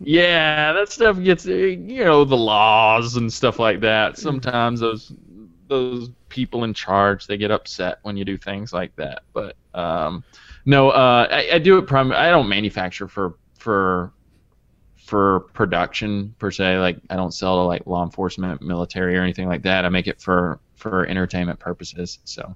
Yeah, 0.00 0.72
that 0.74 0.90
stuff 0.90 1.20
gets 1.20 1.46
uh, 1.46 1.50
you 1.52 2.04
know 2.04 2.24
the 2.24 2.36
laws 2.36 3.16
and 3.16 3.32
stuff 3.32 3.58
like 3.58 3.80
that. 3.80 4.16
Sometimes 4.16 4.78
those 4.80 5.12
those 5.66 6.10
people 6.28 6.64
in 6.64 6.72
charge 6.72 7.26
they 7.26 7.36
get 7.36 7.50
upset 7.50 7.98
when 8.02 8.16
you 8.16 8.24
do 8.24 8.36
things 8.36 8.72
like 8.72 8.94
that. 8.96 9.22
But 9.32 9.56
um, 9.74 10.22
no, 10.68 10.90
uh, 10.90 11.26
I, 11.30 11.54
I 11.54 11.58
do 11.60 11.78
it. 11.78 11.86
Prim- 11.86 12.12
I 12.12 12.28
don't 12.28 12.46
manufacture 12.46 13.08
for 13.08 13.36
for 13.58 14.12
for 14.96 15.40
production 15.54 16.34
per 16.38 16.50
se. 16.50 16.78
Like 16.78 16.98
I 17.08 17.16
don't 17.16 17.32
sell 17.32 17.56
to 17.56 17.62
like 17.62 17.86
law 17.86 18.04
enforcement, 18.04 18.60
military, 18.60 19.16
or 19.16 19.22
anything 19.22 19.48
like 19.48 19.62
that. 19.62 19.86
I 19.86 19.88
make 19.88 20.06
it 20.06 20.20
for 20.20 20.60
for 20.76 21.06
entertainment 21.06 21.58
purposes. 21.58 22.18
So, 22.24 22.54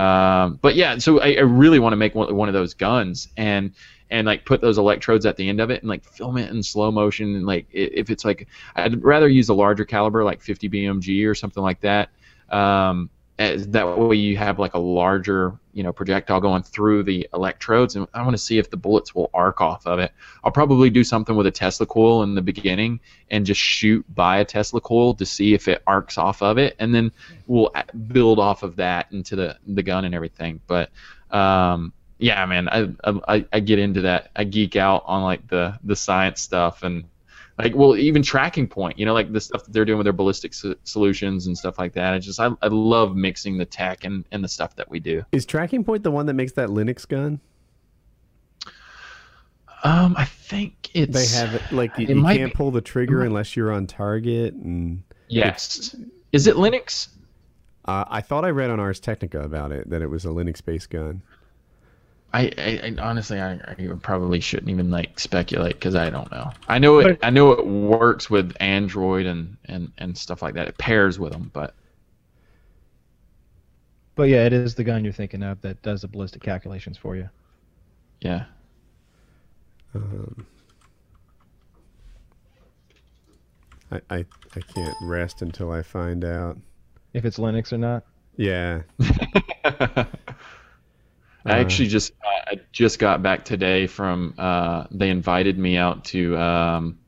um, 0.00 0.60
but 0.62 0.76
yeah, 0.76 0.98
so 0.98 1.20
I, 1.20 1.34
I 1.34 1.40
really 1.40 1.80
want 1.80 1.92
to 1.92 1.96
make 1.96 2.14
one, 2.14 2.32
one 2.36 2.48
of 2.48 2.52
those 2.52 2.72
guns 2.72 3.26
and 3.36 3.72
and 4.10 4.28
like 4.28 4.44
put 4.44 4.60
those 4.60 4.78
electrodes 4.78 5.26
at 5.26 5.36
the 5.36 5.48
end 5.48 5.60
of 5.60 5.70
it 5.70 5.82
and 5.82 5.88
like 5.88 6.04
film 6.04 6.36
it 6.36 6.50
in 6.50 6.62
slow 6.62 6.92
motion 6.92 7.34
and 7.34 7.46
like 7.46 7.66
if 7.72 8.10
it's 8.10 8.24
like 8.24 8.46
I'd 8.76 9.02
rather 9.02 9.28
use 9.28 9.48
a 9.48 9.54
larger 9.54 9.84
caliber 9.84 10.22
like 10.22 10.40
50 10.40 10.68
BMG 10.68 11.26
or 11.26 11.34
something 11.34 11.64
like 11.64 11.80
that. 11.80 12.10
Um, 12.48 13.10
that 13.38 13.98
way 13.98 14.14
you 14.14 14.36
have 14.36 14.60
like 14.60 14.74
a 14.74 14.78
larger 14.78 15.58
you 15.72 15.82
know 15.82 15.92
projectile 15.92 16.40
going 16.40 16.62
through 16.62 17.02
the 17.02 17.28
electrodes 17.32 17.96
and 17.96 18.06
I 18.14 18.22
want 18.22 18.32
to 18.32 18.42
see 18.42 18.58
if 18.58 18.70
the 18.70 18.76
bullets 18.76 19.14
will 19.14 19.30
arc 19.32 19.60
off 19.60 19.86
of 19.86 19.98
it. 19.98 20.12
I'll 20.44 20.52
probably 20.52 20.90
do 20.90 21.04
something 21.04 21.36
with 21.36 21.46
a 21.46 21.50
Tesla 21.50 21.86
coil 21.86 22.22
in 22.22 22.34
the 22.34 22.42
beginning 22.42 23.00
and 23.30 23.46
just 23.46 23.60
shoot 23.60 24.04
by 24.14 24.38
a 24.38 24.44
Tesla 24.44 24.80
coil 24.80 25.14
to 25.14 25.26
see 25.26 25.54
if 25.54 25.68
it 25.68 25.82
arcs 25.86 26.18
off 26.18 26.42
of 26.42 26.58
it 26.58 26.76
and 26.78 26.94
then 26.94 27.12
we'll 27.46 27.72
build 28.08 28.38
off 28.38 28.62
of 28.62 28.76
that 28.76 29.06
into 29.12 29.36
the 29.36 29.56
the 29.66 29.82
gun 29.82 30.04
and 30.04 30.14
everything. 30.14 30.60
But 30.66 30.90
um, 31.30 31.92
yeah, 32.18 32.44
man, 32.46 32.68
I, 32.68 32.88
I 33.26 33.46
I 33.50 33.60
get 33.60 33.78
into 33.78 34.02
that. 34.02 34.30
I 34.36 34.44
geek 34.44 34.76
out 34.76 35.04
on 35.06 35.22
like 35.22 35.48
the 35.48 35.78
the 35.82 35.96
science 35.96 36.42
stuff 36.42 36.82
and 36.82 37.04
like 37.62 37.74
well 37.74 37.96
even 37.96 38.22
tracking 38.22 38.66
point. 38.66 38.98
You 38.98 39.06
know, 39.06 39.12
like 39.14 39.32
the 39.32 39.40
stuff 39.40 39.64
that 39.64 39.72
they're 39.72 39.84
doing 39.84 39.98
with 39.98 40.04
their 40.06 40.12
ballistic 40.12 40.54
so- 40.54 40.74
solutions 40.84 41.46
and 41.46 41.56
stuff 41.56 41.78
like 41.78 41.92
that. 41.94 42.14
I 42.14 42.18
just 42.18 42.40
I, 42.40 42.50
I 42.62 42.68
love 42.68 43.16
mixing 43.16 43.58
the 43.58 43.64
tech 43.64 44.04
and 44.04 44.24
and 44.32 44.42
the 44.42 44.48
stuff 44.48 44.76
that 44.76 44.90
we 44.90 45.00
do. 45.00 45.24
Is 45.32 45.46
Tracking 45.46 45.84
Point 45.84 46.02
the 46.02 46.10
one 46.10 46.26
that 46.26 46.34
makes 46.34 46.52
that 46.52 46.68
Linux 46.68 47.06
gun? 47.08 47.40
Um, 49.82 50.14
I 50.18 50.26
think 50.26 50.90
it's 50.92 51.12
They 51.32 51.38
have 51.38 51.54
it 51.54 51.62
like 51.72 51.96
you, 51.98 52.06
It 52.06 52.16
you 52.16 52.22
can't 52.22 52.52
be- 52.52 52.56
pull 52.56 52.70
the 52.70 52.82
trigger 52.82 53.22
unless 53.22 53.56
you're 53.56 53.72
on 53.72 53.86
target. 53.86 54.52
And 54.54 55.02
yes. 55.28 55.94
Is 56.32 56.46
it 56.46 56.56
Linux? 56.56 57.08
uh, 57.86 58.04
I 58.08 58.20
thought 58.20 58.44
I 58.44 58.50
read 58.50 58.68
on 58.70 58.78
Ars 58.78 59.00
Technica 59.00 59.40
about 59.40 59.72
it 59.72 59.88
that 59.88 60.02
it 60.02 60.08
was 60.08 60.24
a 60.26 60.28
Linux-based 60.28 60.90
gun. 60.90 61.22
I, 62.32 62.42
I, 62.56 62.80
I 62.84 63.02
honestly 63.02 63.40
I, 63.40 63.54
I 63.54 63.88
probably 64.02 64.38
shouldn't 64.40 64.70
even 64.70 64.90
like 64.90 65.18
speculate 65.18 65.74
because 65.74 65.94
I 65.96 66.10
don't 66.10 66.30
know. 66.30 66.50
I 66.68 66.78
know 66.78 66.98
it 67.00 67.18
But- 67.20 67.26
I 67.26 67.30
know 67.30 67.50
it 67.52 67.66
works 67.66 68.30
with 68.30 68.54
Android 68.60 69.26
and, 69.26 69.56
and, 69.64 69.90
and 69.98 70.16
stuff 70.16 70.40
like 70.42 70.54
that. 70.54 70.68
It 70.68 70.78
pairs 70.78 71.18
with 71.18 71.32
them, 71.32 71.50
but 71.52 71.74
But 74.14 74.28
yeah, 74.28 74.44
it 74.46 74.52
is 74.52 74.74
the 74.76 74.84
gun 74.84 75.02
you're 75.02 75.12
thinking 75.12 75.42
of 75.42 75.60
that 75.62 75.82
does 75.82 76.02
the 76.02 76.08
ballistic 76.08 76.42
calculations 76.42 76.96
for 76.96 77.16
you. 77.16 77.28
yeah. 78.20 78.44
Um, 79.94 80.46
I, 83.90 84.00
I 84.08 84.24
I 84.54 84.60
can't 84.60 84.94
rest 85.02 85.42
until 85.42 85.72
I 85.72 85.82
find 85.82 86.24
out. 86.24 86.56
If 87.12 87.24
it's 87.24 87.38
Linux 87.38 87.72
or 87.72 87.78
not. 87.78 88.04
Yeah. 88.36 88.82
I 91.44 91.58
actually 91.58 91.88
just 91.88 92.12
uh, 92.24 92.52
I 92.52 92.60
just 92.72 92.98
got 92.98 93.22
back 93.22 93.44
today 93.44 93.86
from 93.86 94.34
uh, 94.38 94.84
they 94.90 95.10
invited 95.10 95.58
me 95.58 95.76
out 95.76 96.04
to 96.06 96.36
um, 96.36 96.98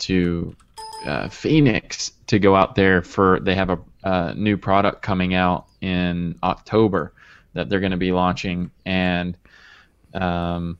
to 0.00 0.56
uh, 1.06 1.28
Phoenix 1.28 2.12
to 2.28 2.38
go 2.38 2.56
out 2.56 2.74
there 2.74 3.02
for 3.02 3.40
they 3.40 3.54
have 3.54 3.70
a 3.70 3.78
uh, 4.04 4.32
new 4.36 4.56
product 4.56 5.02
coming 5.02 5.34
out 5.34 5.66
in 5.80 6.38
October 6.42 7.12
that 7.54 7.68
they're 7.68 7.80
going 7.80 7.92
to 7.92 7.98
be 7.98 8.12
launching 8.12 8.70
and 8.86 9.36
um, 10.14 10.78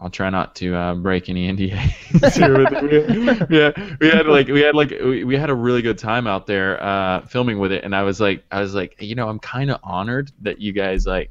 I'll 0.00 0.10
try 0.10 0.30
not 0.30 0.54
to 0.56 0.74
uh, 0.74 0.94
break 0.94 1.28
any 1.28 1.50
NDAs. 1.52 2.36
here 2.36 2.58
with 2.58 2.72
it. 2.72 3.50
yeah, 3.50 3.96
we 4.00 4.08
had 4.08 4.26
like 4.26 4.48
we 4.48 4.60
had 4.60 4.74
like 4.74 4.90
we, 4.90 5.24
we 5.24 5.36
had 5.36 5.50
a 5.50 5.54
really 5.54 5.82
good 5.82 5.98
time 5.98 6.26
out 6.26 6.46
there 6.46 6.82
uh, 6.82 7.22
filming 7.26 7.58
with 7.58 7.72
it, 7.72 7.84
and 7.84 7.94
I 7.94 8.02
was 8.02 8.20
like 8.20 8.44
I 8.50 8.60
was 8.60 8.74
like 8.74 8.96
you 9.00 9.14
know 9.14 9.28
I'm 9.28 9.38
kind 9.38 9.70
of 9.70 9.80
honored 9.82 10.30
that 10.42 10.60
you 10.60 10.72
guys 10.72 11.06
like 11.06 11.30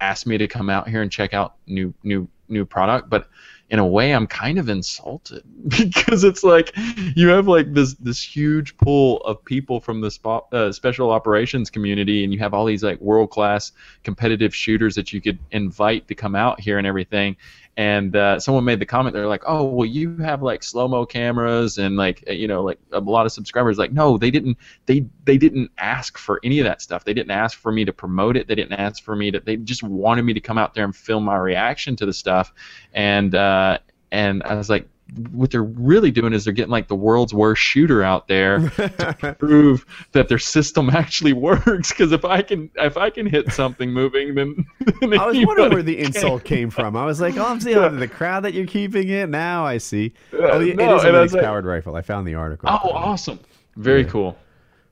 asked 0.00 0.26
me 0.26 0.38
to 0.38 0.48
come 0.48 0.70
out 0.70 0.88
here 0.88 1.02
and 1.02 1.10
check 1.10 1.34
out 1.34 1.56
new 1.66 1.94
new 2.02 2.28
new 2.48 2.64
product, 2.64 3.10
but 3.10 3.28
in 3.70 3.78
a 3.78 3.86
way 3.86 4.12
I'm 4.14 4.26
kind 4.26 4.58
of 4.58 4.68
insulted 4.68 5.42
because 5.68 6.24
it's 6.24 6.42
like 6.42 6.72
you 7.14 7.28
have 7.28 7.46
like 7.46 7.74
this 7.74 7.94
this 7.94 8.22
huge 8.22 8.76
pool 8.78 9.18
of 9.22 9.44
people 9.44 9.80
from 9.80 10.00
the 10.00 10.42
uh, 10.52 10.72
special 10.72 11.10
operations 11.10 11.70
community, 11.70 12.24
and 12.24 12.32
you 12.32 12.38
have 12.38 12.54
all 12.54 12.64
these 12.64 12.82
like 12.82 13.00
world 13.00 13.30
class 13.30 13.72
competitive 14.04 14.54
shooters 14.54 14.94
that 14.94 15.12
you 15.12 15.20
could 15.20 15.38
invite 15.50 16.08
to 16.08 16.14
come 16.14 16.34
out 16.34 16.60
here 16.60 16.78
and 16.78 16.86
everything. 16.86 17.36
And 17.78 18.16
uh, 18.16 18.40
someone 18.40 18.64
made 18.64 18.80
the 18.80 18.86
comment, 18.86 19.14
they're 19.14 19.28
like, 19.28 19.44
"Oh, 19.46 19.62
well, 19.62 19.86
you 19.86 20.16
have 20.16 20.42
like 20.42 20.64
slow 20.64 20.88
mo 20.88 21.06
cameras 21.06 21.78
and 21.78 21.96
like 21.96 22.24
you 22.28 22.48
know 22.48 22.60
like 22.60 22.80
a 22.90 22.98
lot 22.98 23.24
of 23.24 23.30
subscribers." 23.30 23.78
Like, 23.78 23.92
no, 23.92 24.18
they 24.18 24.32
didn't. 24.32 24.58
They 24.86 25.06
they 25.24 25.38
didn't 25.38 25.70
ask 25.78 26.18
for 26.18 26.40
any 26.42 26.58
of 26.58 26.64
that 26.64 26.82
stuff. 26.82 27.04
They 27.04 27.14
didn't 27.14 27.30
ask 27.30 27.56
for 27.56 27.70
me 27.70 27.84
to 27.84 27.92
promote 27.92 28.36
it. 28.36 28.48
They 28.48 28.56
didn't 28.56 28.72
ask 28.72 29.04
for 29.04 29.14
me 29.14 29.30
to. 29.30 29.38
They 29.38 29.58
just 29.58 29.84
wanted 29.84 30.22
me 30.22 30.32
to 30.32 30.40
come 30.40 30.58
out 30.58 30.74
there 30.74 30.84
and 30.84 30.94
film 30.94 31.22
my 31.22 31.36
reaction 31.36 31.94
to 31.96 32.04
the 32.04 32.12
stuff. 32.12 32.52
And 32.94 33.36
uh, 33.36 33.78
and 34.10 34.42
I 34.42 34.54
was 34.56 34.68
like, 34.68 34.88
what 35.30 35.50
they're 35.50 35.62
really 35.62 36.10
doing 36.10 36.32
is 36.34 36.44
they're 36.44 36.52
getting 36.52 36.70
like 36.70 36.88
the 36.88 36.94
world's 36.94 37.32
worst 37.32 37.62
shooter 37.62 38.02
out 38.02 38.28
there 38.28 38.68
to 38.70 39.36
prove 39.38 39.86
that 40.12 40.28
their 40.28 40.38
system 40.38 40.90
actually 40.94 41.32
works. 41.32 41.88
Because 41.90 42.12
if 42.12 42.24
I 42.24 42.42
can 42.42 42.70
if 42.76 42.96
I 42.96 43.08
can 43.10 43.26
hit 43.26 43.50
something 43.52 43.90
moving, 43.90 44.34
then, 44.34 44.66
then 45.00 45.18
I 45.18 45.26
was 45.26 45.36
wondering 45.46 45.70
where 45.72 45.82
the 45.82 45.96
can. 45.96 46.06
insult 46.06 46.44
came 46.44 46.68
from. 46.70 46.94
I 46.96 47.06
was 47.06 47.20
like, 47.20 47.36
oh, 47.36 47.46
I'm 47.46 47.60
seeing 47.60 47.96
the 47.98 48.08
crowd 48.08 48.40
that 48.44 48.52
you're 48.54 48.66
keeping 48.66 49.08
it. 49.08 49.28
Now 49.30 49.64
I 49.64 49.78
see. 49.78 50.12
Oh, 50.34 50.60
it 50.60 50.76
no, 50.76 50.96
is 50.96 51.04
a 51.04 51.08
and 51.08 51.16
I 51.16 51.20
was 51.22 51.32
Linux 51.32 51.34
like- 51.36 51.42
powered 51.44 51.64
rifle. 51.64 51.96
I 51.96 52.02
found 52.02 52.26
the 52.28 52.34
article. 52.34 52.68
Oh, 52.70 52.90
awesome! 52.90 53.40
Very 53.76 54.02
Yeah. 54.02 54.08
cool. 54.08 54.38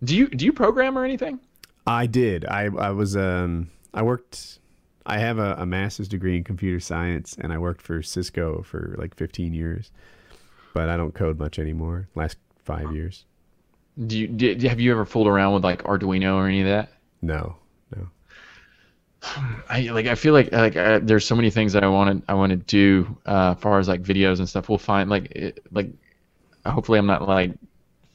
Do 0.02 0.16
you 0.16 0.28
do 0.28 0.44
you 0.44 0.52
program 0.52 0.97
or 0.97 1.05
anything? 1.05 1.40
I 1.86 2.06
did. 2.06 2.44
I 2.47 2.64
I 2.64 2.90
was 2.90 3.16
um 3.16 3.70
I 3.93 4.02
worked. 4.02 4.59
I 5.06 5.18
have 5.18 5.38
a, 5.38 5.54
a 5.58 5.66
master's 5.66 6.08
degree 6.08 6.36
in 6.36 6.44
computer 6.44 6.80
science, 6.80 7.36
and 7.40 7.52
I 7.52 7.58
worked 7.58 7.80
for 7.80 8.02
Cisco 8.02 8.62
for 8.62 8.96
like 8.98 9.14
15 9.14 9.54
years. 9.54 9.90
But 10.74 10.88
I 10.88 10.96
don't 10.96 11.14
code 11.14 11.38
much 11.38 11.58
anymore. 11.58 12.08
Last 12.14 12.36
five 12.64 12.92
years. 12.92 13.24
Do 14.06 14.18
you 14.18 14.26
did, 14.26 14.62
have 14.64 14.78
you 14.78 14.92
ever 14.92 15.06
fooled 15.06 15.26
around 15.26 15.54
with 15.54 15.64
like 15.64 15.82
Arduino 15.84 16.34
or 16.34 16.46
any 16.46 16.60
of 16.60 16.66
that? 16.66 16.90
No, 17.22 17.56
no. 17.96 18.08
I 19.70 19.88
like 19.92 20.06
I 20.06 20.16
feel 20.16 20.34
like 20.34 20.52
like 20.52 20.76
uh, 20.76 21.00
there's 21.02 21.24
so 21.24 21.34
many 21.34 21.50
things 21.50 21.72
that 21.72 21.82
I 21.82 21.88
want 21.88 22.26
to 22.26 22.30
I 22.30 22.34
want 22.34 22.50
to 22.50 22.56
do 22.56 23.16
uh, 23.24 23.54
as 23.56 23.62
far 23.62 23.78
as 23.78 23.88
like 23.88 24.02
videos 24.02 24.38
and 24.38 24.48
stuff. 24.48 24.68
We'll 24.68 24.76
find 24.76 25.08
like 25.08 25.30
it, 25.30 25.64
like 25.72 25.88
hopefully 26.66 26.98
I'm 26.98 27.06
not 27.06 27.26
like 27.26 27.52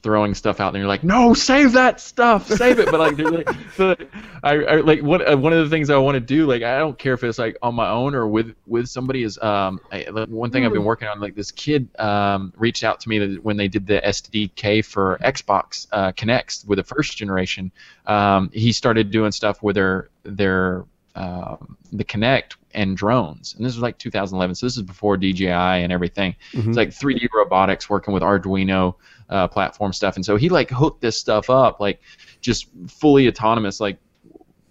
throwing 0.02 0.34
stuff 0.34 0.60
out 0.60 0.72
there. 0.72 0.80
You're 0.80 0.88
like, 0.88 1.04
no, 1.04 1.32
save 1.34 1.72
that 1.72 2.00
stuff, 2.00 2.48
save 2.48 2.78
it. 2.78 2.90
But 2.90 3.00
like, 3.00 3.18
like 3.18 3.46
the, 3.76 4.08
I, 4.42 4.54
I 4.64 4.76
like 4.76 5.00
what 5.00 5.30
uh, 5.30 5.36
one 5.36 5.52
of 5.52 5.64
the 5.64 5.70
things 5.70 5.90
I 5.90 5.96
want 5.96 6.16
to 6.16 6.20
do. 6.20 6.46
Like, 6.46 6.62
I 6.62 6.78
don't 6.78 6.98
care 6.98 7.14
if 7.14 7.24
it's 7.24 7.38
like 7.38 7.56
on 7.62 7.74
my 7.74 7.88
own 7.88 8.14
or 8.14 8.26
with 8.26 8.54
with 8.66 8.88
somebody. 8.88 9.22
Is 9.22 9.38
um 9.38 9.80
I, 9.90 10.06
like, 10.10 10.28
one 10.28 10.50
thing 10.50 10.66
I've 10.66 10.72
been 10.72 10.84
working 10.84 11.08
on. 11.08 11.20
Like 11.20 11.34
this 11.34 11.50
kid 11.50 11.88
um 11.98 12.52
reached 12.56 12.84
out 12.84 13.00
to 13.00 13.08
me 13.08 13.18
that 13.18 13.44
when 13.44 13.56
they 13.56 13.68
did 13.68 13.86
the 13.86 14.00
SDK 14.00 14.84
for 14.84 15.18
Xbox 15.22 15.86
uh, 15.92 16.12
Kinect 16.12 16.66
with 16.66 16.78
the 16.78 16.84
first 16.84 17.16
generation. 17.16 17.70
Um, 18.06 18.50
he 18.52 18.72
started 18.72 19.10
doing 19.10 19.32
stuff 19.32 19.62
with 19.62 19.76
their 19.76 20.08
their 20.24 20.84
um, 21.14 21.76
the 21.92 22.04
Kinect 22.04 22.56
and 22.74 22.96
drones, 22.96 23.54
and 23.54 23.66
this 23.66 23.74
was 23.74 23.82
like 23.82 23.98
2011. 23.98 24.54
So 24.54 24.66
this 24.66 24.76
is 24.76 24.82
before 24.82 25.16
DJI 25.16 25.50
and 25.50 25.92
everything. 25.92 26.34
Mhm. 26.52 26.68
It's 26.68 26.76
like 26.76 26.88
3D 26.90 27.28
robotics, 27.34 27.90
working 27.90 28.14
with 28.14 28.22
Arduino 28.22 28.94
uh, 29.28 29.48
platform 29.48 29.92
stuff, 29.92 30.16
and 30.16 30.24
so 30.24 30.36
he 30.36 30.48
like 30.48 30.70
hooked 30.70 31.00
this 31.00 31.16
stuff 31.16 31.50
up, 31.50 31.80
like 31.80 32.00
just 32.40 32.68
fully 32.88 33.28
autonomous, 33.28 33.80
like 33.80 33.98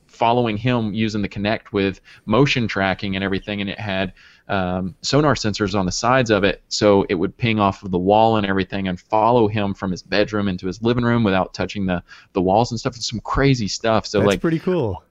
following 0.07 0.57
him 0.57 0.94
using 0.94 1.22
the 1.22 1.30
Kinect 1.30 1.72
with 1.72 1.99
motion 2.26 2.68
tracking 2.68 3.15
and 3.15 3.23
everything, 3.23 3.61
and 3.61 3.69
it 3.69 3.80
had 3.80 4.14
um, 4.48 4.95
sonar 5.02 5.34
sensors 5.34 5.73
on 5.73 5.86
the 5.86 5.91
sides 5.91 6.30
of 6.30 6.44
it, 6.44 6.61
so 6.68 7.06
it 7.10 7.15
would 7.15 7.36
ping 7.38 7.60
off 7.60 7.84
of 7.84 7.91
the 7.91 7.98
wall 7.98 8.38
and 8.38 8.45
everything, 8.45 8.88
and 8.88 8.99
follow 8.99 9.48
him 9.48 9.73
from 9.73 9.91
his 9.91 10.03
bedroom 10.03 10.48
into 10.48 10.68
his 10.68 10.82
living 10.82 11.03
room 11.03 11.23
without 11.23 11.53
touching 11.53 11.86
the 11.86 12.03
the 12.34 12.41
walls 12.41 12.72
and 12.72 12.80
stuff. 12.80 12.95
It's 12.95 13.10
some 13.10 13.22
crazy 13.22 13.68
stuff. 13.68 14.06
So 14.06 14.19
That's 14.19 14.28
like, 14.28 14.41
pretty 14.41 14.60
cool. 14.60 15.03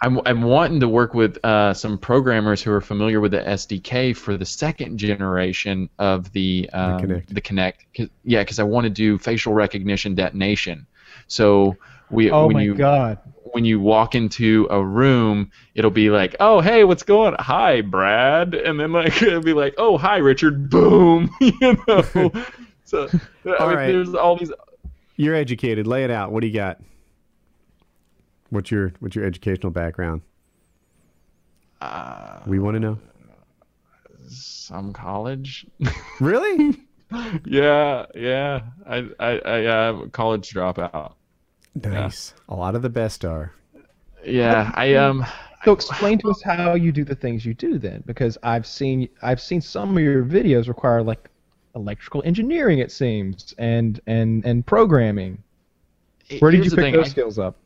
I'm 0.00 0.20
I'm 0.26 0.42
wanting 0.42 0.80
to 0.80 0.88
work 0.88 1.12
with 1.14 1.44
uh, 1.44 1.74
some 1.74 1.98
programmers 1.98 2.62
who 2.62 2.70
are 2.72 2.80
familiar 2.80 3.20
with 3.20 3.32
the 3.32 3.40
SDK 3.40 4.16
for 4.16 4.36
the 4.36 4.44
second 4.46 4.98
generation 4.98 5.88
of 5.98 6.32
the 6.32 6.70
um, 6.72 7.00
Kinect. 7.00 7.26
The 7.34 7.40
Kinect. 7.40 7.74
'Cause- 7.96 8.08
yeah, 8.24 8.42
because 8.42 8.58
I 8.60 8.62
want 8.64 8.84
to 8.84 8.90
do 8.90 9.18
facial 9.18 9.52
recognition 9.54 10.14
detonation. 10.14 10.86
So 11.26 11.76
we 12.10 12.30
Oh 12.30 12.46
when 12.46 12.54
my 12.54 12.62
you 12.62 12.74
god. 12.74 13.18
when 13.52 13.64
you 13.64 13.80
walk 13.80 14.14
into 14.14 14.68
a 14.70 14.82
room, 14.82 15.50
it'll 15.74 15.90
be 15.90 16.10
like, 16.10 16.36
"Oh, 16.38 16.60
hey, 16.60 16.84
what's 16.84 17.02
going? 17.02 17.34
Hi, 17.38 17.80
Brad," 17.80 18.54
and 18.54 18.78
then 18.78 18.92
like 18.92 19.20
it'll 19.22 19.42
be 19.42 19.52
like, 19.52 19.74
"Oh, 19.78 19.98
hi, 19.98 20.18
Richard." 20.18 20.70
Boom, 20.70 21.28
you 21.40 21.76
know. 21.88 22.02
so 22.84 23.08
I 23.08 23.66
mean, 23.66 23.74
right. 23.76 23.86
there's 23.88 24.14
all 24.14 24.36
these. 24.36 24.52
You're 25.16 25.34
educated. 25.34 25.88
Lay 25.88 26.04
it 26.04 26.10
out. 26.12 26.30
What 26.30 26.40
do 26.42 26.46
you 26.46 26.54
got? 26.54 26.80
What's 28.50 28.70
your 28.70 28.92
what's 29.00 29.14
your 29.14 29.24
educational 29.24 29.70
background? 29.70 30.22
Uh, 31.80 32.40
We 32.46 32.58
want 32.58 32.74
to 32.74 32.80
know. 32.80 32.98
some 34.28 34.92
college. 34.92 35.66
Really? 36.20 36.76
yeah, 37.46 38.04
yeah. 38.14 38.60
I, 38.86 39.08
I, 39.20 39.38
I, 39.38 39.64
uh, 39.66 40.06
college 40.08 40.50
dropout. 40.52 41.12
nice. 41.76 42.34
A 42.48 42.54
lot 42.56 42.74
of 42.74 42.82
the 42.82 42.90
best 42.90 43.24
are. 43.24 43.52
Yeah, 44.26 44.72
I 44.74 44.94
um. 44.94 45.24
So 45.64 45.72
explain 45.72 46.18
to 46.18 46.30
us 46.30 46.42
how 46.42 46.74
you 46.74 46.90
do 46.92 47.04
the 47.04 47.14
things 47.14 47.44
you 47.46 47.54
do 47.54 47.78
then, 47.78 48.02
because 48.06 48.36
I've 48.42 48.66
seen 48.66 49.08
I've 49.22 49.40
seen 49.40 49.60
some 49.60 49.96
of 49.96 50.02
your 50.02 50.24
videos 50.24 50.66
require 50.68 51.02
like 51.02 51.30
electrical 51.76 52.22
engineering, 52.24 52.78
it 52.80 52.90
seems, 52.90 53.54
and 53.58 54.00
and 54.08 54.44
and 54.44 54.66
programming. 54.66 55.42
Where 56.40 56.50
did 56.50 56.58
here's 56.60 56.72
you 56.72 56.76
pick 56.76 56.94
those 56.94 57.06
I- 57.06 57.10
skills 57.10 57.38
up? 57.38 57.56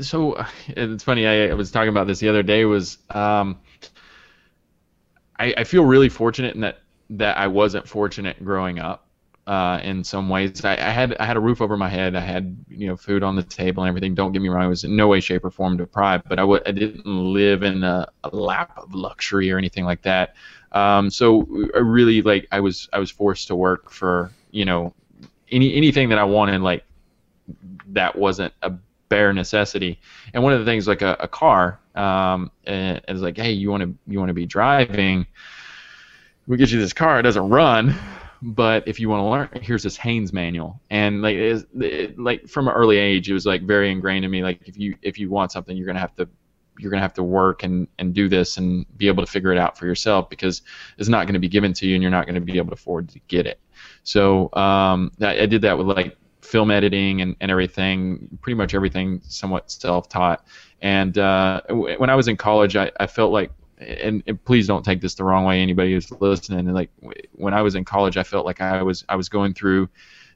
So 0.00 0.44
it's 0.68 1.04
funny. 1.04 1.26
I, 1.26 1.48
I 1.48 1.54
was 1.54 1.70
talking 1.70 1.88
about 1.88 2.06
this 2.06 2.18
the 2.18 2.28
other 2.28 2.42
day. 2.42 2.64
Was 2.64 2.98
um, 3.10 3.58
I, 5.38 5.54
I 5.58 5.64
feel 5.64 5.84
really 5.84 6.08
fortunate 6.08 6.54
in 6.54 6.60
that 6.62 6.80
that 7.10 7.38
I 7.38 7.46
wasn't 7.46 7.88
fortunate 7.88 8.42
growing 8.44 8.78
up. 8.78 9.04
Uh, 9.46 9.80
in 9.82 10.04
some 10.04 10.28
ways, 10.28 10.62
I, 10.62 10.72
I 10.72 10.90
had 10.90 11.16
I 11.16 11.24
had 11.24 11.38
a 11.38 11.40
roof 11.40 11.62
over 11.62 11.76
my 11.76 11.88
head. 11.88 12.14
I 12.14 12.20
had 12.20 12.54
you 12.68 12.86
know 12.86 12.96
food 12.96 13.22
on 13.22 13.34
the 13.34 13.42
table 13.42 13.82
and 13.82 13.88
everything. 13.88 14.14
Don't 14.14 14.32
get 14.32 14.42
me 14.42 14.50
wrong; 14.50 14.64
I 14.64 14.68
was 14.68 14.84
in 14.84 14.94
no 14.94 15.08
way, 15.08 15.20
shape, 15.20 15.44
or 15.44 15.50
form 15.50 15.78
deprived. 15.78 16.28
But 16.28 16.38
I 16.38 16.42
w- 16.42 16.60
I 16.66 16.72
didn't 16.72 17.06
live 17.06 17.62
in 17.62 17.82
a, 17.82 18.06
a 18.24 18.36
lap 18.36 18.76
of 18.76 18.94
luxury 18.94 19.50
or 19.50 19.56
anything 19.56 19.86
like 19.86 20.02
that. 20.02 20.34
Um, 20.72 21.08
so 21.08 21.46
I 21.74 21.78
really 21.78 22.20
like 22.20 22.46
I 22.52 22.60
was 22.60 22.90
I 22.92 22.98
was 22.98 23.10
forced 23.10 23.46
to 23.48 23.56
work 23.56 23.90
for 23.90 24.30
you 24.50 24.66
know 24.66 24.92
any 25.50 25.74
anything 25.74 26.10
that 26.10 26.18
I 26.18 26.24
wanted 26.24 26.60
like 26.60 26.84
that 27.86 28.16
wasn't 28.16 28.52
a 28.60 28.74
bare 29.08 29.32
necessity. 29.32 30.00
And 30.34 30.42
one 30.42 30.52
of 30.52 30.58
the 30.58 30.64
things 30.64 30.86
like 30.86 31.02
a, 31.02 31.16
a 31.20 31.28
car 31.28 31.78
um, 31.98 32.52
and 32.64 33.00
it's 33.08 33.20
like, 33.20 33.36
hey, 33.36 33.50
you 33.50 33.70
want 33.70 33.82
to 33.82 33.94
you 34.06 34.18
want 34.18 34.28
to 34.28 34.34
be 34.34 34.46
driving? 34.46 35.26
We 36.46 36.56
get 36.56 36.70
you 36.70 36.80
this 36.80 36.92
car. 36.92 37.18
It 37.18 37.24
doesn't 37.24 37.48
run, 37.48 37.94
but 38.40 38.86
if 38.86 39.00
you 39.00 39.08
want 39.08 39.20
to 39.20 39.24
learn, 39.26 39.62
here's 39.62 39.82
this 39.82 39.96
Haynes 39.96 40.32
manual. 40.32 40.80
And 40.90 41.22
like 41.22 41.36
it, 41.36 42.18
like 42.18 42.48
from 42.48 42.68
an 42.68 42.74
early 42.74 42.98
age, 42.98 43.28
it 43.28 43.34
was 43.34 43.46
like 43.46 43.62
very 43.62 43.90
ingrained 43.90 44.24
in 44.24 44.30
me. 44.30 44.42
Like 44.42 44.60
if 44.66 44.78
you 44.78 44.96
if 45.02 45.18
you 45.18 45.28
want 45.28 45.50
something, 45.50 45.76
you're 45.76 45.86
gonna 45.86 45.98
have 45.98 46.14
to 46.16 46.28
you're 46.78 46.92
gonna 46.92 47.02
have 47.02 47.14
to 47.14 47.24
work 47.24 47.64
and 47.64 47.88
and 47.98 48.14
do 48.14 48.28
this 48.28 48.56
and 48.56 48.86
be 48.96 49.08
able 49.08 49.24
to 49.24 49.30
figure 49.30 49.50
it 49.50 49.58
out 49.58 49.76
for 49.76 49.86
yourself 49.86 50.30
because 50.30 50.62
it's 50.98 51.08
not 51.08 51.26
going 51.26 51.34
to 51.34 51.40
be 51.40 51.48
given 51.48 51.72
to 51.72 51.86
you 51.86 51.94
and 51.94 52.02
you're 52.02 52.12
not 52.12 52.26
going 52.26 52.36
to 52.36 52.40
be 52.40 52.58
able 52.58 52.68
to 52.68 52.74
afford 52.74 53.08
to 53.08 53.18
get 53.26 53.44
it. 53.46 53.58
So 54.04 54.52
um, 54.54 55.10
I, 55.20 55.40
I 55.40 55.46
did 55.46 55.62
that 55.62 55.76
with 55.76 55.88
like 55.88 56.16
film 56.48 56.70
editing 56.70 57.20
and, 57.20 57.36
and 57.40 57.50
everything, 57.50 58.38
pretty 58.40 58.56
much 58.56 58.74
everything 58.74 59.20
somewhat 59.24 59.70
self-taught. 59.70 60.46
And 60.80 61.18
uh, 61.18 61.60
when 61.68 62.08
I 62.08 62.14
was 62.14 62.26
in 62.28 62.36
college, 62.36 62.74
I, 62.74 62.90
I 62.98 63.06
felt 63.06 63.32
like, 63.32 63.50
and, 63.78 64.22
and 64.26 64.42
please 64.44 64.66
don't 64.66 64.84
take 64.84 65.00
this 65.00 65.14
the 65.14 65.24
wrong 65.24 65.44
way, 65.44 65.60
anybody 65.60 65.92
who's 65.92 66.10
listening. 66.10 66.66
Like 66.72 66.90
when 67.32 67.54
I 67.54 67.62
was 67.62 67.74
in 67.74 67.84
college, 67.84 68.16
I 68.16 68.22
felt 68.22 68.46
like 68.46 68.60
I 68.60 68.82
was 68.82 69.04
I 69.08 69.16
was 69.16 69.28
going 69.28 69.54
through 69.54 69.88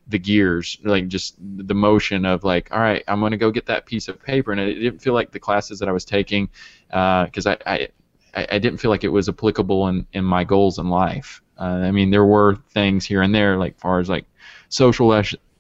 the 0.07 0.19
gears, 0.19 0.79
like 0.85 1.09
just 1.09 1.37
the 1.41 1.75
motion 1.75 2.25
of 2.25 2.45
like, 2.45 2.69
all 2.73 2.81
right, 2.81 3.03
I'm 3.09 3.21
gonna 3.21 3.37
go 3.37 3.51
get 3.51 3.67
that 3.67 3.87
piece 3.87 4.07
of 4.09 4.23
paper, 4.23 4.53
and 4.53 4.61
it 4.61 4.75
didn't 4.75 5.01
feel 5.01 5.15
like 5.15 5.33
the 5.33 5.41
classes 5.41 5.79
that 5.79 5.89
I 5.89 5.93
was 5.93 6.05
taking, 6.05 6.51
because 6.89 7.47
I, 7.47 7.57
I 7.67 7.89
I 8.35 8.47
I 8.53 8.59
didn't 8.59 8.79
feel 8.79 8.91
like 8.91 9.05
it 9.05 9.13
was 9.13 9.29
applicable 9.29 9.89
in, 9.89 10.07
in 10.13 10.25
my 10.25 10.45
goals 10.45 10.79
in 10.79 10.89
life. 10.89 11.41
Uh, 11.59 11.89
I 11.89 11.91
mean, 11.91 12.11
there 12.11 12.25
were 12.25 12.59
things 12.71 13.07
here 13.07 13.23
and 13.23 13.35
there, 13.35 13.57
like 13.59 13.79
far 13.79 13.99
as 14.01 14.09
like 14.09 14.27
social 14.69 15.09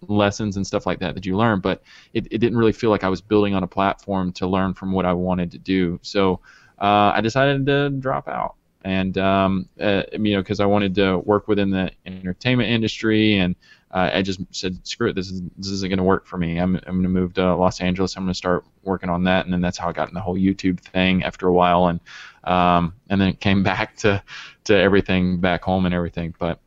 lessons 0.08 0.56
and 0.56 0.66
stuff 0.66 0.86
like 0.86 0.98
that 1.00 1.14
that 1.14 1.26
you 1.26 1.36
learn, 1.36 1.60
but 1.60 1.82
it, 2.12 2.26
it 2.30 2.38
didn't 2.38 2.58
really 2.58 2.72
feel 2.72 2.90
like 2.90 3.04
I 3.04 3.08
was 3.08 3.20
building 3.20 3.54
on 3.54 3.62
a 3.62 3.66
platform 3.66 4.32
to 4.34 4.46
learn 4.46 4.74
from 4.74 4.92
what 4.92 5.06
I 5.06 5.12
wanted 5.12 5.50
to 5.52 5.58
do. 5.58 5.98
So 6.02 6.40
uh, 6.80 7.12
I 7.14 7.20
decided 7.20 7.66
to 7.66 7.90
drop 7.90 8.28
out, 8.28 8.56
and 8.84 9.16
um, 9.18 9.68
uh, 9.80 10.02
you 10.12 10.34
know, 10.34 10.42
because 10.42 10.60
I 10.60 10.66
wanted 10.66 10.94
to 10.96 11.18
work 11.18 11.48
within 11.48 11.70
the 11.70 11.90
entertainment 12.06 12.70
industry, 12.70 13.38
and 13.38 13.54
uh, 13.92 14.10
I 14.12 14.22
just 14.22 14.40
said, 14.50 14.84
screw 14.86 15.10
it, 15.10 15.14
this 15.14 15.30
is 15.30 15.42
this 15.56 15.68
isn't 15.68 15.88
going 15.88 15.98
to 15.98 16.04
work 16.04 16.26
for 16.26 16.38
me. 16.38 16.58
I'm 16.58 16.76
I'm 16.76 16.94
going 16.94 17.02
to 17.02 17.08
move 17.08 17.34
to 17.34 17.54
Los 17.54 17.80
Angeles. 17.80 18.16
I'm 18.16 18.24
going 18.24 18.32
to 18.32 18.36
start 18.36 18.64
working 18.82 19.10
on 19.10 19.24
that, 19.24 19.44
and 19.44 19.52
then 19.52 19.60
that's 19.60 19.78
how 19.78 19.88
I 19.88 19.92
got 19.92 20.08
in 20.08 20.14
the 20.14 20.20
whole 20.20 20.36
YouTube 20.36 20.80
thing 20.80 21.22
after 21.22 21.46
a 21.46 21.52
while, 21.52 21.86
and 21.86 22.00
um, 22.44 22.94
and 23.08 23.20
then 23.20 23.28
it 23.28 23.40
came 23.40 23.62
back 23.64 23.96
to 23.98 24.22
to 24.64 24.76
everything 24.76 25.40
back 25.40 25.62
home 25.62 25.86
and 25.86 25.94
everything. 25.94 26.34
But 26.38 26.58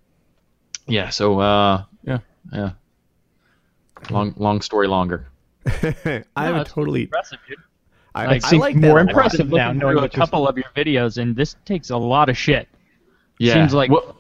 yeah, 0.88 1.10
so 1.10 1.40
uh, 1.40 1.84
yeah, 2.04 2.20
yeah. 2.54 2.72
Long 4.12 4.34
long 4.38 4.62
story 4.62 4.88
longer. 4.88 5.28
I 5.66 6.24
No, 6.38 6.54
would 6.54 6.62
it's 6.62 6.72
totally. 6.74 7.04
impressive, 7.04 7.40
dude. 7.48 7.58
I, 8.14 8.28
Like, 8.28 8.46
I 8.46 8.56
like 8.56 8.76
more 8.76 8.96
that. 9.04 9.10
impressive. 9.10 9.48
I've 9.48 9.52
now, 9.52 9.72
knowing 9.74 9.98
a 9.98 10.02
what 10.02 10.14
you're 10.16 10.22
couple 10.26 10.48
of 10.48 10.56
your 10.58 10.68
videos, 10.76 11.18
and 11.22 11.36
this 11.36 11.56
takes 11.66 11.90
a 11.90 11.98
lot 11.98 12.30
of 12.30 12.38
shit. 12.38 12.68
Yeah. 13.40 13.54
Seems 13.56 13.74
like- 13.74 13.90
Well, 13.92 14.16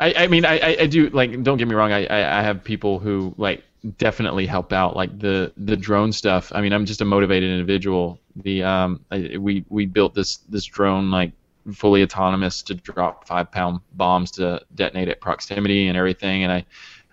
I, 0.00 0.14
I 0.24 0.26
mean, 0.26 0.44
I, 0.44 0.58
I- 0.58 0.76
I 0.82 0.86
do 0.86 1.08
like. 1.10 1.42
Don't 1.42 1.58
get 1.58 1.68
me 1.68 1.74
wrong. 1.74 1.92
I, 1.92 2.06
I, 2.06 2.38
I 2.38 2.42
have 2.42 2.62
people 2.64 2.98
who 2.98 3.34
like 3.36 3.62
definitely 3.98 4.46
help 4.46 4.72
out, 4.72 4.96
like 4.96 5.16
the 5.18 5.52
the 5.56 5.76
drone 5.76 6.12
stuff. 6.12 6.50
I 6.54 6.60
mean, 6.60 6.72
I'm 6.72 6.86
just 6.86 7.00
a 7.00 7.04
motivated 7.04 7.50
individual. 7.50 8.18
The 8.36 8.62
um, 8.62 9.00
I, 9.10 9.36
we 9.38 9.64
we 9.68 9.86
built 9.86 10.14
this 10.14 10.36
this 10.48 10.64
drone 10.64 11.10
like 11.10 11.32
fully 11.74 12.02
autonomous 12.02 12.62
to 12.62 12.74
drop 12.74 13.26
five 13.26 13.50
pound 13.52 13.80
bombs 13.94 14.30
to 14.32 14.60
detonate 14.74 15.08
at 15.08 15.20
proximity 15.20 15.88
and 15.88 15.96
everything. 15.98 16.42
And 16.44 16.52
I 16.52 16.64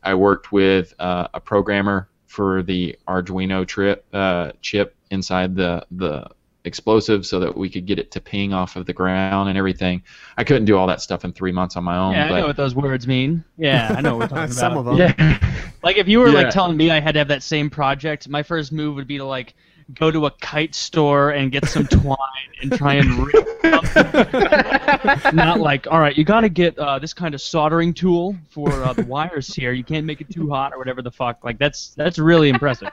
I 0.06 0.14
worked 0.16 0.52
with 0.52 0.94
uh, 1.00 1.28
a 1.34 1.40
programmer 1.40 2.10
for 2.28 2.64
the 2.64 2.98
Arduino 3.08 3.66
trip 3.68 4.06
uh, 4.14 4.52
chip 4.62 4.96
inside 5.12 5.56
the 5.56 5.86
the 5.92 6.28
explosive 6.64 7.26
so 7.28 7.40
that 7.40 7.56
we 7.56 7.70
could 7.70 7.86
get 7.86 8.00
it 8.00 8.10
to 8.12 8.20
ping 8.20 8.52
off 8.52 8.76
of 8.76 8.88
the 8.88 8.94
ground 8.94 9.50
and 9.50 9.58
everything. 9.58 10.02
I 10.36 10.44
couldn't 10.44 10.66
do 10.66 10.76
all 10.78 10.88
that 10.88 11.00
stuff 11.00 11.24
in 11.24 11.32
three 11.32 11.52
months 11.52 11.76
on 11.76 11.84
my 11.84 11.96
own. 11.98 12.14
Yeah, 12.14 12.26
I 12.26 12.40
know 12.42 12.48
what 12.48 12.58
those 12.58 12.74
words 12.74 13.06
mean. 13.08 13.44
Yeah, 13.58 13.94
I 13.96 14.02
know 14.02 14.16
what 14.18 14.32
we're 14.32 14.36
talking 14.38 14.44
about. 14.46 14.54
Some 14.56 14.78
of 14.78 14.86
them. 14.86 14.98
yeah. 14.98 15.40
Like 15.84 15.98
if 15.98 16.08
you 16.08 16.20
were 16.20 16.30
Yeah. 16.30 16.34
like 16.42 16.50
telling 16.50 16.76
me 16.76 16.90
I 16.90 17.00
had 17.00 17.12
to 17.12 17.20
have 17.20 17.28
that 17.28 17.44
same 17.44 17.70
project, 17.70 18.28
my 18.28 18.42
first 18.42 18.72
move 18.72 18.96
would 18.96 19.06
be 19.06 19.20
to 19.20 19.24
like 19.26 19.54
go 19.94 20.10
to 20.12 20.26
a 20.26 20.32
kite 20.32 20.74
store 20.74 21.30
and 21.32 21.52
get 21.52 21.66
some 21.68 21.86
twine 21.88 22.18
and 22.62 22.72
try 22.76 22.96
and 22.96 23.28
rip 23.28 23.48
something. 23.62 25.36
Not 25.36 25.60
like, 25.60 25.88
all 25.88 26.00
right, 26.00 26.18
you 26.18 26.24
got 26.24 26.42
to 26.42 26.50
get 26.50 26.78
uh, 26.80 27.00
this 27.00 27.14
kind 27.14 27.36
of 27.36 27.42
soldering 27.42 27.94
tool 27.94 28.36
for 28.50 28.72
uh, 28.72 28.94
the 28.94 29.04
wires 29.06 29.54
here. 29.54 29.72
You 29.74 29.84
can't 29.84 30.06
make 30.06 30.22
it 30.22 30.30
too 30.30 30.50
hot 30.50 30.74
or 30.74 30.80
whatever 30.80 31.02
the 31.02 31.12
fuck. 31.12 31.44
Like 31.44 31.58
that's 31.60 31.90
that's 31.90 32.18
really 32.18 32.50
impressive. 32.50 32.90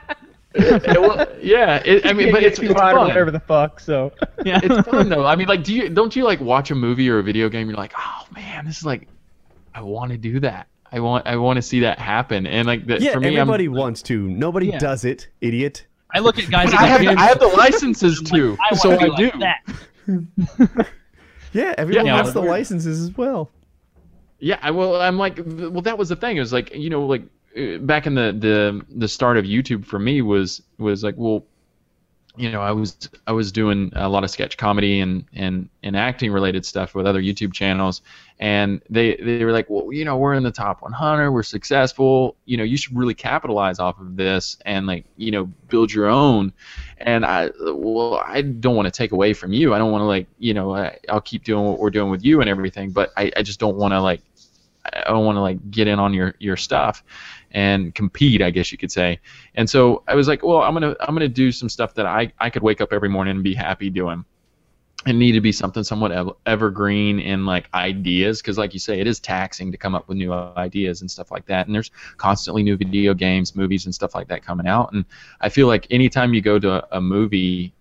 It- 0.55 0.83
well, 1.01 1.27
yeah, 1.41 1.81
it, 1.83 2.05
I 2.05 2.13
mean, 2.13 2.31
but 2.31 2.43
it's, 2.43 2.59
too 2.59 2.65
it's 2.67 2.79
fun. 2.79 2.95
whatever 2.95 3.31
the 3.31 3.39
fuck. 3.39 3.79
So 3.79 4.11
Yeah. 4.45 4.59
It's 4.61 4.87
fun 4.87 5.09
though. 5.09 5.25
I 5.25 5.35
mean, 5.35 5.47
like, 5.47 5.63
do 5.63 5.73
you 5.73 5.89
don't 5.89 6.15
you 6.15 6.23
like 6.23 6.39
watch 6.41 6.69
a 6.69 6.75
movie 6.75 7.09
or 7.09 7.17
a 7.17 7.23
video 7.23 7.49
game? 7.49 7.67
You're 7.69 7.77
like, 7.77 7.93
oh 7.97 8.25
man, 8.35 8.65
this 8.65 8.77
is 8.77 8.85
like, 8.85 9.07
I 9.73 9.81
want 9.81 10.11
to 10.11 10.17
do 10.19 10.39
that. 10.41 10.67
I 10.91 10.99
want 10.99 11.25
I 11.25 11.37
want 11.37 11.57
to 11.57 11.63
see 11.63 11.79
that 11.79 11.97
happen. 11.97 12.45
And 12.45 12.67
like, 12.67 12.85
the, 12.85 13.01
Yeah, 13.01 13.13
for 13.13 13.19
me, 13.19 13.35
everybody 13.35 13.65
I'm, 13.65 13.71
wants 13.73 14.03
to. 14.03 14.27
Nobody 14.29 14.67
Yeah. 14.67 14.77
does 14.77 15.05
it, 15.05 15.27
idiot. 15.41 15.87
I 16.13 16.19
look 16.19 16.37
at 16.39 16.49
guys 16.49 16.73
at 16.73 16.79
I 16.79 16.87
have 16.87 17.01
gym. 17.01 17.17
I 17.17 17.25
have 17.25 17.39
the 17.39 17.47
licenses 17.47 18.19
I'm 18.19 18.25
like, 18.25 18.33
too, 18.33 18.57
I 18.71 18.75
so 18.75 18.91
I 18.91 19.09
be 19.09 19.15
do. 19.15 19.31
like 19.31 19.39
that. 19.39 20.87
Yeah, 21.53 21.75
everyone 21.77 22.05
Yeah, 22.07 22.15
wants 22.15 22.33
the 22.33 22.41
licenses 22.41 23.01
as 23.01 23.15
well. 23.15 23.51
Yeah, 24.39 24.69
well, 24.71 24.99
I'm 24.99 25.17
like, 25.17 25.39
well, 25.45 25.81
that 25.83 25.97
was 25.97 26.09
the 26.09 26.15
thing. 26.15 26.35
It 26.37 26.39
was 26.41 26.51
like, 26.51 26.73
you 26.73 26.89
know, 26.89 27.05
like 27.05 27.23
uh, 27.57 27.77
back 27.77 28.07
in 28.07 28.15
the 28.15 28.35
the 28.37 28.85
the 28.97 29.07
start 29.07 29.37
of 29.37 29.45
YouTube 29.45 29.85
for 29.85 29.99
me 29.99 30.21
was 30.21 30.61
was 30.79 31.03
like, 31.03 31.15
well, 31.17 31.45
you 32.35 32.49
know, 32.49 32.61
I 32.61 32.71
was 32.71 33.09
I 33.27 33.31
was 33.31 33.51
doing 33.51 33.91
a 33.95 34.09
lot 34.09 34.23
of 34.23 34.29
sketch 34.31 34.57
comedy 34.57 34.99
and 35.01 35.25
and 35.33 35.69
and 35.83 35.95
acting 35.95 36.31
related 36.31 36.65
stuff 36.65 36.95
with 36.95 37.05
other 37.05 37.21
YouTube 37.21 37.53
channels, 37.53 38.01
and 38.39 38.81
they 38.89 39.15
they 39.17 39.45
were 39.45 39.51
like, 39.51 39.69
well, 39.69 39.93
you 39.93 40.03
know, 40.03 40.17
we're 40.17 40.33
in 40.33 40.41
the 40.41 40.51
top 40.51 40.81
100, 40.81 41.31
we're 41.31 41.43
successful, 41.43 42.35
you 42.45 42.57
know, 42.57 42.63
you 42.63 42.75
should 42.75 42.97
really 42.97 43.13
capitalize 43.13 43.77
off 43.77 43.99
of 43.99 44.15
this 44.15 44.57
and 44.65 44.87
like 44.87 45.05
you 45.15 45.29
know 45.29 45.45
build 45.69 45.93
your 45.93 46.07
own, 46.07 46.51
and 46.97 47.23
I 47.23 47.51
well 47.59 48.15
I 48.25 48.41
don't 48.41 48.75
want 48.75 48.87
to 48.87 48.91
take 48.91 49.11
away 49.11 49.33
from 49.33 49.53
you, 49.53 49.75
I 49.75 49.77
don't 49.77 49.91
want 49.91 50.01
to 50.01 50.07
like 50.07 50.25
you 50.39 50.55
know 50.55 50.73
I, 50.75 50.97
I'll 51.09 51.21
keep 51.21 51.43
doing 51.43 51.65
what 51.65 51.77
we're 51.77 51.91
doing 51.91 52.09
with 52.09 52.25
you 52.25 52.41
and 52.41 52.49
everything, 52.49 52.89
but 52.91 53.11
I 53.15 53.31
I 53.37 53.43
just 53.43 53.59
don't 53.59 53.75
want 53.77 53.93
to 53.93 54.01
like 54.01 54.21
I 54.91 55.09
don't 55.09 55.25
want 55.25 55.35
to 55.35 55.41
like 55.41 55.71
get 55.71 55.87
in 55.87 55.99
on 55.99 56.13
your 56.13 56.33
your 56.39 56.57
stuff 56.57 57.03
and 57.53 57.93
compete, 57.93 58.41
I 58.41 58.49
guess 58.49 58.71
you 58.71 58.77
could 58.77 58.91
say. 58.91 59.19
And 59.55 59.69
so 59.69 60.03
I 60.07 60.15
was 60.15 60.27
like, 60.27 60.43
well, 60.43 60.61
I'm 60.61 60.73
gonna 60.73 60.95
I'm 60.99 61.15
gonna 61.15 61.27
do 61.27 61.51
some 61.51 61.69
stuff 61.69 61.93
that 61.95 62.05
I 62.05 62.31
I 62.39 62.49
could 62.49 62.63
wake 62.63 62.81
up 62.81 62.91
every 62.91 63.09
morning 63.09 63.35
and 63.35 63.43
be 63.43 63.53
happy 63.53 63.89
doing. 63.89 64.25
It 65.05 65.13
need 65.13 65.33
to 65.33 65.41
be 65.41 65.51
something 65.51 65.83
somewhat 65.83 66.37
evergreen 66.45 67.19
in 67.19 67.45
like 67.45 67.67
ideas, 67.73 68.41
because 68.41 68.57
like 68.57 68.73
you 68.73 68.79
say, 68.79 69.01
it 69.01 69.07
is 69.07 69.19
taxing 69.19 69.69
to 69.71 69.77
come 69.77 69.95
up 69.95 70.07
with 70.07 70.17
new 70.17 70.31
ideas 70.31 71.01
and 71.01 71.11
stuff 71.11 71.29
like 71.29 71.45
that. 71.47 71.65
And 71.65 71.75
there's 71.75 71.91
constantly 72.15 72.63
new 72.63 72.77
video 72.77 73.13
games, 73.13 73.53
movies, 73.53 73.85
and 73.85 73.93
stuff 73.93 74.15
like 74.15 74.29
that 74.29 74.45
coming 74.45 74.65
out. 74.65 74.93
And 74.93 75.03
I 75.41 75.49
feel 75.49 75.67
like 75.67 75.87
anytime 75.91 76.33
you 76.33 76.41
go 76.41 76.57
to 76.57 76.71
a, 76.71 76.97
a 76.97 77.01
movie 77.01 77.73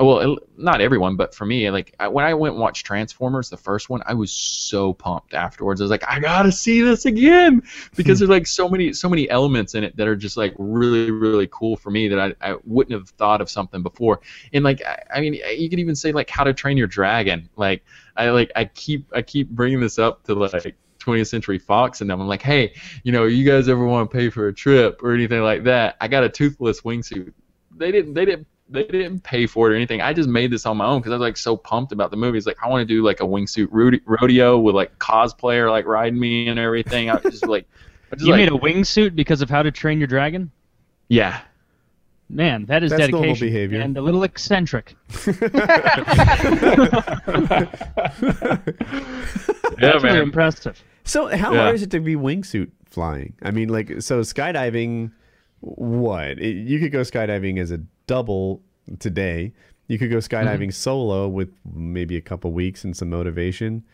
Oh, 0.00 0.06
well, 0.06 0.38
not 0.56 0.80
everyone, 0.80 1.16
but 1.16 1.34
for 1.34 1.44
me, 1.44 1.70
like 1.70 1.94
I, 2.00 2.08
when 2.08 2.24
I 2.24 2.32
went 2.32 2.54
and 2.54 2.62
watched 2.62 2.86
Transformers, 2.86 3.50
the 3.50 3.58
first 3.58 3.90
one, 3.90 4.02
I 4.06 4.14
was 4.14 4.32
so 4.32 4.94
pumped 4.94 5.34
afterwards. 5.34 5.78
I 5.78 5.84
was 5.84 5.90
like, 5.90 6.04
I 6.08 6.18
gotta 6.18 6.50
see 6.50 6.80
this 6.80 7.04
again 7.04 7.62
because 7.96 8.18
there's 8.18 8.30
like 8.30 8.46
so 8.46 8.66
many, 8.66 8.94
so 8.94 9.10
many 9.10 9.28
elements 9.28 9.74
in 9.74 9.84
it 9.84 9.94
that 9.98 10.08
are 10.08 10.16
just 10.16 10.38
like 10.38 10.54
really, 10.56 11.10
really 11.10 11.46
cool 11.52 11.76
for 11.76 11.90
me 11.90 12.08
that 12.08 12.18
I, 12.18 12.52
I 12.52 12.56
wouldn't 12.64 12.98
have 12.98 13.10
thought 13.10 13.42
of 13.42 13.50
something 13.50 13.82
before. 13.82 14.20
And 14.54 14.64
like, 14.64 14.82
I, 14.86 15.02
I 15.16 15.20
mean, 15.20 15.34
you 15.34 15.68
could 15.68 15.78
even 15.78 15.94
say 15.94 16.12
like 16.12 16.30
How 16.30 16.44
to 16.44 16.54
Train 16.54 16.78
Your 16.78 16.86
Dragon. 16.86 17.50
Like, 17.56 17.84
I 18.16 18.30
like, 18.30 18.50
I 18.56 18.64
keep, 18.64 19.06
I 19.14 19.20
keep 19.20 19.50
bringing 19.50 19.80
this 19.80 19.98
up 19.98 20.24
to 20.24 20.34
like 20.34 20.76
20th 20.98 21.28
Century 21.28 21.58
Fox 21.58 22.00
and 22.00 22.08
them. 22.08 22.22
I'm 22.22 22.26
like, 22.26 22.40
hey, 22.40 22.72
you 23.02 23.12
know, 23.12 23.24
you 23.24 23.44
guys 23.44 23.68
ever 23.68 23.84
want 23.84 24.10
to 24.10 24.16
pay 24.16 24.30
for 24.30 24.48
a 24.48 24.54
trip 24.54 25.02
or 25.02 25.12
anything 25.12 25.42
like 25.42 25.64
that? 25.64 25.98
I 26.00 26.08
got 26.08 26.24
a 26.24 26.30
toothless 26.30 26.80
wingsuit. 26.80 27.34
They 27.76 27.92
didn't, 27.92 28.14
they 28.14 28.24
didn't 28.24 28.46
they 28.70 28.84
didn't 28.84 29.20
pay 29.24 29.46
for 29.46 29.68
it 29.68 29.72
or 29.72 29.76
anything. 29.76 30.00
I 30.00 30.12
just 30.12 30.28
made 30.28 30.50
this 30.52 30.64
on 30.66 30.76
my 30.76 30.86
own 30.86 31.00
because 31.00 31.12
I 31.12 31.16
was 31.16 31.20
like 31.22 31.36
so 31.36 31.56
pumped 31.56 31.92
about 31.92 32.10
the 32.10 32.16
movie. 32.16 32.38
It's 32.38 32.46
like 32.46 32.56
I 32.62 32.68
want 32.68 32.86
to 32.86 32.94
do 32.94 33.02
like 33.02 33.20
a 33.20 33.24
wingsuit 33.24 33.68
rode- 33.70 34.00
rodeo 34.06 34.58
with 34.58 34.74
like 34.74 34.98
cosplayer 34.98 35.70
like 35.70 35.86
riding 35.86 36.18
me 36.20 36.48
and 36.48 36.58
everything. 36.58 37.10
I 37.10 37.14
was 37.14 37.24
just 37.32 37.46
like, 37.46 37.66
I 38.12 38.16
just 38.16 38.26
You 38.26 38.32
like 38.32 38.38
made 38.40 38.48
a 38.48 38.58
wingsuit 38.58 39.14
because 39.14 39.42
of 39.42 39.50
How 39.50 39.62
to 39.62 39.70
Train 39.70 39.98
Your 39.98 40.08
Dragon? 40.08 40.50
yeah. 41.08 41.40
Man, 42.32 42.64
that 42.66 42.84
is 42.84 42.92
That's 42.92 43.10
dedication 43.10 43.48
behavior. 43.48 43.80
and 43.80 43.96
a 43.96 44.00
little 44.00 44.22
eccentric. 44.22 44.94
Yeah, 49.80 49.92
That's 49.92 50.04
really 50.04 50.18
impressive. 50.20 50.82
So 51.04 51.26
how 51.36 51.52
Yeah. 51.52 51.62
hard 51.62 51.74
is 51.74 51.82
it 51.82 51.90
to 51.92 52.00
be 52.00 52.14
wingsuit 52.16 52.70
flying? 52.84 53.34
I 53.42 53.50
mean, 53.50 53.68
like, 53.68 54.00
so 54.02 54.20
skydiving, 54.20 55.10
what? 55.60 56.38
It- 56.38 56.66
you 56.68 56.78
could 56.78 56.92
go 56.92 57.00
skydiving 57.00 57.58
as 57.58 57.70
a 57.70 57.80
double 58.10 58.60
today. 58.98 59.52
You 59.86 59.96
could 59.96 60.10
go 60.10 60.16
skydiving 60.16 60.74
solo 60.74 61.28
with 61.28 61.48
maybe 61.72 62.16
a 62.16 62.20
couple 62.20 62.50
weeks 62.50 62.82
and 62.82 62.96
some 62.96 63.08
motivation. 63.08 63.84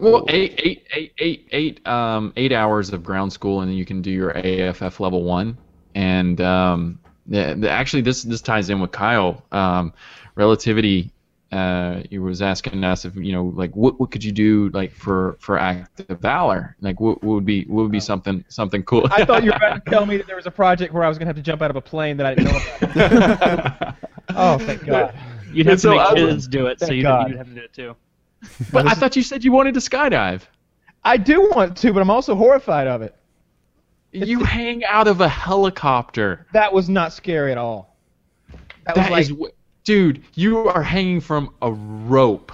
Well, 0.00 0.24
eight, 0.28 0.58
eight, 0.64 0.86
eight, 0.94 1.12
eight, 1.18 1.48
eight, 1.52 1.86
um, 1.86 2.32
eight 2.36 2.52
hours 2.52 2.90
of 2.94 3.04
ground 3.04 3.30
school, 3.30 3.60
and 3.60 3.70
then 3.70 3.76
you 3.76 3.84
can 3.84 4.00
do 4.00 4.10
your 4.10 4.30
AFF 4.34 5.00
level 5.00 5.22
one. 5.22 5.58
And 5.94 6.40
um, 6.40 6.98
the, 7.26 7.68
actually, 7.70 8.00
this 8.00 8.22
this 8.22 8.40
ties 8.40 8.70
in 8.70 8.80
with 8.80 8.92
Kyle. 8.92 9.44
Um, 9.52 9.92
relativity. 10.34 11.12
Uh, 11.52 12.02
he 12.08 12.18
was 12.18 12.40
asking 12.40 12.82
us 12.82 13.04
if 13.04 13.14
you 13.14 13.30
know, 13.32 13.44
like, 13.54 13.76
what 13.76 14.00
what 14.00 14.10
could 14.10 14.24
you 14.24 14.32
do 14.32 14.70
like 14.70 14.90
for 14.92 15.36
for 15.38 15.58
active 15.58 16.18
valor? 16.18 16.76
Like, 16.80 16.98
what, 16.98 17.22
what 17.22 17.34
would 17.34 17.44
be 17.44 17.64
what 17.64 17.82
would 17.82 17.92
be 17.92 18.00
something 18.00 18.42
something 18.48 18.82
cool? 18.84 19.06
I 19.10 19.26
thought 19.26 19.44
you 19.44 19.50
were 19.50 19.56
about 19.56 19.84
to 19.84 19.90
tell 19.90 20.06
me 20.06 20.16
that 20.16 20.26
there 20.26 20.36
was 20.36 20.46
a 20.46 20.50
project 20.50 20.94
where 20.94 21.04
I 21.04 21.08
was 21.08 21.18
going 21.18 21.26
to 21.26 21.28
have 21.28 21.36
to 21.36 21.42
jump 21.42 21.60
out 21.60 21.68
of 21.70 21.76
a 21.76 21.80
plane 21.82 22.16
that 22.16 22.26
I 22.26 22.34
didn't 22.34 22.52
know 22.52 23.34
about. 23.34 23.94
oh, 24.30 24.58
thank 24.58 24.86
God. 24.86 25.14
You'd 25.52 25.66
have 25.66 25.72
And 25.74 25.80
so 25.80 25.90
to 25.90 25.96
make 25.98 26.06
I 26.06 26.12
was- 26.14 26.22
kids 26.22 26.48
do 26.48 26.66
it, 26.68 26.80
so 26.80 26.86
you'd, 26.86 27.02
you'd 27.04 27.36
have 27.36 27.46
to 27.48 27.54
do 27.54 27.60
it 27.60 27.72
too. 27.74 27.96
but 28.72 28.86
I 28.86 28.94
thought 28.94 29.14
you 29.14 29.22
said 29.22 29.44
you 29.44 29.52
wanted 29.52 29.74
to 29.74 29.80
skydive. 29.80 30.42
I 31.04 31.18
do 31.18 31.50
want 31.50 31.76
to, 31.78 31.92
but 31.92 32.00
I'm 32.00 32.10
also 32.10 32.34
horrified 32.34 32.86
of 32.86 33.02
it. 33.02 33.14
You 34.12 34.42
hang 34.42 34.84
out 34.84 35.06
of 35.08 35.20
a 35.20 35.28
helicopter. 35.28 36.46
That 36.52 36.72
was 36.72 36.88
not 36.88 37.12
scary 37.12 37.52
at 37.52 37.58
all. 37.58 37.96
That, 38.84 38.96
was 38.96 39.10
like, 39.10 39.20
is 39.20 39.30
wh- 39.30 39.52
dude, 39.84 40.22
you 40.34 40.68
are 40.68 40.82
hanging 40.82 41.20
from 41.20 41.54
a 41.62 41.72
rope. 41.72 42.52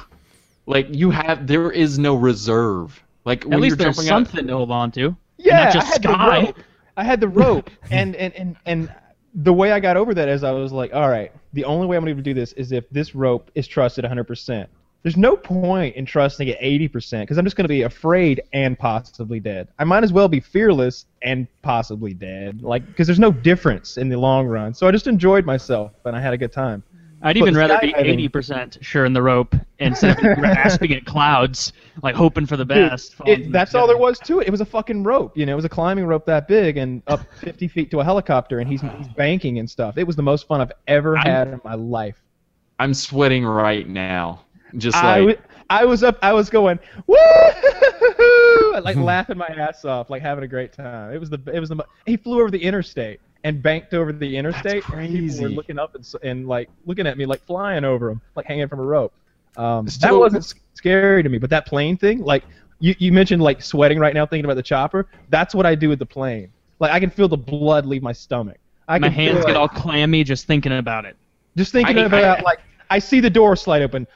Like 0.67 0.87
you 0.91 1.11
have, 1.11 1.47
there 1.47 1.71
is 1.71 1.99
no 1.99 2.15
reserve. 2.15 3.03
Like 3.25 3.45
At 3.45 3.49
when 3.51 3.61
least 3.61 3.79
you're 3.79 3.85
there's 3.93 3.97
jumping 3.97 4.13
out, 4.13 4.27
something 4.27 4.47
to 4.47 4.57
hold 4.57 4.71
on 4.71 4.91
to. 4.93 5.17
yeah, 5.39 5.65
not 5.65 5.73
just 5.73 5.87
I 5.87 5.91
had 5.91 6.03
the 6.03 6.09
rope. 6.47 6.57
I 6.97 7.05
had 7.05 7.21
the 7.21 7.29
rope, 7.29 7.71
and, 7.91 8.17
and, 8.17 8.35
and, 8.35 8.57
and 8.67 8.93
the 9.35 9.53
way 9.53 9.73
I 9.73 9.81
got 9.81 9.97
over 9.97 10.15
that 10.15 10.29
is 10.29 10.43
I 10.43 10.51
was 10.53 10.73
like, 10.73 10.93
all 10.95 11.09
right, 11.09 11.33
the 11.53 11.65
only 11.65 11.87
way 11.87 11.97
I'm 11.97 12.05
going 12.05 12.17
to 12.17 12.23
do 12.23 12.35
this 12.35 12.53
is 12.55 12.73
if 12.73 12.89
this 12.91 13.15
rope 13.15 13.51
is 13.55 13.67
trusted 13.69 14.05
100%. 14.05 14.67
There's 15.05 15.17
no 15.17 15.37
point 15.37 15.95
in 15.95 16.05
trusting 16.05 16.49
it 16.49 16.59
80% 16.61 17.21
because 17.21 17.39
I'm 17.39 17.45
just 17.45 17.57
going 17.57 17.65
to 17.65 17.69
be 17.69 17.83
afraid 17.83 18.43
and 18.53 18.77
possibly 18.77 19.39
dead. 19.39 19.69
I 19.79 19.85
might 19.85 20.03
as 20.03 20.13
well 20.13 20.27
be 20.29 20.41
fearless 20.41 21.07
and 21.23 21.47
possibly 21.63 22.15
dead, 22.15 22.63
like 22.63 22.85
because 22.85 23.07
there's 23.07 23.21
no 23.21 23.31
difference 23.31 23.97
in 23.97 24.09
the 24.09 24.19
long 24.19 24.47
run. 24.49 24.75
So 24.75 24.89
I 24.89 24.91
just 24.91 25.07
enjoyed 25.07 25.47
myself 25.47 25.93
and 26.05 26.17
I 26.17 26.21
had 26.21 26.35
a 26.35 26.37
good 26.37 26.53
time. 26.53 26.83
I'd 27.23 27.37
even 27.37 27.57
rather 27.57 27.79
be 27.81 27.93
80% 27.93 28.83
sure 28.83 29.05
in 29.05 29.13
the 29.13 29.23
rope 29.23 29.55
instead 29.81 30.17
of 30.25 30.37
grasping 30.39 30.93
at 30.93 31.05
clouds, 31.05 31.73
like 32.03 32.15
hoping 32.15 32.47
for 32.47 32.57
the 32.57 32.65
best. 32.65 33.15
falling 33.15 33.41
it, 33.47 33.53
that's 33.53 33.73
the 33.73 33.79
all 33.79 33.87
there 33.89 33.99
was 33.99 34.19
to 34.21 34.39
it. 34.41 34.47
It 34.47 34.51
was 34.51 34.61
a 34.61 34.65
fucking 34.65 35.03
rope. 35.03 35.37
You 35.37 35.45
know, 35.45 35.53
it 35.53 35.57
was 35.57 35.65
a 35.65 35.69
climbing 35.69 36.07
rope 36.07 36.27
that 36.27 36.47
big 36.47 36.77
and 36.77 37.03
up 37.09 37.21
50 37.41 37.67
feet 37.69 37.91
to 37.91 38.01
a 38.01 38.05
helicopter, 38.05 38.61
and 38.61 38.71
he's, 38.71 38.81
he's 38.83 39.09
banking 39.09 39.59
and 39.59 39.69
stuff. 39.69 39.99
It 39.99 40.05
was 40.07 40.15
the 40.17 40.23
most 40.23 40.47
fun 40.47 40.61
I've 40.61 40.73
ever 40.87 41.17
I'm- 41.17 41.27
had 41.27 41.49
in 41.49 41.61
my 41.65 41.75
life. 41.75 42.23
I'm 42.79 42.95
sweating 42.95 43.45
right 43.45 43.89
now. 43.89 44.45
Just 44.77 44.97
I, 44.97 45.21
like 45.21 45.37
w- 45.39 45.49
I 45.71 45.85
was 45.87 46.03
up. 46.05 46.19
I 46.23 46.33
was 46.35 46.51
going 46.51 46.79
woo, 47.07 47.17
like 48.83 48.97
laughing 48.97 49.39
my 49.39 49.47
ass 49.49 49.85
off, 49.85 50.11
like 50.11 50.23
having 50.23 50.45
a 50.45 50.49
great 50.49 50.73
time. 50.73 51.13
It 51.13 51.19
was 51.19 51.31
the. 51.31 51.41
It 51.53 51.59
was 51.59 51.71
the. 51.71 51.85
He 52.07 52.17
flew 52.17 52.41
over 52.41 52.51
the 52.51 52.63
interstate 52.63 53.21
and 53.45 53.63
banked 53.63 53.95
over 53.95 54.13
the 54.13 54.37
interstate. 54.37 54.85
and 54.89 55.09
People 55.09 55.19
crazy. 55.19 55.43
were 55.45 55.49
looking 55.51 55.79
up 55.79 55.95
and, 55.95 56.07
and 56.23 56.49
like 56.49 56.69
looking 56.87 57.07
at 57.07 57.17
me, 57.17 57.25
like 57.27 57.41
flying 57.45 57.85
over 57.85 58.09
them, 58.09 58.21
like 58.35 58.47
hanging 58.47 58.69
from 58.69 58.81
a 58.81 58.85
rope. 58.85 59.13
Um, 59.57 59.87
that 60.01 60.13
wasn't 60.15 60.53
scary 60.75 61.23
to 61.23 61.29
me, 61.29 61.39
but 61.39 61.51
that 61.51 61.67
plane 61.67 61.97
thing, 61.97 62.21
like 62.21 62.45
you, 62.81 62.95
you 62.99 63.13
mentioned, 63.13 63.43
like 63.43 63.61
sweating 63.63 63.99
right 63.99 64.15
now 64.15 64.25
thinking 64.27 64.45
about 64.45 64.55
the 64.55 64.63
chopper. 64.63 65.07
That's 65.31 65.55
what 65.55 65.67
I 65.67 65.75
do 65.75 65.89
with 65.89 65.99
the 65.99 66.07
plane. 66.07 66.51
Like 66.81 66.93
I 66.93 67.01
can 67.01 67.11
feel 67.11 67.29
the 67.29 67.37
blood 67.37 67.87
leave 67.87 68.03
my 68.03 68.13
stomach. 68.13 68.59
I 68.87 68.99
My 68.99 69.09
can 69.09 69.15
hands 69.15 69.39
get 69.39 69.47
like- 69.49 69.57
all 69.57 69.69
clammy 69.69 70.23
just 70.25 70.47
thinking 70.47 70.73
about 70.73 71.05
it. 71.05 71.17
just 71.57 71.73
thinking 71.73 71.99
I- 71.99 72.05
about 72.05 72.39
I- 72.41 72.43
like 72.43 72.61
I 72.91 72.99
see 73.01 73.21
the 73.21 73.29
door 73.31 73.55
slide 73.57 73.83
open, 73.83 74.07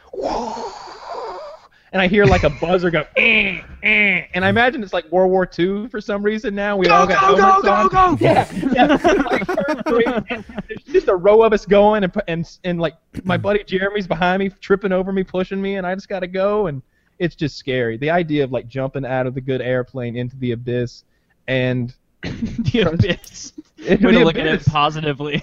and 1.93 2.01
I 2.01 2.09
hear 2.09 2.25
like 2.25 2.43
a 2.43 2.51
buzzer 2.51 2.91
go, 2.91 3.05
eh, 3.17 3.61
eh, 3.83 4.27
and 4.35 4.45
I 4.45 4.49
imagine 4.49 4.83
it's 4.83 4.93
like 4.93 5.11
World 5.13 5.31
War 5.31 5.49
II 5.59 5.89
for 5.89 6.01
some 6.01 6.23
reason. 6.23 6.55
Now 6.55 6.77
we 6.77 6.89
all 6.89 7.07
got 7.07 7.19
helmets 7.19 7.95
on. 7.95 8.17
Yeah, 8.19 8.49
yeah. 8.73 8.97
Like, 9.33 9.47
first 9.47 9.85
grade, 9.85 10.25
and 10.31 10.45
there's 10.69 10.83
just 10.85 11.09
a 11.09 11.15
row 11.15 11.43
of 11.43 11.53
us 11.53 11.67
going, 11.67 12.05
and 12.05 12.23
and 12.29 12.59
and 12.65 12.81
like 12.81 12.95
my 13.25 13.37
buddy 13.37 13.63
Jeremy's 13.65 14.07
behind 14.07 14.41
me, 14.41 14.51
tripping 14.61 14.93
over 14.93 15.13
me, 15.13 15.23
pushing 15.23 15.61
me, 15.61 15.77
and 15.77 15.87
I 15.87 15.95
just 15.95 16.09
gotta 16.09 16.27
go, 16.27 16.67
and 16.67 16.83
it's 17.19 17.35
just 17.35 17.57
scary. 17.57 17.97
The 17.97 18.11
idea 18.11 18.45
of 18.45 18.53
like 18.53 18.69
jumping 18.69 19.05
out 19.05 19.27
of 19.27 19.35
the 19.35 19.41
good 19.41 19.61
airplane 19.61 20.17
into 20.17 20.37
the 20.37 20.53
abyss, 20.53 21.05
and 21.47 21.95
the 22.23 22.89
abyss. 22.93 23.53
into 23.79 24.07
Way 24.07 24.13
the 24.13 24.19
to 24.21 24.25
look 24.25 24.37
at 24.37 24.47
it 24.47 24.65
positively. 24.65 25.43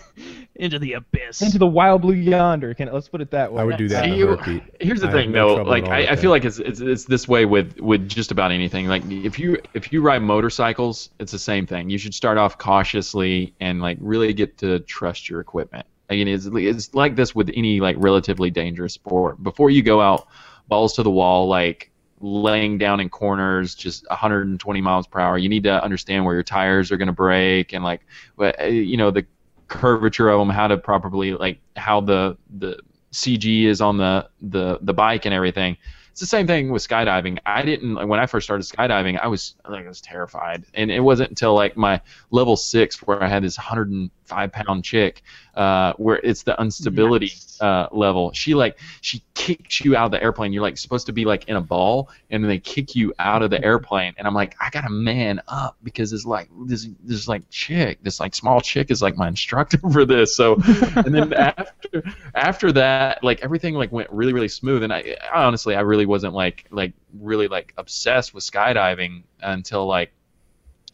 Into 0.59 0.77
the 0.77 0.93
abyss. 0.93 1.41
into 1.41 1.57
the 1.57 1.65
wild 1.65 2.01
blue 2.01 2.13
yonder. 2.13 2.73
Can 2.73 2.91
let's 2.91 3.07
put 3.07 3.21
it 3.21 3.31
that 3.31 3.51
way. 3.51 3.61
I 3.61 3.65
would 3.65 3.77
do 3.77 3.87
that 3.87 4.05
in 4.07 4.13
You- 4.15 4.27
heartbeat. 4.35 4.61
Here's 4.81 4.99
the 5.01 5.07
I 5.07 5.11
thing, 5.11 5.31
no 5.31 5.47
though. 5.49 5.55
trouble 5.55 5.71
Like, 5.71 5.87
I, 5.87 6.07
I 6.11 6.15
feel 6.17 6.31
like 6.31 6.43
it's, 6.45 6.59
it's 6.59 6.81
it's 6.81 7.05
this 7.05 7.27
way 7.27 7.45
with 7.45 7.79
with 7.79 8.07
just 8.09 8.31
about 8.31 8.51
anything. 8.51 8.87
Like, 8.87 9.03
if 9.09 9.39
you 9.39 9.57
if 9.73 9.91
you 9.93 10.01
ride 10.01 10.21
motorcycles, 10.21 11.09
it's 11.19 11.31
the 11.31 11.39
same 11.39 11.65
thing. 11.65 11.89
You 11.89 11.97
should 11.97 12.13
start 12.13 12.37
off 12.37 12.57
cautiously 12.57 13.53
and 13.59 13.81
like 13.81 13.97
really 14.01 14.33
get 14.33 14.57
to 14.59 14.79
trust 14.81 15.29
your 15.29 15.39
equipment. 15.39 15.87
I 16.09 16.15
mean, 16.15 16.27
it's 16.27 16.45
it's 16.51 16.93
like 16.93 17.15
this 17.15 17.33
with 17.33 17.49
any 17.55 17.79
like 17.79 17.95
relatively 17.99 18.49
dangerous 18.49 18.93
sport. 18.93 19.41
Before 19.41 19.69
you 19.69 19.81
go 19.81 20.01
out 20.01 20.27
balls 20.67 20.93
to 20.95 21.03
the 21.03 21.11
wall, 21.11 21.47
like 21.47 21.91
laying 22.21 22.77
down 22.77 22.99
in 22.99 23.07
corners 23.07 23.75
just 23.75 24.05
120 24.09 24.81
miles 24.81 25.07
per 25.07 25.19
hour, 25.21 25.37
you 25.37 25.47
need 25.47 25.63
to 25.63 25.81
understand 25.83 26.25
where 26.25 26.33
your 26.33 26.43
tires 26.43 26.91
are 26.91 26.97
going 26.97 27.07
to 27.07 27.13
break 27.13 27.71
and 27.73 27.81
like, 27.83 28.01
what- 28.35 28.59
uh, 28.61 28.65
you 28.65 28.97
know, 28.97 29.09
the 29.11 29.25
curvature 29.69 30.29
of 30.29 30.39
them, 30.39 30.49
how 30.49 30.67
to 30.67 30.77
properly 30.77 31.33
like 31.33 31.59
how 31.75 32.01
the 32.01 32.37
the 32.57 32.79
CG 33.13 33.63
is 33.63 33.81
on 33.81 33.97
the 33.97 34.27
the 34.41 34.79
the 34.81 34.93
bike 34.93 35.25
and 35.25 35.33
everything. 35.33 35.77
it's 36.11 36.19
the 36.19 36.25
same 36.27 36.47
thing 36.47 36.71
with 36.71 36.85
skydiving. 36.85 37.39
I 37.45 37.63
didn't 37.63 38.07
when 38.07 38.19
I 38.19 38.25
first 38.25 38.45
started 38.45 38.63
skydiving, 38.63 39.19
I 39.19 39.27
was 39.27 39.55
like 39.67 39.85
I 39.85 39.87
was 39.87 40.01
terrified, 40.01 40.65
and 40.73 40.91
it 40.91 40.99
wasn't 40.99 41.29
until 41.29 41.53
like 41.53 41.77
my 41.77 42.01
level 42.31 42.57
six 42.57 43.01
where 43.03 43.23
I 43.23 43.27
had 43.27 43.43
this 43.43 43.55
105 44.29 44.51
pound 44.51 44.83
chick, 44.83 45.23
uh, 45.55 45.93
where 45.97 46.17
it's 46.17 46.43
the 46.43 46.55
instability 46.59 47.31
uh, 47.59 47.87
level. 47.91 48.31
She 48.33 48.55
like 48.55 48.79
she 49.01 49.23
kicks 49.33 49.81
you 49.81 49.95
out 49.95 50.05
of 50.05 50.11
the 50.11 50.21
airplane. 50.21 50.53
You're 50.53 50.63
like 50.63 50.77
supposed 50.77 51.05
to 51.07 51.13
be 51.13 51.25
like 51.25 51.47
in 51.47 51.55
a 51.55 51.61
ball, 51.61 52.09
and 52.29 52.43
then 52.43 52.49
they 52.49 52.59
kick 52.59 52.95
you 52.95 53.13
out 53.19 53.41
of 53.41 53.49
the 53.49 53.63
airplane. 53.63 54.13
And 54.17 54.27
I'm 54.27 54.33
like, 54.33 54.55
I 54.59 54.69
gotta 54.69 54.89
man 54.89 55.41
up 55.47 55.77
because 55.83 56.13
it's 56.13 56.25
like 56.25 56.49
this 56.65 56.87
this 57.03 57.27
like 57.27 57.43
chick, 57.49 57.99
this 58.03 58.19
like 58.19 58.35
small 58.35 58.61
chick 58.61 58.91
is 58.91 59.01
like 59.01 59.17
my 59.17 59.27
instructor 59.27 59.77
for 59.91 60.05
this. 60.05 60.35
So, 60.35 60.55
and 60.95 61.13
then 61.13 61.33
after 61.33 62.03
after 62.35 62.71
that, 62.73 63.23
like 63.23 63.41
everything 63.41 63.75
like 63.75 63.91
went 63.91 64.09
really 64.11 64.33
really 64.33 64.47
smooth. 64.47 64.83
And 64.83 64.93
I, 64.93 65.17
I 65.31 65.43
honestly 65.43 65.75
I 65.75 65.81
really 65.81 66.05
wasn't 66.05 66.33
like 66.33 66.65
like 66.71 66.93
really 67.19 67.47
like 67.47 67.73
obsessed 67.77 68.33
with 68.33 68.43
skydiving 68.43 69.23
until 69.41 69.85
like 69.85 70.11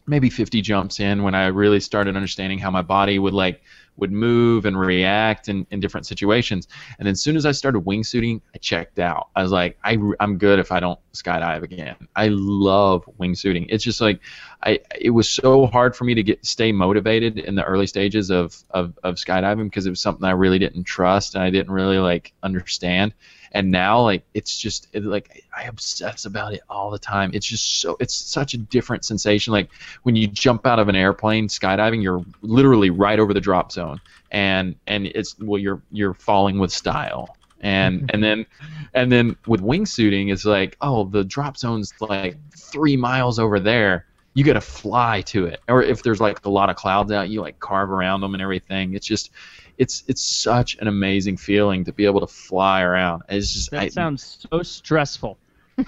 maybe 0.06 0.30
50 0.30 0.60
jumps 0.60 1.00
in 1.00 1.22
when 1.22 1.34
I 1.34 1.46
really 1.46 1.80
started 1.80 2.16
understanding 2.16 2.58
how 2.58 2.70
my 2.70 2.82
body 2.82 3.18
would 3.18 3.34
like 3.34 3.62
would 3.96 4.12
move 4.12 4.66
and 4.66 4.78
react 4.78 5.48
in, 5.48 5.66
in 5.70 5.80
different 5.80 6.06
situations. 6.06 6.68
And 6.98 7.06
then 7.06 7.12
as 7.12 7.22
soon 7.22 7.36
as 7.36 7.46
I 7.46 7.52
started 7.52 7.84
wingsuiting, 7.84 8.40
I 8.54 8.58
checked 8.58 8.98
out. 8.98 9.28
I 9.34 9.42
was 9.42 9.52
like, 9.52 9.78
I, 9.82 9.96
I'm 10.20 10.38
good 10.38 10.58
if 10.58 10.70
I 10.70 10.80
don't 10.80 11.00
skydive 11.14 11.62
again. 11.62 11.96
I 12.14 12.28
love 12.28 13.08
wingsuiting. 13.18 13.66
It's 13.68 13.82
just 13.82 14.00
like, 14.00 14.20
I 14.62 14.80
it 15.00 15.10
was 15.10 15.28
so 15.28 15.66
hard 15.66 15.96
for 15.96 16.04
me 16.04 16.14
to 16.14 16.22
get 16.22 16.44
stay 16.44 16.72
motivated 16.72 17.38
in 17.38 17.54
the 17.54 17.64
early 17.64 17.86
stages 17.86 18.30
of, 18.30 18.62
of, 18.70 18.98
of 19.02 19.16
skydiving 19.16 19.64
because 19.64 19.86
it 19.86 19.90
was 19.90 20.00
something 20.00 20.24
I 20.24 20.32
really 20.32 20.58
didn't 20.58 20.84
trust 20.84 21.34
and 21.34 21.42
I 21.42 21.50
didn't 21.50 21.72
really 21.72 21.98
like 21.98 22.32
understand 22.42 23.14
and 23.52 23.70
now 23.70 24.00
like 24.00 24.24
it's 24.34 24.58
just 24.58 24.88
it, 24.92 25.04
like 25.04 25.44
I 25.56 25.64
obsess 25.64 26.24
about 26.24 26.54
it 26.54 26.62
all 26.68 26.90
the 26.90 26.98
time. 26.98 27.30
It's 27.34 27.46
just 27.46 27.80
so 27.80 27.96
it's 28.00 28.14
such 28.14 28.54
a 28.54 28.58
different 28.58 29.04
sensation. 29.04 29.52
Like 29.52 29.70
when 30.02 30.16
you 30.16 30.26
jump 30.26 30.66
out 30.66 30.78
of 30.78 30.88
an 30.88 30.96
airplane 30.96 31.48
skydiving, 31.48 32.02
you're 32.02 32.24
literally 32.42 32.90
right 32.90 33.18
over 33.18 33.32
the 33.32 33.40
drop 33.40 33.72
zone, 33.72 34.00
and 34.30 34.76
and 34.86 35.06
it's 35.06 35.38
well 35.38 35.60
you're 35.60 35.82
you're 35.90 36.14
falling 36.14 36.58
with 36.58 36.72
style. 36.72 37.36
And 37.60 38.10
and 38.14 38.22
then 38.22 38.46
and 38.94 39.10
then 39.10 39.36
with 39.46 39.60
wingsuiting, 39.60 40.32
it's 40.32 40.44
like 40.44 40.76
oh 40.80 41.04
the 41.04 41.24
drop 41.24 41.56
zone's 41.56 41.92
like 42.00 42.36
three 42.56 42.96
miles 42.96 43.38
over 43.38 43.60
there. 43.60 44.06
You 44.34 44.44
got 44.44 44.52
to 44.52 44.60
fly 44.60 45.22
to 45.22 45.46
it, 45.46 45.60
or 45.66 45.82
if 45.82 46.02
there's 46.02 46.20
like 46.20 46.44
a 46.44 46.50
lot 46.50 46.68
of 46.68 46.76
clouds 46.76 47.10
out, 47.10 47.30
you 47.30 47.40
like 47.40 47.58
carve 47.58 47.90
around 47.90 48.20
them 48.20 48.34
and 48.34 48.42
everything. 48.42 48.92
It's 48.92 49.06
just 49.06 49.30
it's 49.78 50.04
it's 50.06 50.22
such 50.22 50.76
an 50.80 50.88
amazing 50.88 51.36
feeling 51.36 51.84
to 51.84 51.92
be 51.92 52.04
able 52.06 52.20
to 52.20 52.26
fly 52.26 52.82
around. 52.82 53.22
It's 53.28 53.52
just 53.52 53.70
That 53.70 53.82
I, 53.82 53.88
sounds 53.88 54.46
so 54.50 54.62
stressful. 54.62 55.38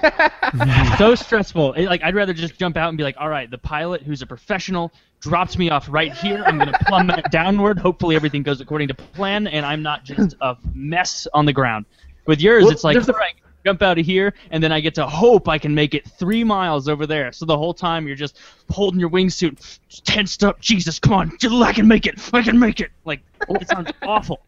so 0.99 1.15
stressful. 1.15 1.73
It- 1.75 1.87
like 1.87 2.03
I'd 2.03 2.15
rather 2.15 2.33
just 2.35 2.59
jump 2.59 2.77
out 2.77 2.89
and 2.89 2.99
be 2.99 3.05
like, 3.05 3.17
all 3.19 3.29
right, 3.29 3.51
the 3.51 3.59
pilot 3.59 4.03
who's 4.03 4.23
a 4.23 4.27
professional 4.27 4.93
drops 5.21 5.57
me 5.59 5.71
off 5.71 5.87
right 5.91 6.13
here. 6.13 6.43
I'm 6.47 6.59
gonna 6.59 6.79
plummet 6.87 7.25
downward. 7.31 7.79
Hopefully 7.79 8.15
everything 8.17 8.43
goes 8.43 8.61
according 8.61 8.89
to 8.89 8.95
plan, 8.95 9.47
and 9.47 9.65
I'm 9.65 9.83
not 9.83 10.05
just 10.05 10.35
a 10.41 10.57
mess 10.75 11.27
on 11.35 11.47
the 11.47 11.53
ground. 11.53 11.87
With 12.27 12.41
yours, 12.41 12.65
Well, 12.65 12.73
it's 12.73 12.85
like, 12.85 12.95
there's 12.95 13.09
all 13.09 13.15
a- 13.15 13.19
right, 13.19 13.35
jump 13.69 13.83
out 13.83 13.99
of 13.99 14.07
here, 14.07 14.33
and 14.51 14.63
then 14.63 14.73
I 14.73 14.81
get 14.81 14.95
to 14.95 15.07
hope 15.07 15.47
I 15.49 15.59
can 15.59 15.75
make 15.75 15.95
it 15.95 16.09
three 16.19 16.43
miles 16.45 16.89
over 16.89 17.07
there. 17.07 17.33
So 17.33 17.45
the 17.45 17.57
whole 17.57 17.75
time 17.75 18.07
you're 18.07 18.17
just 18.17 18.39
holding 18.71 18.99
your 18.99 19.11
wingsuit, 19.11 19.79
tensed 20.05 20.43
up. 20.43 20.61
Jesus, 20.61 20.99
come 20.99 21.13
on, 21.13 21.33
I 21.63 21.73
can 21.73 21.87
make 21.87 22.07
it. 22.07 22.19
I 22.33 22.43
can 22.43 22.59
make 22.59 22.81
it. 22.81 22.91
Like 23.05 23.21
it 23.49 23.69
sounds 23.69 23.91
awful. 24.03 24.41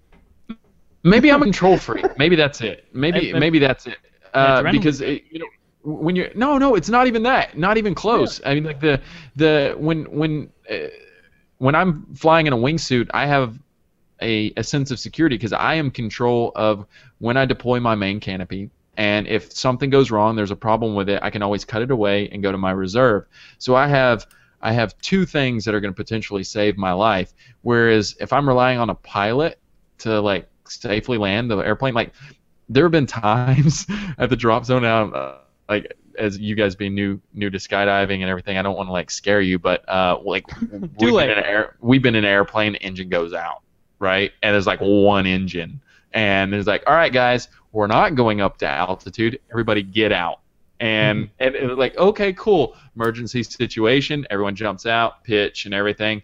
maybe 1.02 1.30
I'm 1.30 1.42
a 1.42 1.44
control 1.44 1.76
freak. 1.76 2.06
Maybe 2.18 2.36
that's 2.36 2.60
it. 2.60 2.86
Maybe 2.92 3.32
I- 3.32 3.36
I- 3.36 3.40
maybe 3.40 3.58
that's 3.58 3.86
it. 3.86 3.98
Uh, 4.32 4.62
because 4.70 5.00
it, 5.00 5.24
you 5.30 5.40
know 5.40 5.46
when 5.82 6.14
you're 6.14 6.28
no 6.36 6.56
no 6.56 6.76
it's 6.76 6.88
not 6.88 7.06
even 7.08 7.22
that 7.24 7.58
not 7.58 7.76
even 7.78 7.94
close. 7.94 8.40
I 8.46 8.54
mean 8.54 8.64
like 8.64 8.80
the 8.80 9.00
the 9.36 9.74
when 9.76 10.04
when 10.20 10.50
uh, 10.70 10.76
when 11.58 11.74
I'm 11.74 12.06
flying 12.14 12.46
in 12.46 12.52
a 12.52 12.56
wingsuit 12.56 13.08
I 13.12 13.26
have 13.26 13.58
a, 14.22 14.52
a 14.56 14.62
sense 14.62 14.90
of 14.92 14.98
security 15.00 15.36
because 15.36 15.52
I 15.52 15.74
am 15.74 15.90
control 15.90 16.52
of 16.54 16.86
when 17.18 17.36
I 17.36 17.44
deploy 17.44 17.80
my 17.80 17.94
main 17.96 18.20
canopy. 18.20 18.70
And 18.96 19.26
if 19.26 19.52
something 19.52 19.90
goes 19.90 20.10
wrong, 20.10 20.36
there's 20.36 20.50
a 20.50 20.56
problem 20.56 20.94
with 20.94 21.08
it, 21.08 21.20
I 21.22 21.30
can 21.30 21.42
always 21.42 21.64
cut 21.64 21.82
it 21.82 21.90
away 21.90 22.28
and 22.30 22.42
go 22.42 22.52
to 22.52 22.58
my 22.58 22.72
reserve. 22.72 23.26
So 23.58 23.74
I 23.74 23.88
have 23.88 24.26
I 24.62 24.72
have 24.72 24.96
two 24.98 25.24
things 25.24 25.64
that 25.64 25.74
are 25.74 25.80
going 25.80 25.92
to 25.92 25.96
potentially 25.96 26.44
save 26.44 26.76
my 26.76 26.92
life. 26.92 27.32
Whereas 27.62 28.16
if 28.20 28.32
I'm 28.32 28.46
relying 28.46 28.78
on 28.78 28.90
a 28.90 28.94
pilot 28.94 29.58
to 29.98 30.20
like 30.20 30.48
safely 30.66 31.16
land 31.16 31.50
the 31.50 31.58
airplane, 31.58 31.94
like 31.94 32.12
there 32.70 32.84
have 32.84 32.92
been 32.92 33.06
times 33.06 33.86
at 34.18 34.30
the 34.30 34.36
drop 34.36 34.64
zone 34.64 34.84
out 34.84 35.14
uh, 35.14 35.38
like 35.68 35.92
as 36.18 36.38
you 36.38 36.54
guys 36.54 36.74
being 36.74 36.94
new 36.94 37.20
new 37.34 37.50
to 37.50 37.58
skydiving 37.58 38.20
and 38.20 38.24
everything 38.24 38.56
i 38.56 38.62
don't 38.62 38.76
want 38.76 38.88
to 38.88 38.92
like 38.92 39.10
scare 39.10 39.40
you 39.40 39.58
but 39.58 39.86
uh 39.88 40.18
like 40.24 40.44
we've 40.60 40.96
been, 40.98 41.30
in 41.30 41.38
an 41.38 41.44
air, 41.44 41.76
we've 41.80 42.02
been 42.02 42.14
in 42.14 42.24
an 42.24 42.30
airplane 42.30 42.74
engine 42.76 43.08
goes 43.08 43.32
out 43.32 43.62
right 43.98 44.32
and 44.42 44.54
there's 44.54 44.66
like 44.66 44.80
one 44.80 45.26
engine 45.26 45.80
and 46.12 46.54
it's 46.54 46.66
like 46.66 46.82
all 46.86 46.94
right 46.94 47.12
guys 47.12 47.48
we're 47.72 47.86
not 47.86 48.14
going 48.14 48.40
up 48.40 48.58
to 48.58 48.66
altitude 48.66 49.38
everybody 49.50 49.82
get 49.82 50.12
out. 50.12 50.40
And 50.80 51.28
and 51.38 51.54
it 51.54 51.68
was 51.68 51.76
like 51.76 51.96
okay 51.98 52.32
cool. 52.32 52.74
Emergency 52.96 53.42
situation 53.42 54.26
everyone 54.30 54.56
jumps 54.56 54.86
out 54.86 55.22
pitch 55.24 55.66
and 55.66 55.74
everything. 55.74 56.22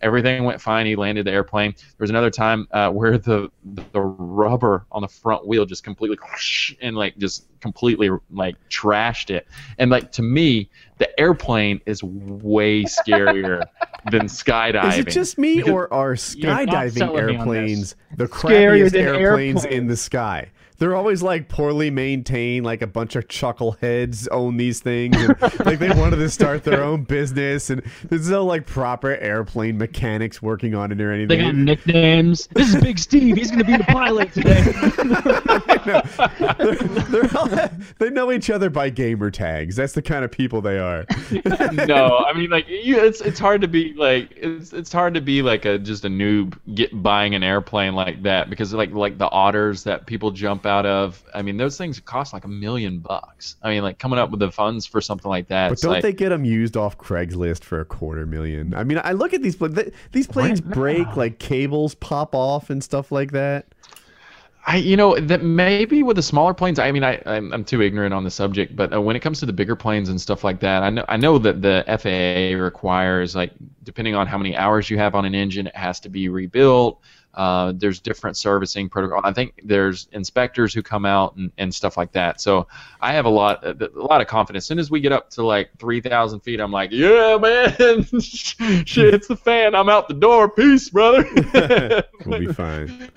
Everything 0.00 0.44
went 0.44 0.60
fine. 0.60 0.86
He 0.86 0.94
landed 0.96 1.26
the 1.26 1.32
airplane. 1.32 1.72
There 1.72 2.04
was 2.04 2.08
another 2.10 2.30
time 2.30 2.68
uh, 2.70 2.90
where 2.98 3.18
the 3.18 3.50
the 3.92 4.00
rubber 4.00 4.86
on 4.92 5.02
the 5.02 5.08
front 5.08 5.46
wheel 5.46 5.66
just 5.66 5.84
completely 5.84 6.16
and 6.80 6.96
like 6.96 7.18
just 7.18 7.46
completely 7.60 8.08
like 8.30 8.56
trashed 8.70 9.28
it. 9.28 9.46
And 9.76 9.90
like 9.90 10.10
to 10.12 10.22
me 10.22 10.70
the 10.96 11.20
airplane 11.20 11.80
is 11.84 12.02
way 12.02 12.84
scarier 12.84 13.64
than 14.10 14.22
skydiving 14.22 14.88
Is 14.92 14.98
it 15.00 15.08
just 15.10 15.36
me, 15.36 15.56
Because- 15.56 15.70
or 15.72 15.92
are 15.92 16.14
skydiving 16.14 16.92
selling 16.96 17.26
me 17.26 17.36
on 17.36 17.40
airplanes 17.40 17.94
the 18.16 18.26
Scarier 18.26 18.86
crappiest 18.86 18.92
than 18.92 19.00
airplanes 19.04 19.64
airplanes. 19.64 19.64
in 19.66 19.86
the 19.86 19.96
sky? 19.96 20.48
They're 20.78 20.94
always 20.94 21.22
like 21.22 21.48
poorly 21.48 21.90
maintained, 21.90 22.64
like 22.64 22.82
a 22.82 22.86
bunch 22.86 23.16
of 23.16 23.26
chuckleheads 23.26 24.28
own 24.30 24.56
these 24.56 24.78
things. 24.78 25.16
And, 25.16 25.36
like 25.66 25.80
they 25.80 25.90
wanted 25.90 26.16
to 26.16 26.30
start 26.30 26.62
their 26.62 26.84
own 26.84 27.02
business, 27.02 27.70
and 27.70 27.82
there's 28.08 28.30
no 28.30 28.44
like 28.44 28.64
proper 28.64 29.16
airplane 29.16 29.76
mechanics 29.76 30.40
working 30.40 30.76
on 30.76 30.92
it 30.92 31.00
or 31.00 31.12
anything. 31.12 31.28
They 31.28 31.44
got 31.44 31.56
nicknames. 31.56 32.48
This 32.52 32.72
is 32.72 32.80
Big 32.80 32.98
Steve. 32.98 33.36
He's 33.36 33.50
gonna 33.50 33.64
be 33.64 33.76
the 33.76 33.84
pilot 33.84 34.32
today. 34.32 34.62
they're, 36.58 37.22
they're 37.22 37.36
all, 37.36 37.48
they 37.98 38.10
know 38.10 38.30
each 38.30 38.48
other 38.48 38.70
by 38.70 38.88
gamer 38.88 39.32
tags. 39.32 39.74
That's 39.74 39.94
the 39.94 40.02
kind 40.02 40.24
of 40.24 40.30
people 40.30 40.60
they 40.60 40.78
are. 40.78 41.04
no, 41.88 42.24
I 42.24 42.32
mean 42.34 42.50
like 42.50 42.68
you, 42.68 43.00
it's 43.00 43.20
it's 43.20 43.40
hard 43.40 43.62
to 43.62 43.68
be 43.68 43.94
like 43.94 44.30
it's 44.36 44.72
it's 44.72 44.92
hard 44.92 45.14
to 45.14 45.20
be 45.20 45.42
like 45.42 45.64
a 45.64 45.78
just 45.78 46.04
a 46.04 46.08
noob 46.08 46.56
get 46.74 47.02
buying 47.02 47.34
an 47.34 47.42
airplane 47.42 47.94
like 47.94 48.22
that 48.22 48.48
because 48.48 48.72
like 48.72 48.92
like 48.92 49.18
the 49.18 49.28
otters 49.30 49.82
that 49.82 50.06
people 50.06 50.30
jump 50.30 50.66
out 50.68 50.86
of. 50.86 51.24
I 51.34 51.42
mean 51.42 51.56
those 51.56 51.76
things 51.76 51.98
cost 51.98 52.32
like 52.32 52.44
a 52.44 52.48
million 52.48 53.00
bucks. 53.00 53.56
I 53.62 53.70
mean 53.70 53.82
like 53.82 53.98
coming 53.98 54.20
up 54.20 54.30
with 54.30 54.38
the 54.38 54.52
funds 54.52 54.86
for 54.86 55.00
something 55.00 55.28
like 55.28 55.48
that. 55.48 55.70
But 55.70 55.80
don't 55.80 55.92
like, 55.94 56.02
they 56.02 56.12
get 56.12 56.28
them 56.28 56.44
used 56.44 56.76
off 56.76 56.96
Craigslist 56.96 57.64
for 57.64 57.80
a 57.80 57.84
quarter 57.84 58.26
million? 58.26 58.74
I 58.74 58.84
mean, 58.84 59.00
I 59.02 59.12
look 59.12 59.34
at 59.34 59.42
these 59.42 59.56
pla- 59.56 59.82
these 60.12 60.28
planes 60.28 60.60
break, 60.60 61.16
like 61.16 61.40
cables 61.40 61.96
pop 61.96 62.34
off 62.34 62.70
and 62.70 62.84
stuff 62.84 63.10
like 63.10 63.32
that. 63.32 63.66
I, 64.68 64.76
you 64.76 64.98
know, 64.98 65.18
that 65.18 65.42
maybe 65.42 66.02
with 66.02 66.16
the 66.16 66.22
smaller 66.22 66.52
planes. 66.52 66.78
I 66.78 66.92
mean, 66.92 67.02
I, 67.02 67.22
I'm, 67.24 67.54
I'm 67.54 67.64
too 67.64 67.80
ignorant 67.80 68.12
on 68.12 68.22
the 68.22 68.30
subject, 68.30 68.76
but 68.76 68.92
uh, 68.92 69.00
when 69.00 69.16
it 69.16 69.20
comes 69.20 69.40
to 69.40 69.46
the 69.46 69.52
bigger 69.52 69.74
planes 69.74 70.10
and 70.10 70.20
stuff 70.20 70.44
like 70.44 70.60
that, 70.60 70.82
I 70.82 70.90
know, 70.90 71.06
I 71.08 71.16
know 71.16 71.38
that 71.38 71.62
the 71.62 71.84
FAA 71.86 72.62
requires, 72.62 73.34
like, 73.34 73.52
depending 73.84 74.14
on 74.14 74.26
how 74.26 74.36
many 74.36 74.54
hours 74.54 74.90
you 74.90 74.98
have 74.98 75.14
on 75.14 75.24
an 75.24 75.34
engine, 75.34 75.68
it 75.68 75.76
has 75.76 76.00
to 76.00 76.10
be 76.10 76.28
rebuilt. 76.28 77.00
Uh, 77.38 77.72
there's 77.76 78.00
different 78.00 78.36
servicing 78.36 78.88
protocol. 78.88 79.20
I 79.22 79.32
think 79.32 79.60
there's 79.62 80.08
inspectors 80.10 80.74
who 80.74 80.82
come 80.82 81.06
out 81.06 81.36
and, 81.36 81.52
and 81.56 81.72
stuff 81.72 81.96
like 81.96 82.10
that. 82.10 82.40
So 82.40 82.66
I 83.00 83.12
have 83.12 83.26
a 83.26 83.30
lot, 83.30 83.64
a 83.64 83.90
lot 83.94 84.20
of 84.20 84.26
confidence. 84.26 84.64
As 84.64 84.66
soon 84.66 84.80
as 84.80 84.90
we 84.90 84.98
get 84.98 85.12
up 85.12 85.30
to 85.30 85.46
like 85.46 85.70
3,000 85.78 86.40
feet, 86.40 86.58
I'm 86.58 86.72
like, 86.72 86.90
yeah, 86.90 87.38
man, 87.40 88.02
shit, 88.20 89.14
it's 89.14 89.28
the 89.28 89.36
fan. 89.36 89.76
I'm 89.76 89.88
out 89.88 90.08
the 90.08 90.14
door. 90.14 90.48
Peace, 90.48 90.90
brother. 90.90 91.24
We'll 92.26 92.40
be 92.40 92.52
fine. 92.52 93.08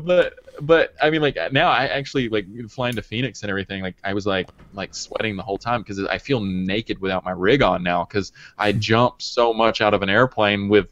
but 0.00 0.34
but 0.60 0.94
I 1.02 1.10
mean 1.10 1.22
like 1.22 1.36
now 1.52 1.70
I 1.70 1.86
actually 1.86 2.28
like 2.28 2.46
flying 2.68 2.94
to 2.96 3.02
Phoenix 3.02 3.42
and 3.42 3.50
everything 3.50 3.82
like 3.82 3.96
I 4.04 4.12
was 4.14 4.26
like 4.26 4.48
like 4.72 4.94
sweating 4.94 5.36
the 5.36 5.42
whole 5.42 5.58
time 5.58 5.80
because 5.80 5.98
I 6.04 6.18
feel 6.18 6.40
naked 6.40 7.00
without 7.00 7.24
my 7.24 7.32
rig 7.32 7.62
on 7.62 7.82
now 7.82 8.04
because 8.04 8.32
I 8.58 8.72
jump 8.72 9.22
so 9.22 9.52
much 9.52 9.80
out 9.80 9.94
of 9.94 10.02
an 10.02 10.10
airplane 10.10 10.68
with 10.68 10.88
with 10.88 10.90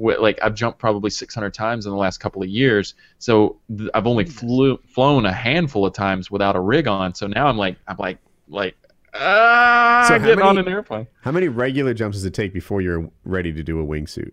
like 0.00 0.38
I've 0.42 0.54
jumped 0.54 0.78
probably 0.78 1.10
600 1.10 1.52
times 1.52 1.86
in 1.86 1.92
the 1.92 1.98
last 1.98 2.18
couple 2.18 2.42
of 2.42 2.48
years 2.48 2.94
so 3.18 3.58
th- 3.76 3.90
I've 3.94 4.06
only 4.06 4.24
flew, 4.24 4.78
flown 4.86 5.26
a 5.26 5.32
handful 5.32 5.84
of 5.86 5.92
times 5.92 6.30
without 6.30 6.56
a 6.56 6.60
rig 6.60 6.88
on 6.88 7.14
so 7.14 7.26
now 7.26 7.46
I'm 7.46 7.58
like 7.58 7.76
I'm 7.86 7.96
like 7.98 8.18
like 8.48 8.76
ah 9.14 10.04
So 10.08 10.18
how 10.18 10.24
getting 10.24 10.42
on 10.42 10.58
an 10.58 10.68
airplane 10.68 11.06
How 11.22 11.32
many 11.32 11.48
regular 11.48 11.94
jumps 11.94 12.16
does 12.16 12.24
it 12.24 12.34
take 12.34 12.52
before 12.52 12.80
you're 12.80 13.10
ready 13.24 13.52
to 13.52 13.62
do 13.62 13.80
a 13.80 13.84
wingsuit? 13.86 14.32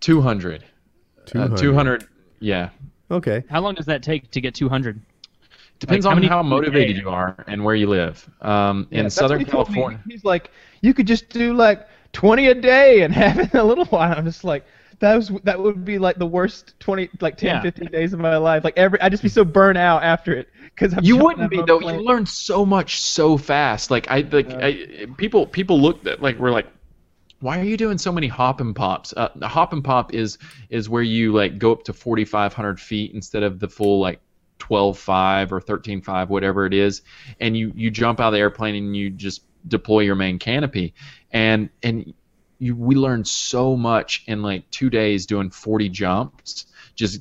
200 0.00 0.64
uh, 0.64 0.66
200. 1.26 1.56
200 1.58 2.06
yeah 2.40 2.70
Okay. 3.10 3.42
How 3.48 3.60
long 3.60 3.74
does 3.74 3.86
that 3.86 4.02
take 4.02 4.30
to 4.32 4.40
get 4.40 4.54
200? 4.54 5.00
Depends 5.78 6.04
Like, 6.04 6.10
how 6.10 6.16
on 6.16 6.16
many 6.16 6.26
how 6.28 6.42
motivated 6.42 6.96
you 6.96 7.08
are 7.08 7.42
and 7.46 7.64
where 7.64 7.74
you 7.74 7.86
live. 7.86 8.28
Um, 8.42 8.86
Yeah, 8.90 9.00
in 9.00 9.10
Southern 9.10 9.38
he 9.38 9.44
told 9.44 9.68
me. 9.68 9.74
California, 9.76 10.00
He's 10.08 10.24
like, 10.24 10.50
you 10.82 10.92
could 10.92 11.06
just 11.06 11.28
do 11.30 11.54
like 11.54 11.86
20 12.12 12.48
a 12.48 12.54
day 12.54 13.02
and 13.02 13.14
have 13.24 13.38
it 13.38 13.54
in 13.54 13.60
a 13.60 13.64
little 13.64 13.84
while. 13.86 14.12
I'm 14.16 14.24
just 14.24 14.44
like, 14.44 14.66
that 15.00 15.14
was 15.16 15.30
that 15.44 15.60
would 15.60 15.84
be 15.84 15.98
like 15.98 16.16
the 16.18 16.26
worst 16.26 16.74
20, 16.80 17.10
like 17.20 17.36
10, 17.36 17.46
Yeah. 17.46 17.62
15 17.62 17.88
days 17.88 18.12
of 18.12 18.20
my 18.20 18.36
life. 18.36 18.64
Like 18.64 18.76
every, 18.76 19.00
I'd 19.00 19.12
just 19.12 19.22
be 19.22 19.28
so 19.28 19.44
burnt 19.44 19.78
out 19.78 20.02
after 20.02 20.32
it 20.34 20.48
because 20.74 20.94
you 21.02 21.16
wouldn't 21.16 21.50
be 21.50 21.62
though. 21.62 21.80
plane. 21.80 22.00
You 22.00 22.06
learn 22.06 22.26
so 22.26 22.66
much 22.66 23.00
so 23.00 23.36
fast. 23.36 23.90
Like 23.90 24.10
I 24.10 24.20
like 24.32 24.50
I, 24.50 25.06
people 25.16 25.46
people 25.46 25.80
looked 25.80 26.06
at 26.06 26.22
like 26.22 26.38
we're 26.38 26.50
like. 26.50 26.66
Why 27.40 27.60
are 27.60 27.64
you 27.64 27.76
doing 27.76 27.98
so 27.98 28.10
many 28.10 28.26
hop 28.26 28.60
and 28.60 28.74
pops? 28.74 29.14
Uh, 29.16 29.28
the 29.36 29.46
hop 29.46 29.72
and 29.72 29.84
pop 29.84 30.12
is 30.12 30.38
is 30.70 30.88
where 30.88 31.04
you 31.04 31.32
like 31.32 31.56
go 31.56 31.70
up 31.70 31.84
to 31.84 31.92
4,500 31.92 32.80
feet 32.80 33.12
instead 33.14 33.44
of 33.44 33.60
the 33.60 33.68
full 33.68 34.00
like 34.00 34.18
12.5 34.58 35.52
or 35.52 35.60
13.5, 35.60 36.28
whatever 36.30 36.66
it 36.66 36.74
is, 36.74 37.02
and 37.38 37.56
you 37.56 37.72
you 37.76 37.92
jump 37.92 38.18
out 38.18 38.28
of 38.28 38.32
the 38.32 38.40
airplane 38.40 38.74
and 38.74 38.96
you 38.96 39.08
just 39.08 39.42
deploy 39.68 40.00
your 40.00 40.16
main 40.16 40.40
canopy, 40.40 40.94
and 41.30 41.70
and 41.84 42.12
you 42.58 42.74
we 42.74 42.94
learned 42.94 43.26
so 43.26 43.76
much 43.76 44.24
in 44.26 44.42
like 44.42 44.68
two 44.70 44.90
days 44.90 45.26
doing 45.26 45.50
40 45.50 45.88
jumps, 45.88 46.66
just 46.94 47.20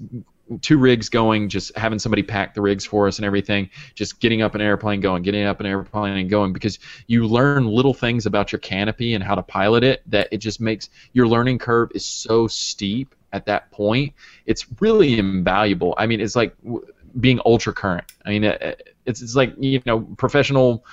two 0.61 0.77
rigs 0.77 1.09
going, 1.09 1.49
just 1.49 1.75
having 1.77 1.99
somebody 1.99 2.23
pack 2.23 2.53
the 2.53 2.61
rigs 2.61 2.85
for 2.85 3.07
us 3.07 3.17
and 3.17 3.25
everything, 3.25 3.69
just 3.95 4.19
getting 4.19 4.41
up 4.41 4.55
an 4.55 4.61
airplane 4.61 5.01
going, 5.01 5.23
getting 5.23 5.43
up 5.43 5.59
an 5.59 5.65
airplane 5.65 6.17
and 6.17 6.29
going 6.29 6.53
because 6.53 6.79
you 7.07 7.27
learn 7.27 7.67
little 7.67 7.93
things 7.93 8.25
about 8.25 8.51
your 8.51 8.59
canopy 8.59 9.13
and 9.13 9.23
how 9.23 9.35
to 9.35 9.43
pilot 9.43 9.83
it 9.83 10.01
that 10.09 10.27
it 10.31 10.37
just 10.37 10.61
makes 10.61 10.89
your 11.13 11.27
learning 11.27 11.57
curve 11.57 11.91
is 11.93 12.05
so 12.05 12.47
steep 12.47 13.13
at 13.33 13.45
that 13.45 13.69
point. 13.71 14.13
It's 14.45 14.65
really 14.79 15.19
invaluable. 15.19 15.93
I 15.97 16.07
mean, 16.07 16.21
it's 16.21 16.35
like 16.35 16.55
being 17.19 17.39
ultra 17.45 17.73
current. 17.73 18.11
I 18.25 18.29
mean, 18.29 18.43
it, 18.45 18.95
it's 19.05 19.21
it's 19.21 19.35
like 19.35 19.53
you 19.59 19.81
know 19.85 20.01
professional 20.17 20.85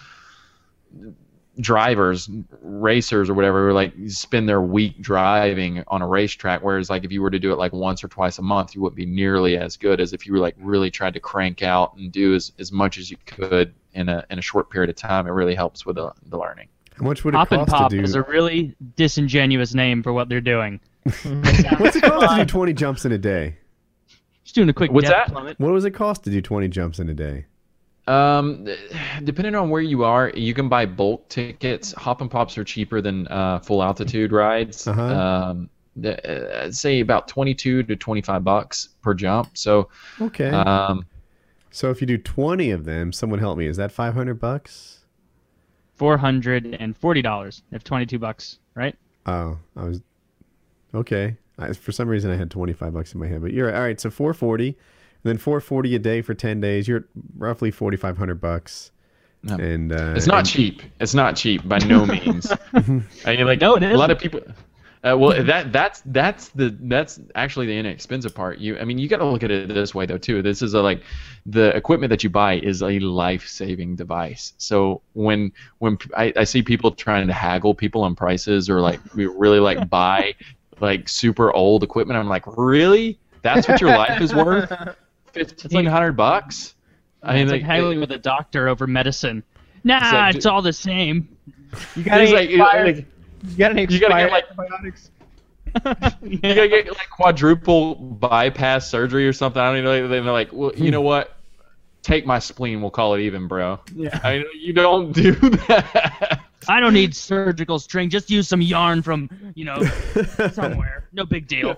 drivers, 1.60 2.28
racers 2.62 3.30
or 3.30 3.34
whatever, 3.34 3.72
like 3.72 3.92
spend 4.08 4.48
their 4.48 4.60
week 4.60 5.00
driving 5.00 5.84
on 5.88 6.02
a 6.02 6.08
racetrack. 6.08 6.62
Whereas 6.62 6.90
like 6.90 7.04
if 7.04 7.12
you 7.12 7.22
were 7.22 7.30
to 7.30 7.38
do 7.38 7.52
it 7.52 7.56
like 7.58 7.72
once 7.72 8.02
or 8.02 8.08
twice 8.08 8.38
a 8.38 8.42
month, 8.42 8.74
you 8.74 8.80
wouldn't 8.80 8.96
be 8.96 9.06
nearly 9.06 9.56
as 9.56 9.76
good 9.76 10.00
as 10.00 10.12
if 10.12 10.26
you 10.26 10.32
were 10.32 10.38
like 10.40 10.56
really 10.58 10.90
tried 10.90 11.14
to 11.14 11.20
crank 11.20 11.62
out 11.62 11.96
and 11.96 12.10
do 12.10 12.34
as, 12.34 12.52
as 12.58 12.72
much 12.72 12.98
as 12.98 13.10
you 13.10 13.16
could 13.26 13.72
in 13.92 14.08
a 14.08 14.24
in 14.30 14.38
a 14.38 14.42
short 14.42 14.70
period 14.70 14.90
of 14.90 14.96
time. 14.96 15.26
It 15.26 15.30
really 15.30 15.54
helps 15.54 15.86
with 15.86 15.96
the, 15.96 16.12
the 16.26 16.36
learning. 16.38 16.68
How 16.96 17.04
much 17.04 17.24
would 17.24 17.34
it 17.34 17.36
Hop 17.38 17.50
and 17.52 17.60
cost 17.60 17.70
Pop 17.70 17.90
to 17.90 17.96
do? 17.96 18.02
is 18.02 18.14
a 18.14 18.22
really 18.22 18.74
disingenuous 18.96 19.74
name 19.74 20.02
for 20.02 20.12
what 20.12 20.28
they're 20.28 20.40
doing. 20.40 20.80
What's 21.04 21.96
it 21.96 22.02
cost 22.02 22.30
to 22.36 22.42
do 22.42 22.46
20 22.46 22.72
jumps 22.72 23.04
in 23.04 23.12
a 23.12 23.18
day? 23.18 23.56
Just 24.44 24.54
doing 24.54 24.68
a 24.68 24.72
quick 24.72 24.90
What's 24.92 25.08
depth 25.08 25.28
that? 25.28 25.32
plummet. 25.32 25.58
What 25.60 25.72
does 25.72 25.84
it 25.84 25.90
cost 25.92 26.24
to 26.24 26.30
do 26.30 26.40
20 26.40 26.68
jumps 26.68 26.98
in 26.98 27.08
a 27.08 27.14
day? 27.14 27.46
Um, 28.06 28.66
depending 29.24 29.54
on 29.54 29.70
where 29.70 29.82
you 29.82 30.04
are, 30.04 30.30
you 30.30 30.54
can 30.54 30.68
buy 30.68 30.86
bulk 30.86 31.28
tickets. 31.28 31.92
Hop 31.92 32.20
and 32.20 32.30
pops 32.30 32.56
are 32.58 32.64
cheaper 32.64 33.00
than 33.00 33.26
uh, 33.28 33.60
full 33.60 33.82
altitude 33.82 34.32
rides. 34.32 34.86
Uh-huh. 34.86 35.02
Um, 35.02 35.70
the, 35.96 36.64
uh, 36.64 36.72
say 36.72 37.00
about 37.00 37.28
twenty-two 37.28 37.84
to 37.84 37.96
twenty-five 37.96 38.42
bucks 38.42 38.88
per 39.02 39.14
jump. 39.14 39.56
So, 39.56 39.88
Okay. 40.20 40.50
um, 40.50 41.06
so 41.70 41.90
if 41.90 42.00
you 42.00 42.06
do 42.06 42.18
20 42.18 42.70
of 42.70 42.84
them, 42.84 43.12
someone 43.12 43.38
help 43.38 43.58
me. 43.58 43.66
Is 43.66 43.76
that 43.78 43.90
500 43.92 44.34
bucks? 44.40 45.04
Four 45.96 46.16
hundred 46.16 46.76
and 46.80 46.96
forty 46.96 47.22
dollars. 47.22 47.62
If 47.70 47.84
twenty-two 47.84 48.18
bucks, 48.18 48.58
right? 48.74 48.96
Oh, 49.26 49.56
I 49.76 49.84
was 49.84 50.02
okay. 50.92 51.36
I, 51.56 51.72
for 51.72 51.92
some 51.92 52.08
reason, 52.08 52.32
I 52.32 52.36
had 52.36 52.50
25 52.50 52.92
bucks 52.92 53.14
in 53.14 53.20
my 53.20 53.28
head, 53.28 53.40
but 53.40 53.52
you're 53.52 53.66
right. 53.68 53.76
All 53.76 53.82
right. 53.82 54.00
So 54.00 54.10
440, 54.10 54.66
and 54.68 54.76
then 55.24 55.36
440 55.38 55.94
a 55.96 55.98
day 55.98 56.22
for 56.22 56.32
10 56.34 56.60
days. 56.60 56.86
You're 56.86 56.98
at 56.98 57.04
roughly 57.36 57.70
4,500 57.70 58.40
bucks. 58.40 58.92
No. 59.42 59.56
And 59.56 59.92
uh, 59.92 60.14
it's 60.16 60.26
not 60.26 60.38
and- 60.38 60.48
cheap. 60.48 60.82
It's 61.00 61.14
not 61.14 61.36
cheap 61.36 61.66
by 61.68 61.78
no 61.78 62.06
means. 62.14 62.50
I 62.72 62.80
mean, 63.36 63.46
like 63.46 63.60
No, 63.60 63.74
it 63.74 63.82
a 63.82 63.96
lot 63.96 64.10
of 64.10 64.18
people. 64.18 64.40
Uh, 65.06 65.14
well, 65.18 65.44
that 65.44 65.70
that's 65.70 66.00
that's 66.06 66.48
the 66.48 66.74
that's 66.84 67.20
actually 67.34 67.66
the 67.66 67.76
inexpensive 67.76 68.34
part. 68.34 68.58
You, 68.58 68.78
I 68.78 68.84
mean, 68.86 68.96
you 68.96 69.06
got 69.06 69.18
to 69.18 69.26
look 69.26 69.42
at 69.42 69.50
it 69.50 69.68
this 69.68 69.94
way 69.94 70.06
though 70.06 70.16
too. 70.16 70.40
This 70.40 70.62
is 70.62 70.72
a 70.72 70.80
like 70.80 71.02
the 71.44 71.76
equipment 71.76 72.08
that 72.08 72.24
you 72.24 72.30
buy 72.30 72.54
is 72.54 72.82
a 72.82 72.98
life-saving 73.00 73.96
device. 73.96 74.54
So 74.56 75.02
when 75.12 75.52
when 75.80 75.98
p- 75.98 76.08
I, 76.16 76.32
I 76.38 76.44
see 76.44 76.62
people 76.62 76.90
trying 76.90 77.26
to 77.26 77.34
haggle 77.34 77.74
people 77.74 78.02
on 78.02 78.14
prices 78.14 78.70
or 78.70 78.80
like 78.80 78.98
we 79.14 79.26
really 79.26 79.60
like 79.60 79.90
buy 79.90 80.34
like 80.80 81.06
super 81.06 81.52
old 81.52 81.82
equipment, 81.82 82.18
I'm 82.18 82.28
like, 82.28 82.44
really? 82.56 83.18
That's 83.42 83.68
what 83.68 83.82
your 83.82 83.90
life 83.90 84.22
is 84.22 84.34
worth? 84.34 84.72
Fifteen 85.34 85.86
hundred 85.86 86.12
bucks? 86.12 86.74
I 87.22 87.34
mean, 87.34 87.42
it's 87.42 87.52
like 87.52 87.62
like, 87.62 87.70
haggling 87.70 88.00
with 88.00 88.12
a 88.12 88.18
doctor 88.18 88.68
over 88.68 88.86
medicine. 88.86 89.42
Nah, 89.82 89.98
like, 90.12 90.36
it's, 90.36 90.46
all 90.46 90.62
the 90.62 90.72
same. 90.72 91.28
You 91.96 92.04
got 92.04 92.20
it's 92.20 92.30
any 92.30 92.32
like, 92.32 92.50
expired, 92.50 92.96
like 92.96 93.06
you 93.48 93.56
got 93.56 93.70
any 93.72 93.82
you 93.82 94.00
gotta 94.00 94.14
get, 94.14 94.30
like- 94.30 94.44
antibiotics? 94.44 95.10
you 96.22 96.38
gotta 96.38 96.68
get 96.68 96.86
like 96.88 97.10
quadruple 97.10 97.96
bypass 97.96 98.88
surgery 98.88 99.26
or 99.26 99.32
something. 99.32 99.60
I 99.60 99.66
don't 99.66 99.78
even 99.78 99.84
know. 99.84 100.08
They're 100.08 100.32
like, 100.32 100.52
well, 100.52 100.72
you 100.76 100.92
know 100.92 101.00
what? 101.00 101.36
Take 102.02 102.26
my 102.26 102.38
spleen. 102.38 102.80
We'll 102.80 102.90
call 102.90 103.14
it 103.14 103.22
even, 103.22 103.48
bro. 103.48 103.80
Yeah. 103.94 104.20
I 104.22 104.38
mean, 104.38 104.46
you 104.56 104.72
don't 104.72 105.12
do 105.12 105.32
that. 105.32 106.42
I 106.68 106.80
don't 106.80 106.94
need 106.94 107.14
surgical 107.16 107.78
string. 107.78 108.08
Just 108.08 108.30
use 108.30 108.46
some 108.46 108.62
yarn 108.62 109.02
from, 109.02 109.28
you 109.54 109.64
know, 109.64 109.82
somewhere. 110.52 111.08
No 111.12 111.24
big 111.24 111.48
deal. 111.48 111.76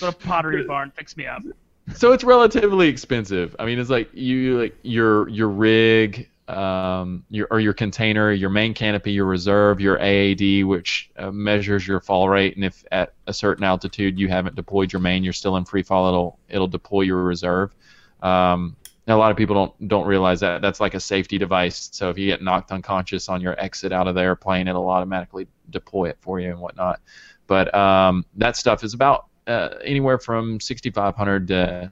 Go 0.00 0.10
to 0.10 0.16
Pottery 0.16 0.64
Barn, 0.64 0.90
fix 0.90 1.16
me 1.16 1.26
up. 1.26 1.42
so 1.94 2.12
it's 2.12 2.24
relatively 2.24 2.88
expensive. 2.88 3.54
I 3.58 3.64
mean, 3.64 3.78
it's 3.78 3.90
like 3.90 4.12
you 4.12 4.58
like 4.60 4.76
your 4.82 5.28
your 5.28 5.48
rig, 5.48 6.28
um, 6.48 7.24
your 7.30 7.46
or 7.50 7.60
your 7.60 7.72
container, 7.72 8.32
your 8.32 8.50
main 8.50 8.74
canopy, 8.74 9.12
your 9.12 9.26
reserve, 9.26 9.80
your 9.80 9.98
AAD, 9.98 10.64
which 10.64 11.10
uh, 11.16 11.30
measures 11.30 11.86
your 11.86 12.00
fall 12.00 12.28
rate, 12.28 12.56
and 12.56 12.64
if 12.64 12.84
at 12.90 13.14
a 13.26 13.32
certain 13.32 13.64
altitude 13.64 14.18
you 14.18 14.28
haven't 14.28 14.56
deployed 14.56 14.92
your 14.92 15.00
main, 15.00 15.22
you're 15.22 15.32
still 15.32 15.56
in 15.56 15.64
free 15.64 15.82
fall, 15.82 16.08
it'll 16.08 16.38
it'll 16.48 16.68
deploy 16.68 17.02
your 17.02 17.22
reserve. 17.22 17.74
Um, 18.22 18.76
a 19.08 19.14
lot 19.14 19.30
of 19.30 19.36
people 19.36 19.54
don't 19.54 19.88
don't 19.88 20.06
realize 20.06 20.40
that 20.40 20.62
that's 20.62 20.80
like 20.80 20.94
a 20.94 21.00
safety 21.00 21.38
device. 21.38 21.88
So 21.92 22.10
if 22.10 22.18
you 22.18 22.26
get 22.26 22.42
knocked 22.42 22.72
unconscious 22.72 23.28
on 23.28 23.40
your 23.40 23.58
exit 23.60 23.92
out 23.92 24.08
of 24.08 24.16
the 24.16 24.22
airplane, 24.22 24.66
it'll 24.66 24.88
automatically 24.88 25.46
deploy 25.70 26.08
it 26.08 26.18
for 26.20 26.40
you 26.40 26.50
and 26.50 26.58
whatnot. 26.58 27.00
But 27.46 27.72
um, 27.74 28.24
that 28.36 28.56
stuff 28.56 28.82
is 28.82 28.94
about 28.94 29.26
uh, 29.46 29.68
anywhere 29.84 30.18
from 30.18 30.60
sixty 30.60 30.90
five 30.90 31.14
hundred 31.14 31.48
to 31.48 31.90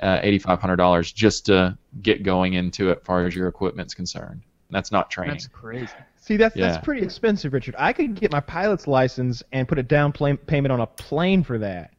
uh, 0.00 0.18
eighty 0.22 0.38
five 0.38 0.60
hundred 0.60 0.76
dollars 0.76 1.12
just 1.12 1.46
to 1.46 1.76
get 2.02 2.22
going 2.22 2.54
into 2.54 2.90
it, 2.90 2.98
as 3.00 3.04
far 3.04 3.24
as 3.26 3.34
your 3.34 3.48
equipment's 3.48 3.94
concerned. 3.94 4.42
That's 4.70 4.90
not 4.90 5.10
training. 5.10 5.34
That's 5.34 5.46
crazy. 5.48 5.92
See, 6.16 6.36
that's 6.36 6.56
Yeah. 6.56 6.68
that's 6.72 6.84
pretty 6.84 7.02
expensive, 7.04 7.52
Richard. 7.52 7.74
I 7.78 7.92
could 7.92 8.18
get 8.18 8.32
my 8.32 8.40
pilot's 8.40 8.86
license 8.86 9.42
and 9.52 9.68
put 9.68 9.78
a 9.78 9.82
down 9.82 10.10
play- 10.12 10.36
payment 10.36 10.72
on 10.72 10.80
a 10.80 10.86
plane 10.86 11.42
for 11.42 11.58
that. 11.58 11.90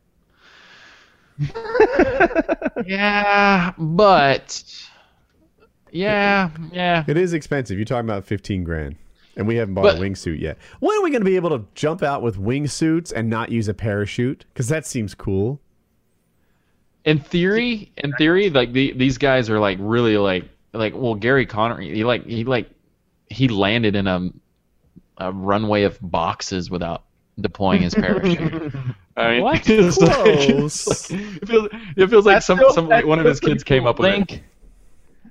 yeah, 2.85 3.73
but 3.77 4.63
yeah, 5.91 6.49
yeah. 6.71 7.03
It 7.07 7.17
is 7.17 7.33
expensive. 7.33 7.77
You're 7.77 7.85
talking 7.85 8.07
about 8.09 8.25
15 8.25 8.63
grand. 8.63 8.95
And 9.37 9.47
we 9.47 9.55
haven't 9.57 9.73
bought 9.73 9.83
But- 9.83 9.95
a 9.97 9.99
wingsuit 9.99 10.39
yet. 10.39 10.57
When 10.79 10.97
are 10.97 11.01
we 11.03 11.09
going 11.11 11.21
to 11.21 11.25
be 11.29 11.35
able 11.35 11.49
to 11.51 11.65
jump 11.75 12.01
out 12.03 12.21
with 12.21 12.37
wingsuits 12.37 13.11
and 13.13 13.29
not 13.29 13.51
use 13.51 13.67
a 13.67 13.73
parachute? 13.73 14.45
Because 14.53 14.69
that 14.69 14.85
seems 14.85 15.13
cool. 15.13 15.59
In 17.03 17.19
theory, 17.19 17.91
in 17.97 18.13
theory, 18.13 18.49
like 18.49 18.71
the, 18.71 18.93
these 18.93 19.17
guys 19.17 19.49
are 19.49 19.59
like 19.59 19.77
really 19.79 20.17
like 20.17 20.45
like 20.73 20.93
well 20.95 21.13
Gary 21.15 21.45
Connery, 21.45 21.93
he 21.93 22.03
like 22.03 22.25
he 22.25 22.43
like 22.45 22.69
he 23.29 23.47
landed 23.47 23.95
in 23.95 24.07
a 24.07 24.29
a 25.17 25.31
runway 25.31 25.83
of 25.83 25.99
boxes 26.01 26.71
without 26.71 27.03
deploying 27.39 27.81
his 27.83 27.93
parachute. 27.93 28.73
I 29.17 29.31
mean, 29.31 29.41
What? 29.43 29.69
it's 29.69 29.97
like- 29.99 30.47
Close. 30.49 30.87
it 31.11 31.47
feels 31.47 31.69
it 31.95 32.09
feels 32.09 32.25
like 32.25 32.41
some 32.41 32.57
still- 32.57 32.73
some 32.73 32.89
that's 32.89 33.05
one 33.05 33.19
of 33.19 33.25
his 33.25 33.39
kids 33.39 33.63
came 33.63 33.83
cool. 33.83 33.89
up 33.89 33.99
with 33.99 34.31
it. 34.31 34.41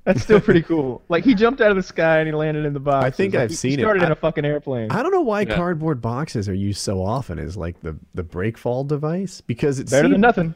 Link. 0.06 0.16
That's 0.16 0.24
still 0.24 0.40
pretty 0.40 0.62
cool. 0.62 1.02
Like 1.09 1.24
he 1.24 1.35
jumped 1.35 1.60
out 1.60 1.70
of 1.70 1.76
the 1.76 1.82
sky 1.82 2.18
and 2.18 2.26
he 2.28 2.35
landed 2.35 2.64
in 2.66 2.72
the 2.74 2.81
box. 2.81 3.05
I 3.06 3.10
think 3.10 3.35
Like, 3.35 3.44
I've 3.44 3.51
he- 3.51 3.56
seen 3.56 3.70
he 3.72 3.76
it. 3.76 3.81
started 3.81 4.02
in 4.02 4.09
I- 4.10 4.12
a 4.12 4.16
fucking 4.16 4.44
airplane. 4.44 4.90
I 4.90 5.02
don't 5.02 5.12
know 5.12 5.22
why 5.22 5.40
Yeah. 5.43 5.55
cardboard 5.56 6.01
boxes 6.02 6.48
are 6.48 6.55
used 6.55 6.81
so 6.81 7.02
often 7.02 7.39
as 7.39 7.56
like 7.56 7.81
the, 7.81 7.97
the 8.14 8.22
brake 8.22 8.59
fall 8.59 8.85
device 8.85 9.40
because 9.40 9.78
it's 9.81 9.90
Better 9.90 10.09
than 10.09 10.20
nothing. 10.20 10.55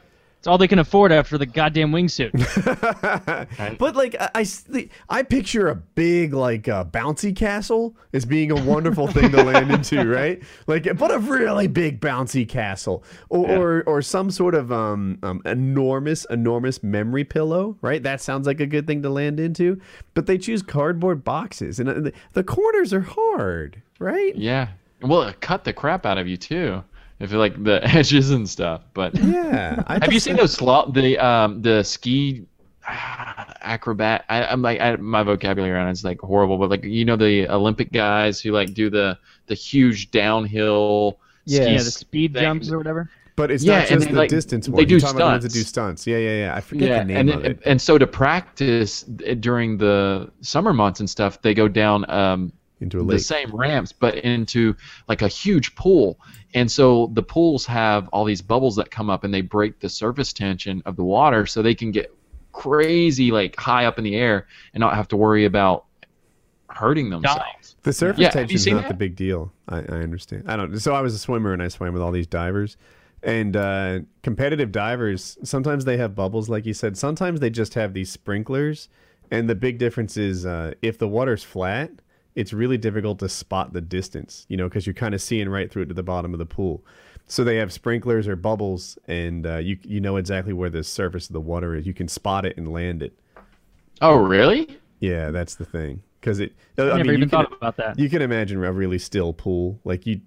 It's 0.48 0.50
all 0.50 0.56
they 0.56 0.66
can 0.66 0.78
afford 0.78 1.12
after 1.12 1.36
the 1.36 1.44
goddamn 1.44 1.92
wingsuit. 1.92 2.32
but 3.78 3.94
like 3.94 4.16
I, 4.18 4.44
the- 4.70 4.88
I 5.10 5.22
picture 5.22 5.68
a 5.68 5.74
big 5.74 6.32
like 6.32 6.68
uh, 6.68 6.86
bouncy 6.86 7.36
castle 7.36 7.94
as 8.14 8.24
being 8.24 8.50
a 8.50 8.54
wonderful 8.54 9.06
thing 9.12 9.30
to 9.32 9.44
land 9.44 9.70
into, 9.70 10.08
right? 10.08 10.42
Like, 10.66 10.96
but 10.96 11.10
a 11.12 11.18
really 11.18 11.66
big 11.66 12.00
bouncy 12.00 12.48
castle, 12.48 13.04
or 13.28 13.58
or, 13.58 13.82
or 13.82 14.00
some 14.00 14.30
sort 14.30 14.54
of 14.54 14.72
um, 14.72 15.18
um 15.22 15.42
enormous 15.44 16.24
enormous 16.30 16.82
memory 16.82 17.24
pillow, 17.24 17.76
right? 17.82 18.02
That 18.02 18.22
sounds 18.22 18.46
like 18.46 18.60
a 18.60 18.66
good 18.66 18.86
thing 18.86 19.02
to 19.02 19.10
land 19.10 19.38
into. 19.38 19.78
But 20.14 20.24
they 20.24 20.38
choose 20.38 20.62
cardboard 20.62 21.24
boxes, 21.24 21.78
and 21.78 21.90
uh, 21.90 21.92
the, 21.92 22.12
the 22.32 22.42
corners 22.42 22.94
are 22.94 23.02
hard, 23.02 23.82
right? 23.98 24.34
Yeah. 24.34 24.68
Well, 25.02 25.24
it 25.24 25.42
cut 25.42 25.64
the 25.64 25.74
crap 25.74 26.06
out 26.06 26.16
of 26.16 26.26
you 26.26 26.38
too. 26.38 26.82
If 27.20 27.32
you 27.32 27.38
like 27.38 27.62
the 27.62 27.80
edges 27.96 28.30
and 28.30 28.48
stuff, 28.48 28.82
but 28.94 29.14
Yeah. 29.18 29.82
I 29.86 29.94
Have 30.02 30.12
you 30.12 30.20
seen 30.20 30.36
those 30.36 30.54
slot 30.54 30.94
the 30.94 31.18
um 31.18 31.62
the 31.62 31.82
ski? 31.82 32.46
I 32.86 33.54
acrobat. 33.60 34.24
I, 34.28 34.44
I'm 34.44 34.62
like 34.62 34.80
I, 34.80 34.96
my 34.96 35.22
vocabulary 35.22 35.78
on 35.78 35.88
it's 35.88 36.04
like 36.04 36.20
horrible, 36.20 36.58
but 36.58 36.70
like 36.70 36.84
you 36.84 37.04
know 37.04 37.16
the 37.16 37.48
Olympic 37.48 37.92
guys 37.92 38.40
who 38.40 38.52
like 38.52 38.72
do 38.74 38.88
the 38.90 39.18
the 39.46 39.54
huge 39.54 40.10
downhill. 40.10 41.18
Yeah. 41.44 41.60
ski 41.62 41.72
Yeah, 41.74 41.82
the 41.82 41.90
speed 41.90 42.32
thing. 42.34 42.42
jumps 42.42 42.70
or 42.70 42.78
whatever. 42.78 43.10
But 43.36 43.50
it's 43.52 43.62
Yeah, 43.62 43.78
not 43.80 43.90
and 43.90 44.00
just 44.00 44.06
they, 44.06 44.12
the 44.12 44.18
like, 44.18 44.30
distance 44.30 44.66
they 44.66 44.84
do 44.84 44.94
You're 44.94 45.00
talking 45.00 45.16
about 45.16 45.40
the 45.42 45.48
ones 45.48 45.48
do 45.48 45.64
stunts. 45.64 45.70
stunts. 45.70 46.06
Yeah, 46.06 46.18
yeah, 46.18 46.38
yeah. 46.46 46.56
I 46.56 46.60
forget 46.60 46.88
Yeah, 46.88 46.98
the 46.98 47.04
name 47.04 47.16
and 47.16 47.30
of 47.30 47.44
it. 47.44 47.60
and 47.66 47.80
so 47.80 47.96
to 47.98 48.06
practice 48.06 49.04
uh, 49.28 49.34
during 49.34 49.78
the 49.78 50.30
summer 50.40 50.72
months 50.72 51.00
and 51.00 51.08
stuff, 51.08 51.40
they 51.42 51.54
go 51.54 51.68
down 51.68 52.08
um, 52.10 52.52
Into 52.80 53.00
a 53.00 53.04
the 53.04 53.18
same 53.18 53.50
ramps, 53.54 53.92
but 53.92 54.16
into 54.16 54.76
like 55.08 55.22
a 55.22 55.28
huge 55.28 55.74
pool. 55.74 56.18
And 56.54 56.70
so 56.70 57.10
the 57.12 57.22
pools 57.22 57.66
have 57.66 58.08
all 58.08 58.24
these 58.24 58.42
bubbles 58.42 58.76
that 58.76 58.90
come 58.90 59.10
up 59.10 59.24
and 59.24 59.34
they 59.34 59.40
break 59.40 59.80
the 59.80 59.88
surface 59.88 60.32
tension 60.32 60.82
of 60.86 60.96
the 60.96 61.04
water 61.04 61.44
so 61.46 61.60
they 61.62 61.74
can 61.74 61.90
get 61.90 62.14
crazy 62.52 63.30
like 63.30 63.56
high 63.56 63.84
up 63.84 63.98
in 63.98 64.04
the 64.04 64.16
air 64.16 64.46
and 64.74 64.80
not 64.80 64.94
have 64.94 65.08
to 65.08 65.16
worry 65.16 65.44
about 65.44 65.84
hurting 66.70 67.10
themselves. 67.10 67.76
The 67.82 67.92
surface 67.92 68.20
Yeah, 68.20 68.26
have 68.26 68.34
you 68.34 68.40
tension's 68.40 68.64
seen 68.64 68.74
not 68.74 68.82
that? 68.82 68.88
the 68.88 68.94
big 68.94 69.16
deal. 69.16 69.52
I, 69.68 69.78
I 69.78 70.00
understand. 70.02 70.44
I 70.46 70.56
don't. 70.56 70.78
So 70.78 70.94
I 70.94 71.00
was 71.00 71.14
a 71.14 71.18
swimmer 71.18 71.52
and 71.52 71.62
I 71.62 71.68
swam 71.68 71.92
with 71.92 72.02
all 72.02 72.12
these 72.12 72.26
divers, 72.26 72.76
and 73.22 73.56
uh, 73.56 74.00
competitive 74.22 74.72
divers 74.72 75.38
sometimes 75.42 75.84
they 75.84 75.96
have 75.96 76.14
bubbles, 76.14 76.48
like 76.48 76.66
you 76.66 76.74
said. 76.74 76.96
Sometimes 76.96 77.40
they 77.40 77.50
just 77.50 77.74
have 77.74 77.94
these 77.94 78.10
sprinklers, 78.10 78.88
and 79.30 79.48
the 79.48 79.54
big 79.54 79.78
difference 79.78 80.16
is 80.16 80.46
uh, 80.46 80.74
if 80.82 80.98
the 80.98 81.08
water's 81.08 81.42
flat, 81.44 81.90
it's 82.38 82.52
really 82.52 82.78
difficult 82.78 83.18
to 83.18 83.28
spot 83.28 83.72
the 83.72 83.80
distance. 83.80 84.46
You 84.48 84.56
know, 84.56 84.68
because 84.68 84.86
you're 84.86 84.94
kind 84.94 85.14
of 85.14 85.20
seeing 85.20 85.48
right 85.48 85.70
through 85.70 85.82
it 85.82 85.86
to 85.86 85.94
the 85.94 86.02
bottom 86.04 86.32
of 86.32 86.38
the 86.38 86.46
pool. 86.46 86.84
So 87.26 87.44
they 87.44 87.56
have 87.56 87.72
sprinklers 87.72 88.26
or 88.28 88.36
bubbles, 88.36 88.96
and 89.06 89.46
uh, 89.46 89.56
you 89.58 89.76
you 89.82 90.00
know 90.00 90.16
exactly 90.16 90.52
where 90.52 90.70
the 90.70 90.84
surface 90.84 91.26
of 91.26 91.32
the 91.32 91.40
water 91.40 91.74
is. 91.74 91.86
You 91.86 91.92
can 91.92 92.08
spot 92.08 92.46
it 92.46 92.56
and 92.56 92.72
land 92.72 93.02
it. 93.02 93.18
Oh, 94.00 94.16
really? 94.16 94.78
Yeah, 95.00 95.30
that's 95.30 95.56
the 95.56 95.64
thing. 95.64 96.02
Because 96.20 96.40
it, 96.40 96.54
I 96.78 96.82
I 96.82 96.84
never 96.84 96.98
mean, 96.98 97.06
you 97.06 97.12
even 97.12 97.28
can, 97.28 97.44
thought 97.44 97.52
about 97.52 97.76
that. 97.76 97.98
you 97.98 98.08
can 98.08 98.22
imagine 98.22 98.62
a 98.64 98.72
really 98.72 98.98
still 98.98 99.32
pool. 99.32 99.78
Like 99.84 100.06
you, 100.06 100.20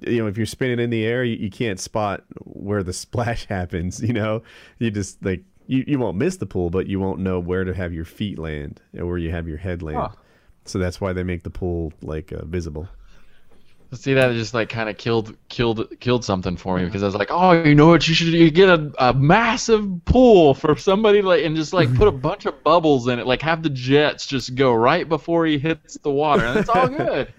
you 0.00 0.22
know, 0.22 0.26
if 0.28 0.36
you're 0.36 0.46
spinning 0.46 0.78
in 0.78 0.90
the 0.90 1.04
air, 1.04 1.22
you, 1.24 1.36
you 1.36 1.50
can't 1.50 1.78
spot 1.78 2.24
where 2.38 2.82
the 2.82 2.92
splash 3.04 3.46
happens. 3.46 4.00
You 4.00 4.12
know, 4.12 4.42
you 4.78 4.90
just 4.90 5.22
like 5.24 5.42
you, 5.66 5.84
you 5.86 5.98
won't 5.98 6.16
miss 6.16 6.36
the 6.36 6.46
pool, 6.46 6.70
but 6.70 6.86
you 6.86 7.00
won't 7.00 7.18
know 7.18 7.40
where 7.40 7.64
to 7.64 7.74
have 7.74 7.92
your 7.92 8.04
feet 8.04 8.38
land 8.38 8.80
or 8.96 9.06
where 9.06 9.18
you 9.18 9.30
have 9.32 9.48
your 9.48 9.58
head 9.58 9.82
land. 9.82 9.98
Huh. 9.98 10.08
So 10.64 10.78
that's 10.78 11.00
why 11.00 11.12
they 11.12 11.22
make 11.22 11.42
the 11.42 11.50
pool 11.50 11.92
like 12.02 12.32
uh, 12.32 12.44
visible. 12.44 12.88
See 13.94 14.14
that 14.14 14.32
just 14.32 14.54
like 14.54 14.70
kind 14.70 14.88
of 14.88 14.96
killed 14.96 15.36
killed 15.50 15.86
killed 16.00 16.24
something 16.24 16.56
for 16.56 16.78
me 16.78 16.86
because 16.86 17.02
I 17.02 17.06
was 17.06 17.14
like, 17.14 17.28
oh, 17.30 17.62
you 17.62 17.74
know 17.74 17.88
what? 17.88 18.08
You 18.08 18.14
should 18.14 18.28
you 18.28 18.50
get 18.50 18.70
a, 18.70 18.90
a 18.98 19.12
massive 19.12 19.86
pool 20.06 20.54
for 20.54 20.74
somebody 20.76 21.20
like 21.20 21.44
and 21.44 21.54
just 21.54 21.74
like 21.74 21.92
put 21.94 22.08
a 22.08 22.12
bunch 22.12 22.46
of 22.46 22.62
bubbles 22.64 23.06
in 23.08 23.18
it, 23.18 23.26
like 23.26 23.42
have 23.42 23.62
the 23.62 23.68
jets 23.68 24.26
just 24.26 24.54
go 24.54 24.72
right 24.72 25.06
before 25.06 25.44
he 25.44 25.58
hits 25.58 25.98
the 25.98 26.10
water, 26.10 26.42
and 26.42 26.58
it's 26.58 26.70
all 26.70 26.88
good. 27.04 27.34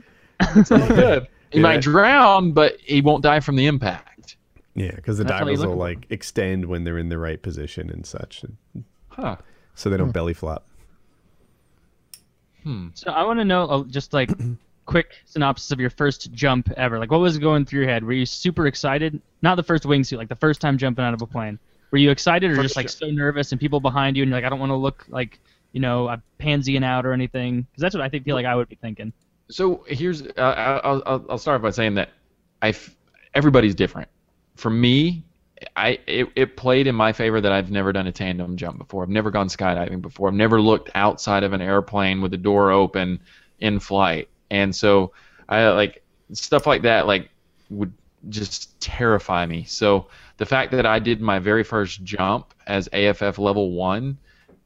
It's 0.56 0.70
all 0.72 0.88
good. 0.88 1.28
He 1.50 1.58
Yeah. 1.58 1.64
might 1.64 1.82
drown, 1.82 2.52
but 2.52 2.78
he 2.80 3.02
won't 3.02 3.24
die 3.24 3.40
from 3.40 3.56
the 3.56 3.66
impact. 3.66 4.38
Yeah, 4.76 4.92
because 4.96 5.18
the 5.18 5.24
That's 5.24 5.40
divers 5.40 5.60
will 5.60 5.74
at 5.74 5.78
like 5.80 6.06
extend 6.12 6.66
when 6.66 6.84
they're 6.84 7.00
in 7.00 7.10
the 7.10 7.18
right 7.18 7.42
position 7.42 7.90
and 7.90 8.06
such, 8.06 8.44
Huh. 9.08 9.38
so 9.74 9.90
they 9.90 9.98
don't 9.98 10.12
belly 10.12 10.34
flop. 10.34 10.68
So 12.94 13.12
I 13.12 13.24
want 13.24 13.40
to 13.40 13.46
know 13.46 13.66
uh, 13.66 13.84
just 13.86 14.14
like 14.14 14.32
quick 14.86 15.14
synopsis 15.26 15.72
of 15.72 15.80
your 15.80 15.90
first 15.90 16.32
jump 16.34 16.72
ever. 16.78 17.00
Like 17.00 17.12
what 17.12 17.20
was 17.20 17.38
going 17.38 17.66
through 17.66 17.82
your 17.82 17.90
head? 17.90 18.04
Were 18.04 18.14
you 18.14 18.26
super 18.26 18.68
excited? 18.68 19.22
Not 19.42 19.56
the 19.56 19.64
first 19.64 19.84
wingsuit, 19.84 20.18
like 20.18 20.30
the 20.30 20.36
first 20.36 20.62
time 20.62 20.78
jumping 20.78 21.06
out 21.06 21.14
of 21.14 21.22
a 21.22 21.28
plane. 21.28 21.60
Were 21.92 21.98
you 21.98 22.10
excited 22.10 22.52
or 22.52 22.62
just 22.62 22.76
like 22.76 22.90
so 22.90 23.08
nervous 23.08 23.52
and 23.52 23.62
people 23.62 23.80
behind 23.80 24.18
you 24.18 24.24
and 24.24 24.30
you're 24.30 24.38
like 24.38 24.46
I 24.46 24.50
don't 24.50 24.60
want 24.60 24.72
to 24.72 24.76
look 24.76 25.06
like 25.10 25.40
you 25.74 25.80
know 25.80 26.08
I'm 26.08 26.24
pansying 26.40 26.84
out 26.84 27.06
or 27.06 27.14
anything? 27.14 27.62
Because 27.62 27.82
that's 27.82 27.96
what 27.96 28.02
I 28.02 28.10
think 28.10 28.26
feel 28.26 28.36
like 28.36 28.46
I 28.46 28.56
would 28.56 28.70
be 28.70 28.76
thinking. 28.76 29.14
So 29.50 29.86
here's 29.88 30.24
uh, 30.24 30.82
I'll, 30.84 31.26
I'll 31.30 31.38
start 31.38 31.62
by 31.62 31.70
saying 31.70 31.96
that 31.96 32.10
I 32.62 32.74
everybody's 33.34 33.76
different. 33.76 34.10
For 34.56 34.70
me, 34.70 35.24
I 35.76 36.00
it, 36.08 36.30
it 36.36 36.58
played 36.58 36.88
in 36.88 36.96
my 36.96 37.14
favor 37.14 37.42
that 37.42 37.52
I've 37.52 37.72
never 37.72 37.92
done 37.94 38.08
a 38.08 38.12
tandem 38.12 38.58
jump 38.58 38.78
before. 38.78 39.04
I've 39.04 39.10
never 39.10 39.32
gone 39.32 39.48
skydiving 39.48 40.02
before. 40.02 40.28
I've 40.30 40.34
never 40.34 40.62
looked 40.62 40.90
outside 40.96 41.44
of 41.44 41.54
an 41.54 41.62
airplane 41.62 42.22
with 42.22 42.32
the 42.32 42.38
door 42.38 42.72
open 42.72 43.20
in 43.60 43.80
flight. 43.80 44.30
And 44.50 44.76
so 44.76 45.14
I 45.48 45.70
like 45.70 46.04
stuff 46.34 46.68
like 46.68 46.84
that 46.84 47.08
like 47.08 47.30
would 47.70 47.94
just 48.30 48.80
terrify 48.80 49.46
me. 49.46 49.64
So 49.66 50.08
the 50.38 50.46
fact 50.46 50.72
that 50.72 50.86
I 50.86 51.00
did 51.00 51.22
my 51.22 51.40
very 51.40 51.64
first 51.64 52.04
jump 52.04 52.54
as 52.68 52.90
AFF 52.94 53.38
level 53.38 53.72
1 53.72 54.18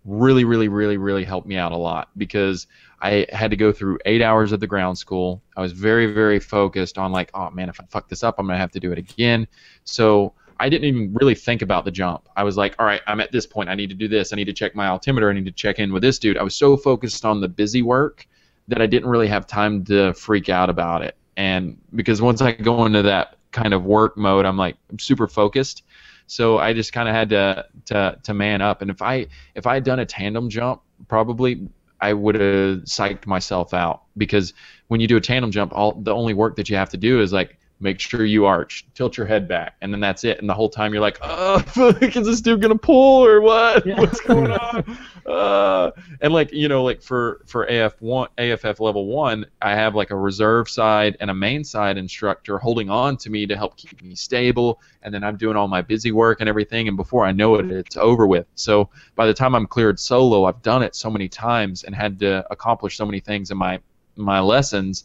really 0.06 0.45
really 0.45 0.69
really 0.69 0.95
really 0.95 1.26
helped 1.26 1.48
me 1.48 1.57
out 1.57 1.74
a 1.74 1.78
lot 1.78 2.10
because 2.15 2.68
I 3.02 3.28
had 3.32 3.52
to 3.52 3.57
go 3.57 3.72
through 3.72 3.99
eight 4.06 4.22
hours 4.22 4.52
of 4.52 4.60
the 4.60 4.68
ground 4.68 4.98
school. 4.98 5.44
I 5.56 5.61
was 5.61 5.72
very, 5.72 6.14
very 6.14 6.40
focused 6.40 6.98
on 6.98 7.11
like, 7.11 7.30
oh 7.34 7.52
man, 7.52 7.69
if 7.69 7.80
I 7.80 7.86
fuck 7.86 8.10
this 8.10 8.24
up, 8.24 8.36
I'm 8.40 8.48
gonna 8.48 8.57
have 8.57 8.72
to 8.72 8.80
do 8.80 8.91
it 8.91 8.98
again. 8.98 9.48
So 9.84 10.34
I 10.60 10.70
didn't 10.70 10.86
even 10.86 11.14
really 11.14 11.36
think 11.36 11.62
about 11.62 11.86
the 11.86 11.92
jump. 11.92 12.28
I 12.36 12.44
was 12.44 12.58
like, 12.58 12.76
all 12.80 12.86
right, 12.86 13.02
I'm 13.08 13.20
at 13.20 13.32
this 13.32 13.46
point. 13.46 13.70
I 13.70 13.76
need 13.76 13.90
to 13.90 13.96
do 13.96 14.08
this. 14.08 14.34
I 14.34 14.36
need 14.36 14.46
to 14.46 14.54
check 14.54 14.76
my 14.76 14.88
altimeter. 14.88 15.30
I 15.30 15.34
need 15.34 15.46
to 15.46 15.52
check 15.52 15.80
in 15.80 15.94
with 15.94 16.04
this 16.04 16.20
dude. 16.20 16.38
I 16.38 16.44
was 16.44 16.56
so 16.56 16.78
focused 16.78 17.26
on 17.26 17.42
the 17.42 17.48
busy 17.48 17.82
work 17.82 18.28
that 18.68 18.82
I 18.82 18.86
didn't 18.86 19.10
really 19.10 19.28
have 19.28 19.48
time 19.48 19.84
to 19.86 20.14
freak 20.14 20.50
out 20.50 20.70
about 20.70 21.02
it. 21.04 21.16
And 21.38 21.78
because 21.96 22.22
once 22.22 22.42
I 22.42 22.52
go 22.52 22.86
into 22.86 23.04
that 23.04 23.38
kind 23.52 23.74
of 23.74 23.86
work 23.86 24.18
mode, 24.18 24.46
I'm 24.46 24.58
like 24.58 24.76
I'm 24.90 25.00
super 25.00 25.28
focused. 25.28 25.84
So 26.26 26.58
I 26.58 26.74
just 26.74 26.92
kind 26.92 27.08
of 27.08 27.16
had 27.16 27.30
to, 27.30 27.66
to 27.86 28.20
to 28.24 28.34
man 28.34 28.62
up. 28.62 28.82
And 28.82 28.92
if 28.92 29.02
I 29.02 29.28
if 29.56 29.66
I 29.66 29.76
had 29.76 29.84
done 29.84 30.00
a 30.00 30.06
tandem 30.06 30.50
jump, 30.50 30.82
probably 31.08 31.70
I 32.02 32.14
would 32.14 32.36
have 32.36 32.84
psyched 32.84 33.26
myself 33.26 33.74
out 33.74 34.04
because 34.18 34.54
when 34.88 35.00
you 35.00 35.08
do 35.08 35.18
a 35.18 35.22
tandem 35.22 35.52
jump, 35.52 35.74
all 35.74 35.94
the 35.94 36.14
only 36.14 36.34
work 36.34 36.56
that 36.58 36.70
you 36.70 36.76
have 36.76 36.90
to 36.90 36.98
do 36.98 37.22
is 37.22 37.34
like 37.34 37.57
make 37.80 37.99
sure 37.99 38.26
you 38.26 38.45
arch, 38.45 38.86
tilt 38.95 39.18
your 39.18 39.28
head 39.28 39.48
back, 39.48 39.76
and 39.82 39.94
then 39.94 39.99
that's 39.99 40.24
it. 40.24 40.40
And 40.40 40.49
the 40.49 40.54
whole 40.54 40.70
time 40.70 40.94
you're 40.94 41.02
like, 41.02 41.20
oh, 41.22 41.64
is 42.02 42.26
this 42.26 42.41
dude 42.41 42.62
gonna 42.62 42.76
pull 42.76 43.26
or 43.26 43.41
what? 43.41 43.86
What's 43.86 44.20
going 44.22 44.52
on? 44.52 44.98
Uh, 45.26 45.91
and 46.22 46.34
like 46.34 46.52
you 46.52 46.68
know, 46.68 46.84
like 46.84 47.02
for 47.02 47.41
for 47.45 47.66
AF 47.66 48.02
one, 48.02 48.30
AFF 48.38 48.80
level 48.80 49.06
one, 49.08 49.45
I 49.62 49.76
have 49.76 49.94
like 49.94 50.10
a 50.10 50.16
reserve 50.16 50.70
side 50.70 51.18
and 51.20 51.30
a 51.30 51.34
main 51.34 51.64
side 51.64 51.98
instructor 51.98 52.58
holding 52.58 52.90
on 52.90 53.18
to 53.18 53.30
me 53.30 53.45
to 53.45 53.56
help 53.56 53.78
keep 53.78 54.02
me 54.02 54.16
stable, 54.16 54.82
and 55.04 55.14
then 55.14 55.24
I'm 55.24 55.38
doing 55.38 55.56
all 55.56 55.68
my 55.68 55.82
busy 55.82 56.12
work 56.12 56.40
and 56.40 56.49
everything. 56.49 56.88
And 56.88 56.98
before 56.98 57.26
I 57.26 57.32
know 57.32 57.56
it, 57.56 57.72
it's 57.72 57.98
over 57.98 58.26
with. 58.26 58.48
So 58.56 58.90
by 59.16 59.28
the 59.28 59.34
time 59.34 59.54
I'm 59.54 59.68
cleared 59.68 59.99
solo, 59.99 60.45
I've 60.45 60.62
done 60.62 60.82
it 60.82 60.95
so 60.95 61.10
many 61.10 61.28
times 61.28 61.84
and 61.84 61.94
had 61.94 62.20
to 62.20 62.45
accomplish 62.52 62.98
so 62.98 63.06
many 63.06 63.20
things 63.20 63.52
in 63.52 63.58
my 63.58 63.80
my 64.16 64.40
lessons 64.40 65.04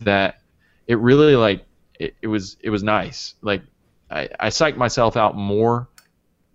that 0.00 0.40
it 0.86 0.98
really 0.98 1.36
like 1.36 1.64
it, 1.98 2.14
it 2.22 2.26
was 2.26 2.56
it 2.60 2.70
was 2.70 2.82
nice. 2.82 3.34
Like 3.42 3.62
I, 4.10 4.28
I 4.38 4.48
psyched 4.48 4.76
myself 4.76 5.16
out 5.16 5.36
more 5.36 5.88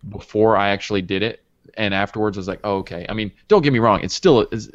before 0.07 0.56
I 0.56 0.70
actually 0.70 1.02
did 1.02 1.24
it, 1.24 1.44
and 1.76 1.94
afterwards 1.94 2.38
I 2.38 2.40
was 2.40 2.48
like, 2.48 2.61
oh, 2.64 2.78
okay. 2.78 3.06
I 3.10 3.14
mean, 3.14 3.32
don't 3.48 3.61
get 3.61 3.74
me 3.74 3.80
wrong, 3.80 4.02
it's 4.02 4.14
still 4.14 4.41
it's, 4.52 4.68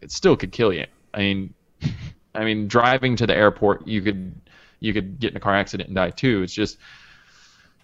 it 0.00 0.12
still 0.12 0.36
could 0.36 0.52
kill 0.52 0.72
you. 0.72 0.86
I 1.14 1.18
mean, 1.18 1.54
I 2.34 2.44
mean, 2.44 2.68
driving 2.68 3.16
to 3.16 3.26
the 3.26 3.36
airport, 3.36 3.86
you 3.86 4.02
could 4.02 4.34
you 4.80 4.92
could 4.92 5.18
get 5.18 5.32
in 5.32 5.36
a 5.36 5.40
car 5.40 5.54
accident 5.54 5.88
and 5.88 5.96
die 5.96 6.10
too. 6.10 6.42
It's 6.42 6.54
just 6.54 6.78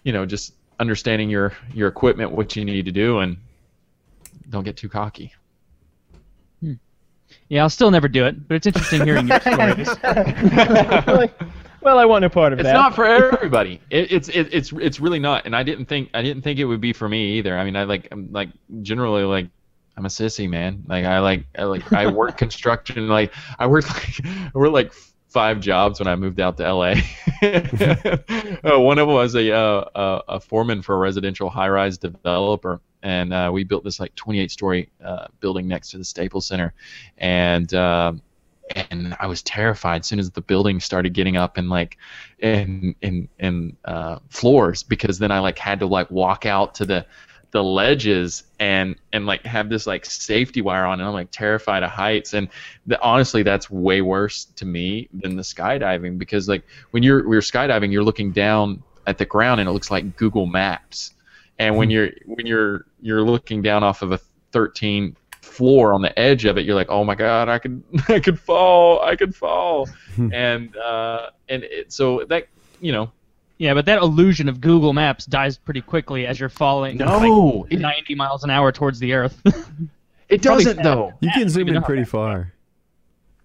you 0.03 0.13
know 0.13 0.25
just 0.25 0.53
understanding 0.79 1.29
your 1.29 1.53
your 1.73 1.87
equipment, 1.87 2.31
what 2.31 2.55
you 2.55 2.65
need 2.65 2.85
to 2.85 2.91
do, 2.91 3.19
and 3.19 3.37
don't 4.49 4.63
get 4.63 4.77
too 4.77 4.89
cocky. 4.89 5.33
Hmm. 6.61 6.73
Yeah, 7.49 7.63
I'll 7.63 7.69
still 7.69 7.91
never 7.91 8.07
do 8.07 8.25
it, 8.25 8.47
but 8.47 8.55
it's 8.55 8.67
interesting 8.67 9.03
hearing 9.03 9.27
your 9.27 9.39
stories. 9.41 9.89
well, 11.85 11.99
I 11.99 12.05
want 12.05 12.23
no 12.23 12.29
part 12.29 12.51
of 12.51 12.59
It's 12.59 12.65
that. 12.65 12.71
It's 12.71 12.77
not 12.77 12.95
for 12.95 13.05
everybody. 13.33 13.79
It, 13.91 14.11
it's 14.11 14.27
it, 14.29 14.49
it's 14.51 14.73
it's 14.73 14.99
really 14.99 15.19
not. 15.19 15.45
And 15.45 15.55
I 15.55 15.61
didn't 15.61 15.85
think 15.85 16.09
I 16.15 16.23
didn't 16.23 16.41
think 16.41 16.59
it 16.59 16.65
would 16.65 16.81
be 16.81 16.93
for 16.93 17.07
me 17.07 17.37
either. 17.37 17.55
I 17.57 17.63
mean, 17.63 17.75
I 17.75 17.83
like 17.83 18.07
I'm 18.11 18.31
like 18.31 18.49
generally 18.81 19.23
like 19.23 19.47
I'm 19.95 20.05
a 20.05 20.09
sissy 20.09 20.49
man. 20.49 20.83
Like 20.87 21.05
I 21.05 21.19
like 21.19 21.45
I 21.57 21.63
like 21.63 21.93
I 21.93 22.07
work 22.07 22.37
construction. 22.39 23.07
Like 23.07 23.33
I 23.59 23.67
worked 23.67 23.87
like 23.89 24.19
I 24.25 24.51
worked 24.57 24.73
like 24.73 24.93
five 25.27 25.59
jobs 25.59 25.99
when 25.99 26.07
I 26.07 26.15
moved 26.15 26.39
out 26.39 26.57
to 26.57 26.73
LA. 26.73 26.95
uh, 27.43 28.79
one 28.79 28.97
of 28.97 29.07
them 29.07 29.15
was 29.15 29.35
a 29.35 29.51
uh, 29.53 29.85
a, 29.93 30.21
a 30.29 30.39
foreman 30.39 30.81
for 30.81 30.95
a 30.95 30.97
residential 30.97 31.51
high-rise 31.51 31.99
developer, 31.99 32.81
and 33.03 33.31
uh, 33.31 33.51
we 33.53 33.63
built 33.63 33.83
this 33.83 33.99
like 33.99 34.15
28-story 34.15 34.89
uh, 35.03 35.27
building 35.39 35.67
next 35.67 35.91
to 35.91 35.99
the 35.99 36.05
Staples 36.05 36.47
Center, 36.47 36.73
and. 37.19 37.71
And 38.73 39.15
I 39.19 39.27
was 39.27 39.41
terrified 39.43 40.01
as 40.01 40.07
soon 40.07 40.19
as 40.19 40.31
the 40.31 40.41
building 40.41 40.79
started 40.79 41.13
getting 41.13 41.37
up 41.37 41.57
and 41.57 41.69
like 41.69 41.97
in 42.39 42.95
in 43.01 43.29
in 43.39 43.77
uh, 43.85 44.19
floors 44.29 44.81
because 44.81 45.19
then 45.19 45.31
I 45.31 45.39
like 45.39 45.59
had 45.59 45.79
to 45.79 45.85
like 45.85 46.09
walk 46.09 46.45
out 46.45 46.75
to 46.75 46.85
the 46.85 47.05
the 47.51 47.63
ledges 47.63 48.43
and 48.59 48.95
and 49.13 49.25
like 49.25 49.45
have 49.45 49.69
this 49.69 49.87
like 49.87 50.05
safety 50.05 50.61
wire 50.61 50.83
on 50.85 50.99
and 50.99 51.07
I'm 51.07 51.13
like 51.13 51.31
terrified 51.31 51.83
of 51.83 51.91
heights. 51.91 52.33
And 52.33 52.49
the, 52.87 53.01
honestly 53.01 53.43
that's 53.43 53.69
way 53.69 54.01
worse 54.01 54.45
to 54.57 54.65
me 54.65 55.07
than 55.13 55.35
the 55.35 55.43
skydiving 55.43 56.17
because 56.17 56.49
like 56.49 56.63
when 56.91 57.03
you're 57.03 57.23
when 57.23 57.33
you're 57.33 57.41
skydiving 57.41 57.91
you're 57.91 58.03
looking 58.03 58.31
down 58.31 58.83
at 59.07 59.17
the 59.17 59.25
ground 59.25 59.61
and 59.61 59.69
it 59.69 59.73
looks 59.73 59.91
like 59.91 60.17
Google 60.17 60.47
Maps. 60.47 61.13
And 61.59 61.77
when 61.77 61.89
you're 61.89 62.09
when 62.25 62.45
you're 62.45 62.85
you're 63.01 63.23
looking 63.23 63.61
down 63.61 63.83
off 63.83 64.01
of 64.01 64.11
a 64.11 64.19
13 64.51 65.15
floor 65.45 65.93
on 65.93 66.01
the 66.01 66.17
edge 66.17 66.45
of 66.45 66.57
it, 66.57 66.65
you're 66.65 66.75
like, 66.75 66.89
oh 66.89 67.03
my 67.03 67.15
god, 67.15 67.49
I 67.49 67.59
could 67.59 67.83
I 68.09 68.19
could 68.19 68.39
fall, 68.39 69.01
I 69.01 69.15
could 69.15 69.35
fall, 69.35 69.87
and 70.17 70.75
uh, 70.75 71.29
and 71.47 71.63
it, 71.63 71.91
so 71.91 72.25
that 72.29 72.47
you 72.81 72.91
know 72.91 73.11
Yeah, 73.57 73.73
but 73.73 73.85
that 73.85 73.99
illusion 74.01 74.49
of 74.49 74.59
Google 74.59 74.93
Maps 74.93 75.25
dies 75.25 75.57
pretty 75.57 75.81
quickly 75.81 76.27
as 76.27 76.39
you're 76.39 76.49
falling 76.49 76.97
no, 76.97 77.65
like 77.69 77.79
90 77.79 78.15
miles 78.15 78.43
an 78.43 78.49
hour 78.49 78.71
towards 78.71 78.99
the 78.99 79.13
Earth. 79.13 79.41
it 80.29 80.41
doesn't 80.41 80.81
though. 80.81 81.13
You 81.21 81.31
can 81.31 81.49
zoom 81.49 81.69
in 81.69 81.81
pretty 81.83 82.05
far. 82.05 82.51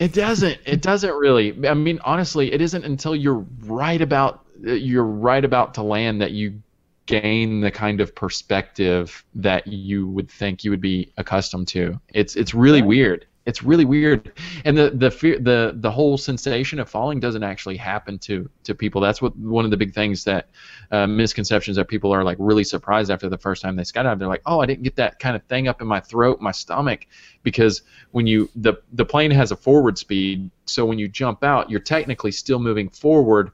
It 0.00 0.14
doesn't. 0.14 0.58
It 0.64 0.80
doesn't 0.80 1.14
really. 1.14 1.68
I 1.68 1.74
mean, 1.74 2.00
honestly, 2.02 2.52
it 2.52 2.62
isn't 2.62 2.84
until 2.84 3.14
you're 3.14 3.44
right 3.64 4.00
about 4.00 4.46
you're 4.62 5.04
right 5.04 5.44
about 5.44 5.74
to 5.74 5.82
land 5.82 6.22
that 6.22 6.32
you 6.32 6.62
gain 7.10 7.60
the 7.60 7.70
kind 7.70 8.00
of 8.00 8.14
perspective 8.14 9.24
that 9.34 9.66
you 9.66 10.06
would 10.06 10.30
think 10.30 10.62
you 10.62 10.70
would 10.70 10.80
be 10.80 11.12
accustomed 11.16 11.66
to. 11.68 12.00
It's 12.14 12.36
it's 12.36 12.54
really 12.54 12.82
weird. 12.82 13.26
It's 13.46 13.62
really 13.64 13.84
weird, 13.86 14.32
and 14.64 14.76
the 14.76 14.90
the 14.90 15.10
fear 15.10 15.38
the 15.38 15.72
the 15.74 15.90
whole 15.90 16.16
sensation 16.18 16.78
of 16.78 16.88
falling 16.88 17.18
doesn't 17.18 17.42
actually 17.42 17.78
happen 17.78 18.18
to 18.20 18.48
to 18.62 18.74
people. 18.74 19.00
That's 19.00 19.20
what 19.20 19.34
one 19.36 19.64
of 19.64 19.72
the 19.72 19.76
big 19.76 19.92
things 19.92 20.22
that 20.24 20.50
uh, 20.92 21.06
misconceptions 21.06 21.76
that 21.76 21.88
people 21.88 22.12
are 22.12 22.22
like 22.22 22.36
really 22.38 22.64
surprised 22.64 23.10
after 23.10 23.28
the 23.28 23.38
first 23.38 23.62
time 23.62 23.74
they 23.74 23.82
skydive. 23.82 24.18
They're 24.18 24.28
like, 24.28 24.42
oh, 24.46 24.60
I 24.60 24.66
didn't 24.66 24.84
get 24.84 24.96
that 24.96 25.18
kind 25.18 25.34
of 25.34 25.42
thing 25.44 25.66
up 25.66 25.80
in 25.80 25.88
my 25.88 26.00
throat, 26.00 26.40
my 26.40 26.52
stomach, 26.52 27.06
because 27.42 27.82
when 28.12 28.26
you 28.28 28.48
the 28.54 28.74
the 28.92 29.04
plane 29.04 29.32
has 29.32 29.50
a 29.50 29.56
forward 29.56 29.98
speed, 29.98 30.50
so 30.66 30.84
when 30.84 30.98
you 30.98 31.08
jump 31.08 31.42
out, 31.42 31.70
you're 31.70 31.80
technically 31.80 32.30
still 32.30 32.60
moving 32.60 32.88
forward 32.88 33.50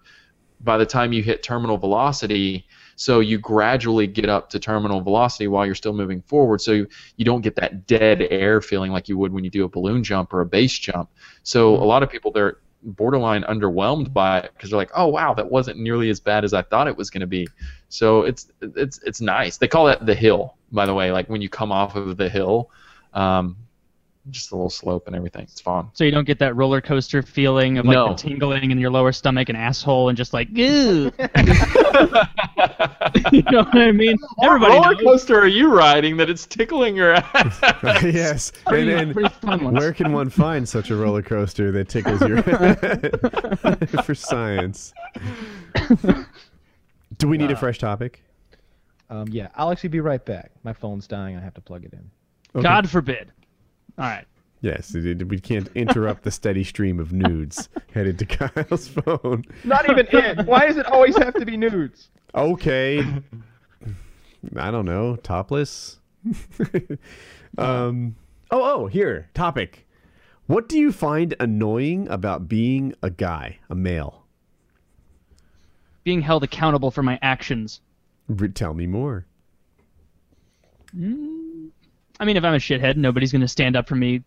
by 0.61 0.77
the 0.77 0.87
time 0.87 1.13
you 1.13 1.23
hit 1.23 1.43
terminal 1.43 1.79
velocity. 1.79 2.67
So 2.97 3.21
you 3.21 3.39
gradually 3.39 4.07
get 4.07 4.29
up 4.29 4.51
to 4.51 4.59
terminal 4.59 5.01
velocity 5.01 5.49
while 5.49 5.67
you're 5.67 5.75
still 5.75 5.93
moving 5.93 6.23
forward. 6.23 6.61
So 6.61 6.73
you, 6.73 6.89
you 7.17 7.25
don't 7.25 7.43
get 7.43 7.55
that 7.57 7.87
dead 7.87 8.23
air 8.31 8.61
feeling 8.61 8.91
like 8.91 9.09
you 9.09 9.19
would 9.19 9.33
when 9.33 9.45
you 9.45 9.51
do 9.51 9.65
a 9.65 9.69
balloon 9.69 10.03
jump 10.03 10.33
or 10.33 10.41
a 10.41 10.47
base 10.47 10.77
jump. 10.79 11.11
So 11.43 11.75
a 11.77 11.85
lot 11.85 12.03
of 12.03 12.11
people 12.11 12.33
they're 12.33 12.59
borderline 12.83 13.43
underwhelmed 13.45 14.13
by 14.13 14.39
it 14.41 14.53
because 14.55 14.71
they're 14.71 14.79
like, 14.79 14.91
oh 14.95 15.09
wow, 15.09 15.35
that 15.35 15.51
wasn't 15.51 15.79
nearly 15.79 16.09
as 16.09 16.21
bad 16.21 16.45
as 16.45 16.55
I 16.55 16.63
thought 16.63 16.89
it 16.89 16.97
was 16.97 17.11
going 17.11 17.21
to 17.21 17.27
be. 17.27 17.47
So 17.89 18.23
it's 18.23 18.51
it's 18.61 19.01
it's 19.03 19.21
nice. 19.21 19.59
They 19.59 19.69
call 19.69 19.87
that 19.87 20.07
the 20.07 20.15
hill, 20.15 20.57
by 20.73 20.87
the 20.87 20.95
way. 20.95 21.13
Like 21.13 21.29
when 21.29 21.43
you 21.43 21.49
come 21.49 21.73
off 21.73 21.97
of 21.97 22.17
the 22.17 22.29
hill, 22.29 22.71
um, 23.13 23.57
just 24.31 24.51
a 24.51 24.55
little 24.57 24.71
slope 24.71 25.07
and 25.07 25.15
everything. 25.15 25.43
It's 25.43 25.61
fun. 25.61 25.89
so 25.93 26.03
you 26.05 26.11
don't 26.11 26.25
get 26.27 26.39
that 26.41 26.57
roller 26.57 26.81
coaster 26.81 27.23
feeling 27.23 27.79
of 27.79 27.85
like 27.87 27.95
No. 27.95 28.09
the 28.09 28.15
tingling 28.15 28.71
in 28.71 28.79
your 28.79 28.91
lower 28.91 29.13
stomach 29.13 29.49
and 29.49 29.57
asshole 29.57 30.09
and 30.09 30.17
just 30.19 30.33
like, 30.33 30.49
ew. 30.51 31.13
you 33.33 33.43
know 33.51 33.63
what 33.63 33.77
I 33.77 33.93
mean? 33.93 34.17
Everybody 34.43 34.75
what 34.79 34.85
roller 34.85 34.95
knows. 34.95 35.03
coaster 35.03 35.39
are 35.39 35.47
you 35.47 35.73
riding 35.73 36.17
that 36.19 36.29
it's 36.29 36.47
tickling 36.47 36.97
your 36.97 37.13
ass? 37.15 37.59
yes. 38.03 38.51
And, 38.51 38.65
Pretty, 38.67 38.93
and 38.93 39.13
pretty 39.13 39.57
where 39.67 39.93
can 39.93 40.13
one 40.13 40.29
find 40.31 40.69
such 40.69 40.91
a 40.91 40.97
roller 40.97 41.23
coaster 41.23 41.71
that 41.73 41.89
tickles 41.89 42.21
your 42.23 42.39
ass 42.39 44.05
for 44.05 44.15
science? 44.15 44.93
Do 47.19 47.29
we 47.29 47.39
need 47.39 47.51
a 47.51 47.57
fresh 47.57 47.79
topic? 47.79 48.23
Um, 49.09 49.29
yeah, 49.29 49.49
I'll 49.55 49.71
actually 49.71 49.91
be 49.91 50.01
right 50.01 50.25
back. 50.25 50.51
My 50.65 50.73
phone's 50.73 51.07
dying. 51.07 51.37
I 51.37 51.41
have 51.41 51.55
to 51.55 51.61
plug 51.61 51.85
it 51.85 51.93
in. 51.93 52.11
Okay. 52.57 52.63
God 52.63 52.91
forbid. 52.91 53.31
All 53.99 54.05
right. 54.05 54.25
Yes, 54.63 54.95
it- 54.95 55.07
it- 55.07 55.29
we 55.29 55.39
can't 55.39 55.69
interrupt 55.75 56.23
the 56.25 56.31
steady 56.31 56.65
stream 56.65 56.99
of 56.99 57.13
nudes 57.13 57.69
headed 57.93 58.19
to 58.19 58.27
Kyle's 58.51 58.89
phone. 58.89 59.45
Not 59.65 59.89
even 59.91 60.07
in. 60.09 60.47
Why 60.47 60.67
does 60.67 60.77
it 60.77 60.87
always 60.87 61.17
have 61.19 61.35
to 61.35 61.45
be 61.47 61.57
nudes? 61.57 62.11
Okay. 62.35 63.05
I 64.57 64.71
don't 64.71 64.85
know. 64.85 65.17
Topless? 65.17 65.99
um, 67.59 68.17
oh, 68.51 68.63
oh, 68.83 68.87
here. 68.87 69.29
Topic. 69.35 69.87
What 70.47 70.69
do 70.69 70.79
you 70.79 70.93
find 70.93 71.35
annoying 71.41 72.09
about 72.09 72.49
being 72.49 72.95
a 73.03 73.11
guy, 73.11 73.59
a 73.69 73.75
male? 73.75 74.25
Being 76.05 76.21
held 76.23 76.45
accountable 76.45 76.91
for 76.91 77.03
my 77.03 77.19
actions. 77.23 77.81
R- 78.41 78.49
tell 78.49 78.75
me 78.75 78.87
more. 78.87 79.27
I 82.21 82.25
mean, 82.25 82.37
if 82.37 82.45
I'm 82.45 82.55
a 82.55 82.59
shithead, 82.59 82.97
nobody's 82.97 83.33
gonna 83.33 83.49
stand 83.49 83.77
up 83.77 83.89
for 83.89 83.95
me 83.95 84.23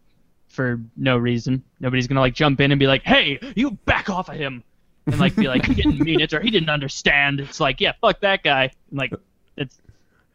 for 0.48 0.80
no 0.98 1.18
reason. 1.18 1.64
Nobody's 1.80 2.08
gonna 2.08 2.20
like 2.22 2.34
jump 2.34 2.60
in 2.62 2.72
and 2.72 2.80
be 2.80 2.88
like, 2.88 3.04
"Hey, 3.04 3.40
you 3.56 3.72
back 3.86 4.10
off 4.10 4.30
of 4.30 4.36
him," 4.36 4.64
and 5.08 5.20
like 5.20 5.36
be 5.36 5.48
like, 5.48 5.66
"He 5.66 5.74
didn't 5.76 6.00
mean 6.00 6.20
it," 6.22 6.34
or 6.34 6.40
"He 6.42 6.52
didn't 6.52 6.70
understand." 6.70 7.40
It's 7.40 7.60
like, 7.60 7.80
yeah, 7.82 7.94
fuck 8.02 8.20
that 8.22 8.44
guy. 8.44 8.72
And, 8.90 9.00
like, 9.00 9.14
it's, 9.58 9.80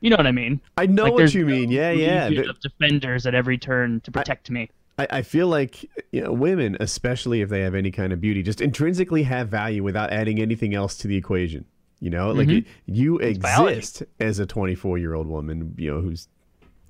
you 0.01 0.10
know 0.10 0.16
what 0.16 0.26
I 0.26 0.32
mean? 0.32 0.60
I 0.76 0.86
know 0.86 1.05
Like, 1.05 1.12
what 1.14 1.35
you 1.35 1.44
no 1.44 1.55
mean. 1.55 1.70
Yeah, 1.70 1.90
yeah. 1.90 2.28
Th- 2.28 2.47
Of 2.48 2.60
defenders 2.60 3.26
at 3.26 3.35
every 3.35 3.59
turn 3.59 4.01
to 4.02 4.10
protect 4.10 4.51
me. 4.51 4.70
I, 4.98 5.06
I 5.10 5.22
feel 5.22 5.48
like 5.48 5.85
you 6.12 6.20
know, 6.22 6.32
women, 6.32 6.76
especially 6.81 7.40
if 7.40 7.48
they 7.48 7.60
have 7.60 7.74
any 7.74 7.90
kind 7.90 8.12
of 8.12 8.20
beauty, 8.20 8.43
just 8.43 8.60
intrinsically 8.60 9.24
have 9.24 9.48
value 9.48 9.82
without 9.82 10.12
adding 10.12 10.40
anything 10.40 10.74
else 10.74 10.97
to 10.98 11.09
the 11.09 11.16
equation. 11.16 11.64
You 12.01 12.10
know, 12.10 12.32
like 12.32 12.48
Mhm. 12.48 12.64
you 12.86 13.18
biology. 13.40 13.76
exist 13.78 14.02
as 14.20 14.39
a 14.39 14.47
24 14.47 14.98
year 14.98 15.14
old 15.14 15.26
woman, 15.26 15.74
you 15.78 15.90
know, 15.90 16.01
who's 16.01 16.28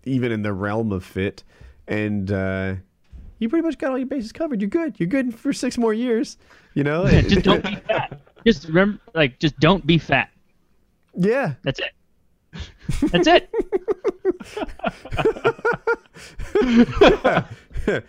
even 0.06 0.32
in 0.32 0.42
the 0.42 0.52
realm 0.52 0.92
of 0.92 1.04
fit, 1.04 1.42
and 1.88 2.30
uh, 2.32 2.74
you 3.38 3.48
pretty 3.48 3.64
much 3.66 3.78
got 3.78 3.90
all 3.90 3.98
your 3.98 4.06
bases 4.06 4.32
covered. 4.32 4.60
You're 4.60 4.70
good. 4.70 4.94
You're 4.98 5.08
good 5.08 5.34
for 5.34 5.52
six 5.52 5.76
more 5.78 5.92
years. 5.94 6.36
You 6.74 6.84
know, 6.84 7.06
Yeah, 7.06 7.20
just 7.22 7.42
don't 7.44 7.62
be 7.64 7.74
fat. 7.88 8.20
Just 8.46 8.66
remember, 8.68 8.98
like, 9.14 9.38
just 9.38 9.58
don't 9.60 9.86
be 9.86 9.98
fat. 9.98 10.30
yeah. 11.16 11.54
That's 11.62 11.80
it. 11.80 11.92
That's 13.12 13.26
it. 13.26 13.50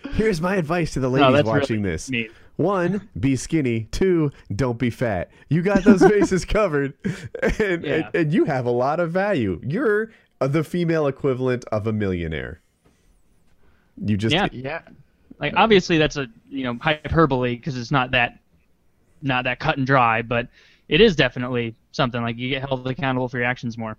Here's 0.13 0.39
my 0.41 0.55
advice 0.55 0.93
to 0.93 0.99
the 0.99 1.09
ladies 1.09 1.33
that's 1.33 1.47
watching 1.47 1.81
really 1.81 1.93
this. 1.93 2.09
mean. 2.09 2.29
One, 2.57 3.09
be 3.19 3.35
skinny. 3.35 3.87
Two, 3.91 4.31
don't 4.55 4.77
be 4.79 4.89
fat. 4.89 5.29
You 5.49 5.61
got 5.61 5.83
those 5.83 5.99
bases 6.09 6.45
covered, 6.45 6.93
and, 7.59 7.83
Yeah. 7.83 7.93
and 7.93 8.05
and 8.15 8.33
you 8.33 8.45
have 8.45 8.65
a 8.65 8.71
lot 8.71 8.99
of 9.01 9.11
value. 9.11 9.59
You're 9.61 10.11
Uh, 10.41 10.47
the 10.47 10.63
female 10.63 11.07
equivalent 11.07 11.63
of 11.71 11.87
a 11.87 11.93
millionaire. 11.93 12.59
You 14.03 14.17
just 14.17 14.33
Yeah. 14.33 14.47
yeah. 14.51 14.81
Like 15.39 15.53
obviously 15.55 15.97
that's 15.97 16.17
a 16.17 16.27
you 16.49 16.63
know 16.63 16.77
hyperbole 16.81 17.55
because 17.55 17.77
it's 17.77 17.91
not 17.91 18.11
that 18.11 18.39
not 19.21 19.43
that 19.45 19.59
cut 19.59 19.77
and 19.77 19.85
dry, 19.87 20.21
but 20.21 20.47
it 20.87 21.01
is 21.01 21.15
definitely 21.15 21.75
something 21.91 22.21
like 22.21 22.37
you 22.37 22.49
get 22.49 22.67
held 22.67 22.87
accountable 22.87 23.27
for 23.27 23.37
your 23.37 23.45
actions 23.47 23.77
more. 23.77 23.97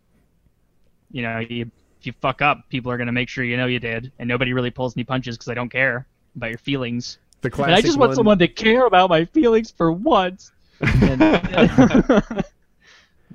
You 1.11 1.23
know, 1.23 1.39
you, 1.39 1.71
if 2.01 2.07
you 2.07 2.13
fuck 2.21 2.43
up, 2.43 2.69
people 2.69 2.91
are 2.93 2.97
gonna 2.99 3.13
make 3.13 3.29
sure 3.29 3.45
you 3.45 3.57
know 3.57 3.67
you 3.67 3.79
did, 3.79 4.13
and 4.19 4.29
nobody 4.29 4.53
really 4.53 4.71
pulls 4.71 4.97
any 4.97 5.05
punches 5.05 5.37
because 5.37 5.47
they 5.47 5.55
don't 5.55 5.69
care 5.71 6.07
about 6.37 6.51
your 6.51 6.59
feelings. 6.59 7.19
the 7.43 7.47
And 7.49 7.55
classic 7.55 7.77
I 7.77 7.81
just 7.83 7.99
want 7.99 8.11
one- 8.11 8.17
someone 8.17 8.39
to 8.39 8.49
care 8.49 8.87
about 8.87 9.11
my 9.11 9.25
feelings 9.27 9.71
for 9.71 9.93
once. 9.93 10.53
And- 10.81 11.23
uh, 11.23 12.21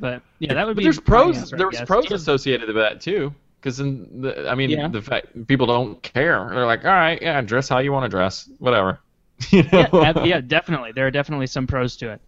but 0.01 0.21
yeah, 0.39 0.53
that 0.55 0.67
would 0.67 0.75
But 0.75 0.79
be. 0.79 0.83
there's 0.83 0.99
pros. 0.99 1.37
answer, 1.37 1.55
I 1.55 1.59
there's 1.59 1.81
pros 1.83 2.05
Just- 2.07 2.23
associated 2.23 2.67
with 2.67 2.75
that 2.75 2.99
too. 2.99 3.33
Because 3.61 3.79
in 3.79 4.21
the, 4.21 4.49
I 4.49 4.55
mean, 4.55 4.71
Yeah. 4.71 4.87
the 4.87 5.01
fact 5.03 5.27
people 5.47 5.67
don't 5.67 6.01
care. 6.01 6.49
They're 6.51 6.65
like, 6.65 6.83
all 6.83 6.89
right, 6.91 7.21
yeah, 7.21 7.39
dress 7.41 7.69
how 7.69 7.77
you 7.77 7.91
want 7.93 8.03
to 8.05 8.09
dress, 8.09 8.49
whatever. 8.57 8.99
you 9.51 9.61
know? 9.71 9.87
Yeah, 9.93 10.23
yeah, 10.23 10.41
definitely. 10.41 10.91
There 10.93 11.05
are 11.05 11.11
definitely 11.11 11.45
some 11.47 11.67
pros 11.67 11.95
to 11.97 12.09
it. 12.13 12.21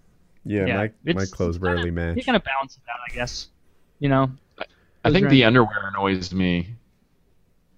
Yeah, 0.46 0.66
yeah, 0.68 0.76
my 0.78 0.82
my 0.82 0.90
it's- 1.12 1.32
clothes 1.32 1.56
it's 1.56 1.64
kinda- 1.64 1.76
rarely 1.76 1.90
match. 1.92 2.18
You 2.18 2.24
kind 2.24 2.36
of 2.36 2.44
balance 2.44 2.78
it 2.78 2.84
out, 2.90 3.00
I 3.10 3.14
guess. 3.16 3.50
You 4.00 4.10
know, 4.10 4.32
I 5.04 5.12
think 5.12 5.30
the 5.30 5.44
underwear 5.46 5.88
annoys 5.94 6.32
me. 6.34 6.76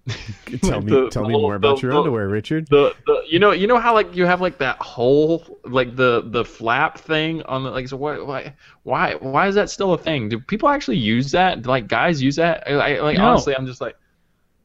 tell 0.62 0.80
me 0.80 0.90
the- 0.92 1.08
tell 1.10 1.22
the 1.22 1.28
me 1.28 1.34
little- 1.34 1.40
more 1.42 1.54
about 1.56 1.76
the- 1.76 1.82
your 1.82 1.92
the- 1.92 1.98
underwear, 1.98 2.28
Richard. 2.28 2.66
The, 2.68 2.94
the 3.06 3.22
you 3.28 3.38
know 3.38 3.50
you 3.52 3.66
know 3.66 3.78
how 3.78 3.92
like 3.94 4.14
you 4.14 4.24
have 4.26 4.40
like 4.40 4.58
that 4.58 4.78
hole 4.80 5.58
like 5.64 5.96
the 5.96 6.22
the 6.26 6.44
flap 6.44 6.98
thing 6.98 7.42
on 7.42 7.64
the 7.64 7.70
like 7.70 7.88
so 7.88 7.96
why 7.96 8.18
why 8.20 8.54
why 8.84 9.14
why 9.14 9.48
is 9.48 9.54
that 9.56 9.68
still 9.70 9.92
a 9.94 9.98
thing? 9.98 10.28
Do 10.28 10.38
people 10.38 10.68
actually 10.68 10.98
use 10.98 11.30
that? 11.32 11.62
Do, 11.62 11.68
like 11.70 11.88
guys 11.88 12.22
use 12.22 12.36
that? 12.36 12.62
I, 12.66 12.98
I 12.98 13.00
like 13.00 13.18
No. 13.18 13.26
honestly 13.30 13.56
I'm 13.56 13.66
just 13.66 13.80
like 13.80 13.96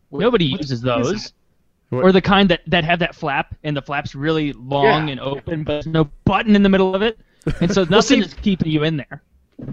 what- 0.10 0.20
nobody 0.22 0.52
what 0.52 0.62
uses 0.62 0.82
those. 0.82 1.34
Or 1.94 2.14
the 2.14 2.22
kind 2.22 2.48
that, 2.52 2.62
that 2.68 2.86
have 2.86 3.00
that 3.00 3.14
flap 3.16 3.54
and 3.66 3.76
the 3.76 3.82
flap's 3.82 4.16
really 4.16 4.54
long 4.54 5.08
Yeah. 5.08 5.12
and 5.12 5.20
open, 5.20 5.66
but 5.66 5.74
there's 5.74 5.88
no 5.88 6.06
button 6.24 6.56
in 6.56 6.64
the 6.64 6.70
middle 6.70 6.96
of 6.96 7.02
it, 7.02 7.20
and 7.60 7.70
so 7.70 7.84
nothing 7.90 8.22
see- 8.22 8.28
is 8.28 8.34
keeping 8.36 8.72
you 8.72 8.84
in 8.86 8.96
there. 8.96 9.22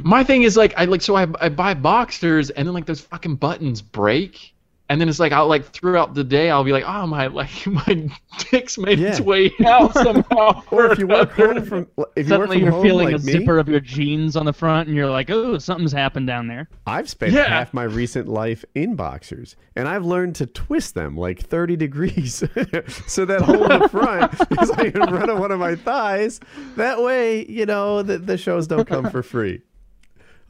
My 0.03 0.25
thing 0.25 0.43
is 0.43 0.57
like 0.57 0.75
I 0.77 0.87
like 0.87 1.01
so 1.01 1.15
I, 1.15 1.29
I 1.41 1.49
buy 1.49 1.75
boxers 1.75 2.51
and 2.51 2.67
then 2.67 2.75
like 2.75 2.87
those 2.87 3.01
fucking 3.01 3.37
buttons 3.37 3.81
break 3.83 4.53
and 4.91 5.01
then 5.01 5.09
it's 5.09 5.21
like 5.21 5.33
I'll 5.33 5.49
like 5.49 5.65
throughout 5.67 6.15
the 6.15 6.25
day 6.25 6.51
I'll 6.51 6.65
be 6.65 6.73
like 6.73 6.85
oh 6.87 7.07
my 7.07 7.27
like 7.27 7.51
my 7.67 8.09
dick's 8.51 8.79
made 8.79 8.99
its 9.01 9.21
way 9.21 9.53
out 9.67 9.93
somehow. 9.95 10.63
Or 10.71 10.91
if 10.93 10.99
you 10.99 11.07
work 11.07 11.33
home 11.33 11.65
from 11.65 11.87
if 12.17 12.29
you 12.29 12.39
work 12.39 12.49
Suddenly 12.49 12.57
from 12.57 12.63
you're 12.65 12.73
home 12.73 12.83
feeling 12.83 13.07
like 13.13 13.21
a 13.21 13.25
me, 13.25 13.33
zipper 13.33 13.59
of 13.59 13.69
your 13.69 13.81
jeans 13.81 14.37
on 14.37 14.47
the 14.47 14.53
front, 14.53 14.89
and 14.89 14.97
you're 14.97 15.11
like, 15.11 15.31
oh, 15.31 15.59
something's 15.59 15.93
happened 15.93 16.27
down 16.27 16.47
there. 16.47 16.69
I've 16.87 17.09
spent 17.09 17.33
Yeah. 17.33 17.49
half 17.49 17.75
my 17.75 17.83
recent 17.85 18.29
life 18.29 18.65
in 18.75 18.95
boxers, 18.97 19.57
and 19.77 19.89
I've 19.89 20.05
learned 20.05 20.35
to 20.37 20.47
twist 20.47 20.95
them 20.95 21.17
like 21.17 21.41
30 21.41 21.77
degrees 21.77 22.35
so 23.07 23.25
that 23.25 23.41
hole 23.43 23.71
in 23.71 23.81
the 23.81 23.89
front 23.89 24.33
is 24.63 24.71
like 24.71 24.95
in 24.95 25.07
front 25.07 25.31
of 25.31 25.39
one 25.39 25.51
of 25.53 25.59
my 25.61 25.75
thighs. 25.75 26.41
That 26.77 27.03
way, 27.03 27.47
you 27.47 27.67
know, 27.67 28.03
the, 28.03 28.19
the 28.19 28.37
shows 28.39 28.67
don't 28.67 28.87
come 28.87 29.11
for 29.11 29.23
free. 29.23 29.63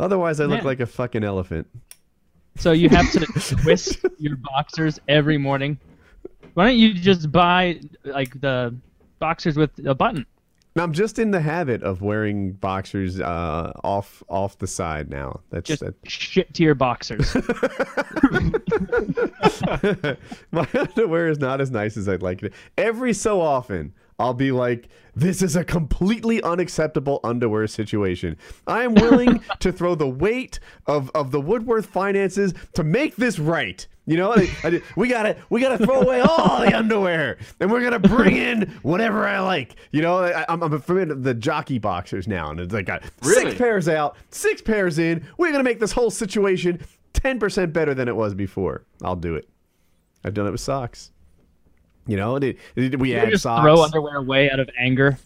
Otherwise, 0.01 0.39
I 0.40 0.44
look 0.44 0.60
Yeah. 0.60 0.66
like 0.66 0.81
a 0.81 0.86
fucking 0.86 1.24
elephant. 1.24 1.66
So 2.59 2.72
you 2.72 2.89
have 2.89 3.10
to 3.12 3.20
twist 3.62 3.98
your 4.18 4.36
boxers 4.36 4.98
every 5.09 5.39
morning 5.39 5.78
Why 6.55 6.66
don't 6.66 6.76
you 6.78 6.93
just 6.94 7.30
buy 7.30 7.80
like 8.05 8.40
the 8.40 8.74
boxers 9.20 9.56
with 9.56 9.70
a 9.86 9.94
button? 9.94 10.26
And 10.74 10.82
I'm 10.82 10.93
just 10.93 11.18
in 11.18 11.30
the 11.32 11.40
habit 11.40 11.82
of 11.82 12.02
wearing 12.02 12.52
boxers 12.52 13.20
uh, 13.20 13.72
off 13.85 14.22
off 14.28 14.59
the 14.59 14.66
side 14.66 15.10
now. 15.10 15.40
That's 15.51 15.66
Just 15.68 15.82
that, 15.85 15.94
shit 16.05 16.55
to 16.55 16.62
your 16.62 16.74
boxers. 16.76 17.35
my 20.52 20.66
underwear 20.74 21.28
is 21.28 21.39
not 21.39 21.60
as 21.60 21.70
nice 21.70 21.97
as 21.97 22.09
I'd 22.09 22.22
like 22.22 22.43
it. 22.43 22.52
Every 22.76 23.12
so 23.12 23.40
often, 23.40 23.93
I'll 24.18 24.34
be 24.34 24.50
like, 24.52 24.88
"This 25.14 25.42
is 25.42 25.54
a 25.56 25.64
completely 25.64 26.42
unacceptable 26.42 27.20
underwear 27.22 27.66
situation. 27.66 28.36
I 28.66 28.82
am 28.82 28.94
willing 28.94 29.42
to 29.60 29.72
throw 29.72 29.94
the 29.94 30.08
weight 30.08 30.58
of 30.86 31.10
of 31.14 31.30
the 31.30 31.40
Woodworth 31.40 31.86
finances 31.86 32.54
to 32.74 32.82
make 32.84 33.16
this 33.16 33.38
right." 33.38 33.86
You 34.06 34.16
know, 34.16 34.32
I, 34.32 34.48
I, 34.64 34.80
we 34.96 35.08
gotta 35.08 35.36
we 35.50 35.60
gotta 35.60 35.84
throw 35.84 36.00
away 36.00 36.20
all 36.20 36.60
the 36.62 36.74
underwear, 36.76 37.36
and 37.60 37.70
we're 37.70 37.82
gonna 37.82 37.98
bring 37.98 38.36
in 38.48 38.62
whatever 38.82 39.26
I 39.28 39.40
like. 39.40 39.76
You 39.92 40.00
know, 40.00 40.18
I, 40.24 40.46
I'm, 40.48 40.62
I'm 40.62 40.80
familiar 40.80 41.08
with 41.14 41.24
the 41.24 41.34
jockey 41.34 41.78
boxers 41.78 42.26
now, 42.26 42.50
and 42.50 42.58
it's 42.58 42.72
like 42.72 42.88
uh, 42.88 42.98
got 43.00 43.10
Really? 43.22 43.50
six 43.50 43.58
pairs 43.58 43.86
out, 43.88 44.16
six 44.30 44.62
pairs 44.62 44.98
in. 44.98 45.26
We're 45.36 45.52
gonna 45.52 45.62
make 45.62 45.78
this 45.78 45.92
whole 45.92 46.10
situation 46.10 46.80
ten 47.12 47.38
percent 47.38 47.72
better 47.74 47.92
than 47.94 48.08
it 48.08 48.16
was 48.16 48.34
before. 48.34 48.84
I'll 49.02 49.14
do 49.14 49.34
it. 49.34 49.46
I've 50.24 50.34
done 50.34 50.46
it 50.46 50.52
with 50.52 50.60
socks. 50.62 51.12
You 52.09 52.16
know, 52.16 52.36
it, 52.36 52.59
it- 52.74 52.98
we 52.98 53.14
add 53.14 53.30
just 53.30 53.44
socks. 53.44 53.62
throw 53.62 53.82
underwear 53.82 54.16
away 54.16 54.51
out 54.51 54.59
of 54.59 54.68
anger. 54.76 55.18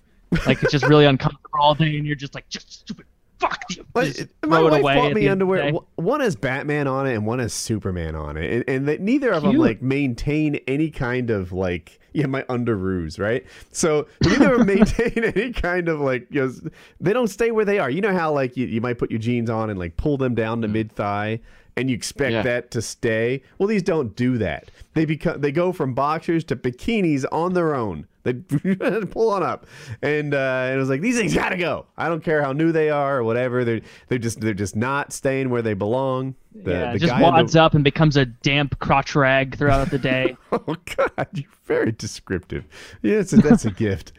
Like 0.46 0.62
it's 0.62 0.72
just 0.72 0.84
really 0.86 1.04
uncomfortable 1.06 1.60
all 1.60 1.74
day, 1.74 1.96
and 1.96 2.06
you're 2.06 2.16
just 2.16 2.34
like, 2.34 2.48
just 2.48 2.70
stupid. 2.72 3.06
Fuck 3.38 3.64
you. 3.70 3.84
Just 3.96 4.28
my 4.46 4.62
wife 4.62 4.80
away 4.80 4.94
bought 4.94 5.14
me 5.14 5.28
underwear. 5.28 5.72
One 5.96 6.20
has 6.20 6.36
Batman 6.36 6.86
on 6.86 7.06
it, 7.06 7.14
and 7.14 7.26
one 7.26 7.38
has 7.38 7.52
Superman 7.52 8.14
on 8.14 8.36
it, 8.36 8.52
and, 8.52 8.64
and 8.68 8.88
that 8.88 9.00
neither 9.00 9.32
of 9.32 9.42
them 9.42 9.56
like 9.56 9.82
maintain 9.82 10.56
any 10.66 10.90
kind 10.90 11.30
of 11.30 11.52
like 11.52 11.98
yeah 12.12 12.26
my 12.26 12.42
underoos 12.44 13.18
right. 13.18 13.44
So 13.72 14.06
neither 14.22 14.54
of 14.54 14.66
them 14.66 14.78
maintain 14.78 15.24
any 15.36 15.52
kind 15.52 15.88
of 15.88 16.00
like 16.00 16.26
you 16.30 16.46
know, 16.46 16.70
they 17.00 17.12
don't 17.12 17.28
stay 17.28 17.50
where 17.50 17.64
they 17.64 17.78
are. 17.78 17.90
You 17.90 18.00
know 18.00 18.12
how 18.12 18.32
like 18.32 18.56
you, 18.56 18.66
you 18.66 18.80
might 18.80 18.98
put 18.98 19.10
your 19.10 19.20
jeans 19.20 19.50
on 19.50 19.70
and 19.70 19.78
like 19.78 19.96
pull 19.96 20.16
them 20.16 20.34
down 20.34 20.60
to 20.62 20.66
mm-hmm. 20.66 20.74
mid 20.74 20.92
thigh. 20.92 21.40
And 21.76 21.88
you 21.88 21.96
expect 21.96 22.32
Yeah. 22.32 22.42
that 22.42 22.70
to 22.72 22.82
stay? 22.82 23.42
Well, 23.58 23.66
these 23.66 23.82
don't 23.82 24.14
do 24.14 24.36
that. 24.38 24.70
They 24.94 25.04
become 25.06 25.40
they 25.40 25.52
go 25.52 25.72
from 25.72 25.94
boxers 25.94 26.44
to 26.44 26.56
bikinis 26.56 27.24
on 27.32 27.54
their 27.54 27.74
own. 27.74 28.06
They 28.24 28.34
pull 28.34 29.30
on 29.30 29.42
up, 29.42 29.66
and 30.00 30.32
uh, 30.32 30.66
and 30.66 30.76
it 30.76 30.78
was 30.78 30.88
like 30.88 31.00
these 31.00 31.18
things 31.18 31.34
gotta 31.34 31.56
go. 31.56 31.86
I 31.98 32.08
don't 32.08 32.22
care 32.22 32.40
how 32.40 32.52
new 32.52 32.70
they 32.70 32.88
are 32.88 33.16
or 33.18 33.24
whatever. 33.24 33.64
They're 33.64 33.80
they're 34.06 34.18
just 34.18 34.40
they're 34.40 34.54
just 34.54 34.76
not 34.76 35.12
staying 35.12 35.50
where 35.50 35.60
they 35.62 35.74
belong. 35.74 36.36
The, 36.54 36.70
yeah, 36.70 36.92
the 36.92 36.98
just 37.00 37.10
guy 37.10 37.16
in 37.16 37.22
the- 37.22 37.30
wads 37.32 37.56
up 37.56 37.74
and 37.74 37.82
becomes 37.82 38.16
a 38.16 38.26
damp 38.26 38.78
crotch 38.78 39.16
rag 39.16 39.56
throughout 39.56 39.90
the 39.90 39.98
day. 39.98 40.36
Oh 40.52 40.76
God, 40.96 41.26
you're 41.32 41.48
very 41.64 41.90
descriptive. 41.92 42.64
Yeah, 43.02 43.22
that's 43.22 43.64
a 43.64 43.70
gift. 43.86 44.12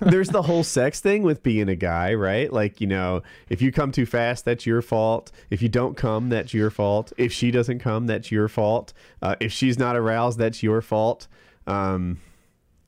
There's 0.00 0.28
the 0.28 0.42
whole 0.42 0.62
sex 0.62 1.00
thing 1.00 1.22
with 1.22 1.42
being 1.42 1.68
a 1.68 1.76
guy, 1.76 2.12
right? 2.14 2.52
Like, 2.52 2.80
you 2.80 2.86
know, 2.86 3.22
if 3.48 3.62
you 3.62 3.72
come 3.72 3.92
too 3.92 4.04
fast, 4.06 4.44
that's 4.44 4.66
your 4.66 4.82
fault. 4.82 5.32
If 5.50 5.62
you 5.62 5.68
don't 5.68 5.96
come, 5.96 6.28
that's 6.28 6.52
your 6.52 6.70
fault. 6.70 7.12
If 7.16 7.32
she 7.32 7.50
doesn't 7.50 7.78
come, 7.78 8.06
that's 8.06 8.30
your 8.30 8.48
fault. 8.48 8.92
Uh, 9.22 9.36
if 9.40 9.52
she's 9.52 9.78
not 9.78 9.96
aroused, 9.96 10.38
that's 10.38 10.62
your 10.62 10.82
fault. 10.82 11.28
Um, 11.66 12.18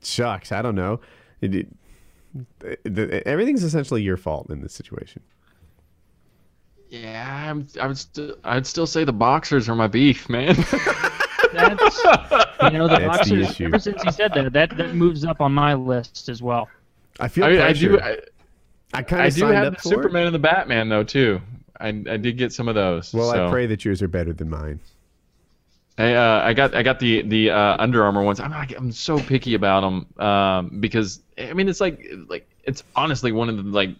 shucks, 0.02 0.52
I 0.52 0.60
don't 0.62 0.74
know. 0.74 1.00
It, 1.40 1.54
it, 1.54 1.68
the- 2.84 3.26
everything's 3.26 3.64
essentially 3.64 4.02
your 4.02 4.16
fault 4.18 4.50
in 4.50 4.60
this 4.60 4.74
situation. 4.74 5.22
Yeah, 6.90 7.50
I'm, 7.50 7.66
I 7.80 7.86
would 7.86 7.98
still 7.98 8.36
I'd 8.44 8.66
still 8.66 8.86
say 8.86 9.04
the 9.04 9.12
boxers 9.12 9.68
are 9.68 9.74
my 9.74 9.88
beef, 9.88 10.28
man. 10.30 10.54
That's 11.52 12.02
you 12.62 12.78
know 12.78 12.88
the 12.88 12.96
That's 12.98 13.28
the 13.28 13.36
boxers. 13.36 13.50
issue. 13.50 13.64
Ever 13.66 13.78
since 13.78 14.02
he 14.02 14.10
said 14.10 14.32
that, 14.34 14.52
that 14.54 14.76
that 14.76 14.94
moves 14.94 15.24
up 15.24 15.40
on 15.42 15.52
my 15.52 15.74
list 15.74 16.28
as 16.30 16.42
well. 16.42 16.66
I 17.18 17.28
feel 17.28 17.44
I, 17.44 17.50
mean, 17.50 17.60
I 17.60 17.72
do 17.72 18.00
I, 18.00 18.18
I 18.94 19.02
kind 19.02 19.22
I 19.22 19.30
do 19.30 19.46
have 19.46 19.74
the 19.74 19.78
for 19.80 19.88
it. 19.88 19.96
Superman 19.96 20.26
and 20.26 20.34
the 20.34 20.38
Batman 20.38 20.88
though 20.88 21.04
too. 21.04 21.40
I, 21.80 21.88
I 21.88 22.16
did 22.16 22.36
get 22.36 22.52
some 22.52 22.68
of 22.68 22.74
those. 22.74 23.14
Well, 23.14 23.30
so. 23.30 23.46
I 23.46 23.50
pray 23.50 23.66
that 23.66 23.84
yours 23.84 24.02
are 24.02 24.08
better 24.08 24.32
than 24.32 24.50
mine. 24.50 24.80
I, 25.96 26.14
uh, 26.14 26.42
I 26.44 26.54
got 26.54 26.74
I 26.74 26.82
got 26.82 27.00
the 27.00 27.22
the 27.22 27.50
uh, 27.50 27.76
Under 27.78 28.04
Armour 28.04 28.22
ones. 28.22 28.40
I'm 28.40 28.50
like, 28.50 28.76
I'm 28.76 28.92
so 28.92 29.18
picky 29.18 29.54
about 29.54 29.80
them 29.80 30.24
um, 30.24 30.80
because 30.80 31.20
I 31.36 31.52
mean 31.52 31.68
it's 31.68 31.80
like 31.80 32.08
like 32.28 32.48
it's 32.64 32.84
honestly 32.94 33.32
one 33.32 33.48
of 33.48 33.56
the 33.56 33.64
like 33.64 33.90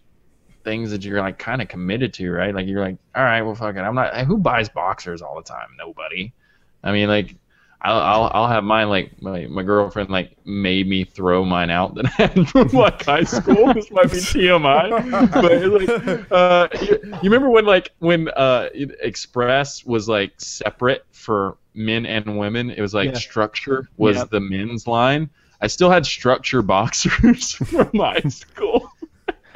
things 0.63 0.91
that 0.91 1.03
you're 1.03 1.19
like 1.19 1.37
kind 1.37 1.61
of 1.61 1.67
committed 1.67 2.13
to, 2.15 2.31
right? 2.31 2.53
Like 2.53 2.67
you're 2.67 2.81
like, 2.81 2.97
all 3.15 3.23
right, 3.23 3.41
well, 3.41 3.55
fuck 3.55 3.75
it. 3.75 3.79
I'm 3.79 3.95
not. 3.95 4.15
Who 4.25 4.37
buys 4.37 4.69
boxers 4.69 5.21
all 5.21 5.35
the 5.35 5.43
time? 5.43 5.69
Nobody. 5.77 6.31
I 6.83 6.91
mean, 6.91 7.07
like. 7.09 7.35
I'll, 7.81 7.99
I'll 8.01 8.31
I'll 8.33 8.47
have 8.49 8.65
mine 8.65 8.89
like 8.89 9.21
my, 9.21 9.47
my 9.47 9.63
girlfriend 9.63 10.09
like 10.09 10.35
made 10.45 10.85
me 10.87 11.05
throw 11.05 11.45
mine 11.45 11.69
out 11.69 11.95
that 11.95 12.05
I 12.19 12.23
had 12.27 12.49
from 12.49 12.67
like 12.69 13.05
high 13.05 13.23
school. 13.23 13.73
this 13.73 13.89
might 13.89 14.11
be 14.11 14.17
TMI, 14.17 15.31
but 15.31 15.63
like 15.71 16.31
uh, 16.31 16.67
you, 16.81 16.99
you 17.03 17.29
remember 17.29 17.49
when 17.49 17.65
like 17.65 17.91
when 17.99 18.27
uh 18.35 18.67
Express 18.73 19.85
was 19.85 20.09
like 20.09 20.33
separate 20.39 21.05
for 21.11 21.55
men 21.73 22.05
and 22.05 22.37
women? 22.37 22.69
It 22.69 22.81
was 22.81 22.93
like 22.93 23.11
Yeah. 23.11 23.17
structure 23.17 23.87
was 23.95 24.27
the 24.27 24.41
men's 24.41 24.85
line. 24.85 25.29
I 25.61 25.67
still 25.67 25.89
had 25.89 26.05
structure 26.05 26.61
boxers 26.61 27.51
from 27.53 27.91
high 27.95 28.19
school. 28.27 28.91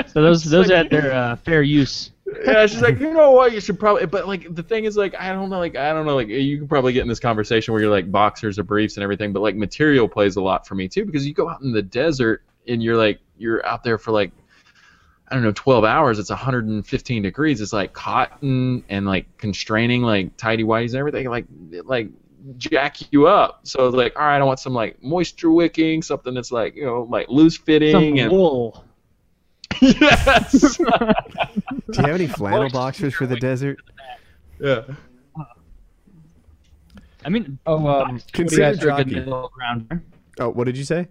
So 0.07 0.21
those 0.21 0.45
those 0.45 0.69
had 0.69 0.89
their 0.89 1.11
uh, 1.11 1.35
fair 1.35 1.61
use. 1.61 2.11
Yeah, 2.45 2.65
she's 2.65 2.81
like, 2.81 2.99
you 2.99 3.13
know 3.13 3.31
what, 3.31 3.53
you 3.53 3.59
should 3.59 3.79
probably. 3.79 4.05
But 4.05 4.27
like, 4.27 4.53
the 4.53 4.63
thing 4.63 4.85
is, 4.85 4.97
like, 4.97 5.15
I 5.15 5.31
don't 5.31 5.49
know, 5.49 5.59
like, 5.59 5.75
I 5.75 5.93
don't 5.93 6.05
know, 6.05 6.15
like, 6.15 6.27
you 6.27 6.59
could 6.59 6.69
probably 6.69 6.93
get 6.93 7.01
in 7.01 7.07
this 7.07 7.19
conversation 7.19 7.73
where 7.73 7.81
you're 7.81 7.91
like 7.91 8.11
boxers 8.11 8.59
or 8.59 8.63
briefs 8.63 8.97
and 8.97 9.03
everything, 9.03 9.33
but 9.33 9.41
like, 9.41 9.55
material 9.55 10.07
plays 10.07 10.35
a 10.35 10.41
lot 10.41 10.67
for 10.67 10.75
me 10.75 10.87
too 10.87 11.05
because 11.05 11.25
you 11.25 11.33
go 11.33 11.49
out 11.49 11.61
in 11.61 11.71
the 11.71 11.81
desert 11.81 12.43
and 12.67 12.81
you're 12.81 12.97
like, 12.97 13.19
you're 13.37 13.65
out 13.65 13.83
there 13.83 13.97
for 13.97 14.11
like, 14.11 14.31
I 15.29 15.35
don't 15.35 15.43
know, 15.43 15.53
12 15.53 15.83
hours. 15.83 16.19
It's 16.19 16.29
115 16.29 17.23
degrees. 17.23 17.61
It's 17.61 17.73
like 17.73 17.93
cotton 17.93 18.83
and 18.89 19.05
like 19.05 19.37
constraining, 19.37 20.01
like 20.01 20.37
tidy 20.37 20.63
whities 20.63 20.89
and 20.89 20.97
everything, 20.97 21.27
like, 21.29 21.45
like 21.85 22.09
jack 22.57 23.11
you 23.11 23.27
up. 23.27 23.61
So 23.63 23.87
it's 23.87 23.95
like, 23.95 24.15
all 24.15 24.25
right, 24.25 24.37
I 24.37 24.43
want 24.43 24.59
some 24.59 24.73
like 24.73 25.01
moisture 25.01 25.51
wicking, 25.51 26.01
something 26.01 26.33
that's 26.33 26.51
like, 26.51 26.75
you 26.75 26.85
know, 26.85 27.07
like 27.09 27.29
loose 27.29 27.57
fitting 27.57 27.91
Some 27.91 28.17
and 28.17 28.31
wool. 28.31 28.85
Yes, 29.99 30.77
Do 30.77 30.83
you 30.85 32.03
have 32.03 32.09
any 32.15 32.27
flannel 32.27 32.69
boxers 32.69 33.13
for 33.13 33.25
the 33.27 33.35
desert? 33.37 33.77
yeah. 34.59 34.81
I 37.25 37.29
mean, 37.29 37.57
Oh, 37.65 37.87
um, 37.87 38.21
Consider 38.33 38.63
a 38.63 38.71
good 38.73 38.81
jockey. 38.81 39.15
middle 39.15 39.49
ground. 39.53 40.01
Oh, 40.39 40.49
what 40.49 40.65
did 40.65 40.77
you 40.77 40.83
say? 40.83 41.07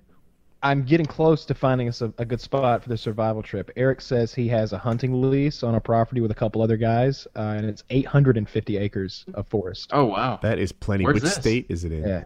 I'm 0.65 0.85
getting 0.85 1.07
close 1.07 1.45
to 1.47 1.55
finding 1.55 1.89
us 1.89 2.03
a, 2.03 2.13
a 2.19 2.25
good 2.25 2.41
spot 2.41 2.83
for 2.83 2.89
the 2.89 2.97
survival 2.97 3.43
trip. 3.43 3.71
Eric 3.77 4.01
says 4.01 4.33
he 4.35 4.47
has 4.49 4.73
a 4.73 4.79
hunting 4.79 5.21
lease 5.31 5.63
on 5.63 5.75
a 5.75 5.81
property 5.81 6.21
with 6.21 6.31
a 6.31 6.35
couple 6.35 6.63
other 6.63 6.77
guys, 6.77 7.27
uh, 7.35 7.55
and 7.57 7.67
it's 7.67 7.83
850 7.91 8.77
acres 8.77 9.25
of 9.35 9.47
forest. 9.49 9.91
Oh 9.93 10.05
wow. 10.05 10.39
That 10.43 10.59
is 10.61 10.71
plenty. 10.71 11.05
Where's 11.05 11.15
Which 11.15 11.23
this? 11.25 11.35
state 11.35 11.67
is 11.69 11.85
it 11.85 11.91
in? 11.93 12.07
Yeah, 12.07 12.25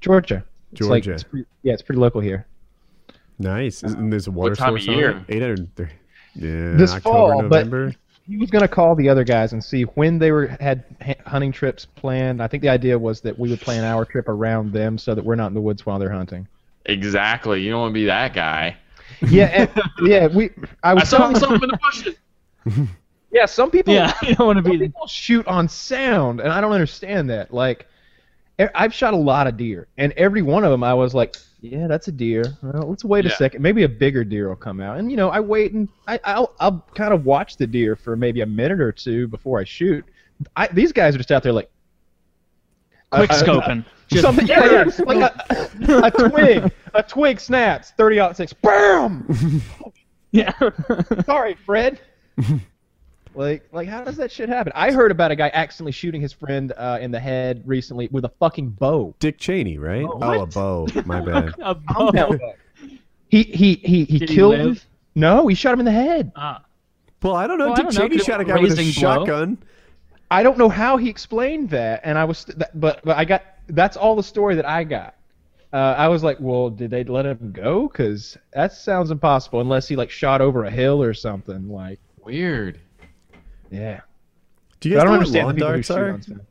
Georgia. 0.00 0.44
It's 0.72 0.80
like- 0.80 1.04
Georgia. 1.04 1.14
it's 1.14 1.22
pretty- 1.22 1.46
yeah, 1.62 1.72
it's 1.74 1.82
pretty 1.82 2.00
local 2.00 2.20
here. 2.20 2.46
Nice. 3.38 3.82
And 3.82 4.12
there's 4.12 4.26
a 4.26 4.30
water 4.30 4.50
what 4.50 4.58
time 4.58 4.74
of 4.76 4.82
source 4.82 4.96
year? 4.96 5.10
on 5.12 5.24
it. 5.28 5.34
830. 5.36 5.92
Yeah, 6.34 6.76
This 6.76 6.92
October, 6.92 7.16
fall, 7.16 7.42
but- 7.42 7.66
November. 7.66 7.94
He 8.26 8.36
was 8.36 8.50
gonna 8.50 8.68
call 8.68 8.94
the 8.94 9.08
other 9.08 9.24
guys 9.24 9.54
and 9.54 9.64
see 9.64 9.84
when 9.84 10.18
they 10.18 10.32
were 10.32 10.48
had 10.60 10.84
hunting 11.24 11.50
trips 11.50 11.86
planned. 11.86 12.42
I 12.42 12.46
think 12.46 12.62
the 12.62 12.68
idea 12.68 12.98
was 12.98 13.22
that 13.22 13.38
we 13.38 13.48
would 13.48 13.60
plan 13.62 13.84
our 13.84 14.04
trip 14.04 14.28
around 14.28 14.70
them 14.74 14.98
so 14.98 15.14
that 15.14 15.24
we're 15.24 15.34
not 15.34 15.46
in 15.46 15.54
the 15.54 15.62
woods 15.62 15.86
while 15.86 15.98
they're 15.98 16.10
hunting. 16.12 16.46
Exactly. 16.84 17.62
You 17.62 17.70
don't 17.70 17.80
want 17.80 17.90
to 17.92 17.94
be 17.94 18.04
that 18.04 18.34
guy. 18.34 18.76
Yeah, 19.26 19.44
and, 19.46 19.70
yeah. 20.02 20.26
We 20.26 20.50
I 20.82 20.92
was 20.92 21.00
I 21.00 21.04
was 21.04 21.08
saw 21.08 21.16
telling 21.18 21.36
something 21.36 21.62
in 21.62 21.68
the 21.70 21.78
bushes. 21.82 22.88
Yeah, 23.30 23.44
some 23.46 23.70
people. 23.70 23.94
Yeah, 23.94 24.12
you 24.22 24.34
don't 24.34 24.46
want 24.46 24.58
to 24.58 24.62
some 24.62 24.72
be. 24.72 24.86
people 24.86 25.06
shoot 25.06 25.46
on 25.46 25.66
sound, 25.68 26.40
and 26.40 26.50
I 26.52 26.60
don't 26.60 26.72
understand 26.72 27.28
that. 27.30 27.52
Like, 27.52 27.86
I've 28.74 28.92
shot 28.92 29.14
a 29.14 29.16
lot 29.16 29.46
of 29.46 29.56
deer, 29.56 29.86
and 29.98 30.12
every 30.16 30.42
one 30.42 30.64
of 30.64 30.70
them, 30.70 30.82
I 30.82 30.92
was 30.94 31.14
like, 31.14 31.36
"Yeah, 31.60 31.86
that's 31.86 32.08
a 32.08 32.12
deer. 32.12 32.44
Well, 32.62 32.88
let's 32.88 33.04
wait 33.04 33.24
a 33.24 33.30
second. 33.30 33.62
Maybe 33.62 33.84
a 33.84 33.88
bigger 33.88 34.24
deer 34.24 34.48
will 34.48 34.56
come 34.56 34.80
out." 34.80 34.98
And 34.98 35.10
you 35.10 35.16
know, 35.16 35.28
I 35.30 35.38
wait 35.40 35.72
and 35.72 35.88
I, 36.08 36.18
I'll 36.24 36.54
I'll 36.58 36.84
kind 36.94 37.14
of 37.14 37.24
watch 37.24 37.56
the 37.56 37.66
deer 37.66 37.94
for 37.94 38.16
maybe 38.16 38.40
a 38.40 38.46
minute 38.46 38.80
or 38.80 38.90
two 38.92 39.28
before 39.28 39.60
I 39.60 39.64
shoot. 39.64 40.04
I, 40.56 40.66
these 40.68 40.92
guys 40.92 41.14
are 41.14 41.18
just 41.18 41.30
out 41.30 41.42
there 41.42 41.52
like 41.52 41.70
Quick 43.10 43.30
I- 43.30 43.36
I- 43.36 43.42
scoping. 43.42 43.84
Just, 44.08 44.22
something. 44.22 44.46
Yeah, 44.46 44.64
yeah, 44.86 45.04
like 45.04 45.18
a, 45.20 45.98
a 46.06 46.10
twig. 46.30 46.72
A 46.94 47.02
twig 47.02 47.38
snaps. 47.38 47.90
Thirty 47.90 48.18
aught 48.18 48.38
six. 48.38 48.54
Bam! 48.54 49.62
yeah. 50.32 50.50
Sorry, 51.26 51.54
Fred. 51.66 52.00
Like, 53.38 53.68
like, 53.72 53.88
how 53.88 54.02
does 54.04 54.16
that 54.16 54.30
shit 54.32 54.48
happen? 54.48 54.72
I 54.74 54.90
heard 54.90 55.10
about 55.10 55.30
a 55.30 55.36
guy 55.36 55.50
accidentally 55.54 55.92
shooting 55.92 56.20
his 56.20 56.32
friend 56.32 56.72
uh, 56.76 56.98
in 57.00 57.10
the 57.10 57.20
head 57.20 57.62
recently 57.64 58.08
with 58.10 58.24
a 58.24 58.28
fucking 58.40 58.70
bow. 58.70 59.14
Dick 59.20 59.38
Cheney, 59.38 59.78
right? 59.78 60.04
Oh, 60.04 60.18
Oh, 60.20 60.42
a 60.42 60.46
bow. 60.46 60.86
My 61.06 61.20
bad. 61.20 61.54
A 61.60 61.74
bow. 61.74 62.36
He 63.28 63.42
he 63.44 63.74
he 63.74 64.04
he 64.04 64.18
Did 64.18 64.28
he 64.30 64.34
killed. 64.34 64.58
live? 64.58 64.86
No, 65.14 65.46
he 65.46 65.54
shot 65.54 65.72
him 65.74 65.80
in 65.80 65.84
the 65.86 65.92
head. 65.92 66.32
Ah. 66.34 66.62
Well, 67.22 67.34
I 67.34 67.46
don't 67.46 67.58
know. 67.58 67.66
Well, 67.66 67.72
I 67.74 67.76
Dick 67.76 67.84
don't 67.86 67.94
know, 67.94 68.00
Cheney 68.02 68.16
could 68.16 68.26
shot 68.26 68.40
a 68.40 68.44
guy 68.44 68.58
with 68.58 68.72
a 68.72 68.76
raising 68.76 69.00
blow? 69.02 69.14
shotgun. 69.24 69.58
I 70.30 70.42
don't 70.42 70.58
know 70.58 70.68
how 70.68 70.96
he 70.96 71.08
explained 71.08 71.70
that, 71.70 72.00
and 72.04 72.18
I 72.18 72.24
was, 72.24 72.44
that, 72.44 72.78
but 72.78 73.00
but 73.04 73.16
I 73.16 73.24
got 73.24 73.44
that's 73.68 73.96
all 73.96 74.16
the 74.16 74.22
story 74.22 74.54
that 74.56 74.66
I 74.68 74.84
got. 74.84 75.14
Uh, 75.72 75.76
I 75.76 76.08
was 76.08 76.22
like, 76.24 76.38
well, 76.40 76.70
did 76.70 76.90
they 76.90 77.04
let 77.04 77.26
him 77.26 77.52
go? 77.52 77.88
Because 77.88 78.36
that 78.52 78.72
sounds 78.72 79.10
impossible 79.10 79.60
unless 79.60 79.86
he 79.86 79.96
like 79.96 80.10
shot 80.10 80.40
over 80.40 80.64
a 80.64 80.70
hill 80.70 81.02
or 81.02 81.12
something. 81.14 81.68
Like, 81.68 81.98
Weird. 82.22 82.80
Yeah. 83.70 84.00
Do 84.80 84.88
you 84.88 84.94
guys 84.96 85.02
I 85.02 85.04
don't 85.04 85.12
know 85.14 85.18
what 85.18 85.26
understand 85.26 85.46
lawn 85.46 85.54
the 85.54 85.58
people 85.58 85.70
darts 85.72 85.86
shoot 86.26 86.34
are? 86.34 86.38
on. 86.40 86.46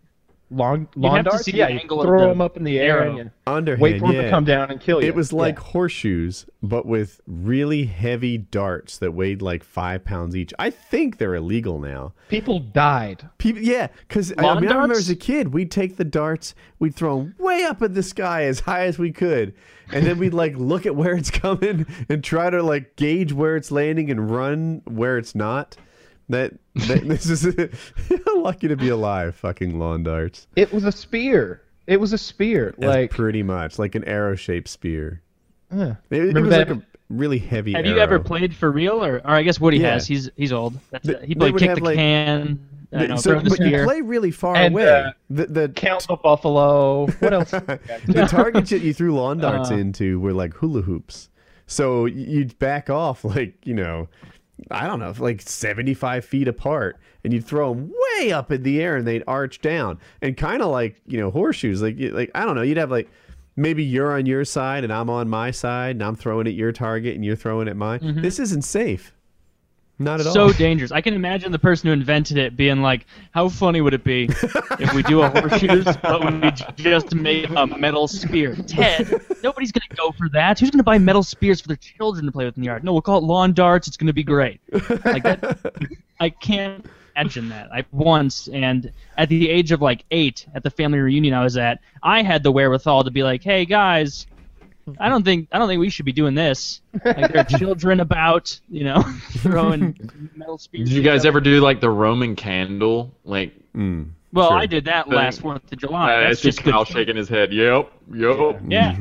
Long 0.49 0.87
You'd 0.95 1.01
lawn 1.03 1.15
have 1.17 1.25
to 1.25 1.29
darts. 1.31 1.43
see 1.43 1.51
the 1.51 1.57
yeah, 1.57 1.67
you 1.67 1.79
angle 1.79 1.99
of 2.01 2.07
throw 2.07 2.21
the 2.21 2.27
them 2.27 2.39
up 2.39 2.55
in 2.55 2.63
the 2.63 2.79
air 2.79 3.01
arrow. 3.01 3.17
and 3.17 3.31
Underhand, 3.47 3.81
wait 3.81 3.99
for 3.99 4.07
them 4.07 4.15
yeah. 4.15 4.21
to 4.23 4.29
come 4.29 4.45
down 4.45 4.71
and 4.71 4.79
kill 4.79 5.01
you. 5.01 5.07
It 5.09 5.13
was 5.15 5.33
like 5.33 5.55
Yeah. 5.57 5.63
horseshoes, 5.63 6.45
but 6.63 6.85
with 6.85 7.19
really 7.27 7.83
heavy 7.83 8.37
darts 8.37 8.97
that 8.99 9.11
weighed 9.13 9.41
like 9.41 9.61
five 9.61 10.05
pounds 10.05 10.37
each. 10.37 10.53
I 10.57 10.69
think 10.69 11.17
they're 11.17 11.35
illegal 11.35 11.79
now. 11.79 12.13
people 12.29 12.59
died. 12.59 13.27
People, 13.39 13.61
yeah, 13.61 13.87
because 14.07 14.31
I, 14.37 14.41
mean, 14.41 14.69
I 14.69 14.73
remember 14.75 14.93
as 14.95 15.09
a 15.09 15.17
kid, 15.17 15.49
we'd 15.53 15.69
take 15.71 15.97
the 15.97 16.05
darts, 16.05 16.55
we'd 16.79 16.95
throw 16.95 17.17
them 17.17 17.35
way 17.37 17.63
up 17.65 17.81
in 17.81 17.93
the 17.93 18.03
sky 18.03 18.45
as 18.45 18.61
high 18.61 18.85
as 18.85 18.97
we 18.97 19.11
could, 19.11 19.53
and 19.91 20.05
then 20.05 20.17
we'd 20.17 20.33
like 20.33 20.55
look 20.55 20.85
at 20.85 20.95
where 20.95 21.15
it's 21.17 21.29
coming 21.45 21.85
and 22.07 22.23
try 22.23 22.49
to 22.49 22.63
like 22.63 22.95
gauge 22.95 23.33
where 23.33 23.57
it's 23.57 23.69
landing 23.69 24.09
and 24.09 24.31
run 24.31 24.81
where 24.85 25.17
it's 25.17 25.35
not. 25.35 25.75
That, 26.29 26.53
that 26.87 27.01
this 27.07 27.29
is 27.29 27.45
lucky 28.35 28.67
to 28.67 28.75
be 28.75 28.89
alive. 28.89 29.35
Fucking 29.35 29.79
lawn 29.79 30.03
darts. 30.03 30.47
It 30.55 30.71
was 30.73 30.83
a 30.83 30.91
spear. 30.91 31.61
It 31.87 31.99
was 31.99 32.11
a 32.13 32.17
spear. 32.17 32.75
That's 32.77 32.95
like, 32.95 33.11
pretty 33.11 33.43
much 33.43 33.79
like 33.79 33.95
an 33.95 34.03
arrow-shaped 34.03 34.67
spear. 34.67 35.21
yeah. 35.73 35.95
It, 36.09 36.35
it 36.35 36.41
was 36.41 36.49
that- 36.49 36.67
like 36.69 36.77
a 36.77 36.81
really 37.09 37.39
heavy. 37.39 37.71
Have 37.73 37.85
you 37.85 37.97
ever 37.99 38.19
played 38.19 38.53
for 38.53 38.69
real, 38.71 39.01
or, 39.03 39.17
or 39.19 39.29
I 39.31 39.41
guess 39.43 39.59
Woody 39.61 39.77
Yeah. 39.77 39.93
has. 39.93 40.05
He's 40.07 40.29
he's 40.35 40.51
old. 40.51 40.77
That's 40.91 41.07
They- 41.07 41.13
it. 41.13 41.23
He 41.23 41.33
they 41.33 41.51
played 41.51 41.57
kick 41.59 41.75
the 41.77 41.83
like- 41.83 41.95
can. 41.95 42.59
I 42.93 42.99
Th- 42.99 43.09
know, 43.09 43.15
so, 43.17 43.31
throw 43.31 43.39
the 43.41 43.49
but 43.49 43.59
you 43.59 43.83
play 43.83 43.99
really 43.99 44.31
far 44.31 44.55
And, 44.55 44.73
away. 44.73 44.87
uh, 44.89 45.11
the 45.29 45.45
the 45.47 45.69
Count 45.69 46.07
the 46.07 46.15
buffalo. 46.15 47.07
What 47.07 47.33
else? 47.33 47.51
the 47.51 48.27
targets 48.29 48.69
that 48.69 48.81
you 48.81 48.93
threw 48.93 49.13
lawn 49.13 49.39
darts 49.39 49.71
Uh. 49.71 49.75
into 49.75 50.21
were 50.21 50.31
like 50.31 50.53
hula 50.53 50.81
hoops. 50.83 51.27
So 51.65 52.05
you'd 52.05 52.57
back 52.59 52.89
off 52.89 53.25
like 53.25 53.55
you 53.65 53.73
know, 53.73 54.07
I 54.71 54.87
don't 54.87 54.99
know, 54.99 55.13
like 55.17 55.41
seventy 55.41 55.93
five 55.93 56.25
feet 56.25 56.47
apart, 56.47 56.97
and 57.23 57.31
you'd 57.33 57.45
throw 57.45 57.73
them 57.73 57.91
way 58.17 58.31
up 58.31 58.51
in 58.51 58.63
the 58.63 58.81
air, 58.81 58.95
and 58.95 59.07
they'd 59.07 59.23
arch 59.27 59.61
down, 59.61 59.99
and 60.21 60.35
kind 60.35 60.61
of 60.61 60.71
like 60.71 61.01
you 61.05 61.19
know 61.19 61.31
horseshoes. 61.31 61.81
Like 61.81 61.97
like 61.99 62.31
I 62.35 62.45
don't 62.45 62.55
know, 62.55 62.63
you'd 62.63 62.77
have 62.77 62.91
like. 62.91 63.09
Maybe 63.59 63.83
you're 63.83 64.15
on 64.15 64.27
your 64.27 64.45
side 64.45 64.83
and 64.83 64.93
I'm 64.93 65.09
on 65.09 65.27
my 65.27 65.49
side, 65.49 65.95
and 65.95 66.03
I'm 66.03 66.15
throwing 66.15 66.45
at 66.45 66.53
your 66.53 66.71
target 66.71 67.15
and 67.15 67.25
you're 67.25 67.35
throwing 67.35 67.67
at 67.67 67.75
mine. 67.75 68.01
Mm-hmm. 68.01 68.21
This 68.21 68.37
isn't 68.37 68.61
safe. 68.61 69.15
Not 69.99 70.19
at 70.19 70.27
so 70.27 70.29
all. 70.29 70.49
So 70.49 70.57
dangerous. 70.57 70.91
I 70.91 71.01
can 71.01 71.15
imagine 71.15 71.51
the 71.51 71.57
person 71.59 71.87
who 71.87 71.93
invented 71.93 72.37
it 72.37 72.55
being 72.55 72.81
like, 72.81 73.07
"How 73.31 73.49
funny 73.49 73.81
would 73.81 73.95
it 73.95 74.03
be 74.03 74.29
if 74.79 74.93
we 74.93 75.01
do 75.01 75.21
a 75.21 75.29
horseshoes, 75.29 75.85
but 76.03 76.41
we 76.41 76.51
just 76.75 77.15
made 77.15 77.49
a 77.51 77.65
metal 77.65 78.07
spear?" 78.07 78.55
Ted, 78.55 79.21
nobody's 79.41 79.71
gonna 79.71 79.95
go 79.95 80.11
for 80.11 80.29
that. 80.29 80.59
Who's 80.59 80.69
gonna 80.69 80.83
buy 80.83 80.99
metal 80.99 81.23
spears 81.23 81.61
for 81.61 81.67
their 81.67 81.77
children 81.77 82.25
to 82.27 82.31
play 82.31 82.45
with 82.45 82.57
in 82.57 82.61
the 82.61 82.67
yard? 82.67 82.83
No, 82.83 82.93
we'll 82.93 83.01
call 83.01 83.17
it 83.17 83.23
lawn 83.23 83.53
darts. 83.53 83.87
It's 83.87 83.97
gonna 83.97 84.13
be 84.13 84.23
great. 84.23 84.61
Like 84.71 85.23
that. 85.23 85.57
I 86.19 86.29
can't 86.29 86.85
imagine 87.15 87.49
that. 87.49 87.71
I 87.73 87.83
once, 87.91 88.47
and 88.49 88.91
at 89.17 89.29
the 89.29 89.49
age 89.49 89.71
of 89.71 89.81
like 89.81 90.05
eight, 90.11 90.45
at 90.53 90.61
the 90.61 90.69
family 90.69 90.99
reunion 90.99 91.33
I 91.33 91.43
was 91.43 91.57
at, 91.57 91.79
I 92.03 92.21
had 92.21 92.43
the 92.43 92.51
wherewithal 92.51 93.03
to 93.03 93.11
be 93.11 93.23
like, 93.23 93.43
"Hey 93.43 93.65
guys." 93.65 94.27
I 94.99 95.09
don't 95.09 95.23
think 95.23 95.47
I 95.51 95.59
don't 95.59 95.67
think 95.67 95.79
we 95.79 95.89
should 95.89 96.05
be 96.05 96.11
doing 96.13 96.33
this. 96.35 96.81
Like 97.03 97.31
there 97.33 97.41
are 97.41 97.43
children 97.59 97.99
about, 97.99 98.59
you 98.69 98.83
know, 98.83 99.01
throwing 99.39 99.97
metal 100.35 100.57
spears. 100.57 100.89
Did 100.89 100.95
you 100.95 101.03
guys 101.03 101.25
ever 101.25 101.41
do 101.41 101.59
like 101.61 101.81
the 101.81 101.89
Roman 101.89 102.35
candle? 102.35 103.13
Like, 103.25 103.53
Mm, 103.75 104.09
Well, 104.33 104.49
Sure. 104.49 104.57
I 104.57 104.65
did 104.65 104.85
that 104.85 105.07
last 105.07 105.41
Fourth 105.41 105.71
of 105.71 105.77
July. 105.77 106.11
uh, 106.13 106.19
That's 106.21 106.31
it's 106.33 106.41
just 106.41 106.57
just 106.59 106.65
good. 106.65 106.71
Kyle 106.71 106.85
shaking 106.85 107.15
his 107.15 107.29
head. 107.29 107.53
Yep, 107.53 107.91
yep. 108.13 108.59
Yeah, 108.67 108.97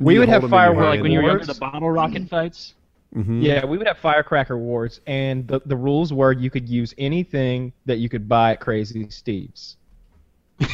we 0.00 0.14
You 0.14 0.20
would 0.20 0.28
hold 0.28 0.42
have 0.42 0.44
'em 0.44 0.44
in 0.44 0.50
your 0.50 0.50
fireworks. 0.50 0.86
like 0.86 1.02
when 1.02 1.12
you 1.12 1.18
were 1.20 1.28
younger, 1.28 1.44
the 1.44 1.54
bottle 1.54 1.90
rocket 1.90 2.28
fights. 2.28 2.74
mhm. 3.14 3.42
Yeah, 3.42 3.64
we 3.66 3.76
would 3.78 3.86
have 3.86 3.98
firecracker 3.98 4.56
wars, 4.56 5.00
and 5.06 5.46
the, 5.48 5.60
the 5.66 5.76
rules 5.76 6.12
were 6.12 6.32
you 6.32 6.48
could 6.50 6.68
use 6.68 6.94
anything 6.98 7.72
that 7.84 7.98
you 7.98 8.08
could 8.08 8.26
buy 8.28 8.52
at 8.52 8.60
Crazy 8.60 9.08
Steve's. 9.10 9.76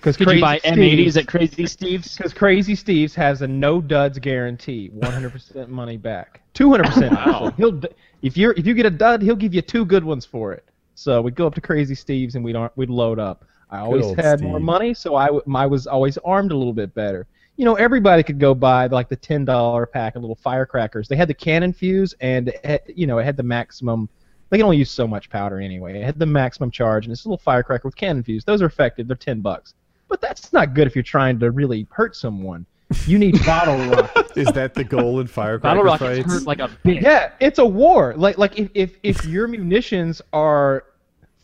Because 0.00 0.16
Could 0.16 0.30
you 0.30 0.40
buy 0.40 0.58
M80s 0.60 1.16
at 1.18 1.28
Crazy 1.28 1.66
Steve's? 1.66 2.16
Because 2.16 2.32
Crazy 2.32 2.74
Steve's 2.74 3.14
has 3.14 3.42
a 3.42 3.46
no 3.46 3.82
duds 3.82 4.18
guarantee, 4.18 4.90
100% 4.96 5.68
money 5.68 5.98
back, 5.98 6.40
200%. 6.54 7.10
Wow. 7.10 7.52
He'll 7.56 7.80
if 8.22 8.36
you're 8.36 8.52
if 8.52 8.66
you 8.66 8.74
get 8.74 8.86
a 8.86 8.90
dud, 8.90 9.20
he'll 9.20 9.36
give 9.36 9.52
you 9.52 9.60
two 9.62 9.84
good 9.84 10.04
ones 10.04 10.24
for 10.24 10.52
it. 10.52 10.64
So 10.94 11.20
we'd 11.20 11.34
go 11.34 11.46
up 11.46 11.54
to 11.54 11.60
Crazy 11.60 11.94
Steve's 11.94 12.34
and 12.34 12.44
we'd 12.44 12.56
we'd 12.76 12.90
load 12.90 13.18
up. 13.18 13.44
I 13.70 13.80
always 13.80 14.06
old 14.06 14.18
had 14.18 14.40
more 14.40 14.58
money, 14.58 14.94
so 14.94 15.14
I, 15.14 15.26
w- 15.26 15.44
I 15.54 15.66
was 15.66 15.86
always 15.86 16.18
armed 16.18 16.50
a 16.50 16.56
little 16.56 16.72
bit 16.72 16.92
better. 16.94 17.26
You 17.56 17.64
know, 17.64 17.74
everybody 17.74 18.22
could 18.22 18.40
go 18.40 18.54
buy 18.54 18.86
like 18.86 19.08
the 19.08 19.16
ten 19.16 19.44
dollar 19.44 19.86
pack 19.86 20.16
of 20.16 20.22
little 20.22 20.36
firecrackers. 20.36 21.08
They 21.08 21.16
had 21.16 21.28
the 21.28 21.34
cannon 21.34 21.72
fuse, 21.72 22.14
and 22.20 22.48
it 22.48 22.64
had, 22.64 22.80
you 22.88 23.06
know 23.06 23.18
it 23.18 23.24
had 23.24 23.36
the 23.36 23.42
maximum. 23.42 24.08
They 24.48 24.56
can 24.56 24.64
only 24.64 24.78
use 24.78 24.90
so 24.90 25.06
much 25.06 25.30
powder 25.30 25.60
anyway. 25.60 26.00
It 26.00 26.04
had 26.04 26.18
the 26.18 26.26
maximum 26.26 26.70
charge, 26.70 27.04
and 27.06 27.12
it's 27.12 27.24
a 27.24 27.28
little 27.28 27.38
firecracker 27.38 27.86
with 27.86 27.96
cannon 27.96 28.24
fuse. 28.24 28.44
Those 28.44 28.60
are 28.62 28.66
effective. 28.66 29.06
They're 29.06 29.16
ten 29.16 29.40
bucks, 29.40 29.74
but 30.10 30.20
that's 30.20 30.52
not 30.52 30.74
good 30.74 30.86
if 30.86 30.94
you're 30.94 31.02
trying 31.02 31.38
to 31.38 31.50
really 31.50 31.86
hurt 31.90 32.14
someone. 32.14 32.66
You 33.06 33.18
need 33.18 33.42
bottle 33.46 33.78
rockets. 33.88 34.36
Is 34.36 34.52
that 34.52 34.74
the 34.74 34.84
goal 34.84 35.20
in 35.20 35.28
firecracker 35.28 35.76
Bottle 35.76 35.84
rockets 35.84 36.18
fights? 36.18 36.32
hurt 36.32 36.46
like 36.46 36.58
a 36.58 36.68
bitch. 36.84 37.00
Yeah, 37.00 37.32
it's 37.40 37.58
a 37.58 37.64
war. 37.64 38.14
Like 38.16 38.36
like 38.36 38.58
if, 38.58 38.68
if 38.74 38.96
if 39.02 39.24
your 39.24 39.46
munitions 39.46 40.20
are 40.32 40.84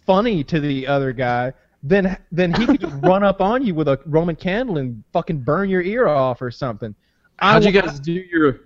funny 0.04 0.42
to 0.44 0.60
the 0.60 0.86
other 0.86 1.12
guy, 1.12 1.52
then 1.82 2.18
then 2.32 2.52
he 2.52 2.66
could 2.66 2.80
just 2.80 2.94
run 3.02 3.22
up 3.22 3.40
on 3.40 3.64
you 3.64 3.74
with 3.74 3.88
a 3.88 4.00
Roman 4.06 4.36
candle 4.36 4.78
and 4.78 5.02
fucking 5.12 5.40
burn 5.40 5.68
your 5.68 5.82
ear 5.82 6.08
off 6.08 6.42
or 6.42 6.50
something. 6.50 6.94
I 7.38 7.52
How'd 7.52 7.64
you 7.64 7.72
guys 7.72 8.00
do 8.00 8.12
your? 8.12 8.60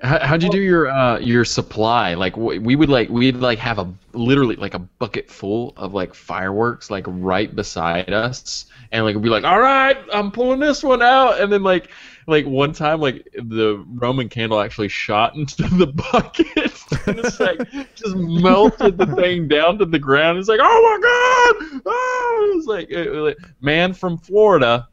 How, 0.00 0.18
how'd 0.26 0.42
you 0.42 0.50
do 0.50 0.60
your 0.60 0.88
uh, 0.88 1.18
your 1.18 1.44
supply? 1.44 2.14
Like 2.14 2.36
we 2.36 2.74
would 2.76 2.88
like 2.88 3.08
we'd 3.10 3.36
like 3.36 3.58
have 3.58 3.78
a 3.78 3.92
literally 4.12 4.56
like 4.56 4.74
a 4.74 4.78
bucket 4.78 5.30
full 5.30 5.74
of 5.76 5.92
like 5.94 6.14
fireworks 6.14 6.90
like 6.90 7.04
right 7.06 7.54
beside 7.54 8.12
us, 8.12 8.66
and 8.94 9.04
like 9.04 9.20
be 9.20 9.28
like, 9.28 9.42
all 9.42 9.58
right, 9.58 9.98
I'm 10.12 10.30
pulling 10.30 10.60
this 10.60 10.84
one 10.84 11.02
out, 11.02 11.40
and 11.40 11.52
then 11.52 11.64
like 11.64 11.90
like 12.28 12.46
one 12.46 12.72
time 12.72 13.00
like 13.00 13.28
the 13.34 13.84
Roman 13.88 14.28
candle 14.28 14.60
actually 14.60 14.88
shot 14.88 15.34
into 15.34 15.62
the 15.76 15.88
bucket, 15.88 16.46
and 17.08 17.18
it's 17.18 17.40
like 17.40 17.58
just 17.96 18.14
melted 18.14 18.96
the 18.96 19.06
thing 19.16 19.48
down 19.48 19.78
to 19.78 19.84
the 19.84 19.98
ground. 19.98 20.38
It's 20.38 20.48
like, 20.48 20.60
oh 20.62 20.82
my 20.82 21.72
god! 21.72 21.82
Oh, 21.86 22.50
it 22.52 22.56
was 22.56 22.66
like, 22.66 22.88
it, 22.90 23.10
like 23.10 23.36
man 23.60 23.92
from 23.92 24.16
Florida. 24.16 24.88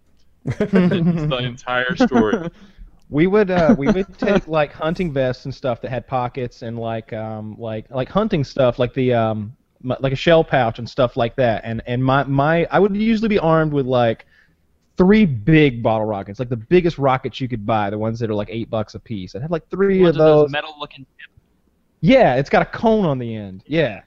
The 0.45 1.39
entire 1.39 1.95
story. 1.95 2.49
We 3.11 3.27
would 3.27 3.51
uh, 3.51 3.75
we 3.77 3.87
would 3.91 4.17
take 4.17 4.47
like 4.47 4.73
hunting 4.73 5.13
vests 5.13 5.45
and 5.45 5.53
stuff 5.53 5.79
that 5.81 5.91
had 5.91 6.07
pockets 6.07 6.63
and 6.63 6.79
like 6.79 7.13
um 7.13 7.55
like 7.59 7.91
like 7.91 8.09
hunting 8.09 8.43
stuff 8.43 8.79
like 8.79 8.95
the 8.95 9.13
um 9.13 9.55
like 9.83 10.13
a 10.13 10.15
shell 10.15 10.43
pouch 10.43 10.79
and 10.79 10.89
stuff 10.89 11.17
like 11.17 11.35
that. 11.35 11.61
And 11.63 11.81
and 11.85 12.03
my 12.03 12.23
my 12.23 12.67
I 12.71 12.79
would 12.79 12.95
usually 12.95 13.29
be 13.29 13.39
armed 13.39 13.73
with 13.73 13.85
like 13.85 14.25
three 14.97 15.25
big 15.25 15.81
bottle 15.81 16.05
rockets 16.05 16.37
like 16.37 16.49
the 16.49 16.57
biggest 16.57 16.97
rockets 16.97 17.39
you 17.39 17.47
could 17.47 17.65
buy 17.65 17.89
the 17.89 17.97
ones 17.97 18.19
that 18.19 18.29
are 18.29 18.35
like 18.35 18.49
eight 18.51 18.69
bucks 18.69 18.93
a 18.93 18.99
piece. 18.99 19.35
I'd 19.35 19.41
have 19.41 19.51
like 19.51 19.67
three 19.69 20.03
of 20.05 20.15
those 20.15 20.43
those. 20.43 20.51
metal-looking. 20.51 21.05
yeah 22.01 22.35
it's 22.35 22.49
got 22.49 22.61
a 22.61 22.65
cone 22.65 23.05
on 23.05 23.17
the 23.17 23.35
end. 23.35 23.63
Yeah. 23.65 24.01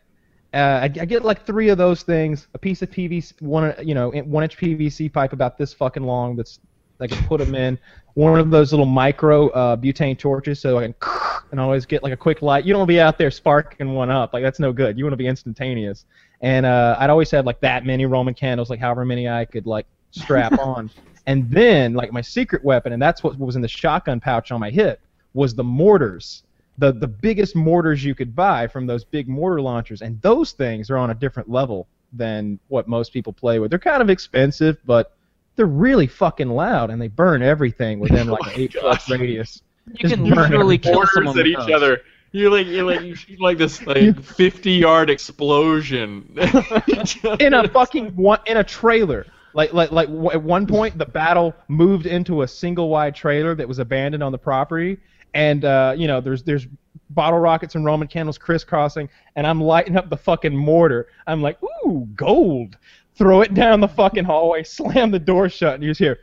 Uh, 0.53 0.81
I, 0.83 0.85
I 0.85 0.89
get 0.89 1.25
like 1.25 1.45
three 1.45 1.69
of 1.71 1.79
those 1.79 2.05
things 2.05 2.47
a 2.55 2.59
piece 2.59 2.81
of 2.83 2.91
PVC 2.91 3.41
one 3.43 3.75
you 3.83 3.95
know 3.95 4.11
one 4.11 4.45
inch 4.45 4.57
PVC 4.57 5.13
pipe 5.13 5.33
about 5.33 5.59
this 5.59 5.73
fucking 5.75 6.05
long 6.05 6.37
that's 6.37 6.61
I 7.01 7.09
can 7.09 7.27
put 7.27 7.41
them 7.41 7.55
in 7.57 7.79
one 8.15 8.39
of 8.39 8.51
those 8.51 8.73
little 8.73 8.87
micro 8.87 9.49
uh, 9.51 9.77
butane 9.77 10.19
torches, 10.19 10.61
so 10.61 10.79
I 10.79 10.83
can 10.83 10.95
and 11.51 11.61
always 11.61 11.85
get 11.85 12.03
like 12.03 12.13
a 12.13 12.17
quick 12.17 12.43
light. 12.43 12.65
You 12.65 12.73
don't 12.73 12.81
want 12.81 12.89
to 12.89 12.95
be 12.95 13.01
out 13.01 13.19
there 13.19 13.31
sparking 13.31 13.93
one 13.93 14.11
up, 14.11 14.33
like 14.33 14.43
that's 14.43 14.61
no 14.61 14.73
good. 14.73 14.97
You 14.97 15.05
want 15.05 15.13
to 15.13 15.19
be 15.19 15.27
instantaneous. 15.27 16.05
And 16.41 16.67
uh, 16.67 16.97
I'd 16.99 17.11
always 17.11 17.31
have 17.31 17.47
like 17.47 17.61
that 17.61 17.85
many 17.85 18.07
Roman 18.07 18.35
candles, 18.35 18.71
like 18.71 18.81
however 18.81 19.05
many 19.05 19.29
I 19.29 19.45
could 19.45 19.67
like 19.67 19.87
strap 20.11 20.59
on. 20.59 20.91
And 21.27 21.51
then 21.51 21.95
like 21.95 22.13
my 22.13 22.21
secret 22.21 22.65
weapon, 22.65 22.93
and 22.93 23.03
that's 23.03 23.23
what 23.23 23.39
was 23.39 23.57
in 23.57 23.63
the 23.63 23.69
shotgun 23.69 24.21
pouch 24.21 24.53
on 24.53 24.61
my 24.61 24.71
hip, 24.71 25.01
was 25.33 25.55
the 25.55 25.65
mortars. 25.65 26.45
The 26.79 26.93
the 26.93 27.09
biggest 27.09 27.57
mortars 27.57 28.05
you 28.05 28.15
could 28.15 28.35
buy 28.35 28.67
from 28.67 28.87
those 28.87 29.05
big 29.05 29.29
mortar 29.29 29.61
launchers, 29.61 30.03
and 30.03 30.21
those 30.23 30.53
things 30.53 30.91
are 30.91 30.97
on 30.97 31.11
a 31.11 31.15
different 31.15 31.49
level 31.49 31.87
than 32.13 32.59
what 32.69 32.87
most 32.87 33.13
people 33.13 33.33
play 33.33 33.59
with. 33.59 33.71
They're 33.71 33.79
kind 33.79 34.03
of 34.03 34.11
expensive, 34.11 34.79
but 34.85 35.17
they're 35.57 35.67
really 35.67 36.07
fucking 36.07 36.49
loud 36.49 36.91
and 36.91 37.01
they 37.01 37.09
burn 37.09 37.43
everything 37.43 38.01
within 38.01 38.27
like 38.29 38.41
Oh 38.45 38.51
an 38.51 38.61
eight 38.61 38.73
foot 38.73 39.09
radius. 39.09 39.63
You 39.87 39.95
Just 40.09 40.15
can 40.15 40.25
literally 40.25 40.79
kill 40.79 41.07
someone 41.07 41.39
at 41.39 41.43
with 41.45 41.47
each 41.47 41.57
those. 41.59 41.71
other. 41.71 42.01
You 42.33 42.51
like 42.51 42.67
you're 42.67 42.85
like 42.85 43.03
you 43.03 43.15
shoot 43.15 43.41
like 43.41 43.59
this 43.59 43.87
like 43.87 44.21
fifty 44.21 44.73
yard 44.73 45.09
explosion. 45.11 46.37
in 47.39 47.55
a 47.55 47.69
fucking 47.73 48.17
one 48.17 48.41
in 48.47 48.57
a 48.57 48.65
trailer. 48.65 49.27
Like 49.53 49.73
like 49.73 49.93
like 49.93 50.09
w- 50.09 50.31
at 50.33 50.43
one 50.43 50.67
point 50.67 50.99
the 50.99 51.07
battle 51.07 51.55
moved 51.69 52.07
into 52.07 52.43
a 52.43 52.49
single 52.49 52.89
wide 52.89 53.15
trailer 53.15 53.55
that 53.55 53.69
was 53.69 53.79
abandoned 53.79 54.23
on 54.23 54.33
the 54.33 54.39
property, 54.39 54.99
and 55.35 55.65
uh, 55.65 55.95
you 55.97 56.09
know 56.09 56.21
there's 56.21 56.43
there's 56.43 56.67
bottle 57.11 57.39
rockets 57.39 57.77
and 57.77 57.85
Roman 57.85 58.09
candles 58.09 58.37
crisscrossing, 58.37 59.09
and 59.37 59.47
I'm 59.47 59.61
lighting 59.61 59.97
up 59.97 60.11
the 60.11 60.17
fucking 60.17 60.57
mortar. 60.57 61.07
I'm 61.29 61.41
like, 61.41 61.59
ooh, 61.63 62.09
gold. 62.17 62.77
Throw 63.17 63.43
it 63.43 63.55
down 63.55 63.81
the 63.81 63.89
fucking 63.89 64.25
hallway, 64.25 64.63
slam 64.65 65.11
the 65.11 65.19
door 65.19 65.49
shut, 65.49 65.75
and 65.75 65.83
you 65.83 65.91
just 65.91 66.01
hear. 66.01 66.19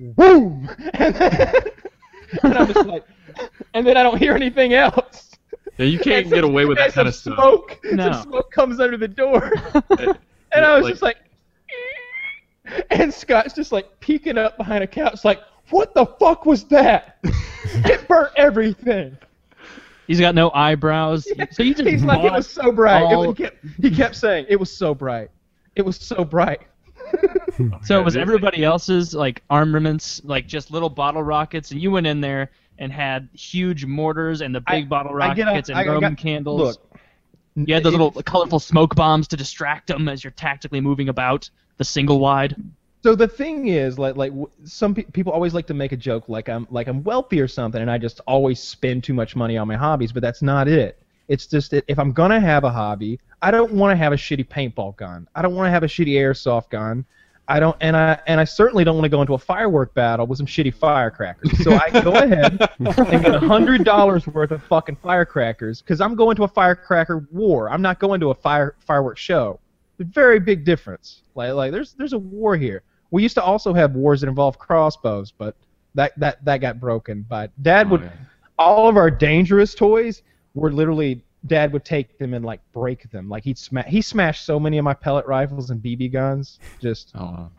boom, 0.00 0.68
and, 0.94 1.14
then, 1.14 1.52
and 2.42 2.58
I'm 2.58 2.66
just 2.72 2.86
like, 2.86 3.04
and 3.74 3.86
then 3.86 3.96
I 3.96 4.02
don't 4.02 4.18
hear 4.18 4.34
anything 4.34 4.74
else. 4.74 5.30
Yeah, 5.78 5.86
you 5.86 5.98
can't 5.98 6.28
get 6.30 6.44
away 6.44 6.64
with 6.64 6.78
that 6.78 6.92
kind 6.92 7.06
of 7.08 7.14
some 7.14 7.34
stuff. 7.34 7.44
smoke. 7.44 7.78
No. 7.84 8.12
Some 8.12 8.22
smoke 8.22 8.50
comes 8.50 8.80
under 8.80 8.96
the 8.96 9.08
door, 9.08 9.52
and 9.98 10.64
I 10.64 10.74
was 10.76 10.84
Like- 10.84 10.92
just 10.92 11.02
like, 11.02 11.16
and 12.90 13.12
Scott's 13.12 13.54
just 13.54 13.72
like 13.72 14.00
peeking 14.00 14.38
up 14.38 14.56
behind 14.56 14.82
a 14.82 14.86
couch, 14.86 15.24
like, 15.24 15.40
what 15.70 15.94
the 15.94 16.06
fuck 16.06 16.46
was 16.46 16.64
that? 16.64 17.18
it 17.22 18.06
burnt 18.08 18.32
everything. 18.36 19.16
He's 20.06 20.20
got 20.20 20.34
no 20.36 20.50
eyebrows. 20.52 21.26
So 21.52 21.62
you 21.64 21.74
just 21.74 21.88
He's 21.88 22.04
like, 22.04 22.24
it 22.24 22.32
was 22.32 22.48
so 22.48 22.70
bright. 22.72 23.10
It 23.12 23.16
was, 23.16 23.36
he, 23.36 23.42
kept, 23.42 23.66
he 23.82 23.90
kept 23.90 24.14
saying, 24.16 24.46
it 24.48 24.56
was 24.56 24.74
so 24.74 24.94
bright. 24.94 25.30
It 25.76 25.84
was 25.84 25.96
so 25.96 26.24
bright. 26.24 26.62
So 27.84 27.98
it 27.98 28.04
was 28.04 28.18
everybody 28.18 28.64
else's 28.64 29.14
like 29.14 29.42
armaments, 29.48 30.20
like 30.24 30.46
just 30.46 30.70
little 30.70 30.90
bottle 30.90 31.22
rockets, 31.22 31.70
and 31.70 31.80
you 31.80 31.90
went 31.90 32.06
in 32.06 32.20
there 32.20 32.50
and 32.78 32.92
had 32.92 33.30
huge 33.32 33.86
mortars 33.86 34.42
and 34.42 34.54
the 34.54 34.62
I- 34.66 34.80
big 34.80 34.90
bottle 34.90 35.12
I 35.22 35.32
get 35.32 35.46
a- 35.48 35.52
rockets 35.52 35.70
I 35.70 35.80
and 35.80 35.86
got- 35.86 35.92
Roman 35.94 36.16
candles. 36.16 36.60
Look, 36.60 36.98
you 37.54 37.72
had 37.72 37.82
those 37.82 37.94
it- 37.94 37.98
little 37.98 38.22
colorful 38.24 38.58
smoke 38.58 38.94
bombs 38.94 39.26
to 39.28 39.36
distract 39.38 39.86
them 39.86 40.06
as 40.06 40.22
you're 40.22 40.32
tactically 40.32 40.82
moving 40.82 41.08
about 41.08 41.48
the 41.78 41.84
single 41.84 42.18
wide. 42.18 42.56
So 43.02 43.14
the 43.14 43.28
thing 43.28 43.68
is, 43.68 43.98
like, 43.98 44.16
like 44.16 44.32
some 44.64 44.94
pe- 44.94 45.04
people 45.04 45.32
always 45.32 45.54
like 45.54 45.66
to 45.68 45.74
make 45.74 45.92
a 45.92 45.96
joke, 45.96 46.28
like 46.28 46.50
I'm, 46.50 46.66
like 46.70 46.88
I'm 46.88 47.02
wealthy 47.04 47.40
or 47.40 47.48
something, 47.48 47.80
and 47.80 47.90
I 47.90 47.96
just 47.96 48.20
always 48.26 48.60
spend 48.60 49.02
too 49.02 49.14
much 49.14 49.34
money 49.34 49.56
on 49.56 49.66
my 49.66 49.76
hobbies. 49.76 50.12
But 50.12 50.20
that's 50.22 50.42
not 50.42 50.68
it. 50.68 51.00
It's 51.28 51.46
just 51.46 51.70
that 51.72 51.84
if 51.88 51.98
I'm 51.98 52.12
gonna 52.12 52.40
have 52.40 52.64
a 52.64 52.70
hobby, 52.70 53.18
I 53.42 53.50
don't 53.50 53.72
want 53.72 53.92
to 53.92 53.96
have 53.96 54.12
a 54.12 54.16
shitty 54.16 54.48
paintball 54.48 54.96
gun. 54.96 55.28
I 55.34 55.42
don't 55.42 55.54
want 55.54 55.66
to 55.66 55.70
have 55.70 55.82
a 55.82 55.86
shitty 55.88 56.12
airsoft 56.14 56.70
gun. 56.70 57.04
I 57.48 57.60
don't, 57.60 57.76
and 57.80 57.96
I, 57.96 58.18
and 58.26 58.40
I 58.40 58.44
certainly 58.44 58.82
don't 58.82 58.96
want 58.96 59.04
to 59.04 59.08
go 59.08 59.20
into 59.20 59.34
a 59.34 59.38
firework 59.38 59.94
battle 59.94 60.26
with 60.26 60.38
some 60.38 60.46
shitty 60.48 60.74
firecrackers. 60.74 61.62
So 61.62 61.78
I 61.80 61.90
go 62.02 62.12
ahead 62.16 62.58
and 62.80 63.22
get 63.22 63.34
a 63.34 63.38
hundred 63.38 63.84
dollars 63.84 64.26
worth 64.26 64.50
of 64.50 64.64
fucking 64.64 64.96
firecrackers 64.96 65.80
because 65.80 66.00
I'm 66.00 66.16
going 66.16 66.34
to 66.36 66.42
a 66.42 66.48
firecracker 66.48 67.28
war. 67.30 67.70
I'm 67.70 67.82
not 67.82 68.00
going 68.00 68.18
to 68.20 68.30
a 68.30 68.34
fire 68.34 68.74
fireworks 68.80 69.20
show. 69.20 69.60
Very 70.00 70.40
big 70.40 70.64
difference. 70.64 71.22
Like, 71.36 71.52
like 71.52 71.70
there's 71.72 71.92
there's 71.92 72.14
a 72.14 72.18
war 72.18 72.56
here. 72.56 72.82
We 73.12 73.22
used 73.22 73.36
to 73.36 73.42
also 73.44 73.72
have 73.74 73.92
wars 73.94 74.22
that 74.22 74.28
involved 74.28 74.58
crossbows, 74.58 75.30
but 75.30 75.54
that 75.94 76.18
that 76.18 76.44
that 76.44 76.58
got 76.58 76.80
broken. 76.80 77.24
But 77.28 77.52
Dad 77.62 77.86
Oh, 77.86 77.90
would 77.90 78.00
yeah. 78.02 78.10
all 78.58 78.88
of 78.88 78.96
our 78.96 79.10
dangerous 79.10 79.72
toys 79.74 80.22
were 80.56 80.72
literally 80.72 81.22
Dad 81.46 81.72
would 81.72 81.84
take 81.84 82.18
them 82.18 82.34
and 82.34 82.44
like 82.44 82.60
break 82.72 83.08
them. 83.10 83.28
Like 83.28 83.44
he'd 83.44 83.58
smash 83.58 83.86
he 83.86 84.02
smashed 84.02 84.44
so 84.44 84.58
many 84.58 84.78
of 84.78 84.84
my 84.84 84.94
pellet 84.94 85.26
rifles 85.26 85.70
and 85.70 85.80
BB 85.80 86.12
guns. 86.12 86.58
Just 86.80 87.12
Oh. 87.14 87.50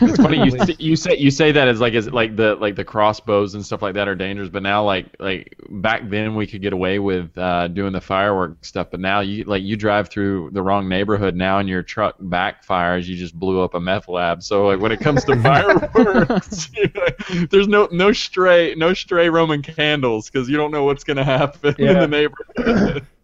It's 0.00 0.16
funny 0.16 0.42
you 0.44 0.50
say, 0.50 0.76
you 0.78 0.96
say 0.96 1.16
you 1.16 1.30
say 1.30 1.52
that 1.52 1.68
as 1.68 1.80
like 1.80 1.94
as 1.94 2.10
like 2.10 2.36
the 2.36 2.54
like 2.56 2.76
the 2.76 2.84
crossbows 2.84 3.54
and 3.54 3.64
stuff 3.64 3.82
like 3.82 3.94
that 3.94 4.08
are 4.08 4.14
dangerous, 4.14 4.48
but 4.48 4.62
now 4.62 4.84
like 4.84 5.06
like 5.18 5.54
back 5.68 6.08
then 6.08 6.34
we 6.34 6.46
could 6.46 6.62
get 6.62 6.72
away 6.72 6.98
with 6.98 7.36
uh, 7.36 7.68
doing 7.68 7.92
the 7.92 8.00
firework 8.00 8.64
stuff, 8.64 8.88
but 8.90 9.00
now 9.00 9.20
you 9.20 9.44
like 9.44 9.62
you 9.62 9.76
drive 9.76 10.08
through 10.08 10.50
the 10.52 10.62
wrong 10.62 10.88
neighborhood 10.88 11.36
now 11.36 11.58
and 11.58 11.68
your 11.68 11.82
truck 11.82 12.18
backfires, 12.18 13.06
you 13.06 13.16
just 13.16 13.38
blew 13.38 13.60
up 13.60 13.74
a 13.74 13.80
meth 13.80 14.08
lab. 14.08 14.42
So 14.42 14.66
like 14.66 14.80
when 14.80 14.92
it 14.92 15.00
comes 15.00 15.24
to 15.24 15.36
fireworks, 15.42 16.70
you 16.76 16.90
know, 16.94 17.46
there's 17.50 17.68
no 17.68 17.88
no 17.92 18.12
stray 18.12 18.74
no 18.74 18.94
stray 18.94 19.28
Roman 19.28 19.62
candles 19.62 20.30
because 20.30 20.48
you 20.48 20.56
don't 20.56 20.70
know 20.70 20.84
what's 20.84 21.04
gonna 21.04 21.24
happen 21.24 21.74
in 21.78 21.98
the 21.98 22.08
neighborhood. 22.08 23.06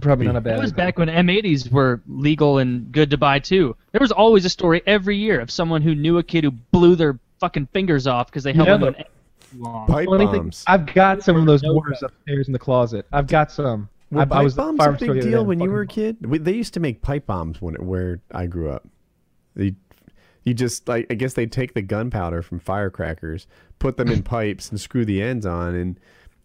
probably 0.00 0.26
not 0.26 0.36
a 0.36 0.40
bad. 0.40 0.58
It 0.58 0.62
was 0.62 0.72
back 0.72 0.98
when 0.98 1.08
M80s 1.08 1.70
were 1.70 2.00
legal 2.06 2.58
and 2.58 2.90
good 2.92 3.10
to 3.10 3.18
buy 3.18 3.38
too. 3.38 3.76
There 3.92 4.00
was 4.00 4.12
always 4.12 4.44
a 4.44 4.50
story 4.50 4.82
every 4.86 5.16
year 5.16 5.40
of 5.40 5.50
someone 5.50 5.82
who 5.82 5.94
knew 5.94 6.18
a 6.18 6.22
kid 6.22 6.44
who 6.44 6.50
blew 6.50 6.94
their 6.96 7.18
fucking 7.40 7.66
fingers 7.72 8.06
off 8.06 8.26
because 8.28 8.44
they 8.44 8.52
held 8.52 8.68
Yeah, 8.68 8.74
onto 8.74 8.86
but- 8.86 8.98
an 8.98 9.04
long. 9.60 9.86
Pipe 9.86 10.08
Funny 10.08 10.26
thing, 10.26 10.42
bombs. 10.42 10.64
I've 10.66 10.86
got 10.92 11.22
some 11.22 11.36
of 11.36 11.46
those 11.46 11.62
No 11.62 11.78
upstairs 11.78 12.46
in 12.48 12.52
the 12.52 12.58
closet. 12.58 13.06
I've 13.12 13.26
got 13.26 13.50
some. 13.52 13.88
Were 14.10 14.22
I, 14.22 14.24
pipe 14.24 14.38
I 14.38 14.42
was 14.42 14.54
bombs 14.54 14.80
a 14.80 14.92
big 14.92 15.20
deal 15.22 15.44
when 15.44 15.60
you 15.60 15.70
were 15.70 15.82
a 15.82 15.86
kid? 15.86 16.24
We, 16.24 16.38
they 16.38 16.52
used 16.52 16.74
to 16.74 16.80
make 16.80 17.02
pipe 17.02 17.26
bombs 17.26 17.60
when 17.60 17.74
where 17.74 18.20
I 18.32 18.46
grew 18.46 18.70
up. 18.70 18.86
They, 19.54 19.74
you 20.44 20.54
just 20.54 20.86
like 20.86 21.06
I 21.10 21.14
guess 21.14 21.34
they 21.34 21.46
take 21.46 21.74
the 21.74 21.82
gunpowder 21.82 22.42
from 22.42 22.60
firecrackers, 22.60 23.46
put 23.78 23.96
them 23.96 24.08
in 24.08 24.22
pipes, 24.24 24.70
and 24.70 24.80
screw 24.80 25.04
the 25.04 25.20
ends 25.22 25.44
on, 25.46 25.74
and 25.74 25.98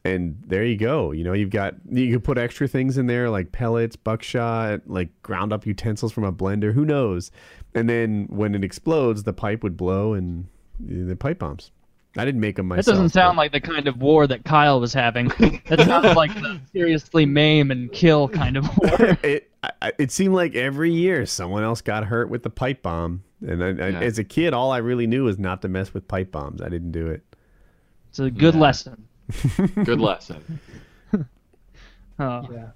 and 0.04 0.42
there 0.48 0.64
you 0.66 0.78
go. 0.78 1.12
You 1.12 1.24
know, 1.24 1.34
you've 1.34 1.50
got 1.52 1.76
you 1.90 2.12
can 2.12 2.22
put 2.22 2.38
extra 2.38 2.68
things 2.68 2.98
in 2.98 3.08
there 3.08 3.30
like 3.30 3.52
pellets, 3.52 3.96
buckshot, 3.96 4.82
like 4.88 5.10
ground 5.22 5.54
up 5.54 5.66
utensils 5.66 6.12
from 6.12 6.24
a 6.24 6.34
blender. 6.34 6.74
Who 6.74 6.86
knows? 6.86 7.32
And 7.76 7.90
then 7.90 8.28
when 8.30 8.56
it 8.56 8.64
explodes, 8.64 9.24
the 9.24 9.34
pipe 9.34 9.64
would 9.64 9.78
blow 9.78 10.14
and 10.14 10.48
the 10.80 11.16
pipe 11.16 11.40
bombs. 11.40 11.72
I 12.18 12.26
didn't 12.26 12.42
make 12.42 12.58
them 12.58 12.68
That 12.68 12.76
myself. 12.78 12.96
doesn't 12.96 13.10
sound 13.10 13.38
but- 13.38 13.44
like 13.44 13.52
the 13.54 13.62
kind 13.62 13.88
of 13.88 14.02
war 14.02 14.28
that 14.28 14.44
Kyle 14.44 14.82
was 14.82 14.94
having. 14.94 15.30
That 15.70 15.80
sounds 15.80 16.14
like 16.18 16.34
the 16.34 16.60
seriously 16.74 17.26
maim 17.26 17.72
and 17.72 17.90
kill 17.94 18.28
kind 18.28 18.58
of 18.58 18.66
war. 18.78 19.18
it 19.24 19.50
I- 19.64 19.72
I, 19.82 19.92
it 20.00 20.12
seemed 20.12 20.34
like 20.34 20.56
every 20.56 20.92
year 20.92 21.26
someone 21.28 21.64
else 21.64 21.82
got 21.82 22.04
hurt 22.06 22.30
with 22.32 22.42
the 22.44 22.50
pipe 22.50 22.82
bomb, 22.82 23.24
and 23.48 23.64
I, 23.64 23.68
I, 23.70 23.92
as 24.04 24.18
a 24.18 24.24
kid, 24.24 24.54
all 24.56 24.72
I 24.72 24.80
really 24.80 25.06
knew 25.06 25.26
was 25.26 25.38
not 25.38 25.62
to 25.62 25.68
mess 25.70 25.94
with 25.94 26.08
pipe 26.08 26.32
bombs. 26.32 26.62
I 26.64 26.68
didn't 26.70 26.92
do 26.92 27.06
it. 27.08 27.24
It's 28.10 28.18
a 28.20 28.32
good 28.32 28.56
Yeah. 28.56 28.60
lesson. 28.62 29.06
Good 29.84 30.00
lesson. 30.00 30.60
Oh. 32.20 32.48
Yeah. 32.52 32.68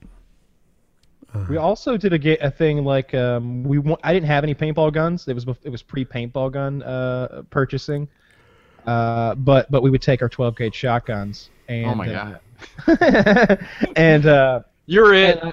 We 1.49 1.57
also 1.57 1.97
did 1.97 2.13
a, 2.13 2.45
a 2.45 2.49
thing 2.49 2.83
like 2.83 3.13
um, 3.13 3.63
we 3.63 3.77
wa- 3.77 3.97
I 4.03 4.13
didn't 4.13 4.27
have 4.27 4.43
any 4.43 4.55
paintball 4.55 4.93
guns. 4.93 5.27
It 5.27 5.33
was 5.33 5.45
it 5.63 5.69
was 5.69 5.81
pre 5.81 6.05
paintball 6.05 6.51
gun 6.51 6.81
uh, 6.83 7.43
purchasing, 7.49 8.07
uh, 8.87 9.35
but 9.35 9.69
but 9.69 9.83
we 9.83 9.89
would 9.89 10.01
take 10.01 10.21
our 10.21 10.29
12 10.29 10.55
gauge 10.55 10.75
shotguns 10.75 11.49
and 11.67 11.85
oh 11.85 11.95
my 11.95 12.13
uh, 12.13 12.37
god. 12.87 13.67
and 13.95 14.25
uh, 14.25 14.61
You're 14.85 15.13
it. 15.13 15.43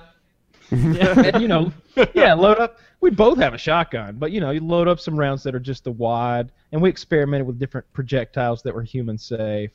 and, 0.70 1.26
and, 1.26 1.42
you 1.42 1.48
know 1.48 1.72
yeah 2.14 2.34
load 2.34 2.58
up. 2.58 2.78
We'd 3.00 3.16
both 3.16 3.38
have 3.38 3.52
a 3.52 3.58
shotgun, 3.58 4.16
but 4.18 4.30
you 4.30 4.40
know 4.40 4.52
you 4.52 4.60
load 4.60 4.86
up 4.86 5.00
some 5.00 5.18
rounds 5.18 5.42
that 5.42 5.54
are 5.54 5.60
just 5.60 5.84
the 5.84 5.92
wad, 5.92 6.52
and 6.70 6.80
we 6.80 6.88
experimented 6.88 7.46
with 7.46 7.58
different 7.58 7.92
projectiles 7.92 8.62
that 8.62 8.74
were 8.74 8.82
human 8.82 9.18
safe. 9.18 9.72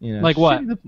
You 0.00 0.16
know, 0.16 0.22
Like 0.22 0.36
what? 0.38 0.66
the- 0.66 0.78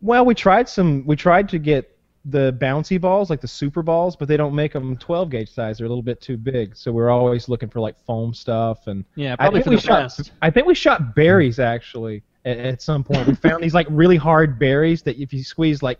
Well, 0.00 0.24
we 0.24 0.34
tried 0.34 0.68
some. 0.68 1.04
We 1.06 1.16
tried 1.16 1.48
to 1.50 1.58
get 1.58 1.94
the 2.24 2.52
bouncy 2.60 3.00
balls, 3.00 3.30
like 3.30 3.40
the 3.40 3.48
super 3.48 3.82
balls, 3.82 4.14
but 4.16 4.28
they 4.28 4.36
don't 4.36 4.54
make 4.54 4.72
them 4.72 4.96
12 4.96 5.30
gauge 5.30 5.50
size. 5.50 5.78
They're 5.78 5.86
a 5.86 5.88
little 5.88 6.02
bit 6.02 6.20
too 6.20 6.36
big. 6.36 6.76
So 6.76 6.92
we're 6.92 7.10
always 7.10 7.48
looking 7.48 7.68
for 7.68 7.80
like 7.80 7.98
foam 8.06 8.34
stuff 8.34 8.86
and. 8.86 9.04
Yeah, 9.14 9.36
I 9.38 9.50
think 9.50 9.64
for 9.64 9.70
we 9.70 9.76
the 9.76 9.82
shot. 9.82 10.02
best. 10.04 10.32
I 10.42 10.50
think 10.50 10.66
we 10.66 10.74
shot 10.74 11.14
berries 11.14 11.58
actually 11.58 12.22
at, 12.44 12.58
at 12.58 12.82
some 12.82 13.02
point. 13.02 13.26
We 13.26 13.34
found 13.34 13.62
these 13.62 13.74
like 13.74 13.86
really 13.90 14.16
hard 14.16 14.58
berries 14.58 15.02
that 15.02 15.16
if 15.20 15.32
you 15.32 15.42
squeeze 15.42 15.82
like 15.82 15.98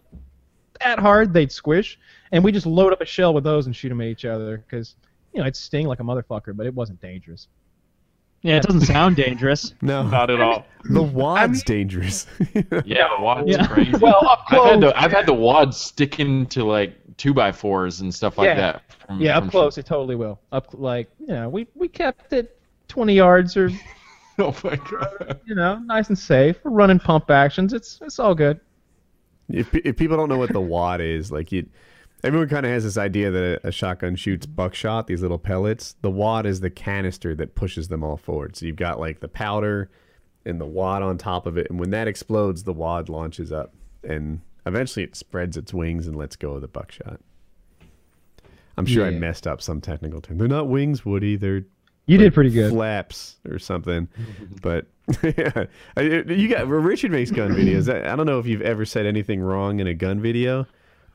that 0.81 0.99
hard, 0.99 1.32
they'd 1.32 1.51
squish, 1.51 1.99
and 2.31 2.45
we 2.45 2.53
just 2.53 2.66
load 2.66 2.93
up 2.93 3.01
a 3.01 3.07
shell 3.07 3.35
with 3.35 3.43
those 3.45 3.66
and 3.66 3.74
shoot 3.74 3.89
them 3.89 4.01
at 4.01 4.07
each 4.09 4.24
other 4.24 4.59
because 4.59 4.95
you 5.32 5.39
know 5.40 5.45
it'd 5.45 5.57
sting 5.57 5.86
like 5.89 5.99
a 6.01 6.05
motherfucker, 6.05 6.57
but 6.57 6.66
it 6.66 6.74
wasn't 6.74 7.01
dangerous. 7.01 7.49
Yeah, 8.43 8.56
it 8.56 8.62
doesn't 8.62 8.82
sound 8.82 9.16
dangerous. 9.16 9.74
No, 9.82 10.05
Not 10.05 10.31
at 10.31 10.40
all. 10.40 10.65
the 10.85 11.02
wad's 11.02 11.62
dangerous. 11.65 12.27
Yeah, 12.85 13.09
the 13.16 13.20
wad's 13.20 13.48
Yeah. 13.51 13.66
crazy. 13.66 13.93
Well, 14.01 14.24
up 14.28 14.44
I've 14.48 14.62
had 14.62 14.62
close, 14.62 14.81
the 14.81 15.01
I've 15.01 15.12
had 15.12 15.27
the 15.27 15.35
wad 15.35 15.74
stick 15.74 16.20
into 16.20 16.65
like 16.65 16.97
two 17.16 17.35
by 17.35 17.51
fours 17.51 18.01
and 18.01 18.15
stuff 18.15 18.39
like 18.39 18.47
Yeah. 18.47 18.55
that. 18.55 18.82
From, 19.06 19.20
yeah, 19.20 19.39
from 19.39 19.47
up 19.48 19.51
close, 19.51 19.78
it 19.78 19.86
totally 19.86 20.15
will. 20.15 20.39
Up 20.52 20.69
like 20.73 21.09
you 21.19 21.27
know, 21.28 21.48
we 21.48 21.66
we 21.74 21.89
kept 21.89 22.32
it 22.32 22.60
20 22.89 23.12
yards 23.15 23.56
or 23.56 23.70
Oh 24.39 24.55
my 24.62 24.77
god. 24.77 25.40
you 25.44 25.56
know, 25.56 25.78
nice 25.81 26.09
and 26.09 26.19
safe. 26.19 26.59
We're 26.62 26.70
running 26.70 27.01
pump 27.01 27.31
actions. 27.31 27.73
It's 27.73 27.98
it's 28.02 28.20
all 28.20 28.36
good. 28.36 28.60
if, 29.48 29.74
if 29.74 29.97
people 29.97 30.16
don't 30.16 30.28
know 30.28 30.39
what 30.39 30.52
the 30.52 30.60
wad 30.60 31.01
is, 31.01 31.32
like 31.32 31.51
you, 31.51 31.66
everyone 32.24 32.49
kind 32.49 32.66
of 32.66 32.73
has 32.73 32.85
this 32.85 32.99
idea 32.99 33.31
that 33.31 33.61
a, 33.65 33.69
a 33.69 33.73
shotgun 33.73 34.16
shoots 34.16 34.47
buckshot, 34.47 35.07
these 35.07 35.23
little 35.23 35.39
pellets. 35.39 35.95
The 36.03 36.11
wad 36.11 36.47
is 36.47 36.61
the 36.61 36.70
canister 36.70 37.35
that 37.36 37.55
pushes 37.55 37.89
them 37.89 38.03
all 38.03 38.16
forward. 38.16 38.57
So 38.57 38.66
you've 38.66 38.77
got 38.77 38.99
like 39.01 39.20
the 39.20 39.28
powder 39.28 39.90
and 40.45 40.61
the 40.61 40.66
wad 40.66 41.03
on 41.03 41.19
top 41.19 41.47
of 41.47 41.59
it, 41.59 41.69
and 41.70 41.78
when 41.78 41.90
that 41.90 42.09
explodes, 42.09 42.65
the 42.65 42.73
wad 42.73 43.09
launches 43.09 43.53
up, 43.53 43.74
and 44.03 44.40
eventually 44.65 45.05
it 45.05 45.15
spreads 45.16 45.57
its 45.57 45.74
wings 45.74 46.07
and 46.07 46.16
lets 46.16 46.36
go 46.36 46.53
of 46.53 46.62
the 46.62 46.69
buckshot. 46.69 47.20
I'm 48.78 48.86
sure 48.86 49.05
I 49.05 49.11
messed 49.11 49.47
up 49.47 49.61
some 49.61 49.81
technical 49.81 50.20
term. 50.20 50.39
They're 50.39 50.47
not 50.47 50.69
wings, 50.69 51.05
Woody. 51.05 51.35
They're 51.35 51.65
You 52.07 52.16
like 52.16 52.19
did 52.20 52.35
pretty 52.35 52.51
good. 52.51 52.70
Flaps 52.70 53.36
or 53.49 53.59
something. 53.59 54.09
but 54.62 54.86
yeah, 55.23 55.65
you 55.97 56.49
got 56.49 56.69
Richard 56.69 57.11
makes 57.11 57.32
gun 57.32 57.51
videos. 57.53 57.93
I, 57.93 58.12
I 58.12 58.15
don't 58.15 58.27
know 58.27 58.39
if 58.39 58.47
you've 58.47 58.62
ever 58.62 58.85
said 58.85 59.05
anything 59.05 59.40
wrong 59.40 59.81
in 59.81 59.89
a 59.89 59.95
gun 59.95 60.20
video, 60.20 60.65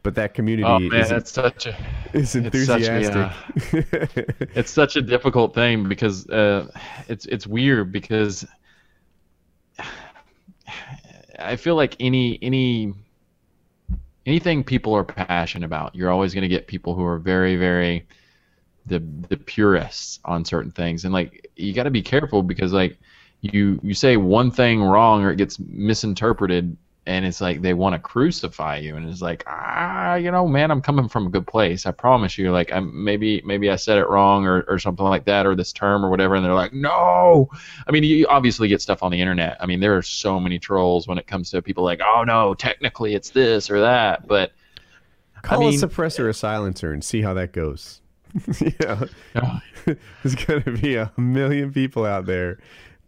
but 0.04 0.16
that 0.16 0.34
community 0.34 0.68
Oh 0.68 0.80
man, 0.80 1.02
is, 1.02 1.10
that's 1.10 1.32
such 1.32 1.66
a 1.66 1.76
is 2.14 2.36
it's 2.36 2.66
such 2.66 2.84
a, 2.84 2.98
enthusiastic. 2.98 4.50
it's 4.56 4.72
such 4.72 4.98
a 4.98 5.02
difficult 5.02 5.56
thing 5.56 5.88
because 5.88 6.30
uh, 6.30 6.70
it's 7.08 7.26
it's 7.26 7.48
weird 7.48 7.92
because 7.92 8.46
I 11.40 11.56
feel 11.56 11.76
like 11.76 11.96
any 12.00 12.38
any 12.42 12.94
anything 14.26 14.64
people 14.64 14.94
are 14.94 15.04
passionate 15.04 15.66
about, 15.66 15.96
you're 15.96 16.12
always 16.12 16.34
going 16.34 16.44
to 16.44 16.48
get 16.48 16.68
people 16.68 16.94
who 16.96 17.06
are 17.06 17.18
very 17.18 17.56
very 17.56 18.06
the 18.86 19.00
the 19.30 19.38
purists 19.38 20.20
on 20.26 20.46
certain 20.46 20.72
things, 20.72 21.06
and 21.06 21.14
like 21.14 21.50
you 21.56 21.74
got 21.74 21.84
to 21.84 21.92
be 21.92 22.02
careful 22.02 22.44
because 22.44 22.74
like 22.74 22.98
you 23.42 23.80
you 23.84 23.94
say 23.94 24.18
one 24.18 24.52
thing 24.52 24.82
wrong 24.82 25.24
or 25.24 25.32
it 25.32 25.38
gets 25.38 25.60
misinterpreted, 25.60 26.76
and 27.06 27.26
it's 27.26 27.42
like 27.42 27.62
they 27.62 27.74
want 27.74 27.94
to 27.94 28.00
crucify 28.00 28.78
you, 28.78 28.96
and 28.96 29.10
it's 29.10 29.22
like 29.22 29.44
ah, 29.48 30.16
you 30.16 30.32
know, 30.32 30.48
man, 30.48 30.72
I'm 30.72 30.82
coming 30.82 31.08
from 31.10 31.28
a 31.28 31.30
good 31.30 31.46
place. 31.46 31.86
I 31.86 31.92
promise 31.92 32.38
you. 32.38 32.52
Like 32.52 32.72
I'm 32.72 33.04
maybe 33.04 33.42
maybe 33.46 33.70
I 33.70 33.76
said 33.76 33.98
it 33.98 34.08
wrong 34.08 34.46
or 34.46 34.62
or 34.64 34.80
something 34.80 35.06
like 35.06 35.26
that 35.26 35.46
or 35.46 35.56
this 35.56 35.74
term 35.74 36.06
or 36.06 36.10
whatever, 36.10 36.36
and 36.36 36.46
they're 36.46 36.54
like 36.54 36.74
no. 36.74 37.50
I 37.88 37.92
mean, 37.92 38.04
you 38.04 38.28
obviously 38.28 38.68
get 38.68 38.82
stuff 38.82 39.04
on 39.04 39.12
the 39.12 39.20
internet. 39.20 39.58
I 39.60 39.66
mean, 39.66 39.80
there 39.80 39.98
are 39.98 40.02
so 40.02 40.40
many 40.40 40.60
trolls 40.60 41.08
when 41.08 41.18
it 41.18 41.28
comes 41.28 41.52
to 41.52 41.62
people 41.62 41.84
like 41.84 42.02
oh 42.02 42.24
no, 42.26 42.54
technically 42.54 43.16
it's 43.16 43.32
this 43.32 43.70
or 43.70 43.82
that, 43.82 44.28
but 44.28 44.52
Call 45.44 45.60
mean- 45.60 45.74
a 45.74 45.88
suppressor 45.88 46.30
a 46.30 46.34
silencer 46.34 46.94
and 46.94 47.04
see 47.04 47.22
how 47.22 47.34
that 47.34 47.52
goes. 47.52 48.02
yeah. 48.62 49.06
Oh. 49.36 49.60
There's 50.24 50.36
going 50.46 50.64
to 50.64 50.72
be 50.72 50.96
a 50.96 51.12
million 51.18 51.74
people 51.74 52.06
out 52.06 52.26
there. 52.26 52.60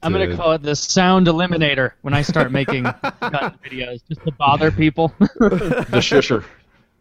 I'm 0.06 0.12
gonna 0.12 0.36
call 0.36 0.52
it 0.54 0.62
the 0.62 0.76
sound 0.76 1.28
eliminator 1.28 1.92
when 2.02 2.14
I 2.14 2.22
start 2.22 2.52
making 2.52 2.84
videos, 3.24 4.02
just 4.08 4.24
to 4.26 4.32
bother 4.32 4.72
people. 4.72 5.14
the 5.20 6.00
shusher. 6.02 6.44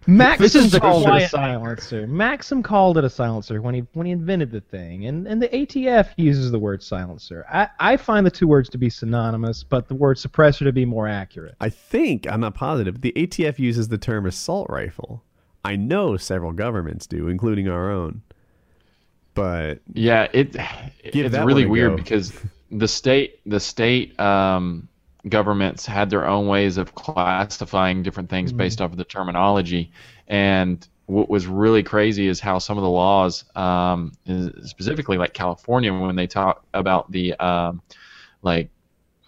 Maxim 0.07 0.43
This 0.43 0.55
is 0.55 0.71
the 0.71 0.81
called 0.81 1.07
it 1.09 1.23
a 1.23 1.29
silencer. 1.29 2.07
Maxim 2.07 2.63
called 2.63 2.99
it 2.99 3.05
a 3.05 3.11
silencer 3.11 3.63
when 3.63 3.75
he 3.75 3.87
when 3.95 4.05
he 4.07 4.13
invented 4.13 4.51
the 4.51 4.61
thing, 4.61 5.07
and 5.07 5.27
and 5.27 5.41
the 5.41 5.49
ATF 5.49 6.09
uses 6.17 6.51
the 6.51 6.59
word 6.59 6.83
silencer. 6.83 7.47
I 7.51 7.69
I 7.81 7.97
find 7.97 8.27
the 8.27 8.31
two 8.31 8.47
words 8.47 8.69
to 8.71 8.79
be 8.79 8.91
synonymous, 8.91 9.65
but 9.65 9.89
the 9.89 9.95
word 9.95 10.19
suppressor 10.19 10.65
to 10.65 10.73
be 10.73 10.85
more 10.85 11.09
accurate. 11.09 11.55
I 11.61 11.71
think, 11.71 12.31
I'm 12.31 12.41
not 12.41 12.55
positive, 12.55 13.01
the 13.01 13.13
ATF 13.17 13.59
uses 13.59 13.89
the 13.89 13.97
term 13.99 14.27
assault 14.27 14.69
rifle. 14.69 15.23
I 15.65 15.77
know 15.77 16.19
several 16.19 16.53
governments 16.53 17.07
do, 17.07 17.29
including 17.29 17.69
our 17.69 17.91
own. 17.91 18.21
But 19.33 19.81
Yeah, 19.93 20.29
it 20.33 20.55
it's 21.03 21.37
really 21.39 21.65
weird 21.65 21.93
go. 21.93 21.97
because 21.97 22.33
the 22.75 22.89
state 22.89 23.41
the 23.47 23.61
state 23.61 24.19
um, 24.19 24.89
governments 25.29 25.87
had 25.87 26.11
their 26.11 26.27
own 26.27 26.49
ways 26.49 26.77
of 26.77 26.95
classifying 26.95 28.03
different 28.03 28.29
things 28.29 28.51
Mm-hmm. 28.51 28.59
based 28.59 28.81
off 28.81 28.91
of 28.91 28.97
the 28.99 29.05
terminology, 29.05 29.93
and 30.29 30.87
what 31.07 31.29
was 31.29 31.47
really 31.47 31.83
crazy 31.83 32.27
is 32.29 32.41
how 32.41 32.59
some 32.59 32.79
of 32.79 32.83
the 32.83 32.91
laws, 32.91 33.45
um, 33.57 34.13
specifically 34.65 35.19
like 35.19 35.35
California, 35.35 35.93
when 35.93 36.17
they 36.17 36.27
talk 36.27 36.65
about 36.75 37.11
the 37.13 37.35
um, 37.35 37.83
like 38.43 38.71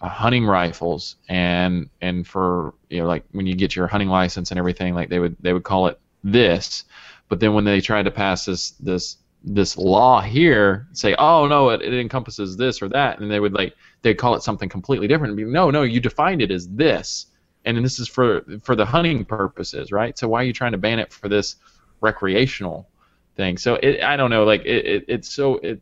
hunting 0.01 0.45
rifles 0.45 1.15
and 1.29 1.89
and 2.01 2.27
for 2.27 2.73
you 2.89 2.99
know 3.01 3.07
like 3.07 3.23
when 3.31 3.47
you 3.47 3.55
get 3.55 3.75
your 3.75 3.87
hunting 3.87 4.09
license 4.09 4.51
and 4.51 4.59
everything, 4.59 4.93
like 4.93 5.09
they 5.09 5.19
would 5.19 5.35
they 5.39 5.53
would 5.53 5.63
call 5.63 5.87
it 5.87 5.99
this, 6.23 6.83
but 7.29 7.39
then 7.39 7.53
when 7.53 7.63
they 7.63 7.79
tried 7.79 8.03
to 8.03 8.11
pass 8.11 8.45
this 8.45 8.71
this 8.71 9.17
this 9.43 9.77
law 9.77 10.19
here 10.19 10.87
say 10.93 11.15
oh 11.19 11.47
no 11.47 11.69
it, 11.69 11.81
it 11.81 11.93
encompasses 11.93 12.57
this 12.57 12.81
or 12.81 12.89
that 12.89 13.19
and 13.19 13.31
they 13.31 13.39
would 13.39 13.53
like 13.53 13.73
they'd 14.01 14.15
call 14.15 14.35
it 14.35 14.43
something 14.43 14.67
completely 14.67 15.07
different 15.07 15.31
and 15.31 15.37
be 15.37 15.43
no 15.43 15.69
no 15.69 15.83
you 15.83 15.99
defined 15.99 16.41
it 16.41 16.51
as 16.51 16.67
this 16.69 17.27
and 17.65 17.83
this 17.83 17.99
is 17.99 18.07
for 18.07 18.43
for 18.61 18.75
the 18.75 18.85
hunting 18.85 19.25
purposes 19.25 19.91
right? 19.91 20.17
So 20.17 20.27
why 20.27 20.41
are 20.41 20.45
you 20.45 20.53
trying 20.53 20.71
to 20.71 20.77
ban 20.77 20.99
it 20.99 21.11
for 21.11 21.27
this 21.27 21.57
recreational 22.01 22.87
thing? 23.35 23.57
So 23.57 23.75
it, 23.75 24.01
i 24.01 24.15
don't 24.17 24.29
know 24.29 24.43
like 24.43 24.65
it, 24.65 24.85
it 24.85 25.05
it's 25.07 25.29
so 25.29 25.55
it 25.57 25.81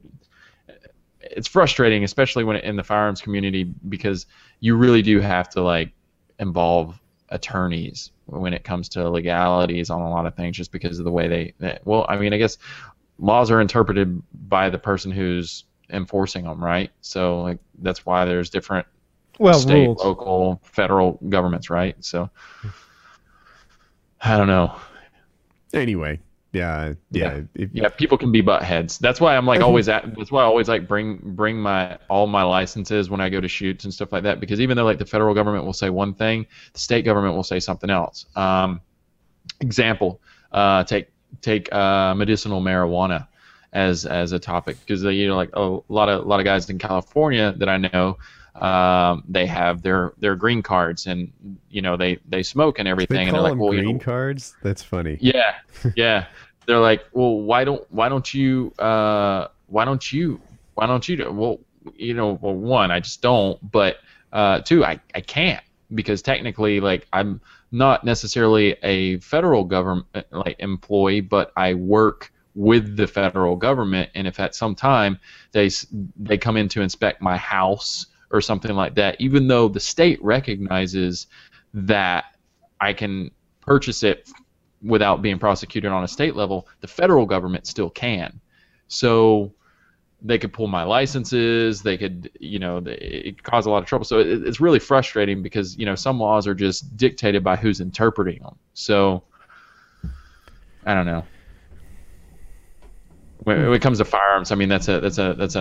it's 1.21 1.47
frustrating 1.47 2.03
especially 2.03 2.43
when 2.43 2.57
in 2.57 2.75
the 2.75 2.83
firearms 2.83 3.21
community 3.21 3.63
because 3.63 4.25
you 4.59 4.75
really 4.75 5.01
do 5.01 5.19
have 5.19 5.49
to 5.49 5.61
like 5.61 5.91
involve 6.39 6.99
attorneys 7.29 8.11
when 8.27 8.53
it 8.53 8.63
comes 8.63 8.89
to 8.89 9.09
legalities 9.09 9.89
on 9.89 10.01
a 10.01 10.09
lot 10.09 10.25
of 10.25 10.35
things 10.35 10.55
just 10.55 10.71
because 10.71 10.99
of 10.99 11.05
the 11.05 11.11
way 11.11 11.27
they, 11.27 11.53
they 11.59 11.79
well 11.85 12.05
i 12.09 12.17
mean 12.17 12.33
i 12.33 12.37
guess 12.37 12.57
laws 13.19 13.51
are 13.51 13.61
interpreted 13.61 14.21
by 14.47 14.69
the 14.69 14.77
person 14.77 15.11
who's 15.11 15.65
enforcing 15.89 16.43
them, 16.45 16.63
right? 16.63 16.91
So 17.01 17.41
like 17.41 17.59
that's 17.79 18.05
why 18.05 18.25
there's 18.25 18.49
different 18.49 18.87
Well, 19.39 19.59
state, 19.59 19.87
rules. 19.87 20.03
local, 20.03 20.61
federal 20.63 21.19
governments, 21.29 21.69
right? 21.69 21.95
So 22.03 22.29
I 24.21 24.37
don't 24.37 24.47
know. 24.47 24.75
anyway, 25.73 26.19
yeah, 26.51 26.93
yeah. 27.11 27.41
If, 27.53 27.69
Yeah, 27.73 27.89
people 27.89 28.17
can 28.17 28.31
be 28.31 28.41
butt 28.41 28.63
heads. 28.63 28.97
That's 28.97 29.19
why 29.21 29.35
I'm 29.35 29.45
like 29.45 29.61
always 29.61 29.89
at. 29.89 30.15
That's 30.17 30.31
why 30.31 30.41
I 30.41 30.45
always 30.45 30.67
like 30.67 30.87
bring 30.87 31.19
bring 31.21 31.57
my 31.57 31.97
all 32.09 32.27
my 32.27 32.43
licenses 32.43 33.09
when 33.09 33.21
I 33.21 33.29
go 33.29 33.41
to 33.41 33.47
shoots 33.47 33.83
and 33.83 33.93
stuff 33.93 34.11
like 34.11 34.23
that. 34.23 34.39
Because 34.39 34.61
even 34.61 34.77
though 34.77 34.85
like 34.85 34.97
the 34.99 35.05
federal 35.05 35.33
government 35.35 35.65
will 35.65 35.73
say 35.73 35.89
one 35.89 36.13
thing, 36.13 36.47
the 36.73 36.79
state 36.79 37.03
government 37.05 37.35
will 37.35 37.43
say 37.43 37.59
something 37.59 37.89
else. 37.89 38.25
Um, 38.35 38.81
example, 39.61 40.21
uh, 40.51 40.83
take 40.85 41.09
take 41.41 41.71
uh, 41.73 42.13
medicinal 42.15 42.61
marijuana 42.61 43.27
as 43.73 44.05
as 44.05 44.31
a 44.31 44.39
topic 44.39 44.77
because 44.79 45.03
you 45.03 45.27
know 45.27 45.35
like 45.35 45.49
a 45.53 45.79
lot 45.89 46.09
of 46.09 46.25
a 46.25 46.27
lot 46.27 46.39
of 46.39 46.45
guys 46.45 46.69
in 46.69 46.79
California 46.79 47.53
that 47.57 47.69
I 47.69 47.77
know. 47.77 48.17
Um, 48.55 49.25
they 49.27 49.45
have 49.47 49.81
their 49.81 50.13
their 50.17 50.37
green 50.37 50.63
cards 50.63 51.07
and 51.07 51.33
you 51.69 51.81
know 51.81 51.97
they 51.97 52.19
they 52.27 52.41
smoke 52.41 52.79
and 52.79 52.87
everything 52.87 53.17
they 53.17 53.25
and 53.25 53.35
they're 53.35 53.41
like 53.41 53.51
them 53.51 53.59
well 53.59 53.73
you 53.73 53.81
green 53.81 53.97
know, 53.97 54.03
cards. 54.03 54.55
That's 54.63 54.81
funny. 54.81 55.17
yeah, 55.19 55.55
yeah. 55.95 56.27
They're 56.65 56.79
like, 56.79 57.05
well, 57.11 57.41
why 57.41 57.65
don't 57.65 57.85
why 57.91 58.07
don't 58.07 58.33
you 58.33 58.71
uh 58.79 59.49
why 59.67 59.83
don't 59.83 60.11
you 60.11 60.39
why 60.75 60.85
don't 60.85 61.07
you 61.07 61.17
do 61.17 61.31
well 61.31 61.59
you 61.95 62.13
know 62.13 62.39
well 62.41 62.55
one 62.55 62.91
I 62.91 62.99
just 63.01 63.21
don't 63.21 63.59
but 63.71 63.97
uh 64.31 64.61
two 64.61 64.85
I 64.85 64.99
I 65.13 65.21
can't 65.21 65.63
because 65.93 66.21
technically 66.21 66.79
like 66.79 67.07
I'm 67.13 67.41
not 67.71 68.03
necessarily 68.03 68.77
a 68.83 69.17
federal 69.19 69.63
government 69.63 70.07
like 70.31 70.55
employee 70.59 71.21
but 71.21 71.51
I 71.57 71.73
work 71.73 72.31
with 72.53 72.95
the 72.95 73.07
federal 73.07 73.55
government 73.55 74.09
and 74.15 74.27
if 74.27 74.39
at 74.39 74.55
some 74.55 74.75
time 74.75 75.19
they 75.51 75.69
they 76.17 76.37
come 76.37 76.57
in 76.57 76.69
to 76.69 76.81
inspect 76.81 77.21
my 77.21 77.37
house 77.37 78.07
or 78.31 78.41
something 78.41 78.75
like 78.75 78.95
that 78.95 79.19
even 79.19 79.47
though 79.47 79.67
the 79.67 79.79
state 79.79 80.23
recognizes 80.23 81.27
that 81.73 82.25
I 82.79 82.93
can 82.93 83.31
purchase 83.61 84.03
it 84.03 84.29
without 84.81 85.21
being 85.21 85.39
prosecuted 85.39 85.91
on 85.91 86.03
a 86.03 86.07
state 86.07 86.35
level, 86.35 86.67
the 86.81 86.87
federal 86.87 87.25
government 87.25 87.67
still 87.67 87.89
can. 87.89 88.39
So 88.87 89.53
they 90.25 90.39
could 90.39 90.51
pull 90.51 90.67
my 90.67 90.83
licenses. 90.83 91.83
They 91.83 91.97
could, 91.97 92.31
you 92.39 92.57
know, 92.57 92.81
it 92.85 93.43
cause 93.43 93.67
a 93.67 93.69
lot 93.69 93.83
of 93.83 93.85
trouble. 93.85 94.05
So 94.05 94.19
it, 94.19 94.27
it's 94.27 94.59
really 94.59 94.79
frustrating 94.79 95.43
because 95.43 95.77
you 95.77 95.85
know 95.85 95.95
some 95.95 96.19
laws 96.19 96.47
are 96.47 96.55
just 96.55 96.97
dictated 96.97 97.43
by 97.43 97.55
who's 97.55 97.79
interpreting 97.79 98.41
them. 98.41 98.57
So 98.73 99.23
I 100.85 100.93
don't 100.95 101.05
know. 101.05 101.23
When, 103.43 103.63
when 103.65 103.73
it 103.73 103.81
comes 103.81 103.99
to 103.99 104.05
firearms, 104.05 104.51
I 104.51 104.55
mean 104.55 104.69
that's 104.69 104.87
a 104.87 104.99
that's 104.99 105.19
a 105.19 105.35
that's 105.37 105.55
a, 105.55 105.59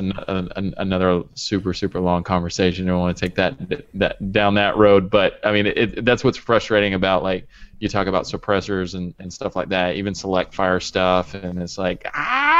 an 0.57 0.73
another 0.79 1.25
super 1.35 1.75
super 1.75 2.01
long 2.01 2.25
conversation. 2.25 2.89
I 2.89 2.93
don't 2.93 3.01
want 3.01 3.17
to 3.19 3.27
take 3.27 3.35
that 3.35 3.55
that 3.93 4.33
down 4.33 4.55
that 4.55 4.79
road, 4.79 5.11
but 5.11 5.41
I 5.45 5.53
mean 5.53 5.67
it, 5.67 6.05
that's 6.07 6.25
what's 6.25 6.39
frustrating 6.39 6.95
about 6.95 7.23
like 7.23 7.47
you 7.81 7.89
talk 7.89 8.07
about 8.07 8.25
suppressors 8.25 8.95
and, 8.95 9.15
and 9.19 9.31
stuff 9.31 9.57
like 9.57 9.69
that, 9.69 9.97
even 9.97 10.15
select 10.15 10.55
fire 10.55 10.81
stuff, 10.81 11.35
and 11.35 11.61
it's 11.61 11.77
like 11.77 12.11
ah, 12.15 12.54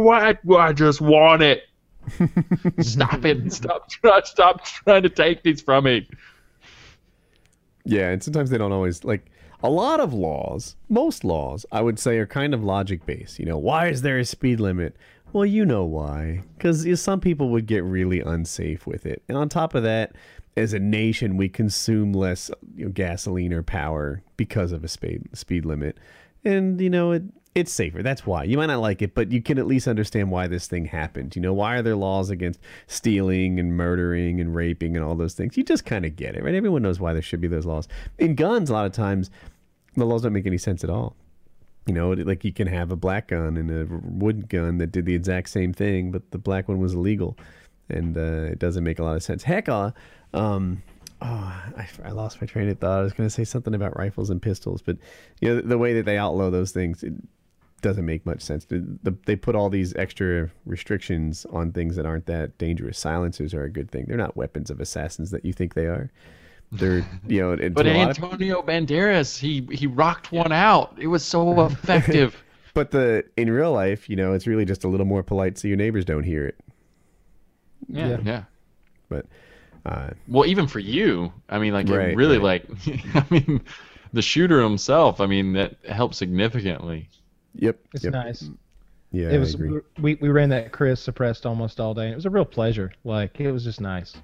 what? 0.00 0.38
I 0.58 0.72
just 0.72 1.00
want 1.00 1.42
it. 1.42 1.62
stop 2.80 3.24
it! 3.24 3.52
Stop! 3.52 3.90
Stop 4.26 4.64
trying 4.64 5.02
to 5.02 5.08
take 5.08 5.42
these 5.42 5.60
from 5.60 5.84
me. 5.84 6.08
Yeah, 7.84 8.10
and 8.10 8.22
sometimes 8.22 8.50
they 8.50 8.58
don't 8.58 8.72
always 8.72 9.04
like 9.04 9.30
a 9.62 9.70
lot 9.70 10.00
of 10.00 10.12
laws, 10.12 10.76
most 10.88 11.24
laws, 11.24 11.64
I 11.72 11.80
would 11.80 11.98
say 11.98 12.18
are 12.18 12.26
kind 12.26 12.54
of 12.54 12.62
logic 12.62 13.06
based. 13.06 13.38
You 13.38 13.46
know, 13.46 13.58
why 13.58 13.88
is 13.88 14.02
there 14.02 14.18
a 14.18 14.24
speed 14.24 14.60
limit? 14.60 14.96
Well, 15.32 15.46
you 15.46 15.64
know 15.64 15.84
why. 15.84 16.42
Cuz 16.58 17.00
some 17.00 17.20
people 17.20 17.48
would 17.50 17.66
get 17.66 17.82
really 17.84 18.20
unsafe 18.20 18.86
with 18.86 19.06
it. 19.06 19.22
And 19.28 19.36
on 19.36 19.48
top 19.48 19.74
of 19.74 19.82
that, 19.82 20.14
as 20.56 20.72
a 20.72 20.78
nation, 20.78 21.36
we 21.36 21.48
consume 21.48 22.12
less 22.12 22.50
you 22.76 22.86
know, 22.86 22.90
gasoline 22.90 23.52
or 23.52 23.62
power 23.62 24.22
because 24.36 24.72
of 24.72 24.84
a 24.84 24.88
speed 24.88 25.22
speed 25.32 25.64
limit. 25.64 25.98
And 26.44 26.80
you 26.80 26.90
know, 26.90 27.12
it 27.12 27.22
it's 27.56 27.72
safer. 27.72 28.02
That's 28.02 28.26
why. 28.26 28.44
You 28.44 28.58
might 28.58 28.66
not 28.66 28.80
like 28.80 29.00
it, 29.00 29.14
but 29.14 29.32
you 29.32 29.40
can 29.40 29.58
at 29.58 29.66
least 29.66 29.88
understand 29.88 30.30
why 30.30 30.46
this 30.46 30.66
thing 30.66 30.84
happened. 30.84 31.34
You 31.34 31.40
know, 31.40 31.54
why 31.54 31.76
are 31.76 31.82
there 31.82 31.96
laws 31.96 32.28
against 32.28 32.60
stealing 32.86 33.58
and 33.58 33.74
murdering 33.74 34.42
and 34.42 34.54
raping 34.54 34.94
and 34.94 35.02
all 35.02 35.14
those 35.14 35.32
things? 35.32 35.56
You 35.56 35.64
just 35.64 35.86
kind 35.86 36.04
of 36.04 36.16
get 36.16 36.34
it, 36.36 36.44
right? 36.44 36.54
Everyone 36.54 36.82
knows 36.82 37.00
why 37.00 37.14
there 37.14 37.22
should 37.22 37.40
be 37.40 37.48
those 37.48 37.64
laws. 37.64 37.88
In 38.18 38.34
guns, 38.34 38.68
a 38.68 38.74
lot 38.74 38.84
of 38.84 38.92
times, 38.92 39.30
the 39.94 40.04
laws 40.04 40.20
don't 40.20 40.34
make 40.34 40.46
any 40.46 40.58
sense 40.58 40.84
at 40.84 40.90
all. 40.90 41.16
You 41.86 41.94
know, 41.94 42.10
like 42.10 42.44
you 42.44 42.52
can 42.52 42.66
have 42.66 42.92
a 42.92 42.96
black 42.96 43.28
gun 43.28 43.56
and 43.56 43.70
a 43.70 43.86
wood 44.02 44.50
gun 44.50 44.76
that 44.76 44.92
did 44.92 45.06
the 45.06 45.14
exact 45.14 45.48
same 45.48 45.72
thing, 45.72 46.10
but 46.10 46.32
the 46.32 46.38
black 46.38 46.68
one 46.68 46.78
was 46.78 46.92
illegal, 46.92 47.38
and 47.88 48.18
uh, 48.18 48.50
it 48.50 48.58
doesn't 48.58 48.84
make 48.84 48.98
a 48.98 49.02
lot 49.02 49.16
of 49.16 49.22
sense. 49.22 49.44
Heck, 49.44 49.70
uh, 49.70 49.92
um, 50.34 50.82
oh, 51.22 51.26
I, 51.78 51.88
I 52.04 52.10
lost 52.10 52.38
my 52.42 52.46
train 52.46 52.68
of 52.68 52.80
thought. 52.80 52.98
I 52.98 53.02
was 53.02 53.14
going 53.14 53.26
to 53.26 53.34
say 53.34 53.44
something 53.44 53.74
about 53.74 53.96
rifles 53.96 54.28
and 54.28 54.42
pistols, 54.42 54.82
but 54.82 54.98
you 55.40 55.48
know, 55.48 55.60
the 55.62 55.78
way 55.78 55.94
that 55.94 56.04
they 56.04 56.18
outlaw 56.18 56.50
those 56.50 56.72
things, 56.72 57.02
it 57.02 57.14
doesn't 57.86 58.04
make 58.04 58.26
much 58.26 58.42
sense. 58.42 58.64
The, 58.64 58.84
the, 59.02 59.16
they 59.26 59.36
put 59.36 59.54
all 59.54 59.70
these 59.70 59.94
extra 59.94 60.50
restrictions 60.64 61.46
on 61.52 61.72
things 61.72 61.94
that 61.96 62.04
aren't 62.06 62.26
that 62.26 62.58
dangerous. 62.58 62.98
Silencers 62.98 63.54
are 63.54 63.62
a 63.64 63.70
good 63.70 63.90
thing. 63.90 64.04
They're 64.08 64.16
not 64.16 64.36
weapons 64.36 64.70
of 64.70 64.80
assassins 64.80 65.30
that 65.30 65.44
you 65.44 65.52
think 65.52 65.74
they 65.74 65.86
are. 65.86 66.10
They're, 66.72 67.06
you 67.28 67.40
know, 67.40 67.52
and 67.52 67.74
But 67.74 67.84
to 67.84 67.92
a 67.92 67.96
lot 67.96 68.10
of- 68.18 68.22
Antonio 68.24 68.60
Banderas, 68.62 69.38
he 69.38 69.66
he 69.74 69.86
rocked 69.86 70.32
one 70.32 70.52
out. 70.52 70.96
It 70.98 71.06
was 71.06 71.24
so 71.24 71.64
effective. 71.66 72.36
but 72.74 72.90
the 72.90 73.24
in 73.36 73.50
real 73.50 73.72
life, 73.72 74.10
you 74.10 74.16
know, 74.16 74.32
it's 74.34 74.46
really 74.46 74.64
just 74.64 74.84
a 74.84 74.88
little 74.88 75.06
more 75.06 75.22
polite 75.22 75.56
so 75.58 75.68
your 75.68 75.76
neighbors 75.76 76.04
don't 76.04 76.24
hear 76.24 76.44
it. 76.46 76.56
Yeah. 77.88 78.18
Yeah. 78.24 78.42
But 79.08 79.26
uh, 79.84 80.10
Well, 80.26 80.46
even 80.46 80.66
for 80.66 80.80
you, 80.80 81.32
I 81.48 81.58
mean, 81.60 81.72
like, 81.72 81.88
Right, 81.88 82.16
really, 82.16 82.38
right. 82.38 82.64
like, 82.86 83.14
I 83.14 83.24
mean, 83.30 83.60
the 84.12 84.22
shooter 84.22 84.60
himself, 84.60 85.20
I 85.20 85.26
mean, 85.26 85.52
that 85.52 85.76
helps 85.88 86.16
significantly. 86.18 87.08
Yep, 87.58 87.78
It's 87.94 88.04
yep. 88.04 88.12
nice. 88.12 88.50
Yeah, 89.12 89.30
it 89.30 89.38
was 89.38 89.54
I 89.54 89.64
agree. 89.64 89.80
we 90.00 90.14
we 90.16 90.28
ran 90.28 90.48
that 90.50 90.72
Kriss 90.72 90.98
suppressed 90.98 91.46
almost 91.46 91.80
all 91.80 91.94
day. 91.94 92.04
And 92.04 92.12
it 92.12 92.16
was 92.16 92.26
a 92.26 92.30
real 92.30 92.44
pleasure. 92.44 92.92
Like 93.04 93.40
it 93.40 93.50
was 93.52 93.64
just 93.64 93.80
nice. 93.80 94.14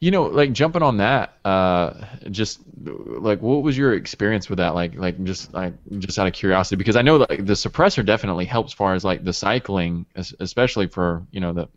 You 0.00 0.12
know, 0.12 0.24
like 0.24 0.52
jumping 0.52 0.82
on 0.82 0.98
that, 0.98 1.38
uh, 1.44 2.04
just 2.30 2.60
like 2.84 3.42
what 3.42 3.64
was 3.64 3.76
your 3.76 3.94
experience 3.94 4.48
with 4.48 4.58
that? 4.58 4.76
Like, 4.76 4.94
like 4.94 5.22
just 5.24 5.52
like 5.52 5.74
just 5.98 6.20
out 6.20 6.28
of 6.28 6.32
curiosity, 6.34 6.76
because 6.76 6.94
I 6.94 7.02
know 7.02 7.16
like 7.16 7.46
the 7.46 7.54
suppressor 7.54 8.06
definitely 8.06 8.44
helps, 8.44 8.72
far 8.72 8.94
as 8.94 9.04
like 9.04 9.24
the 9.24 9.32
cycling, 9.32 10.06
especially 10.14 10.86
for 10.86 11.26
you 11.32 11.40
know 11.40 11.52
the 11.52 11.68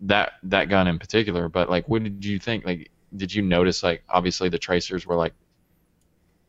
that 0.00 0.34
that 0.44 0.70
gun 0.70 0.88
in 0.88 0.98
particular. 0.98 1.50
But 1.50 1.68
like, 1.68 1.86
what 1.86 2.02
did 2.02 2.24
you 2.24 2.38
think? 2.38 2.64
Like, 2.64 2.90
did 3.14 3.34
you 3.34 3.42
notice 3.42 3.82
like 3.82 4.04
obviously 4.08 4.48
the 4.48 4.58
tracers 4.58 5.06
were 5.06 5.16
like 5.16 5.34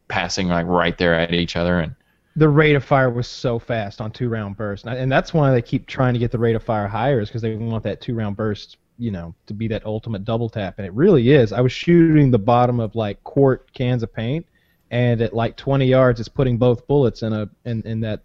passing 0.07 0.47
like 0.47 0.65
right 0.65 0.97
there 0.97 1.13
at 1.13 1.33
each 1.33 1.57
other, 1.57 1.81
and 1.81 1.93
The 2.35 2.49
rate 2.49 2.75
of 2.75 2.83
fire 2.83 3.09
was 3.09 3.27
so 3.27 3.59
fast 3.59 4.01
on 4.01 4.11
two 4.11 4.27
round 4.27 4.57
bursts, 4.57 4.85
and 4.85 5.11
that's 5.11 5.33
why 5.33 5.51
they 5.51 5.61
keep 5.61 5.87
trying 5.87 6.13
to 6.13 6.19
get 6.19 6.31
the 6.31 6.37
rate 6.37 6.55
of 6.55 6.63
fire 6.63 6.87
higher, 6.87 7.21
is 7.21 7.29
because 7.29 7.41
they 7.41 7.55
want 7.55 7.83
that 7.83 8.01
two 8.01 8.13
round 8.13 8.35
burst, 8.35 8.77
you 8.97 9.11
know, 9.11 9.33
to 9.47 9.53
be 9.53 9.67
that 9.69 9.85
ultimate 9.85 10.25
double 10.25 10.49
tap, 10.49 10.75
and 10.77 10.85
it 10.85 10.93
really 10.93 11.31
is. 11.31 11.53
I 11.53 11.61
was 11.61 11.71
shooting 11.71 12.31
the 12.31 12.39
bottom 12.39 12.79
of 12.79 12.93
like 12.95 13.23
quart 13.23 13.71
cans 13.73 14.03
of 14.03 14.13
paint, 14.13 14.45
and 14.91 15.21
at 15.21 15.33
like 15.33 15.55
20 15.55 15.85
yards, 15.85 16.19
it's 16.19 16.29
putting 16.29 16.57
both 16.57 16.85
bullets 16.87 17.23
in 17.23 17.31
a 17.31 17.49
in, 17.63 17.81
in 17.83 18.01
that 18.01 18.21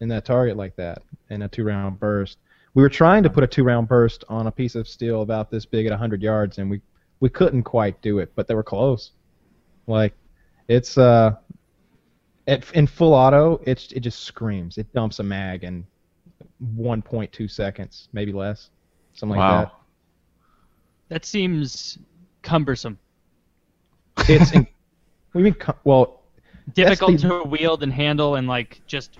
in 0.00 0.08
that 0.08 0.24
target 0.24 0.56
like 0.56 0.76
that 0.76 1.02
in 1.30 1.42
a 1.42 1.48
two 1.48 1.64
round 1.64 2.00
burst. 2.00 2.38
We 2.74 2.82
were 2.82 2.88
trying 2.88 3.22
to 3.22 3.30
put 3.30 3.44
a 3.44 3.46
two 3.46 3.62
round 3.62 3.86
burst 3.86 4.24
on 4.28 4.48
a 4.48 4.52
piece 4.52 4.74
of 4.74 4.88
steel 4.88 5.22
about 5.22 5.50
this 5.50 5.64
big 5.64 5.86
at 5.86 5.90
100 5.90 6.22
yards, 6.22 6.58
and 6.58 6.70
we 6.70 6.80
we 7.20 7.28
couldn't 7.28 7.62
quite 7.62 8.02
do 8.02 8.18
it, 8.18 8.32
but 8.34 8.48
they 8.48 8.54
were 8.54 8.64
close. 8.64 9.12
Like 9.86 10.14
it's 10.68 10.98
uh 10.98 11.36
at, 12.46 12.70
in 12.72 12.86
full 12.86 13.14
auto, 13.14 13.60
it's 13.64 13.92
it 13.92 14.00
just 14.00 14.24
screams. 14.24 14.78
It 14.78 14.92
dumps 14.92 15.18
a 15.18 15.22
mag 15.22 15.64
in 15.64 15.86
1.2 16.76 17.50
seconds, 17.50 18.08
maybe 18.12 18.32
less, 18.32 18.70
something 19.14 19.38
wow, 19.38 19.58
like 19.58 19.68
That 19.68 19.74
That 21.08 21.24
seems 21.24 21.98
cumbersome. 22.42 22.98
It's 24.28 24.52
in, 24.52 24.66
what 25.32 25.40
do 25.40 25.40
you 25.40 25.44
mean? 25.44 25.56
Well, 25.84 26.20
Difficult 26.72 27.20
the- 27.20 27.28
to 27.28 27.42
wield 27.44 27.82
and 27.82 27.92
handle 27.92 28.36
and 28.36 28.48
like 28.48 28.80
just 28.86 29.18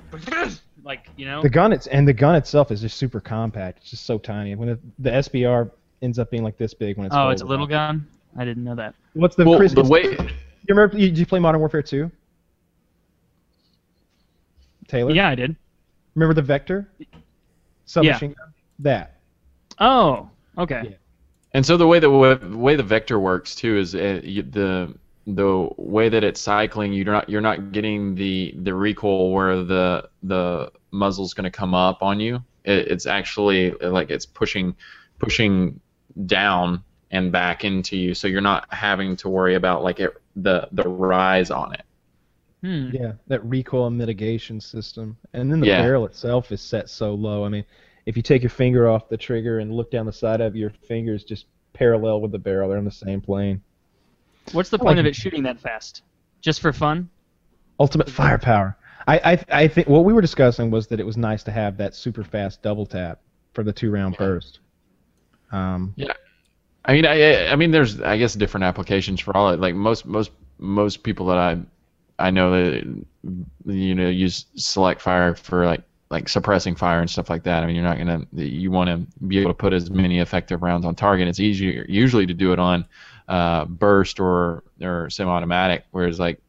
like 0.83 1.09
you 1.17 1.27
know. 1.27 1.43
the 1.43 1.51
gun 1.51 1.73
it's 1.73 1.87
and 1.89 2.09
the 2.09 2.13
gun 2.13 2.35
itself 2.37 2.71
is 2.71 2.81
just 2.81 2.97
super 2.97 3.21
compact. 3.21 3.81
It's 3.83 3.91
just 3.91 4.07
so 4.07 4.19
tiny. 4.19 4.55
When 4.55 4.69
the, 4.69 4.79
the 4.99 5.11
SBR 5.11 5.71
ends 6.01 6.19
up 6.19 6.31
being 6.31 6.43
like 6.43 6.57
this 6.57 6.73
big 6.73 6.97
when 6.97 7.07
it's 7.07 7.15
oh, 7.15 7.29
it's 7.29 7.43
a 7.43 7.47
little 7.47 7.67
gun. 7.67 8.07
I 8.37 8.45
didn't 8.45 8.65
know 8.65 8.75
that. 8.77 8.95
What's 9.13 9.37
the 9.37 9.45
well, 9.45 9.59
Kriss, 9.59 9.75
the 9.75 9.85
way. 9.85 10.05
You 10.67 10.75
remember? 10.75 10.97
You, 10.97 11.09
did 11.09 11.19
you 11.19 11.27
play 11.27 11.39
Modern 11.39 11.61
Warfare 11.61 11.83
2? 11.83 12.11
Taylor. 14.89 15.12
Yeah, 15.12 15.28
I 15.28 15.35
did. 15.35 15.56
Remember 16.15 16.35
the 16.35 16.43
Vector? 16.43 16.89
Submachine 17.86 18.32
gun. 18.32 18.52
That. 18.81 19.19
Oh, 19.78 20.31
okay. 20.59 20.82
Yeah. 20.85 20.97
And 21.52 21.65
so 21.65 21.77
the 21.77 21.86
way 21.86 22.01
the 22.01 22.11
way, 22.11 22.35
way 22.35 22.77
the 22.77 22.82
vector 22.82 23.19
works 23.20 23.55
too 23.55 23.78
is 23.78 23.94
uh, 23.94 24.20
you, 24.24 24.43
the 24.43 24.94
the 25.27 25.69
way 25.77 26.09
that 26.09 26.24
it's 26.24 26.40
cycling, 26.40 26.93
you're 26.93 27.12
not 27.12 27.28
you're 27.28 27.40
not 27.40 27.73
getting 27.73 28.15
the 28.15 28.55
the 28.62 28.74
recoil 28.74 29.32
where 29.32 29.62
the 29.62 30.09
the 30.24 30.73
muzzle's 30.90 31.32
going 31.32 31.44
to 31.44 31.51
come 31.51 31.74
up 31.74 32.02
on 32.02 32.19
you. 32.19 32.43
It, 32.65 32.89
it's 32.89 33.06
actually 33.06 33.70
like 33.70 34.11
it's 34.11 34.27
pushing 34.27 34.74
pushing 35.19 35.81
down 36.27 36.82
and 37.11 37.31
back 37.31 37.65
into 37.65 37.97
you, 37.97 38.15
so 38.15 38.27
you're 38.27 38.40
not 38.40 38.73
having 38.73 39.15
to 39.16 39.28
worry 39.28 39.55
about 39.55 39.85
like 39.85 40.01
it 40.01 40.12
the 40.35 40.69
the 40.73 40.89
rise 40.89 41.52
on 41.52 41.73
it. 41.74 41.82
Hmm. 42.65 42.89
Yeah, 42.93 43.12
that 43.27 43.45
recoil 43.45 43.91
mitigation 43.91 44.59
system. 44.59 45.19
And 45.35 45.53
then 45.53 45.61
the 45.61 45.66
Yeah. 45.66 45.82
barrel 45.82 46.07
itself 46.07 46.51
is 46.51 46.62
set 46.62 46.89
so 46.89 47.12
low. 47.15 47.45
I 47.45 47.51
mean, 47.51 47.65
if 48.07 48.16
you 48.16 48.23
take 48.23 48.43
your 48.43 48.49
finger 48.51 48.89
off 48.89 49.09
the 49.11 49.19
trigger 49.19 49.59
and 49.59 49.70
look 49.70 49.91
down 49.91 50.07
the 50.07 50.12
side 50.12 50.41
of 50.41 50.57
your 50.57 50.70
fingers 50.70 51.24
just 51.24 51.45
parallel 51.74 52.23
with 52.23 52.32
the 52.32 52.39
barrel, 52.39 52.70
they're 52.70 52.78
on 52.78 52.85
the 52.86 52.91
same 52.91 53.20
plane. 53.20 53.61
What's 54.53 54.70
the 54.70 54.78
I 54.78 54.78
point 54.78 54.97
like 54.97 54.99
of 55.01 55.07
it. 55.07 55.11
it 55.11 55.16
shooting 55.16 55.43
that 55.43 55.61
fast? 55.61 56.03
Just 56.41 56.61
for 56.61 56.73
fun? 56.73 57.11
Ultimate 57.78 58.09
firepower. 58.09 58.77
I, 59.07 59.19
I 59.32 59.62
I 59.65 59.69
think 59.69 59.86
what 59.89 60.05
we 60.07 60.15
were 60.15 60.23
discussing 60.23 60.70
was 60.70 60.86
that 60.86 61.01
it 61.01 61.05
was 61.05 61.19
nice 61.19 61.43
to 61.45 61.51
have 61.51 61.77
that 61.77 61.95
super 61.95 62.24
fast 62.24 62.62
double 62.62 62.86
tap 62.86 63.20
for 63.53 63.62
the 63.62 63.73
two 63.73 63.91
round 63.91 64.16
burst. 64.16 64.61
Um, 65.53 65.95
I 66.86 66.95
mean, 66.95 67.05
I 67.05 67.49
I 67.49 67.57
mean, 67.57 67.70
there's 67.73 68.01
I 68.01 68.16
guess 68.16 68.35
different 68.35 68.65
applications 68.65 69.20
for 69.20 69.36
all. 69.36 69.51
it. 69.51 69.61
Like 69.61 69.74
most 69.74 70.07
most 70.07 70.31
most 70.59 71.03
people 71.03 71.27
that 71.27 71.36
I 71.39 71.59
I 72.19 72.31
know 72.31 72.51
that 72.51 73.05
you 73.66 73.95
know 73.95 74.09
use 74.09 74.47
select 74.57 75.01
fire 75.01 75.35
for 75.35 75.66
like 75.66 75.82
like 76.11 76.28
suppressing 76.28 76.77
fire 76.77 77.01
and 77.01 77.11
stuff 77.11 77.28
like 77.28 77.43
that. 77.45 77.62
I 77.62 77.66
mean, 77.66 77.74
you're 77.74 77.85
not 77.85 77.99
gonna 77.99 78.27
you 78.32 78.70
want 78.70 78.89
to 78.89 79.24
be 79.27 79.39
able 79.39 79.51
to 79.51 79.55
put 79.55 79.73
as 79.73 79.91
many 79.91 80.20
effective 80.20 80.62
rounds 80.62 80.86
on 80.86 80.95
target. 80.95 81.28
It's 81.28 81.41
easier 81.41 81.85
usually 81.89 82.27
to 82.27 82.35
do 82.35 82.53
it 82.53 82.59
on 82.59 82.85
uh, 83.28 83.65
burst 83.65 84.20
or 84.20 84.62
or 84.81 85.11
semi-automatic, 85.11 85.85
whereas 85.91 86.20
like 86.20 86.41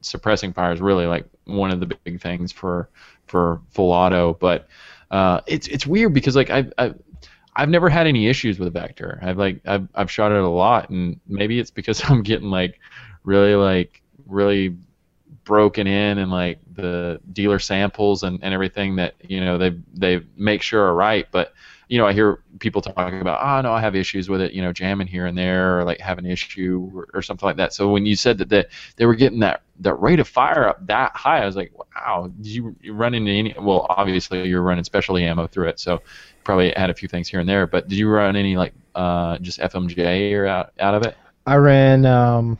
suppressing 0.00 0.52
fire 0.52 0.72
is 0.72 0.80
really 0.80 1.06
like 1.06 1.26
one 1.44 1.70
of 1.70 1.80
the 1.80 1.86
big 1.86 2.20
things 2.20 2.52
for 2.52 2.88
for 3.26 3.60
full 3.70 3.92
auto. 3.92 4.34
But 4.34 4.68
uh, 5.10 5.40
it's 5.46 5.66
it's 5.68 5.86
weird 5.86 6.14
because 6.14 6.36
like 6.36 6.50
I. 6.50 6.66
I 6.78 6.94
I've 7.58 7.70
never 7.70 7.88
had 7.88 8.06
any 8.06 8.26
issues 8.26 8.58
with 8.58 8.74
Vector. 8.74 9.18
I've 9.22 9.38
like 9.38 9.60
I've 9.64 9.88
I've 9.94 10.10
shot 10.10 10.30
it 10.30 10.36
a 10.36 10.46
lot, 10.46 10.90
and 10.90 11.18
maybe 11.26 11.58
it's 11.58 11.70
because 11.70 12.02
I'm 12.10 12.22
getting 12.22 12.50
like 12.50 12.78
really 13.24 13.54
like 13.54 14.02
really 14.26 14.76
broken 15.46 15.86
in 15.86 16.18
and 16.18 16.30
like 16.30 16.58
the 16.74 17.20
dealer 17.32 17.58
samples 17.58 18.24
and, 18.24 18.40
and 18.42 18.52
everything 18.52 18.96
that 18.96 19.14
you 19.22 19.40
know 19.40 19.56
they 19.56 19.74
they 19.94 20.20
make 20.36 20.60
sure 20.60 20.82
are 20.82 20.94
right. 20.94 21.26
But 21.30 21.54
you 21.88 21.96
know 21.96 22.06
I 22.06 22.12
hear 22.12 22.40
people 22.58 22.82
talking 22.82 23.20
about 23.20 23.40
oh 23.40 23.62
no 23.62 23.72
I 23.72 23.80
have 23.80 23.94
issues 23.94 24.28
with 24.28 24.40
it 24.40 24.52
you 24.52 24.60
know 24.60 24.72
jamming 24.72 25.06
here 25.06 25.24
and 25.24 25.38
there 25.38 25.78
or 25.78 25.84
like 25.84 26.00
have 26.00 26.18
an 26.18 26.26
issue 26.26 26.90
or, 26.94 27.08
or 27.14 27.22
something 27.22 27.46
like 27.46 27.56
that. 27.56 27.72
So 27.72 27.88
when 27.88 28.04
you 28.04 28.16
said 28.16 28.38
that 28.38 28.48
they, 28.50 28.64
they 28.96 29.06
were 29.06 29.14
getting 29.14 29.38
that 29.40 29.62
that 29.80 29.94
rate 29.94 30.20
of 30.20 30.28
fire 30.28 30.68
up 30.68 30.84
that 30.88 31.12
high, 31.14 31.42
I 31.42 31.46
was 31.46 31.56
like 31.56 31.72
wow 31.78 32.30
did 32.38 32.46
you, 32.48 32.76
you 32.82 32.92
run 32.92 33.14
into 33.14 33.30
any? 33.30 33.54
Well 33.58 33.86
obviously 33.88 34.46
you're 34.48 34.62
running 34.62 34.84
specialty 34.84 35.24
ammo 35.24 35.46
through 35.46 35.68
it, 35.68 35.80
so 35.80 36.02
probably 36.44 36.72
had 36.76 36.90
a 36.90 36.94
few 36.94 37.08
things 37.08 37.28
here 37.28 37.40
and 37.40 37.48
there. 37.48 37.66
But 37.66 37.88
did 37.88 37.96
you 37.98 38.08
run 38.08 38.34
any 38.36 38.56
like 38.56 38.74
uh, 38.96 39.38
just 39.38 39.60
FMJ 39.60 40.32
or 40.34 40.46
out 40.46 40.72
out 40.80 40.94
of 40.94 41.06
it? 41.06 41.16
I 41.46 41.54
ran 41.54 42.04
um, 42.04 42.58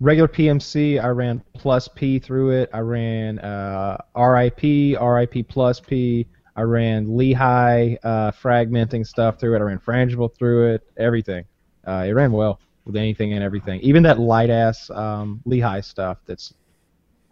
regular 0.00 0.28
PMC. 0.28 1.02
I 1.02 1.08
ran 1.08 1.42
plus 1.54 1.88
P 1.88 2.18
through 2.18 2.50
it. 2.50 2.70
I 2.72 2.80
ran 2.80 3.38
uh, 3.40 3.98
RIP, 4.16 4.98
RIP 5.00 5.48
plus 5.48 5.80
P. 5.80 6.26
I 6.56 6.62
ran 6.62 7.16
Lehigh 7.16 7.96
uh, 8.02 8.32
fragmenting 8.32 9.06
stuff 9.06 9.38
through 9.38 9.54
it. 9.54 9.58
I 9.60 9.62
ran 9.62 9.78
frangible 9.78 10.34
through 10.36 10.74
it. 10.74 10.86
Everything. 10.96 11.44
Uh, 11.86 12.04
it 12.06 12.12
ran 12.12 12.32
well 12.32 12.60
with 12.84 12.96
anything 12.96 13.32
and 13.34 13.42
everything. 13.44 13.80
Even 13.80 14.02
that 14.02 14.18
light 14.18 14.50
ass 14.50 14.90
um, 14.90 15.40
Lehigh 15.44 15.80
stuff. 15.80 16.18
That's 16.26 16.54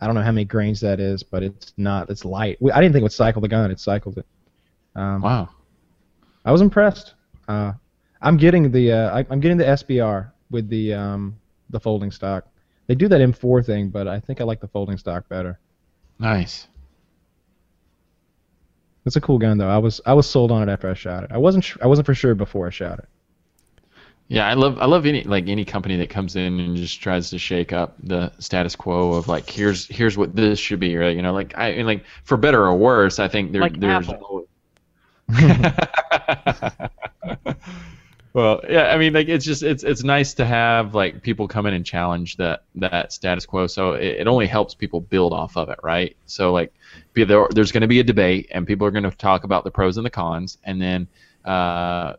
I 0.01 0.07
don't 0.07 0.15
know 0.15 0.23
how 0.23 0.33
many 0.33 0.45
grains 0.45 0.81
that 0.81 1.01
is, 1.01 1.23
but 1.23 1.43
it's 1.43 1.73
not. 1.77 2.11
It's 2.11 2.25
light. 2.25 2.59
I 2.73 2.81
didn't 2.81 2.93
think 2.93 3.01
it 3.01 3.05
would 3.05 3.13
cycle 3.13 3.41
the 3.41 3.49
gun. 3.49 3.71
It 3.71 3.81
cycled 3.81 4.19
it. 4.19 4.27
Um, 4.95 5.23
Wow. 5.23 5.49
I 6.45 6.53
was 6.53 6.61
impressed. 6.61 7.15
Uh, 7.49 7.73
I'm 8.23 8.37
getting 8.37 8.71
the 8.71 8.93
uh, 8.93 9.19
I, 9.19 9.27
I'm 9.31 9.41
getting 9.41 9.57
the 9.57 9.65
SBR 9.65 10.31
with 10.51 10.69
the 10.69 10.95
um, 10.95 11.37
the 11.71 11.81
folding 11.81 12.11
stock. 12.11 12.47
They 12.87 12.95
do 12.95 13.09
that 13.09 13.21
M4 13.21 13.65
thing, 13.65 13.89
but 13.89 14.07
I 14.07 14.21
think 14.21 14.41
I 14.41 14.45
like 14.45 14.61
the 14.61 14.69
folding 14.69 14.97
stock 14.97 15.29
better. 15.29 15.59
Nice. 16.19 16.69
It's 19.05 19.17
a 19.17 19.21
cool 19.21 19.39
gun 19.39 19.59
though. 19.59 19.69
I 19.69 19.79
was 19.79 20.01
I 20.05 20.15
was 20.15 20.29
sold 20.29 20.51
on 20.51 20.69
it 20.69 20.73
after 20.73 20.91
I 20.91 20.95
shot 20.95 21.25
it. 21.25 21.31
I 21.33 21.39
wasn't 21.39 21.63
sh- 21.63 21.77
I 21.81 21.87
wasn't 21.87 22.07
for 22.07 22.15
sure 22.15 22.35
before 22.35 22.67
I 22.67 22.71
shot 22.71 22.99
it. 22.99 23.09
Yeah, 24.29 24.49
I 24.49 24.55
love 24.55 24.79
I 24.81 24.87
love 24.87 25.07
any 25.07 25.23
like 25.23 25.47
any 25.47 25.65
company 25.65 25.97
that 25.99 26.11
comes 26.11 26.35
in 26.35 26.59
and 26.59 26.77
just 26.77 27.01
tries 27.01 27.31
to 27.31 27.39
shake 27.39 27.73
up 27.73 27.95
the 28.03 28.33
status 28.41 28.75
quo 28.75 29.13
of 29.13 29.29
like 29.29 29.49
here's 29.49 29.87
here's 29.87 30.19
what 30.19 30.35
this 30.35 30.59
should 30.59 30.81
be, 30.81 30.97
right? 30.97 31.15
You 31.15 31.23
know, 31.23 31.33
like 31.33 31.57
I 31.57 31.77
mean, 31.77 31.87
like 31.87 32.05
for 32.25 32.37
better 32.37 32.65
or 32.65 32.75
worse, 32.75 33.21
I 33.21 33.29
think 33.29 33.53
there 33.53 33.61
Like 33.61 33.79
there's. 33.79 34.09
Well, 38.37 38.61
yeah, 38.69 38.89
I 38.93 38.99
mean, 38.99 39.15
like 39.15 39.29
it's 39.29 39.47
just 39.47 39.63
it's 39.63 39.83
it's 39.83 40.05
nice 40.05 40.35
to 40.35 40.45
have 40.45 40.95
like 40.95 41.23
people 41.23 41.49
come 41.49 41.65
in 41.65 41.73
and 41.73 41.87
challenge 41.87 42.37
that 42.37 42.65
that 42.75 43.11
status 43.11 43.47
quo. 43.47 43.67
So 43.67 43.95
it, 43.95 44.21
it 44.21 44.27
only 44.27 44.47
helps 44.47 44.75
people 44.75 45.01
build 45.01 45.33
off 45.33 45.57
of 45.57 45.71
it, 45.71 45.79
right? 45.83 46.15
So 46.27 46.53
like, 46.53 46.71
be 47.15 47.25
there, 47.25 47.47
there's 47.51 47.73
going 47.73 47.81
to 47.81 47.87
be 47.87 47.99
a 48.01 48.05
debate, 48.05 48.49
and 48.51 48.67
people 48.67 48.87
are 48.87 48.91
going 48.91 49.05
to 49.05 49.11
talk 49.11 49.45
about 49.45 49.65
the 49.65 49.71
pros 49.71 49.97
and 49.97 50.05
the 50.05 50.11
cons, 50.11 50.59
and 50.65 50.83
then 50.83 51.09
uh, 51.47 52.17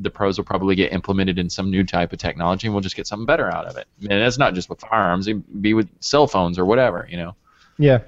the 0.00 0.10
pros 0.10 0.38
will 0.38 0.44
probably 0.44 0.74
get 0.74 0.92
implemented 0.92 1.38
in 1.38 1.48
some 1.48 1.70
new 1.70 1.84
type 1.84 2.12
of 2.12 2.18
technology, 2.18 2.66
and 2.66 2.74
we'll 2.74 2.80
just 2.80 2.96
get 2.96 3.06
something 3.06 3.24
better 3.26 3.48
out 3.48 3.66
of 3.66 3.76
it. 3.76 3.86
And 4.00 4.10
that's 4.10 4.38
not 4.38 4.54
just 4.54 4.70
with 4.70 4.80
firearms; 4.80 5.28
it 5.28 5.62
be 5.62 5.74
with 5.74 5.88
cell 6.00 6.26
phones 6.26 6.58
or 6.58 6.64
whatever, 6.64 7.06
you 7.08 7.16
know. 7.16 7.36
Yeah. 7.78 8.00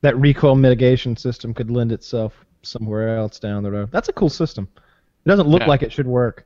that 0.00 0.18
recoil 0.18 0.56
mitigation 0.56 1.16
system 1.16 1.54
could 1.54 1.70
lend 1.70 1.92
itself 1.92 2.44
somewhere 2.62 3.16
else 3.16 3.38
down 3.38 3.62
the 3.62 3.70
road. 3.70 3.92
That's 3.92 4.08
a 4.08 4.12
cool 4.12 4.30
system. 4.30 4.66
It 5.24 5.28
doesn't 5.28 5.46
look 5.46 5.60
Yeah. 5.60 5.68
like 5.68 5.84
it 5.84 5.92
should 5.92 6.08
work. 6.08 6.44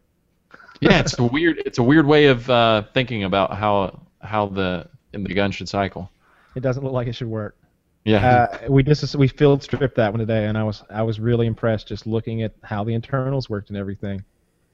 Yeah, 0.82 0.98
it's 0.98 1.16
a 1.16 1.22
weird 1.22 1.62
it's 1.64 1.78
a 1.78 1.82
weird 1.82 2.06
way 2.06 2.26
of 2.26 2.50
uh, 2.50 2.82
thinking 2.92 3.22
about 3.22 3.54
how 3.54 4.00
how 4.20 4.46
the 4.46 4.88
the 5.12 5.32
gun 5.32 5.52
should 5.52 5.68
cycle. 5.68 6.10
It 6.56 6.60
doesn't 6.60 6.82
look 6.82 6.92
like 6.92 7.06
it 7.06 7.14
should 7.14 7.28
work. 7.28 7.56
Yeah. 8.04 8.48
Uh, 8.52 8.59
we 8.68 8.82
just 8.82 9.14
we 9.14 9.28
field 9.28 9.62
stripped 9.62 9.94
that 9.94 10.12
one 10.12 10.18
today, 10.18 10.46
and 10.46 10.59
I 10.59 10.64
was 10.64 10.82
I 10.90 11.02
was 11.02 11.20
really 11.20 11.46
impressed 11.46 11.86
just 11.86 12.04
looking 12.04 12.42
at 12.42 12.52
how 12.64 12.82
the 12.82 12.94
internals 12.94 13.48
worked 13.48 13.68
and 13.68 13.78
everything. 13.78 14.24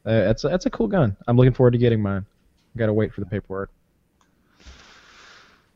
Uh, 0.06 0.20
that's 0.20 0.44
a, 0.44 0.48
that's 0.48 0.64
a 0.64 0.70
cool 0.70 0.86
gun. 0.88 1.14
I'm 1.26 1.36
looking 1.36 1.52
forward 1.52 1.72
to 1.72 1.78
getting 1.78 2.00
mine. 2.00 2.24
Got 2.78 2.86
to 2.86 2.94
wait 2.94 3.12
for 3.12 3.20
the 3.20 3.26
paperwork. 3.26 3.70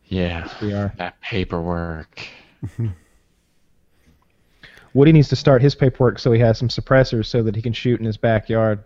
yeah. 0.06 0.48
We 0.62 0.72
are. 0.72 0.94
That 0.96 1.20
paperwork. 1.20 2.26
Woody 4.94 5.12
needs 5.12 5.28
to 5.28 5.36
start 5.36 5.60
his 5.60 5.74
paperwork 5.74 6.18
so 6.18 6.32
he 6.32 6.40
has 6.40 6.56
some 6.56 6.68
suppressors 6.68 7.26
so 7.26 7.42
that 7.42 7.54
he 7.54 7.60
can 7.60 7.74
shoot 7.74 8.00
in 8.00 8.06
his 8.06 8.16
backyard. 8.16 8.82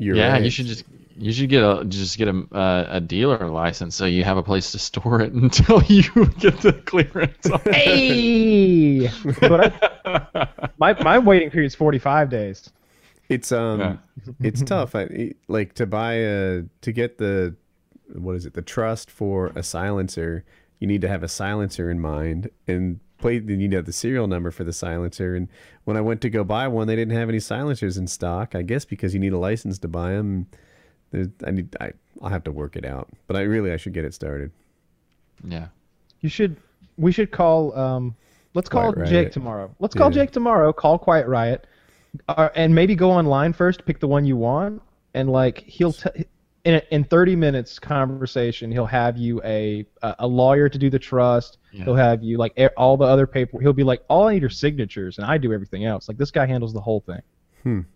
You're 0.00 0.16
yeah, 0.16 0.32
right. 0.32 0.42
you 0.42 0.50
should 0.50 0.66
just 0.66 0.84
you 1.16 1.32
should 1.32 1.48
get 1.50 1.62
a 1.62 1.84
just 1.84 2.16
get 2.18 2.28
a 2.28 2.42
uh, 2.52 2.86
a 2.88 3.00
dealer 3.00 3.48
license 3.50 3.94
so 3.94 4.06
you 4.06 4.24
have 4.24 4.36
a 4.38 4.42
place 4.42 4.72
to 4.72 4.78
store 4.78 5.20
it 5.20 5.32
until 5.44 5.82
you 5.84 6.02
get 6.38 6.58
the 6.62 6.72
clearance. 6.72 7.46
on 7.50 7.60
it. 7.66 7.74
Hey! 7.74 9.10
but 9.48 9.72
I, 10.04 10.48
my 10.78 10.94
my 11.02 11.18
waiting 11.18 11.50
period 11.50 11.66
is 11.68 11.74
45 11.74 12.30
days. 12.30 12.70
It's 13.28 13.52
um, 13.52 13.80
Yeah. 13.80 13.96
it's 14.40 14.62
tough. 14.74 14.94
I, 14.94 15.02
it- 15.02 15.36
like 15.48 15.74
to 15.74 15.86
buy 15.86 16.14
a 16.14 16.62
to 16.80 16.92
get 16.92 17.18
the 17.18 17.54
what 18.14 18.34
is 18.34 18.46
it? 18.46 18.54
The 18.54 18.62
trust 18.62 19.10
for 19.10 19.48
a 19.54 19.62
silencer. 19.62 20.44
You 20.80 20.86
need 20.86 21.02
to 21.02 21.08
have 21.08 21.22
a 21.22 21.28
silencer 21.28 21.90
in 21.90 22.00
mind 22.00 22.48
and 22.66 22.98
play. 23.20 23.34
You 23.34 23.56
need 23.56 23.72
have 23.72 23.86
the 23.86 23.92
serial 23.92 24.26
number 24.26 24.50
for 24.50 24.64
the 24.64 24.72
silencer. 24.72 25.34
And 25.34 25.48
when 25.84 25.96
I 25.96 26.00
went 26.00 26.20
to 26.22 26.30
go 26.30 26.42
buy 26.44 26.68
one, 26.68 26.86
they 26.86 26.96
didn't 26.96 27.16
have 27.16 27.28
any 27.28 27.40
silencers 27.40 27.96
in 27.96 28.06
stock. 28.06 28.54
I 28.54 28.62
guess 28.62 28.84
because 28.84 29.14
you 29.14 29.20
need 29.20 29.32
a 29.32 29.38
license 29.38 29.78
to 29.80 29.88
buy 29.88 30.12
them. 30.12 30.46
There's, 31.10 31.28
I 31.46 31.50
need. 31.50 31.76
I 31.80 31.92
I'll 32.22 32.30
have 32.30 32.44
to 32.44 32.52
work 32.52 32.76
it 32.76 32.84
out. 32.84 33.08
But 33.26 33.36
I 33.36 33.42
really 33.42 33.72
I 33.72 33.76
should 33.76 33.92
get 33.92 34.04
it 34.04 34.14
started. 34.14 34.50
yeah. 35.44 35.68
You 36.20 36.28
should. 36.28 36.56
We 36.98 37.12
should 37.12 37.30
call. 37.30 37.76
Um, 37.78 38.14
let's 38.54 38.68
call 38.68 38.92
Quiet 38.92 39.08
Jake 39.08 39.32
tomorrow. 39.32 39.74
Let's 39.78 39.94
call 39.94 40.10
Yeah. 40.10 40.22
Jake 40.22 40.32
tomorrow. 40.32 40.72
Call 40.72 40.98
Quiet 40.98 41.26
Riot, 41.26 41.66
uh, 42.28 42.50
and 42.54 42.74
maybe 42.74 42.94
go 42.94 43.10
online 43.10 43.52
first. 43.54 43.86
Pick 43.86 44.00
the 44.00 44.08
one 44.08 44.24
you 44.26 44.36
want, 44.36 44.82
and 45.14 45.30
like 45.30 45.60
he'll 45.60 45.92
t- 45.94 46.26
in 46.66 46.74
a, 46.74 46.82
in 46.90 47.04
30 47.04 47.36
minutes 47.36 47.78
conversation, 47.78 48.70
he'll 48.70 48.84
have 48.84 49.16
you 49.16 49.40
a 49.44 49.86
a 50.02 50.16
a 50.20 50.26
lawyer 50.26 50.68
to 50.68 50.76
do 50.78 50.90
the 50.90 50.98
trust. 50.98 51.56
Yeah. 51.72 51.84
He'll 51.84 51.94
have 51.94 52.22
you 52.22 52.38
like 52.38 52.58
all 52.76 52.96
the 52.96 53.04
other 53.04 53.26
paper. 53.26 53.60
He'll 53.60 53.72
be 53.72 53.84
like, 53.84 54.02
all 54.08 54.28
I 54.28 54.34
need 54.34 54.44
are 54.44 54.50
signatures, 54.50 55.18
and 55.18 55.26
I 55.26 55.38
do 55.38 55.52
everything 55.52 55.84
else. 55.84 56.08
Like 56.08 56.18
this 56.18 56.30
guy 56.30 56.46
handles 56.46 56.72
the 56.72 56.80
whole 56.80 57.00
thing. 57.00 57.86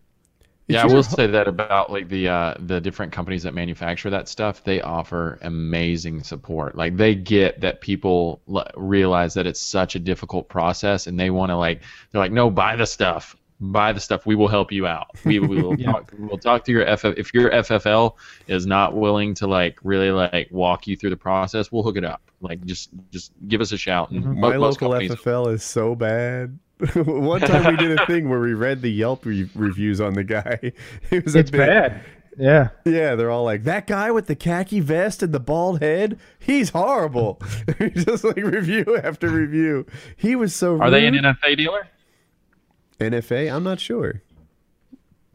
Yeah, 0.67 0.83
I 0.83 0.87
will 0.87 1.03
say 1.03 1.27
that 1.27 1.47
about 1.47 1.93
like 1.93 2.09
the 2.09 2.29
uh, 2.29 2.55
the 2.59 2.81
different 2.81 3.13
companies 3.13 3.43
that 3.43 3.53
manufacture 3.53 4.09
that 4.11 4.29
stuff. 4.29 4.65
They 4.65 4.81
offer 4.81 5.39
amazing 5.43 6.23
support. 6.23 6.75
Like 6.75 6.97
they 6.97 7.15
get 7.15 7.61
that 7.61 7.83
people 7.83 8.41
l- 8.49 8.71
realize 8.75 9.35
that 9.35 9.47
it's 9.47 9.61
such 9.61 9.95
a 9.95 9.99
difficult 9.99 10.49
process, 10.49 11.07
and 11.07 11.21
they 11.21 11.29
want 11.29 11.51
to 11.51 11.57
like 11.57 11.83
they're 12.11 12.21
like, 12.21 12.33
no, 12.33 12.49
buy 12.49 12.77
the 12.77 12.87
stuff, 12.87 13.37
buy 13.61 13.93
the 13.93 14.01
stuff. 14.01 14.27
We 14.27 14.35
will 14.35 14.49
help 14.49 14.73
you 14.73 14.87
out. 14.87 15.09
We, 15.25 15.39
we 15.39 15.63
will 15.63 15.75
Yeah. 15.79 15.93
talk. 15.93 16.13
We'll 16.19 16.39
talk 16.39 16.65
to 16.65 16.73
your 16.73 16.97
FF. 16.97 17.15
If 17.17 17.33
your 17.35 17.51
FFL 17.51 18.15
is 18.49 18.67
not 18.67 18.95
willing 18.95 19.35
to 19.35 19.47
like 19.47 19.79
really 19.83 20.11
like 20.11 20.49
walk 20.51 20.87
you 20.87 20.97
through 20.97 21.11
the 21.11 21.17
process, 21.17 21.71
we'll 21.73 21.83
hook 21.83 21.97
it 21.97 22.05
up. 22.05 22.21
Like 22.41 22.65
just 22.65 22.91
just 23.11 23.33
give 23.49 23.61
us 23.61 23.73
a 23.73 23.79
shout. 23.79 24.11
And 24.11 24.23
mm-hmm. 24.23 24.41
mo- 24.41 24.51
My 24.51 24.57
local 24.57 24.91
FFL 24.91 25.53
is 25.55 25.63
so 25.63 25.95
bad. 25.95 26.59
One 26.95 27.41
time 27.41 27.71
we 27.71 27.77
did 27.77 27.99
a 27.99 28.05
thing 28.07 28.29
where 28.29 28.41
we 28.41 28.53
read 28.53 28.83
the 28.83 28.91
Yelp 28.91 29.25
re- 29.25 29.49
reviews 29.55 30.01
on 30.01 30.15
the 30.15 30.25
guy. 30.25 30.73
It 31.11 31.25
was 31.25 31.37
a 31.37 31.39
It's 31.41 31.51
bit- 31.51 31.59
bad. 31.59 32.01
Yeah. 32.37 32.71
Yeah, 32.85 33.15
they're 33.15 33.31
all 33.31 33.45
like, 33.45 33.63
that 33.63 33.87
guy 33.87 34.11
with 34.11 34.27
the 34.27 34.35
khaki 34.35 34.81
vest 34.81 35.23
and 35.23 35.33
the 35.33 35.39
bald 35.39 35.81
head, 35.81 36.19
he's 36.41 36.71
horrible. 36.71 37.41
Just 37.95 38.25
like 38.25 38.37
review 38.39 38.99
after 39.03 39.29
review. 39.29 39.87
He 40.17 40.35
was 40.35 40.53
so 40.53 40.81
Are 40.81 40.91
they 40.91 41.07
an 41.07 41.15
rude. 41.15 41.25
NFA 41.25 41.57
dealer? 41.57 41.87
NFA? 43.01 43.53
I'm 43.55 43.65
not 43.65 43.81
sure. 43.81 44.23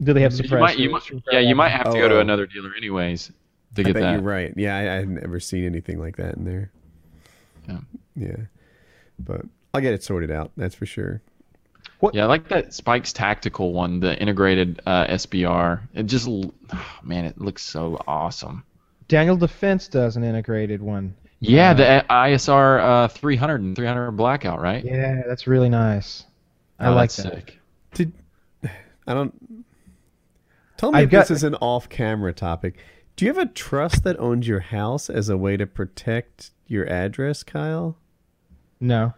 Do 0.02 0.12
they 0.12 0.22
have 0.22 0.32
You 0.32 0.44
suppressors? 0.44 0.60
might, 0.60 0.78
you 0.78 0.90
might, 0.90 1.02
yeah, 1.30 1.40
you 1.40 1.54
might 1.54 1.68
have 1.70 1.84
to 1.84 1.90
Oh, 1.90 1.94
go 1.94 2.08
to 2.08 2.16
oh. 2.16 2.20
another 2.20 2.46
dealer 2.46 2.70
anyways 2.76 3.32
to 3.74 3.82
I 3.82 3.84
get 3.84 3.94
bet 3.94 4.02
that. 4.02 4.12
you're 4.12 4.22
right. 4.22 4.52
Yeah, 4.56 4.76
I, 4.76 4.98
I've 4.98 5.08
never 5.08 5.38
seen 5.40 5.64
anything 5.64 5.98
like 5.98 6.16
that 6.16 6.36
in 6.36 6.44
there. 6.44 6.70
Yeah. 7.68 7.78
Yeah. 8.16 8.36
But 9.18 9.42
I'll 9.74 9.80
get 9.82 9.92
it 9.92 10.02
sorted 10.02 10.30
out, 10.30 10.52
that's 10.56 10.74
for 10.74 10.86
sure. 10.86 11.20
What? 12.00 12.14
Yeah, 12.14 12.22
I 12.24 12.26
like 12.26 12.48
that 12.48 12.72
Spike's 12.72 13.12
tactical 13.12 13.74
one, 13.74 14.00
the 14.00 14.18
integrated 14.18 14.80
uh, 14.86 15.06
SBR. 15.08 15.80
It 15.94 16.04
just, 16.04 16.26
l- 16.26 16.54
man, 17.02 17.26
it 17.26 17.38
looks 17.38 17.62
so 17.62 18.02
awesome. 18.08 18.64
Daniel 19.08 19.36
Defense 19.36 19.86
does 19.88 20.16
an 20.16 20.24
integrated 20.24 20.80
one. 20.80 21.14
Yeah, 21.40 21.72
the 21.74 22.04
ISR 22.08 22.80
uh, 23.04 23.08
300 23.08 23.60
and 23.62 23.74
300 23.76 24.12
blackout, 24.12 24.60
right? 24.60 24.84
Yeah, 24.84 25.22
that's 25.26 25.46
really 25.46 25.68
nice. 25.70 26.24
I 26.80 26.88
Oh, 26.88 26.94
like 26.94 27.10
that's 27.10 27.16
that. 27.22 27.34
sick. 27.34 27.60
Did 27.94 28.12
I 29.06 29.14
don't 29.14 29.64
tell 30.76 30.92
me 30.92 30.98
I've 30.98 31.04
if 31.04 31.10
got- 31.10 31.20
this 31.28 31.30
is 31.38 31.44
an 31.44 31.54
off-camera 31.56 32.32
topic. 32.32 32.78
Do 33.16 33.24
you 33.26 33.32
have 33.34 33.42
a 33.42 33.50
trust 33.50 34.02
that 34.04 34.18
owns 34.18 34.48
your 34.48 34.60
house 34.60 35.10
as 35.10 35.28
a 35.28 35.36
way 35.36 35.56
to 35.58 35.66
protect 35.66 36.52
your 36.66 36.86
address, 36.88 37.42
Kyle? 37.42 37.96
No. 38.80 39.12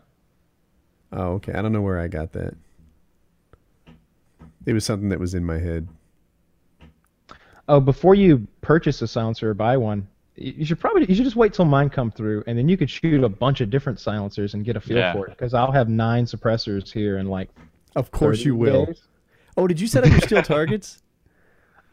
Oh, 1.13 1.35
okay. 1.35 1.53
I 1.53 1.63
don't 1.63 1.73
know 1.73 1.83
where 1.83 2.01
I 2.01 2.09
got 2.09 2.33
that. 2.33 2.55
It 4.67 4.73
was 4.73 4.85
something 4.85 5.09
that 5.11 5.21
was 5.21 5.35
in 5.35 5.45
my 5.45 5.59
head. 5.59 5.89
Oh, 7.69 7.79
before 7.81 8.15
you 8.17 8.49
purchase 8.61 9.03
a 9.03 9.07
silencer 9.07 9.51
or 9.51 9.55
buy 9.55 9.77
one, 9.77 10.01
y- 10.01 10.07
you 10.37 10.65
should 10.65 10.81
probably 10.81 11.05
you 11.09 11.15
should 11.15 11.25
just 11.25 11.37
wait 11.37 11.53
till 11.53 11.65
mine 11.67 11.91
come 11.91 12.11
through, 12.11 12.43
and 12.47 12.57
then 12.59 12.69
you 12.69 12.77
could 12.77 12.89
shoot 12.91 13.23
a 13.23 13.29
bunch 13.29 13.61
of 13.61 13.71
different 13.71 14.01
silencers 14.01 14.55
and 14.55 14.65
get 14.65 14.77
a 14.77 14.81
feel 14.81 14.97
Yeah. 14.97 15.13
for 15.13 15.27
it. 15.27 15.31
Because 15.31 15.55
I'll 15.55 15.73
have 15.73 15.89
nine 15.89 16.25
suppressors 16.25 16.91
here 16.93 17.19
in 17.19 17.27
like. 17.29 17.49
Of 17.95 18.11
course 18.11 18.43
you 18.45 18.57
will. 18.57 18.87
days. 18.87 19.03
Oh, 19.57 19.67
did 19.67 19.79
you 19.79 19.87
set 19.87 20.05
up 20.05 20.11
your 20.11 20.21
steel 20.21 20.43
targets? 20.43 20.99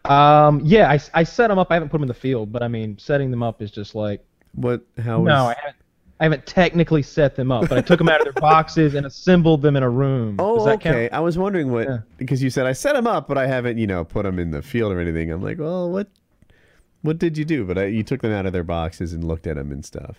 Um, 0.06 0.62
yeah, 0.64 0.90
I, 0.90 1.00
I 1.14 1.24
set 1.24 1.50
them 1.50 1.60
up. 1.60 1.68
I 1.70 1.74
haven't 1.74 1.90
put 1.90 1.98
them 1.98 2.04
in 2.04 2.08
the 2.08 2.14
field, 2.14 2.52
but 2.54 2.64
I 2.64 2.70
mean, 2.70 2.98
setting 2.98 3.32
them 3.32 3.44
up 3.44 3.62
is 3.62 3.70
just 3.70 3.96
like 3.96 4.24
What? 4.56 4.82
How? 4.98 5.22
no, 5.22 5.48
I 5.48 5.56
haven't. 5.56 5.76
I 6.22 6.24
haven't 6.24 6.46
technically 6.46 7.02
set 7.02 7.36
them 7.36 7.50
up, 7.52 7.68
but 7.70 7.78
I 7.78 7.82
took 7.82 7.98
them 7.98 8.08
out 8.10 8.20
of 8.20 8.26
their 8.26 8.34
boxes 8.42 8.94
and 8.96 9.06
assembled 9.06 9.62
them 9.62 9.76
in 9.76 9.84
a 9.84 9.90
room. 9.90 10.38
Oh, 10.40 10.56
Does 10.56 10.66
that 10.66 10.76
okay. 10.76 11.10
count? 11.10 11.14
I 11.14 11.20
was 11.20 11.38
wondering 11.38 11.72
what 11.72 11.88
Yeah. 11.88 11.98
because 12.18 12.42
you 12.42 12.50
said 12.50 12.66
I 12.66 12.72
set 12.72 12.94
them 12.94 13.08
up, 13.08 13.28
but 13.28 13.38
I 13.38 13.46
haven't, 13.46 13.78
you 13.78 13.88
know, 13.88 14.04
put 14.06 14.24
them 14.24 14.40
in 14.40 14.52
the 14.52 14.62
field 14.62 14.92
or 14.94 15.00
anything. 15.00 15.32
I'm 15.32 15.42
like, 15.42 15.60
well, 15.60 15.90
what? 15.90 16.08
What 17.02 17.18
did 17.18 17.38
you 17.38 17.46
do? 17.46 17.66
But 17.66 17.78
I, 17.78 17.86
you 17.86 18.04
took 18.04 18.22
them 18.22 18.32
out 18.32 18.46
of 18.46 18.54
their 18.54 18.64
boxes 18.64 19.14
and 19.14 19.24
looked 19.24 19.48
at 19.48 19.56
them 19.56 19.72
and 19.72 19.84
stuff. 19.86 20.18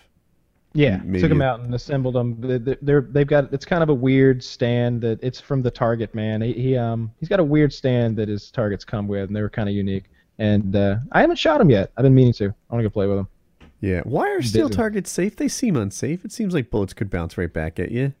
Yeah, 0.73 1.01
maybe 1.03 1.19
took 1.19 1.29
them 1.29 1.41
out 1.41 1.59
and 1.59 1.75
assembled 1.75 2.15
them. 2.15 2.37
They're, 2.39 2.77
they're 2.81 3.01
they've 3.01 3.27
got 3.27 3.53
it's 3.53 3.65
kind 3.65 3.83
of 3.83 3.89
a 3.89 3.93
weird 3.93 4.41
stand 4.41 5.01
that 5.01 5.19
it's 5.21 5.39
from 5.39 5.61
the 5.61 5.71
Target 5.71 6.15
man. 6.15 6.41
He, 6.41 6.53
he 6.53 6.77
um 6.77 7.11
he's 7.19 7.27
got 7.27 7.41
a 7.41 7.43
weird 7.43 7.73
stand 7.73 8.15
that 8.17 8.29
his 8.29 8.49
targets 8.51 8.85
come 8.85 9.07
with, 9.07 9.27
and 9.27 9.35
they 9.35 9.41
were 9.41 9.49
kind 9.49 9.67
of 9.67 9.75
unique. 9.75 10.05
And 10.39 10.75
uh, 10.75 10.97
I 11.11 11.21
haven't 11.21 11.37
shot 11.37 11.59
them 11.59 11.69
yet. 11.69 11.91
I've 11.97 12.03
been 12.03 12.15
meaning 12.15 12.33
to. 12.33 12.45
I 12.45 12.73
want 12.73 12.83
to 12.83 12.89
go 12.89 12.93
play 12.93 13.05
with 13.05 13.17
them. 13.17 13.27
Yeah. 13.81 14.01
Why 14.05 14.29
are 14.29 14.41
steel 14.41 14.69
targets 14.69 15.11
safe? 15.11 15.35
They 15.35 15.47
seem 15.47 15.75
unsafe. 15.75 16.23
It 16.23 16.31
seems 16.31 16.53
like 16.53 16.69
bullets 16.69 16.93
could 16.93 17.09
bounce 17.09 17.37
right 17.37 17.51
back 17.51 17.79
at 17.79 17.91
you. 17.91 18.13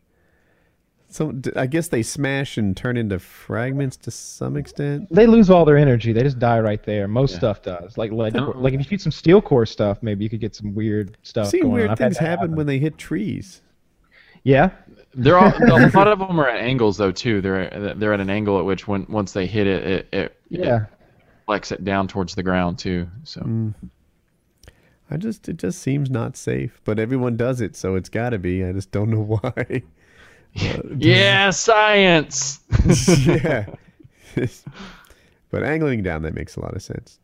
So 1.13 1.31
d- 1.33 1.51
I 1.57 1.67
guess 1.67 1.89
they 1.89 2.03
smash 2.03 2.57
and 2.57 2.75
turn 2.75 2.95
into 2.95 3.19
fragments 3.19 3.97
to 3.97 4.11
some 4.11 4.55
extent. 4.55 5.07
They 5.13 5.27
lose 5.27 5.49
all 5.49 5.65
their 5.65 5.77
energy. 5.77 6.13
They 6.13 6.23
just 6.23 6.39
die 6.39 6.59
right 6.61 6.81
there. 6.83 7.07
Most 7.07 7.31
Yeah. 7.33 7.37
stuff 7.37 7.61
does. 7.61 7.97
Like 7.97 8.11
lead, 8.11 8.33
don't- 8.33 8.61
like 8.61 8.73
if 8.73 8.79
you 8.79 8.83
shoot 8.85 9.01
some 9.01 9.11
steel 9.11 9.41
core 9.41 9.65
stuff, 9.65 10.01
maybe 10.01 10.23
you 10.23 10.29
could 10.29 10.39
get 10.39 10.55
some 10.55 10.73
weird 10.73 11.17
stuff. 11.23 11.45
I've 11.47 11.51
seen 11.51 11.61
going 11.63 11.73
weird 11.73 11.89
on. 11.91 11.97
Things 11.97 12.17
that 12.17 12.25
happen 12.25 12.55
when 12.55 12.65
they 12.65 12.79
hit 12.79 12.97
trees. 12.97 13.61
Yeah. 14.43 14.69
They're 15.13 15.37
all, 15.37 15.51
a 15.69 15.91
lot 15.93 16.07
of 16.07 16.19
them 16.19 16.39
are 16.39 16.47
at 16.47 16.61
angles 16.61 16.95
though 16.97 17.11
too. 17.11 17.41
They're 17.41 17.93
they're 17.97 18.13
at 18.13 18.21
an 18.21 18.29
angle 18.29 18.57
at 18.59 18.65
which 18.65 18.87
when 18.87 19.05
once 19.09 19.33
they 19.33 19.45
hit 19.45 19.67
it, 19.67 19.83
it, 19.85 20.07
it, 20.13 20.37
Yeah. 20.49 20.83
it 20.83 20.87
flex 21.45 21.71
it 21.73 21.83
down 21.83 22.07
towards 22.07 22.35
the 22.35 22.43
ground 22.43 22.79
too. 22.79 23.07
So 23.25 23.41
Mm. 23.41 23.73
I 25.09 25.17
just 25.17 25.49
it 25.49 25.57
just 25.57 25.79
seems 25.81 26.09
not 26.09 26.37
safe, 26.37 26.79
but 26.85 26.97
everyone 26.97 27.35
does 27.35 27.59
it, 27.59 27.75
so 27.75 27.95
it's 27.95 28.07
got 28.07 28.29
to 28.29 28.39
be. 28.39 28.63
I 28.63 28.71
just 28.71 28.91
don't 28.93 29.09
know 29.09 29.23
why. 29.41 29.83
Uh, 30.59 30.81
yeah, 30.97 31.49
science. 31.49 32.59
yeah. 33.27 33.65
but 35.49 35.63
angling 35.63 36.03
down 36.03 36.23
that 36.23 36.33
makes 36.33 36.55
a 36.55 36.59
lot 36.59 36.75
of 36.75 36.81
sense. 36.81 37.19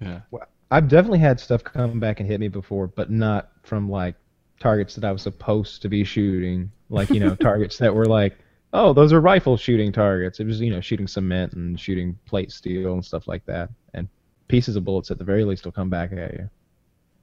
yeah. 0.00 0.20
Well, 0.30 0.46
I've 0.70 0.88
definitely 0.88 1.18
had 1.18 1.38
stuff 1.38 1.62
come 1.62 2.00
back 2.00 2.18
and 2.18 2.28
hit 2.28 2.40
me 2.40 2.48
before, 2.48 2.86
but 2.86 3.10
not 3.10 3.50
from 3.62 3.90
like 3.90 4.14
targets 4.58 4.94
that 4.94 5.04
I 5.04 5.12
was 5.12 5.22
supposed 5.22 5.82
to 5.82 5.88
be 5.88 6.02
shooting. 6.02 6.72
Like, 6.88 7.10
you 7.10 7.20
know, 7.20 7.34
targets 7.40 7.76
that 7.78 7.94
were 7.94 8.06
like, 8.06 8.38
oh, 8.72 8.92
those 8.94 9.12
are 9.12 9.20
rifle 9.20 9.56
shooting 9.56 9.92
targets. 9.92 10.40
It 10.40 10.46
was, 10.46 10.60
you 10.60 10.70
know, 10.70 10.80
shooting 10.80 11.06
cement 11.06 11.52
and 11.52 11.78
shooting 11.78 12.18
plate 12.24 12.50
steel 12.50 12.94
and 12.94 13.04
stuff 13.04 13.28
like 13.28 13.44
that. 13.46 13.68
And 13.92 14.08
pieces 14.48 14.76
of 14.76 14.84
bullets 14.84 15.10
at 15.10 15.18
the 15.18 15.24
very 15.24 15.44
least 15.44 15.64
will 15.64 15.72
come 15.72 15.90
back 15.90 16.12
at 16.12 16.32
you. 16.32 16.50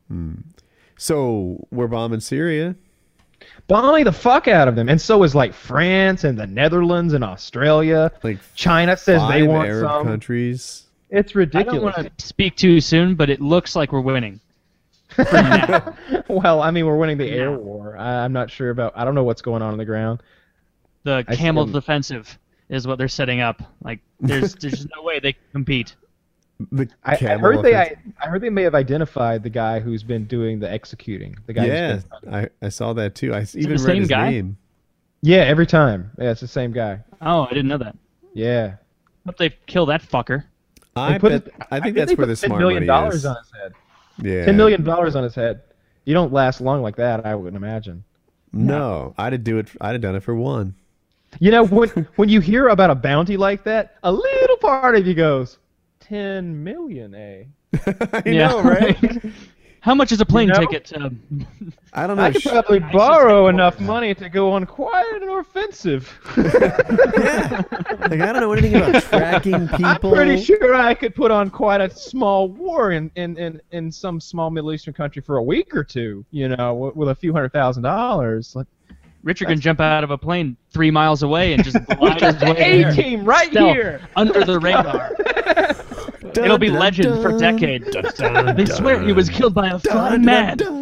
Hmm. 0.10 0.34
So 0.98 1.66
we're 1.72 1.88
bombing 1.88 2.20
Syria. 2.20 2.76
Bombing 3.68 4.04
the 4.04 4.12
fuck 4.12 4.48
out 4.48 4.68
of 4.68 4.76
them, 4.76 4.90
and 4.90 5.00
so 5.00 5.24
is 5.24 5.36
like 5.36 5.54
France 5.54 6.24
and 6.24 6.38
the 6.38 6.48
Netherlands 6.48 7.14
and 7.14 7.24
Australia. 7.24 8.12
Like 8.24 8.40
China 8.56 8.98
says 8.98 9.22
they 9.30 9.42
five 9.42 9.48
want 9.48 9.68
Arab 9.68 9.90
some. 9.90 10.06
countries. 10.06 10.86
It's 11.10 11.34
ridiculous. 11.36 11.68
I 11.68 11.76
don't 11.76 11.84
want 11.84 12.18
to 12.18 12.26
speak 12.26 12.56
too 12.56 12.80
soon, 12.82 13.16
but 13.16 13.30
it 13.30 13.42
looks 13.42 13.76
like 13.76 13.92
we're 13.92 14.02
winning. 14.02 14.40
well, 15.18 16.62
I 16.62 16.70
mean, 16.72 16.86
we're 16.86 16.98
winning 16.98 17.18
the 17.18 17.30
air 17.30 17.52
war. 17.52 17.98
I, 17.98 18.24
I'm 18.24 18.34
not 18.34 18.52
sure 18.52 18.70
about. 18.70 18.94
I 18.96 19.06
don't 19.06 19.16
know 19.16 19.24
what's 19.24 19.42
going 19.42 19.62
on 19.62 19.72
on 19.72 19.78
the 19.78 19.86
ground. 19.86 20.22
The 21.04 21.24
camel 21.34 21.66
defensive 21.66 22.38
is 22.70 22.86
what 22.86 22.98
they're 22.98 23.08
setting 23.08 23.42
up. 23.42 23.62
Like 23.82 24.00
there's 24.20 24.54
there's 24.56 24.86
no 24.96 25.02
way 25.02 25.20
they 25.20 25.34
can 25.34 25.42
compete. 25.52 25.96
The 26.72 26.90
I, 27.06 27.14
I 27.14 27.16
camel 27.16 27.40
heard 27.54 27.64
they. 27.64 27.76
I. 27.76 27.96
I 28.22 28.28
heard 28.28 28.42
they 28.42 28.50
may 28.50 28.64
have 28.64 28.76
identified 28.76 29.44
the 29.44 29.50
guy 29.50 29.80
who's 29.80 30.04
been 30.04 30.26
doing 30.26 30.60
the 30.60 30.70
executing. 30.70 31.38
The 31.46 31.54
guy. 31.54 31.66
yeah, 31.66 31.94
Who's 31.96 32.06
I, 32.34 32.50
I 32.62 32.70
saw 32.70 32.92
that 32.94 33.16
too. 33.16 33.34
I 33.34 33.46
even 33.56 33.62
the 33.64 33.70
read 33.70 33.80
same 33.80 34.00
his 34.02 34.10
guy? 34.10 34.30
name. 34.30 34.58
yeah, 35.22 35.38
every 35.40 35.66
time. 35.66 36.12
Yeah, 36.20 36.32
it's 36.32 36.42
the 36.42 36.48
same 36.50 36.74
guy. 36.74 37.00
Oh, 37.22 37.44
I 37.46 37.50
didn't 37.50 37.68
know 37.70 37.78
that. 37.78 37.96
Yeah. 38.34 38.76
Hope 39.26 39.38
they 39.38 39.52
kill 39.68 39.86
that 39.86 40.02
fucker. 40.02 40.44
I 40.96 41.18
put 41.18 41.32
bet. 41.32 41.48
it- 41.48 41.54
I 41.72 41.80
think 41.80 41.96
they 41.96 42.02
that's 42.06 42.18
where 42.18 42.28
the 42.28 42.34
$10 42.34 42.38
smart 42.48 42.60
million 42.60 42.86
money 42.86 42.88
dollars 42.88 43.16
is. 43.16 43.26
on 43.26 43.38
his 43.38 43.52
head. 43.62 43.74
Yeah. 44.22 44.46
Ten 44.46 44.58
million 44.58 44.84
dollars 44.84 45.16
on 45.16 45.24
his 45.24 45.36
head. 45.36 45.62
You 46.04 46.14
don't 46.14 46.34
last 46.34 46.60
long 46.60 46.82
like 46.82 46.98
that. 46.98 47.26
I 47.26 47.36
wouldn't 47.36 47.56
imagine. 47.56 48.04
No, 48.52 49.14
I'd 49.18 49.32
have 49.34 49.44
do 49.46 49.60
it. 49.60 49.70
I'd 49.80 49.92
have 49.94 50.02
done 50.02 50.16
it 50.16 50.24
for 50.24 50.36
one. 50.36 50.76
You 51.40 51.52
know, 51.52 51.64
when 51.64 51.90
when 52.18 52.28
you 52.28 52.42
hear 52.42 52.68
about 52.68 52.90
a 52.90 52.96
bounty 52.96 53.38
like 53.38 53.64
that, 53.64 53.96
a 54.04 54.12
little 54.12 54.58
part 54.58 54.96
of 54.96 55.06
you 55.08 55.14
goes, 55.14 55.58
ten 56.10 56.64
million, 56.64 57.14
eh? 57.16 57.44
I 57.86 58.24
Yeah. 58.26 58.48
know, 58.50 58.62
right? 58.62 58.98
How 59.82 59.96
much 59.96 60.12
is 60.12 60.20
a 60.20 60.26
plane 60.26 60.50
You 60.50 60.56
know? 60.56 60.60
ticket? 60.60 60.86
To, 60.88 61.10
I 61.94 62.06
don't 62.06 62.18
know. 62.18 62.24
I 62.24 62.32
could 62.34 62.42
sh- 62.42 62.48
probably 62.50 62.82
just 62.82 62.92
borrow 62.92 63.48
enough 63.48 63.80
more. 63.80 63.94
money 63.96 64.14
to 64.14 64.28
go 64.28 64.52
on 64.52 64.66
quite 64.66 65.22
an 65.22 65.30
offensive. 65.30 66.20
yeah. 66.38 67.62
like 68.02 68.20
I 68.20 68.34
don't 68.34 68.42
know 68.42 68.52
anything 68.52 68.76
about 68.76 69.02
tracking 69.04 69.70
people. 69.70 69.86
I'm 69.86 70.00
pretty 70.02 70.42
sure 70.44 70.76
I 70.76 70.94
could 70.94 71.16
put 71.16 71.32
on 71.32 71.50
quite 71.50 71.80
a 71.80 71.90
small 71.90 72.50
war 72.50 72.92
in, 72.92 73.10
in, 73.16 73.38
in, 73.38 73.62
in 73.72 73.90
some 73.90 74.20
small 74.20 74.50
Middle 74.50 74.74
Eastern 74.74 74.94
country 74.94 75.22
for 75.22 75.38
a 75.38 75.44
week 75.44 75.74
or 75.74 75.86
two, 75.86 76.26
you 76.32 76.50
know, 76.50 76.74
with, 76.74 76.96
with 76.98 77.10
a 77.10 77.16
few 77.16 77.32
hundred 77.32 77.54
thousand 77.54 77.84
dollars. 77.84 78.58
Like, 78.58 78.68
Richard 79.24 79.48
can 79.48 79.62
jump 79.62 79.80
out 79.80 80.04
of 80.04 80.12
a 80.12 80.18
plane 80.18 80.58
three 80.72 80.92
miles 80.92 81.24
away 81.24 81.54
and 81.54 81.64
just 81.64 81.78
glide 81.86 82.20
his 82.22 82.42
way. 82.42 82.84
A 82.84 82.92
team 82.94 83.24
right 83.24 83.50
Stealth, 83.50 83.76
here. 83.76 84.02
under 84.18 84.44
the 84.44 84.60
radar. 84.60 85.16
Dun, 86.34 86.46
It'll 86.46 86.58
be 86.58 86.68
dun, 86.70 86.80
legend 86.80 87.22
for 87.22 87.38
decades. 87.38 87.90
dun, 87.92 88.04
dun, 88.16 88.56
They 88.56 88.66
swear 88.66 89.02
he 89.02 89.12
was 89.14 89.30
killed 89.30 89.54
by 89.54 89.68
a 89.68 89.80
dun, 89.80 89.82
flying 89.82 90.22
dun, 90.22 90.26
man. 90.26 90.58
dun, 90.58 90.82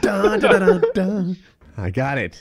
dun, 0.00 0.40
dun, 0.40 0.40
dun, 0.40 0.82
dun. 0.94 1.36
I 1.76 1.90
got 1.90 2.18
it. 2.18 2.40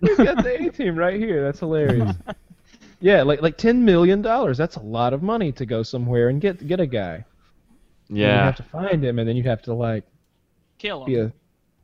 We've 0.00 0.16
got 0.18 0.42
the 0.42 0.66
A 0.66 0.70
team 0.70 0.96
right 0.96 1.18
here. 1.18 1.42
That's 1.42 1.60
hilarious. 1.60 2.14
yeah, 3.00 3.22
like 3.22 3.40
like 3.40 3.56
ten 3.56 3.84
million 3.84 4.20
dollars. 4.20 4.58
That's 4.58 4.76
a 4.76 4.82
lot 4.82 5.12
of 5.14 5.22
money 5.22 5.52
to 5.52 5.64
go 5.64 5.82
somewhere 5.82 6.28
and 6.28 6.40
get 6.40 6.66
get 6.66 6.80
a 6.80 6.86
guy. 6.86 7.24
Yeah. 8.08 8.26
You 8.38 8.44
have 8.44 8.56
to 8.56 8.62
find 8.64 9.02
him, 9.04 9.18
and 9.18 9.26
then 9.28 9.36
you'd 9.36 9.46
have 9.46 9.62
to 9.62 9.72
like 9.74 10.04
Kill 10.78 11.04
him. 11.06 11.10
Yeah, 11.12 11.28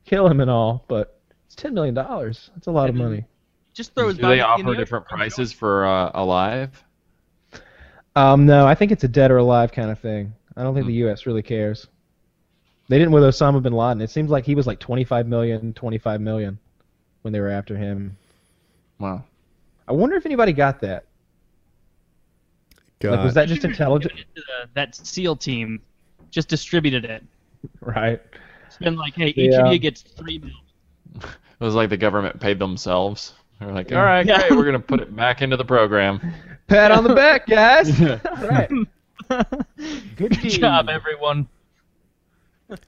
kill 0.05 0.27
him 0.27 0.41
and 0.41 0.51
all. 0.51 0.85
But 0.89 1.19
it's 1.47 1.55
ten 1.55 1.73
million 1.73 1.95
dollars. 1.95 2.51
That's 2.55 2.67
a 2.67 2.71
lot 2.71 2.91
of 2.91 2.95
And 2.97 3.01
then- 3.05 3.11
money. 3.11 3.25
Just 3.73 3.95
throw 3.95 4.09
his 4.09 4.17
Do 4.17 4.23
body 4.23 4.37
they 4.37 4.41
in 4.41 4.47
offer 4.47 4.63
the 4.65 4.75
different 4.77 5.07
prices 5.07 5.53
for 5.53 5.87
uh, 5.87 6.11
alive? 6.13 6.85
Um, 8.21 8.47
no, 8.47 8.67
I 8.67 8.75
think 8.75 8.93
it's 8.93 9.05
a 9.05 9.09
dead 9.09 9.31
or 9.31 9.39
alive 9.39 9.73
kind 9.73 9.91
of 9.91 9.99
thing. 9.99 10.33
I 10.57 10.63
don't 10.63 10.75
think 10.75 10.87
the 10.87 10.93
U.S. 10.95 11.27
really 11.27 11.43
cares. 11.43 11.87
They 12.89 12.99
didn't 12.99 13.13
with 13.13 13.23
Osama 13.23 13.63
bin 13.63 13.73
Laden. 13.73 14.01
It 14.03 14.11
seems 14.11 14.31
like 14.31 14.45
he 14.45 14.55
was 14.55 14.67
like 14.67 14.79
25 14.81 15.27
million, 15.27 15.73
25 15.75 16.21
million 16.21 16.59
when 17.23 17.33
they 17.33 17.41
were 17.41 17.49
after 17.49 17.77
him. 17.77 18.17
Wow. 18.99 19.25
I 19.89 19.93
wonder 19.93 20.17
if 20.17 20.27
anybody 20.27 20.53
got 20.53 20.81
that. 20.81 21.05
Like, 23.03 23.25
was 23.25 23.33
that 23.35 23.49
just 23.49 23.65
intelligent? 23.65 24.13
Given 24.15 24.27
it 24.29 24.37
to 24.37 24.43
the- 24.43 24.69
that 24.75 24.95
SEAL 24.95 25.37
team 25.37 25.81
just 26.31 26.49
distributed 26.49 27.05
it. 27.07 27.25
Right. 27.81 28.21
It's 28.67 28.77
been 28.77 28.97
like, 28.97 29.15
hey, 29.15 29.29
each 29.29 29.53
Yeah. 29.53 29.67
of 29.67 29.73
you 29.73 29.79
gets 29.79 30.03
three 30.03 30.39
mil. 30.39 30.51
It 31.61 31.65
was 31.65 31.75
like 31.75 31.91
the 31.91 31.97
government 31.99 32.41
paid 32.41 32.59
themselves. 32.59 33.35
They're 33.59 33.71
like, 33.73 33.93
all 33.93 34.03
right, 34.03 34.25
Yeah. 34.25 34.39
great, 34.49 34.53
we're 34.53 34.65
gonna 34.65 34.79
put 34.81 35.01
it 35.01 35.15
back 35.15 35.43
into 35.43 35.57
the 35.59 35.65
program. 35.65 36.33
Pat 36.71 36.93
on 36.93 37.03
the 37.05 37.15
back, 37.15 37.47
guys. 37.47 38.01
All 38.01 38.19
right. 38.49 38.71
Good 40.17 40.41
Good 40.41 40.49
job, 40.51 40.89
everyone. 40.89 41.49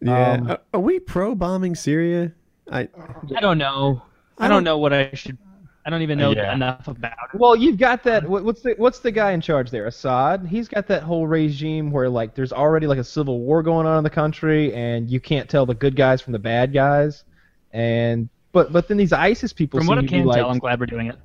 Yeah. 0.00 0.32
Um, 0.34 0.50
are, 0.52 0.58
are 0.74 0.80
we 0.80 1.00
pro 1.00 1.34
bombing 1.34 1.74
Syria? 1.74 2.30
I 2.70 2.88
I 3.34 3.40
don't 3.40 3.58
know. 3.58 4.00
I, 4.38 4.44
I 4.44 4.48
don't 4.48 4.58
don't- 4.58 4.64
know 4.64 4.78
what 4.78 4.92
I 4.92 5.10
should. 5.12 5.36
I 5.84 5.90
don't 5.90 6.02
even 6.02 6.18
know 6.18 6.30
Yeah. 6.30 6.54
enough 6.54 6.86
about 6.86 7.14
it. 7.34 7.36
Well, 7.40 7.56
you've 7.56 7.78
got 7.78 8.04
that. 8.04 8.28
what- 8.28 8.44
What's 8.44 8.60
the 8.62 8.74
what's 8.76 9.00
the 9.00 9.10
guy 9.10 9.32
in 9.32 9.40
charge 9.40 9.72
there? 9.72 9.86
Assad. 9.86 10.46
He's 10.46 10.68
got 10.68 10.86
that 10.86 11.02
whole 11.02 11.26
regime 11.26 11.90
where 11.90 12.08
like 12.08 12.36
there's 12.36 12.52
already 12.52 12.86
like 12.86 12.98
a 12.98 13.04
civil 13.04 13.40
war 13.40 13.60
going 13.60 13.86
on 13.88 13.98
in 13.98 14.04
the 14.04 14.10
country, 14.10 14.72
and 14.72 15.10
you 15.10 15.18
can't 15.18 15.48
tell 15.50 15.66
the 15.66 15.74
good 15.74 15.96
guys 15.96 16.20
from 16.20 16.32
the 16.32 16.38
bad 16.38 16.72
guys. 16.72 17.24
And 17.72 18.28
but 18.52 18.72
but 18.72 18.86
then 18.86 18.98
these 18.98 19.12
ISIS 19.12 19.52
people 19.52 19.80
From 19.80 19.86
seem 19.86 19.96
what 19.96 19.98
I 19.98 20.02
to 20.02 20.06
be 20.06 20.18
can 20.18 20.26
like 20.26 20.36
tell, 20.36 20.48
I'm 20.50 20.58
glad 20.60 20.78
we're 20.78 20.86
doing 20.86 21.08
it. 21.08 21.16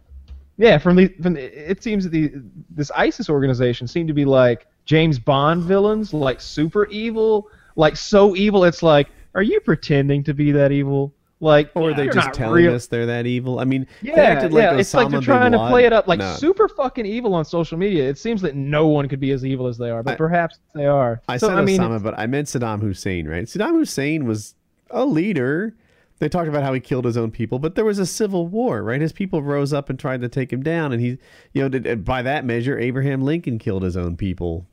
Yeah 0.58 0.78
from 0.78 0.96
the 0.96 1.08
from 1.22 1.34
the, 1.34 1.72
it 1.72 1.82
seems 1.84 2.04
that 2.04 2.12
the 2.12 2.32
this 2.70 2.92
ISIS 2.92 3.30
organization 3.30 3.88
seemed 3.88 4.08
to 4.08 4.14
be 4.14 4.26
like 4.26 4.68
James 4.86 5.18
Bond 5.18 5.64
villains, 5.64 6.14
like 6.14 6.42
super 6.42 6.86
evil, 6.88 7.50
like 7.76 7.96
so 7.96 8.36
evil 8.36 8.64
it's 8.66 8.84
like 8.84 9.10
are 9.36 9.42
you 9.44 9.60
pretending 9.62 10.24
to 10.26 10.34
be 10.34 10.52
that 10.52 10.72
evil? 10.72 11.14
Like 11.40 11.72
or 11.76 11.90
are 11.90 11.94
they 11.94 12.08
just 12.08 12.32
telling 12.34 12.64
real- 12.66 12.76
us 12.76 12.88
they're 12.88 13.06
that 13.08 13.26
evil? 13.26 13.60
I 13.60 13.66
mean, 13.66 13.86
they 14.02 14.12
Yeah, 14.12 14.22
acted 14.22 14.54
like 14.54 14.62
yeah. 14.64 14.78
It's 14.78 14.94
like 14.94 15.10
they're 15.10 15.20
trying 15.20 15.52
to 15.52 15.68
play 15.68 15.86
it 15.86 15.92
up 15.92 16.08
like 16.08 16.20
No. 16.20 16.36
super 16.36 16.70
fucking 16.70 17.06
evil 17.06 17.34
on 17.34 17.44
social 17.44 17.78
media. 17.78 18.08
It 18.08 18.18
seems 18.18 18.42
that 18.44 18.56
no 18.56 18.88
one 18.88 19.10
could 19.10 19.20
be 19.20 19.32
as 19.32 19.44
evil 19.46 19.68
as 19.68 19.78
they 19.78 19.90
are, 19.90 20.04
but 20.04 20.14
I- 20.14 20.16
perhaps 20.16 20.60
they 20.74 20.86
are. 20.86 21.22
I 21.28 21.36
so, 21.38 21.48
said 21.50 21.58
I 21.58 21.62
mean, 21.66 21.82
Osama, 21.82 22.02
but 22.02 22.18
I 22.18 22.28
meant 22.28 22.48
Saddam 22.48 22.80
Hussein, 22.82 23.28
right? 23.28 23.44
Saddam 23.46 23.72
Hussein 23.74 24.26
was 24.26 24.56
a 24.92 25.04
leader. 25.06 25.76
They 26.24 26.30
talked 26.30 26.48
about 26.48 26.64
how 26.64 26.72
he 26.72 26.80
killed 26.80 27.04
his 27.04 27.18
own 27.18 27.32
people, 27.32 27.60
but 27.60 27.76
there 27.76 27.84
was 27.84 28.00
a 28.00 28.06
civil 28.06 28.48
war, 28.48 28.82
right? 28.82 29.02
His 29.02 29.12
people 29.12 29.44
rose 29.44 29.74
up 29.74 29.90
and 29.90 30.00
tried 30.00 30.22
to 30.22 30.30
take 30.30 30.54
him 30.54 30.64
down, 30.64 30.94
and 30.94 31.02
he, 31.02 31.18
you 31.52 31.62
know, 31.62 31.68
did, 31.68 32.06
by 32.06 32.22
that 32.22 32.46
measure, 32.46 32.80
Abraham 32.80 33.24
Lincoln 33.24 33.60
killed 33.60 33.84
his 33.84 33.98
own 33.98 34.16
people. 34.16 34.66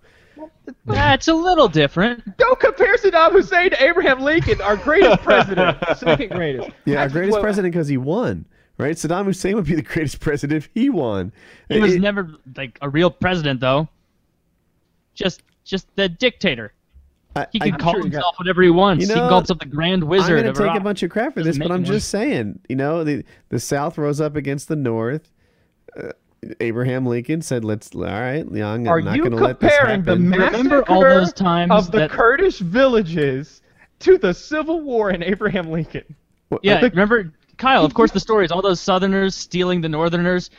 That's 0.87 1.27
a 1.27 1.35
little 1.35 1.67
different. 1.67 2.37
don't 2.37 2.61
compare 2.61 2.97
Saddam 2.99 3.33
Hussein 3.33 3.71
to 3.71 3.83
Abraham 3.83 4.21
Lincoln, 4.21 4.61
our 4.61 4.77
greatest 4.77 5.23
president, 5.25 5.77
second 5.97 6.31
greatest. 6.31 6.71
Yeah, 6.85 7.01
our 7.01 7.09
greatest 7.09 7.33
well, 7.33 7.43
president 7.43 7.73
because 7.75 7.89
he 7.89 7.97
won, 7.97 8.47
right? 8.79 8.95
Saddam 8.95 9.25
Hussein 9.25 9.57
would 9.57 9.65
be 9.67 9.75
the 9.75 9.83
greatest 9.83 10.21
president 10.21 10.57
if 10.57 10.71
he 10.73 10.89
won. 10.89 11.33
He 11.69 11.81
was 11.81 11.95
It- 11.95 12.01
never 12.01 12.31
like 12.57 12.79
a 12.81 12.89
real 12.89 13.11
president, 13.11 13.59
though. 13.59 13.89
Just, 15.15 15.43
just 15.65 15.89
the 15.97 16.09
dictator. 16.09 16.73
I- 17.37 17.47
He 17.53 17.61
I- 17.61 17.71
can 17.71 17.79
call 17.79 17.93
sure 17.93 18.01
you 18.01 18.05
got- 18.11 18.17
himself 18.17 18.39
whatever 18.39 18.63
he 18.63 18.71
wants. 18.71 19.03
You 19.03 19.09
he 19.09 19.15
know, 19.15 19.21
can 19.23 19.29
call 19.29 19.39
himself 19.39 19.59
the 19.61 19.67
Grand 19.67 20.03
Wizard. 20.05 20.39
I'm 20.39 20.43
going 20.45 20.55
to 20.55 20.67
take 20.69 20.77
a 20.81 20.85
bunch 20.85 21.03
of 21.03 21.11
crap 21.11 21.35
for 21.35 21.43
this, 21.43 21.59
but 21.59 21.71
I'm 21.71 21.83
make 21.83 21.91
just 21.91 22.09
saying, 22.09 22.59
you 22.69 22.77
know, 22.77 23.05
the 23.05 23.25
the 23.51 23.61
South 23.61 23.99
rose 23.99 24.21
up 24.21 24.37
against 24.37 24.69
the 24.69 24.77
North. 24.77 25.31
Uh, 25.97 26.09
Abraham 26.61 27.05
Lincoln 27.07 27.43
said, 27.43 27.65
"Let's 27.65 27.95
all 27.95 28.03
right, 28.03 28.51
young. 28.51 28.89
I'm 28.89 29.05
not 29.05 29.19
going 29.19 29.31
to 29.33 29.37
let 29.37 29.61
this 29.61 29.71
comparing 29.77 30.03
the 30.03 30.13
happen." 30.13 30.31
Remember 30.31 30.83
all 30.89 31.03
massacre 31.03 31.21
those 31.21 31.33
times 31.35 31.71
of 31.73 31.91
the 31.93 31.99
that- 31.99 32.11
Kurdish 32.11 32.59
villages 32.59 33.61
to 34.01 34.17
the 34.19 34.33
Civil 34.33 34.81
War 34.81 35.11
in 35.11 35.23
Abraham 35.23 35.71
Lincoln? 35.71 36.05
Yeah, 36.63 36.81
the- 36.81 36.91
remember 36.91 37.33
Kyle? 37.59 37.85
Of 37.85 37.93
course, 37.95 38.11
the 38.11 38.21
stories. 38.21 38.51
All 38.51 38.63
those 38.63 38.81
Southerners 38.81 39.35
stealing 39.35 39.83
the 39.83 39.89
Northerners. 39.89 40.51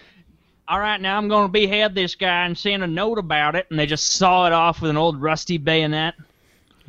All 0.67 0.79
right, 0.79 1.01
now 1.01 1.17
I'm 1.17 1.27
going 1.27 1.47
to 1.47 1.51
behead 1.51 1.95
this 1.95 2.15
guy 2.15 2.45
and 2.45 2.57
send 2.57 2.83
a 2.83 2.87
note 2.87 3.17
about 3.17 3.55
it, 3.55 3.65
and 3.71 3.77
they 3.79 3.85
just 3.87 4.13
saw 4.13 4.45
it 4.47 4.53
off 4.53 4.81
with 4.81 4.89
an 4.91 4.95
old 4.97 5.19
rusty 5.21 5.57
bayonet. 5.57 6.13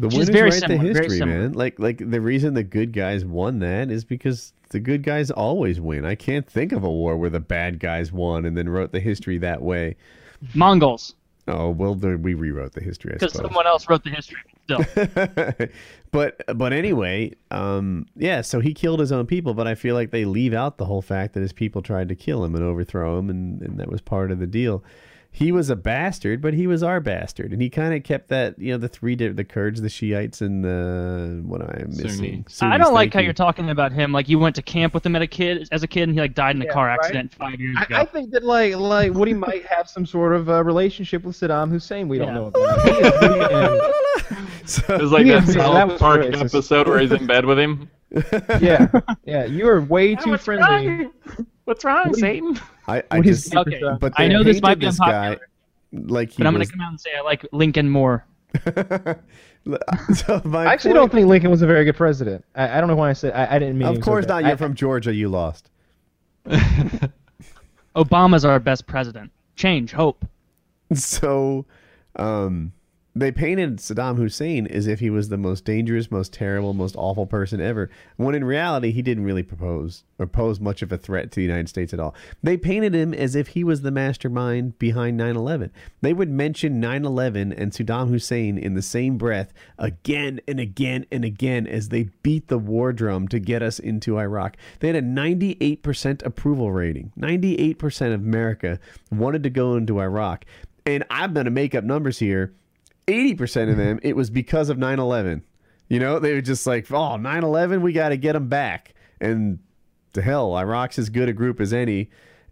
The 0.03 0.09
Which 0.09 0.17
winners 0.17 0.29
very 0.31 0.51
write 0.51 0.61
similar, 0.61 0.93
the 0.93 1.01
history, 1.01 1.25
man. 1.25 1.53
Like 1.53 1.79
like 1.79 1.99
the 2.11 2.21
reason 2.21 2.55
the 2.55 2.65
good 2.65 2.93
guys 2.93 3.25
won 3.25 3.61
that 3.61 3.89
is 3.89 4.05
because 4.05 4.53
the 4.71 4.81
good 4.81 5.05
guys 5.05 5.31
always 5.31 5.81
win. 5.81 6.05
I 6.05 6.17
can't 6.17 6.45
think 6.45 6.73
of 6.73 6.83
a 6.83 6.91
war 6.91 7.17
where 7.17 7.31
the 7.31 7.39
bad 7.39 7.79
guys 7.79 8.11
won 8.11 8.45
and 8.45 8.57
then 8.57 8.69
wrote 8.69 8.91
the 8.91 8.99
history 8.99 9.39
that 9.39 9.63
way. 9.63 9.95
Mongols, 10.55 11.15
Oh 11.47 11.71
well, 11.71 11.95
the, 11.95 12.17
we 12.17 12.35
rewrote 12.35 12.73
the 12.73 12.83
history. 12.83 13.13
Because 13.15 13.35
someone 13.35 13.65
else 13.65 13.89
wrote 13.89 14.03
the 14.03 14.11
history. 14.11 14.41
Still, 14.65 14.85
but 16.13 16.41
but 16.57 16.73
anyway, 16.73 17.35
um, 17.53 18.07
yeah. 18.17 18.41
So 18.41 18.59
he 18.59 18.75
killed 18.75 18.99
his 18.99 19.11
own 19.11 19.27
people, 19.27 19.55
but 19.55 19.69
I 19.69 19.77
feel 19.77 19.97
like 19.97 20.13
they 20.13 20.25
leave 20.25 20.53
out 20.53 20.79
the 20.79 20.85
whole 20.85 21.03
fact 21.03 21.35
that 21.35 21.41
his 21.41 21.53
people 21.53 21.81
tried 21.81 22.09
to 22.09 22.15
kill 22.17 22.45
him 22.45 22.57
and 22.57 22.65
overthrow 22.65 23.19
him, 23.19 23.31
and, 23.31 23.61
and 23.63 23.79
that 23.81 23.89
was 23.89 24.01
part 24.01 24.31
of 24.33 24.39
the 24.39 24.47
deal. 24.47 24.85
He 25.35 25.51
was 25.51 25.71
a 25.71 25.77
bastard, 25.77 26.43
but 26.43 26.53
he 26.53 26.67
was 26.67 26.83
our 26.83 27.01
bastard, 27.01 27.53
and 27.55 27.63
he 27.63 27.71
kind 27.71 27.95
of 27.95 28.05
kept 28.05 28.29
that. 28.29 28.59
You 28.59 28.73
know, 28.73 28.79
the 28.79 28.87
three 28.89 29.17
di- 29.17 29.29
the 29.29 29.45
Kurds, 29.45 29.81
the 29.81 29.89
Shiites, 29.89 30.43
and 30.43 30.63
the 30.63 31.41
what 31.47 31.63
am 31.63 31.71
I 31.71 31.85
missing? 31.87 32.45
Sunnis. 32.51 32.63
I 32.75 32.77
don't 32.77 32.93
like 32.93 33.07
thank 33.07 33.15
how 33.15 33.21
you. 33.21 33.25
you're 33.25 33.33
talking 33.33 33.71
about 33.71 33.93
him. 33.93 34.13
Like 34.13 34.29
you 34.29 34.39
went 34.39 34.55
to 34.57 34.63
camp 34.63 34.93
with 34.93 35.07
him 35.07 35.17
at 35.17 35.23
a 35.23 35.27
kid 35.27 35.69
as 35.73 35.83
a 35.83 35.87
kid, 35.87 36.03
and 36.03 36.13
he 36.13 36.21
like 36.21 36.35
died 36.35 36.57
in 36.57 36.61
a 36.63 36.67
Yeah, 36.67 36.73
car 36.73 36.89
right. 36.89 36.99
accident 37.01 37.33
five 37.33 37.59
years 37.59 37.79
ago. 37.83 37.97
I, 37.97 38.01
I 38.03 38.05
think 38.05 38.31
that 38.33 38.45
like 38.45 38.77
like 38.77 39.15
Woody 39.15 39.33
might 39.33 39.65
have 39.65 39.89
some 39.89 40.05
sort 40.05 40.35
of 40.35 40.51
uh, 40.51 40.63
relationship 40.65 41.25
with 41.25 41.35
Saddam 41.41 41.71
Hussein. 41.71 42.09
We 42.09 42.19
don't 42.19 42.29
Yeah. 42.29 42.35
know 42.35 42.47
about. 42.47 42.83
He 42.85 44.43
So- 44.67 44.95
It 44.95 45.01
was 45.03 45.13
like 45.13 45.27
that 45.27 45.47
that 45.47 45.53
South 45.55 45.91
was 45.93 45.99
Park 46.01 46.21
racist. 46.21 46.45
episode 46.55 46.89
where 46.89 46.99
he's 47.01 47.11
in 47.13 47.27
bed 47.27 47.47
with 47.47 47.59
him. 47.59 47.89
Yeah, 48.61 48.89
yeah. 49.25 49.47
You 49.47 49.67
are 49.69 49.81
way 49.81 50.15
too 50.15 50.37
friendly. 50.37 50.99
wrong? 50.99 51.47
What's 51.65 51.85
wrong, 51.85 52.13
Satan? 52.15 52.59
I, 52.89 53.03
I 53.11 53.21
just, 53.21 53.55
Okay, 53.55 53.81
but 54.01 54.13
I 54.17 54.27
know 54.29 54.43
this 54.43 54.61
might 54.61 54.79
be 54.81 54.87
this 54.87 55.01
unpopular, 55.01 55.37
guy 55.37 55.43
like 55.93 56.31
he 56.31 56.39
but 56.39 56.47
I'm 56.47 56.55
was. 56.55 56.69
gonna 56.71 56.79
come 56.79 56.87
out 56.87 56.91
and 56.91 57.01
say 57.01 57.11
I 57.17 57.21
like 57.21 57.47
Lincoln 57.53 57.89
more. 57.89 58.25
so 58.65 60.41
my 60.45 60.65
I 60.65 60.73
actually 60.73 60.91
point- 60.91 60.95
don't 60.97 61.13
think 61.13 61.29
Lincoln 61.29 61.51
was 61.51 61.63
a 61.63 61.67
very 61.67 61.85
good 61.85 61.97
president. 61.97 62.45
I, 62.55 62.77
I 62.79 62.81
don't 62.81 62.89
know 62.89 62.97
why 62.97 63.11
I 63.11 63.13
said 63.13 63.33
I, 63.35 63.57
I 63.57 63.59
didn't 63.59 63.79
mean. 63.79 63.89
It. 63.89 63.97
Of 63.99 64.03
course 64.03 64.27
not. 64.27 64.41
bad. 64.43 64.47
You're 64.47 64.53
I- 64.55 64.57
from 64.57 64.75
Georgia. 64.75 65.15
You 65.15 65.29
lost. 65.29 65.71
Obama's 67.97 68.45
our 68.45 68.59
best 68.59 68.87
president. 68.87 69.31
Change, 69.57 69.93
hope. 69.93 70.25
So, 70.95 71.65
um, 72.17 72.71
they 73.15 73.31
painted 73.31 73.77
Saddam 73.77 74.17
Hussein 74.17 74.67
as 74.67 74.87
if 74.87 75.01
he 75.01 75.11
was 75.11 75.29
the 75.29 75.37
most 75.37 75.67
dangerous, 75.67 76.11
most 76.11 76.33
terrible, 76.33 76.73
most 76.73 76.97
awful 76.97 77.27
person 77.27 77.61
ever. 77.61 77.91
When 78.17 78.35
in 78.35 78.45
reality, 78.45 78.91
he 78.91 79.03
didn't 79.03 79.25
really 79.25 79.43
propose 79.43 80.05
or 80.19 80.27
pose 80.27 80.61
much 80.61 80.81
of 80.81 80.91
a 80.93 80.97
threat 80.97 81.31
to 81.31 81.37
the 81.37 81.43
United 81.43 81.69
States 81.69 81.93
at 81.93 82.01
all. 82.01 82.15
They 82.43 82.57
painted 82.57 82.95
him 82.95 83.13
as 83.13 83.35
if 83.35 83.49
he 83.49 83.65
was 83.65 83.83
the 83.83 83.91
mastermind 83.91 84.79
behind 84.79 85.19
9 85.19 85.37
11. 85.37 85.71
They 86.01 86.15
would 86.15 86.31
mention 86.31 86.81
9 86.81 87.05
11 87.05 87.53
and 87.53 87.73
Saddam 87.73 88.09
Hussein 88.09 88.57
in 88.57 88.75
the 88.75 88.83
same 88.83 89.19
breath 89.19 89.53
again 89.79 90.41
and 90.49 90.59
again 90.59 91.05
and 91.13 91.25
again 91.25 91.67
as 91.67 91.91
they 91.91 92.05
beat 92.23 92.49
the 92.49 92.59
war 92.59 92.95
drum 92.95 93.29
to 93.29 93.39
get 93.39 93.63
us 93.63 93.79
into 93.79 94.19
Iraq. 94.19 94.57
They 94.81 94.87
had 94.89 94.97
a 94.97 95.03
98% 95.03 96.25
approval 96.25 96.73
rating. 96.73 97.13
98% 97.19 98.15
of 98.15 98.23
America 98.23 98.81
wanted 99.11 99.43
to 99.43 99.51
go 99.51 99.77
into 99.77 100.01
Iraq. 100.01 100.47
And 100.87 101.05
I'm 101.11 101.35
going 101.35 101.45
to 101.45 101.51
make 101.51 101.75
up 101.75 101.85
numbers 101.85 102.19
here. 102.19 102.55
80% 103.07 103.71
of 103.71 103.77
them, 103.77 103.99
it 104.03 104.17
was 104.17 104.31
because 104.31 104.69
of 104.69 104.79
9 104.79 104.99
11. 104.99 105.43
You 105.89 105.99
know, 105.99 106.19
they 106.19 106.33
were 106.33 106.41
just 106.41 106.67
like, 106.67 106.91
oh, 106.91 107.17
9 107.17 107.45
11, 107.45 107.83
we 107.83 107.93
got 107.93 108.11
to 108.11 108.17
get 108.17 108.33
them 108.33 108.49
back. 108.49 108.95
And 109.21 109.59
to 110.15 110.23
hell, 110.23 110.57
Iraq's 110.57 110.99
as 110.99 111.09
good 111.09 111.29
a 111.29 111.33
group 111.33 111.61
as 111.61 111.73
any. 111.73 112.11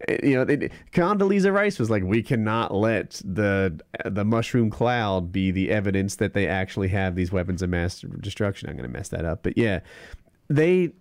Eh, 0.09 0.18
You 0.22 0.36
know, 0.36 0.68
Condoleezza 0.93 1.52
Rice 1.52 1.78
was 1.78 1.90
like, 1.90 2.02
we 2.02 2.22
cannot 2.22 2.74
let 2.74 3.20
the 3.24 3.81
the 4.05 4.24
mushroom 4.24 4.70
cloud 4.70 5.32
be 5.32 5.51
the 5.51 5.70
evidence 5.70 6.16
that 6.16 6.35
they 6.35 6.47
actually 6.47 6.89
have 6.89 7.14
these 7.14 7.32
weapons 7.32 7.62
of 7.62 7.70
mass 7.70 8.05
destruction. 8.20 8.68
I'm 8.68 8.77
going 8.77 8.90
to 8.90 8.93
mess 8.93 9.09
that 9.09 9.24
up, 9.24 9.43
but 9.43 9.56
yeah, 9.59 9.81
they 10.48 10.93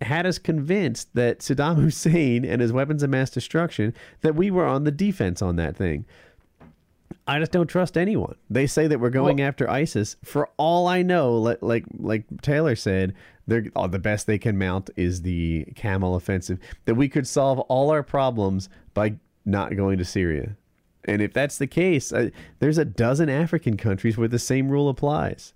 had 0.00 0.26
us 0.26 0.38
convinced 0.38 1.08
that 1.14 1.40
Saddam 1.40 1.76
Hussein 1.76 2.44
and 2.44 2.60
his 2.60 2.72
weapons 2.72 3.02
of 3.02 3.10
mass 3.10 3.30
destruction 3.30 3.94
that 4.20 4.34
we 4.34 4.50
were 4.50 4.66
on 4.66 4.84
the 4.84 4.92
defense 4.92 5.42
on 5.42 5.56
that 5.56 5.76
thing. 5.76 6.04
I 7.28 7.38
just 7.38 7.52
don't 7.52 7.66
trust 7.66 7.98
anyone. 7.98 8.36
They 8.48 8.66
say 8.66 8.86
that 8.86 9.00
we're 9.00 9.10
going 9.10 9.42
after 9.42 9.68
ISIS. 9.68 10.16
For 10.24 10.48
all 10.56 10.88
I 10.88 11.02
know, 11.02 11.34
like 11.34 11.58
like, 11.60 11.84
like 11.98 12.24
Taylor 12.40 12.74
said, 12.74 13.14
they're 13.46 13.66
oh, 13.76 13.86
the 13.86 13.98
best 13.98 14.26
they 14.26 14.38
can 14.38 14.56
mount 14.56 14.88
is 14.96 15.20
the 15.22 15.66
Camel 15.76 16.16
offensive. 16.16 16.58
That 16.86 16.94
we 16.94 17.08
could 17.08 17.26
solve 17.26 17.60
all 17.60 17.90
our 17.90 18.02
problems 18.02 18.70
by 18.94 19.16
not 19.44 19.76
going 19.76 19.98
to 19.98 20.06
Syria. 20.06 20.56
And 21.04 21.20
if 21.20 21.34
that's 21.34 21.58
the 21.58 21.66
case, 21.66 22.12
uh, 22.12 22.30
there's 22.60 22.78
a 22.78 22.84
dozen 22.84 23.28
African 23.28 23.76
countries 23.76 24.16
where 24.16 24.28
the 24.28 24.38
same 24.38 24.70
rule 24.70 24.88
applies. 24.88 25.52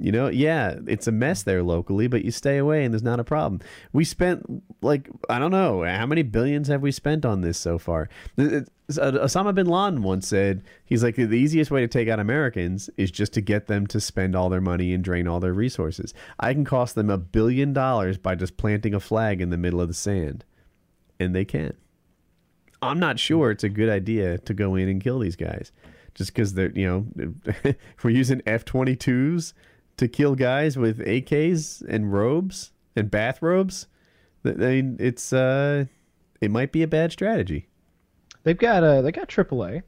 You 0.00 0.12
know, 0.12 0.28
yeah, 0.28 0.76
it's 0.86 1.06
a 1.08 1.12
mess 1.12 1.42
there 1.42 1.62
locally, 1.62 2.06
but 2.06 2.24
you 2.24 2.30
stay 2.30 2.58
away 2.58 2.84
and 2.84 2.94
there's 2.94 3.02
not 3.02 3.18
a 3.18 3.24
problem. 3.24 3.60
We 3.92 4.04
spent 4.04 4.62
like 4.80 5.08
I 5.28 5.38
don't 5.38 5.50
know 5.50 5.82
how 5.82 6.06
many 6.06 6.22
billions 6.22 6.68
have 6.68 6.82
we 6.82 6.92
spent 6.92 7.24
on 7.24 7.40
this 7.40 7.58
so 7.58 7.78
far. 7.78 8.08
Uh, 8.38 8.62
Osama 8.90 9.54
bin 9.54 9.66
Laden 9.66 10.02
once 10.02 10.28
said 10.28 10.62
he's 10.84 11.02
like 11.02 11.16
the 11.16 11.32
easiest 11.32 11.70
way 11.70 11.80
to 11.80 11.88
take 11.88 12.08
out 12.08 12.20
Americans 12.20 12.88
is 12.96 13.10
just 13.10 13.32
to 13.34 13.40
get 13.40 13.66
them 13.66 13.86
to 13.88 14.00
spend 14.00 14.36
all 14.36 14.48
their 14.48 14.60
money 14.60 14.94
and 14.94 15.02
drain 15.02 15.26
all 15.26 15.40
their 15.40 15.52
resources. 15.52 16.14
I 16.38 16.54
can 16.54 16.64
cost 16.64 16.94
them 16.94 17.10
a 17.10 17.18
billion 17.18 17.72
dollars 17.72 18.18
by 18.18 18.34
just 18.34 18.56
planting 18.56 18.94
a 18.94 19.00
flag 19.00 19.40
in 19.40 19.50
the 19.50 19.58
middle 19.58 19.80
of 19.80 19.88
the 19.88 19.94
sand, 19.94 20.44
and 21.18 21.34
they 21.34 21.44
can. 21.44 21.74
I'm 22.80 23.00
not 23.00 23.18
sure 23.18 23.50
it's 23.50 23.64
a 23.64 23.68
good 23.68 23.88
idea 23.88 24.38
to 24.38 24.54
go 24.54 24.76
in 24.76 24.88
and 24.88 25.02
kill 25.02 25.18
these 25.18 25.36
guys, 25.36 25.72
just 26.14 26.32
because 26.32 26.54
they're 26.54 26.70
you 26.70 26.86
know 26.86 27.74
we're 28.02 28.10
using 28.10 28.42
F-22s 28.46 29.52
to 29.98 30.08
kill 30.08 30.34
guys 30.34 30.78
with 30.78 30.98
AKs 31.00 31.82
and 31.86 32.12
robes 32.12 32.72
and 32.96 33.10
bathrobes. 33.10 33.86
I 34.44 34.52
mean, 34.52 34.96
it's 34.98 35.32
uh, 35.32 35.84
it 36.40 36.50
might 36.50 36.72
be 36.72 36.82
a 36.82 36.88
bad 36.88 37.12
strategy. 37.12 37.68
They've 38.44 38.58
got 38.58 38.82
uh, 38.82 39.02
they 39.02 39.12
got 39.12 39.28
AAA. 39.28 39.82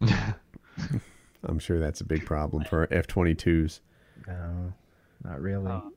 I'm 1.46 1.58
sure 1.58 1.78
that's 1.78 2.00
a 2.00 2.04
big 2.04 2.24
problem 2.26 2.64
for 2.64 2.88
F-22s. 2.90 3.80
No, 4.26 4.72
not 5.22 5.40
really. 5.40 5.64
No, 5.64 5.92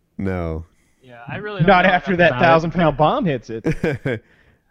Yeah, 1.02 1.24
I 1.28 1.38
really 1.38 1.60
don't 1.60 1.68
not 1.68 1.86
know 1.86 1.92
after 1.92 2.16
that 2.18 2.40
thousand 2.40 2.72
pound 2.72 2.98
bomb 2.98 3.26
hits 3.26 3.50
it. 3.50 3.64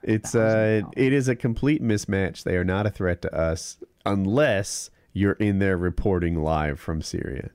it's 0.02 0.34
uh, 0.34 0.82
it 0.96 1.12
is 1.12 1.28
a 1.28 1.36
complete 1.36 1.82
mismatch. 1.82 2.44
They 2.44 2.56
are 2.56 2.64
not 2.64 2.86
a 2.86 2.90
threat 2.90 3.22
to 3.22 3.34
us 3.34 3.78
unless 4.04 4.90
you're 5.12 5.32
in 5.32 5.58
there 5.58 5.76
reporting 5.76 6.42
live 6.42 6.78
from 6.78 7.02
Syria. 7.02 7.50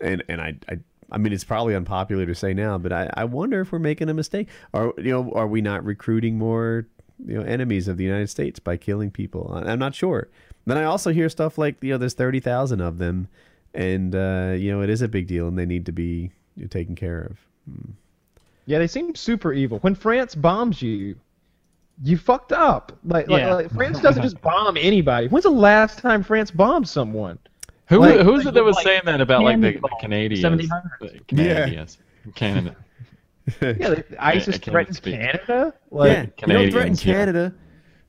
And 0.00 0.22
and 0.28 0.40
I 0.40 0.54
I, 0.68 0.78
I 1.12 1.18
mean 1.18 1.32
it's 1.32 1.44
probably 1.44 1.74
unpopular 1.74 2.26
to 2.26 2.34
say 2.34 2.54
now, 2.54 2.78
but 2.78 2.92
I, 2.92 3.10
I 3.14 3.24
wonder 3.24 3.60
if 3.60 3.72
we're 3.72 3.78
making 3.78 4.08
a 4.08 4.14
mistake. 4.14 4.48
Are 4.74 4.92
you 4.98 5.10
know 5.10 5.32
are 5.32 5.46
we 5.48 5.60
not 5.60 5.84
recruiting 5.84 6.38
more 6.38 6.86
you 7.26 7.34
know 7.38 7.42
enemies 7.42 7.88
of 7.88 7.96
the 7.96 8.04
United 8.04 8.28
States 8.30 8.58
by 8.60 8.76
killing 8.76 9.10
people? 9.10 9.50
I- 9.54 9.70
I'm 9.72 9.78
not 9.78 9.94
sure. 9.94 10.28
Then 10.66 10.76
I 10.76 10.84
also 10.84 11.10
hear 11.12 11.28
stuff 11.28 11.56
like 11.58 11.82
you 11.82 11.90
know 11.92 11.98
there's 11.98 12.14
thirty 12.14 12.40
thousand 12.40 12.80
of 12.80 12.98
them, 12.98 13.28
and 13.74 14.14
uh, 14.14 14.54
you 14.56 14.70
know 14.70 14.82
it 14.82 14.90
is 14.90 15.02
a 15.02 15.08
big 15.08 15.26
deal, 15.26 15.48
and 15.48 15.58
they 15.58 15.66
need 15.66 15.86
to 15.86 15.92
be 15.92 16.30
taken 16.70 16.94
care 16.94 17.20
of. 17.22 17.38
Yeah, 18.66 18.78
they 18.78 18.86
seem 18.86 19.14
super 19.14 19.52
evil. 19.52 19.78
When 19.78 19.94
France 19.94 20.34
bombs 20.34 20.82
you, 20.82 21.16
you 22.04 22.18
fucked 22.18 22.52
up. 22.52 22.92
Like, 23.04 23.28
like- 23.28 23.42
like, 23.54 23.70
France 23.74 23.98
doesn't 24.00 24.22
just 24.22 24.40
bomb 24.42 24.76
anybody. 24.76 25.28
When's 25.28 25.44
the 25.44 25.50
last 25.50 25.98
time 25.98 26.22
France 26.22 26.50
bombed 26.50 26.86
someone? 26.88 27.38
Who 27.88 27.98
Like- 28.00 28.20
who's 28.20 28.44
it 28.46 28.54
that 28.54 28.64
was 28.64 28.76
like 28.76 28.84
saying 28.84 29.02
that 29.06 29.20
about 29.20 29.42
like 29.44 29.60
the, 29.60 29.72
the 29.72 29.88
Canadians? 30.00 30.44
1700s. 30.44 30.98
The 31.00 31.20
Canadians. 31.28 31.98
Canada. 32.34 32.76
Yeah, 33.62 33.94
they, 33.94 34.04
ISIS 34.18 34.58
can't 34.58 34.72
threatens 34.74 34.98
speak. 34.98 35.14
Canada. 35.14 35.72
Like, 35.90 36.10
yeah, 36.12 36.20
you 36.20 36.26
don't 36.26 36.70
threaten 36.70 36.70
Canadians, 36.70 37.04
yeah. 37.06 37.14
Canada. 37.14 37.54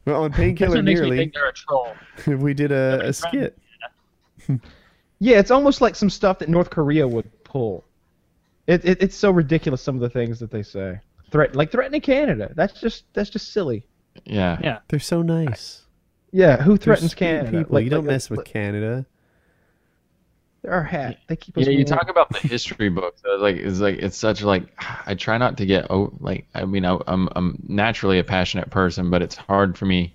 Well, 0.03 0.23
on 0.23 0.33
Painkiller 0.33 0.75
what 0.75 0.83
makes 0.83 0.99
me 0.99 1.05
Nearly, 1.05 1.17
think 1.17 1.33
they're 1.33 1.47
a 1.47 1.53
troll. 1.53 1.95
we 2.27 2.53
did 2.53 2.73
a, 2.73 2.99
a 3.05 3.13
skit. 3.13 3.57
yeah, 5.19 5.39
it's 5.39 5.51
almost 5.51 5.79
like 5.79 5.95
some 5.95 6.09
stuff 6.09 6.39
that 6.39 6.49
North 6.49 6.69
Korea 6.69 7.07
would 7.07 7.29
pull. 7.45 7.85
It, 8.67 8.83
it 8.85 9.01
it's 9.01 9.15
so 9.15 9.31
ridiculous 9.31 9.81
some 9.81 9.95
of 9.95 10.01
the 10.01 10.09
things 10.09 10.39
that 10.39 10.51
they 10.51 10.61
say. 10.63 10.99
Threat 11.31 11.55
like 11.55 11.71
threatening 11.71 12.01
Canada. 12.01 12.51
That's 12.55 12.79
just 12.81 13.05
that's 13.13 13.29
just 13.29 13.53
silly. 13.53 13.85
Yeah. 14.25 14.57
Yeah. 14.61 14.79
They're 14.89 14.99
so 14.99 15.21
nice. 15.21 15.83
Yeah, 16.31 16.57
who 16.61 16.75
threatens 16.77 17.15
Canada? 17.15 17.59
People. 17.59 17.75
Like- 17.75 17.83
you 17.85 17.89
don't 17.89 18.05
like- 18.05 18.11
mess 18.13 18.29
with 18.29 18.39
like- 18.39 18.47
Canada. 18.47 19.05
They're 20.61 20.73
our 20.73 20.83
hat. 20.83 21.19
They 21.27 21.35
keep 21.35 21.57
us. 21.57 21.65
Yeah, 21.65 21.71
you 21.71 21.85
warm. 21.85 21.85
talk 21.85 22.09
about 22.09 22.29
the 22.31 22.39
history 22.39 22.89
books. 22.89 23.21
uh, 23.25 23.37
Like 23.39 23.55
it's 23.57 23.79
like 23.79 23.97
it's 23.99 24.17
such 24.17 24.41
like 24.43 24.65
I 25.05 25.15
try 25.15 25.37
not 25.37 25.57
to 25.57 25.65
get 25.65 25.87
oh 25.89 26.11
like 26.19 26.47
I 26.53 26.65
mean 26.65 26.85
I, 26.85 26.97
I'm 27.07 27.29
I'm 27.35 27.63
naturally 27.67 28.19
a 28.19 28.23
passionate 28.23 28.69
person, 28.69 29.09
but 29.09 29.21
it's 29.21 29.35
hard 29.35 29.77
for 29.77 29.85
me 29.85 30.13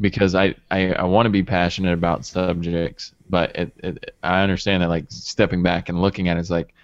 because 0.00 0.34
I 0.34 0.54
I, 0.70 0.92
I 0.92 1.04
want 1.04 1.26
to 1.26 1.30
be 1.30 1.42
passionate 1.42 1.92
about 1.92 2.24
subjects, 2.26 3.12
but 3.30 3.54
it, 3.56 3.72
it 3.78 4.14
I 4.22 4.42
understand 4.42 4.82
that 4.82 4.88
like 4.88 5.06
stepping 5.08 5.62
back 5.62 5.88
and 5.88 6.00
looking 6.02 6.28
at 6.28 6.36
it 6.36 6.40
is 6.40 6.50
like 6.50 6.74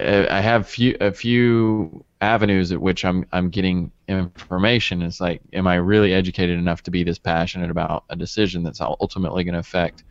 uh, 0.00 0.26
I 0.30 0.40
have 0.40 0.66
few 0.66 0.96
a 1.00 1.12
few 1.12 2.04
avenues 2.20 2.72
at 2.72 2.80
which 2.80 3.04
I'm 3.04 3.26
I'm 3.32 3.50
getting 3.50 3.92
information. 4.08 5.02
It's 5.02 5.20
like, 5.20 5.40
am 5.52 5.66
I 5.66 5.76
really 5.76 6.12
educated 6.12 6.58
enough 6.58 6.82
to 6.84 6.90
be 6.90 7.04
this 7.04 7.18
passionate 7.18 7.70
about 7.70 8.04
a 8.08 8.16
decision 8.16 8.62
that's 8.62 8.80
ultimately 8.80 9.44
going 9.44 9.54
to 9.54 9.60
affect 9.60 10.04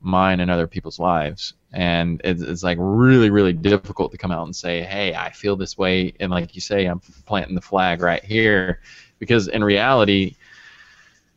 mine 0.00 0.40
and 0.40 0.50
other 0.50 0.66
people's 0.66 0.98
lives? 0.98 1.54
And 1.72 2.20
it's, 2.24 2.42
it's 2.42 2.62
like 2.62 2.78
really 2.80 3.30
really 3.30 3.52
difficult 3.52 4.12
to 4.12 4.18
come 4.18 4.30
out 4.30 4.44
and 4.44 4.56
say, 4.56 4.82
hey, 4.82 5.14
I 5.14 5.30
feel 5.30 5.56
this 5.56 5.76
way, 5.76 6.14
and 6.20 6.30
like 6.30 6.54
you 6.54 6.60
say, 6.60 6.86
I'm 6.86 7.00
planting 7.26 7.54
the 7.54 7.60
flag 7.60 8.00
right 8.00 8.24
here, 8.24 8.80
because 9.18 9.48
in 9.48 9.62
reality. 9.64 10.34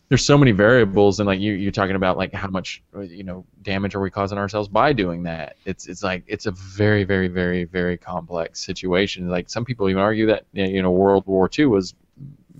There's 0.09 0.25
so 0.25 0.37
many 0.37 0.51
variables, 0.51 1.21
and 1.21 1.27
like 1.27 1.39
you, 1.39 1.53
you're 1.53 1.71
talking 1.71 1.95
about 1.95 2.17
like 2.17 2.33
how 2.33 2.49
much 2.49 2.83
you 3.01 3.23
know 3.23 3.45
damage 3.61 3.95
are 3.95 4.01
we 4.01 4.11
causing 4.11 4.37
ourselves 4.37 4.67
by 4.67 4.91
doing 4.91 5.23
that? 5.23 5.55
It's 5.63 5.87
it's 5.87 6.03
like 6.03 6.25
it's 6.27 6.47
a 6.47 6.51
very 6.51 7.05
very 7.05 7.29
very 7.29 7.63
very 7.63 7.95
complex 7.97 8.59
situation. 8.59 9.29
Like 9.29 9.49
some 9.49 9.63
people 9.63 9.87
even 9.89 10.01
argue 10.01 10.25
that 10.25 10.43
you 10.51 10.81
know 10.81 10.91
World 10.91 11.25
War 11.27 11.49
II 11.57 11.67
was 11.67 11.93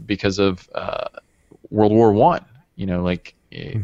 because 0.05 0.39
of 0.39 0.69
uh, 0.73 1.09
World 1.69 1.91
War 1.91 2.11
One. 2.11 2.45
You 2.75 2.85
know, 2.85 3.03
like 3.03 3.35
eh, 3.51 3.77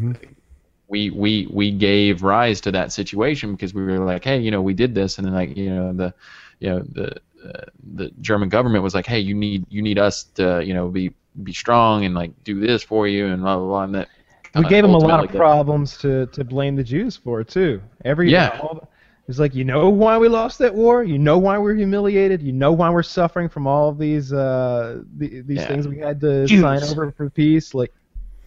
we 0.88 1.10
we 1.10 1.48
we 1.52 1.72
gave 1.72 2.24
rise 2.24 2.62
to 2.62 2.72
that 2.72 2.92
situation 2.92 3.54
because 3.54 3.74
we 3.74 3.84
were 3.84 4.00
like, 4.00 4.24
hey, 4.24 4.40
you 4.40 4.52
know, 4.52 4.62
we 4.62 4.74
did 4.74 4.96
this, 4.96 5.18
and 5.18 5.26
then 5.28 5.34
like 5.34 5.56
you 5.58 5.70
know 5.70 5.94
the 5.94 6.14
you 6.60 6.70
know 6.70 6.80
the 6.80 7.16
uh, 7.46 7.66
the 7.96 8.12
German 8.22 8.50
government 8.50 8.84
was 8.84 8.96
like, 8.96 9.06
hey, 9.06 9.20
you 9.20 9.36
need 9.36 9.66
you 9.70 9.82
need 9.82 10.00
us 10.00 10.24
to 10.36 10.64
you 10.66 10.74
know 10.74 10.88
be 10.88 11.14
be 11.44 11.54
strong 11.54 12.06
and 12.06 12.16
like 12.16 12.32
do 12.44 12.60
this 12.60 12.84
for 12.84 13.08
you 13.08 13.28
and 13.28 13.42
blah 13.42 13.58
blah 13.58 13.68
blah. 13.68 13.84
And 13.84 13.96
that 13.96 14.08
We 14.56 14.64
gave 14.64 14.82
them 14.84 14.94
a 14.94 14.98
lot 14.98 15.04
of 15.06 15.12
ultimately 15.12 15.28
got- 15.34 15.38
problems 15.38 15.98
to, 16.00 16.26
to 16.28 16.44
blame 16.44 16.76
the 16.76 16.84
Jews 16.84 17.16
for 17.18 17.44
too. 17.44 17.82
Every 18.06 18.32
Yeah. 18.32 18.58
all 18.62 18.76
the- 18.76 18.88
He's 19.28 19.42
like, 19.42 19.54
you 19.54 19.66
know 19.66 19.90
why 19.90 20.18
we 20.18 20.30
lost 20.30 20.58
that 20.60 20.74
war? 20.74 21.04
You 21.04 21.18
know 21.20 21.38
why 21.38 21.58
we're 21.58 21.76
humiliated? 21.76 22.42
You 22.42 22.54
know 22.54 22.72
why 22.72 22.90
we're 22.90 23.04
suffering 23.04 23.50
from 23.50 23.68
all 23.68 23.90
of 23.90 23.98
these 23.98 24.32
uh, 24.32 25.02
the, 25.18 25.42
these 25.42 25.58
Yeah. 25.58 25.68
things 25.68 25.86
we 25.86 25.98
had 26.00 26.22
to 26.22 26.46
Jews. 26.48 26.62
sign 26.62 26.82
over 26.82 27.12
for 27.12 27.30
peace? 27.30 27.74
Like, 27.74 27.94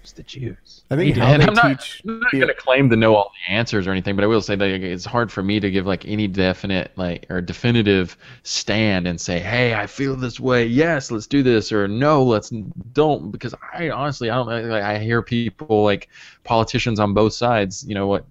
it's 0.02 0.12
the 0.12 0.22
Jews. 0.22 0.82
I 0.90 0.96
think 0.96 1.16
Yeah, 1.16 1.24
how 1.24 1.34
And 1.34 1.42
they 1.42 1.46
I'm 1.46 1.54
not, 1.54 1.80
teach. 1.80 2.02
I'm 2.06 2.20
not 2.20 2.32
going 2.32 2.48
to 2.48 2.54
claim 2.54 2.88
to 2.90 2.96
know 2.96 3.14
all 3.14 3.32
the 3.46 3.52
answers 3.52 3.86
or 3.86 3.90
anything, 3.90 4.16
but 4.16 4.24
I 4.24 4.28
will 4.28 4.40
say 4.40 4.56
that 4.56 4.68
it's 4.68 5.04
hard 5.04 5.30
for 5.30 5.42
me 5.42 5.60
to 5.60 5.70
give 5.70 5.86
like 5.86 6.06
any 6.06 6.26
definite 6.26 6.92
like 6.96 7.26
or 7.30 7.40
definitive 7.40 8.16
stand 8.42 9.06
and 9.06 9.20
say, 9.20 9.38
"Hey, 9.38 9.74
I 9.74 9.86
feel 9.86 10.16
this 10.16 10.40
way. 10.40 10.66
Yes, 10.66 11.10
let's 11.10 11.26
do 11.26 11.42
this," 11.42 11.70
or 11.72 11.86
"No, 11.86 12.24
let's 12.24 12.50
don't." 12.92 13.30
Because 13.30 13.54
I 13.74 13.90
honestly, 13.90 14.30
I 14.30 14.36
don't 14.36 14.46
like. 14.68 14.82
I 14.82 14.98
hear 14.98 15.22
people 15.22 15.84
like 15.84 16.08
politicians 16.44 16.98
on 16.98 17.14
both 17.14 17.32
sides. 17.34 17.84
You 17.86 17.94
know 17.94 18.06
what? 18.06 18.24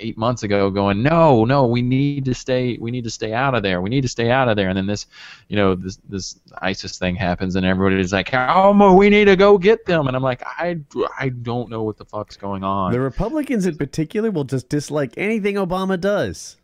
Eight 0.00 0.16
months 0.16 0.42
ago, 0.42 0.70
going, 0.70 1.02
"No, 1.02 1.44
no, 1.44 1.66
we 1.66 1.82
need 1.82 2.24
to 2.24 2.34
stay. 2.34 2.78
We 2.80 2.90
need 2.90 3.04
to 3.04 3.10
stay 3.10 3.32
out 3.32 3.54
of 3.54 3.62
there. 3.62 3.80
We 3.80 3.90
need 3.90 4.00
to 4.00 4.08
stay 4.08 4.30
out 4.30 4.48
of 4.48 4.56
there." 4.56 4.68
And 4.68 4.76
then 4.76 4.86
this, 4.86 5.06
you 5.48 5.56
know, 5.56 5.74
this 5.74 5.98
this 6.08 6.40
ISIS 6.62 6.98
thing 6.98 7.14
happens, 7.16 7.54
and 7.56 7.66
everybody's 7.66 8.12
like, 8.12 8.30
"Oh, 8.32 8.94
we 8.94 9.10
need 9.10 9.26
to 9.26 9.36
go 9.36 9.58
get 9.58 9.84
them." 9.86 10.06
And 10.06 10.16
I'm 10.16 10.22
like, 10.22 10.42
I, 10.46 10.78
I 11.18 11.28
don't 11.28 11.70
know 11.70 11.82
what 11.82 11.98
the 11.98 12.04
fuck's 12.04 12.36
going 12.36 12.64
on. 12.64 12.92
The 12.92 13.00
Republicans 13.00 13.66
in 13.66 13.76
particular 13.76 14.30
will 14.30 14.44
just 14.44 14.68
dislike 14.68 15.12
anything 15.16 15.56
Obama 15.56 16.00
does. 16.00 16.56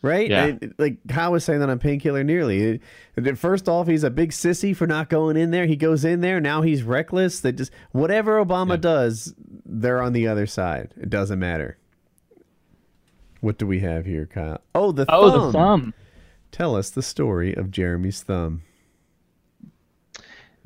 Right? 0.00 0.30
Yeah. 0.30 0.44
And, 0.44 0.74
like 0.78 0.98
Kyle 1.08 1.32
was 1.32 1.44
saying 1.44 1.58
that 1.58 1.68
on 1.70 1.80
Painkiller 1.80 2.22
Nearly. 2.22 2.80
First 3.34 3.68
off, 3.68 3.88
he's 3.88 4.04
a 4.04 4.10
big 4.10 4.30
sissy 4.30 4.76
for 4.76 4.86
not 4.86 5.08
going 5.10 5.36
in 5.36 5.50
there. 5.50 5.66
He 5.66 5.74
goes 5.74 6.04
in 6.04 6.20
there. 6.20 6.40
Now 6.40 6.62
he's 6.62 6.84
reckless. 6.84 7.40
They 7.40 7.50
just 7.50 7.72
whatever 7.90 8.42
Obama 8.44 8.70
Yeah. 8.70 8.76
does, 8.76 9.34
they're 9.66 10.00
on 10.00 10.12
the 10.12 10.28
other 10.28 10.46
side. 10.46 10.94
It 10.96 11.10
doesn't 11.10 11.40
matter. 11.40 11.78
What 13.40 13.58
do 13.58 13.66
we 13.66 13.80
have 13.80 14.04
here, 14.06 14.26
Kyle? 14.26 14.60
Oh, 14.74 14.92
the 14.92 15.06
Oh, 15.08 15.30
thumb. 15.30 15.46
the 15.46 15.52
thumb. 15.52 15.94
Tell 16.50 16.74
us 16.76 16.90
the 16.90 17.02
story 17.02 17.54
of 17.54 17.70
Jeremy's 17.70 18.22
thumb. 18.22 18.62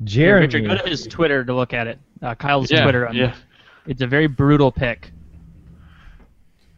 Jeremy. 0.03 0.47
Richard, 0.47 0.65
go 0.67 0.77
to 0.77 0.89
his 0.89 1.05
Twitter 1.07 1.45
to 1.45 1.53
look 1.53 1.73
at 1.73 1.87
it. 1.87 1.99
Uh, 2.21 2.35
Kyle's 2.35 2.71
yeah, 2.71 2.83
Twitter. 2.83 3.07
um, 3.07 3.15
yeah. 3.15 3.35
It's 3.85 4.01
a 4.01 4.07
very 4.07 4.27
brutal 4.27 4.71
pic. 4.71 5.11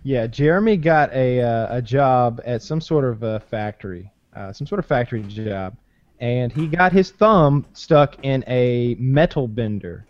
Yeah, 0.04 0.28
Jeremy 0.28 0.78
got 0.78 1.12
a 1.14 1.42
uh, 1.42 1.78
a 1.78 1.82
job 1.82 2.42
at 2.46 2.62
some 2.62 2.80
sort 2.82 3.06
of 3.06 3.24
uh, 3.24 3.40
factory, 3.40 4.12
uh, 4.36 4.54
some 4.54 4.68
sort 4.68 4.78
of 4.80 4.86
factory 4.86 5.24
job, 5.24 5.76
and 6.20 6.52
he 6.52 6.68
got 6.68 6.92
his 6.92 7.10
thumb 7.12 7.66
stuck 7.74 8.16
in 8.24 8.44
a 8.48 8.96
metal 9.00 9.48
bender, 9.48 10.06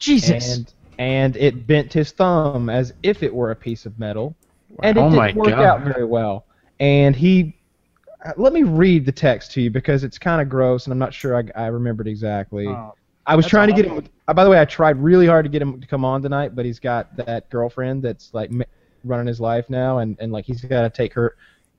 Jesus. 0.00 0.56
and 0.56 0.72
and 0.98 1.36
it 1.36 1.66
bent 1.68 1.92
his 1.92 2.10
thumb 2.10 2.68
as 2.68 2.92
if 3.04 3.22
it 3.22 3.32
were 3.32 3.52
a 3.52 3.56
piece 3.56 3.86
of 3.86 3.96
metal, 3.98 4.34
and 4.82 4.96
it 4.96 5.00
Oh 5.00 5.10
didn't 5.10 5.36
work 5.36 5.48
God. 5.48 5.60
out 5.64 5.80
very 5.82 6.04
well. 6.04 6.46
And 6.80 7.14
he, 7.14 7.56
let 8.36 8.52
me 8.52 8.62
read 8.62 9.04
the 9.06 9.12
text 9.12 9.52
to 9.52 9.60
you 9.62 9.70
because 9.70 10.04
it's 10.04 10.18
kind 10.18 10.40
of 10.40 10.48
gross, 10.48 10.86
and 10.86 10.92
I'm 10.92 10.98
not 10.98 11.12
sure 11.14 11.36
I, 11.36 11.44
I 11.54 11.66
remembered 11.66 12.06
exactly. 12.08 12.66
Oh, 12.68 12.94
I 13.26 13.36
was 13.36 13.44
That's 13.44 13.50
trying 13.50 13.68
to 13.68 13.74
get 13.74 13.86
awful. 13.86 13.98
him. 14.00 14.08
Uh, 14.28 14.34
by 14.34 14.44
the 14.44 14.50
way, 14.50 14.60
I 14.60 14.64
tried 14.64 14.96
really 14.98 15.26
hard 15.26 15.44
to 15.44 15.48
get 15.48 15.62
him 15.62 15.80
to 15.80 15.86
come 15.86 16.04
on 16.04 16.22
tonight, 16.22 16.54
but 16.56 16.64
he's 16.64 16.78
got 16.80 17.14
that 17.16 17.48
girlfriend 17.50 18.02
that's 18.02 18.32
like 18.34 18.50
running 19.04 19.26
his 19.26 19.40
life 19.40 19.68
now, 19.70 19.98
and, 19.98 20.16
and 20.20 20.32
like 20.32 20.44
he's 20.44 20.60
got 20.62 20.82
to 20.82 20.90
take 20.90 21.12
her. 21.14 21.36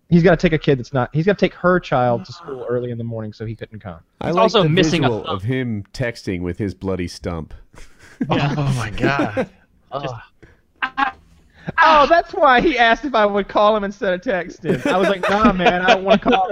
He's 0.09 0.22
got 0.22 0.31
to 0.31 0.38
take 0.38 0.53
a 0.53 0.57
kid 0.61 0.80
that's 0.80 0.93
not. 0.93 1.09
He's 1.13 1.25
got 1.25 1.38
to 1.39 1.45
take 1.45 1.53
her 1.55 1.80
child 1.80 2.23
to 2.25 2.31
school 2.33 2.65
early 2.69 2.91
in 2.91 2.97
the 2.97 3.03
morning, 3.03 3.33
so 3.33 3.45
he 3.45 3.55
couldn't 3.55 3.80
come. 3.80 3.99
I 4.22 4.27
He's 4.27 4.35
like 4.35 4.41
also 4.43 4.63
the 4.63 4.69
missing 4.69 5.01
visual 5.01 5.23
thumb. 5.23 5.35
of 5.35 5.43
him 5.43 5.83
texting 5.93 6.41
with 6.41 6.57
his 6.59 6.73
bloody 6.73 7.07
stump. 7.07 7.53
Yeah. 8.30 8.53
Oh 8.57 8.73
my 8.77 8.89
god. 8.91 9.49
Oh, 11.82 12.06
that's 12.08 12.33
why 12.33 12.59
he 12.61 12.77
asked 12.77 13.06
if 13.06 13.16
I 13.16 13.25
would 13.25 13.48
call 13.48 13.75
him 13.75 13.83
instead 13.83 14.14
of 14.14 14.22
texting. 14.22 14.85
I 14.85 14.98
was 14.98 15.08
like, 15.08 15.22
Nah, 15.30 15.53
man, 15.53 15.82
I 15.82 15.95
don't 15.95 16.03
want 16.03 16.22
to 16.22 16.30
call. 16.30 16.50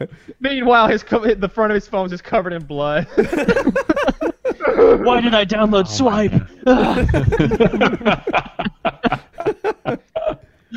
him. 0.00 0.08
Meanwhile, 0.40 0.88
his 0.88 1.02
co- 1.02 1.34
the 1.34 1.48
front 1.48 1.72
of 1.72 1.74
his 1.74 1.88
phone 1.88 2.06
is 2.06 2.12
just 2.12 2.24
covered 2.24 2.52
in 2.52 2.64
blood. 2.64 3.06
Why 3.16 3.24
did 5.20 5.34
I 5.34 5.44
download 5.44 5.86
Swype? 5.88 6.46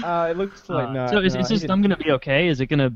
Uh, 0.04 0.28
it 0.32 0.38
looks 0.38 0.70
like 0.70 0.88
Uh, 0.90 0.94
not. 0.94 1.10
so 1.10 1.20
is, 1.20 1.34
no, 1.36 1.42
is 1.42 1.48
he 1.50 1.56
this 1.56 1.62
didn't. 1.62 1.70
thumb 1.70 1.82
gonna 1.82 1.98
be 1.98 2.12
okay? 2.12 2.48
Is 2.48 2.62
it 2.62 2.68
gonna 2.68 2.94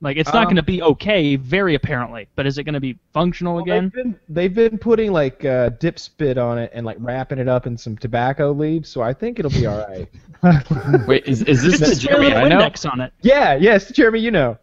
like 0.00 0.16
it's 0.16 0.32
not 0.32 0.46
Um, 0.46 0.48
gonna 0.48 0.62
be 0.62 0.82
okay, 0.82 1.36
very 1.36 1.74
apparently, 1.74 2.28
but 2.36 2.46
is 2.46 2.58
it 2.58 2.64
gonna 2.64 2.80
be 2.80 2.98
functional 3.12 3.54
Well, 3.54 3.62
again? 3.64 3.92
They've 3.94 4.04
been, 4.04 4.20
they've 4.28 4.54
been 4.54 4.78
putting 4.78 5.12
like 5.12 5.44
uh, 5.44 5.70
dip 5.70 5.98
spit 5.98 6.38
on 6.38 6.58
it 6.58 6.70
and 6.74 6.86
like 6.86 6.96
wrapping 7.00 7.38
it 7.38 7.48
up 7.48 7.66
in 7.66 7.76
some 7.76 7.96
tobacco 7.96 8.52
leaves, 8.52 8.88
so 8.88 9.02
I 9.02 9.12
think 9.12 9.38
it'll 9.38 9.50
be 9.50 9.66
all 9.66 9.78
right. 9.88 10.08
Wait, 11.06 11.24
is, 11.26 11.42
is 11.42 11.62
this 11.62 11.78
Just 11.78 11.84
the 11.84 11.94
spray 11.94 12.14
a 12.16 12.18
Jeremy 12.18 12.28
little 12.28 12.38
I 12.38 12.44
know? 12.44 12.60
index 12.60 12.84
on 12.84 13.00
it. 13.00 13.12
yeah, 13.22 13.54
yes, 13.54 13.90
Jeremy, 13.90 14.20
you 14.20 14.30
know. 14.30 14.58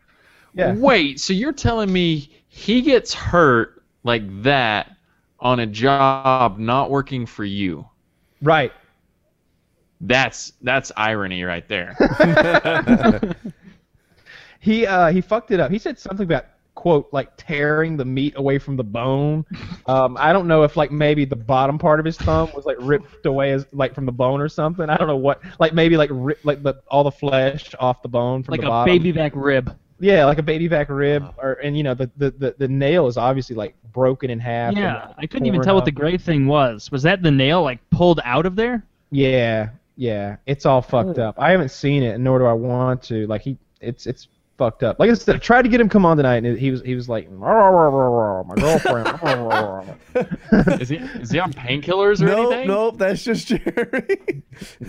Yeah. 0.54 0.76
Wait, 0.76 1.20
so 1.20 1.34
you're 1.34 1.52
telling 1.54 1.92
me 1.92 2.30
he 2.48 2.82
gets 2.82 3.14
hurt 3.14 3.84
like 4.04 4.24
that 4.44 4.96
on 5.40 5.60
a 5.60 5.66
job 5.68 6.58
not 6.60 6.90
working 6.90 7.26
for 7.26 7.44
you? 7.44 7.88
Right. 8.42 8.72
That's 10.02 10.54
that's 10.62 10.92
irony 10.98 11.44
right 11.44 11.68
there. 11.68 11.96
He 14.66 14.88
uh 14.88 15.12
he 15.12 15.22
fucked 15.22 15.52
it 15.52 15.60
up. 15.60 15.70
He 15.70 15.78
said 15.78 16.00
something 16.00 16.24
about 16.24 16.46
quote 16.74 17.08
like 17.12 17.30
tearing 17.38 17.98
the 17.98 18.04
meat 18.04 18.34
away 18.36 18.58
from 18.58 18.76
the 18.76 18.84
bone. 18.84 19.46
Um, 19.88 20.18
I 20.20 20.34
don't 20.34 20.48
know 20.48 20.64
if 20.64 20.76
like 20.76 20.92
maybe 20.92 21.26
the 21.26 21.36
bottom 21.36 21.78
part 21.78 22.00
of 22.00 22.08
his 22.08 22.18
thumb 22.18 22.50
was 22.56 22.66
like 22.66 22.78
ripped 22.80 23.28
away 23.28 23.52
as 23.52 23.68
like 23.72 23.94
from 23.94 24.08
the 24.08 24.12
bone 24.12 24.42
or 24.42 24.50
something. 24.50 24.90
I 24.90 24.98
don't 24.98 25.08
know 25.08 25.16
what. 25.16 25.44
Like 25.60 25.76
maybe 25.76 25.96
like 25.96 26.10
rip, 26.12 26.40
like 26.44 26.64
the 26.64 26.82
all 26.88 27.04
the 27.04 27.12
flesh 27.12 27.76
off 27.80 28.02
the 28.02 28.08
bone 28.08 28.42
from 28.42 28.54
Like 28.54 28.62
the 28.62 28.72
a 28.72 28.84
baby 28.84 29.12
back 29.12 29.34
rib. 29.36 29.78
Yeah, 30.00 30.26
like 30.26 30.40
a 30.40 30.44
baby 30.44 30.68
back 30.68 30.90
rib, 30.90 31.32
or 31.38 31.54
and 31.64 31.78
you 31.78 31.84
know 31.84 31.94
the, 31.94 32.10
the, 32.18 32.32
the, 32.32 32.56
the 32.58 32.68
nail 32.68 33.06
is 33.06 33.16
obviously 33.16 33.56
like 33.56 33.76
broken 33.94 34.32
in 34.32 34.40
half. 34.40 34.74
Yeah, 34.74 35.06
like, 35.06 35.16
I 35.20 35.26
couldn't 35.28 35.46
even 35.46 35.62
tell 35.62 35.76
what 35.76 35.86
the 35.86 35.92
gray 35.92 36.18
thing 36.18 36.48
was. 36.48 36.90
Was 36.90 37.04
that 37.04 37.22
the 37.22 37.30
nail 37.30 37.62
like 37.62 37.88
pulled 37.92 38.20
out 38.24 38.48
of 38.48 38.56
there? 38.56 38.84
Yeah, 39.12 39.70
yeah, 39.98 40.38
it's 40.48 40.66
all 40.66 40.82
fucked 40.82 41.20
up. 41.20 41.36
I 41.38 41.52
haven't 41.52 41.70
seen 41.70 42.02
it, 42.02 42.18
nor 42.20 42.40
do 42.40 42.46
I 42.46 42.54
want 42.54 43.04
to. 43.04 43.28
Like 43.28 43.44
he, 43.44 43.60
it's 43.82 44.08
it's 44.08 44.30
fucked 44.58 44.84
up. 44.84 45.00
Like 45.00 45.10
I 45.10 45.14
said, 45.14 45.36
I 45.36 45.38
tried 45.40 45.64
to 45.64 45.70
get 45.70 45.80
him 45.82 45.90
come 45.90 46.06
on 46.06 46.18
tonight, 46.18 46.44
and 46.44 46.58
he 46.58 46.72
was 46.72 46.82
he 46.82 46.96
was 46.96 47.10
like, 47.10 47.28
"Rah, 47.30 47.52
rah, 47.52 47.88
rah, 47.88 48.08
rah, 48.08 48.44
my 48.44 48.56
girlfriend. 48.56 49.22
rah, 49.22 49.34
rah, 49.34 49.86
rah." 50.14 50.62
is 50.80 50.90
he 50.90 50.98
is 50.98 51.32
he 51.32 51.40
on 51.40 51.54
painkillers 51.54 52.22
or 52.22 52.26
nope, 52.26 52.54
anything? 52.54 52.68
nope, 52.68 52.98
that's 52.98 53.24
just 53.24 53.48
Jeremy. 53.48 54.44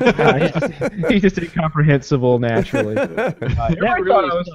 Nah, 0.00 0.38
he's, 0.38 0.52
just, 0.52 0.94
he's 1.10 1.22
just 1.22 1.38
incomprehensible 1.38 2.38
naturally. 2.38 2.96
Uh, 2.96 3.06
That 3.06 3.76
everybody 3.78 4.02
really 4.02 4.30
I, 4.30 4.34
was, 4.34 4.50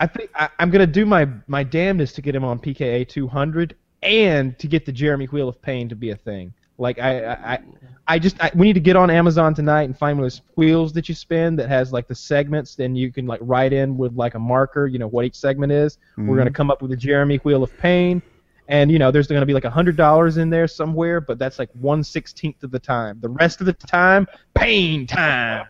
I 0.00 0.06
think 0.06 0.30
I, 0.34 0.48
I'm 0.58 0.70
gonna 0.70 0.86
do 0.86 1.04
my 1.04 1.28
my 1.46 1.62
damnedest 1.62 2.14
to 2.16 2.22
get 2.22 2.34
him 2.34 2.44
on 2.44 2.58
PKA 2.58 3.06
200 3.08 3.76
and 4.02 4.58
to 4.58 4.66
get 4.66 4.86
the 4.86 4.92
Jeremy 4.92 5.26
Wheel 5.26 5.48
of 5.48 5.60
Pain 5.60 5.88
to 5.88 5.96
be 5.96 6.10
a 6.10 6.16
thing. 6.16 6.52
Like 6.78 6.98
I 6.98 7.32
I, 7.32 7.58
I, 8.08 8.14
I 8.14 8.18
just 8.18 8.40
I, 8.42 8.50
we 8.54 8.66
need 8.66 8.72
to 8.74 8.80
get 8.80 8.96
on 8.96 9.10
Amazon 9.10 9.54
tonight 9.54 9.82
and 9.82 9.96
find 9.96 10.18
one 10.18 10.24
of 10.26 10.32
those 10.32 10.42
wheels 10.56 10.92
that 10.94 11.08
you 11.08 11.14
spin 11.14 11.56
that 11.56 11.68
has 11.68 11.92
like 11.92 12.08
the 12.08 12.14
segments. 12.14 12.74
Then 12.74 12.96
you 12.96 13.12
can 13.12 13.26
like 13.26 13.40
write 13.42 13.72
in 13.72 13.96
with 13.96 14.14
like 14.14 14.34
a 14.34 14.38
marker, 14.38 14.86
you 14.86 14.98
know 14.98 15.08
what 15.08 15.24
each 15.24 15.36
segment 15.36 15.72
is. 15.72 15.98
We're 16.16 16.36
gonna 16.36 16.50
come 16.50 16.70
up 16.70 16.82
with 16.82 16.92
a 16.92 16.96
Jeremy 16.96 17.36
Wheel 17.38 17.62
of 17.62 17.76
Pain. 17.78 18.22
And 18.70 18.90
you 18.92 18.98
know, 18.98 19.10
there's 19.10 19.26
going 19.26 19.40
to 19.40 19.46
be 19.46 19.54
like 19.54 19.64
a 19.64 19.70
hundred 19.70 19.96
dollars 19.96 20.36
in 20.36 20.50
there 20.50 20.68
somewhere, 20.68 21.22
but 21.22 21.38
that's 21.38 21.58
like 21.58 21.70
one 21.72 22.04
sixteenth 22.04 22.62
of 22.62 22.70
the 22.70 22.78
time. 22.78 23.18
The 23.22 23.30
rest 23.30 23.60
of 23.60 23.66
the 23.66 23.72
time, 23.72 24.26
pain 24.52 25.06
time. 25.06 25.66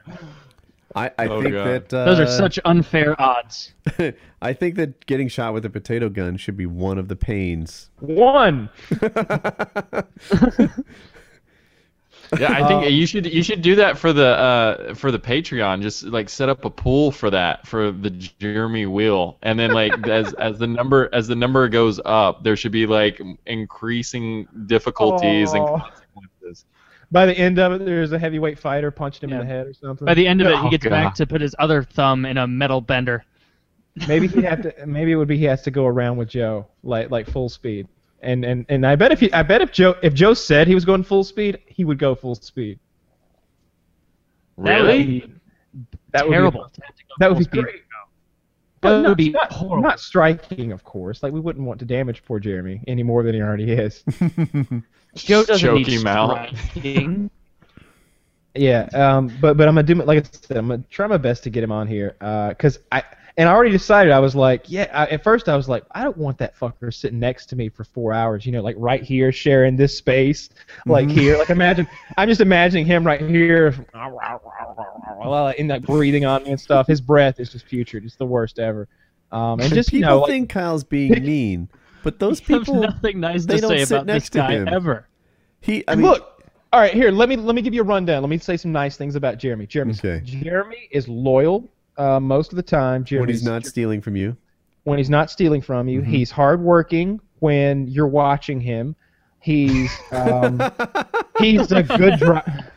I, 0.96 1.12
I 1.16 1.28
Oh, 1.28 1.40
think 1.40 1.54
God. 1.54 1.66
that 1.66 1.94
uh, 1.94 2.04
Those 2.06 2.18
are 2.18 2.26
such 2.26 2.58
unfair 2.64 3.14
odds. 3.22 3.72
I 4.42 4.52
think 4.52 4.74
that 4.76 5.06
getting 5.06 5.28
shot 5.28 5.54
with 5.54 5.64
a 5.64 5.70
potato 5.70 6.08
gun 6.08 6.36
should 6.38 6.56
be 6.56 6.66
one 6.66 6.98
of 6.98 7.06
the 7.06 7.14
pains. 7.14 7.88
One. 8.00 8.68
Yeah, 12.38 12.52
I 12.52 12.66
think 12.68 12.90
you 12.92 13.06
should 13.06 13.24
you 13.32 13.42
should 13.42 13.62
do 13.62 13.76
that 13.76 13.96
for 13.96 14.12
the 14.12 14.26
uh 14.26 14.94
for 14.94 15.10
the 15.10 15.18
Patreon. 15.18 15.80
Just 15.82 16.04
like 16.04 16.28
set 16.28 16.48
up 16.48 16.64
a 16.64 16.70
pool 16.70 17.10
for 17.10 17.30
that 17.30 17.66
for 17.66 17.90
the 17.90 18.10
Jeremy 18.10 18.86
wheel, 18.86 19.38
and 19.42 19.58
then 19.58 19.70
like 19.72 20.06
as 20.08 20.34
as 20.34 20.58
the 20.58 20.66
number 20.66 21.08
as 21.12 21.26
the 21.28 21.36
number 21.36 21.68
goes 21.68 22.00
up, 22.04 22.44
there 22.44 22.56
should 22.56 22.72
be 22.72 22.86
like 22.86 23.20
increasing 23.46 24.46
difficulties 24.66 25.52
and 25.52 25.66
consequences. 25.66 26.64
By 27.10 27.24
the 27.24 27.32
end 27.38 27.58
of 27.58 27.72
it, 27.72 27.84
there's 27.86 28.12
a 28.12 28.18
heavyweight 28.18 28.58
fighter 28.58 28.90
punching 28.90 29.28
him 29.28 29.30
Yeah. 29.36 29.40
in 29.40 29.48
the 29.48 29.54
head 29.54 29.66
or 29.66 29.72
something. 29.72 30.04
By 30.04 30.12
the 30.14 30.26
end 30.26 30.42
of 30.42 30.48
it, 30.48 30.58
he 30.58 30.66
Oh, 30.66 30.70
gets 30.70 30.84
God. 30.84 30.90
back 30.90 31.14
to 31.14 31.26
put 31.26 31.40
his 31.40 31.54
other 31.58 31.82
thumb 31.82 32.26
in 32.26 32.36
a 32.36 32.46
metal 32.46 32.82
bender. 32.82 33.24
maybe 34.06 34.26
he 34.28 34.42
have 34.42 34.60
to. 34.62 34.74
Maybe 34.86 35.12
it 35.12 35.16
would 35.16 35.26
be 35.28 35.38
he 35.38 35.44
has 35.46 35.62
to 35.62 35.70
go 35.70 35.86
around 35.86 36.18
with 36.18 36.28
Joe, 36.28 36.66
like 36.82 37.10
like 37.10 37.26
full 37.28 37.48
speed. 37.48 37.88
And 38.20 38.44
and 38.44 38.66
and 38.68 38.84
I 38.86 38.96
bet 38.96 39.12
if 39.12 39.20
he, 39.20 39.32
I 39.32 39.42
bet 39.42 39.60
if 39.62 39.70
Joe 39.72 39.94
if 40.02 40.12
Joe 40.14 40.34
said 40.34 40.66
he 40.66 40.74
was 40.74 40.84
going 40.84 41.04
full 41.04 41.22
speed, 41.24 41.58
he 41.66 41.84
would 41.84 41.98
go 41.98 42.14
full 42.14 42.34
speed. 42.34 42.80
That 44.64 44.84
would 44.86 44.96
Really? 44.96 45.04
be 45.04 45.34
That 46.12 46.26
would 46.28 46.32
terrible. 46.32 46.64
Be, 46.64 46.70
to 46.74 46.80
have 46.86 46.96
to 46.96 47.04
go 47.04 47.14
that 47.20 47.28
would 47.30 47.38
be 47.38 47.44
speed. 47.44 47.62
great. 47.62 47.82
That 48.82 48.90
But 48.90 49.02
would 49.02 49.02
not, 49.08 49.16
be 49.16 49.30
not, 49.30 49.52
horrible. 49.52 49.82
not 49.82 50.00
striking, 50.00 50.72
of 50.72 50.84
course. 50.84 51.22
Like 51.22 51.32
we 51.32 51.40
wouldn't 51.40 51.64
want 51.66 51.78
to 51.80 51.84
damage 51.86 52.24
poor 52.24 52.38
Jeremy 52.40 52.82
any 52.88 53.02
more 53.02 53.22
than 53.22 53.34
he 53.34 53.40
already 53.42 53.72
is. 53.72 54.02
Joe 55.14 55.44
doesn't 55.44 55.58
Choke 55.58 55.74
need 55.74 55.88
him 55.88 56.06
out. 56.06 56.48
striking. 56.72 57.30
Yeah, 58.54 58.88
um, 58.94 59.28
but 59.40 59.56
but 59.56 59.68
I'm 59.68 59.74
gonna 59.74 59.82
do 59.86 59.94
like 59.94 60.18
I 60.24 60.28
said, 60.32 60.56
I'm 60.56 60.68
gonna 60.68 60.82
try 60.90 61.06
my 61.06 61.16
best 61.18 61.44
to 61.44 61.50
get 61.50 61.62
him 61.62 61.70
on 61.70 61.86
here, 61.86 62.16
uh, 62.20 62.54
cause 62.54 62.78
I 62.90 63.04
and 63.38 63.48
I 63.48 63.52
already 63.52 63.70
decided 63.70 64.12
I 64.12 64.18
was 64.18 64.34
like, 64.34 64.64
yeah. 64.66 64.90
I, 64.92 65.06
at 65.06 65.22
first 65.22 65.48
I 65.48 65.56
was 65.56 65.68
like, 65.68 65.84
I 65.92 66.02
don't 66.02 66.16
want 66.16 66.38
that 66.38 66.58
fucker 66.58 66.92
sitting 66.92 67.20
next 67.20 67.46
to 67.46 67.56
me 67.56 67.68
for 67.68 67.84
four 67.84 68.12
hours, 68.12 68.44
you 68.44 68.50
know, 68.50 68.60
like 68.60 68.74
right 68.76 69.00
here 69.00 69.30
sharing 69.30 69.76
this 69.76 69.96
space, 69.96 70.50
like 70.86 71.08
here, 71.08 71.38
like 71.38 71.48
imagine, 71.48 71.86
I'm 72.16 72.28
just 72.28 72.40
imagining 72.40 72.84
him 72.84 73.06
right 73.06 73.20
here, 73.20 73.76
and 75.56 75.68
like 75.68 75.82
breathing 75.82 76.24
on 76.24 76.42
me 76.42 76.50
and 76.50 76.60
stuff. 76.60 76.88
His 76.88 77.00
breath 77.00 77.38
is 77.38 77.50
just 77.50 77.66
putrid. 77.66 78.04
It's 78.04 78.16
the 78.16 78.26
worst 78.26 78.58
ever. 78.58 78.88
Um, 79.30 79.60
and 79.60 79.62
And 79.62 79.74
just 79.74 79.92
you 79.92 80.00
people 80.00 80.14
know, 80.16 80.20
like, 80.22 80.30
think 80.30 80.50
Kyle's 80.50 80.82
being 80.82 81.12
mean, 81.24 81.68
but 82.02 82.18
those 82.18 82.40
You 82.48 82.56
have 82.56 82.64
people, 82.66 82.80
nothing 82.80 83.20
nice 83.20 83.46
they 83.46 83.56
to 83.56 83.60
don't 83.60 83.70
say 83.70 83.84
sit 83.84 83.94
about 83.94 84.06
this 84.06 84.14
next 84.14 84.30
to 84.30 84.38
guy 84.38 84.52
him. 84.54 84.66
ever. 84.66 85.06
he. 85.60 85.84
I 85.86 85.94
mean, 85.94 86.06
look. 86.06 86.42
All 86.72 86.80
right, 86.80 86.92
here. 86.92 87.12
Let 87.12 87.28
me 87.28 87.36
let 87.36 87.54
me 87.54 87.62
give 87.62 87.72
you 87.72 87.82
a 87.82 87.84
rundown. 87.84 88.20
Let 88.20 88.28
me 88.30 88.38
say 88.38 88.56
some 88.56 88.72
nice 88.72 88.96
things 88.96 89.14
about 89.14 89.38
Jeremy. 89.38 89.66
Jeremy. 89.66 89.94
Okay. 89.94 90.20
Jeremy 90.24 90.88
is 90.90 91.06
loyal 91.08 91.68
uh, 91.98 92.20
most 92.20 92.52
of 92.52 92.56
the 92.56 92.62
time. 92.62 93.04
Jeremy's, 93.04 93.26
when 93.26 93.28
he's 93.28 93.42
not 93.44 93.66
stealing 93.66 94.00
from 94.00 94.16
you. 94.16 94.36
when 94.84 94.98
he's 94.98 95.10
not 95.10 95.30
stealing 95.30 95.60
from 95.60 95.88
you. 95.88 96.00
Mm-hmm. 96.00 96.10
He's 96.10 96.30
hardworking 96.30 97.20
when 97.40 97.86
you're 97.88 98.08
watching 98.08 98.60
him. 98.60 98.96
He's 99.40 99.90
um, 100.12 100.60
he's 101.38 101.70
a 101.72 101.82
good 101.82 102.18
driver. 102.18 102.72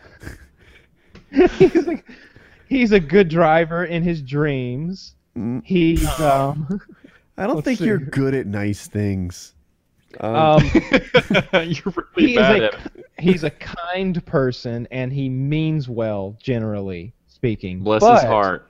he's, 1.58 1.88
a, 1.88 2.04
he's 2.68 2.92
a 2.92 3.00
good 3.00 3.30
driver 3.30 3.86
in 3.86 4.04
his 4.04 4.22
dreams. 4.22 5.16
Mm. 5.38 5.62
He's 5.66 6.08
um, 6.20 6.82
I 7.38 7.48
don't 7.48 7.64
think 7.64 7.80
see. 7.80 7.86
you're 7.86 7.98
good 7.98 8.34
at 8.34 8.48
nice 8.48 8.88
things. 8.88 9.54
Um, 10.20 10.36
um, 10.36 10.62
You're 11.54 11.94
really 11.96 12.32
he 12.32 12.36
bad 12.36 12.62
a, 12.62 12.66
at 12.66 12.74
it. 12.74 13.06
he's 13.18 13.44
a 13.46 13.50
kind 13.50 14.24
person 14.26 14.88
and 14.92 15.12
he 15.12 15.30
means 15.30 15.88
well, 15.88 16.38
generally 16.42 17.14
speaking. 17.28 17.80
Bless 17.80 18.02
but, 18.02 18.16
his 18.16 18.24
heart. 18.24 18.68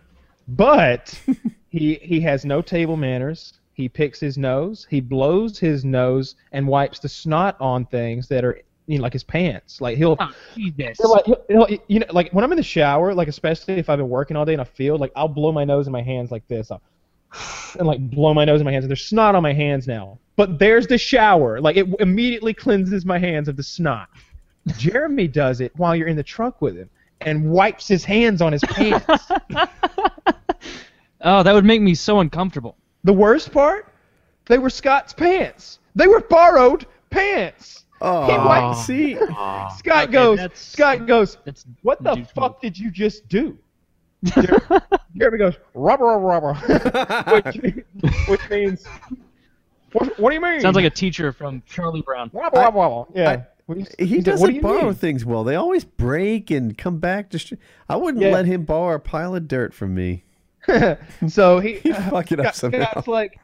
But 0.56 1.20
he 1.70 1.96
he 1.96 2.20
has 2.22 2.46
no 2.46 2.62
table 2.62 2.98
manners. 2.98 3.54
He 3.74 3.88
picks 3.88 4.20
his 4.20 4.38
nose. 4.38 4.86
He 4.90 5.00
blows 5.00 5.58
his 5.58 5.86
nose 5.86 6.36
and 6.52 6.68
wipes 6.68 7.00
the 7.00 7.10
snot 7.10 7.56
on 7.60 7.86
things 7.86 8.28
that 8.28 8.44
are 8.44 8.62
you 8.88 8.98
know, 8.98 9.04
like 9.04 9.14
his 9.14 9.24
pants. 9.24 9.80
Like 9.80 9.98
he'll. 9.98 10.18
Oh, 10.20 10.32
Jesus. 10.56 10.98
he'll 10.98 11.12
like, 11.12 11.26
he'll, 11.26 11.46
he'll- 11.48 11.80
you 11.88 12.00
know, 12.00 12.08
like 12.12 12.32
when 12.34 12.44
I'm 12.44 12.52
in 12.52 12.58
the 12.58 12.64
shower, 12.64 13.14
like 13.14 13.28
especially 13.30 13.76
if 13.76 13.90
I've 13.90 13.98
been 13.98 14.10
working 14.10 14.36
all 14.36 14.46
day 14.46 14.54
in 14.54 14.60
a 14.60 14.66
field, 14.66 15.00
like 15.00 15.12
I'll 15.16 15.30
blow 15.30 15.52
my 15.52 15.64
nose 15.64 15.88
in 15.88 15.94
my 15.94 16.02
hands 16.02 16.32
like 16.32 16.46
this, 16.48 16.70
I'll, 16.70 16.82
and 17.80 17.88
like 17.88 18.00
blow 18.10 18.34
my 18.34 18.44
nose 18.44 18.60
in 18.60 18.66
my 18.66 18.72
hands, 18.72 18.84
and 18.84 18.90
there's 18.92 19.06
snot 19.06 19.36
on 19.36 19.44
my 19.44 19.54
hands 19.54 19.88
now. 19.88 20.20
But 20.36 20.60
there's 20.60 20.88
the 20.88 20.98
shower, 20.98 21.62
like 21.62 21.78
it 21.78 21.88
immediately 22.00 22.54
cleanses 22.54 23.06
my 23.06 23.20
hands 23.20 23.48
of 23.48 23.56
the 23.56 23.64
snot. 23.64 24.10
Jeremy 24.78 25.28
does 25.28 25.62
it 25.62 25.72
while 25.78 25.96
you're 25.96 26.08
in 26.08 26.18
the 26.18 26.24
truck 26.24 26.62
with 26.62 26.76
him 26.76 26.90
and 27.22 27.50
wipes 27.52 27.88
his 27.88 28.04
hands 28.04 28.42
on 28.42 28.52
his 28.52 28.62
pants. 28.64 29.06
Oh, 31.24 31.44
that 31.44 31.54
would 31.54 31.66
make 31.66 31.82
me 31.82 31.94
so 31.94 32.20
uncomfortable. 32.20 32.76
The 33.04 33.14
worst 33.14 33.52
part? 33.52 33.94
They 34.48 34.58
were 34.58 34.72
Scott's 34.72 35.14
pants. 35.14 35.78
They 35.94 36.08
were 36.08 36.22
borrowed 36.22 36.88
pants. 37.12 37.86
oh, 38.02 38.26
he 38.26 38.32
wiped- 38.38 38.80
see, 38.80 39.16
Scott 39.78 40.06
Okay, 40.06 40.12
goes. 40.12 40.38
that's- 40.40 40.60
Scott 40.60 41.06
goes. 41.06 41.38
What 41.84 42.02
the 42.04 42.26
fuck 42.34 42.54
move. 42.54 42.62
did 42.62 42.78
you 42.78 42.90
just 42.90 43.28
do? 43.30 43.56
Jer- 44.24 44.60
Jeremy 45.16 45.38
goes 45.38 45.56
rubber 45.76 46.06
rubber 46.06 46.26
rubber, 46.26 47.42
which, 47.42 47.56
which 48.28 48.50
means. 48.50 48.86
What, 49.94 50.18
what 50.20 50.30
do 50.30 50.36
you 50.36 50.42
mean? 50.42 50.62
Sounds 50.62 50.76
like 50.76 50.86
a 50.86 50.90
teacher 50.90 51.32
from 51.34 51.62
Charlie 51.68 52.02
Brown. 52.02 52.32
Yeah. 53.14 53.44
What 53.66 53.78
you- 53.78 53.86
he 54.06 54.20
doesn't 54.22 54.42
what 54.46 54.54
do 54.54 54.62
borrow 54.62 54.86
mean? 54.86 54.94
things 54.96 55.26
well. 55.26 55.44
They 55.44 55.56
always 55.56 55.84
break 55.86 56.52
and 56.52 56.78
come 56.78 57.00
back. 57.00 57.30
Just, 57.30 57.54
I 57.88 57.96
wouldn't 57.96 58.24
Yeah. 58.24 58.32
let 58.32 58.46
him 58.46 58.64
borrow 58.66 58.96
a 58.96 59.00
pile 59.00 59.36
of 59.36 59.48
dirt 59.48 59.74
from 59.74 59.94
me. 59.96 60.24
so 61.28 61.60
he. 61.60 61.80
He'd 61.80 61.96
fuck 61.96 62.32
it 62.32 62.40
up 62.40 62.54
Scott- 62.54 62.56
somehow. 62.56 62.92
Scott's 62.92 63.08
like, 63.08 63.40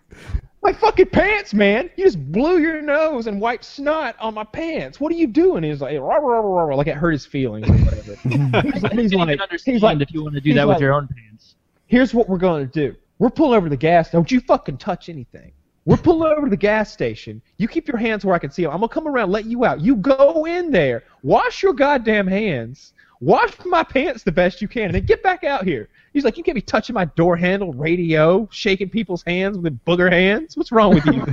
my 0.63 0.73
fucking 0.73 1.07
pants, 1.07 1.53
man! 1.53 1.89
You 1.95 2.03
just 2.05 2.31
blew 2.31 2.57
your 2.59 2.81
nose 2.81 3.27
and 3.27 3.39
wiped 3.39 3.63
snot 3.63 4.15
on 4.19 4.33
my 4.33 4.43
pants. 4.43 4.99
What 4.99 5.11
are 5.11 5.15
you 5.15 5.27
doing? 5.27 5.63
He's 5.63 5.81
like, 5.81 5.99
like 5.99 6.87
it 6.87 6.95
hurt 6.95 7.11
his 7.11 7.25
feelings 7.25 7.69
or 7.69 7.73
whatever. 7.73 8.15
he's, 8.23 8.83
I 8.83 8.89
he's 8.95 9.13
like, 9.13 9.39
he's 9.65 9.81
like, 9.81 10.01
if 10.01 10.13
you 10.13 10.23
want 10.23 10.35
to 10.35 10.41
do 10.41 10.49
he's 10.49 10.55
that 10.57 10.67
with 10.67 10.79
your 10.79 10.93
own 10.93 11.07
pants. 11.07 11.55
here's 11.85 12.13
what 12.13 12.27
we're 12.27 12.37
going 12.37 12.67
to 12.67 12.71
do. 12.71 12.95
We're 13.19 13.29
pulling 13.29 13.57
over 13.57 13.69
the 13.69 13.77
gas. 13.77 14.11
Don't 14.11 14.31
you 14.31 14.39
fucking 14.41 14.77
touch 14.77 15.09
anything. 15.09 15.51
We're 15.87 15.95
pulling 15.95 16.33
over 16.33 16.47
to 16.47 16.49
the 16.49 16.57
gas 16.57 16.91
station. 16.91 17.41
You 17.55 17.69
keep 17.69 17.87
your 17.87 17.95
hands 17.95 18.25
where 18.25 18.35
I 18.35 18.39
can 18.39 18.51
see 18.51 18.63
them. 18.63 18.73
I'm 18.73 18.79
gonna 18.79 18.89
come 18.89 19.07
around, 19.07 19.31
let 19.31 19.45
you 19.45 19.63
out. 19.63 19.79
You 19.79 19.95
go 19.95 20.45
in 20.45 20.69
there, 20.69 21.05
wash 21.23 21.63
your 21.63 21.71
goddamn 21.71 22.27
hands, 22.27 22.91
wash 23.21 23.53
my 23.65 23.83
pants 23.83 24.21
the 24.21 24.33
best 24.33 24.61
you 24.61 24.67
can, 24.67 24.87
and 24.87 24.95
then 24.95 25.05
get 25.05 25.23
back 25.23 25.45
out 25.45 25.63
here. 25.63 25.87
He's 26.11 26.25
like, 26.25 26.37
you 26.37 26.43
can't 26.43 26.55
be 26.55 26.61
touching 26.61 26.93
my 26.93 27.05
door 27.05 27.37
handle, 27.37 27.71
radio, 27.71 28.49
shaking 28.51 28.89
people's 28.89 29.23
hands 29.23 29.57
with 29.57 29.79
booger 29.85 30.11
hands. 30.11 30.57
What's 30.57 30.73
wrong 30.73 30.93
with 30.93 31.05
you? 31.05 31.25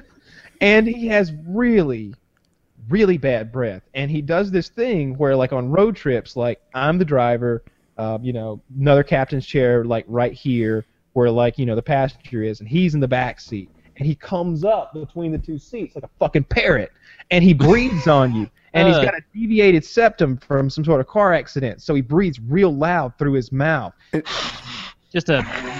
and 0.60 0.88
he 0.88 1.06
has 1.06 1.32
really 1.46 2.12
really 2.88 3.18
bad 3.18 3.50
breath 3.50 3.82
and 3.94 4.10
he 4.10 4.22
does 4.22 4.52
this 4.52 4.68
thing 4.68 5.18
where 5.18 5.34
like 5.34 5.52
on 5.52 5.72
road 5.72 5.96
trips 5.96 6.36
like 6.36 6.60
i'm 6.72 6.98
the 6.98 7.04
driver 7.04 7.64
um, 7.98 8.22
you 8.22 8.32
know 8.32 8.62
another 8.78 9.02
captain's 9.02 9.44
chair 9.44 9.84
like 9.84 10.04
right 10.06 10.32
here 10.32 10.86
where 11.16 11.30
like 11.30 11.58
you 11.58 11.64
know 11.64 11.74
the 11.74 11.82
passenger 11.82 12.42
is 12.42 12.60
and 12.60 12.68
he's 12.68 12.94
in 12.94 13.00
the 13.00 13.08
back 13.08 13.40
seat 13.40 13.70
and 13.96 14.06
he 14.06 14.14
comes 14.14 14.64
up 14.64 14.92
between 14.92 15.32
the 15.32 15.38
two 15.38 15.56
seats 15.58 15.94
like 15.94 16.04
a 16.04 16.10
fucking 16.18 16.44
parrot 16.44 16.92
and 17.30 17.42
he 17.42 17.54
breathes 17.54 18.06
on 18.18 18.34
you 18.34 18.50
and 18.74 18.86
he's 18.86 18.98
uh. 18.98 19.04
got 19.04 19.14
a 19.14 19.20
deviated 19.32 19.82
septum 19.82 20.36
from 20.36 20.68
some 20.68 20.84
sort 20.84 21.00
of 21.00 21.06
car 21.06 21.32
accident 21.32 21.80
so 21.80 21.94
he 21.94 22.02
breathes 22.02 22.38
real 22.40 22.70
loud 22.74 23.16
through 23.18 23.32
his 23.32 23.50
mouth 23.50 23.94
Just 25.12 25.30
a 25.30 25.36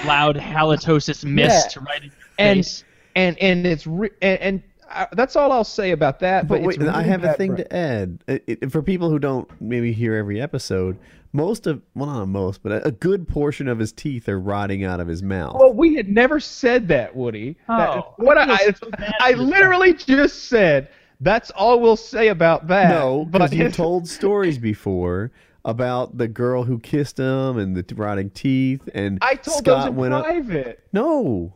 loud 0.07 0.37
halitosis 0.37 1.23
mist 1.25 1.77
right 1.77 1.99
in 2.03 2.05
your 2.05 2.13
And- 2.39 2.59
face. 2.65 2.85
and 3.17 3.39
and 3.39 3.67
it's 3.67 3.87
re- 3.87 4.11
and, 4.23 4.41
and 4.41 4.63
I, 4.89 5.09
that's 5.13 5.37
all 5.37 5.51
I'll 5.53 5.65
say 5.65 5.91
about 5.91 6.21
that. 6.21 6.47
But, 6.49 6.59
But 6.61 6.67
wait, 6.69 6.81
it's 6.81 6.89
I 6.89 7.03
have 7.03 7.25
a 7.25 7.33
thing 7.35 7.57
breath. 7.57 7.69
to 7.69 7.77
add. 7.77 8.19
It, 8.29 8.45
it- 8.47 8.73
for 8.73 8.83
people 8.83 9.11
who 9.11 9.19
don't 9.19 9.51
maybe 9.61 9.93
hear 9.93 10.15
every 10.15 10.41
episode, 10.41 10.97
most 11.37 11.67
of 11.67 11.83
well, 11.95 12.07
not 12.07 12.27
most, 12.29 12.63
but 12.63 12.73
a, 12.73 12.87
a 12.89 12.91
good 12.91 13.29
portion 13.29 13.69
of 13.69 13.79
his 13.79 13.93
teeth 13.93 14.29
are 14.29 14.41
rotting 14.41 14.83
out 14.85 14.99
of 15.01 15.07
his 15.07 15.23
mouth. 15.23 15.57
Well, 15.59 15.73
we 15.73 15.95
had 15.95 16.09
never 16.09 16.41
said 16.41 16.89
that, 16.89 17.15
Woody. 17.15 17.57
That- 17.69 17.91
Oh, 17.91 18.15
what 18.17 18.39
I 18.39 18.43
I, 18.45 18.55
I, 18.55 18.73
so 18.73 18.91
I 19.21 19.33
for 19.33 19.39
this 19.39 19.49
literally 19.49 19.93
just 19.95 20.45
said 20.45 20.89
that's 21.21 21.51
all 21.53 21.81
we'll 21.81 21.97
say 21.97 22.29
about 22.29 22.67
that. 22.69 22.91
no, 22.91 23.25
but 23.29 23.51
because 23.51 23.55
you 23.57 23.71
told 23.71 24.09
stories 24.09 24.59
before 24.59 25.31
about 25.65 26.17
the 26.17 26.29
girl 26.29 26.63
who 26.63 26.79
kissed 26.79 27.19
him 27.19 27.59
and 27.59 27.75
the 27.77 27.95
rotting 27.97 28.31
teeth, 28.31 28.89
and 28.95 29.19
I 29.21 29.35
told 29.35 29.59
Scott 29.59 29.65
those 29.65 29.87
in 29.89 29.97
went 29.97 30.15
up. 30.15 30.25
private. 30.25 30.85
No, 30.93 31.55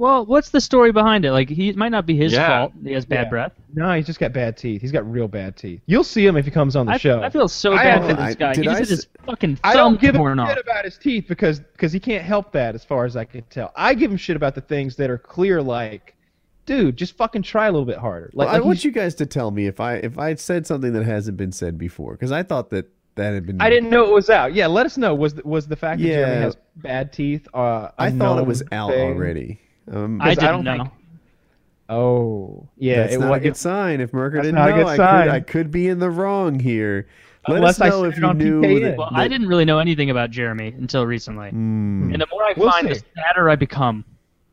Well, 0.00 0.24
what's 0.24 0.48
the 0.48 0.62
story 0.62 0.92
behind 0.92 1.26
it? 1.26 1.32
Like, 1.32 1.50
he 1.50 1.68
it 1.68 1.76
might 1.76 1.90
not 1.90 2.06
be 2.06 2.16
his 2.16 2.32
Yeah. 2.32 2.48
fault. 2.48 2.72
He 2.82 2.92
has 2.92 3.04
bad 3.04 3.24
Yeah. 3.26 3.28
breath. 3.28 3.52
No, 3.74 3.92
he's 3.92 4.06
just 4.06 4.18
got 4.18 4.32
bad 4.32 4.56
teeth. 4.56 4.80
He's 4.80 4.92
got 4.92 5.04
real 5.12 5.28
bad 5.28 5.56
teeth. 5.56 5.82
You'll 5.84 6.04
see 6.04 6.26
him 6.26 6.38
if 6.38 6.46
he 6.46 6.50
comes 6.50 6.74
on 6.74 6.86
the 6.86 6.92
I, 6.92 6.96
show. 6.96 7.22
I 7.22 7.28
feel 7.28 7.48
so 7.48 7.74
I- 7.74 7.84
bad 7.84 7.98
for 8.16 8.18
I- 8.22 8.26
this 8.28 8.36
guy. 8.36 8.52
did 8.54 8.60
He 8.60 8.64
just 8.64 8.76
I 8.76 8.78
had 8.78 8.88
his 8.88 8.98
s- 9.00 9.06
fucking 9.26 9.58
I 9.62 9.74
thumb 9.74 9.92
don't 9.92 10.00
give 10.00 10.14
torn 10.14 10.38
a 10.38 10.42
off. 10.42 10.48
shit 10.48 10.58
about 10.58 10.86
his 10.86 10.96
teeth 10.96 11.26
because 11.28 11.60
because 11.60 11.92
he 11.92 12.00
can't 12.00 12.24
help 12.24 12.50
that 12.52 12.74
as 12.74 12.82
far 12.82 13.04
as 13.04 13.14
I 13.14 13.24
can 13.26 13.42
tell. 13.50 13.72
I 13.76 13.92
give 13.92 14.10
him 14.10 14.16
shit 14.16 14.36
about 14.36 14.54
the 14.54 14.62
things 14.62 14.96
that 14.96 15.10
are 15.10 15.18
clear 15.18 15.60
like, 15.60 16.14
dude, 16.64 16.96
just 16.96 17.14
fucking 17.18 17.42
try 17.42 17.66
a 17.66 17.70
little 17.70 17.84
bit 17.84 17.98
harder. 17.98 18.30
Like, 18.32 18.46
Well, 18.46 18.48
I 18.48 18.58
like 18.58 18.64
want 18.64 18.78
he's- 18.78 18.84
you 18.86 18.92
guys 18.92 19.14
to 19.16 19.26
tell 19.26 19.50
me 19.50 19.66
if 19.66 19.80
I 19.80 19.96
if 19.96 20.18
I 20.18 20.28
had 20.28 20.40
said 20.40 20.66
something 20.66 20.94
that 20.94 21.04
hasn't 21.04 21.36
been 21.36 21.52
said 21.52 21.76
before, 21.76 22.12
because 22.12 22.32
I 22.32 22.42
thought 22.42 22.70
that 22.70 22.86
that 23.16 23.34
had 23.34 23.44
been. 23.44 23.60
I 23.60 23.68
didn't 23.68 23.90
know 23.90 24.04
it 24.06 24.12
was 24.14 24.30
out. 24.30 24.54
Yeah, 24.54 24.66
let 24.66 24.86
us 24.86 24.96
know. 24.96 25.14
Was 25.14 25.34
the, 25.34 25.42
was 25.46 25.66
the 25.66 25.76
fact 25.76 26.00
that 26.00 26.08
Jeremy 26.08 26.40
has 26.42 26.56
bad 26.76 27.12
teeth? 27.12 27.46
Uh, 27.54 27.58
a 27.58 27.92
I 27.98 28.10
thought 28.10 28.38
it 28.38 28.40
known 28.40 28.46
was 28.48 28.62
out 28.72 28.92
thing? 28.92 29.12
already. 29.14 29.60
Um, 29.90 30.20
I 30.20 30.34
didn't 30.34 30.44
don't 30.44 30.64
know. 30.64 30.76
think- 30.84 30.90
Oh, 31.88 32.68
yeah. 32.76 33.02
that's 33.02 33.14
it 33.14 33.18
not 33.20 33.30
wa- 33.30 33.34
a 33.36 33.40
good 33.40 33.48
it- 33.48 33.56
sign. 33.56 34.00
If 34.00 34.12
Merker 34.12 34.36
didn't 34.42 34.54
know, 34.54 34.62
I 34.62 34.96
could 34.96 35.00
I 35.00 35.40
could 35.40 35.70
be 35.72 35.88
in 35.88 35.98
the 35.98 36.10
wrong 36.10 36.60
here. 36.60 37.08
Let 37.48 37.56
Unless 37.56 37.76
us 37.76 37.80
I 37.80 37.88
know 37.88 38.02
said 38.04 38.12
if 38.12 38.18
you 38.18 38.34
knew. 38.34 38.60
PKN. 38.60 38.82
That, 38.82 38.96
Well, 38.98 39.08
that- 39.10 39.18
I 39.18 39.26
didn't 39.26 39.48
really 39.48 39.64
know 39.64 39.78
anything 39.78 40.10
about 40.10 40.30
Jeremy 40.30 40.68
until 40.68 41.06
recently. 41.06 41.50
Hmm. 41.50 42.10
And 42.12 42.20
the 42.22 42.26
more 42.30 42.44
I 42.44 42.52
We'll 42.56 42.70
find, 42.70 42.88
the 42.88 43.02
sadder 43.16 43.48
I 43.50 43.56
become. 43.56 44.04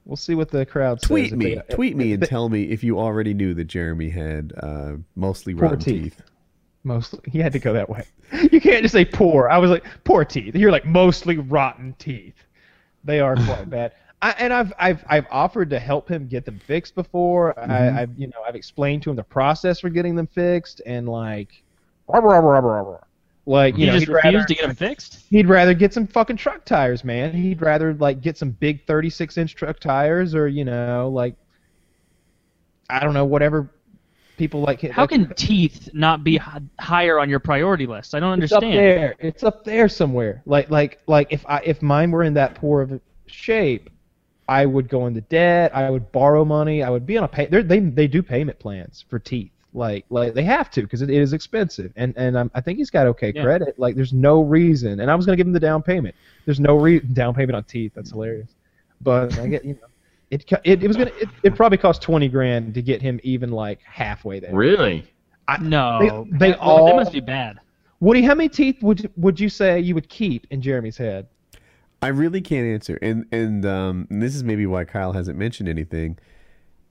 We'll 0.05 0.15
see 0.15 0.35
what 0.35 0.49
the 0.49 0.65
crowd 0.65 1.01
says. 1.01 1.07
Tweet 1.09 1.33
if 1.33 1.37
me, 1.37 1.55
they- 1.55 1.75
tweet 1.75 1.95
me, 1.97 2.13
and 2.13 2.23
if 2.23 2.27
they- 2.29 2.31
tell 2.31 2.49
me 2.49 2.63
if 2.63 2.83
you 2.83 2.97
already 2.97 3.33
knew 3.33 3.53
that 3.55 3.65
Jeremy 3.65 4.09
had 4.09 4.53
uh, 4.63 4.93
mostly 5.15 5.53
Poor 5.53 5.63
rotten 5.63 5.79
teeth. 5.79 6.03
teeth. 6.15 6.21
Mostly, 6.83 7.19
he 7.29 7.39
had 7.39 7.51
to 7.51 7.59
go 7.59 7.73
that 7.73 7.89
way. 7.89 8.03
You 8.51 8.59
can't 8.59 8.81
just 8.81 8.93
say 8.93 9.05
poor. 9.05 9.47
I 9.49 9.57
was 9.57 9.69
like 9.71 9.85
poor 10.05 10.25
teeth. 10.25 10.55
You're 10.55 10.71
like 10.71 10.85
mostly 10.85 11.37
rotten 11.37 11.93
teeth. 11.99 12.35
They 13.03 13.19
are 13.19 13.35
quite 13.35 13.69
bad. 13.69 13.93
I, 14.21 14.31
and 14.39 14.51
I've 14.53 14.73
I've 14.79 15.03
I've 15.07 15.27
offered 15.29 15.69
to 15.71 15.79
help 15.79 16.09
him 16.09 16.27
get 16.27 16.45
them 16.45 16.59
fixed 16.59 16.95
before. 16.95 17.53
Mm-hmm. 17.57 17.71
I, 17.71 18.01
I've 18.01 18.17
you 18.17 18.27
know 18.27 18.39
I've 18.47 18.55
explained 18.55 19.03
to 19.03 19.09
him 19.11 19.15
the 19.15 19.23
process 19.23 19.79
for 19.79 19.89
getting 19.89 20.15
them 20.15 20.27
fixed 20.27 20.81
and 20.85 21.07
like, 21.07 21.63
rubber, 22.07 22.27
rubber, 22.29 22.47
rubber, 22.47 22.67
rubber. 22.67 23.07
like 23.45 23.77
you 23.77 23.85
He 23.85 23.85
know 23.85 23.93
just 23.93 24.07
refused 24.07 24.35
rather, 24.35 24.45
to 24.47 24.55
get 24.55 24.61
them 24.67 24.75
fixed. 24.75 25.23
he'd 25.29 25.47
rather 25.47 25.73
get 25.73 25.93
some 25.93 26.07
fucking 26.07 26.37
truck 26.37 26.65
tires, 26.65 27.03
man. 27.03 27.33
He'd 27.33 27.61
rather 27.61 27.93
like 27.93 28.21
get 28.21 28.37
some 28.37 28.51
big 28.51 28.85
36 28.87 29.37
inch 29.37 29.55
truck 29.55 29.79
tires 29.79 30.33
or 30.35 30.47
you 30.47 30.65
know 30.65 31.09
like 31.13 31.35
I 32.89 32.99
don't 33.01 33.13
know 33.13 33.25
whatever 33.25 33.69
people 34.37 34.61
like 34.61 34.81
How 34.81 35.05
can 35.07 35.33
teeth 35.35 35.89
not 35.93 36.23
be 36.23 36.39
higher 36.79 37.19
on 37.19 37.29
your 37.29 37.39
priority 37.39 37.85
list? 37.87 38.15
I 38.15 38.19
don't 38.19 38.31
understand. 38.31 38.63
It's 38.63 38.77
up 38.77 38.79
understand. 38.79 39.01
there. 39.19 39.27
It's 39.29 39.43
up 39.43 39.63
there 39.63 39.89
somewhere. 39.89 40.41
Like 40.45 40.69
like 40.69 40.99
like 41.07 41.27
if 41.31 41.45
I 41.47 41.59
if 41.63 41.81
mine 41.81 42.11
were 42.11 42.23
in 42.23 42.33
that 42.35 42.55
poor 42.55 42.81
of 42.81 42.99
shape, 43.27 43.89
I 44.49 44.65
would 44.65 44.87
go 44.89 45.07
into 45.07 45.21
debt. 45.21 45.75
I 45.75 45.89
would 45.89 46.11
borrow 46.11 46.45
money. 46.45 46.83
I 46.83 46.89
would 46.89 47.05
be 47.05 47.17
on 47.17 47.23
a 47.23 47.27
pay. 47.27 47.47
they're- 47.47 47.63
They 47.63 47.79
they 47.79 48.07
do 48.07 48.23
payment 48.23 48.57
plans 48.59 49.03
for 49.09 49.19
teeth. 49.19 49.51
Like 49.73 50.05
like 50.09 50.33
they 50.33 50.43
have 50.43 50.71
to 50.71 50.81
because 50.81 51.01
it, 51.01 51.09
it 51.09 51.17
is 51.17 51.33
expensive. 51.33 51.91
And 51.97 52.13
and 52.17 52.37
um, 52.37 52.49
I 52.55 52.61
think 52.61 52.77
he's 52.79 52.89
got 52.89 53.05
okay 53.07 53.33
Yeah. 53.35 53.43
credit. 53.43 53.77
Like 53.77 53.95
there's 53.95 54.13
no 54.13 54.41
reason. 54.41 55.01
And 55.01 55.11
I 55.11 55.15
was 55.15 55.25
gonna 55.25 55.35
give 55.35 55.45
him 55.45 55.53
the 55.53 55.59
down 55.59 55.83
payment. 55.83 56.15
There's 56.45 56.59
no 56.59 56.77
re- 56.77 56.99
down 56.99 57.33
payment 57.35 57.55
on 57.55 57.63
teeth. 57.65 57.91
That's 57.93 58.11
hilarious. 58.11 58.55
But 59.01 59.37
I 59.39 59.47
get 59.47 59.65
you 59.65 59.73
know. 59.73 59.87
It, 60.31 60.43
it, 60.63 60.83
it 60.83 60.87
was 60.87 60.97
gonna 60.97 61.11
it, 61.19 61.29
it 61.43 61.55
probably 61.55 61.77
cost 61.77 62.01
twenty 62.01 62.27
grand 62.29 62.73
to 62.73 62.81
get 62.81 63.01
him 63.01 63.19
even 63.23 63.51
like 63.51 63.79
halfway 63.83 64.39
there. 64.39 64.53
Really? 64.55 65.05
No, 65.61 66.25
They- 66.31 66.37
they 66.51 66.53
all- 66.55 66.87
they 66.87 66.93
must 66.93 67.11
be 67.13 67.19
bad. 67.21 67.59
Woody, 67.99 68.21
how 68.21 68.35
many 68.35 68.49
teeth 68.49 68.81
would 68.83 69.09
would 69.17 69.39
you 69.39 69.49
say 69.49 69.79
you 69.79 69.95
would 69.95 70.09
keep 70.09 70.47
in 70.51 70.61
Jeremy's 70.61 70.97
head? 70.97 71.27
I 72.01 72.07
really 72.09 72.41
can't 72.41 72.67
answer, 72.67 72.97
and 73.01 73.25
and 73.31 73.65
um, 73.65 74.07
and 74.09 74.21
this 74.21 74.35
is 74.35 74.43
maybe 74.43 74.65
why 74.65 74.85
Kyle 74.85 75.13
hasn't 75.13 75.37
mentioned 75.37 75.67
anything. 75.69 76.17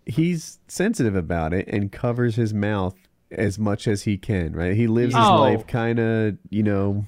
He's 0.05 0.59
sensitive 0.68 1.17
about 1.17 1.52
it 1.52 1.67
and 1.68 1.91
covers 1.91 2.36
his 2.36 2.55
mouth 2.55 2.94
as 3.31 3.59
much 3.59 3.89
as 3.89 4.02
he 4.02 4.17
can. 4.18 4.52
Right? 4.52 4.75
He 4.75 4.86
lives 4.86 5.15
his 5.15 5.25
Oh. 5.25 5.41
life 5.41 5.67
kind 5.67 5.99
of, 5.99 6.36
you 6.51 6.62
know. 6.62 7.07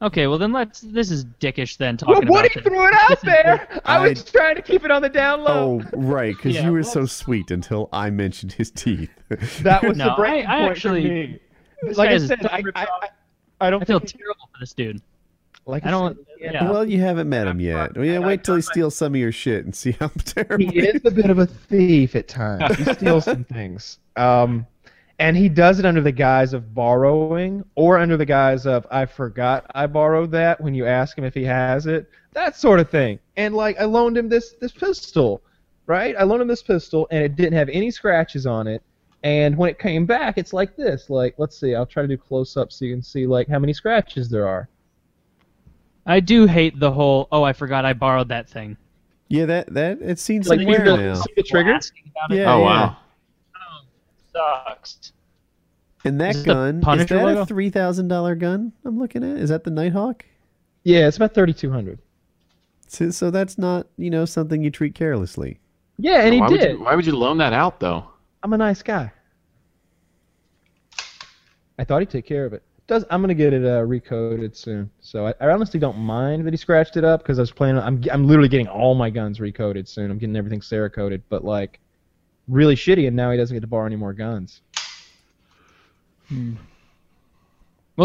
Okay, 0.00 0.26
well 0.26 0.38
then 0.38 0.52
let's. 0.52 0.80
This 0.80 1.10
is 1.12 1.24
dickish 1.24 1.76
then 1.76 1.96
Well, 2.04 2.16
talking 2.16 2.28
Woody 2.28 2.48
about 2.48 2.54
this. 2.54 2.62
threw 2.64 2.88
it 2.88 2.94
out 2.94 3.20
there. 3.22 3.68
I, 3.84 3.98
I- 3.98 4.08
was 4.08 4.24
trying 4.24 4.56
to 4.56 4.62
keep 4.62 4.84
it 4.84 4.90
on 4.90 5.00
the 5.02 5.08
down 5.08 5.42
low. 5.44 5.80
Oh, 5.80 5.90
right, 5.96 6.34
because 6.36 6.56
Yeah, 6.56 6.64
you 6.66 6.72
were 6.72 6.80
well- 6.82 6.90
so 6.90 7.06
sweet 7.06 7.50
until 7.52 7.88
I 7.92 8.10
mentioned 8.10 8.52
his 8.52 8.70
teeth. 8.72 9.10
that 9.62 9.82
was 9.84 9.96
No, 9.96 10.06
the 10.06 10.14
breaking 10.16 10.46
I- 10.46 10.54
I 10.56 10.58
point 10.62 10.70
actually- 10.72 11.02
for 11.02 11.08
me. 11.86 11.94
Like 11.94 12.10
I 12.10 12.18
said, 12.18 12.46
I, 12.46 12.62
I. 12.74 12.82
I, 12.84 13.08
I 13.60 13.70
don't 13.70 13.82
I 13.82 13.84
feel 13.84 13.98
think, 14.00 14.18
terrible 14.18 14.48
for 14.52 14.58
this 14.60 14.72
dude. 14.72 15.00
Like 15.66 15.84
I 15.86 15.90
don't. 15.90 16.16
said, 16.16 16.26
Yeah. 16.54 16.70
well, 16.70 16.84
you 16.88 17.00
haven't 17.00 17.28
met 17.28 17.46
him 17.46 17.60
yet. 17.60 17.96
Well, 17.96 18.04
yeah, 18.04 18.18
wait 18.18 18.44
till 18.44 18.56
he 18.56 18.62
steals 18.62 18.96
some 18.96 19.14
of 19.14 19.20
your 19.20 19.32
shit 19.32 19.64
and 19.64 19.74
see 19.82 19.92
how 19.92 20.08
terrible. 20.24 20.58
he 20.70 20.78
is 20.80 21.04
a 21.04 21.10
bit 21.10 21.30
of 21.30 21.38
a 21.38 21.46
thief 21.46 22.14
at 22.16 22.28
times. 22.28 22.76
He 22.76 22.84
steals 22.94 23.24
some 23.24 23.44
things. 23.52 23.98
Um, 24.16 24.66
and 25.18 25.36
he 25.36 25.48
does 25.48 25.78
it 25.78 25.86
under 25.86 26.00
the 26.00 26.10
guise 26.12 26.52
of 26.52 26.74
borrowing 26.74 27.64
or 27.76 27.98
under 27.98 28.16
the 28.16 28.24
guise 28.26 28.66
of 28.66 28.86
I 28.90 29.06
forgot 29.06 29.66
I 29.74 29.86
borrowed 29.86 30.32
that 30.32 30.60
when 30.60 30.74
you 30.74 30.86
ask 30.86 31.16
him 31.16 31.24
if 31.24 31.34
he 31.34 31.44
has 31.44 31.86
it. 31.86 32.10
That 32.32 32.56
sort 32.56 32.80
of 32.80 32.90
thing. 32.90 33.18
And 33.36 33.54
like 33.54 33.78
I 33.80 33.84
loaned 33.84 34.16
him 34.18 34.28
this 34.28 34.54
this 34.60 34.72
pistol, 34.72 35.42
right? 35.86 36.16
I 36.18 36.24
loaned 36.24 36.42
him 36.42 36.48
this 36.48 36.62
pistol 36.62 37.06
and 37.12 37.22
it 37.22 37.36
didn't 37.36 37.52
have 37.52 37.68
any 37.68 37.90
scratches 37.92 38.46
on 38.46 38.66
it. 38.66 38.82
And 39.22 39.56
when 39.56 39.70
it 39.70 39.78
came 39.78 40.06
back, 40.06 40.38
it's 40.38 40.52
like 40.52 40.74
this. 40.76 41.08
Like, 41.08 41.34
let's 41.38 41.56
see. 41.60 41.76
I'll 41.76 41.86
try 41.86 42.02
to 42.02 42.08
do 42.08 42.16
close 42.16 42.56
up 42.56 42.72
so 42.72 42.84
you 42.84 42.92
can 42.92 43.02
see 43.02 43.24
like 43.26 43.46
how 43.46 43.60
many 43.60 43.72
scratches 43.72 44.28
there 44.28 44.48
are. 44.48 44.68
I 46.06 46.20
do 46.20 46.46
hate 46.46 46.78
the 46.78 46.90
whole. 46.90 47.28
Oh, 47.30 47.42
I 47.42 47.52
forgot 47.52 47.84
I 47.84 47.92
borrowed 47.92 48.28
that 48.28 48.48
thing. 48.48 48.76
Yeah, 49.28 49.46
that 49.46 49.72
that 49.74 49.98
it 50.02 50.18
seems 50.18 50.48
Like, 50.48 50.58
like 50.58 50.66
you 50.66 50.72
wear 50.72 50.82
really 50.82 51.04
now. 51.04 51.14
see 51.14 51.32
the 51.36 51.42
trigger? 51.42 51.72
Asking 51.72 52.10
about 52.14 52.32
it. 52.32 52.40
Yeah, 52.40 52.52
Oh 52.54 52.58
yeah. 52.58 52.64
wow. 52.64 52.96
Sucks. 54.32 55.12
And 56.04 56.20
that 56.20 56.34
Is 56.36 56.42
gun 56.42 56.78
is 56.78 57.06
that 57.06 57.10
logo? 57.10 57.42
a 57.42 57.46
three 57.46 57.70
thousand 57.70 58.08
dollar 58.08 58.34
gun? 58.34 58.72
I'm 58.84 58.98
looking 58.98 59.22
at. 59.22 59.36
Is 59.36 59.50
that 59.50 59.62
the 59.64 59.70
Nighthawk? 59.70 60.24
Yeah, 60.84 61.06
it's 61.06 61.16
about 61.16 61.32
thirty 61.34 61.52
two 61.54 61.70
hundred. 61.70 61.98
So, 62.88 63.10
so 63.10 63.30
that's 63.30 63.56
not 63.56 63.86
you 63.96 64.10
know 64.10 64.24
something 64.24 64.62
you 64.62 64.70
treat 64.70 64.94
carelessly. 64.94 65.60
Yeah, 65.98 66.22
and 66.22 66.34
he 66.34 66.40
why 66.40 66.48
did. 66.48 66.60
Would 66.60 66.70
you, 66.78 66.84
why 66.84 66.94
would 66.96 67.06
you 67.06 67.16
loan 67.16 67.38
that 67.38 67.52
out 67.52 67.78
though? 67.78 68.04
I'm 68.42 68.52
a 68.52 68.58
nice 68.58 68.82
guy. 68.82 69.12
I 71.78 71.84
thought 71.84 72.00
he'd 72.00 72.10
take 72.10 72.26
care 72.26 72.44
of 72.44 72.52
it. 72.52 72.62
Does 72.88 73.04
I'm 73.10 73.20
gonna 73.20 73.34
get 73.34 73.52
it 73.52 73.64
uh, 73.64 73.82
recoded 73.82 74.56
soon. 74.56 74.90
So 75.00 75.26
I, 75.28 75.34
I 75.40 75.50
honestly 75.50 75.78
don't 75.80 75.98
mind 75.98 76.46
that 76.46 76.52
he 76.52 76.56
scratched 76.56 76.96
it 76.96 77.04
up 77.04 77.22
because 77.22 77.38
I 77.38 77.42
was 77.42 77.52
planning. 77.52 77.80
I'm 77.82 78.02
I'm 78.12 78.26
literally 78.26 78.48
getting 78.48 78.68
all 78.68 78.94
my 78.94 79.08
guns 79.10 79.38
recoded 79.38 79.88
soon. 79.88 80.10
I'm 80.10 80.18
getting 80.18 80.36
everything 80.36 80.60
Cerakoted, 80.60 81.22
but 81.28 81.44
like 81.44 81.80
really 82.48 82.74
shitty, 82.74 83.06
and 83.06 83.16
now 83.16 83.30
he 83.30 83.36
doesn't 83.36 83.54
get 83.54 83.60
to 83.60 83.66
borrow 83.66 83.86
any 83.86 83.96
more 83.96 84.12
guns. 84.12 84.62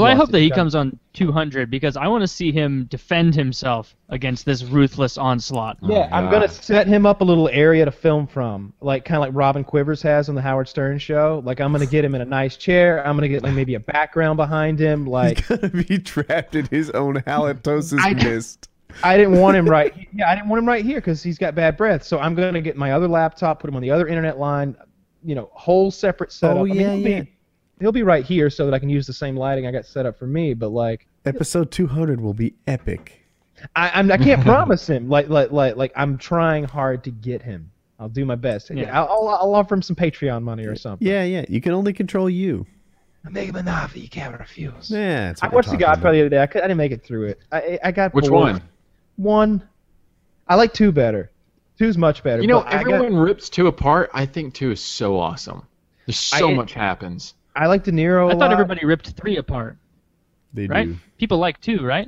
Well, 0.01 0.11
I 0.11 0.15
hope 0.15 0.31
that 0.31 0.39
he 0.39 0.49
comes 0.49 0.75
on 0.75 0.97
200 1.13 1.69
because 1.69 1.97
I 1.97 2.07
want 2.07 2.21
to 2.21 2.27
see 2.27 2.51
him 2.51 2.85
defend 2.89 3.35
himself 3.35 3.95
against 4.09 4.45
this 4.45 4.63
ruthless 4.63 5.17
onslaught. 5.17 5.77
Oh, 5.81 5.89
yeah, 5.91 6.09
I'm 6.11 6.29
gonna 6.29 6.47
set 6.47 6.87
him 6.87 7.05
up 7.05 7.21
a 7.21 7.23
little 7.23 7.49
area 7.49 7.85
to 7.85 7.91
film 7.91 8.27
from, 8.27 8.73
like 8.81 9.05
kind 9.05 9.17
of 9.17 9.21
like 9.21 9.31
Robin 9.33 9.63
Quivers 9.63 10.01
has 10.03 10.29
on 10.29 10.35
the 10.35 10.41
Howard 10.41 10.67
Stern 10.69 10.99
show. 10.99 11.41
Like 11.43 11.59
I'm 11.59 11.71
gonna 11.71 11.85
get 11.85 12.05
him 12.05 12.15
in 12.15 12.21
a 12.21 12.25
nice 12.25 12.57
chair. 12.57 13.05
I'm 13.05 13.15
gonna 13.15 13.27
get 13.27 13.43
like 13.43 13.53
maybe 13.53 13.75
a 13.75 13.79
background 13.79 14.37
behind 14.37 14.79
him. 14.79 15.05
Like 15.05 15.45
He's 15.45 15.57
gonna 15.57 15.69
be 15.69 15.99
trapped 15.99 16.55
in 16.55 16.65
his 16.67 16.89
own 16.91 17.15
halitosis 17.15 17.99
I- 17.99 18.13
mist. 18.13 18.69
I 19.03 19.17
didn't 19.17 19.39
want 19.39 19.57
him 19.57 19.69
right. 19.69 19.93
Yeah, 20.13 20.31
I 20.31 20.35
didn't 20.35 20.49
want 20.49 20.59
him 20.59 20.67
right 20.67 20.83
here 20.83 20.97
because 20.97 21.21
he's 21.21 21.37
got 21.37 21.53
bad 21.53 21.77
breath. 21.77 22.03
So 22.03 22.19
I'm 22.19 22.33
gonna 22.35 22.61
get 22.61 22.77
my 22.77 22.93
other 22.93 23.07
laptop, 23.07 23.59
put 23.59 23.67
him 23.69 23.75
on 23.75 23.81
the 23.81 23.91
other 23.91 24.07
internet 24.07 24.39
line. 24.39 24.75
You 25.23 25.35
know, 25.35 25.49
whole 25.53 25.91
separate 25.91 26.31
setup. 26.31 26.57
Oh, 26.57 26.61
I 26.61 26.63
mean, 26.69 26.75
yeah, 26.75 26.95
he'll 26.95 27.07
yeah. 27.09 27.23
Be, 27.77 27.83
he'll 27.83 27.91
be 27.91 28.03
right 28.03 28.25
here 28.25 28.49
so 28.49 28.65
that 28.65 28.73
I 28.73 28.79
can 28.79 28.89
use 28.89 29.07
the 29.07 29.13
same 29.13 29.35
lighting 29.35 29.67
I 29.67 29.71
got 29.71 29.85
set 29.85 30.05
up 30.05 30.17
for 30.17 30.27
me. 30.27 30.53
But 30.53 30.69
like, 30.69 31.07
Episode 31.25 31.71
200 31.71 32.21
will 32.21 32.33
be 32.33 32.53
epic. 32.67 33.23
I, 33.75 33.89
I'm, 33.93 34.11
I 34.11 34.17
can't 34.17 34.41
promise 34.43 34.87
him. 34.87 35.09
Like, 35.09 35.29
like, 35.29 35.51
like, 35.51 35.75
like, 35.75 35.91
I'm 35.95 36.17
trying 36.17 36.63
hard 36.63 37.03
to 37.05 37.11
get 37.11 37.41
him. 37.41 37.71
I'll 37.99 38.07
do 38.09 38.25
my 38.25 38.35
best. 38.35 38.69
Yeah. 38.69 38.97
I'll, 39.01 39.07
I'll, 39.09 39.27
I'll 39.29 39.55
offer 39.55 39.73
him 39.73 39.81
some 39.81 39.95
Patreon 39.95 40.43
money 40.43 40.65
or 40.65 40.75
something. 40.75 41.07
Yeah, 41.07 41.23
yeah. 41.23 41.45
You 41.49 41.59
can 41.61 41.71
only 41.73 41.93
control 41.93 42.29
you. 42.29 42.65
I 43.25 43.29
make 43.29 43.49
him 43.49 43.55
an 43.55 43.67
offer 43.67 43.97
you 43.97 44.07
can't 44.07 44.39
refuse. 44.39 44.89
Yeah, 44.91 45.27
that's 45.29 45.41
I 45.43 45.47
watched 45.47 45.65
The 45.69 45.71
talking 45.73 45.79
Godfather 45.87 45.99
about. 46.09 46.11
the 46.13 46.19
other 46.21 46.29
day. 46.29 46.41
I, 46.41 46.45
could, 46.47 46.61
I 46.61 46.65
didn't 46.67 46.77
make 46.77 46.91
it 46.91 47.03
through 47.03 47.25
it. 47.27 47.39
I, 47.51 47.79
I 47.83 47.91
got 47.91 48.13
Which 48.13 48.27
bored. 48.27 48.53
one? 48.53 48.61
One. 49.17 49.67
I 50.47 50.55
like 50.55 50.73
two 50.73 50.91
better. 50.91 51.31
Two's 51.77 51.97
much 51.97 52.23
better. 52.23 52.41
You 52.41 52.47
know, 52.47 52.61
but 52.61 52.73
I 52.73 52.83
got- 52.83 52.93
everyone 52.93 53.17
rips 53.17 53.49
two 53.49 53.67
apart. 53.67 54.11
I 54.13 54.25
think 54.27 54.53
two 54.53 54.71
is 54.71 54.79
so 54.79 55.19
awesome. 55.19 55.63
There's 56.05 56.17
so 56.19 56.49
I- 56.51 56.53
much 56.53 56.73
happens. 56.73 57.33
I 57.57 57.67
like 57.67 57.83
De 57.83 57.91
Niro. 57.91 58.25
a 58.25 58.27
I 58.27 58.31
thought 58.31 58.39
lot. 58.39 58.51
everybody 58.51 58.85
ripped 58.85 59.09
three 59.11 59.37
apart, 59.37 59.77
They 60.53 60.67
right? 60.67 60.87
do. 60.87 60.97
People 61.17 61.37
like 61.39 61.59
two, 61.61 61.83
right? 61.83 62.07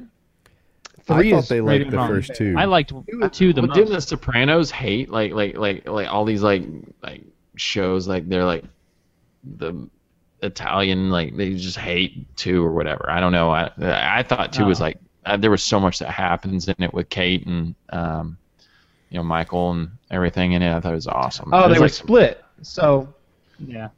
Three 1.06 1.34
I 1.34 1.36
thought 1.42 1.50
they 1.50 1.60
liked 1.62 1.90
the 1.90 1.98
wrong. 1.98 2.08
first 2.08 2.36
two. 2.36 2.54
I 2.58 2.66
liked 2.66 2.94
two 3.34 3.52
the 3.54 3.62
But 3.62 3.74
didn't 3.74 3.94
The. 3.94 4.02
Sopranos 4.02 4.70
hate 4.70 5.10
like 5.10 5.32
like 5.34 5.58
like 5.58 5.88
like 5.88 6.08
all 6.08 6.24
these 6.26 6.44
like 6.44 6.64
like 7.02 7.24
shows 7.56 8.08
like 8.08 8.30
they're 8.30 8.46
like 8.46 8.64
the 9.58 9.90
Italian 10.44 11.10
like 11.10 11.36
they 11.36 11.56
just 11.56 11.78
hate 11.78 12.36
two 12.36 12.64
or 12.64 12.72
whatever. 12.72 13.10
I 13.10 13.20
don't 13.20 13.32
know. 13.32 13.50
I 13.50 13.72
I 13.80 14.24
thought 14.24 14.54
two 14.54 14.66
was 14.66 14.80
Oh. 14.80 14.84
like 14.86 14.98
uh, 15.26 15.36
there 15.38 15.52
was 15.52 15.64
so 15.64 15.80
much 15.80 16.00
that 16.00 16.10
happens 16.12 16.68
in 16.68 16.76
it 16.80 16.94
with 16.94 17.10
Kate 17.10 17.46
and 17.48 17.74
um 17.90 18.38
you 19.10 19.18
know 19.18 19.24
Michael 19.24 19.72
and 19.72 19.90
everything 20.12 20.52
in 20.52 20.62
it. 20.62 20.72
I 20.76 20.80
thought 20.80 20.92
it 20.92 20.96
was 20.96 21.08
awesome. 21.08 21.50
Oh, 21.52 21.66
It 21.66 21.70
was 21.70 21.74
they 21.76 21.80
were 21.80 21.86
like- 21.86 21.94
split. 21.94 22.44
So 22.62 23.12
Yeah. 23.58 23.90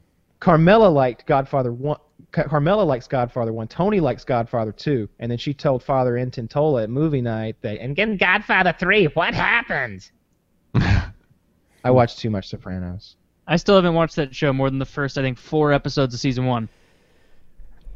Carmela 0.42 0.88
liked 0.88 1.24
Godfather 1.24 1.72
one. 1.72 1.98
Carmela 2.32 2.82
likes 2.82 3.06
Godfather 3.06 3.52
one. 3.52 3.68
Tony 3.68 4.00
likes 4.00 4.24
Godfather 4.24 4.72
two. 4.72 5.08
And 5.20 5.30
then 5.30 5.38
she 5.38 5.54
told 5.54 5.84
Father 5.84 6.14
Intintola 6.14 6.82
at 6.82 6.90
movie 6.90 7.20
night 7.20 7.54
that. 7.62 7.78
And 7.78 7.96
In 7.96 8.16
Godfather 8.16 8.74
3, 8.76 9.04
what 9.14 9.34
happened? 9.34 10.10
I 10.74 11.90
watched 11.92 12.18
too 12.18 12.28
much 12.28 12.48
Sopranos. 12.48 13.14
I 13.46 13.54
still 13.54 13.76
haven't 13.76 13.94
watched 13.94 14.16
that 14.16 14.34
show 14.34 14.52
more 14.52 14.68
than 14.68 14.80
the 14.80 14.84
first, 14.84 15.16
I 15.16 15.22
think, 15.22 15.38
four 15.38 15.72
episodes 15.72 16.12
of 16.12 16.18
season 16.18 16.46
one. 16.46 16.68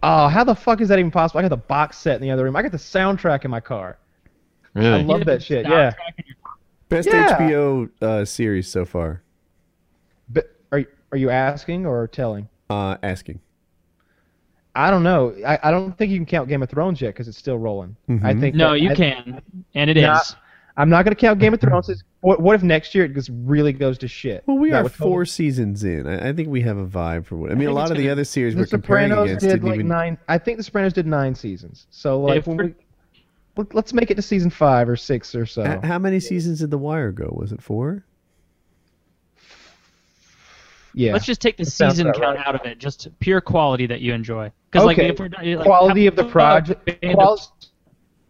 Oh, 0.04 0.28
how 0.28 0.44
the 0.44 0.54
fuck 0.54 0.80
is 0.80 0.88
that 0.88 1.00
even 1.00 1.10
possible? 1.10 1.40
I 1.40 1.42
got 1.42 1.48
the 1.48 1.56
box 1.56 1.98
set 1.98 2.14
in 2.14 2.22
the 2.22 2.30
other 2.30 2.44
room. 2.44 2.54
I 2.54 2.62
got 2.62 2.70
the 2.70 2.78
soundtrack 2.78 3.44
in 3.44 3.50
my 3.50 3.60
car. 3.60 3.98
I 4.76 5.02
love 5.02 5.24
that 5.24 5.42
shit. 5.42 5.66
Yeah. 5.66 5.94
Best 6.90 7.08
Yeah. 7.08 7.36
HBO 7.38 7.90
uh, 8.00 8.24
series 8.24 8.68
so 8.68 8.84
far. 8.84 9.22
But 11.16 11.20
are 11.22 11.32
are 11.32 11.32
you 11.32 11.44
asking 11.50 11.86
or 11.86 12.06
telling? 12.08 12.48
Uh, 12.68 12.96
asking. 13.02 13.40
I 14.74 14.90
don't 14.90 15.02
know. 15.02 15.34
I, 15.46 15.58
I 15.62 15.70
don't 15.70 15.96
think 15.96 16.10
you 16.12 16.18
can 16.18 16.26
count 16.26 16.48
Game 16.50 16.62
of 16.62 16.68
Thrones 16.68 17.00
yet 17.00 17.08
because 17.14 17.26
it's 17.28 17.38
still 17.38 17.56
rolling. 17.56 17.96
I 18.08 18.12
Mhm. 18.12 18.40
think 18.40 18.54
No, 18.54 18.74
you 18.74 18.90
I- 18.90 18.94
can, 18.94 19.40
and 19.74 19.88
it 19.88 19.96
is. 19.96 20.02
Nah. 20.02 20.20
I'm 20.76 20.90
not 20.90 21.06
going 21.06 21.14
to 21.14 21.18
count 21.20 21.38
Game 21.40 21.54
of 21.54 21.60
Thrones. 21.62 22.04
What, 22.20 22.42
what 22.42 22.54
if 22.54 22.62
next 22.62 22.94
year 22.94 23.06
it 23.06 23.14
just 23.14 23.30
really 23.32 23.72
goes 23.72 23.96
to 23.98 24.08
shit? 24.08 24.42
Well, 24.44 24.58
we 24.58 24.70
That 24.70 24.76
are 24.80 24.82
would 24.82 24.92
totally- 24.92 25.10
four 25.10 25.24
seasons 25.24 25.82
in. 25.84 26.06
I, 26.06 26.28
I 26.28 26.32
think 26.34 26.50
we 26.50 26.60
have 26.60 26.76
a 26.76 26.84
vibe 26.86 27.24
for 27.24 27.36
what. 27.36 27.50
I 27.50 27.54
mean, 27.54 27.60
think 27.60 27.70
a 27.70 27.72
lot 27.72 27.90
of 27.90 27.96
the 27.96 28.02
gonna- 28.02 28.12
other 28.12 28.24
series 28.24 28.54
The 28.54 28.60
we're 28.60 28.66
comparing 28.66 29.08
Sopranos 29.08 29.30
against 29.30 29.42
did 29.46 29.52
didn't 29.52 29.68
like 29.68 29.74
even. 29.76 29.88
nine. 29.88 30.18
I 30.28 30.36
think 30.36 30.58
The 30.58 30.64
Sopranos 30.64 30.92
did 30.92 31.06
nine 31.06 31.34
seasons. 31.34 31.86
So 31.88 32.20
like 32.20 32.36
If 32.40 32.46
when 32.46 32.56
we're- 32.58 32.74
let- 33.56 33.74
let's 33.74 33.94
make 33.94 34.10
it 34.10 34.16
to 34.16 34.22
season 34.22 34.50
five 34.50 34.86
or 34.90 34.96
six 34.96 35.34
or 35.34 35.46
so. 35.46 35.62
H- 35.64 35.80
How 35.84 35.98
many 35.98 36.20
seasons 36.20 36.58
did 36.58 36.70
The 36.70 36.76
Wire 36.78 37.12
go? 37.12 37.34
Was 37.40 37.52
it 37.52 37.62
four? 37.62 38.04
Yeah. 40.96 41.12
Let's 41.12 41.26
just 41.26 41.40
take 41.40 41.56
the 41.58 41.64
That 41.64 41.70
sounds 41.70 41.94
season 41.94 42.06
count 42.12 42.36
right. 42.38 42.46
out 42.46 42.54
of 42.56 42.64
it, 42.66 42.78
just 42.78 43.08
pure 43.20 43.40
quality 43.40 43.86
that 43.86 44.00
you 44.00 44.12
enjoy. 44.14 44.50
Because 44.70 44.86
like 44.86 44.98
Okay. 44.98 45.10
if 45.10 45.18
we're 45.20 45.28
like, 45.28 45.64
quality 45.64 46.06
of 46.08 46.16
the 46.16 46.24
how- 46.24 46.30
project. 46.30 46.84
Band 46.86 46.98
of- 47.04 47.14
Qual- 47.18 47.56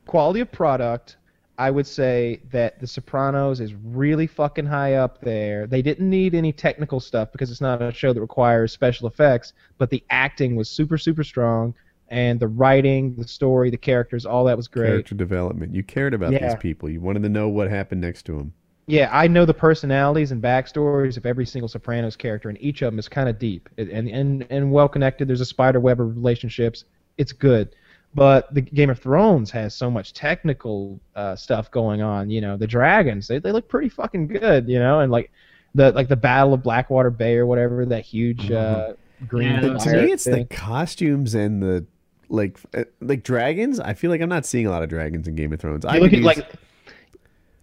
quality 0.06 0.40
of 0.40 0.52
product. 0.52 1.16
I 1.58 1.70
would 1.70 1.86
say 1.86 2.40
that 2.50 2.78
The 2.80 2.86
Sopranos 2.86 3.60
is 3.60 3.72
really 3.74 4.26
fucking 4.26 4.66
high 4.66 4.94
up 4.96 5.22
there. 5.22 5.66
They 5.66 5.80
didn't 5.80 6.10
need 6.10 6.34
any 6.34 6.52
technical 6.52 7.00
stuff 7.00 7.32
because 7.32 7.50
it's 7.50 7.62
not 7.62 7.80
a 7.80 7.90
show 7.92 8.12
that 8.12 8.20
requires 8.20 8.72
special 8.72 9.08
effects, 9.08 9.54
but 9.78 9.88
the 9.88 10.04
acting 10.10 10.54
was 10.54 10.68
super, 10.68 10.98
super 10.98 11.24
strong, 11.24 11.72
and 12.08 12.38
the 12.38 12.48
writing, 12.48 13.14
the 13.16 13.26
story, 13.26 13.70
the 13.70 13.76
characters, 13.78 14.26
all 14.26 14.44
that 14.44 14.56
was 14.56 14.68
great. 14.68 14.88
Character 14.88 15.14
development. 15.14 15.74
You 15.74 15.82
cared 15.82 16.12
about 16.12 16.32
Yeah. 16.32 16.46
these 16.46 16.56
people. 16.56 16.90
You 16.90 17.00
wanted 17.00 17.22
to 17.22 17.30
know 17.30 17.48
what 17.48 17.70
happened 17.70 18.02
next 18.02 18.24
to 18.26 18.32
them. 18.36 18.52
Yeah, 18.88 19.10
I 19.12 19.26
know 19.26 19.44
the 19.44 19.54
personalities 19.54 20.30
and 20.30 20.40
backstories 20.40 21.16
of 21.16 21.26
every 21.26 21.44
single 21.44 21.68
Sopranos 21.68 22.14
character, 22.14 22.48
and 22.48 22.56
each 22.60 22.82
of 22.82 22.92
them 22.92 23.00
is 23.00 23.08
kind 23.08 23.28
of 23.28 23.36
deep 23.38 23.68
and, 23.78 23.90
and, 24.08 24.46
and, 24.48 24.70
well 24.70 24.88
connected. 24.88 25.26
There's 25.26 25.40
a 25.40 25.46
spider 25.46 25.80
web 25.80 26.00
of 26.00 26.14
relationships. 26.14 26.84
It's 27.18 27.32
good. 27.32 27.74
But 28.14 28.54
the 28.54 28.60
Game 28.60 28.88
of 28.88 29.00
Thrones 29.00 29.50
has 29.50 29.74
so 29.74 29.90
much 29.90 30.12
technical 30.12 31.00
uh, 31.16 31.34
stuff 31.34 31.70
going 31.72 32.00
on. 32.00 32.30
You 32.30 32.40
know, 32.40 32.56
the 32.56 32.66
dragons, 32.66 33.26
they, 33.26 33.40
they 33.40 33.50
look 33.50 33.68
pretty 33.68 33.88
fucking 33.88 34.28
good, 34.28 34.68
you 34.68 34.78
know, 34.78 35.00
and 35.00 35.10
like 35.10 35.32
the 35.74 35.90
like 35.92 36.08
the 36.08 36.16
Battle 36.16 36.54
of 36.54 36.62
Blackwater 36.62 37.10
Bay 37.10 37.36
or 37.36 37.44
whatever, 37.44 37.84
that 37.86 38.04
huge 38.04 38.50
uh, 38.52 38.94
green 39.26 39.50
Yeah, 39.50 39.60
But 39.60 39.80
to 39.80 40.02
me, 40.02 40.12
it's 40.12 40.24
the 40.24 40.44
costumes 40.44 41.34
and 41.34 41.60
the 41.60 41.84
like, 42.28 42.58
uh, 42.72 42.84
like 43.00 43.24
dragons. 43.24 43.80
I 43.80 43.94
feel 43.94 44.10
like 44.10 44.20
I'm 44.20 44.28
not 44.28 44.46
seeing 44.46 44.66
a 44.66 44.70
lot 44.70 44.84
of 44.84 44.88
dragons 44.88 45.26
in 45.26 45.34
Game 45.34 45.52
of 45.52 45.60
Thrones. 45.60 45.84
I 45.84 45.96
You 45.96 46.00
look 46.02 46.12
at 46.12 46.18
use- 46.18 46.24
like 46.24 46.52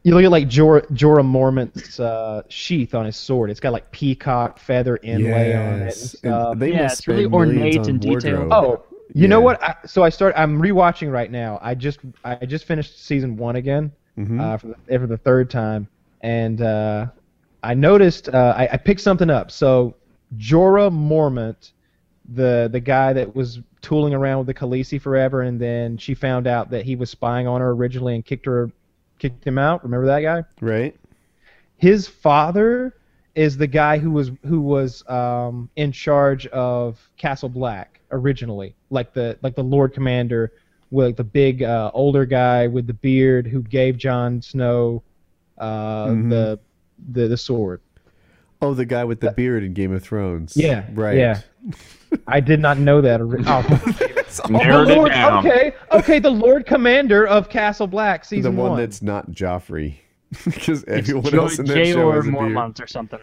you 0.03 0.13
look 0.13 0.23
at 0.23 0.31
like 0.31 0.47
Jorah, 0.47 0.85
Jorah 0.91 1.25
Mormont's 1.25 1.99
uh, 1.99 2.43
sheath 2.49 2.93
on 2.93 3.05
his 3.05 3.15
sword. 3.15 3.49
It's 3.49 3.59
got 3.59 3.71
like 3.71 3.89
peacock 3.91 4.59
feather 4.59 4.99
inlay 5.01 5.55
on 5.55 5.81
it 5.81 5.81
and 5.81 5.87
Yes, 5.87 6.15
and 6.23 6.59
they 6.61 6.71
Yeah, 6.71 6.83
must 6.83 6.99
it's 6.99 7.07
really 7.07 7.25
ornate 7.25 7.77
on 7.79 7.89
and 7.89 8.01
detailed. 8.01 8.51
Oh, 8.51 8.83
you 9.13 9.27
know 9.27 9.39
what? 9.41 9.63
I, 9.63 9.75
so 9.85 10.03
I 10.03 10.09
start. 10.09 10.33
I'm 10.37 10.61
rewatching 10.61 11.11
right 11.11 11.31
now. 11.31 11.59
I 11.61 11.73
just 11.75 11.99
I 12.25 12.35
just 12.45 12.65
finished 12.65 13.05
season 13.05 13.37
one 13.37 13.55
again 13.55 13.91
Mhm. 14.17 14.39
uh, 14.41 14.57
for 14.57 14.67
the 14.67 14.99
for 14.99 15.07
the 15.07 15.17
third 15.17 15.49
time, 15.49 15.87
and 16.21 16.61
uh, 16.61 17.07
I 17.63 17.73
noticed 17.73 18.27
uh, 18.29 18.53
I, 18.57 18.69
I 18.73 18.77
picked 18.77 19.01
something 19.01 19.29
up. 19.29 19.51
So 19.51 19.95
Jorah 20.37 20.91
Mormont, 20.91 21.71
the 22.33 22.69
the 22.71 22.79
guy 22.79 23.13
that 23.13 23.35
was 23.35 23.59
tooling 23.81 24.13
around 24.13 24.39
with 24.39 24.47
the 24.47 24.53
Khaleesi 24.53 24.99
forever, 24.99 25.41
and 25.43 25.59
then 25.59 25.97
she 25.97 26.13
found 26.13 26.47
out 26.47 26.69
that 26.71 26.83
he 26.85 26.95
was 26.95 27.09
spying 27.09 27.47
on 27.47 27.61
her 27.61 27.71
originally 27.71 28.15
and 28.15 28.25
kicked 28.25 28.45
her 28.45 28.69
kicked 29.23 29.45
him 29.47 29.57
out. 29.57 29.83
Remember 29.83 30.05
that 30.07 30.21
guy? 30.21 30.43
right? 30.59 30.95
his 31.77 32.07
father 32.07 32.95
is 33.35 33.57
the 33.57 33.67
guy 33.67 33.97
who 33.97 34.11
was 34.11 34.31
who 34.45 34.61
was 34.61 35.03
um, 35.09 35.69
in 35.75 35.91
charge 35.91 36.45
of 36.47 36.99
Castle 37.17 37.49
Black 37.49 37.99
originally, 38.11 38.75
like 38.89 39.13
the 39.13 39.37
like 39.41 39.55
the 39.55 39.63
Lord 39.63 39.93
Commander, 39.93 40.51
with 40.91 41.07
like 41.07 41.15
the 41.17 41.23
big 41.23 41.63
uh, 41.63 41.89
older 41.93 42.25
guy 42.25 42.67
with 42.67 42.85
the 42.87 42.93
beard 42.93 43.47
who 43.47 43.61
gave 43.63 43.97
Jon 43.97 44.41
Snow 44.41 45.01
uh, 45.57 46.07
Mhm. 46.07 46.29
the, 46.29 46.59
the 47.11 47.27
the 47.29 47.37
sword. 47.37 47.81
Oh, 48.61 48.73
the 48.73 48.85
guy 48.85 49.03
with 49.03 49.19
the 49.19 49.31
beard 49.31 49.63
in 49.63 49.73
Game 49.73 49.91
of 49.93 50.03
Thrones. 50.03 50.55
Yeah, 50.55 50.85
right. 50.93 51.17
yeah. 51.17 51.41
I 52.27 52.39
did 52.39 52.59
not 52.61 52.77
know 52.77 53.01
that. 53.01 53.19
ori- 53.19 53.43
Oh, 54.43 54.47
Narrowed 54.49 54.87
the 54.87 54.95
Lord, 54.95 55.11
it 55.11 55.15
down. 55.15 55.45
okay, 55.45 55.73
okay, 55.91 56.19
the 56.19 56.29
Lord 56.29 56.65
Commander 56.65 57.25
of 57.27 57.49
Castle 57.49 57.87
Black, 57.87 58.21
the 58.23 58.27
season 58.27 58.55
one 58.55 58.65
The 58.65 58.71
one. 58.71 58.79
that's 58.79 59.01
not 59.01 59.31
Joffrey, 59.31 59.95
because 60.45 60.83
everyone 60.85 61.25
Jo- 61.31 61.41
else 61.43 61.59
in 61.59 61.65
that 61.65 61.73
J 61.75 61.91
show 61.93 62.07
or 62.07 62.15
has 62.15 62.27
a 62.27 62.31
beard. 62.31 62.43
Mormont 62.43 62.81
or 62.81 62.87
something. 62.87 63.19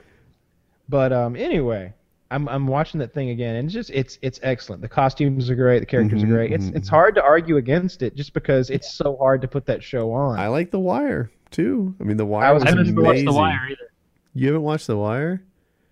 But 0.88 1.12
um, 1.12 1.36
anyway, 1.36 1.92
I'm 2.30 2.48
I'm 2.48 2.66
watching 2.66 2.98
that 3.00 3.12
thing 3.14 3.30
again, 3.30 3.56
and 3.56 3.66
it's 3.66 3.74
just 3.74 3.90
it's 3.90 4.18
it's 4.22 4.40
excellent. 4.42 4.82
The 4.82 4.88
costumes 4.88 5.48
are 5.50 5.54
great, 5.54 5.80
the 5.80 5.86
characters 5.86 6.22
Mhm, 6.22 6.24
are 6.24 6.34
great. 6.34 6.52
It's 6.52 6.66
mhm, 6.66 6.76
it's 6.76 6.88
hard 6.88 7.14
to 7.16 7.22
argue 7.22 7.56
against 7.56 8.02
it 8.02 8.14
just 8.16 8.32
because 8.34 8.70
it's 8.70 8.92
so 8.92 9.16
hard 9.16 9.40
to 9.42 9.48
put 9.48 9.66
that 9.66 9.82
show 9.82 10.12
on. 10.12 10.38
I 10.38 10.48
like 10.48 10.70
The 10.70 10.78
Wire 10.80 11.30
too. 11.50 11.94
I 12.00 12.04
mean, 12.04 12.16
The 12.16 12.26
Wire 12.26 12.52
was 12.54 12.62
was 12.64 12.72
I 12.72 12.76
haven't 12.76 12.96
amazing. 12.96 13.04
watched 13.04 13.24
The 13.24 13.32
Wire 13.32 13.66
either. 13.70 13.90
You 14.34 14.46
haven't 14.48 14.62
watched 14.62 14.86
The 14.86 14.96
Wire? 14.96 15.42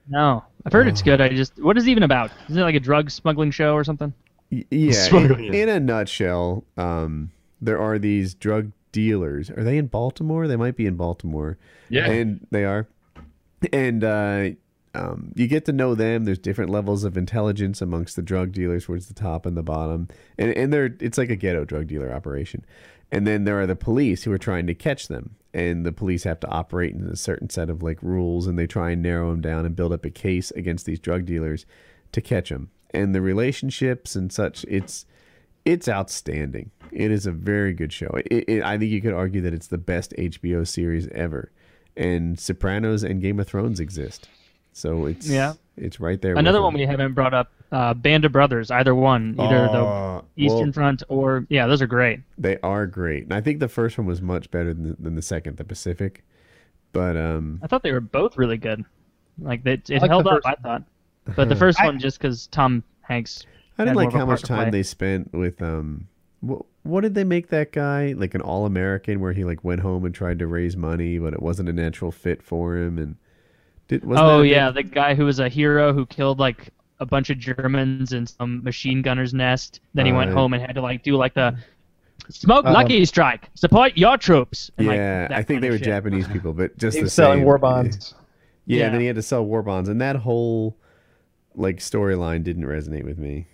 No, 0.09 0.43
I've 0.65 0.73
heard 0.73 0.87
Oh. 0.87 0.91
it's 0.91 1.03
good. 1.03 1.21
I 1.21 1.29
just 1.29 1.61
what 1.63 1.77
is 1.77 1.87
it 1.87 1.91
even 1.91 2.03
about? 2.05 2.31
Is 2.49 2.57
it 2.57 2.61
like 2.63 2.75
a 2.77 2.81
drug 2.81 3.11
smuggling 3.11 3.51
show 3.51 3.75
or 3.75 3.83
something? 3.85 4.13
Yeah. 4.71 5.15
In, 5.15 5.55
in 5.55 5.69
a 5.69 5.79
nutshell, 5.79 6.65
um, 6.77 7.31
there 7.61 7.79
are 7.79 7.99
these 7.99 8.35
drug 8.35 8.73
dealers. 8.93 9.51
Are 9.51 9.63
they 9.63 9.77
in 9.77 9.89
Baltimore? 9.89 10.49
They 10.49 10.57
might 10.57 10.77
be 10.77 10.87
in 10.87 10.97
Baltimore. 10.97 11.59
Yeah. 11.91 12.07
and 12.11 12.47
they 12.51 12.65
are 12.65 12.87
and 13.73 14.05
uh 14.05 14.51
um, 14.95 15.33
you 15.37 15.47
get 15.47 15.65
to 15.67 15.73
know 15.73 15.95
them. 15.95 16.25
There's 16.25 16.39
different 16.39 16.71
levels 16.71 17.05
of 17.05 17.17
intelligence 17.17 17.81
amongst 17.83 18.17
the 18.17 18.23
drug 18.23 18.53
dealers, 18.53 18.87
towards 18.87 19.07
the 19.07 19.15
top 19.15 19.47
and 19.47 19.57
the 19.57 19.63
bottom, 19.63 20.09
and 20.39 20.51
and 20.57 20.73
they're 20.73 20.97
it's 21.01 21.19
like 21.19 21.31
a 21.31 21.37
ghetto 21.37 21.65
drug 21.65 21.87
dealer 21.87 22.13
operation. 22.13 22.65
And 23.13 23.27
then 23.27 23.45
there 23.45 23.61
are 23.61 23.67
the 23.67 23.77
police 23.77 24.25
who 24.25 24.33
are 24.33 24.39
trying 24.39 24.67
to 24.67 24.75
catch 24.75 25.09
them, 25.09 25.37
and 25.55 25.87
the 25.87 25.93
police 25.93 26.25
have 26.25 26.41
to 26.41 26.49
operate 26.49 26.95
in 26.95 27.07
a 27.07 27.17
certain 27.17 27.49
set 27.49 27.71
of 27.71 27.83
like 27.83 28.03
rules, 28.03 28.47
and 28.47 28.59
they 28.59 28.67
try 28.67 28.91
and 28.91 29.03
narrow 29.03 29.31
them 29.31 29.41
down 29.41 29.65
and 29.65 29.77
build 29.77 29.93
up 29.93 30.05
a 30.05 30.11
case 30.11 30.51
against 30.53 30.85
these 30.87 30.99
drug 30.99 31.25
dealers 31.27 31.65
to 32.13 32.21
catch 32.21 32.49
them. 32.49 32.71
And 32.91 33.15
the 33.15 33.21
relationships 33.21 34.17
and 34.17 34.33
such, 34.33 34.65
it's 34.69 35.05
it's 35.65 35.89
outstanding. 35.89 36.71
It 36.93 37.11
is 37.11 37.27
a 37.27 37.33
very 37.33 37.75
good 37.75 37.93
show. 37.93 38.09
It, 38.31 38.45
it, 38.49 38.63
I 38.63 38.79
think 38.79 38.91
you 38.91 39.03
could 39.03 39.13
argue 39.13 39.43
that 39.43 39.53
it's 39.53 39.67
the 39.67 39.77
best 39.79 40.15
HBO 40.17 40.67
series 40.67 41.07
ever. 41.09 41.53
And 41.97 42.39
Sopranos 42.41 43.03
and 43.03 43.21
Game 43.21 43.39
of 43.41 43.47
Thrones 43.49 43.79
exist, 43.81 44.29
so 44.73 45.07
it's 45.07 45.29
Yeah. 45.29 45.55
it's 45.77 45.99
right 46.01 46.21
there. 46.23 46.37
Another 46.37 46.63
one 46.63 46.73
we 46.73 46.87
haven't 46.87 47.13
brought 47.13 47.35
up, 47.35 47.51
uh, 47.73 47.93
Band 47.93 48.25
of 48.25 48.31
Brothers. 48.33 48.71
Either 48.71 48.95
one, 48.95 49.35
either 49.39 49.69
Oh, 49.69 50.25
the 50.37 50.45
Eastern 50.45 50.67
well, 50.67 50.73
Front 50.73 51.03
or 51.09 51.45
yeah, 51.51 51.67
those 51.67 51.83
are 51.83 51.89
great. 51.89 52.21
they 52.39 52.57
are 52.63 52.87
great, 52.87 53.25
and 53.25 53.35
I 53.35 53.41
think 53.41 53.59
the 53.59 53.69
first 53.69 53.99
one 53.99 54.07
was 54.07 54.23
much 54.23 54.49
better 54.51 54.73
than 54.73 54.91
the, 54.91 54.97
than 54.99 55.15
the 55.17 55.23
second, 55.23 55.57
the 55.57 55.65
Pacific. 55.65 56.25
But 56.93 57.17
um, 57.17 57.59
I 57.63 57.67
thought 57.67 57.83
they 57.83 57.93
were 57.93 58.01
both 58.01 58.39
really 58.39 58.57
good. 58.59 58.85
Like 59.41 59.67
it, 59.67 59.91
it 59.91 60.01
like 60.01 60.11
held 60.11 60.27
up. 60.29 60.35
first 60.35 60.47
I 60.47 60.55
thought, 60.55 60.85
but 61.37 61.49
the 61.49 61.57
first 61.65 61.81
I- 61.81 61.87
one 61.87 61.99
just 61.99 62.19
because 62.21 62.47
Tom 62.49 62.83
Hanks. 63.03 63.45
I 63.81 63.85
didn't 63.85 63.97
like 63.97 64.13
how 64.13 64.27
much 64.27 64.43
time 64.43 64.71
they 64.73 64.83
spent 64.83 65.33
with 65.33 65.63
um. 65.63 66.09
What, 66.41 66.63
what 66.85 67.01
did 67.03 67.15
they 67.15 67.25
make 67.25 67.49
that 67.49 67.73
guy 67.73 68.15
like 68.17 68.35
an 68.35 68.41
all 68.41 68.65
American 68.67 69.21
where 69.21 69.33
he 69.33 69.45
like 69.45 69.63
went 69.65 69.81
home 69.81 70.05
and 70.05 70.15
tried 70.15 70.39
to 70.41 70.47
raise 70.47 70.77
money, 70.77 71.19
but 71.19 71.33
it 71.33 71.43
wasn't 71.43 71.69
a 71.69 71.73
natural 71.73 72.11
fit 72.13 72.43
for 72.43 72.77
him 72.77 72.97
and 72.99 73.17
did 73.89 74.05
wasn't 74.05 74.25
that 74.27 74.33
Oh 74.33 74.39
a 74.41 74.43
big- 74.43 74.51
yeah, 74.53 74.71
the 74.71 74.83
guy 74.85 75.15
who 75.15 75.25
was 75.25 75.39
a 75.41 75.49
hero 75.49 75.93
who 75.93 76.07
killed 76.07 76.39
like 76.39 76.69
a 77.01 77.07
bunch 77.07 77.31
of 77.31 77.39
Germans 77.39 78.13
in 78.13 78.27
some 78.27 78.63
machine 78.65 79.03
gunner's 79.03 79.33
nest. 79.35 79.81
Then 79.95 80.07
he 80.07 80.13
went 80.13 80.31
Uh, 80.31 80.35
home 80.35 80.53
and 80.55 80.63
had 80.63 80.75
to 80.77 80.81
like 80.81 81.03
do 81.03 81.17
like 81.17 81.35
the 81.35 81.57
smoke 82.31 82.65
Um, 82.67 82.73
lucky 82.73 83.05
strike, 83.05 83.49
support 83.55 83.97
your 83.97 84.17
troops. 84.17 84.71
and, 84.79 84.87
like, 84.89 84.97
yeah, 84.97 85.29
that 85.29 85.39
I 85.39 85.43
think 85.43 85.61
they 85.61 85.71
were 85.71 85.79
shit. 85.79 85.87
Japanese 85.87 86.27
people, 86.29 86.53
but 86.53 86.77
just 86.79 86.97
he 86.97 87.01
the 87.01 87.05
was 87.05 87.13
selling 87.13 87.45
war 87.45 87.59
bonds. 87.59 88.15
Yeah, 88.67 88.79
Yeah. 88.79 88.85
and 88.87 88.95
then 88.95 89.01
he 89.01 89.07
had 89.07 89.17
to 89.17 89.23
sell 89.23 89.45
war 89.45 89.63
bonds, 89.63 89.89
and 89.89 90.01
that 90.01 90.17
whole 90.17 90.77
like 91.59 91.79
storyline 91.79 92.45
didn't 92.45 92.65
resonate 92.65 93.05
with 93.05 93.19
me. 93.19 93.47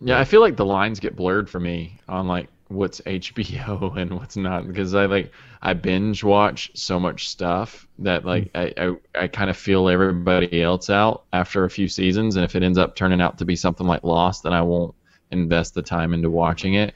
Yeah, 0.00 0.18
I 0.18 0.24
feel 0.24 0.40
like 0.40 0.56
the 0.56 0.64
lines 0.64 0.98
get 1.00 1.14
blurred 1.14 1.48
for 1.48 1.60
me 1.60 2.00
on 2.08 2.26
like 2.26 2.48
what's 2.68 3.00
HBO 3.02 3.96
and 4.00 4.14
what's 4.14 4.36
not 4.36 4.66
because 4.66 4.94
I 4.94 5.06
like 5.06 5.32
I 5.60 5.74
binge 5.74 6.24
watch 6.24 6.70
so 6.74 6.98
much 6.98 7.28
stuff 7.28 7.86
that 7.98 8.22
hmm. 8.22 8.28
like 8.28 8.50
I 8.54 8.72
I, 8.76 8.96
I 9.24 9.28
kind 9.28 9.50
of 9.50 9.56
feel 9.56 9.88
everybody 9.88 10.62
else 10.62 10.90
out 10.90 11.24
after 11.32 11.64
a 11.64 11.70
few 11.70 11.88
seasons 11.88 12.36
and 12.36 12.44
if 12.44 12.56
it 12.56 12.62
ends 12.62 12.78
up 12.78 12.96
turning 12.96 13.20
out 13.20 13.38
to 13.38 13.44
be 13.44 13.56
something 13.56 13.86
like 13.86 14.02
Lost 14.04 14.42
then 14.44 14.52
I 14.52 14.62
won't 14.62 14.94
invest 15.30 15.74
the 15.74 15.82
time 15.82 16.14
into 16.14 16.30
watching 16.30 16.74
it. 16.74 16.94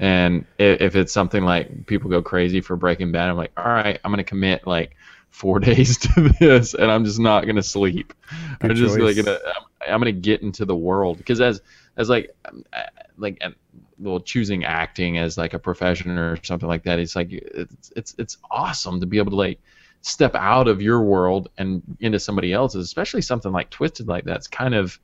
And 0.00 0.44
i- 0.58 0.62
if 0.62 0.96
it's 0.96 1.12
something 1.12 1.44
like 1.44 1.86
people 1.86 2.10
go 2.10 2.22
crazy 2.22 2.60
for 2.60 2.76
Breaking 2.76 3.12
Bad, 3.12 3.30
I'm 3.30 3.36
like, 3.36 3.52
all 3.56 3.64
right, 3.64 3.98
I'm 4.04 4.12
gonna 4.12 4.24
commit 4.24 4.66
like 4.66 4.96
four 5.34 5.58
days 5.70 5.98
to 5.98 6.32
this, 6.38 6.74
and 6.74 6.90
I'm 6.90 7.04
just 7.04 7.18
not 7.18 7.46
gonna 7.46 7.62
sleep. 7.62 8.14
Good 8.60 8.70
I'm 8.70 8.76
just 8.76 8.98
like 8.98 9.16
gonna, 9.16 9.38
I'm, 9.44 9.94
I'm 9.94 10.00
gonna 10.00 10.12
get 10.12 10.42
into 10.42 10.64
the 10.64 10.76
world 10.76 11.18
because 11.18 11.40
as 11.40 11.60
as 11.96 12.08
like 12.08 12.34
um, 12.44 12.64
uh, 12.72 12.82
like 13.18 13.38
uh, 13.42 13.50
well 13.98 14.20
choosing 14.20 14.64
acting 14.64 15.18
as 15.18 15.36
like 15.36 15.52
a 15.52 15.58
profession 15.58 16.18
or 16.18 16.42
something 16.44 16.68
like 16.68 16.84
that, 16.84 17.00
it's 17.00 17.16
like 17.16 17.32
it's 17.32 17.92
it's 17.96 18.14
it's 18.16 18.38
awesome 18.50 19.00
to 19.00 19.06
be 19.06 19.18
able 19.18 19.30
to 19.30 19.36
like 19.36 19.60
step 20.02 20.36
out 20.36 20.68
of 20.68 20.80
your 20.80 21.02
world 21.02 21.50
and 21.58 21.82
into 21.98 22.20
somebody 22.20 22.52
else's, 22.52 22.84
especially 22.84 23.22
something 23.22 23.50
like 23.50 23.70
Twisted 23.70 24.06
like 24.06 24.24
that's 24.24 24.46
kind 24.46 24.74
of 24.74 25.00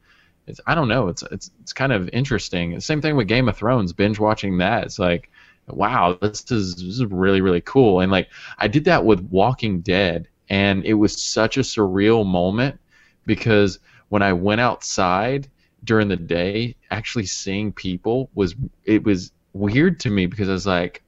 it's 0.46 0.60
I 0.66 0.74
don't 0.74 0.88
know. 0.88 1.08
It's 1.08 1.22
it's 1.24 1.50
it's 1.60 1.72
kind 1.72 1.92
of 1.92 2.08
interesting. 2.12 2.78
Same 2.80 3.00
thing 3.00 3.16
with 3.16 3.26
Game 3.26 3.48
of 3.48 3.56
Thrones. 3.56 3.92
Binge 3.92 4.18
watching 4.18 4.58
that. 4.58 4.84
It's 4.84 4.98
like, 4.98 5.29
wow, 5.74 6.18
this 6.20 6.50
is 6.50 6.76
this 6.76 6.84
is 6.84 7.04
really 7.06 7.40
really 7.40 7.60
cool. 7.60 8.00
And 8.00 8.10
like 8.10 8.28
I 8.58 8.68
did 8.68 8.84
that 8.84 9.04
with 9.04 9.20
Walking 9.30 9.80
Dead, 9.80 10.28
and 10.48 10.84
it 10.84 10.94
was 10.94 11.20
such 11.20 11.56
a 11.56 11.60
surreal 11.60 12.26
moment 12.26 12.78
because 13.26 13.78
when 14.08 14.22
I 14.22 14.32
went 14.32 14.60
outside 14.60 15.48
during 15.84 16.08
the 16.08 16.16
day, 16.16 16.76
actually 16.90 17.26
seeing 17.26 17.72
people 17.72 18.30
was 18.34 18.54
it 18.84 19.04
was 19.04 19.32
weird 19.52 20.00
to 20.00 20.10
me 20.10 20.26
because 20.26 20.48
I 20.48 20.52
was 20.52 20.66
like, 20.66 21.02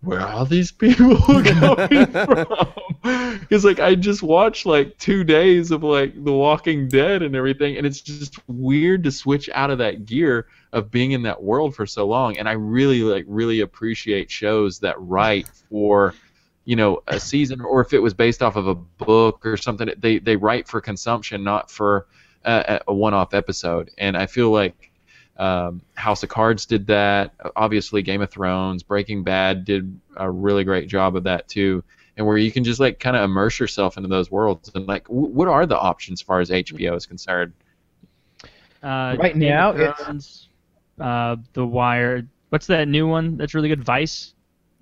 where 0.00 0.20
are 0.20 0.32
all 0.32 0.44
these 0.44 0.72
people 0.72 1.16
coming 1.44 2.06
from? 2.06 2.46
because 3.40 3.64
like 3.64 3.80
I 3.80 3.94
just 3.94 4.22
watched 4.22 4.66
like 4.66 4.96
two 4.98 5.24
days 5.24 5.70
of 5.70 5.82
like 5.82 6.24
The 6.24 6.32
Walking 6.32 6.88
Dead 6.88 7.22
and 7.22 7.36
everything, 7.36 7.76
and 7.76 7.86
it's 7.86 8.00
just 8.00 8.38
weird 8.48 9.04
to 9.04 9.12
switch 9.12 9.48
out 9.54 9.70
of 9.70 9.78
that 9.78 10.06
gear 10.06 10.46
of 10.72 10.90
being 10.90 11.12
in 11.12 11.22
that 11.22 11.42
world 11.42 11.74
for 11.74 11.86
so 11.86 12.06
long. 12.06 12.38
And 12.38 12.48
I 12.48 12.52
really 12.52 13.02
like 13.02 13.24
really 13.28 13.60
appreciate 13.60 14.30
shows 14.30 14.80
that 14.80 14.96
write 14.98 15.48
for 15.68 16.14
you 16.68 16.76
know 16.76 17.02
a 17.08 17.18
season 17.18 17.62
or 17.62 17.80
if 17.80 17.94
it 17.94 17.98
was 17.98 18.12
based 18.12 18.42
off 18.42 18.54
of 18.54 18.66
a 18.68 18.74
book 18.74 19.46
or 19.46 19.56
something 19.56 19.90
they 19.96 20.18
they 20.18 20.36
write 20.36 20.68
for 20.68 20.82
consumption 20.82 21.42
not 21.42 21.70
for 21.70 22.06
a, 22.44 22.78
a 22.86 22.92
one-off 22.92 23.32
episode 23.32 23.90
and 23.96 24.14
i 24.18 24.26
feel 24.26 24.50
like 24.50 24.92
um, 25.38 25.80
house 25.94 26.22
of 26.22 26.28
cards 26.28 26.66
did 26.66 26.86
that 26.88 27.32
obviously 27.56 28.02
game 28.02 28.20
of 28.20 28.30
thrones 28.30 28.82
breaking 28.82 29.24
bad 29.24 29.64
did 29.64 29.98
a 30.18 30.30
really 30.30 30.62
great 30.62 30.88
job 30.88 31.16
of 31.16 31.24
that 31.24 31.48
too 31.48 31.82
and 32.18 32.26
where 32.26 32.36
you 32.36 32.52
can 32.52 32.64
just 32.64 32.78
like 32.80 32.98
kind 33.00 33.16
of 33.16 33.22
immerse 33.22 33.58
yourself 33.58 33.96
into 33.96 34.08
those 34.08 34.30
worlds 34.30 34.70
and 34.74 34.86
like 34.86 35.04
w- 35.08 35.28
what 35.28 35.48
are 35.48 35.64
the 35.64 35.78
options 35.78 36.20
as 36.20 36.22
far 36.24 36.40
as 36.40 36.50
hbo 36.50 36.94
is 36.96 37.06
concerned 37.06 37.52
Uh, 38.82 39.16
Right 39.18 39.32
Game 39.32 39.38
now, 39.50 39.70
of 39.70 39.80
it's- 39.80 40.48
uh, 41.00 41.36
The 41.52 41.66
Wire. 41.66 42.22
What's 42.50 42.66
that 42.68 42.86
new 42.88 43.06
one 43.08 43.36
that's 43.36 43.54
really 43.54 43.68
good? 43.68 43.82
Vice. 43.82 44.34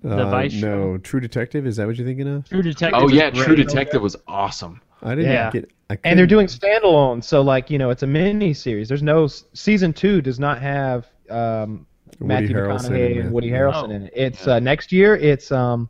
The 0.03 0.25
Uh, 0.27 0.29
Vice 0.29 0.53
no, 0.61 0.97
True 0.99 1.19
Detective. 1.19 1.65
Is 1.65 1.77
that 1.77 1.87
what 1.87 1.95
you're 1.97 2.05
thinking 2.05 2.27
of? 2.27 2.47
True 2.47 2.61
Detective. 2.61 2.99
oh 3.01 3.07
yeah 3.09 3.29
great. 3.31 3.43
true 3.45 3.55
detective 3.55 4.01
was 4.01 4.15
awesome 4.27 4.79
I 5.01 5.15
didn't 5.15 5.31
Yeah. 5.31 5.51
get. 5.51 5.71
I 5.89 5.93
and 6.03 6.17
they're 6.17 6.25
couldn't- 6.27 6.29
doing 6.29 6.47
standalone, 6.47 7.23
so 7.23 7.41
like 7.41 7.69
you 7.71 7.77
know, 7.77 7.89
it's 7.91 8.03
a 8.03 8.07
mini 8.07 8.53
series. 8.53 8.87
There's 8.87 9.03
no 9.03 9.27
season 9.53 9.93
two 9.93 10.21
does 10.21 10.39
not 10.39 10.59
have 10.61 11.07
um, 11.29 11.85
Matthew 12.19 12.49
Harrelson 12.55 12.91
McConaughey 12.91 13.11
and 13.11 13.19
and 13.25 13.31
Woody 13.31 13.51
Matthew- 13.51 13.65
Harrelson 13.71 13.89
Oh. 13.89 13.91
in 13.91 14.01
it. 14.03 14.13
It's 14.15 14.47
uh, 14.47 14.59
next 14.59 14.91
year. 14.91 15.15
It's 15.15 15.51
um, 15.51 15.89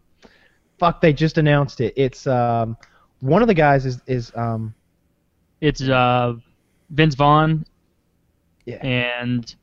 fuck, 0.80 1.02
they 1.02 1.14
just 1.14 1.38
announced 1.38 1.82
it. 1.82 1.94
It's 1.98 2.28
um, 2.28 2.78
one 3.20 3.42
of 3.42 3.48
the 3.48 3.54
guys 3.54 3.86
is 3.86 4.02
is 4.08 4.32
um, 4.36 4.74
It's 5.62 5.82
uh, 5.82 6.34
Vince 6.90 7.16
Vaughn 7.16 7.66
Yeah. 8.66 8.76
and 8.86 9.56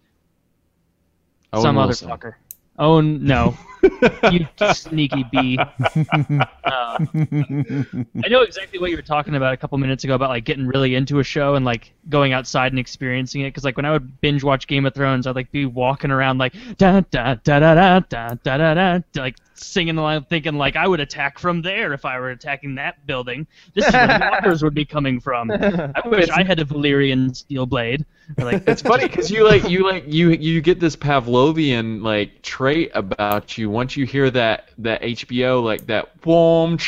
Owen 1.53 1.63
some 1.63 1.77
Wilson. 1.77 2.11
other 2.11 2.19
fucker. 2.31 2.35
Oh 2.77 3.01
no, 3.01 3.57
you 4.33 4.49
sneaky 4.73 5.25
bee. 5.31 5.57
Uh, 5.61 6.99
I 7.05 8.29
know 8.29 8.41
exactly 8.43 8.81
what 8.81 8.91
you 8.91 8.97
were 8.97 9.03
talking 9.03 9.37
about 9.37 9.53
a 9.55 9.57
couple 9.57 9.79
minutes 9.79 10.03
ago 10.03 10.15
about 10.17 10.31
like 10.31 10.45
getting 10.45 10.67
really 10.67 10.97
into 10.97 11.21
a 11.21 11.25
show 11.25 11.55
and 11.55 11.65
like 11.65 11.93
going 12.09 12.33
outside 12.33 12.73
and 12.73 12.79
experiencing 12.81 13.43
it. 13.43 13.49
Because 13.49 13.63
like 13.63 13.77
when 13.77 13.87
I 13.87 13.93
would 13.93 14.21
binge 14.21 14.43
watch 14.43 14.67
Game 14.67 14.87
of 14.87 14.95
Thrones, 14.95 15.29
I'd 15.29 15.37
like 15.37 15.53
be 15.53 15.67
walking 15.67 16.11
around 16.11 16.39
like 16.39 16.55
da 16.77 17.03
da 17.13 17.35
da 17.37 17.59
da 17.61 17.75
da 17.81 18.01
da 18.01 18.35
da 18.35 18.57
da 18.57 18.75
da, 18.75 18.99
like 19.23 19.37
singing 19.55 19.99
along, 19.99 20.25
thinking 20.25 20.55
like 20.55 20.77
I 20.77 20.87
would 20.87 21.01
attack 21.01 21.39
from 21.39 21.63
there 21.63 21.93
if 21.93 22.05
I 22.05 22.19
were 22.19 22.31
attacking 22.31 22.77
that 22.77 23.07
building. 23.07 23.47
This 23.75 23.87
is 23.87 23.93
where 23.93 24.07
the 24.19 24.29
walkers 24.31 24.63
would 24.63 24.75
be 24.75 24.85
coming 24.85 25.21
from. 25.21 25.51
I 25.51 26.03
wish 26.07 26.29
I 26.29 26.43
had 26.43 26.61
a 26.61 26.65
Valyrian 26.65 27.35
steel 27.35 27.67
blade. 27.67 28.05
Or, 28.39 28.45
like 28.45 28.67
it's 28.67 28.83
funny 28.83 29.07
because 29.07 29.31
you 29.31 29.45
like 29.45 29.69
you 29.69 29.87
like 29.87 30.05
you 30.07 30.31
you 30.31 30.61
get 30.61 30.81
this 30.81 30.97
Pavlovian 30.97 32.03
like 32.03 32.43
trait 32.43 32.91
about 32.95 33.59
you 33.59 33.69
once 33.69 33.97
you 33.97 34.07
hear 34.07 34.31
that 34.31 34.71
that 34.79 35.03
HBO 35.03 35.63
like 35.63 35.87
that 35.87 36.21
boom 36.23 36.79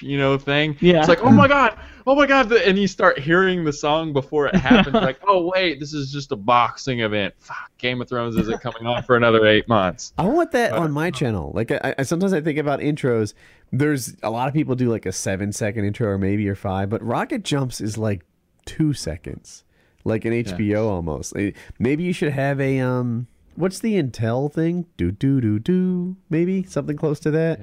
you 0.00 0.18
know 0.18 0.38
thing. 0.38 0.76
Yeah. 0.80 1.00
It's 1.00 1.08
like 1.08 1.22
oh 1.22 1.30
my 1.30 1.48
god, 1.48 1.78
oh 2.08 2.14
my 2.14 2.26
god, 2.26 2.50
and 2.50 2.78
you 2.78 2.88
start 2.88 3.18
hearing 3.18 3.64
the 3.64 3.72
song 3.72 4.14
before 4.14 4.46
it 4.46 4.54
happens. 4.54 4.94
like 4.94 5.20
oh 5.26 5.50
wait, 5.54 5.78
this 5.78 5.92
is 5.92 6.10
just 6.10 6.32
a 6.32 6.36
boxing 6.36 7.00
event. 7.00 7.34
Fuck, 7.38 7.70
Game 7.76 8.00
of 8.00 8.08
Thrones 8.08 8.34
isn't 8.36 8.60
coming 8.62 8.86
on 8.86 9.02
for 9.02 9.14
another 9.14 9.46
eight 9.46 9.68
months. 9.68 10.14
I 10.16 10.24
want 10.24 10.50
that 10.52 10.72
on 10.72 10.90
my 10.90 11.10
channel. 11.10 11.52
Like 11.54 11.70
I, 11.70 11.94
I 11.98 12.02
sometimes 12.02 12.32
I 12.32 12.40
think 12.40 12.58
about 12.58 12.80
intros. 12.80 13.34
There's 13.70 14.16
a 14.22 14.30
lot 14.30 14.48
of 14.48 14.54
people 14.54 14.74
do 14.74 14.90
like 14.90 15.04
a 15.04 15.12
seven 15.12 15.52
second 15.52 15.84
intro 15.84 16.08
or 16.08 16.18
maybe 16.18 16.48
or 16.48 16.54
five, 16.54 16.88
but 16.88 17.02
Rocket 17.02 17.44
Jumps 17.44 17.80
is 17.82 17.98
like 17.98 18.22
two 18.64 18.94
seconds, 18.94 19.64
like 20.04 20.24
an 20.24 20.32
HBO 20.32 20.88
almost. 20.88 21.34
Maybe 21.78 22.02
you 22.04 22.12
should 22.14 22.32
have 22.32 22.60
a 22.60 22.80
um. 22.80 23.26
What's 23.54 23.80
the 23.80 24.00
Intel 24.00 24.50
thing? 24.50 24.86
Do 24.96 25.10
do 25.10 25.42
do 25.42 25.58
do. 25.58 26.16
Maybe 26.30 26.62
something 26.62 26.96
close 26.96 27.20
to 27.20 27.30
that. 27.32 27.60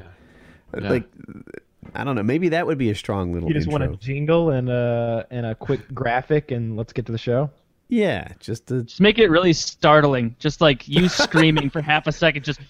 Yeah. 0.76 0.90
Like 0.90 1.10
I 1.96 2.04
don't 2.04 2.16
know. 2.16 2.24
Maybe 2.24 2.50
that 2.50 2.68
would 2.68 2.78
be 2.78 2.90
a 2.90 2.96
strong 2.96 3.32
little 3.34 3.48
you 3.50 3.56
just 3.56 3.68
intro. 3.68 3.88
want 3.88 3.94
a 3.94 3.98
jingle 3.98 4.50
and 4.52 4.70
a 4.70 5.26
and 5.32 5.46
a 5.46 5.56
quick 5.56 5.94
graphic, 5.94 6.52
and 6.52 6.76
let's 6.76 6.94
get 6.94 7.06
to 7.08 7.12
the 7.12 7.18
show. 7.18 7.50
Yeah, 7.88 8.30
just 8.40 8.68
to 8.68 8.84
Just 8.84 9.00
make 9.00 9.20
it 9.20 9.30
really 9.30 9.54
startling. 9.54 10.36
Just 10.40 10.60
like 10.60 10.88
you 10.88 11.08
screaming 11.24 11.70
for 11.70 11.82
half 11.82 12.08
a 12.08 12.12
second. 12.12 12.44
Just. 12.44 12.60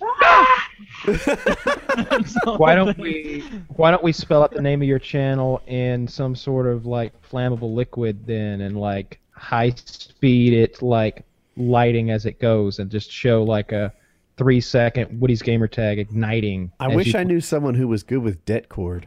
Why 2.58 2.76
don't 2.76 2.98
we 2.98 3.42
Why 3.76 3.92
don't 3.92 4.04
we 4.04 4.12
spell 4.12 4.44
out 4.44 4.52
the 4.52 4.62
name 4.62 4.82
of 4.82 4.88
your 4.88 5.00
channel 5.00 5.62
in 5.68 6.08
some 6.08 6.36
sort 6.36 6.68
of 6.68 6.86
like 6.86 7.14
flammable 7.30 7.74
liquid 7.74 8.26
then, 8.26 8.62
and 8.62 8.78
like 8.80 9.20
high 9.32 9.72
speed 9.76 10.54
it 10.54 10.82
like 10.82 11.24
lighting 11.58 12.12
as 12.12 12.26
it 12.26 12.40
goes, 12.40 12.80
and 12.80 12.90
just 12.92 13.12
show 13.12 13.44
like 13.44 13.72
a 13.72 13.94
three 14.38 14.60
second 14.60 15.20
Woody's 15.20 15.42
gamer 15.42 15.68
tag 15.68 16.00
igniting. 16.00 16.72
I 16.80 16.94
wish 16.94 17.14
you- 17.14 17.20
I 17.20 17.24
knew 17.24 17.40
someone 17.40 17.76
who 17.76 17.88
was 17.88 18.04
good 18.04 18.20
with 18.20 18.44
det 18.46 18.68
cord. 18.70 19.06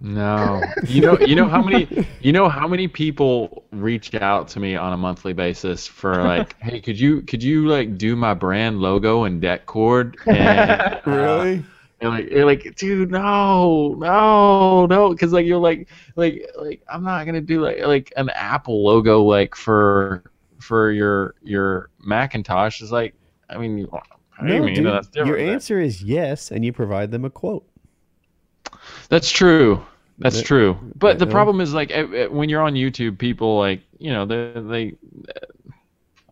No, 0.00 0.74
you 0.82 1.00
know, 1.00 1.18
you 1.24 1.34
know 1.34 1.48
how 1.48 1.62
many, 1.62 1.90
you 2.20 2.32
know 2.32 2.48
how 2.48 2.68
many 2.68 2.86
people 2.86 3.64
reach 3.72 4.14
out 4.14 4.46
to 4.48 4.60
me 4.60 4.76
on 4.76 4.92
a 4.92 4.96
monthly 4.96 5.32
basis 5.32 5.86
for 5.86 6.22
like, 6.22 6.54
hey, 6.62 6.80
could 6.80 6.98
you, 7.00 7.22
could 7.22 7.42
you 7.42 7.66
like 7.66 7.96
do 7.96 8.14
my 8.14 8.34
brand 8.34 8.80
logo 8.80 9.24
and 9.24 9.40
det 9.40 9.64
cord? 9.66 10.18
And, 10.26 10.68
uh, 11.06 11.46
and 12.00 12.10
like, 12.10 12.28
and 12.30 12.44
like, 12.44 12.74
dude, 12.76 13.10
no, 13.10 13.94
no, 13.98 14.84
no, 14.86 15.10
because 15.10 15.32
like 15.32 15.46
you're 15.46 15.56
like, 15.58 15.88
like, 16.14 16.46
like 16.58 16.82
I'm 16.88 17.02
not 17.02 17.24
gonna 17.24 17.40
do 17.40 17.62
like 17.62 17.80
like 17.80 18.12
an 18.18 18.28
Apple 18.30 18.84
logo 18.84 19.22
like 19.22 19.54
for 19.54 20.24
for 20.58 20.90
your 20.92 21.34
your 21.42 21.88
Macintosh. 22.00 22.82
Is 22.82 22.92
like, 22.92 23.14
I 23.48 23.56
mean, 23.56 23.78
you- 23.78 23.90
I 24.38 24.44
No, 24.44 24.62
mean, 24.62 24.74
dude, 24.74 24.84
your 25.14 25.38
answer 25.38 25.80
is 25.80 26.02
yes, 26.02 26.50
and 26.50 26.62
you 26.64 26.72
provide 26.72 27.10
them 27.10 27.24
a 27.24 27.30
quote. 27.30 27.66
That's 29.08 29.30
true. 29.30 29.84
That's 30.18 30.36
That- 30.36 30.46
true. 30.46 30.78
But 30.96 31.18
the 31.18 31.26
problem 31.26 31.60
is 31.60 31.74
like 31.74 31.90
when 32.30 32.48
you're 32.48 32.62
on 32.62 32.74
YouTube, 32.74 33.18
people 33.18 33.58
like 33.58 33.82
you 33.98 34.12
know 34.12 34.24
they 34.24 34.52
they 34.56 34.96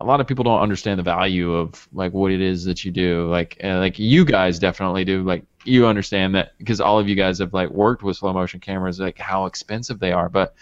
a 0.00 0.04
lot 0.04 0.20
of 0.20 0.26
people 0.26 0.44
don't 0.44 0.60
understand 0.60 0.98
the 0.98 1.02
value 1.02 1.54
of 1.54 1.88
like 1.92 2.12
what 2.12 2.32
it 2.32 2.40
is 2.40 2.64
that 2.64 2.84
you 2.84 2.90
do. 2.90 3.28
Like 3.30 3.58
uh, 3.62 3.78
like 3.78 3.98
you 3.98 4.24
guys 4.24 4.58
definitely 4.58 5.04
do. 5.04 5.22
Like 5.22 5.44
you 5.64 5.86
understand 5.86 6.34
that 6.34 6.52
because 6.58 6.80
all 6.80 6.98
of 6.98 7.08
you 7.08 7.14
guys 7.14 7.38
have 7.38 7.52
like 7.52 7.70
worked 7.70 8.02
with 8.02 8.16
slow 8.16 8.32
motion 8.32 8.60
cameras, 8.60 9.00
like 9.00 9.18
how 9.18 9.46
expensive 9.46 9.98
they 10.00 10.12
are. 10.12 10.28
But 10.28 10.54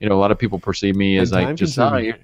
you 0.00 0.08
know 0.08 0.16
a 0.16 0.20
lot 0.20 0.30
of 0.30 0.38
people 0.38 0.58
perceive 0.58 0.96
me 0.96 1.18
as 1.18 1.32
And 1.32 1.46
like 1.46 1.56
just 1.56 1.78
oh, 1.78 1.96
you're, 1.96 2.18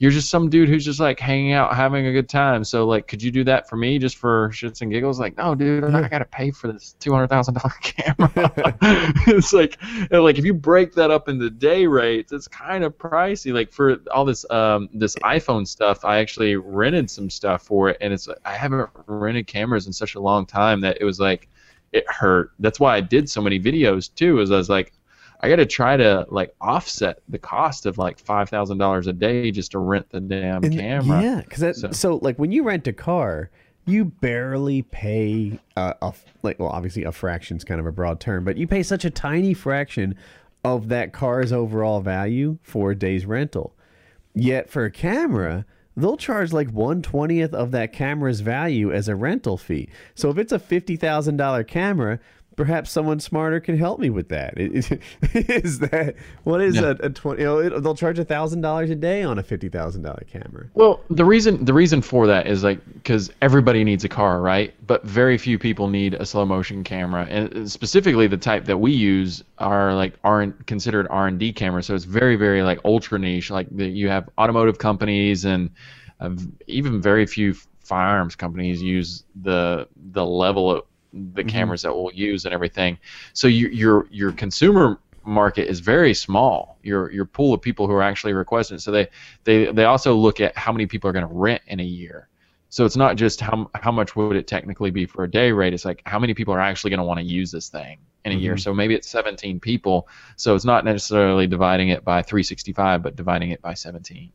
you're 0.00 0.12
just 0.12 0.30
some 0.30 0.48
dude 0.48 0.68
who's 0.68 0.84
just 0.84 1.00
like 1.00 1.18
hanging 1.18 1.52
out, 1.52 1.74
having 1.74 2.06
a 2.06 2.12
good 2.12 2.28
time. 2.28 2.62
So 2.62 2.86
like, 2.86 3.08
could 3.08 3.20
you 3.20 3.32
do 3.32 3.42
that 3.44 3.68
for 3.68 3.76
me 3.76 3.98
just 3.98 4.16
for 4.16 4.50
shits 4.50 4.80
and 4.80 4.92
giggles? 4.92 5.18
Like, 5.18 5.36
no, 5.36 5.56
dude, 5.56 5.82
I'm 5.82 5.94
I 5.94 6.08
gotta 6.08 6.24
pay 6.24 6.52
for 6.52 6.72
this 6.72 6.94
two 7.00 7.12
hundred 7.12 7.28
thousand 7.28 7.54
dollar 7.54 7.74
camera. 7.82 8.52
it's 9.26 9.52
like, 9.52 9.76
like 10.12 10.38
if 10.38 10.44
you 10.44 10.54
break 10.54 10.94
that 10.94 11.10
up 11.10 11.28
into 11.28 11.50
day 11.50 11.86
rates, 11.86 12.30
it's 12.30 12.46
kind 12.46 12.84
of 12.84 12.96
pricey. 12.96 13.52
Like 13.52 13.72
for 13.72 13.96
all 14.12 14.24
this 14.24 14.48
um 14.50 14.88
this 14.94 15.16
iPhone 15.16 15.66
stuff, 15.66 16.04
I 16.04 16.18
actually 16.18 16.54
rented 16.54 17.10
some 17.10 17.28
stuff 17.28 17.62
for 17.62 17.90
it, 17.90 17.96
and 18.00 18.12
it's 18.12 18.28
like 18.28 18.38
I 18.44 18.54
haven't 18.54 18.88
rented 19.06 19.48
cameras 19.48 19.88
in 19.88 19.92
such 19.92 20.14
a 20.14 20.20
long 20.20 20.46
time 20.46 20.80
that 20.82 20.98
it 21.00 21.04
was 21.04 21.18
like 21.18 21.48
it 21.92 22.08
hurt. 22.08 22.52
That's 22.60 22.78
why 22.78 22.94
I 22.94 23.00
did 23.00 23.28
so 23.28 23.40
many 23.40 23.58
videos 23.58 24.14
too. 24.14 24.40
Is 24.40 24.52
I 24.52 24.56
was 24.56 24.68
like. 24.68 24.92
I 25.40 25.48
got 25.48 25.56
to 25.56 25.66
try 25.66 25.96
to 25.96 26.26
like 26.30 26.54
offset 26.60 27.20
the 27.28 27.38
cost 27.38 27.86
of 27.86 27.96
like 27.98 28.18
five 28.18 28.48
thousand 28.48 28.78
dollars 28.78 29.06
a 29.06 29.12
day 29.12 29.50
just 29.50 29.70
to 29.72 29.78
rent 29.78 30.10
the 30.10 30.20
damn 30.20 30.64
And- 30.64 30.72
camera. 30.74 31.22
Yeah, 31.22 31.40
because 31.48 31.80
So- 31.80 31.90
so. 31.92 32.16
like 32.22 32.38
when 32.38 32.50
you 32.52 32.64
rent 32.64 32.86
a 32.88 32.92
car, 32.92 33.50
you 33.86 34.04
barely 34.06 34.82
pay 34.82 35.58
uh, 35.76 35.94
a 36.02 36.06
f- 36.06 36.24
like 36.42 36.58
well 36.58 36.68
obviously 36.68 37.04
a 37.04 37.12
fraction's 37.12 37.64
kind 37.64 37.80
of 37.80 37.86
a 37.86 37.92
broad 37.92 38.20
term, 38.20 38.44
but 38.44 38.56
you 38.56 38.66
pay 38.66 38.82
such 38.82 39.04
a 39.04 39.10
tiny 39.10 39.54
fraction 39.54 40.14
of 40.64 40.88
that 40.88 41.12
car's 41.12 41.52
overall 41.52 42.00
value 42.00 42.58
for 42.62 42.90
a 42.90 42.94
day's 42.96 43.24
rental. 43.24 43.74
Yet 44.34 44.68
for 44.68 44.84
a 44.84 44.90
camera, 44.90 45.64
they'll 45.96 46.16
charge 46.16 46.52
like 46.52 46.68
one 46.70 47.00
twentieth 47.00 47.54
of 47.54 47.70
that 47.70 47.92
camera's 47.92 48.40
value 48.40 48.92
as 48.92 49.08
a 49.08 49.14
rental 49.16 49.56
fee. 49.56 49.88
So 50.14 50.30
if 50.30 50.36
it's 50.38 50.52
a 50.52 50.58
fifty 50.58 50.96
thousand 50.96 51.36
dollar 51.36 51.62
camera. 51.62 52.18
Perhaps 52.58 52.90
someone 52.90 53.20
smarter 53.20 53.60
can 53.60 53.78
help 53.78 54.00
me 54.00 54.10
with 54.10 54.30
that. 54.30 54.54
Is 54.58 54.88
that 55.78 56.16
what 56.42 56.60
is 56.60 56.74
Yeah. 56.74 56.94
a, 57.00 57.06
a 57.06 57.10
twenty? 57.10 57.42
You 57.42 57.46
know, 57.46 57.58
it, 57.58 57.82
they'll 57.84 57.94
charge 57.94 58.18
a 58.18 58.24
thousand 58.24 58.62
dollars 58.62 58.90
a 58.90 58.96
day 58.96 59.22
on 59.22 59.38
a 59.38 59.44
fifty 59.44 59.68
thousand 59.68 60.02
dollar 60.02 60.24
camera. 60.28 60.66
Well, 60.74 60.98
the 61.08 61.24
reason 61.24 61.64
the 61.64 61.72
reason 61.72 62.02
for 62.02 62.26
that 62.26 62.48
is 62.48 62.64
like 62.64 62.80
because 62.94 63.30
everybody 63.42 63.84
needs 63.84 64.02
a 64.02 64.08
car, 64.08 64.40
right? 64.40 64.74
But 64.88 65.04
very 65.04 65.38
few 65.38 65.56
people 65.56 65.86
need 65.86 66.14
a 66.14 66.26
slow 66.26 66.44
motion 66.44 66.82
camera, 66.82 67.28
and 67.30 67.70
specifically 67.70 68.26
the 68.26 68.36
type 68.36 68.64
that 68.64 68.78
we 68.78 68.90
use 68.90 69.44
are 69.58 69.94
like 69.94 70.14
aren't 70.24 70.66
considered 70.66 71.06
R 71.10 71.28
and 71.28 71.38
D 71.38 71.52
cameras. 71.52 71.86
So 71.86 71.94
it's 71.94 72.06
very 72.06 72.34
very 72.34 72.64
like 72.64 72.80
ultra 72.84 73.20
niche. 73.20 73.52
Like 73.52 73.68
the, 73.70 73.86
you 73.86 74.08
have 74.08 74.28
automotive 74.36 74.78
companies 74.78 75.44
and 75.44 75.70
uh, 76.18 76.30
even 76.66 77.00
very 77.00 77.24
few 77.24 77.54
firearms 77.84 78.34
companies 78.34 78.82
use 78.82 79.22
the 79.42 79.86
the 80.10 80.26
level 80.26 80.72
of 80.72 80.82
the 81.12 81.42
mm-hmm. 81.42 81.48
cameras 81.48 81.82
that 81.82 81.94
we'll 81.94 82.12
use 82.12 82.44
and 82.44 82.54
everything. 82.54 82.98
So 83.32 83.48
you, 83.48 83.68
your 83.68 84.06
your 84.10 84.32
consumer 84.32 85.00
market 85.24 85.68
is 85.68 85.80
very 85.80 86.14
small. 86.14 86.78
Your 86.82 87.10
your 87.12 87.24
pool 87.24 87.54
of 87.54 87.62
people 87.62 87.86
who 87.86 87.92
are 87.92 88.02
actually 88.02 88.32
requesting. 88.32 88.76
it. 88.76 88.80
So 88.80 88.90
they 88.90 89.08
they 89.44 89.70
they 89.72 89.84
also 89.84 90.14
look 90.14 90.40
at 90.40 90.56
how 90.56 90.72
many 90.72 90.86
people 90.86 91.08
are 91.08 91.12
going 91.12 91.26
to 91.26 91.32
rent 91.32 91.62
in 91.66 91.80
a 91.80 91.84
year. 91.84 92.28
So 92.70 92.84
it's 92.84 92.96
not 92.96 93.16
just 93.16 93.40
how 93.40 93.70
how 93.74 93.92
much 93.92 94.16
would 94.16 94.36
it 94.36 94.46
technically 94.46 94.90
be 94.90 95.06
for 95.06 95.24
a 95.24 95.30
day 95.30 95.52
rate. 95.52 95.72
It's 95.72 95.84
like 95.84 96.02
how 96.06 96.18
many 96.18 96.34
people 96.34 96.54
are 96.54 96.60
actually 96.60 96.90
going 96.90 96.98
to 96.98 97.04
want 97.04 97.18
to 97.20 97.24
use 97.24 97.50
this 97.50 97.68
thing 97.68 97.98
in 98.24 98.32
a 98.32 98.34
year. 98.34 98.54
Mm-hmm. 98.54 98.60
So 98.60 98.74
maybe 98.74 98.94
it's 98.94 99.08
17 99.08 99.60
people. 99.60 100.08
So 100.36 100.54
it's 100.54 100.64
not 100.64 100.84
necessarily 100.84 101.46
dividing 101.46 101.90
it 101.90 102.04
by 102.04 102.22
365, 102.22 103.02
but 103.02 103.16
dividing 103.16 103.50
it 103.50 103.62
by 103.62 103.74
17. 103.74 104.32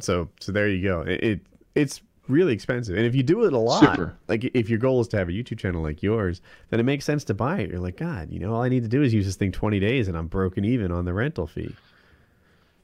So 0.00 0.28
so 0.40 0.52
there 0.52 0.68
you 0.68 0.82
go. 0.82 1.02
It, 1.02 1.24
it 1.24 1.40
it's 1.74 2.02
really 2.30 2.52
expensive, 2.52 2.96
and 2.96 3.06
if 3.06 3.14
you 3.14 3.22
do 3.22 3.44
it 3.44 3.52
a 3.52 3.58
lot, 3.58 3.96
Super. 3.96 4.16
like 4.28 4.44
if 4.54 4.68
your 4.68 4.78
goal 4.78 5.00
is 5.00 5.08
to 5.08 5.18
have 5.18 5.28
a 5.28 5.32
YouTube 5.32 5.58
channel 5.58 5.82
like 5.82 6.02
yours, 6.02 6.40
then 6.70 6.80
it 6.80 6.84
makes 6.84 7.04
sense 7.04 7.24
to 7.24 7.34
buy 7.34 7.58
it. 7.60 7.70
You're 7.70 7.80
like, 7.80 7.96
God, 7.96 8.30
you 8.30 8.38
know, 8.38 8.54
all 8.54 8.62
I 8.62 8.68
need 8.68 8.82
to 8.82 8.88
do 8.88 9.02
is 9.02 9.12
use 9.12 9.26
this 9.26 9.36
thing 9.36 9.52
20 9.52 9.80
days, 9.80 10.08
and 10.08 10.16
I'm 10.16 10.26
broken 10.28 10.64
even 10.64 10.92
on 10.92 11.04
the 11.04 11.12
rental 11.12 11.46
fee. 11.46 11.74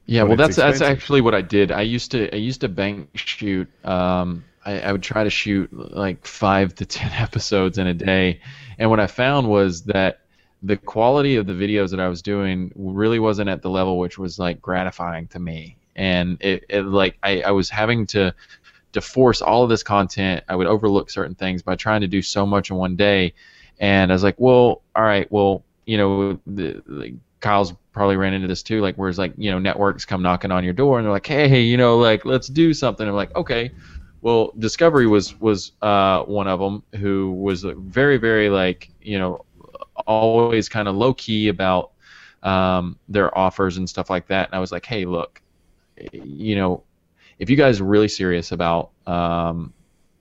Yeah, 0.07 0.21
But 0.21 0.27
well, 0.27 0.37
that's 0.37 0.55
that's 0.55 0.81
actually 0.81 1.21
what 1.21 1.35
I 1.35 1.41
did. 1.41 1.71
I 1.71 1.81
used 1.81 2.11
to 2.11 2.33
I 2.33 2.37
used 2.37 2.61
to 2.61 2.69
bank 2.69 3.09
shoot. 3.15 3.67
Um, 3.85 4.45
I, 4.65 4.79
I 4.79 4.91
would 4.93 5.03
try 5.03 5.23
to 5.25 5.29
shoot 5.29 5.71
like 5.71 6.25
five 6.25 6.73
to 6.75 6.85
ten 6.85 7.11
episodes 7.21 7.77
in 7.77 7.87
a 7.87 7.93
day, 7.93 8.39
and 8.79 8.89
what 8.89 9.01
I 9.01 9.07
found 9.07 9.49
was 9.49 9.83
that 9.83 10.21
the 10.63 10.77
quality 10.77 11.35
of 11.35 11.45
the 11.45 11.53
videos 11.53 11.91
that 11.91 11.99
I 11.99 12.07
was 12.07 12.21
doing 12.21 12.71
really 12.75 13.19
wasn't 13.19 13.49
at 13.49 13.61
the 13.61 13.69
level 13.69 13.99
which 13.99 14.17
was 14.17 14.39
like 14.39 14.61
gratifying 14.61 15.27
to 15.27 15.39
me, 15.39 15.75
and 15.95 16.37
it, 16.41 16.63
it 16.69 16.81
like 16.83 17.17
I, 17.21 17.41
I 17.41 17.51
was 17.51 17.69
having 17.69 18.07
to 18.07 18.33
to 18.97 19.01
force 19.01 19.41
all 19.41 19.63
of 19.63 19.69
this 19.69 19.83
content. 19.83 20.43
I 20.49 20.55
would 20.55 20.67
overlook 20.67 21.09
certain 21.09 21.35
things 21.35 21.61
by 21.61 21.75
trying 21.75 22.01
to 22.01 22.07
do 22.07 22.21
so 22.21 22.45
much 22.45 22.69
in 22.69 22.75
one 22.75 22.95
day, 22.95 23.33
and 23.79 24.11
I 24.11 24.15
was 24.15 24.23
like, 24.23 24.35
well, 24.37 24.81
all 24.95 25.03
right, 25.03 25.31
well, 25.31 25.63
you 25.85 25.97
know, 25.97 26.39
the, 26.47 26.81
like 26.87 27.13
Kyle's 27.39 27.73
probably 27.93 28.15
ran 28.15 28.33
into 28.33 28.47
this 28.47 28.63
too, 28.63 28.81
like 28.81 28.95
whereas 28.95 29.17
like 29.17 29.33
you 29.37 29.51
know 29.51 29.59
networks 29.59 30.05
come 30.05 30.21
knocking 30.21 30.51
on 30.51 30.63
your 30.63 30.73
door 30.73 30.97
and 30.97 31.05
they're 31.05 31.13
like, 31.13 31.27
hey, 31.27 31.61
you 31.61 31.77
know, 31.77 31.97
like 31.97 32.25
let's 32.25 32.47
do 32.47 32.73
something. 32.73 33.07
I'm 33.07 33.15
like, 33.15 33.35
okay. 33.35 33.71
Well, 34.21 34.51
Discovery 34.57 35.07
was 35.07 35.39
was 35.39 35.73
uh, 35.81 36.23
one 36.23 36.47
of 36.47 36.59
them 36.59 36.83
who 36.99 37.31
was 37.33 37.63
very 37.63 38.17
very 38.17 38.49
like 38.49 38.89
you 39.01 39.19
know 39.19 39.45
always 40.05 40.69
kind 40.69 40.87
of 40.87 40.95
low 40.95 41.13
key 41.13 41.49
about 41.49 41.91
um, 42.43 42.97
their 43.07 43.35
offers 43.37 43.77
and 43.77 43.89
stuff 43.89 44.09
like 44.09 44.27
that. 44.27 44.47
And 44.47 44.55
I 44.55 44.59
was 44.59 44.71
like, 44.71 44.85
hey, 44.85 45.05
look, 45.05 45.41
you 46.11 46.55
know, 46.55 46.83
if 47.39 47.49
you 47.49 47.55
guys 47.55 47.79
are 47.79 47.85
really 47.85 48.07
serious 48.07 48.51
about 48.51 48.91
um, 49.05 49.73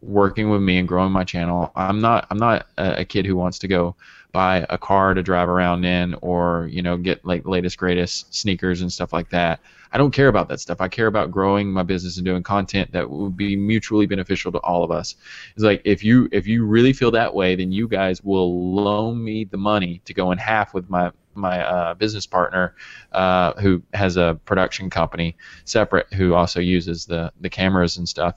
working 0.02 0.50
with 0.50 0.60
me 0.60 0.78
and 0.78 0.86
growing 0.86 1.12
my 1.12 1.24
channel, 1.24 1.72
I'm 1.74 2.00
not 2.00 2.26
I'm 2.30 2.38
not 2.38 2.66
a, 2.78 3.00
a 3.00 3.04
kid 3.04 3.26
who 3.26 3.36
wants 3.36 3.58
to 3.60 3.68
go 3.68 3.96
buy 4.32 4.66
a 4.68 4.76
car 4.76 5.14
to 5.14 5.22
drive 5.22 5.48
around 5.48 5.84
in 5.84 6.14
or 6.20 6.68
you 6.70 6.82
know 6.82 6.96
get 6.96 7.24
like 7.24 7.46
latest 7.46 7.78
greatest 7.78 8.34
sneakers 8.34 8.82
and 8.82 8.92
stuff 8.92 9.12
like 9.12 9.30
that. 9.30 9.60
I 9.92 9.98
don't 9.98 10.10
care 10.10 10.28
about 10.28 10.48
that 10.48 10.60
stuff. 10.60 10.80
I 10.80 10.88
care 10.88 11.06
about 11.06 11.30
growing 11.30 11.72
my 11.72 11.82
business 11.82 12.16
and 12.16 12.26
doing 12.26 12.42
content 12.42 12.92
that 12.92 13.08
will 13.08 13.30
be 13.30 13.56
mutually 13.56 14.04
beneficial 14.04 14.52
to 14.52 14.58
all 14.58 14.84
of 14.84 14.90
us. 14.90 15.14
It's 15.54 15.64
like 15.64 15.80
if 15.84 16.04
you 16.04 16.28
if 16.32 16.46
you 16.46 16.66
really 16.66 16.92
feel 16.92 17.10
that 17.12 17.34
way, 17.34 17.54
then 17.54 17.72
you 17.72 17.88
guys 17.88 18.22
will 18.22 18.74
loan 18.74 19.22
me 19.24 19.44
the 19.44 19.56
money 19.56 20.02
to 20.04 20.12
go 20.12 20.32
in 20.32 20.38
half 20.38 20.74
with 20.74 20.90
my 20.90 21.12
my 21.36 21.65
uh, 21.65 21.94
business 21.94 22.26
partner 22.26 22.74
uh, 23.12 23.52
who 23.55 23.82
has 23.94 24.16
a 24.16 24.39
production 24.44 24.90
company 24.90 25.36
separate 25.65 26.12
who 26.15 26.34
also 26.34 26.60
uses 26.60 27.06
the 27.06 27.32
the 27.40 27.50
cameras 27.50 27.97
and 27.97 28.08
stuff. 28.08 28.34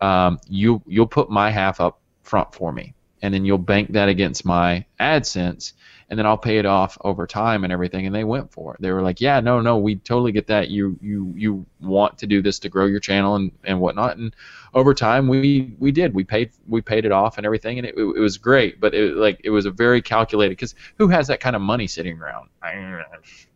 Um, 0.00 0.38
you 0.48 0.82
you'll 0.86 1.06
put 1.06 1.30
my 1.30 1.50
half 1.50 1.80
up 1.80 2.00
front 2.22 2.54
for 2.54 2.72
me, 2.72 2.94
and 3.22 3.32
then 3.32 3.44
you'll 3.44 3.58
bank 3.58 3.92
that 3.92 4.08
against 4.08 4.44
my 4.44 4.84
AdSense, 5.00 5.72
and 6.10 6.18
then 6.18 6.26
I'll 6.26 6.36
pay 6.36 6.58
it 6.58 6.66
off 6.66 6.98
over 7.02 7.24
time 7.24 7.62
and 7.62 7.72
everything. 7.72 8.04
And 8.04 8.14
they 8.14 8.24
went 8.24 8.52
for 8.52 8.74
it. 8.74 8.82
They 8.82 8.90
were 8.90 9.00
like, 9.00 9.20
yeah, 9.20 9.38
no, 9.38 9.60
no, 9.60 9.78
we 9.78 9.94
totally 9.94 10.32
get 10.32 10.48
that. 10.48 10.68
You 10.68 10.98
you 11.00 11.32
you 11.36 11.66
want 11.80 12.18
to 12.18 12.26
do 12.26 12.42
this 12.42 12.58
to 12.60 12.68
grow 12.68 12.86
your 12.86 12.98
channel 12.98 13.36
and, 13.36 13.52
and 13.62 13.80
whatnot. 13.80 14.16
And 14.16 14.34
over 14.74 14.92
time, 14.92 15.28
we 15.28 15.72
we 15.78 15.92
did. 15.92 16.12
We 16.12 16.24
paid 16.24 16.50
we 16.66 16.82
paid 16.82 17.04
it 17.04 17.12
off 17.12 17.36
and 17.38 17.46
everything, 17.46 17.78
and 17.78 17.86
it, 17.86 17.94
it, 17.96 18.20
was 18.20 18.38
great. 18.38 18.80
But 18.80 18.92
it 18.92 19.16
like 19.16 19.40
it 19.44 19.50
was 19.50 19.66
a 19.66 19.70
very 19.70 20.02
calculated 20.02 20.50
because 20.50 20.74
who 20.98 21.06
has 21.08 21.28
that 21.28 21.38
kind 21.38 21.54
of 21.54 21.62
money 21.62 21.86
sitting 21.86 22.18
around? 22.20 22.48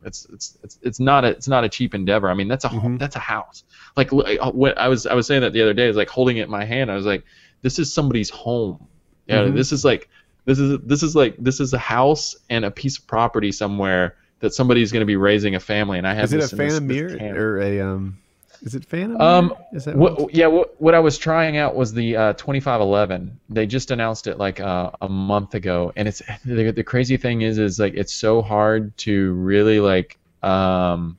It's 0.04 0.26
it's 0.26 0.58
it's 0.62 0.78
it's 0.82 1.00
not 1.00 1.24
a 1.24 1.28
it's 1.28 1.48
not 1.48 1.64
a 1.64 1.68
cheap 1.68 1.92
endeavor. 1.92 2.28
I 2.28 2.34
mean, 2.34 2.46
that's 2.46 2.64
a 2.64 2.68
home, 2.68 2.98
that's 2.98 3.16
a 3.16 3.20
house. 3.20 3.64
Like 3.96 4.12
uh, 4.12 4.52
what 4.52 4.78
I 4.78 4.86
was 4.86 5.06
I 5.06 5.14
was 5.14 5.26
saying 5.26 5.40
that 5.42 5.52
the 5.52 5.62
other 5.62 5.74
day. 5.74 5.88
Is 5.88 5.96
like 5.96 6.08
holding 6.08 6.36
it 6.36 6.44
in 6.44 6.50
my 6.50 6.64
hand. 6.64 6.90
I 6.90 6.94
was 6.94 7.06
like, 7.06 7.24
this 7.62 7.78
is 7.80 7.92
somebody's 7.92 8.30
home. 8.30 8.86
Yeah, 9.26 9.42
Mhm. 9.42 9.54
this 9.54 9.72
is 9.72 9.84
like 9.84 10.08
this 10.44 10.58
is 10.58 10.78
this 10.84 11.02
is 11.02 11.16
like 11.16 11.36
this 11.38 11.60
is 11.60 11.72
a 11.72 11.78
house 11.78 12.36
and 12.50 12.64
a 12.64 12.70
piece 12.70 12.98
of 12.98 13.06
property 13.06 13.52
somewhere 13.52 14.16
that 14.40 14.54
somebody's 14.54 14.92
going 14.92 15.00
to 15.00 15.06
be 15.06 15.16
raising 15.16 15.54
a 15.54 15.60
family. 15.60 15.98
And 15.98 16.06
I 16.06 16.14
have 16.14 16.24
Is 16.24 16.32
it 16.32 16.52
a 16.52 16.56
Phantom 16.56 16.86
Miro 16.86 17.18
or 17.34 17.60
a 17.60 17.80
um? 17.80 18.18
Is 18.62 18.74
it 18.74 18.84
Phantom? 18.84 19.20
Um, 19.20 19.54
is 19.72 19.84
that 19.84 19.96
what? 19.96 20.34
Yeah, 20.34 20.46
what, 20.46 20.80
what 20.80 20.94
I 20.94 21.00
was 21.00 21.18
trying 21.18 21.56
out 21.56 21.74
was 21.74 21.92
the 21.92 22.16
uh, 22.16 22.32
2511. 22.34 23.38
They 23.50 23.66
just 23.66 23.90
announced 23.90 24.26
it 24.26 24.38
like 24.38 24.60
uh, 24.60 24.90
a 25.00 25.08
month 25.08 25.54
ago, 25.54 25.92
and 25.96 26.08
it's 26.08 26.22
the, 26.44 26.70
the 26.70 26.84
crazy 26.84 27.16
thing 27.16 27.42
is 27.42 27.58
is 27.58 27.78
like 27.78 27.94
it's 27.94 28.14
so 28.14 28.40
hard 28.40 28.96
to 28.98 29.32
really 29.34 29.80
like 29.80 30.18
um, 30.42 31.18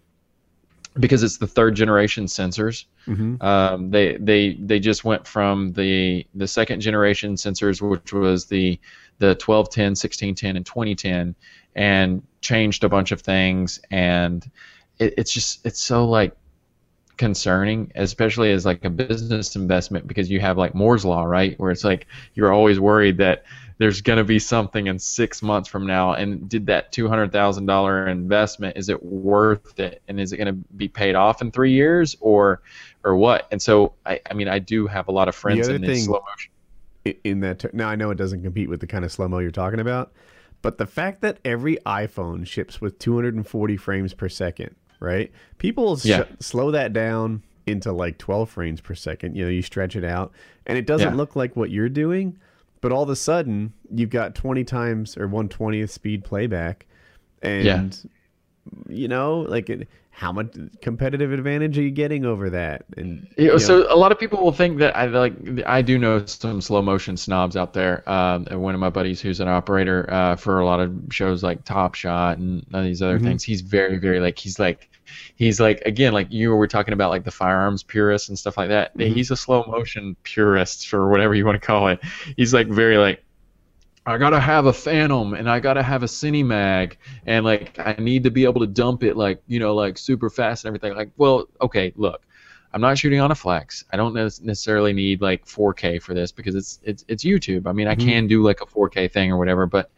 because 0.99 1.23
it's 1.23 1.37
the 1.37 1.47
third 1.47 1.75
generation 1.75 2.25
sensors. 2.25 2.85
Mhm. 3.07 3.41
Um, 3.43 3.91
they 3.91 4.17
they 4.17 4.53
they 4.53 4.79
just 4.79 5.03
went 5.03 5.27
from 5.27 5.73
the 5.73 6.25
the 6.33 6.47
second 6.47 6.81
generation 6.81 7.35
sensors, 7.35 7.81
which 7.81 8.11
was 8.11 8.45
the 8.45 8.79
the 9.19 9.27
1210, 9.27 9.91
1610, 9.91 10.55
and 10.57 10.65
2010, 10.65 11.35
and 11.75 12.23
changed 12.41 12.83
a 12.83 12.89
bunch 12.89 13.11
of 13.11 13.21
things, 13.21 13.79
and 13.91 14.49
it, 14.99 15.15
it's 15.17 15.31
just 15.31 15.65
it's 15.65 15.79
so 15.79 16.05
like 16.05 16.35
concerning, 17.17 17.91
especially 17.95 18.51
as 18.51 18.65
like 18.65 18.83
a 18.85 18.89
business 18.89 19.55
investment 19.55 20.07
because 20.07 20.29
you 20.29 20.39
have 20.39 20.57
like 20.57 20.75
Moore's 20.75 21.05
law, 21.05 21.23
right? 21.23 21.59
Where 21.59 21.71
it's 21.71 21.83
like 21.83 22.07
you're 22.33 22.53
always 22.53 22.79
worried 22.79 23.17
that 23.17 23.45
there's 23.77 24.01
going 24.01 24.17
to 24.17 24.23
be 24.23 24.39
something 24.39 24.87
in 24.87 24.99
six 24.99 25.41
months 25.41 25.67
from 25.67 25.85
now, 25.85 26.13
and 26.13 26.47
did 26.47 26.67
that 26.67 26.91
two 26.91 27.07
hundred 27.07 27.31
thousand 27.31 27.65
dollar 27.65 28.07
investment 28.07 28.77
is 28.77 28.89
it 28.89 29.03
worth 29.03 29.79
it, 29.79 30.01
and 30.07 30.19
is 30.19 30.31
it 30.31 30.37
going 30.37 30.47
to 30.47 30.67
be 30.75 30.87
paid 30.87 31.15
off 31.15 31.41
in 31.41 31.51
three 31.51 31.71
years 31.71 32.15
or 32.19 32.61
or 33.03 33.15
what? 33.15 33.47
And 33.51 33.61
so 33.61 33.93
I, 34.05 34.21
I 34.29 34.33
mean, 34.33 34.47
I 34.47 34.59
do 34.59 34.87
have 34.87 35.07
a 35.07 35.11
lot 35.11 35.27
of 35.27 35.35
friends 35.35 35.67
in 35.67 35.81
this 35.81 35.89
thing- 35.89 36.05
slow 36.05 36.23
motion. 36.29 36.51
In 37.23 37.39
that 37.41 37.59
ter- 37.59 37.69
now 37.73 37.87
I 37.89 37.95
know 37.95 38.09
it 38.11 38.15
doesn't 38.17 38.43
compete 38.43 38.69
with 38.69 38.79
the 38.79 38.87
kind 38.87 39.05
of 39.05 39.11
slow 39.11 39.27
mo 39.27 39.39
you're 39.39 39.51
talking 39.51 39.79
about, 39.79 40.11
but 40.61 40.77
the 40.77 40.87
fact 40.87 41.21
that 41.21 41.39
every 41.45 41.77
iPhone 41.85 42.45
ships 42.47 42.81
with 42.81 42.97
240 42.99 43.77
frames 43.77 44.13
per 44.13 44.27
second, 44.29 44.75
right? 44.99 45.31
People 45.59 45.97
sh- 45.97 46.05
Yeah. 46.05 46.23
slow 46.39 46.71
that 46.71 46.93
down 46.93 47.43
into 47.67 47.91
like 47.91 48.17
12 48.17 48.49
frames 48.49 48.81
per 48.81 48.95
second. 48.95 49.35
You 49.35 49.45
know, 49.45 49.49
you 49.51 49.61
stretch 49.61 49.95
it 49.95 50.03
out, 50.03 50.31
and 50.65 50.77
it 50.77 50.85
doesn't 50.87 51.11
Yeah. 51.13 51.15
look 51.17 51.35
like 51.35 51.55
what 51.55 51.69
you're 51.71 51.89
doing, 51.89 52.37
but 52.81 52.91
all 52.91 53.03
of 53.03 53.09
a 53.09 53.15
sudden 53.15 53.73
you've 53.93 54.09
got 54.09 54.35
20 54.35 54.63
times 54.63 55.17
or 55.17 55.27
120th 55.27 55.89
speed 55.91 56.23
playback, 56.23 56.85
and 57.41 58.09
you 58.89 59.07
know, 59.07 59.41
like 59.41 59.69
it, 59.69 59.87
how 60.17 60.31
much 60.31 60.55
competitive 60.81 61.33
advantage 61.33 61.77
are 61.77 61.81
you 61.81 61.91
getting 61.91 62.23
over 62.23 62.49
that? 62.51 62.85
And 62.95 63.27
you 63.37 63.47
know, 63.49 63.57
so 63.57 63.85
a 63.93 63.97
lot 63.97 64.13
of 64.13 64.19
people 64.19 64.41
will 64.41 64.53
think 64.53 64.77
that 64.79 64.95
I 64.95 65.07
like 65.07 65.33
I 65.65 65.81
do 65.81 65.99
know 65.99 66.25
some 66.25 66.61
slow 66.61 66.81
motion 66.81 67.17
snobs 67.17 67.57
out 67.57 67.73
there. 67.73 68.09
Um, 68.09 68.47
and 68.49 68.61
one 68.61 68.73
of 68.73 68.79
my 68.79 68.89
buddies 68.89 69.19
who's 69.19 69.41
an 69.41 69.49
operator 69.49 70.09
uh, 70.09 70.37
for 70.37 70.61
a 70.61 70.65
lot 70.65 70.79
of 70.79 70.93
shows 71.11 71.43
like 71.43 71.65
Top 71.65 71.95
Shot 71.95 72.37
and 72.37 72.65
all 72.73 72.81
these 72.81 73.01
other 73.01 73.19
Mhm. 73.19 73.23
things. 73.23 73.43
He's 73.43 73.59
very 73.59 73.97
very 73.97 74.21
like 74.21 74.39
he's 74.39 74.57
like 74.57 74.89
he's 75.35 75.59
like 75.59 75.81
again 75.81 76.13
like 76.13 76.31
you 76.31 76.55
were 76.55 76.67
talking 76.67 76.93
about 76.93 77.09
like 77.09 77.25
the 77.25 77.31
firearms 77.31 77.83
purists 77.83 78.29
and 78.29 78.39
stuff 78.39 78.55
like 78.55 78.69
that. 78.69 78.97
Mhm. 78.97 79.13
He's 79.13 79.31
a 79.31 79.35
slow 79.35 79.65
motion 79.67 80.15
purist 80.23 80.93
or 80.93 81.09
whatever 81.09 81.35
you 81.35 81.45
want 81.45 81.61
to 81.61 81.67
call 81.67 81.89
it. 81.89 81.99
He's 82.37 82.53
like 82.53 82.67
very 82.67 82.97
like 82.97 83.21
I 84.05 84.17
gotta 84.17 84.39
have 84.39 84.67
a 84.67 84.73
Phantom 84.73 85.33
and 85.33 85.49
I 85.49 85.59
gotta 85.59 85.81
have 85.81 86.03
a 86.03 86.05
Cinemag 86.05 86.97
and 87.25 87.43
like 87.43 87.77
I 87.79 87.95
need 87.99 88.23
to 88.23 88.31
be 88.31 88.43
able 88.43 88.61
to 88.61 88.67
dump 88.67 89.03
it 89.03 89.17
like 89.17 89.41
you 89.47 89.59
know 89.59 89.73
like 89.73 89.97
super 89.97 90.29
fast 90.29 90.63
and 90.63 90.69
everything. 90.69 90.95
Like, 90.95 91.09
well, 91.17 91.47
okay, 91.61 91.91
look, 91.95 92.21
I'm 92.73 92.81
not 92.81 92.97
shooting 92.99 93.19
on 93.19 93.31
a 93.31 93.35
Flex. 93.35 93.83
I 93.91 93.97
don't 93.97 94.13
necessarily 94.13 94.93
need 94.93 95.21
like 95.21 95.45
4K 95.47 95.97
for 95.99 96.13
this 96.13 96.31
because 96.31 96.53
it's 96.55 96.79
it's 96.83 97.03
it's 97.07 97.23
YouTube. 97.23 97.65
I 97.67 97.71
mean, 97.71 97.87
I 97.87 97.95
Mhm. 97.95 97.99
can 98.05 98.27
do 98.27 98.43
like 98.43 98.61
a 98.61 98.65
4K 98.67 99.07
thing 99.07 99.31
or 99.31 99.37
whatever, 99.37 99.65
but 99.65 99.89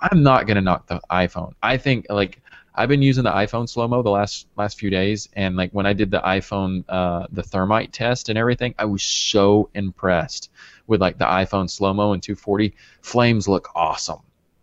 I'm 0.00 0.22
not 0.22 0.46
gonna 0.46 0.62
knock 0.62 0.86
the 0.86 1.00
iPhone. 1.10 1.52
I 1.62 1.76
think 1.76 2.06
like 2.08 2.40
I've 2.74 2.88
been 2.88 3.02
using 3.02 3.24
the 3.24 3.30
iPhone 3.32 3.68
slow 3.68 3.86
mo 3.88 4.02
the 4.02 4.10
last 4.10 4.46
last 4.56 4.78
few 4.78 4.88
days, 4.90 5.28
and 5.34 5.56
like 5.56 5.70
when 5.72 5.84
I 5.86 5.92
did 5.92 6.10
the 6.10 6.20
iPhone 6.20 6.84
uh, 6.88 7.26
the 7.32 7.42
thermite 7.42 7.92
test 7.92 8.28
and 8.30 8.38
everything, 8.38 8.74
I 8.78 8.86
was 8.86 9.02
so 9.02 9.68
impressed 9.74 10.50
with 10.90 11.00
like 11.00 11.16
the 11.16 11.24
iPhone 11.24 11.70
slow 11.70 11.94
mo 11.94 12.12
and 12.12 12.22
240. 12.22 12.74
Flames 13.00 13.48
look 13.48 13.70
awesome. 13.74 14.20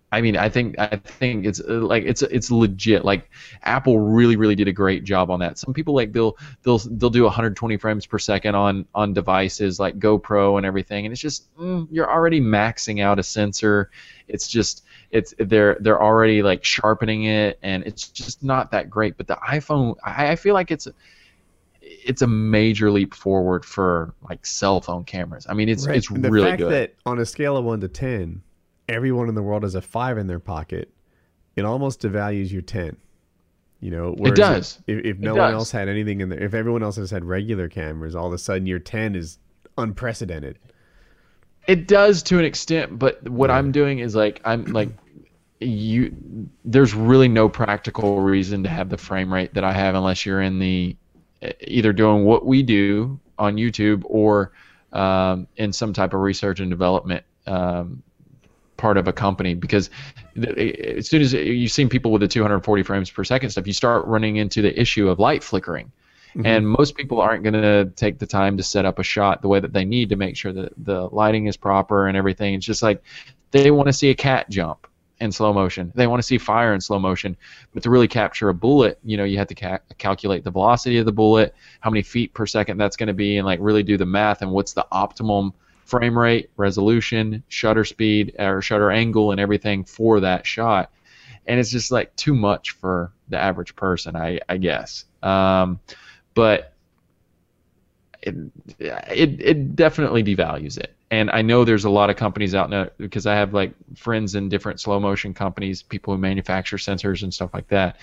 I 0.10 0.22
mean, 0.22 0.38
I 0.38 0.48
think 0.48 0.80
I 0.80 0.96
think 0.96 1.46
it's 1.46 1.60
uh, 1.60 1.82
like 1.82 2.04
it's 2.06 2.22
it's 2.22 2.50
legit. 2.50 3.04
Like 3.04 3.30
Apple 3.64 4.00
really 4.00 4.38
really 4.38 4.56
did 4.56 4.70
a 4.70 4.72
great 4.72 5.04
job 5.04 5.30
on 5.30 5.42
that. 5.42 5.58
Some 5.58 5.74
people 5.74 5.94
like 5.96 6.14
they'll 6.14 6.38
they'll 6.64 6.78
they'll 6.78 7.10
do 7.10 7.24
120 7.24 7.76
frames 7.76 8.06
per 8.06 8.18
second 8.18 8.56
on 8.56 8.86
on 8.96 9.14
devices 9.14 9.82
like 9.82 10.00
GoPro 10.00 10.56
and 10.56 10.66
everything, 10.66 11.06
and 11.06 11.12
it's 11.12 11.22
just 11.22 11.54
mm, 11.58 11.88
you're 11.92 12.10
already 12.10 12.40
maxing 12.40 13.02
out 13.02 13.20
a 13.20 13.24
sensor. 13.24 13.90
It's 14.30 14.48
just 14.48 14.86
it's 15.12 15.34
they're 15.40 15.76
they're 15.82 16.02
already 16.02 16.42
like 16.42 16.64
sharpening 16.64 17.26
it, 17.26 17.60
and 17.62 17.84
it's 17.84 18.08
just 18.08 18.42
not 18.42 18.72
that 18.72 18.90
great. 18.90 19.18
But 19.18 19.28
the 19.28 19.36
iPhone, 19.36 19.96
I, 20.06 20.32
I 20.32 20.36
feel 20.38 20.54
like 20.54 20.72
it's 20.72 20.88
it's 21.90 22.22
a 22.22 22.28
major 22.28 22.92
leap 22.92 23.14
forward 23.14 23.64
for 23.66 24.14
like 24.30 24.46
cell 24.46 24.82
phone 24.82 25.04
cameras. 25.04 25.46
I 25.50 25.54
mean, 25.54 25.70
it's 25.70 25.88
Right. 25.88 25.98
it's 25.98 26.10
And 26.10 26.24
the 26.24 26.30
really 26.30 26.50
fact 26.50 26.60
good. 26.60 26.72
that 26.72 26.96
on 27.06 27.20
a 27.20 27.26
scale 27.26 27.56
of 27.58 27.66
one 27.66 27.80
to 27.82 27.88
ten, 27.88 28.42
everyone 28.90 29.30
in 29.30 29.36
the 29.36 29.42
world 29.44 29.64
has 29.64 29.76
a 29.76 29.82
five 29.82 30.18
in 30.18 30.28
their 30.28 30.40
pocket. 30.40 30.90
It 31.56 31.66
almost 31.66 32.02
devalues 32.02 32.52
your 32.52 32.62
ten. 32.62 32.98
You 33.80 33.92
know, 33.92 34.16
whereas 34.18 34.38
does. 34.38 34.80
If, 34.88 35.06
if 35.06 35.20
no 35.20 35.36
It 35.36 35.40
one 35.40 35.54
else 35.54 35.70
had 35.72 35.88
anything 35.88 36.22
in 36.22 36.30
there, 36.30 36.42
if 36.44 36.54
everyone 36.56 36.82
else 36.82 36.96
has 36.96 37.12
had 37.12 37.24
regular 37.24 37.70
cameras, 37.70 38.16
all 38.16 38.26
of 38.28 38.34
a 38.34 38.38
sudden 38.40 38.66
your 38.66 38.80
ten 38.80 39.16
is 39.16 39.38
unprecedented. 39.78 40.58
It 41.68 41.88
does 41.88 42.24
to 42.24 42.40
an 42.40 42.46
extent, 42.46 42.98
but 42.98 43.28
what 43.30 43.50
Yeah. 43.50 43.58
I'm 43.58 43.72
doing 43.72 44.00
is 44.00 44.16
like 44.16 44.42
I'm 44.46 44.66
like 44.66 44.90
you. 45.60 46.16
There's 46.66 46.94
really 46.96 47.28
no 47.28 47.50
practical 47.50 48.22
reason 48.22 48.64
to 48.64 48.70
have 48.70 48.90
the 48.90 48.98
frame 48.98 49.32
rate 49.34 49.54
that 49.54 49.64
I 49.64 49.74
have 49.74 49.94
unless 49.96 50.26
you're 50.26 50.42
in 50.42 50.60
the 50.60 50.96
either 51.62 51.94
doing 51.94 52.26
what 52.26 52.46
we 52.46 52.64
do 52.64 53.20
on 53.38 53.56
YouTube 53.56 54.04
or 54.06 54.52
um, 54.94 55.48
in 55.58 55.72
some 55.74 55.94
type 55.94 56.14
of 56.14 56.22
research 56.22 56.60
and 56.60 56.70
development 56.70 57.24
um, 57.46 58.02
part 58.78 58.98
of 58.98 59.08
a 59.08 59.14
company 59.14 59.54
because 59.54 59.90
as 60.36 61.08
soon 61.08 61.22
as 61.22 61.34
you've 61.34 61.72
seen 61.72 61.90
people 61.90 62.12
with 62.12 62.22
the 62.22 62.28
240 62.28 62.84
frames 62.84 63.10
per 63.10 63.24
second 63.24 63.50
stuff, 63.50 63.68
you 63.68 63.74
start 63.74 64.06
running 64.06 64.38
into 64.38 64.62
the 64.62 64.80
issue 64.80 65.10
of 65.10 65.20
light 65.20 65.44
flickering. 65.44 65.92
And 66.46 66.70
most 66.70 66.96
people 66.96 67.20
aren't 67.20 67.42
going 67.44 67.54
to 67.54 67.86
take 67.96 68.20
the 68.20 68.28
time 68.28 68.58
to 68.58 68.64
set 68.64 68.86
up 68.86 69.00
a 69.00 69.04
shot 69.04 69.42
the 69.42 69.48
way 69.48 69.60
that 69.60 69.74
they 69.74 69.86
need 69.86 70.10
to 70.10 70.16
make 70.16 70.38
sure 70.38 70.54
that 70.54 70.74
the 70.78 71.10
lighting 71.12 71.48
is 71.48 71.58
proper 71.58 72.08
and 72.08 72.16
everything. 72.16 72.54
It's 72.54 72.66
just 72.66 72.84
like 72.84 73.02
they 73.50 73.72
want 73.72 73.88
to 73.88 73.94
see 73.94 74.12
a 74.12 74.16
cat 74.16 74.48
jump 74.48 74.86
in 75.20 75.32
slow 75.32 75.52
motion. 75.52 75.92
They 75.96 76.08
want 76.08 76.20
to 76.22 76.28
see 76.28 76.38
fire 76.38 76.74
in 76.74 76.82
slow 76.82 77.00
motion. 77.00 77.36
But 77.74 77.84
to 77.84 77.90
really 77.90 78.08
capture 78.08 78.50
a 78.50 78.54
bullet, 78.54 79.00
you 79.04 79.18
know, 79.18 79.24
you 79.24 79.38
have 79.38 79.48
to 79.48 79.56
ca- 79.56 79.80
calculate 79.98 80.44
the 80.44 80.52
velocity 80.52 80.98
of 80.98 81.06
the 81.06 81.12
bullet, 81.12 81.56
how 81.80 81.90
many 81.90 82.04
feet 82.04 82.34
per 82.34 82.46
second 82.46 82.78
that's 82.78 82.96
going 82.96 83.08
to 83.08 83.14
be, 83.14 83.38
and 83.38 83.46
like 83.46 83.60
really 83.62 83.84
do 83.84 83.98
the 83.98 84.06
math 84.06 84.42
and 84.42 84.52
what's 84.52 84.74
the 84.74 84.86
optimum 84.92 85.54
frame 85.86 86.18
rate, 86.18 86.50
resolution, 86.58 87.44
shutter 87.48 87.86
speed, 87.86 88.36
or 88.38 88.62
shutter 88.62 88.92
angle, 88.92 89.32
and 89.32 89.40
everything 89.40 89.84
for 89.84 90.20
that 90.20 90.46
shot. 90.46 90.92
And 91.48 91.60
it's 91.60 91.72
just 91.72 91.92
like 91.92 92.16
too 92.16 92.36
much 92.36 92.72
for 92.72 93.12
the 93.30 93.38
average 93.38 93.76
person, 93.76 94.16
I, 94.16 94.40
I 94.50 94.58
guess. 94.58 95.06
Um, 95.24 95.80
but 96.34 96.74
it, 98.22 98.36
it 98.80 99.42
it 99.42 99.76
definitely 99.76 100.24
devalues 100.24 100.78
it. 100.78 100.94
And 101.10 101.32
I 101.32 101.42
know 101.42 101.64
there's 101.64 101.86
a 101.86 101.90
lot 101.90 102.10
of 102.10 102.18
companies 102.18 102.53
out 102.53 102.69
there 102.69 102.92
because 102.98 103.26
I 103.26 103.36
have 103.36 103.53
like 103.53 103.72
friends 103.95 104.36
in 104.36 104.50
different 104.50 104.82
slow 104.82 105.00
motion 105.00 105.34
companies, 105.34 105.82
people 105.82 106.14
who 106.14 106.19
manufacture 106.19 106.77
sensors 106.77 107.24
and 107.24 107.34
stuff 107.34 107.53
like 107.53 107.69
that. 107.69 107.98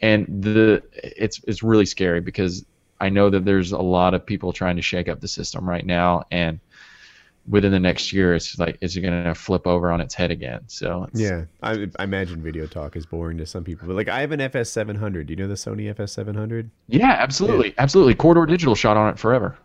And 0.00 0.26
the 0.42 0.82
it's 0.94 1.40
it's 1.46 1.62
really 1.62 1.84
scary 1.86 2.20
because 2.20 2.64
I 2.98 3.10
know 3.10 3.28
that 3.28 3.44
there's 3.44 3.72
a 3.72 3.78
lot 3.78 4.14
of 4.14 4.24
people 4.24 4.52
trying 4.52 4.76
to 4.76 4.82
shake 4.82 5.08
up 5.08 5.20
the 5.20 5.28
system 5.28 5.68
right 5.68 5.84
now 5.84 6.24
and 6.30 6.58
within 7.48 7.70
the 7.70 7.78
next 7.78 8.12
year 8.12 8.34
it's 8.34 8.58
like 8.58 8.76
is 8.80 8.96
it 8.96 9.02
going 9.02 9.24
to 9.24 9.34
flip 9.34 9.66
over 9.66 9.90
on 9.90 10.00
its 10.00 10.14
head 10.14 10.30
again. 10.30 10.60
So 10.66 11.04
it's, 11.10 11.20
Yeah, 11.20 11.44
I, 11.62 11.88
I 11.98 12.04
imagine 12.04 12.42
video 12.42 12.66
talk 12.66 12.96
is 12.96 13.06
boring 13.06 13.38
to 13.38 13.46
some 13.46 13.64
people, 13.64 13.86
but 13.86 13.94
like 13.94 14.08
I 14.08 14.20
have 14.20 14.32
an 14.32 14.40
FS700. 14.40 15.26
Do 15.26 15.32
you 15.32 15.36
know 15.36 15.46
the 15.46 15.54
Sony 15.54 15.94
FS700? 15.94 16.70
Yeah, 16.88 17.10
absolutely. 17.10 17.74
Absolutely. 17.78 18.14
Corridor 18.14 18.46
Digital 18.46 18.74
shot 18.74 18.96
on 18.96 19.10
it 19.10 19.18
forever. 19.18 19.56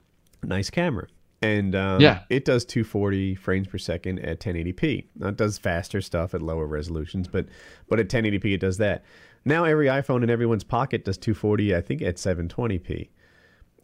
Nice 0.44 0.70
camera. 0.70 1.08
And 1.44 1.74
um, 1.76 2.00
Yeah. 2.02 2.20
it 2.30 2.46
does 2.46 2.64
240 2.66 3.36
frames 3.36 3.68
per 3.68 3.78
second 3.80 4.20
at 4.20 4.40
1080p. 4.40 5.06
Now 5.18 5.30
it 5.30 5.38
does 5.38 5.58
faster 5.58 6.00
stuff 6.02 6.34
at 6.36 6.42
lower 6.42 6.66
resolutions, 6.68 7.28
but 7.28 7.48
but 7.90 8.00
at 8.00 8.10
1080p 8.10 8.54
it 8.54 8.60
does 8.60 8.78
that. 8.78 9.04
Now 9.44 9.64
every 9.64 9.88
iPhone 9.88 10.22
in 10.24 10.30
everyone's 10.30 10.64
pocket 10.64 11.04
does 11.06 11.18
240. 11.18 11.76
I 11.76 11.82
think 11.82 12.02
at 12.04 12.18
720p. 12.18 13.10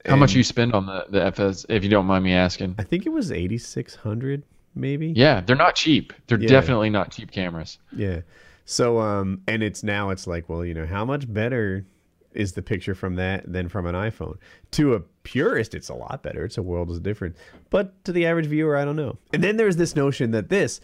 How 0.06 0.16
much 0.16 0.34
you 0.36 0.44
spend 0.44 0.74
on 0.74 0.86
the, 0.86 1.06
the 1.10 1.24
FS 1.26 1.66
if 1.68 1.84
you 1.84 1.90
don't 1.90 2.06
mind 2.06 2.24
me 2.24 2.32
asking? 2.34 2.76
I 2.77 2.84
think 2.84 3.06
it 3.06 3.10
was 3.10 3.32
8600 3.32 4.44
maybe. 4.76 5.08
Yeah, 5.16 5.42
they're 5.42 5.56
not 5.56 5.74
cheap. 5.76 6.14
They're 6.27 6.40
Yeah. 6.40 6.48
definitely 6.48 6.92
not 6.92 7.11
cheap 7.11 7.32
cameras. 7.32 7.80
Yeah. 7.92 8.22
So 8.66 9.00
um 9.00 9.42
and 9.48 9.64
it's 9.64 9.82
now 9.84 10.11
it's 10.11 10.27
like, 10.27 10.48
well, 10.48 10.64
you 10.64 10.76
know, 10.76 10.86
how 10.86 11.03
much 11.06 11.32
better 11.34 11.86
is 12.34 12.54
the 12.54 12.62
picture 12.62 12.94
from 12.96 13.16
that 13.16 13.52
than 13.52 13.68
from 13.70 13.86
an 13.86 13.96
iPhone? 13.96 14.38
To 14.72 14.94
a 14.96 15.00
purist, 15.24 15.74
it's 15.74 15.90
a 15.90 15.94
lot 15.96 16.22
better. 16.24 16.46
It's 16.46 16.58
a 16.58 16.62
world 16.64 16.90
of 16.92 17.02
difference. 17.04 17.38
But 17.70 18.04
to 18.06 18.12
the 18.12 18.26
average 18.26 18.46
viewer, 18.48 18.78
I 18.78 18.86
don't 18.86 18.96
know. 18.96 19.18
And 19.34 19.44
then 19.44 19.58
there's 19.58 19.78
this 19.78 19.96
notion 19.96 20.32
that 20.32 20.50
this 20.50 20.82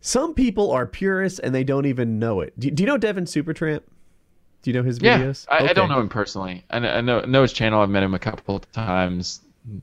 some 0.00 0.32
people 0.34 0.70
are 0.70 0.86
purists 0.86 1.38
and 1.40 1.54
they 1.54 1.64
don't 1.64 1.86
even 1.86 2.18
know 2.18 2.40
it. 2.40 2.58
Do, 2.58 2.70
do 2.70 2.82
you 2.82 2.86
know 2.86 2.98
Devin 2.98 3.24
Supertramp? 3.24 3.82
Do 4.62 4.70
you 4.70 4.74
know 4.76 4.82
his 4.84 5.00
Yeah, 5.00 5.18
videos? 5.18 5.46
I, 5.50 5.68
I 5.68 5.72
don't 5.72 5.88
know 5.88 6.00
him 6.00 6.08
personally. 6.08 6.64
I 6.70 6.78
know, 6.78 6.88
I 6.90 7.00
know 7.00 7.20
know 7.22 7.42
his 7.42 7.52
channel. 7.52 7.80
I've 7.80 7.90
met 7.90 8.02
him 8.02 8.14
a 8.14 8.18
couple 8.18 8.56
of 8.56 8.70
times. 8.72 9.40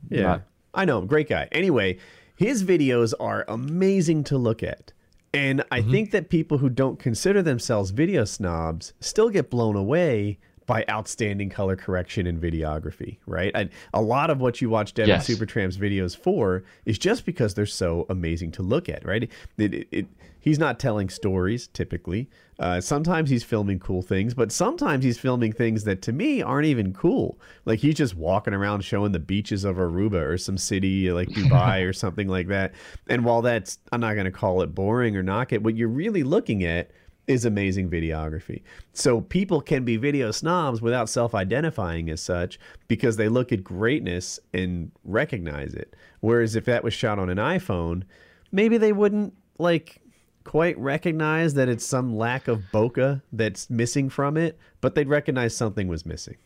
Yeah, 0.10 0.22
Not- 0.24 0.42
I 0.74 0.86
know 0.86 1.00
him. 1.00 1.08
Great 1.08 1.30
guy. 1.30 1.48
Anyway, 1.52 1.98
his 2.36 2.64
videos 2.64 3.14
are 3.20 3.46
amazing 3.48 4.24
to 4.26 4.38
look 4.38 4.64
at. 4.64 4.92
And 5.34 5.64
I 5.72 5.82
Mm-hmm. 5.82 5.92
think 5.92 6.12
that 6.12 6.30
people 6.30 6.58
who 6.60 6.70
don't 6.70 6.98
consider 7.00 7.42
themselves 7.42 7.92
video 7.92 8.24
snobs 8.26 8.94
still 9.02 9.30
get 9.30 9.50
blown 9.50 9.76
away 9.76 10.38
by 10.66 10.84
outstanding 10.90 11.50
color 11.50 11.76
correction 11.76 12.26
and 12.28 12.42
videography, 12.42 13.18
right? 13.28 13.52
And 13.54 13.70
a 13.94 14.02
lot 14.02 14.30
of 14.30 14.42
what 14.42 14.62
you 14.62 14.70
watch 14.70 14.94
Devin 14.94 15.10
Yes. 15.10 15.28
Supertramp's 15.30 15.78
videos 15.78 16.18
for 16.18 16.64
is 16.86 16.98
just 16.98 17.26
because 17.26 17.54
they're 17.54 17.66
so 17.66 18.06
amazing 18.10 18.52
to 18.54 18.64
look 18.64 18.90
at, 18.90 19.06
right? 19.06 19.24
It, 19.24 19.74
it, 19.74 19.88
it, 19.92 20.08
he's 20.40 20.58
not 20.58 20.80
telling 20.80 21.10
stories 21.10 21.68
typically. 21.68 22.30
Uh, 22.58 22.80
sometimes 22.80 23.30
he's 23.30 23.44
filming 23.44 23.78
cool 23.80 24.02
things, 24.02 24.34
but 24.34 24.52
sometimes 24.52 25.04
he's 25.04 25.20
filming 25.20 25.52
things 25.52 25.84
that 25.84 26.02
to 26.02 26.14
me 26.14 26.42
aren't 26.42 26.66
even 26.68 26.94
cool. 26.94 27.38
Like 27.66 27.80
he's 27.80 27.96
just 27.96 28.16
walking 28.16 28.54
around 28.54 28.82
showing 28.84 29.12
the 29.12 29.20
beaches 29.20 29.66
of 29.66 29.76
Aruba 29.76 30.26
or 30.26 30.38
some 30.38 30.58
city 30.58 31.12
like 31.12 31.28
Dubai 31.30 31.88
or 31.88 31.94
something 32.04 32.28
like 32.28 32.48
that. 32.48 32.74
And 33.08 33.26
while 33.26 33.42
that's, 33.42 33.78
I'm 33.92 34.00
not 34.00 34.14
going 34.14 34.26
to 34.26 34.32
call 34.32 34.62
it 34.62 34.74
boring 34.74 35.18
or 35.18 35.22
knock 35.24 35.52
it, 35.54 35.62
what 35.64 35.76
you're 35.76 35.90
really 35.90 36.24
looking 36.24 36.64
at 36.64 36.92
is 37.28 37.46
amazing 37.46 37.90
videography. 37.90 38.62
So 38.94 39.22
people 39.22 39.62
can 39.62 39.84
be 39.84 39.98
video 39.98 40.32
snobs 40.32 40.82
without 40.82 41.10
self-identifying 41.10 42.10
as 42.10 42.22
such 42.22 42.60
because 42.88 43.18
they 43.18 43.30
look 43.30 43.52
at 43.52 43.64
greatness 43.64 44.40
and 44.54 44.92
recognize 45.04 45.74
it. 45.74 45.96
Whereas 46.20 46.56
if 46.56 46.66
that 46.66 46.84
was 46.84 46.94
shot 46.94 47.20
on 47.20 47.30
an 47.30 47.38
iPhone, 47.38 48.04
maybe 48.52 48.78
they 48.78 48.94
wouldn't 48.94 49.34
like 49.58 50.02
quite 50.44 50.78
recognize 50.78 51.56
that 51.56 51.68
it's 51.68 51.86
some 51.86 52.16
lack 52.16 52.48
of 52.48 52.62
bokeh 52.72 53.22
that's 53.32 53.70
missing 53.70 54.10
from 54.10 54.38
it, 54.38 54.58
but 54.80 54.94
they'd 54.96 55.10
recognize 55.10 55.56
something 55.56 55.88
was 55.88 56.06
missing. 56.06 56.38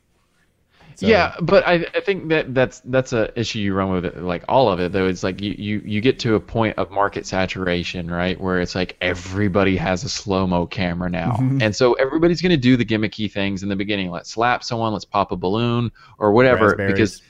So- 1.00 1.08
Yeah, 1.08 1.34
but 1.42 1.66
I, 1.66 1.86
I 1.96 2.02
think 2.02 2.28
that 2.28 2.54
that's 2.54 2.82
that's 2.84 3.14
a 3.14 3.32
issue 3.40 3.60
you 3.60 3.74
run 3.74 3.90
with 3.90 4.04
it, 4.04 4.18
like 4.22 4.44
all 4.50 4.70
of 4.70 4.82
it 4.82 4.92
though. 4.92 5.08
It's 5.08 5.24
like 5.24 5.42
you, 5.42 5.56
you 5.58 5.82
you 5.86 6.02
get 6.02 6.20
to 6.20 6.36
a 6.36 6.42
point 6.42 6.78
of 6.78 6.92
market 6.92 7.26
saturation, 7.26 8.12
right, 8.12 8.38
where 8.38 8.60
it's 8.60 8.76
like 8.76 8.98
everybody 9.00 9.78
has 9.78 10.04
a 10.04 10.10
slow 10.10 10.46
mo 10.46 10.66
camera 10.66 11.10
now, 11.10 11.38
mm-hmm. 11.40 11.62
and 11.62 11.74
so 11.74 11.94
everybody's 11.94 12.42
gonna 12.42 12.58
do 12.58 12.76
the 12.76 12.84
gimmicky 12.84 13.32
things 13.32 13.64
in 13.64 13.70
the 13.70 13.78
beginning. 13.78 14.12
Let's 14.12 14.30
slap 14.30 14.62
someone, 14.62 14.92
let's 14.92 15.06
pop 15.06 15.32
a 15.32 15.38
balloon 15.38 15.90
or 16.18 16.34
whatever, 16.34 16.76
because 16.76 17.22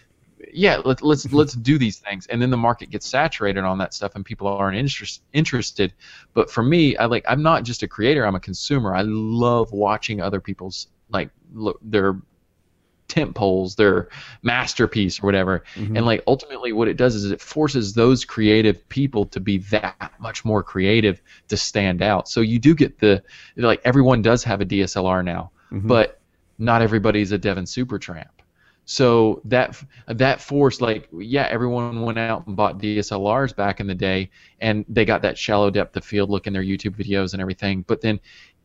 yeah, 0.51 0.77
let, 0.83 1.03
let's 1.03 1.31
let's 1.31 1.53
do 1.53 1.77
these 1.77 1.99
things, 1.99 2.25
and 2.25 2.41
then 2.41 2.49
the 2.49 2.57
market 2.57 2.89
gets 2.89 3.07
saturated 3.07 3.63
on 3.63 3.77
that 3.77 3.93
stuff, 3.93 4.15
and 4.15 4.25
people 4.25 4.47
aren't 4.47 4.77
interest, 4.77 5.21
interested. 5.31 5.93
But 6.33 6.49
for 6.49 6.63
me, 6.63 6.97
I 6.97 7.05
like 7.05 7.23
I'm 7.27 7.43
not 7.43 7.63
just 7.63 7.83
a 7.83 7.87
creator; 7.87 8.25
I'm 8.25 8.33
a 8.35 8.39
consumer. 8.39 8.95
I 8.95 9.03
love 9.03 9.71
watching 9.71 10.21
other 10.21 10.39
people's 10.41 10.87
like 11.11 11.29
look 11.53 11.77
their 11.83 12.19
tent 13.09 13.35
poles, 13.35 13.75
their 13.75 14.07
masterpiece 14.43 15.21
or 15.21 15.25
whatever. 15.25 15.63
Mm-hmm. 15.75 15.97
And 15.97 16.05
like 16.05 16.23
ultimately, 16.27 16.71
what 16.71 16.87
it 16.87 16.95
does 16.95 17.15
is 17.15 17.31
it 17.31 17.41
forces 17.41 17.93
those 17.93 18.23
creative 18.23 18.87
people 18.89 19.25
to 19.25 19.39
be 19.39 19.57
that 19.57 20.13
much 20.19 20.45
more 20.45 20.63
creative 20.63 21.21
to 21.49 21.57
stand 21.57 22.01
out. 22.01 22.29
So 22.29 22.39
you 22.41 22.59
do 22.59 22.73
get 22.73 22.99
the 22.99 23.21
like 23.57 23.81
everyone 23.83 24.21
does 24.21 24.43
have 24.45 24.61
a 24.61 24.65
DSLR 24.65 25.25
now, 25.25 25.51
mm-hmm. 25.71 25.87
but 25.87 26.19
not 26.57 26.81
everybody's 26.81 27.31
a 27.31 27.37
Devin 27.37 27.65
Supertramp. 27.65 28.29
So 28.85 29.41
that 29.45 29.79
that 30.07 30.41
force, 30.41 30.81
like 30.81 31.07
yeah 31.11 31.47
everyone 31.51 32.01
went 32.01 32.17
out 32.17 32.47
and 32.47 32.55
bought 32.55 32.79
DSLRs 32.79 33.55
back 33.55 33.79
in 33.79 33.85
the 33.85 33.93
day 33.93 34.31
and 34.61 34.83
they 34.89 35.05
got 35.05 35.21
that 35.21 35.37
shallow 35.37 35.69
depth 35.69 35.95
of 35.95 36.03
field 36.03 36.31
look 36.31 36.47
in 36.47 36.53
their 36.53 36.63
YouTube 36.63 36.95
videos 36.95 37.33
and 37.33 37.41
everything 37.41 37.85
but 37.87 38.01
then 38.01 38.19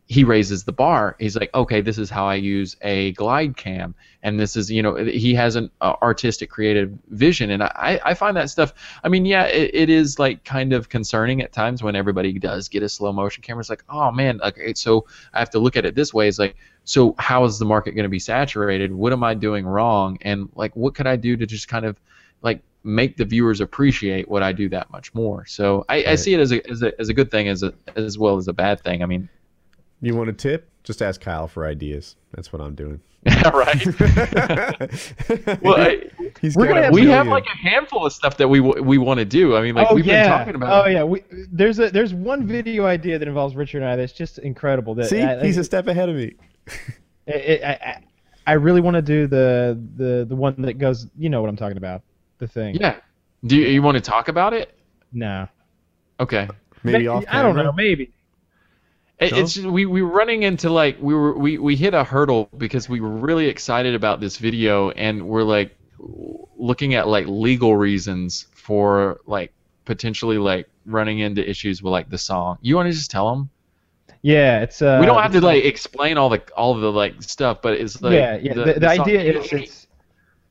he 0.06 0.22
raises 0.22 0.64
the 0.64 0.72
bar. 0.72 1.16
He's 1.18 1.34
like, 1.34 1.50
okay, 1.54 1.80
this 1.80 1.96
is 1.96 2.10
how 2.10 2.26
I 2.26 2.34
use 2.34 2.76
a 2.82 3.12
glide 3.12 3.56
cam, 3.56 3.94
and 4.22 4.38
this 4.38 4.54
is, 4.54 4.70
you 4.70 4.82
know, 4.82 4.96
he 4.96 5.34
has 5.34 5.56
an 5.56 5.70
uh, 5.80 5.94
artistic, 6.02 6.50
creative 6.50 6.92
vision, 7.08 7.50
and 7.50 7.62
I, 7.62 8.00
I 8.04 8.14
find 8.14 8.36
that 8.36 8.50
stuff. 8.50 8.74
I 9.02 9.08
mean, 9.08 9.24
yeah, 9.24 9.44
it, 9.44 9.70
it 9.72 9.90
is 9.90 10.18
like 10.18 10.44
kind 10.44 10.74
of 10.74 10.90
concerning 10.90 11.40
at 11.40 11.52
times 11.52 11.82
when 11.82 11.96
everybody 11.96 12.38
does 12.38 12.68
get 12.68 12.82
a 12.82 12.88
slow 12.88 13.12
motion 13.12 13.42
camera. 13.42 13.60
It's 13.60 13.70
like, 13.70 13.84
oh 13.88 14.12
man, 14.12 14.40
okay, 14.42 14.74
so 14.74 15.06
I 15.32 15.38
have 15.38 15.50
to 15.50 15.58
look 15.58 15.76
at 15.76 15.86
it 15.86 15.94
this 15.94 16.12
way. 16.12 16.28
It's 16.28 16.38
like, 16.38 16.56
so 16.84 17.14
how 17.18 17.44
is 17.44 17.58
the 17.58 17.64
market 17.64 17.92
going 17.92 18.04
to 18.04 18.10
be 18.10 18.18
saturated? 18.18 18.92
What 18.92 19.12
am 19.12 19.24
I 19.24 19.32
doing 19.32 19.64
wrong? 19.66 20.18
And 20.20 20.50
like, 20.54 20.76
what 20.76 20.94
could 20.94 21.06
I 21.06 21.16
do 21.16 21.36
to 21.36 21.46
just 21.46 21.68
kind 21.68 21.86
of 21.86 21.98
like 22.42 22.60
make 22.82 23.16
the 23.16 23.24
viewers 23.24 23.62
appreciate 23.62 24.28
what 24.28 24.42
I 24.42 24.52
do 24.52 24.68
that 24.68 24.90
much 24.90 25.14
more? 25.14 25.46
So 25.46 25.86
I, 25.88 26.04
I 26.04 26.14
see 26.16 26.34
it 26.34 26.40
as 26.40 26.52
a, 26.52 26.70
as 26.70 26.82
a 26.82 27.00
as 27.00 27.08
a 27.08 27.14
good 27.14 27.30
thing 27.30 27.48
as 27.48 27.62
a 27.62 27.72
as 27.96 28.18
well 28.18 28.36
as 28.36 28.48
a 28.48 28.52
bad 28.52 28.80
thing. 28.80 29.02
I 29.02 29.06
mean, 29.06 29.30
You 30.00 30.14
want 30.14 30.30
a 30.30 30.32
tip? 30.32 30.68
Just 30.82 31.00
ask 31.00 31.20
Kyle 31.20 31.48
for 31.48 31.66
ideas. 31.66 32.16
That's 32.32 32.52
what 32.52 32.60
I'm 32.60 32.74
doing. 32.74 33.00
right. 33.26 33.86
well, 35.62 35.80
I, 35.80 36.02
He's 36.40 36.56
We're 36.56 36.66
gonna 36.68 36.82
have- 36.82 36.92
we 36.92 37.06
have 37.06 37.26
like 37.26 37.46
a 37.46 37.56
handful 37.56 38.04
of 38.04 38.12
stuff 38.12 38.36
that 38.36 38.48
we 38.48 38.60
we 38.60 38.98
want 38.98 39.18
to 39.18 39.24
do. 39.24 39.56
I 39.56 39.62
mean, 39.62 39.74
like 39.74 39.86
oh 39.90 39.94
we've 39.94 40.04
yeah. 40.04 40.24
been 40.24 40.38
talking 40.38 40.54
about. 40.56 40.84
Oh 40.84 40.88
yeah. 40.90 41.04
We, 41.04 41.22
there's 41.50 41.78
a 41.78 41.90
there's 41.90 42.12
one 42.12 42.46
video 42.46 42.84
idea 42.84 43.18
that 43.18 43.26
involves 43.26 43.56
Richard 43.56 43.82
and 43.82 43.90
I 43.90 43.96
that's 43.96 44.12
just 44.12 44.38
incredible. 44.38 44.94
That 44.94 45.08
See, 45.08 45.22
I, 45.22 45.42
he's 45.42 45.56
a 45.56 45.64
step 45.64 45.86
ahead 45.86 46.10
of 46.10 46.16
me. 46.16 46.34
it, 47.26 47.34
it, 47.34 47.64
I, 47.64 47.70
I, 47.72 48.02
I 48.46 48.52
really 48.54 48.82
want 48.82 48.96
to 48.96 49.02
do 49.02 49.26
the 49.26 49.80
the 49.96 50.26
the 50.28 50.36
one 50.36 50.60
that 50.62 50.74
goes. 50.74 51.06
You 51.16 51.30
know 51.30 51.40
what 51.40 51.48
I'm 51.48 51.56
talking 51.56 51.78
about. 51.78 52.02
The 52.38 52.46
thing. 52.46 52.74
Yeah. 52.74 52.96
Do 53.46 53.56
you, 53.56 53.68
you 53.68 53.82
want 53.82 53.94
to 53.94 54.02
talk 54.02 54.28
about 54.28 54.52
it? 54.52 54.76
No. 55.12 55.48
Okay. 56.20 56.48
Maybe 56.82 57.04
May- 57.04 57.06
off 57.06 57.24
I 57.28 57.40
don't 57.42 57.56
know. 57.56 57.72
Maybe. 57.72 58.12
It, 59.20 59.32
No? 59.32 59.38
It's 59.38 59.56
we 59.58 59.86
we 59.86 60.02
were 60.02 60.08
running 60.10 60.42
into 60.42 60.70
like 60.70 60.96
we 61.00 61.14
were 61.14 61.38
we, 61.38 61.58
we 61.58 61.76
hit 61.76 61.94
a 61.94 62.02
hurdle 62.04 62.48
because 62.56 62.88
we 62.88 63.00
were 63.00 63.10
really 63.10 63.46
excited 63.46 63.94
about 63.94 64.20
this 64.20 64.36
video 64.38 64.90
and 64.90 65.26
we're 65.28 65.44
like 65.44 65.76
looking 66.58 66.94
at 66.94 67.06
like 67.08 67.26
legal 67.28 67.76
reasons 67.76 68.46
for 68.52 69.20
like 69.26 69.52
potentially 69.84 70.38
like 70.38 70.68
running 70.86 71.20
into 71.20 71.48
issues 71.48 71.82
with 71.82 71.92
like 71.92 72.10
the 72.10 72.18
song. 72.18 72.58
You 72.60 72.76
want 72.76 72.88
to 72.88 72.92
just 72.92 73.10
tell 73.10 73.30
them? 73.34 73.50
Yeah. 74.22 74.62
It's. 74.62 74.82
Uh, 74.82 74.98
we 75.00 75.06
don't 75.06 75.20
have 75.22 75.32
to 75.32 75.38
it's- 75.38 75.44
like 75.54 75.64
explain 75.64 76.18
all 76.18 76.28
the 76.28 76.42
all 76.56 76.74
the 76.74 76.90
like 76.90 77.22
stuff, 77.22 77.62
but 77.62 77.74
it's 77.74 78.02
like 78.02 78.14
yeah. 78.14 78.36
Yeah. 78.42 78.54
The, 78.54 78.64
the, 78.80 78.94
song- 78.96 79.00
idea 79.06 79.20
is 79.22 79.52
it's 79.52 79.86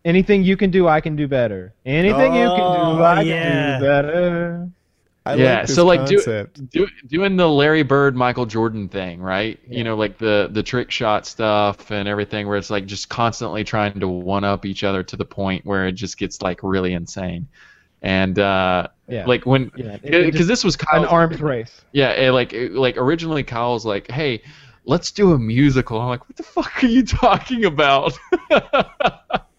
anything 0.05 0.43
you 0.43 0.55
can 0.55 0.71
do, 0.71 0.87
I 0.87 1.01
can 1.01 1.15
do 1.15 1.27
better. 1.27 1.73
Anything 1.85 2.33
you 2.35 2.47
can 2.47 2.59
Oh, 2.61 2.97
do, 2.97 3.03
I 3.03 3.21
yeah. 3.23 3.43
can 3.43 3.79
do 3.81 3.85
better. 3.85 4.69
I 5.25 5.35
Yeah, 5.35 5.59
like 5.59 5.67
so, 5.69 5.85
like, 5.85 6.05
do- 6.05 6.47
do, 6.69 6.87
doing 7.07 7.37
the 7.37 7.47
Larry 7.49 7.83
Bird, 7.83 8.13
Michael 8.15 8.45
Jordan 8.45 8.89
thing, 8.89 9.21
right? 9.21 9.57
Yeah. 9.67 9.77
You 9.77 9.83
know, 9.85 9.95
like 9.95 10.17
the 10.17 10.49
the 10.51 10.61
trick 10.63 10.91
shot 10.91 11.25
stuff 11.25 11.91
and 11.91 12.07
everything, 12.09 12.45
where 12.47 12.57
it's 12.57 12.69
like 12.69 12.85
just 12.85 13.07
constantly 13.07 13.63
trying 13.63 13.99
to 14.01 14.07
one 14.07 14.43
up 14.43 14.65
each 14.65 14.83
other 14.83 15.01
to 15.03 15.15
the 15.15 15.23
point 15.25 15.65
where 15.65 15.87
it 15.87 15.93
just 15.93 16.17
gets 16.17 16.41
like 16.41 16.59
really 16.61 16.93
insane. 16.93 17.47
And 18.01 18.37
uh, 18.37 18.87
Yeah. 19.07 19.25
like 19.25 19.45
when 19.45 19.71
Yeah. 19.77 19.95
because 20.03 20.33
just- 20.35 20.47
this 20.49 20.63
was 20.65 20.75
an 20.75 20.79
Kyle's, 20.87 21.07
arms 21.07 21.41
race. 21.41 21.81
yeah, 21.93 22.11
it, 22.11 22.31
like 22.31 22.51
it- 22.51 22.73
like 22.73 22.97
originally 22.97 23.43
Kyle 23.43 23.71
was 23.73 23.85
like, 23.85 24.11
hey, 24.11 24.41
let's 24.83 25.11
do 25.11 25.31
a 25.31 25.39
musical. 25.39 26.01
I'm 26.01 26.09
like, 26.09 26.27
what 26.27 26.35
the 26.35 26.43
fuck 26.43 26.83
are 26.83 26.87
you 26.87 27.03
talking 27.05 27.63
about? 27.63 28.11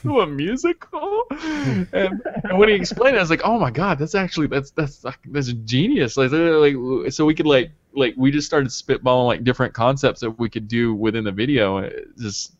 do 0.08 0.20
a 0.20 0.26
musical? 0.26 1.26
And, 1.30 2.20
and 2.44 2.58
when 2.58 2.68
he 2.68 2.74
explained 2.74 3.16
it, 3.16 3.18
I 3.18 3.22
was 3.22 3.30
like, 3.30 3.42
oh 3.44 3.58
my 3.58 3.70
god, 3.70 3.98
that's 3.98 4.14
actually 4.14 4.46
that's 4.46 4.70
that's 4.70 5.04
that's 5.26 5.52
genius. 5.52 6.16
Like, 6.16 6.30
like 6.32 7.12
so 7.12 7.24
we 7.24 7.34
could 7.34 7.46
like 7.46 7.70
like 7.94 8.14
we 8.16 8.30
just 8.30 8.46
started 8.46 8.68
spitballing 8.68 9.26
like 9.26 9.44
different 9.44 9.74
concepts 9.74 10.20
that 10.20 10.30
we 10.30 10.48
could 10.48 10.68
do 10.68 10.94
within 10.94 11.24
the 11.24 11.32
video. 11.32 11.78
It 11.78 12.08
just 12.18 12.54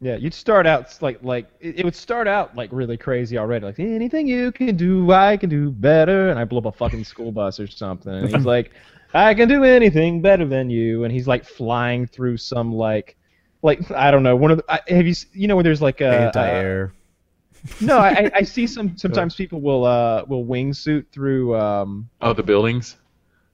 Yeah, 0.00 0.16
you'd 0.16 0.34
start 0.34 0.66
out 0.66 0.96
like 1.02 1.22
like 1.22 1.46
it, 1.60 1.80
it 1.80 1.84
would 1.84 1.96
start 1.96 2.28
out 2.28 2.56
like 2.56 2.70
really 2.72 2.96
crazy 2.96 3.38
already, 3.38 3.66
like 3.66 3.78
anything 3.78 4.26
you 4.26 4.52
can 4.52 4.76
do, 4.76 5.12
I 5.12 5.36
can 5.36 5.48
do 5.50 5.70
better, 5.70 6.30
and 6.30 6.38
I 6.38 6.44
blow 6.44 6.58
up 6.58 6.66
a 6.66 6.72
fucking 6.72 7.04
school 7.04 7.32
bus 7.32 7.60
or 7.60 7.66
something. 7.66 8.12
And 8.12 8.28
he's 8.28 8.44
like, 8.54 8.72
I 9.14 9.34
can 9.34 9.48
do 9.48 9.64
anything 9.64 10.20
better 10.22 10.44
than 10.44 10.70
you, 10.70 11.04
and 11.04 11.12
he's 11.12 11.26
like 11.26 11.44
flying 11.44 12.06
through 12.06 12.38
some 12.38 12.72
like, 12.72 13.16
like 13.66 13.90
I 13.90 14.10
don't 14.10 14.22
know, 14.22 14.36
one 14.36 14.50
of 14.52 14.58
the 14.58 14.64
I, 14.72 14.80
have 14.88 15.06
you 15.06 15.14
you 15.32 15.48
know 15.48 15.56
when 15.56 15.64
there's 15.64 15.82
like 15.82 16.00
a 16.00 16.06
Anti-air. 16.26 16.94
uh, 16.94 17.84
no, 17.84 17.98
I 17.98 18.08
I- 18.10 18.30
I 18.36 18.42
see 18.42 18.66
some 18.66 18.96
sometimes 19.04 19.34
people 19.34 19.60
will 19.60 19.84
uh 19.84 20.24
will 20.26 20.44
wingsuit 20.46 21.06
through 21.12 21.56
um 21.56 22.08
oh 22.22 22.32
the 22.32 22.42
buildings. 22.42 22.96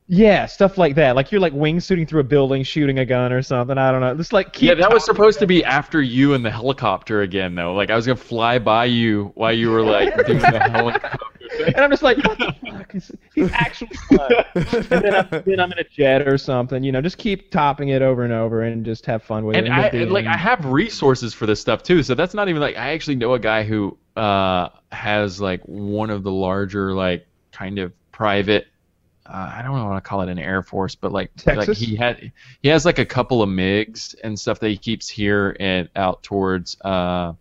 Yeah 0.08 0.46
stuff 0.46 0.78
like 0.78 0.94
that, 0.96 1.16
like 1.16 1.32
you're 1.32 1.40
like 1.40 1.52
wingsuiting 1.52 2.08
through 2.08 2.20
a 2.20 2.24
building, 2.24 2.62
shooting 2.62 2.98
a 2.98 3.04
gun 3.04 3.32
or 3.32 3.42
something. 3.42 3.78
I 3.78 3.90
don't 3.90 4.00
know, 4.00 4.14
just 4.14 4.32
like 4.32 4.52
keep 4.52 4.68
yeah, 4.68 4.74
that 4.74 4.92
was 4.92 5.04
supposed 5.04 5.38
to 5.40 5.46
be 5.46 5.64
after 5.64 6.02
you 6.02 6.34
in 6.34 6.42
the 6.42 6.50
helicopter 6.50 7.22
again, 7.22 7.54
though. 7.54 7.74
Like 7.74 7.90
I 7.90 7.96
was 7.96 8.06
gonna 8.06 8.16
fly 8.16 8.58
by 8.58 8.86
you 8.86 9.32
while 9.34 9.52
you 9.52 9.70
were 9.70 9.82
like 9.82 10.14
doing 10.26 10.38
the 10.38 10.58
helicopter. 10.72 11.32
thing. 11.56 11.74
And 11.74 11.84
I'm 11.84 11.90
just 11.90 12.02
like, 12.02 12.18
what 12.18 12.38
the 12.38 12.54
fuck? 12.70 12.92
He's, 12.92 13.10
he's 13.34 13.52
actually 13.52 13.90
flying. 14.08 14.44
and 14.54 14.84
then 15.02 15.14
I'm, 15.14 15.42
then 15.44 15.60
I'm 15.60 15.72
in 15.72 15.78
a 15.78 15.84
jet 15.84 16.26
or 16.26 16.38
something. 16.38 16.82
You 16.82 16.92
know, 16.92 17.00
just 17.00 17.18
keep 17.18 17.50
topping 17.50 17.88
it 17.88 18.02
over 18.02 18.24
and 18.24 18.32
over 18.32 18.62
and 18.62 18.84
just 18.84 19.06
have 19.06 19.22
fun 19.22 19.44
with 19.44 19.56
and 19.56 19.66
it. 19.66 19.72
I 19.72 19.88
and, 19.88 20.12
like 20.12 20.26
I 20.26 20.36
have 20.36 20.64
resources 20.66 21.34
for 21.34 21.46
this 21.46 21.60
stuff 21.60 21.82
too. 21.82 22.02
So 22.02 22.14
that's 22.14 22.34
not 22.34 22.48
even 22.48 22.60
like 22.60 22.76
I 22.76 22.92
actually 22.92 23.16
know 23.16 23.34
a 23.34 23.38
guy 23.38 23.64
who 23.64 23.96
uh, 24.16 24.68
has 24.90 25.40
like 25.40 25.62
one 25.64 26.10
of 26.10 26.22
the 26.22 26.32
larger 26.32 26.92
like 26.92 27.26
kind 27.52 27.78
of 27.78 27.92
private. 28.12 28.66
Uh, 29.32 29.50
I 29.56 29.62
don't 29.62 29.74
know 29.74 29.86
want 29.86 30.04
to 30.04 30.06
call 30.06 30.20
it 30.20 30.28
an 30.28 30.38
air 30.38 30.62
force, 30.62 30.94
but 30.94 31.10
like 31.10 31.30
like 31.46 31.70
he 31.70 31.96
had 31.96 32.32
he 32.60 32.68
has 32.68 32.84
like 32.84 32.98
a 32.98 33.06
couple 33.06 33.42
of 33.42 33.48
MiGs 33.48 34.14
and 34.22 34.38
stuff 34.38 34.60
that 34.60 34.68
he 34.68 34.76
keeps 34.76 35.08
here 35.08 35.56
and 35.58 35.88
out 35.96 36.22
towards 36.22 36.78
uh, 36.82 37.32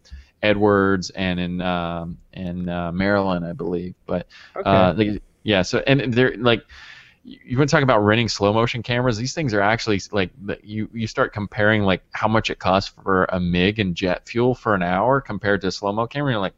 Edwards 0.41 1.09
and 1.09 1.39
in 1.39 1.61
um, 1.61 2.17
in 2.31 2.69
uh, 2.69 2.93
Maryland, 2.93 3.45
I 3.45 3.51
believe. 3.51 3.95
But 4.05 4.27
Okay. 4.55 4.69
uh, 4.69 4.93
like, 4.93 5.21
yeah, 5.43 5.63
so 5.63 5.83
and 5.85 6.13
they're 6.13 6.37
like 6.37 6.63
you 7.23 7.39
you 7.43 7.57
want 7.57 7.69
to 7.69 7.75
talk 7.75 7.83
about 7.83 7.99
renting 7.99 8.29
slow 8.29 8.53
motion 8.53 8.83
cameras? 8.83 9.17
These 9.17 9.33
things 9.33 9.53
are 9.53 9.61
actually 9.61 9.99
like 10.11 10.31
you 10.63 10.89
you 10.93 11.07
start 11.07 11.33
comparing 11.33 11.83
like 11.83 12.03
how 12.11 12.27
much 12.29 12.49
it 12.49 12.59
costs 12.59 12.93
for 13.03 13.25
a 13.25 13.39
MiG 13.39 13.79
and 13.79 13.95
jet 13.95 14.27
fuel 14.27 14.55
for 14.55 14.75
an 14.75 14.83
hour 14.83 15.19
compared 15.19 15.61
to 15.61 15.67
a 15.67 15.71
slow 15.71 15.91
mo 15.91 16.07
camera. 16.07 16.31
You're 16.31 16.41
like, 16.41 16.55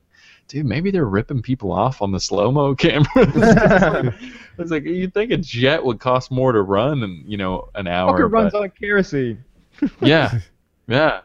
dude, 0.47 0.65
maybe 0.65 0.91
they're 0.91 1.05
ripping 1.05 1.41
people 1.41 1.71
off 1.71 2.01
on 2.01 2.11
the 2.11 2.19
slow 2.19 2.51
mo 2.51 2.75
cameras. 2.75 3.07
it's 4.57 4.71
like 4.71 4.83
you'd 4.83 5.13
think 5.13 5.31
a 5.31 5.37
jet 5.37 5.83
would 5.83 5.99
cost 5.99 6.31
more 6.31 6.51
to 6.51 6.61
run 6.61 6.99
than 7.01 7.23
you 7.25 7.37
know 7.37 7.69
an 7.75 7.87
hour. 7.87 8.17
Fucker 8.19 8.31
runs 8.31 8.53
on 8.53 8.69
kerosene. 8.71 9.43
yeah, 10.01 10.39
yeah. 10.87 11.21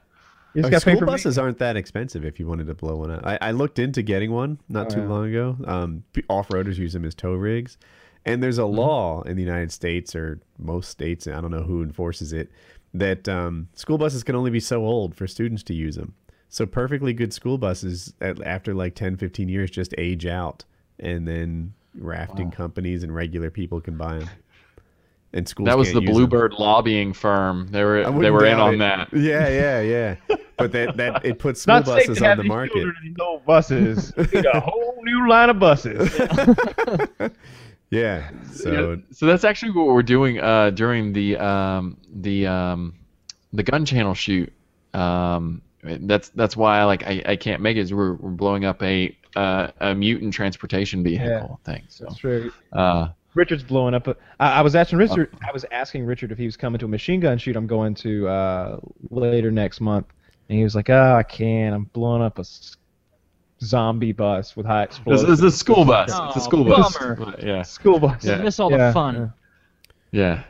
You 0.55 0.63
just 0.63 0.71
got 0.73 0.81
school 0.81 0.99
for 0.99 1.05
me. 1.07 1.13
buses 1.13 1.39
aren't 1.39 1.59
that 1.59 1.77
expensive 1.77 2.25
if 2.25 2.41
you 2.41 2.47
wanted 2.47 2.67
to 2.69 2.75
blow 2.75 2.97
one 2.97 3.11
up. 3.11 3.25
I, 3.25 3.39
I 3.41 3.51
looked 3.53 3.79
into 3.79 4.03
getting 4.03 4.33
one 4.33 4.59
not 4.69 4.87
Oh, 4.87 4.91
too 4.95 5.01
yeah. 5.03 5.07
long 5.09 5.29
ago. 5.29 5.57
Um, 5.67 6.05
off-roaders 6.29 6.77
use 6.79 6.95
them 6.95 7.05
as 7.05 7.15
tow 7.15 7.35
rigs, 7.35 7.77
and 8.25 8.43
there's 8.43 8.59
a 8.59 8.63
Mm-hmm. 8.63 8.77
law 8.77 9.23
in 9.23 9.37
the 9.37 9.43
United 9.43 9.71
States 9.71 10.17
or 10.17 10.41
most 10.59 10.89
states, 10.91 11.27
I 11.29 11.41
don't 11.41 11.51
know 11.51 11.63
who 11.63 11.83
enforces 11.83 12.33
it, 12.33 12.51
that 12.95 13.29
um, 13.29 13.69
school 13.75 13.99
buses 13.99 14.25
can 14.25 14.35
only 14.35 14.51
be 14.51 14.59
so 14.59 14.85
old 14.85 15.15
for 15.15 15.27
students 15.27 15.63
to 15.65 15.75
use 15.75 15.95
them. 15.97 16.15
So 16.49 16.65
perfectly 16.67 17.13
good 17.13 17.33
school 17.33 17.59
buses 17.59 18.13
at, 18.21 18.43
after 18.43 18.73
like 18.75 18.95
10, 18.95 19.17
15 19.17 19.49
years 19.49 19.71
just 19.71 19.95
age 19.99 20.25
out, 20.27 20.65
and 20.99 21.29
then 21.29 21.75
rafting 21.95 22.51
companies 22.51 23.03
and 23.03 23.15
regular 23.15 23.51
people 23.51 23.81
can 23.81 23.97
buy 23.97 24.19
them. 24.21 24.29
And 25.35 25.47
schools 25.47 25.67
That 25.67 25.77
was 25.77 25.93
the 25.93 26.01
use 26.01 26.09
'em. 26.09 26.15
Bluebird 26.15 26.55
lobbying 26.55 27.13
firm. 27.13 27.69
They 27.71 27.85
were 27.85 28.03
they 28.19 28.31
were 28.31 28.47
in 28.47 28.59
on 28.59 28.77
it. 28.77 28.79
that. 28.79 29.13
Yeah, 29.13 29.47
yeah, 29.49 29.81
yeah. 29.83 30.37
But 30.57 30.73
that 30.73 30.97
that 30.97 31.23
it 31.25 31.39
puts 31.39 31.61
school 31.63 31.75
Not 31.75 31.85
safe 31.87 31.95
buses 32.07 32.17
to 32.19 32.25
on 32.25 32.29
have 32.31 32.37
the 32.39 32.43
these 32.45 32.49
market. 32.49 32.73
children 32.73 32.95
in 33.03 33.09
these 33.11 33.17
old 33.21 33.45
buses. 33.45 34.13
We 34.33 34.41
got 34.43 34.57
a 34.57 34.61
whole 34.61 34.99
new 35.05 35.29
line 35.29 35.51
of 35.51 35.59
buses. 35.59 36.11
Yeah. 37.91 38.31
So 38.53 38.91
Yeah, 38.93 38.97
so 39.13 39.27
that's 39.27 39.45
actually 39.45 39.73
what 39.73 39.87
we're 39.87 40.03
doing 40.03 40.39
uh, 40.41 40.71
during 40.71 41.13
the 41.15 41.37
um, 41.39 41.97
the 42.15 42.47
um, 42.47 42.95
the 43.53 43.63
gun 43.63 43.85
channel 43.87 44.13
shoot. 44.15 44.53
Um, 44.95 45.63
that's 45.83 46.29
that's 46.31 46.57
why 46.57 46.83
like 46.85 47.05
I, 47.05 47.23
I 47.27 47.37
can't 47.37 47.63
make 47.63 47.77
it. 47.77 47.81
Is 47.81 47.95
we're, 47.95 48.15
we're 48.15 48.31
blowing 48.31 48.65
up 48.65 48.83
a 48.83 49.17
uh, 49.37 49.69
a 49.81 49.95
mutant 49.95 50.33
transportation 50.35 51.03
vehicle 51.05 51.61
thing. 51.65 51.83
So 51.89 52.05
That's 52.05 52.17
true. 52.19 52.51
uh, 52.73 53.09
Richard's 53.35 53.63
blowing 53.63 53.95
up. 53.95 54.07
A, 54.09 54.17
I, 54.41 54.55
I 54.55 54.61
was 54.63 54.75
asking 54.75 54.99
Richard. 54.99 55.31
Oh. 55.35 55.39
I 55.49 55.53
was 55.53 55.65
asking 55.71 56.05
Richard 56.07 56.33
if 56.33 56.39
he 56.39 56.47
was 56.47 56.57
coming 56.57 56.79
to 56.81 56.87
a 56.87 56.89
machine 56.89 57.21
gun 57.21 57.39
shoot. 57.39 57.55
I'm 57.55 57.67
going 57.69 57.95
to 57.97 58.27
uh, 58.27 58.81
later 59.11 59.51
next 59.51 59.81
month, 59.81 60.07
and 60.49 60.59
he 60.59 60.65
was 60.65 60.75
like, 60.75 60.91
"Oh, 60.91 61.15
I 61.15 61.23
can't. 61.23 61.75
I'm 61.75 61.85
blowing 61.93 62.23
up 62.23 62.39
a 62.39 62.45
zombie 63.63 64.13
bus 64.13 64.57
with 64.57 64.67
high 64.67 64.83
explosives. 64.85 65.29
this 65.29 65.39
explosives." 65.41 65.55
is 65.55 65.55
a 65.55 65.57
school 65.57 65.85
bus. 65.85 66.09
it's 66.11 66.19
Oh, 66.19 66.33
a 66.35 66.41
school 66.41 66.65
bus. 66.65 66.99
bummer. 66.99 67.15
But, 67.17 67.43
yeah, 67.43 67.63
school 67.63 67.99
bus. 68.01 68.25
Yeah. 68.25 68.39
You 68.39 68.45
miss 68.45 68.59
all 68.61 68.71
the 68.71 68.77
Yeah. 68.77 68.93
fun. 68.93 69.33
yeah. 70.11 70.43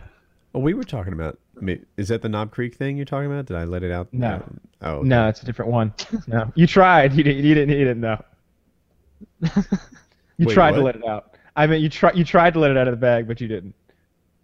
Oh, 0.55 0.61
we 0.61 0.75
were 0.75 0.85
talking 0.85 1.13
about. 1.13 1.39
I 1.57 1.61
mean, 1.61 1.85
is 1.97 2.09
that 2.09 2.23
the 2.23 2.29
Knob 2.29 2.51
Creek 2.53 2.75
thing 2.77 2.97
you're 2.97 3.05
talking 3.07 3.31
about? 3.31 3.47
Did 3.47 3.57
I 3.57 3.65
let 3.65 3.83
it 3.83 3.91
out? 3.91 4.09
No. 4.13 4.43
Oh. 4.83 4.91
okay. 4.97 5.09
No, 5.09 5.29
it's 5.29 5.43
a 5.43 5.47
different 5.47 5.71
one. 5.71 5.93
No, 6.27 6.53
you 6.55 6.67
tried. 6.67 7.15
You 7.15 7.25
didn't. 7.25 7.45
You 7.45 7.55
didn't. 7.55 7.77
You 7.79 7.85
didn't 7.85 8.01
know. 8.01 8.25
You 10.37 10.47
Wait, 10.47 10.55
tried 10.55 10.73
to 10.73 10.81
let 10.81 10.95
it 10.97 11.05
out. 11.05 11.35
I 11.57 11.67
mean, 11.67 11.81
you 11.83 11.89
tried. 11.89 12.17
You 12.17 12.25
tried 12.25 12.55
to 12.55 12.61
let 12.61 12.71
it 12.71 12.77
out 12.77 12.87
of 12.87 12.93
the 12.93 12.97
bag, 13.01 13.27
but 13.27 13.41
you 13.41 13.49
didn't. 13.49 13.75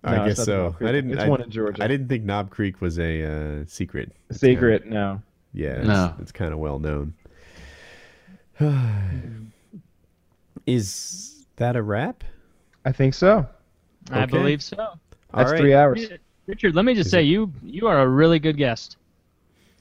I 0.03 0.17
No, 0.17 0.25
it's 0.25 0.39
guess 0.41 0.47
so. 0.47 0.77
I 0.81 0.93
didn't. 0.93 1.13
It's 1.13 1.23
I, 1.23 1.29
one 1.29 1.41
in 1.41 1.51
Georgia. 1.51 1.83
I 1.85 1.87
didn't 1.89 2.09
think 2.09 2.25
Knob 2.25 2.51
Creek 2.51 2.81
was 2.81 2.99
a 2.99 3.23
uh, 3.61 3.65
secret. 3.67 4.13
It's 4.29 4.41
Secret, 4.41 4.87
no. 4.87 4.91
kinda- 4.91 5.23
yeah, 5.53 5.79
it's, 5.79 5.87
No. 5.87 6.15
it's 6.21 6.33
kind 6.33 6.53
of 6.53 6.59
well 6.59 6.79
known. 6.81 7.15
Is 10.67 11.47
that 11.57 11.77
a 11.77 11.83
wrap? 11.83 12.25
I 12.85 12.93
think 12.93 13.15
so. 13.15 13.47
I 14.11 14.23
Okay. 14.25 14.31
believe 14.33 14.63
so. 14.63 14.99
All 15.35 15.45
That's 15.45 15.53
right. 15.53 15.61
three 15.61 15.75
hours. 15.75 16.11
Richard, 16.47 16.75
let 16.75 16.85
me 16.85 16.95
just 16.95 17.11
say 17.11 17.23
you 17.23 17.53
you 17.63 17.87
are 17.87 18.01
a 18.03 18.09
really 18.09 18.39
good 18.39 18.57
guest. 18.57 18.97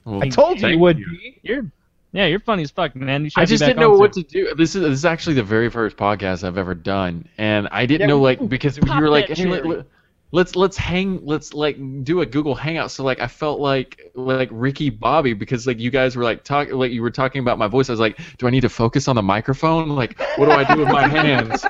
Well, 0.04 0.22
I 0.22 0.28
told 0.28 0.60
you 0.60 0.68
you 0.68 0.78
would 0.78 0.96
be. 0.98 1.40
You're 1.42 1.70
yeah, 2.12 2.26
you're 2.26 2.40
funny 2.40 2.62
as 2.62 2.70
fuck, 2.70 2.94
man. 2.94 3.24
You 3.24 3.30
should 3.30 3.40
I 3.42 3.44
just 3.44 3.64
didn't 3.64 3.80
know 3.80 3.90
what 3.92 4.14
soon. 4.14 4.24
to 4.24 4.30
do. 4.30 4.54
This 4.54 4.74
is 4.74 4.82
this 4.82 4.92
is 4.92 5.04
actually 5.04 5.34
the 5.34 5.42
very 5.42 5.68
first 5.70 5.96
podcast 5.96 6.44
I've 6.44 6.58
ever 6.58 6.74
done, 6.74 7.28
and 7.38 7.68
I 7.70 7.86
didn't 7.86 8.02
Yeah, 8.02 8.06
know 8.08 8.20
like 8.20 8.46
because 8.48 8.78
pop 8.78 8.96
you 8.96 9.02
were 9.02 9.08
like, 9.10 9.28
hey, 9.28 9.46
let, 9.46 9.66
let- 9.66 9.86
let's 10.34 10.56
let's 10.56 10.76
hang, 10.76 11.24
let's 11.24 11.54
like 11.54 11.76
do 12.02 12.20
a 12.20 12.26
Google 12.26 12.56
Hangout. 12.56 12.90
So 12.90 13.04
like 13.04 13.20
I 13.20 13.28
felt 13.28 13.60
like 13.60 14.10
like 14.16 14.48
Ricky 14.50 14.90
Bobby 14.90 15.32
because 15.32 15.64
like 15.64 15.78
you 15.78 15.92
guys 15.92 16.16
were 16.16 16.24
like 16.24 16.42
talking 16.42 16.74
like 16.74 16.90
you 16.90 17.02
were 17.02 17.12
talking 17.12 17.40
about 17.40 17.56
my 17.56 17.68
voice. 17.68 17.88
I 17.88 17.92
was 17.92 18.00
like, 18.00 18.18
do 18.38 18.48
I 18.48 18.50
need 18.50 18.62
to 18.62 18.68
focus 18.68 19.06
on 19.06 19.14
the 19.14 19.22
microphone? 19.22 19.90
Like 19.90 20.18
what 20.36 20.46
do 20.46 20.50
I 20.50 20.64
do 20.64 20.80
with 20.80 20.88
my 20.88 21.06
hands? 21.06 21.62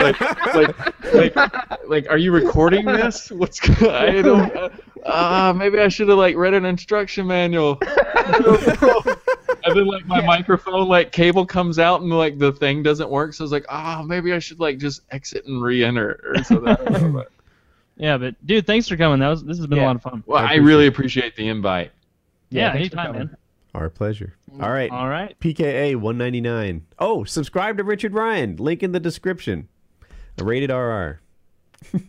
like 0.00 0.20
like 0.52 1.14
like 1.14 1.88
like 1.88 2.10
are 2.10 2.18
you 2.18 2.32
recording 2.32 2.84
this? 2.86 3.30
What's 3.30 3.60
go- 3.60 3.94
I 3.94 4.20
don't. 4.20 4.56
Uh, 4.56 4.68
uh, 5.06 5.54
maybe 5.56 5.78
I 5.78 5.86
should 5.86 6.08
have 6.08 6.18
like 6.18 6.34
read 6.34 6.54
an 6.54 6.64
instruction 6.64 7.24
manual. 7.28 7.78
and 8.10 9.76
then 9.76 9.86
like 9.86 10.06
my 10.06 10.20
microphone 10.22 10.88
like 10.88 11.12
cable 11.12 11.46
comes 11.46 11.78
out 11.78 12.00
and 12.00 12.10
like 12.10 12.36
the 12.38 12.50
thing 12.50 12.82
doesn't 12.82 13.08
work 13.08 13.32
so 13.32 13.42
I 13.42 13.44
was 13.44 13.52
like 13.52 13.66
ah 13.68 14.02
maybe 14.04 14.32
I 14.32 14.38
should 14.38 14.58
like 14.60 14.78
just 14.78 15.02
exit 15.10 15.44
and 15.46 15.62
re-enter 15.62 16.20
or 16.34 16.42
something. 16.42 16.68
I 16.68 16.74
don't 16.74 17.02
know, 17.02 17.12
but- 17.12 17.37
Yeah, 17.98 18.16
but 18.16 18.34
dude, 18.46 18.66
thanks 18.66 18.88
for 18.88 18.96
coming. 18.96 19.18
That 19.18 19.28
was 19.28 19.44
this 19.44 19.58
has 19.58 19.66
been 19.66 19.78
a 19.78 19.84
lot 19.84 19.96
of 19.96 20.02
fun. 20.02 20.22
well 20.26 20.38
I 20.42 20.52
I 20.52 20.54
really 20.56 20.86
appreciate 20.86 21.36
the 21.36 21.48
invite. 21.48 21.92
Yeah, 22.50 22.72
thanks 22.72 22.94
for 22.94 23.00
anytime, 23.00 23.18
man. 23.18 23.36
Our 23.74 23.90
pleasure. 23.90 24.34
All 24.60 24.70
right. 24.70 24.90
All 24.90 25.08
right. 25.08 25.38
PKA 25.40 25.94
199. 25.96 26.86
Oh, 26.98 27.24
subscribe 27.24 27.76
to 27.76 27.84
Richard 27.84 28.14
Ryan. 28.14 28.56
Link 28.56 28.82
in 28.82 28.92
the 28.92 29.00
description. 29.00 29.68
Rated 30.38 30.70
RR. 30.70 31.20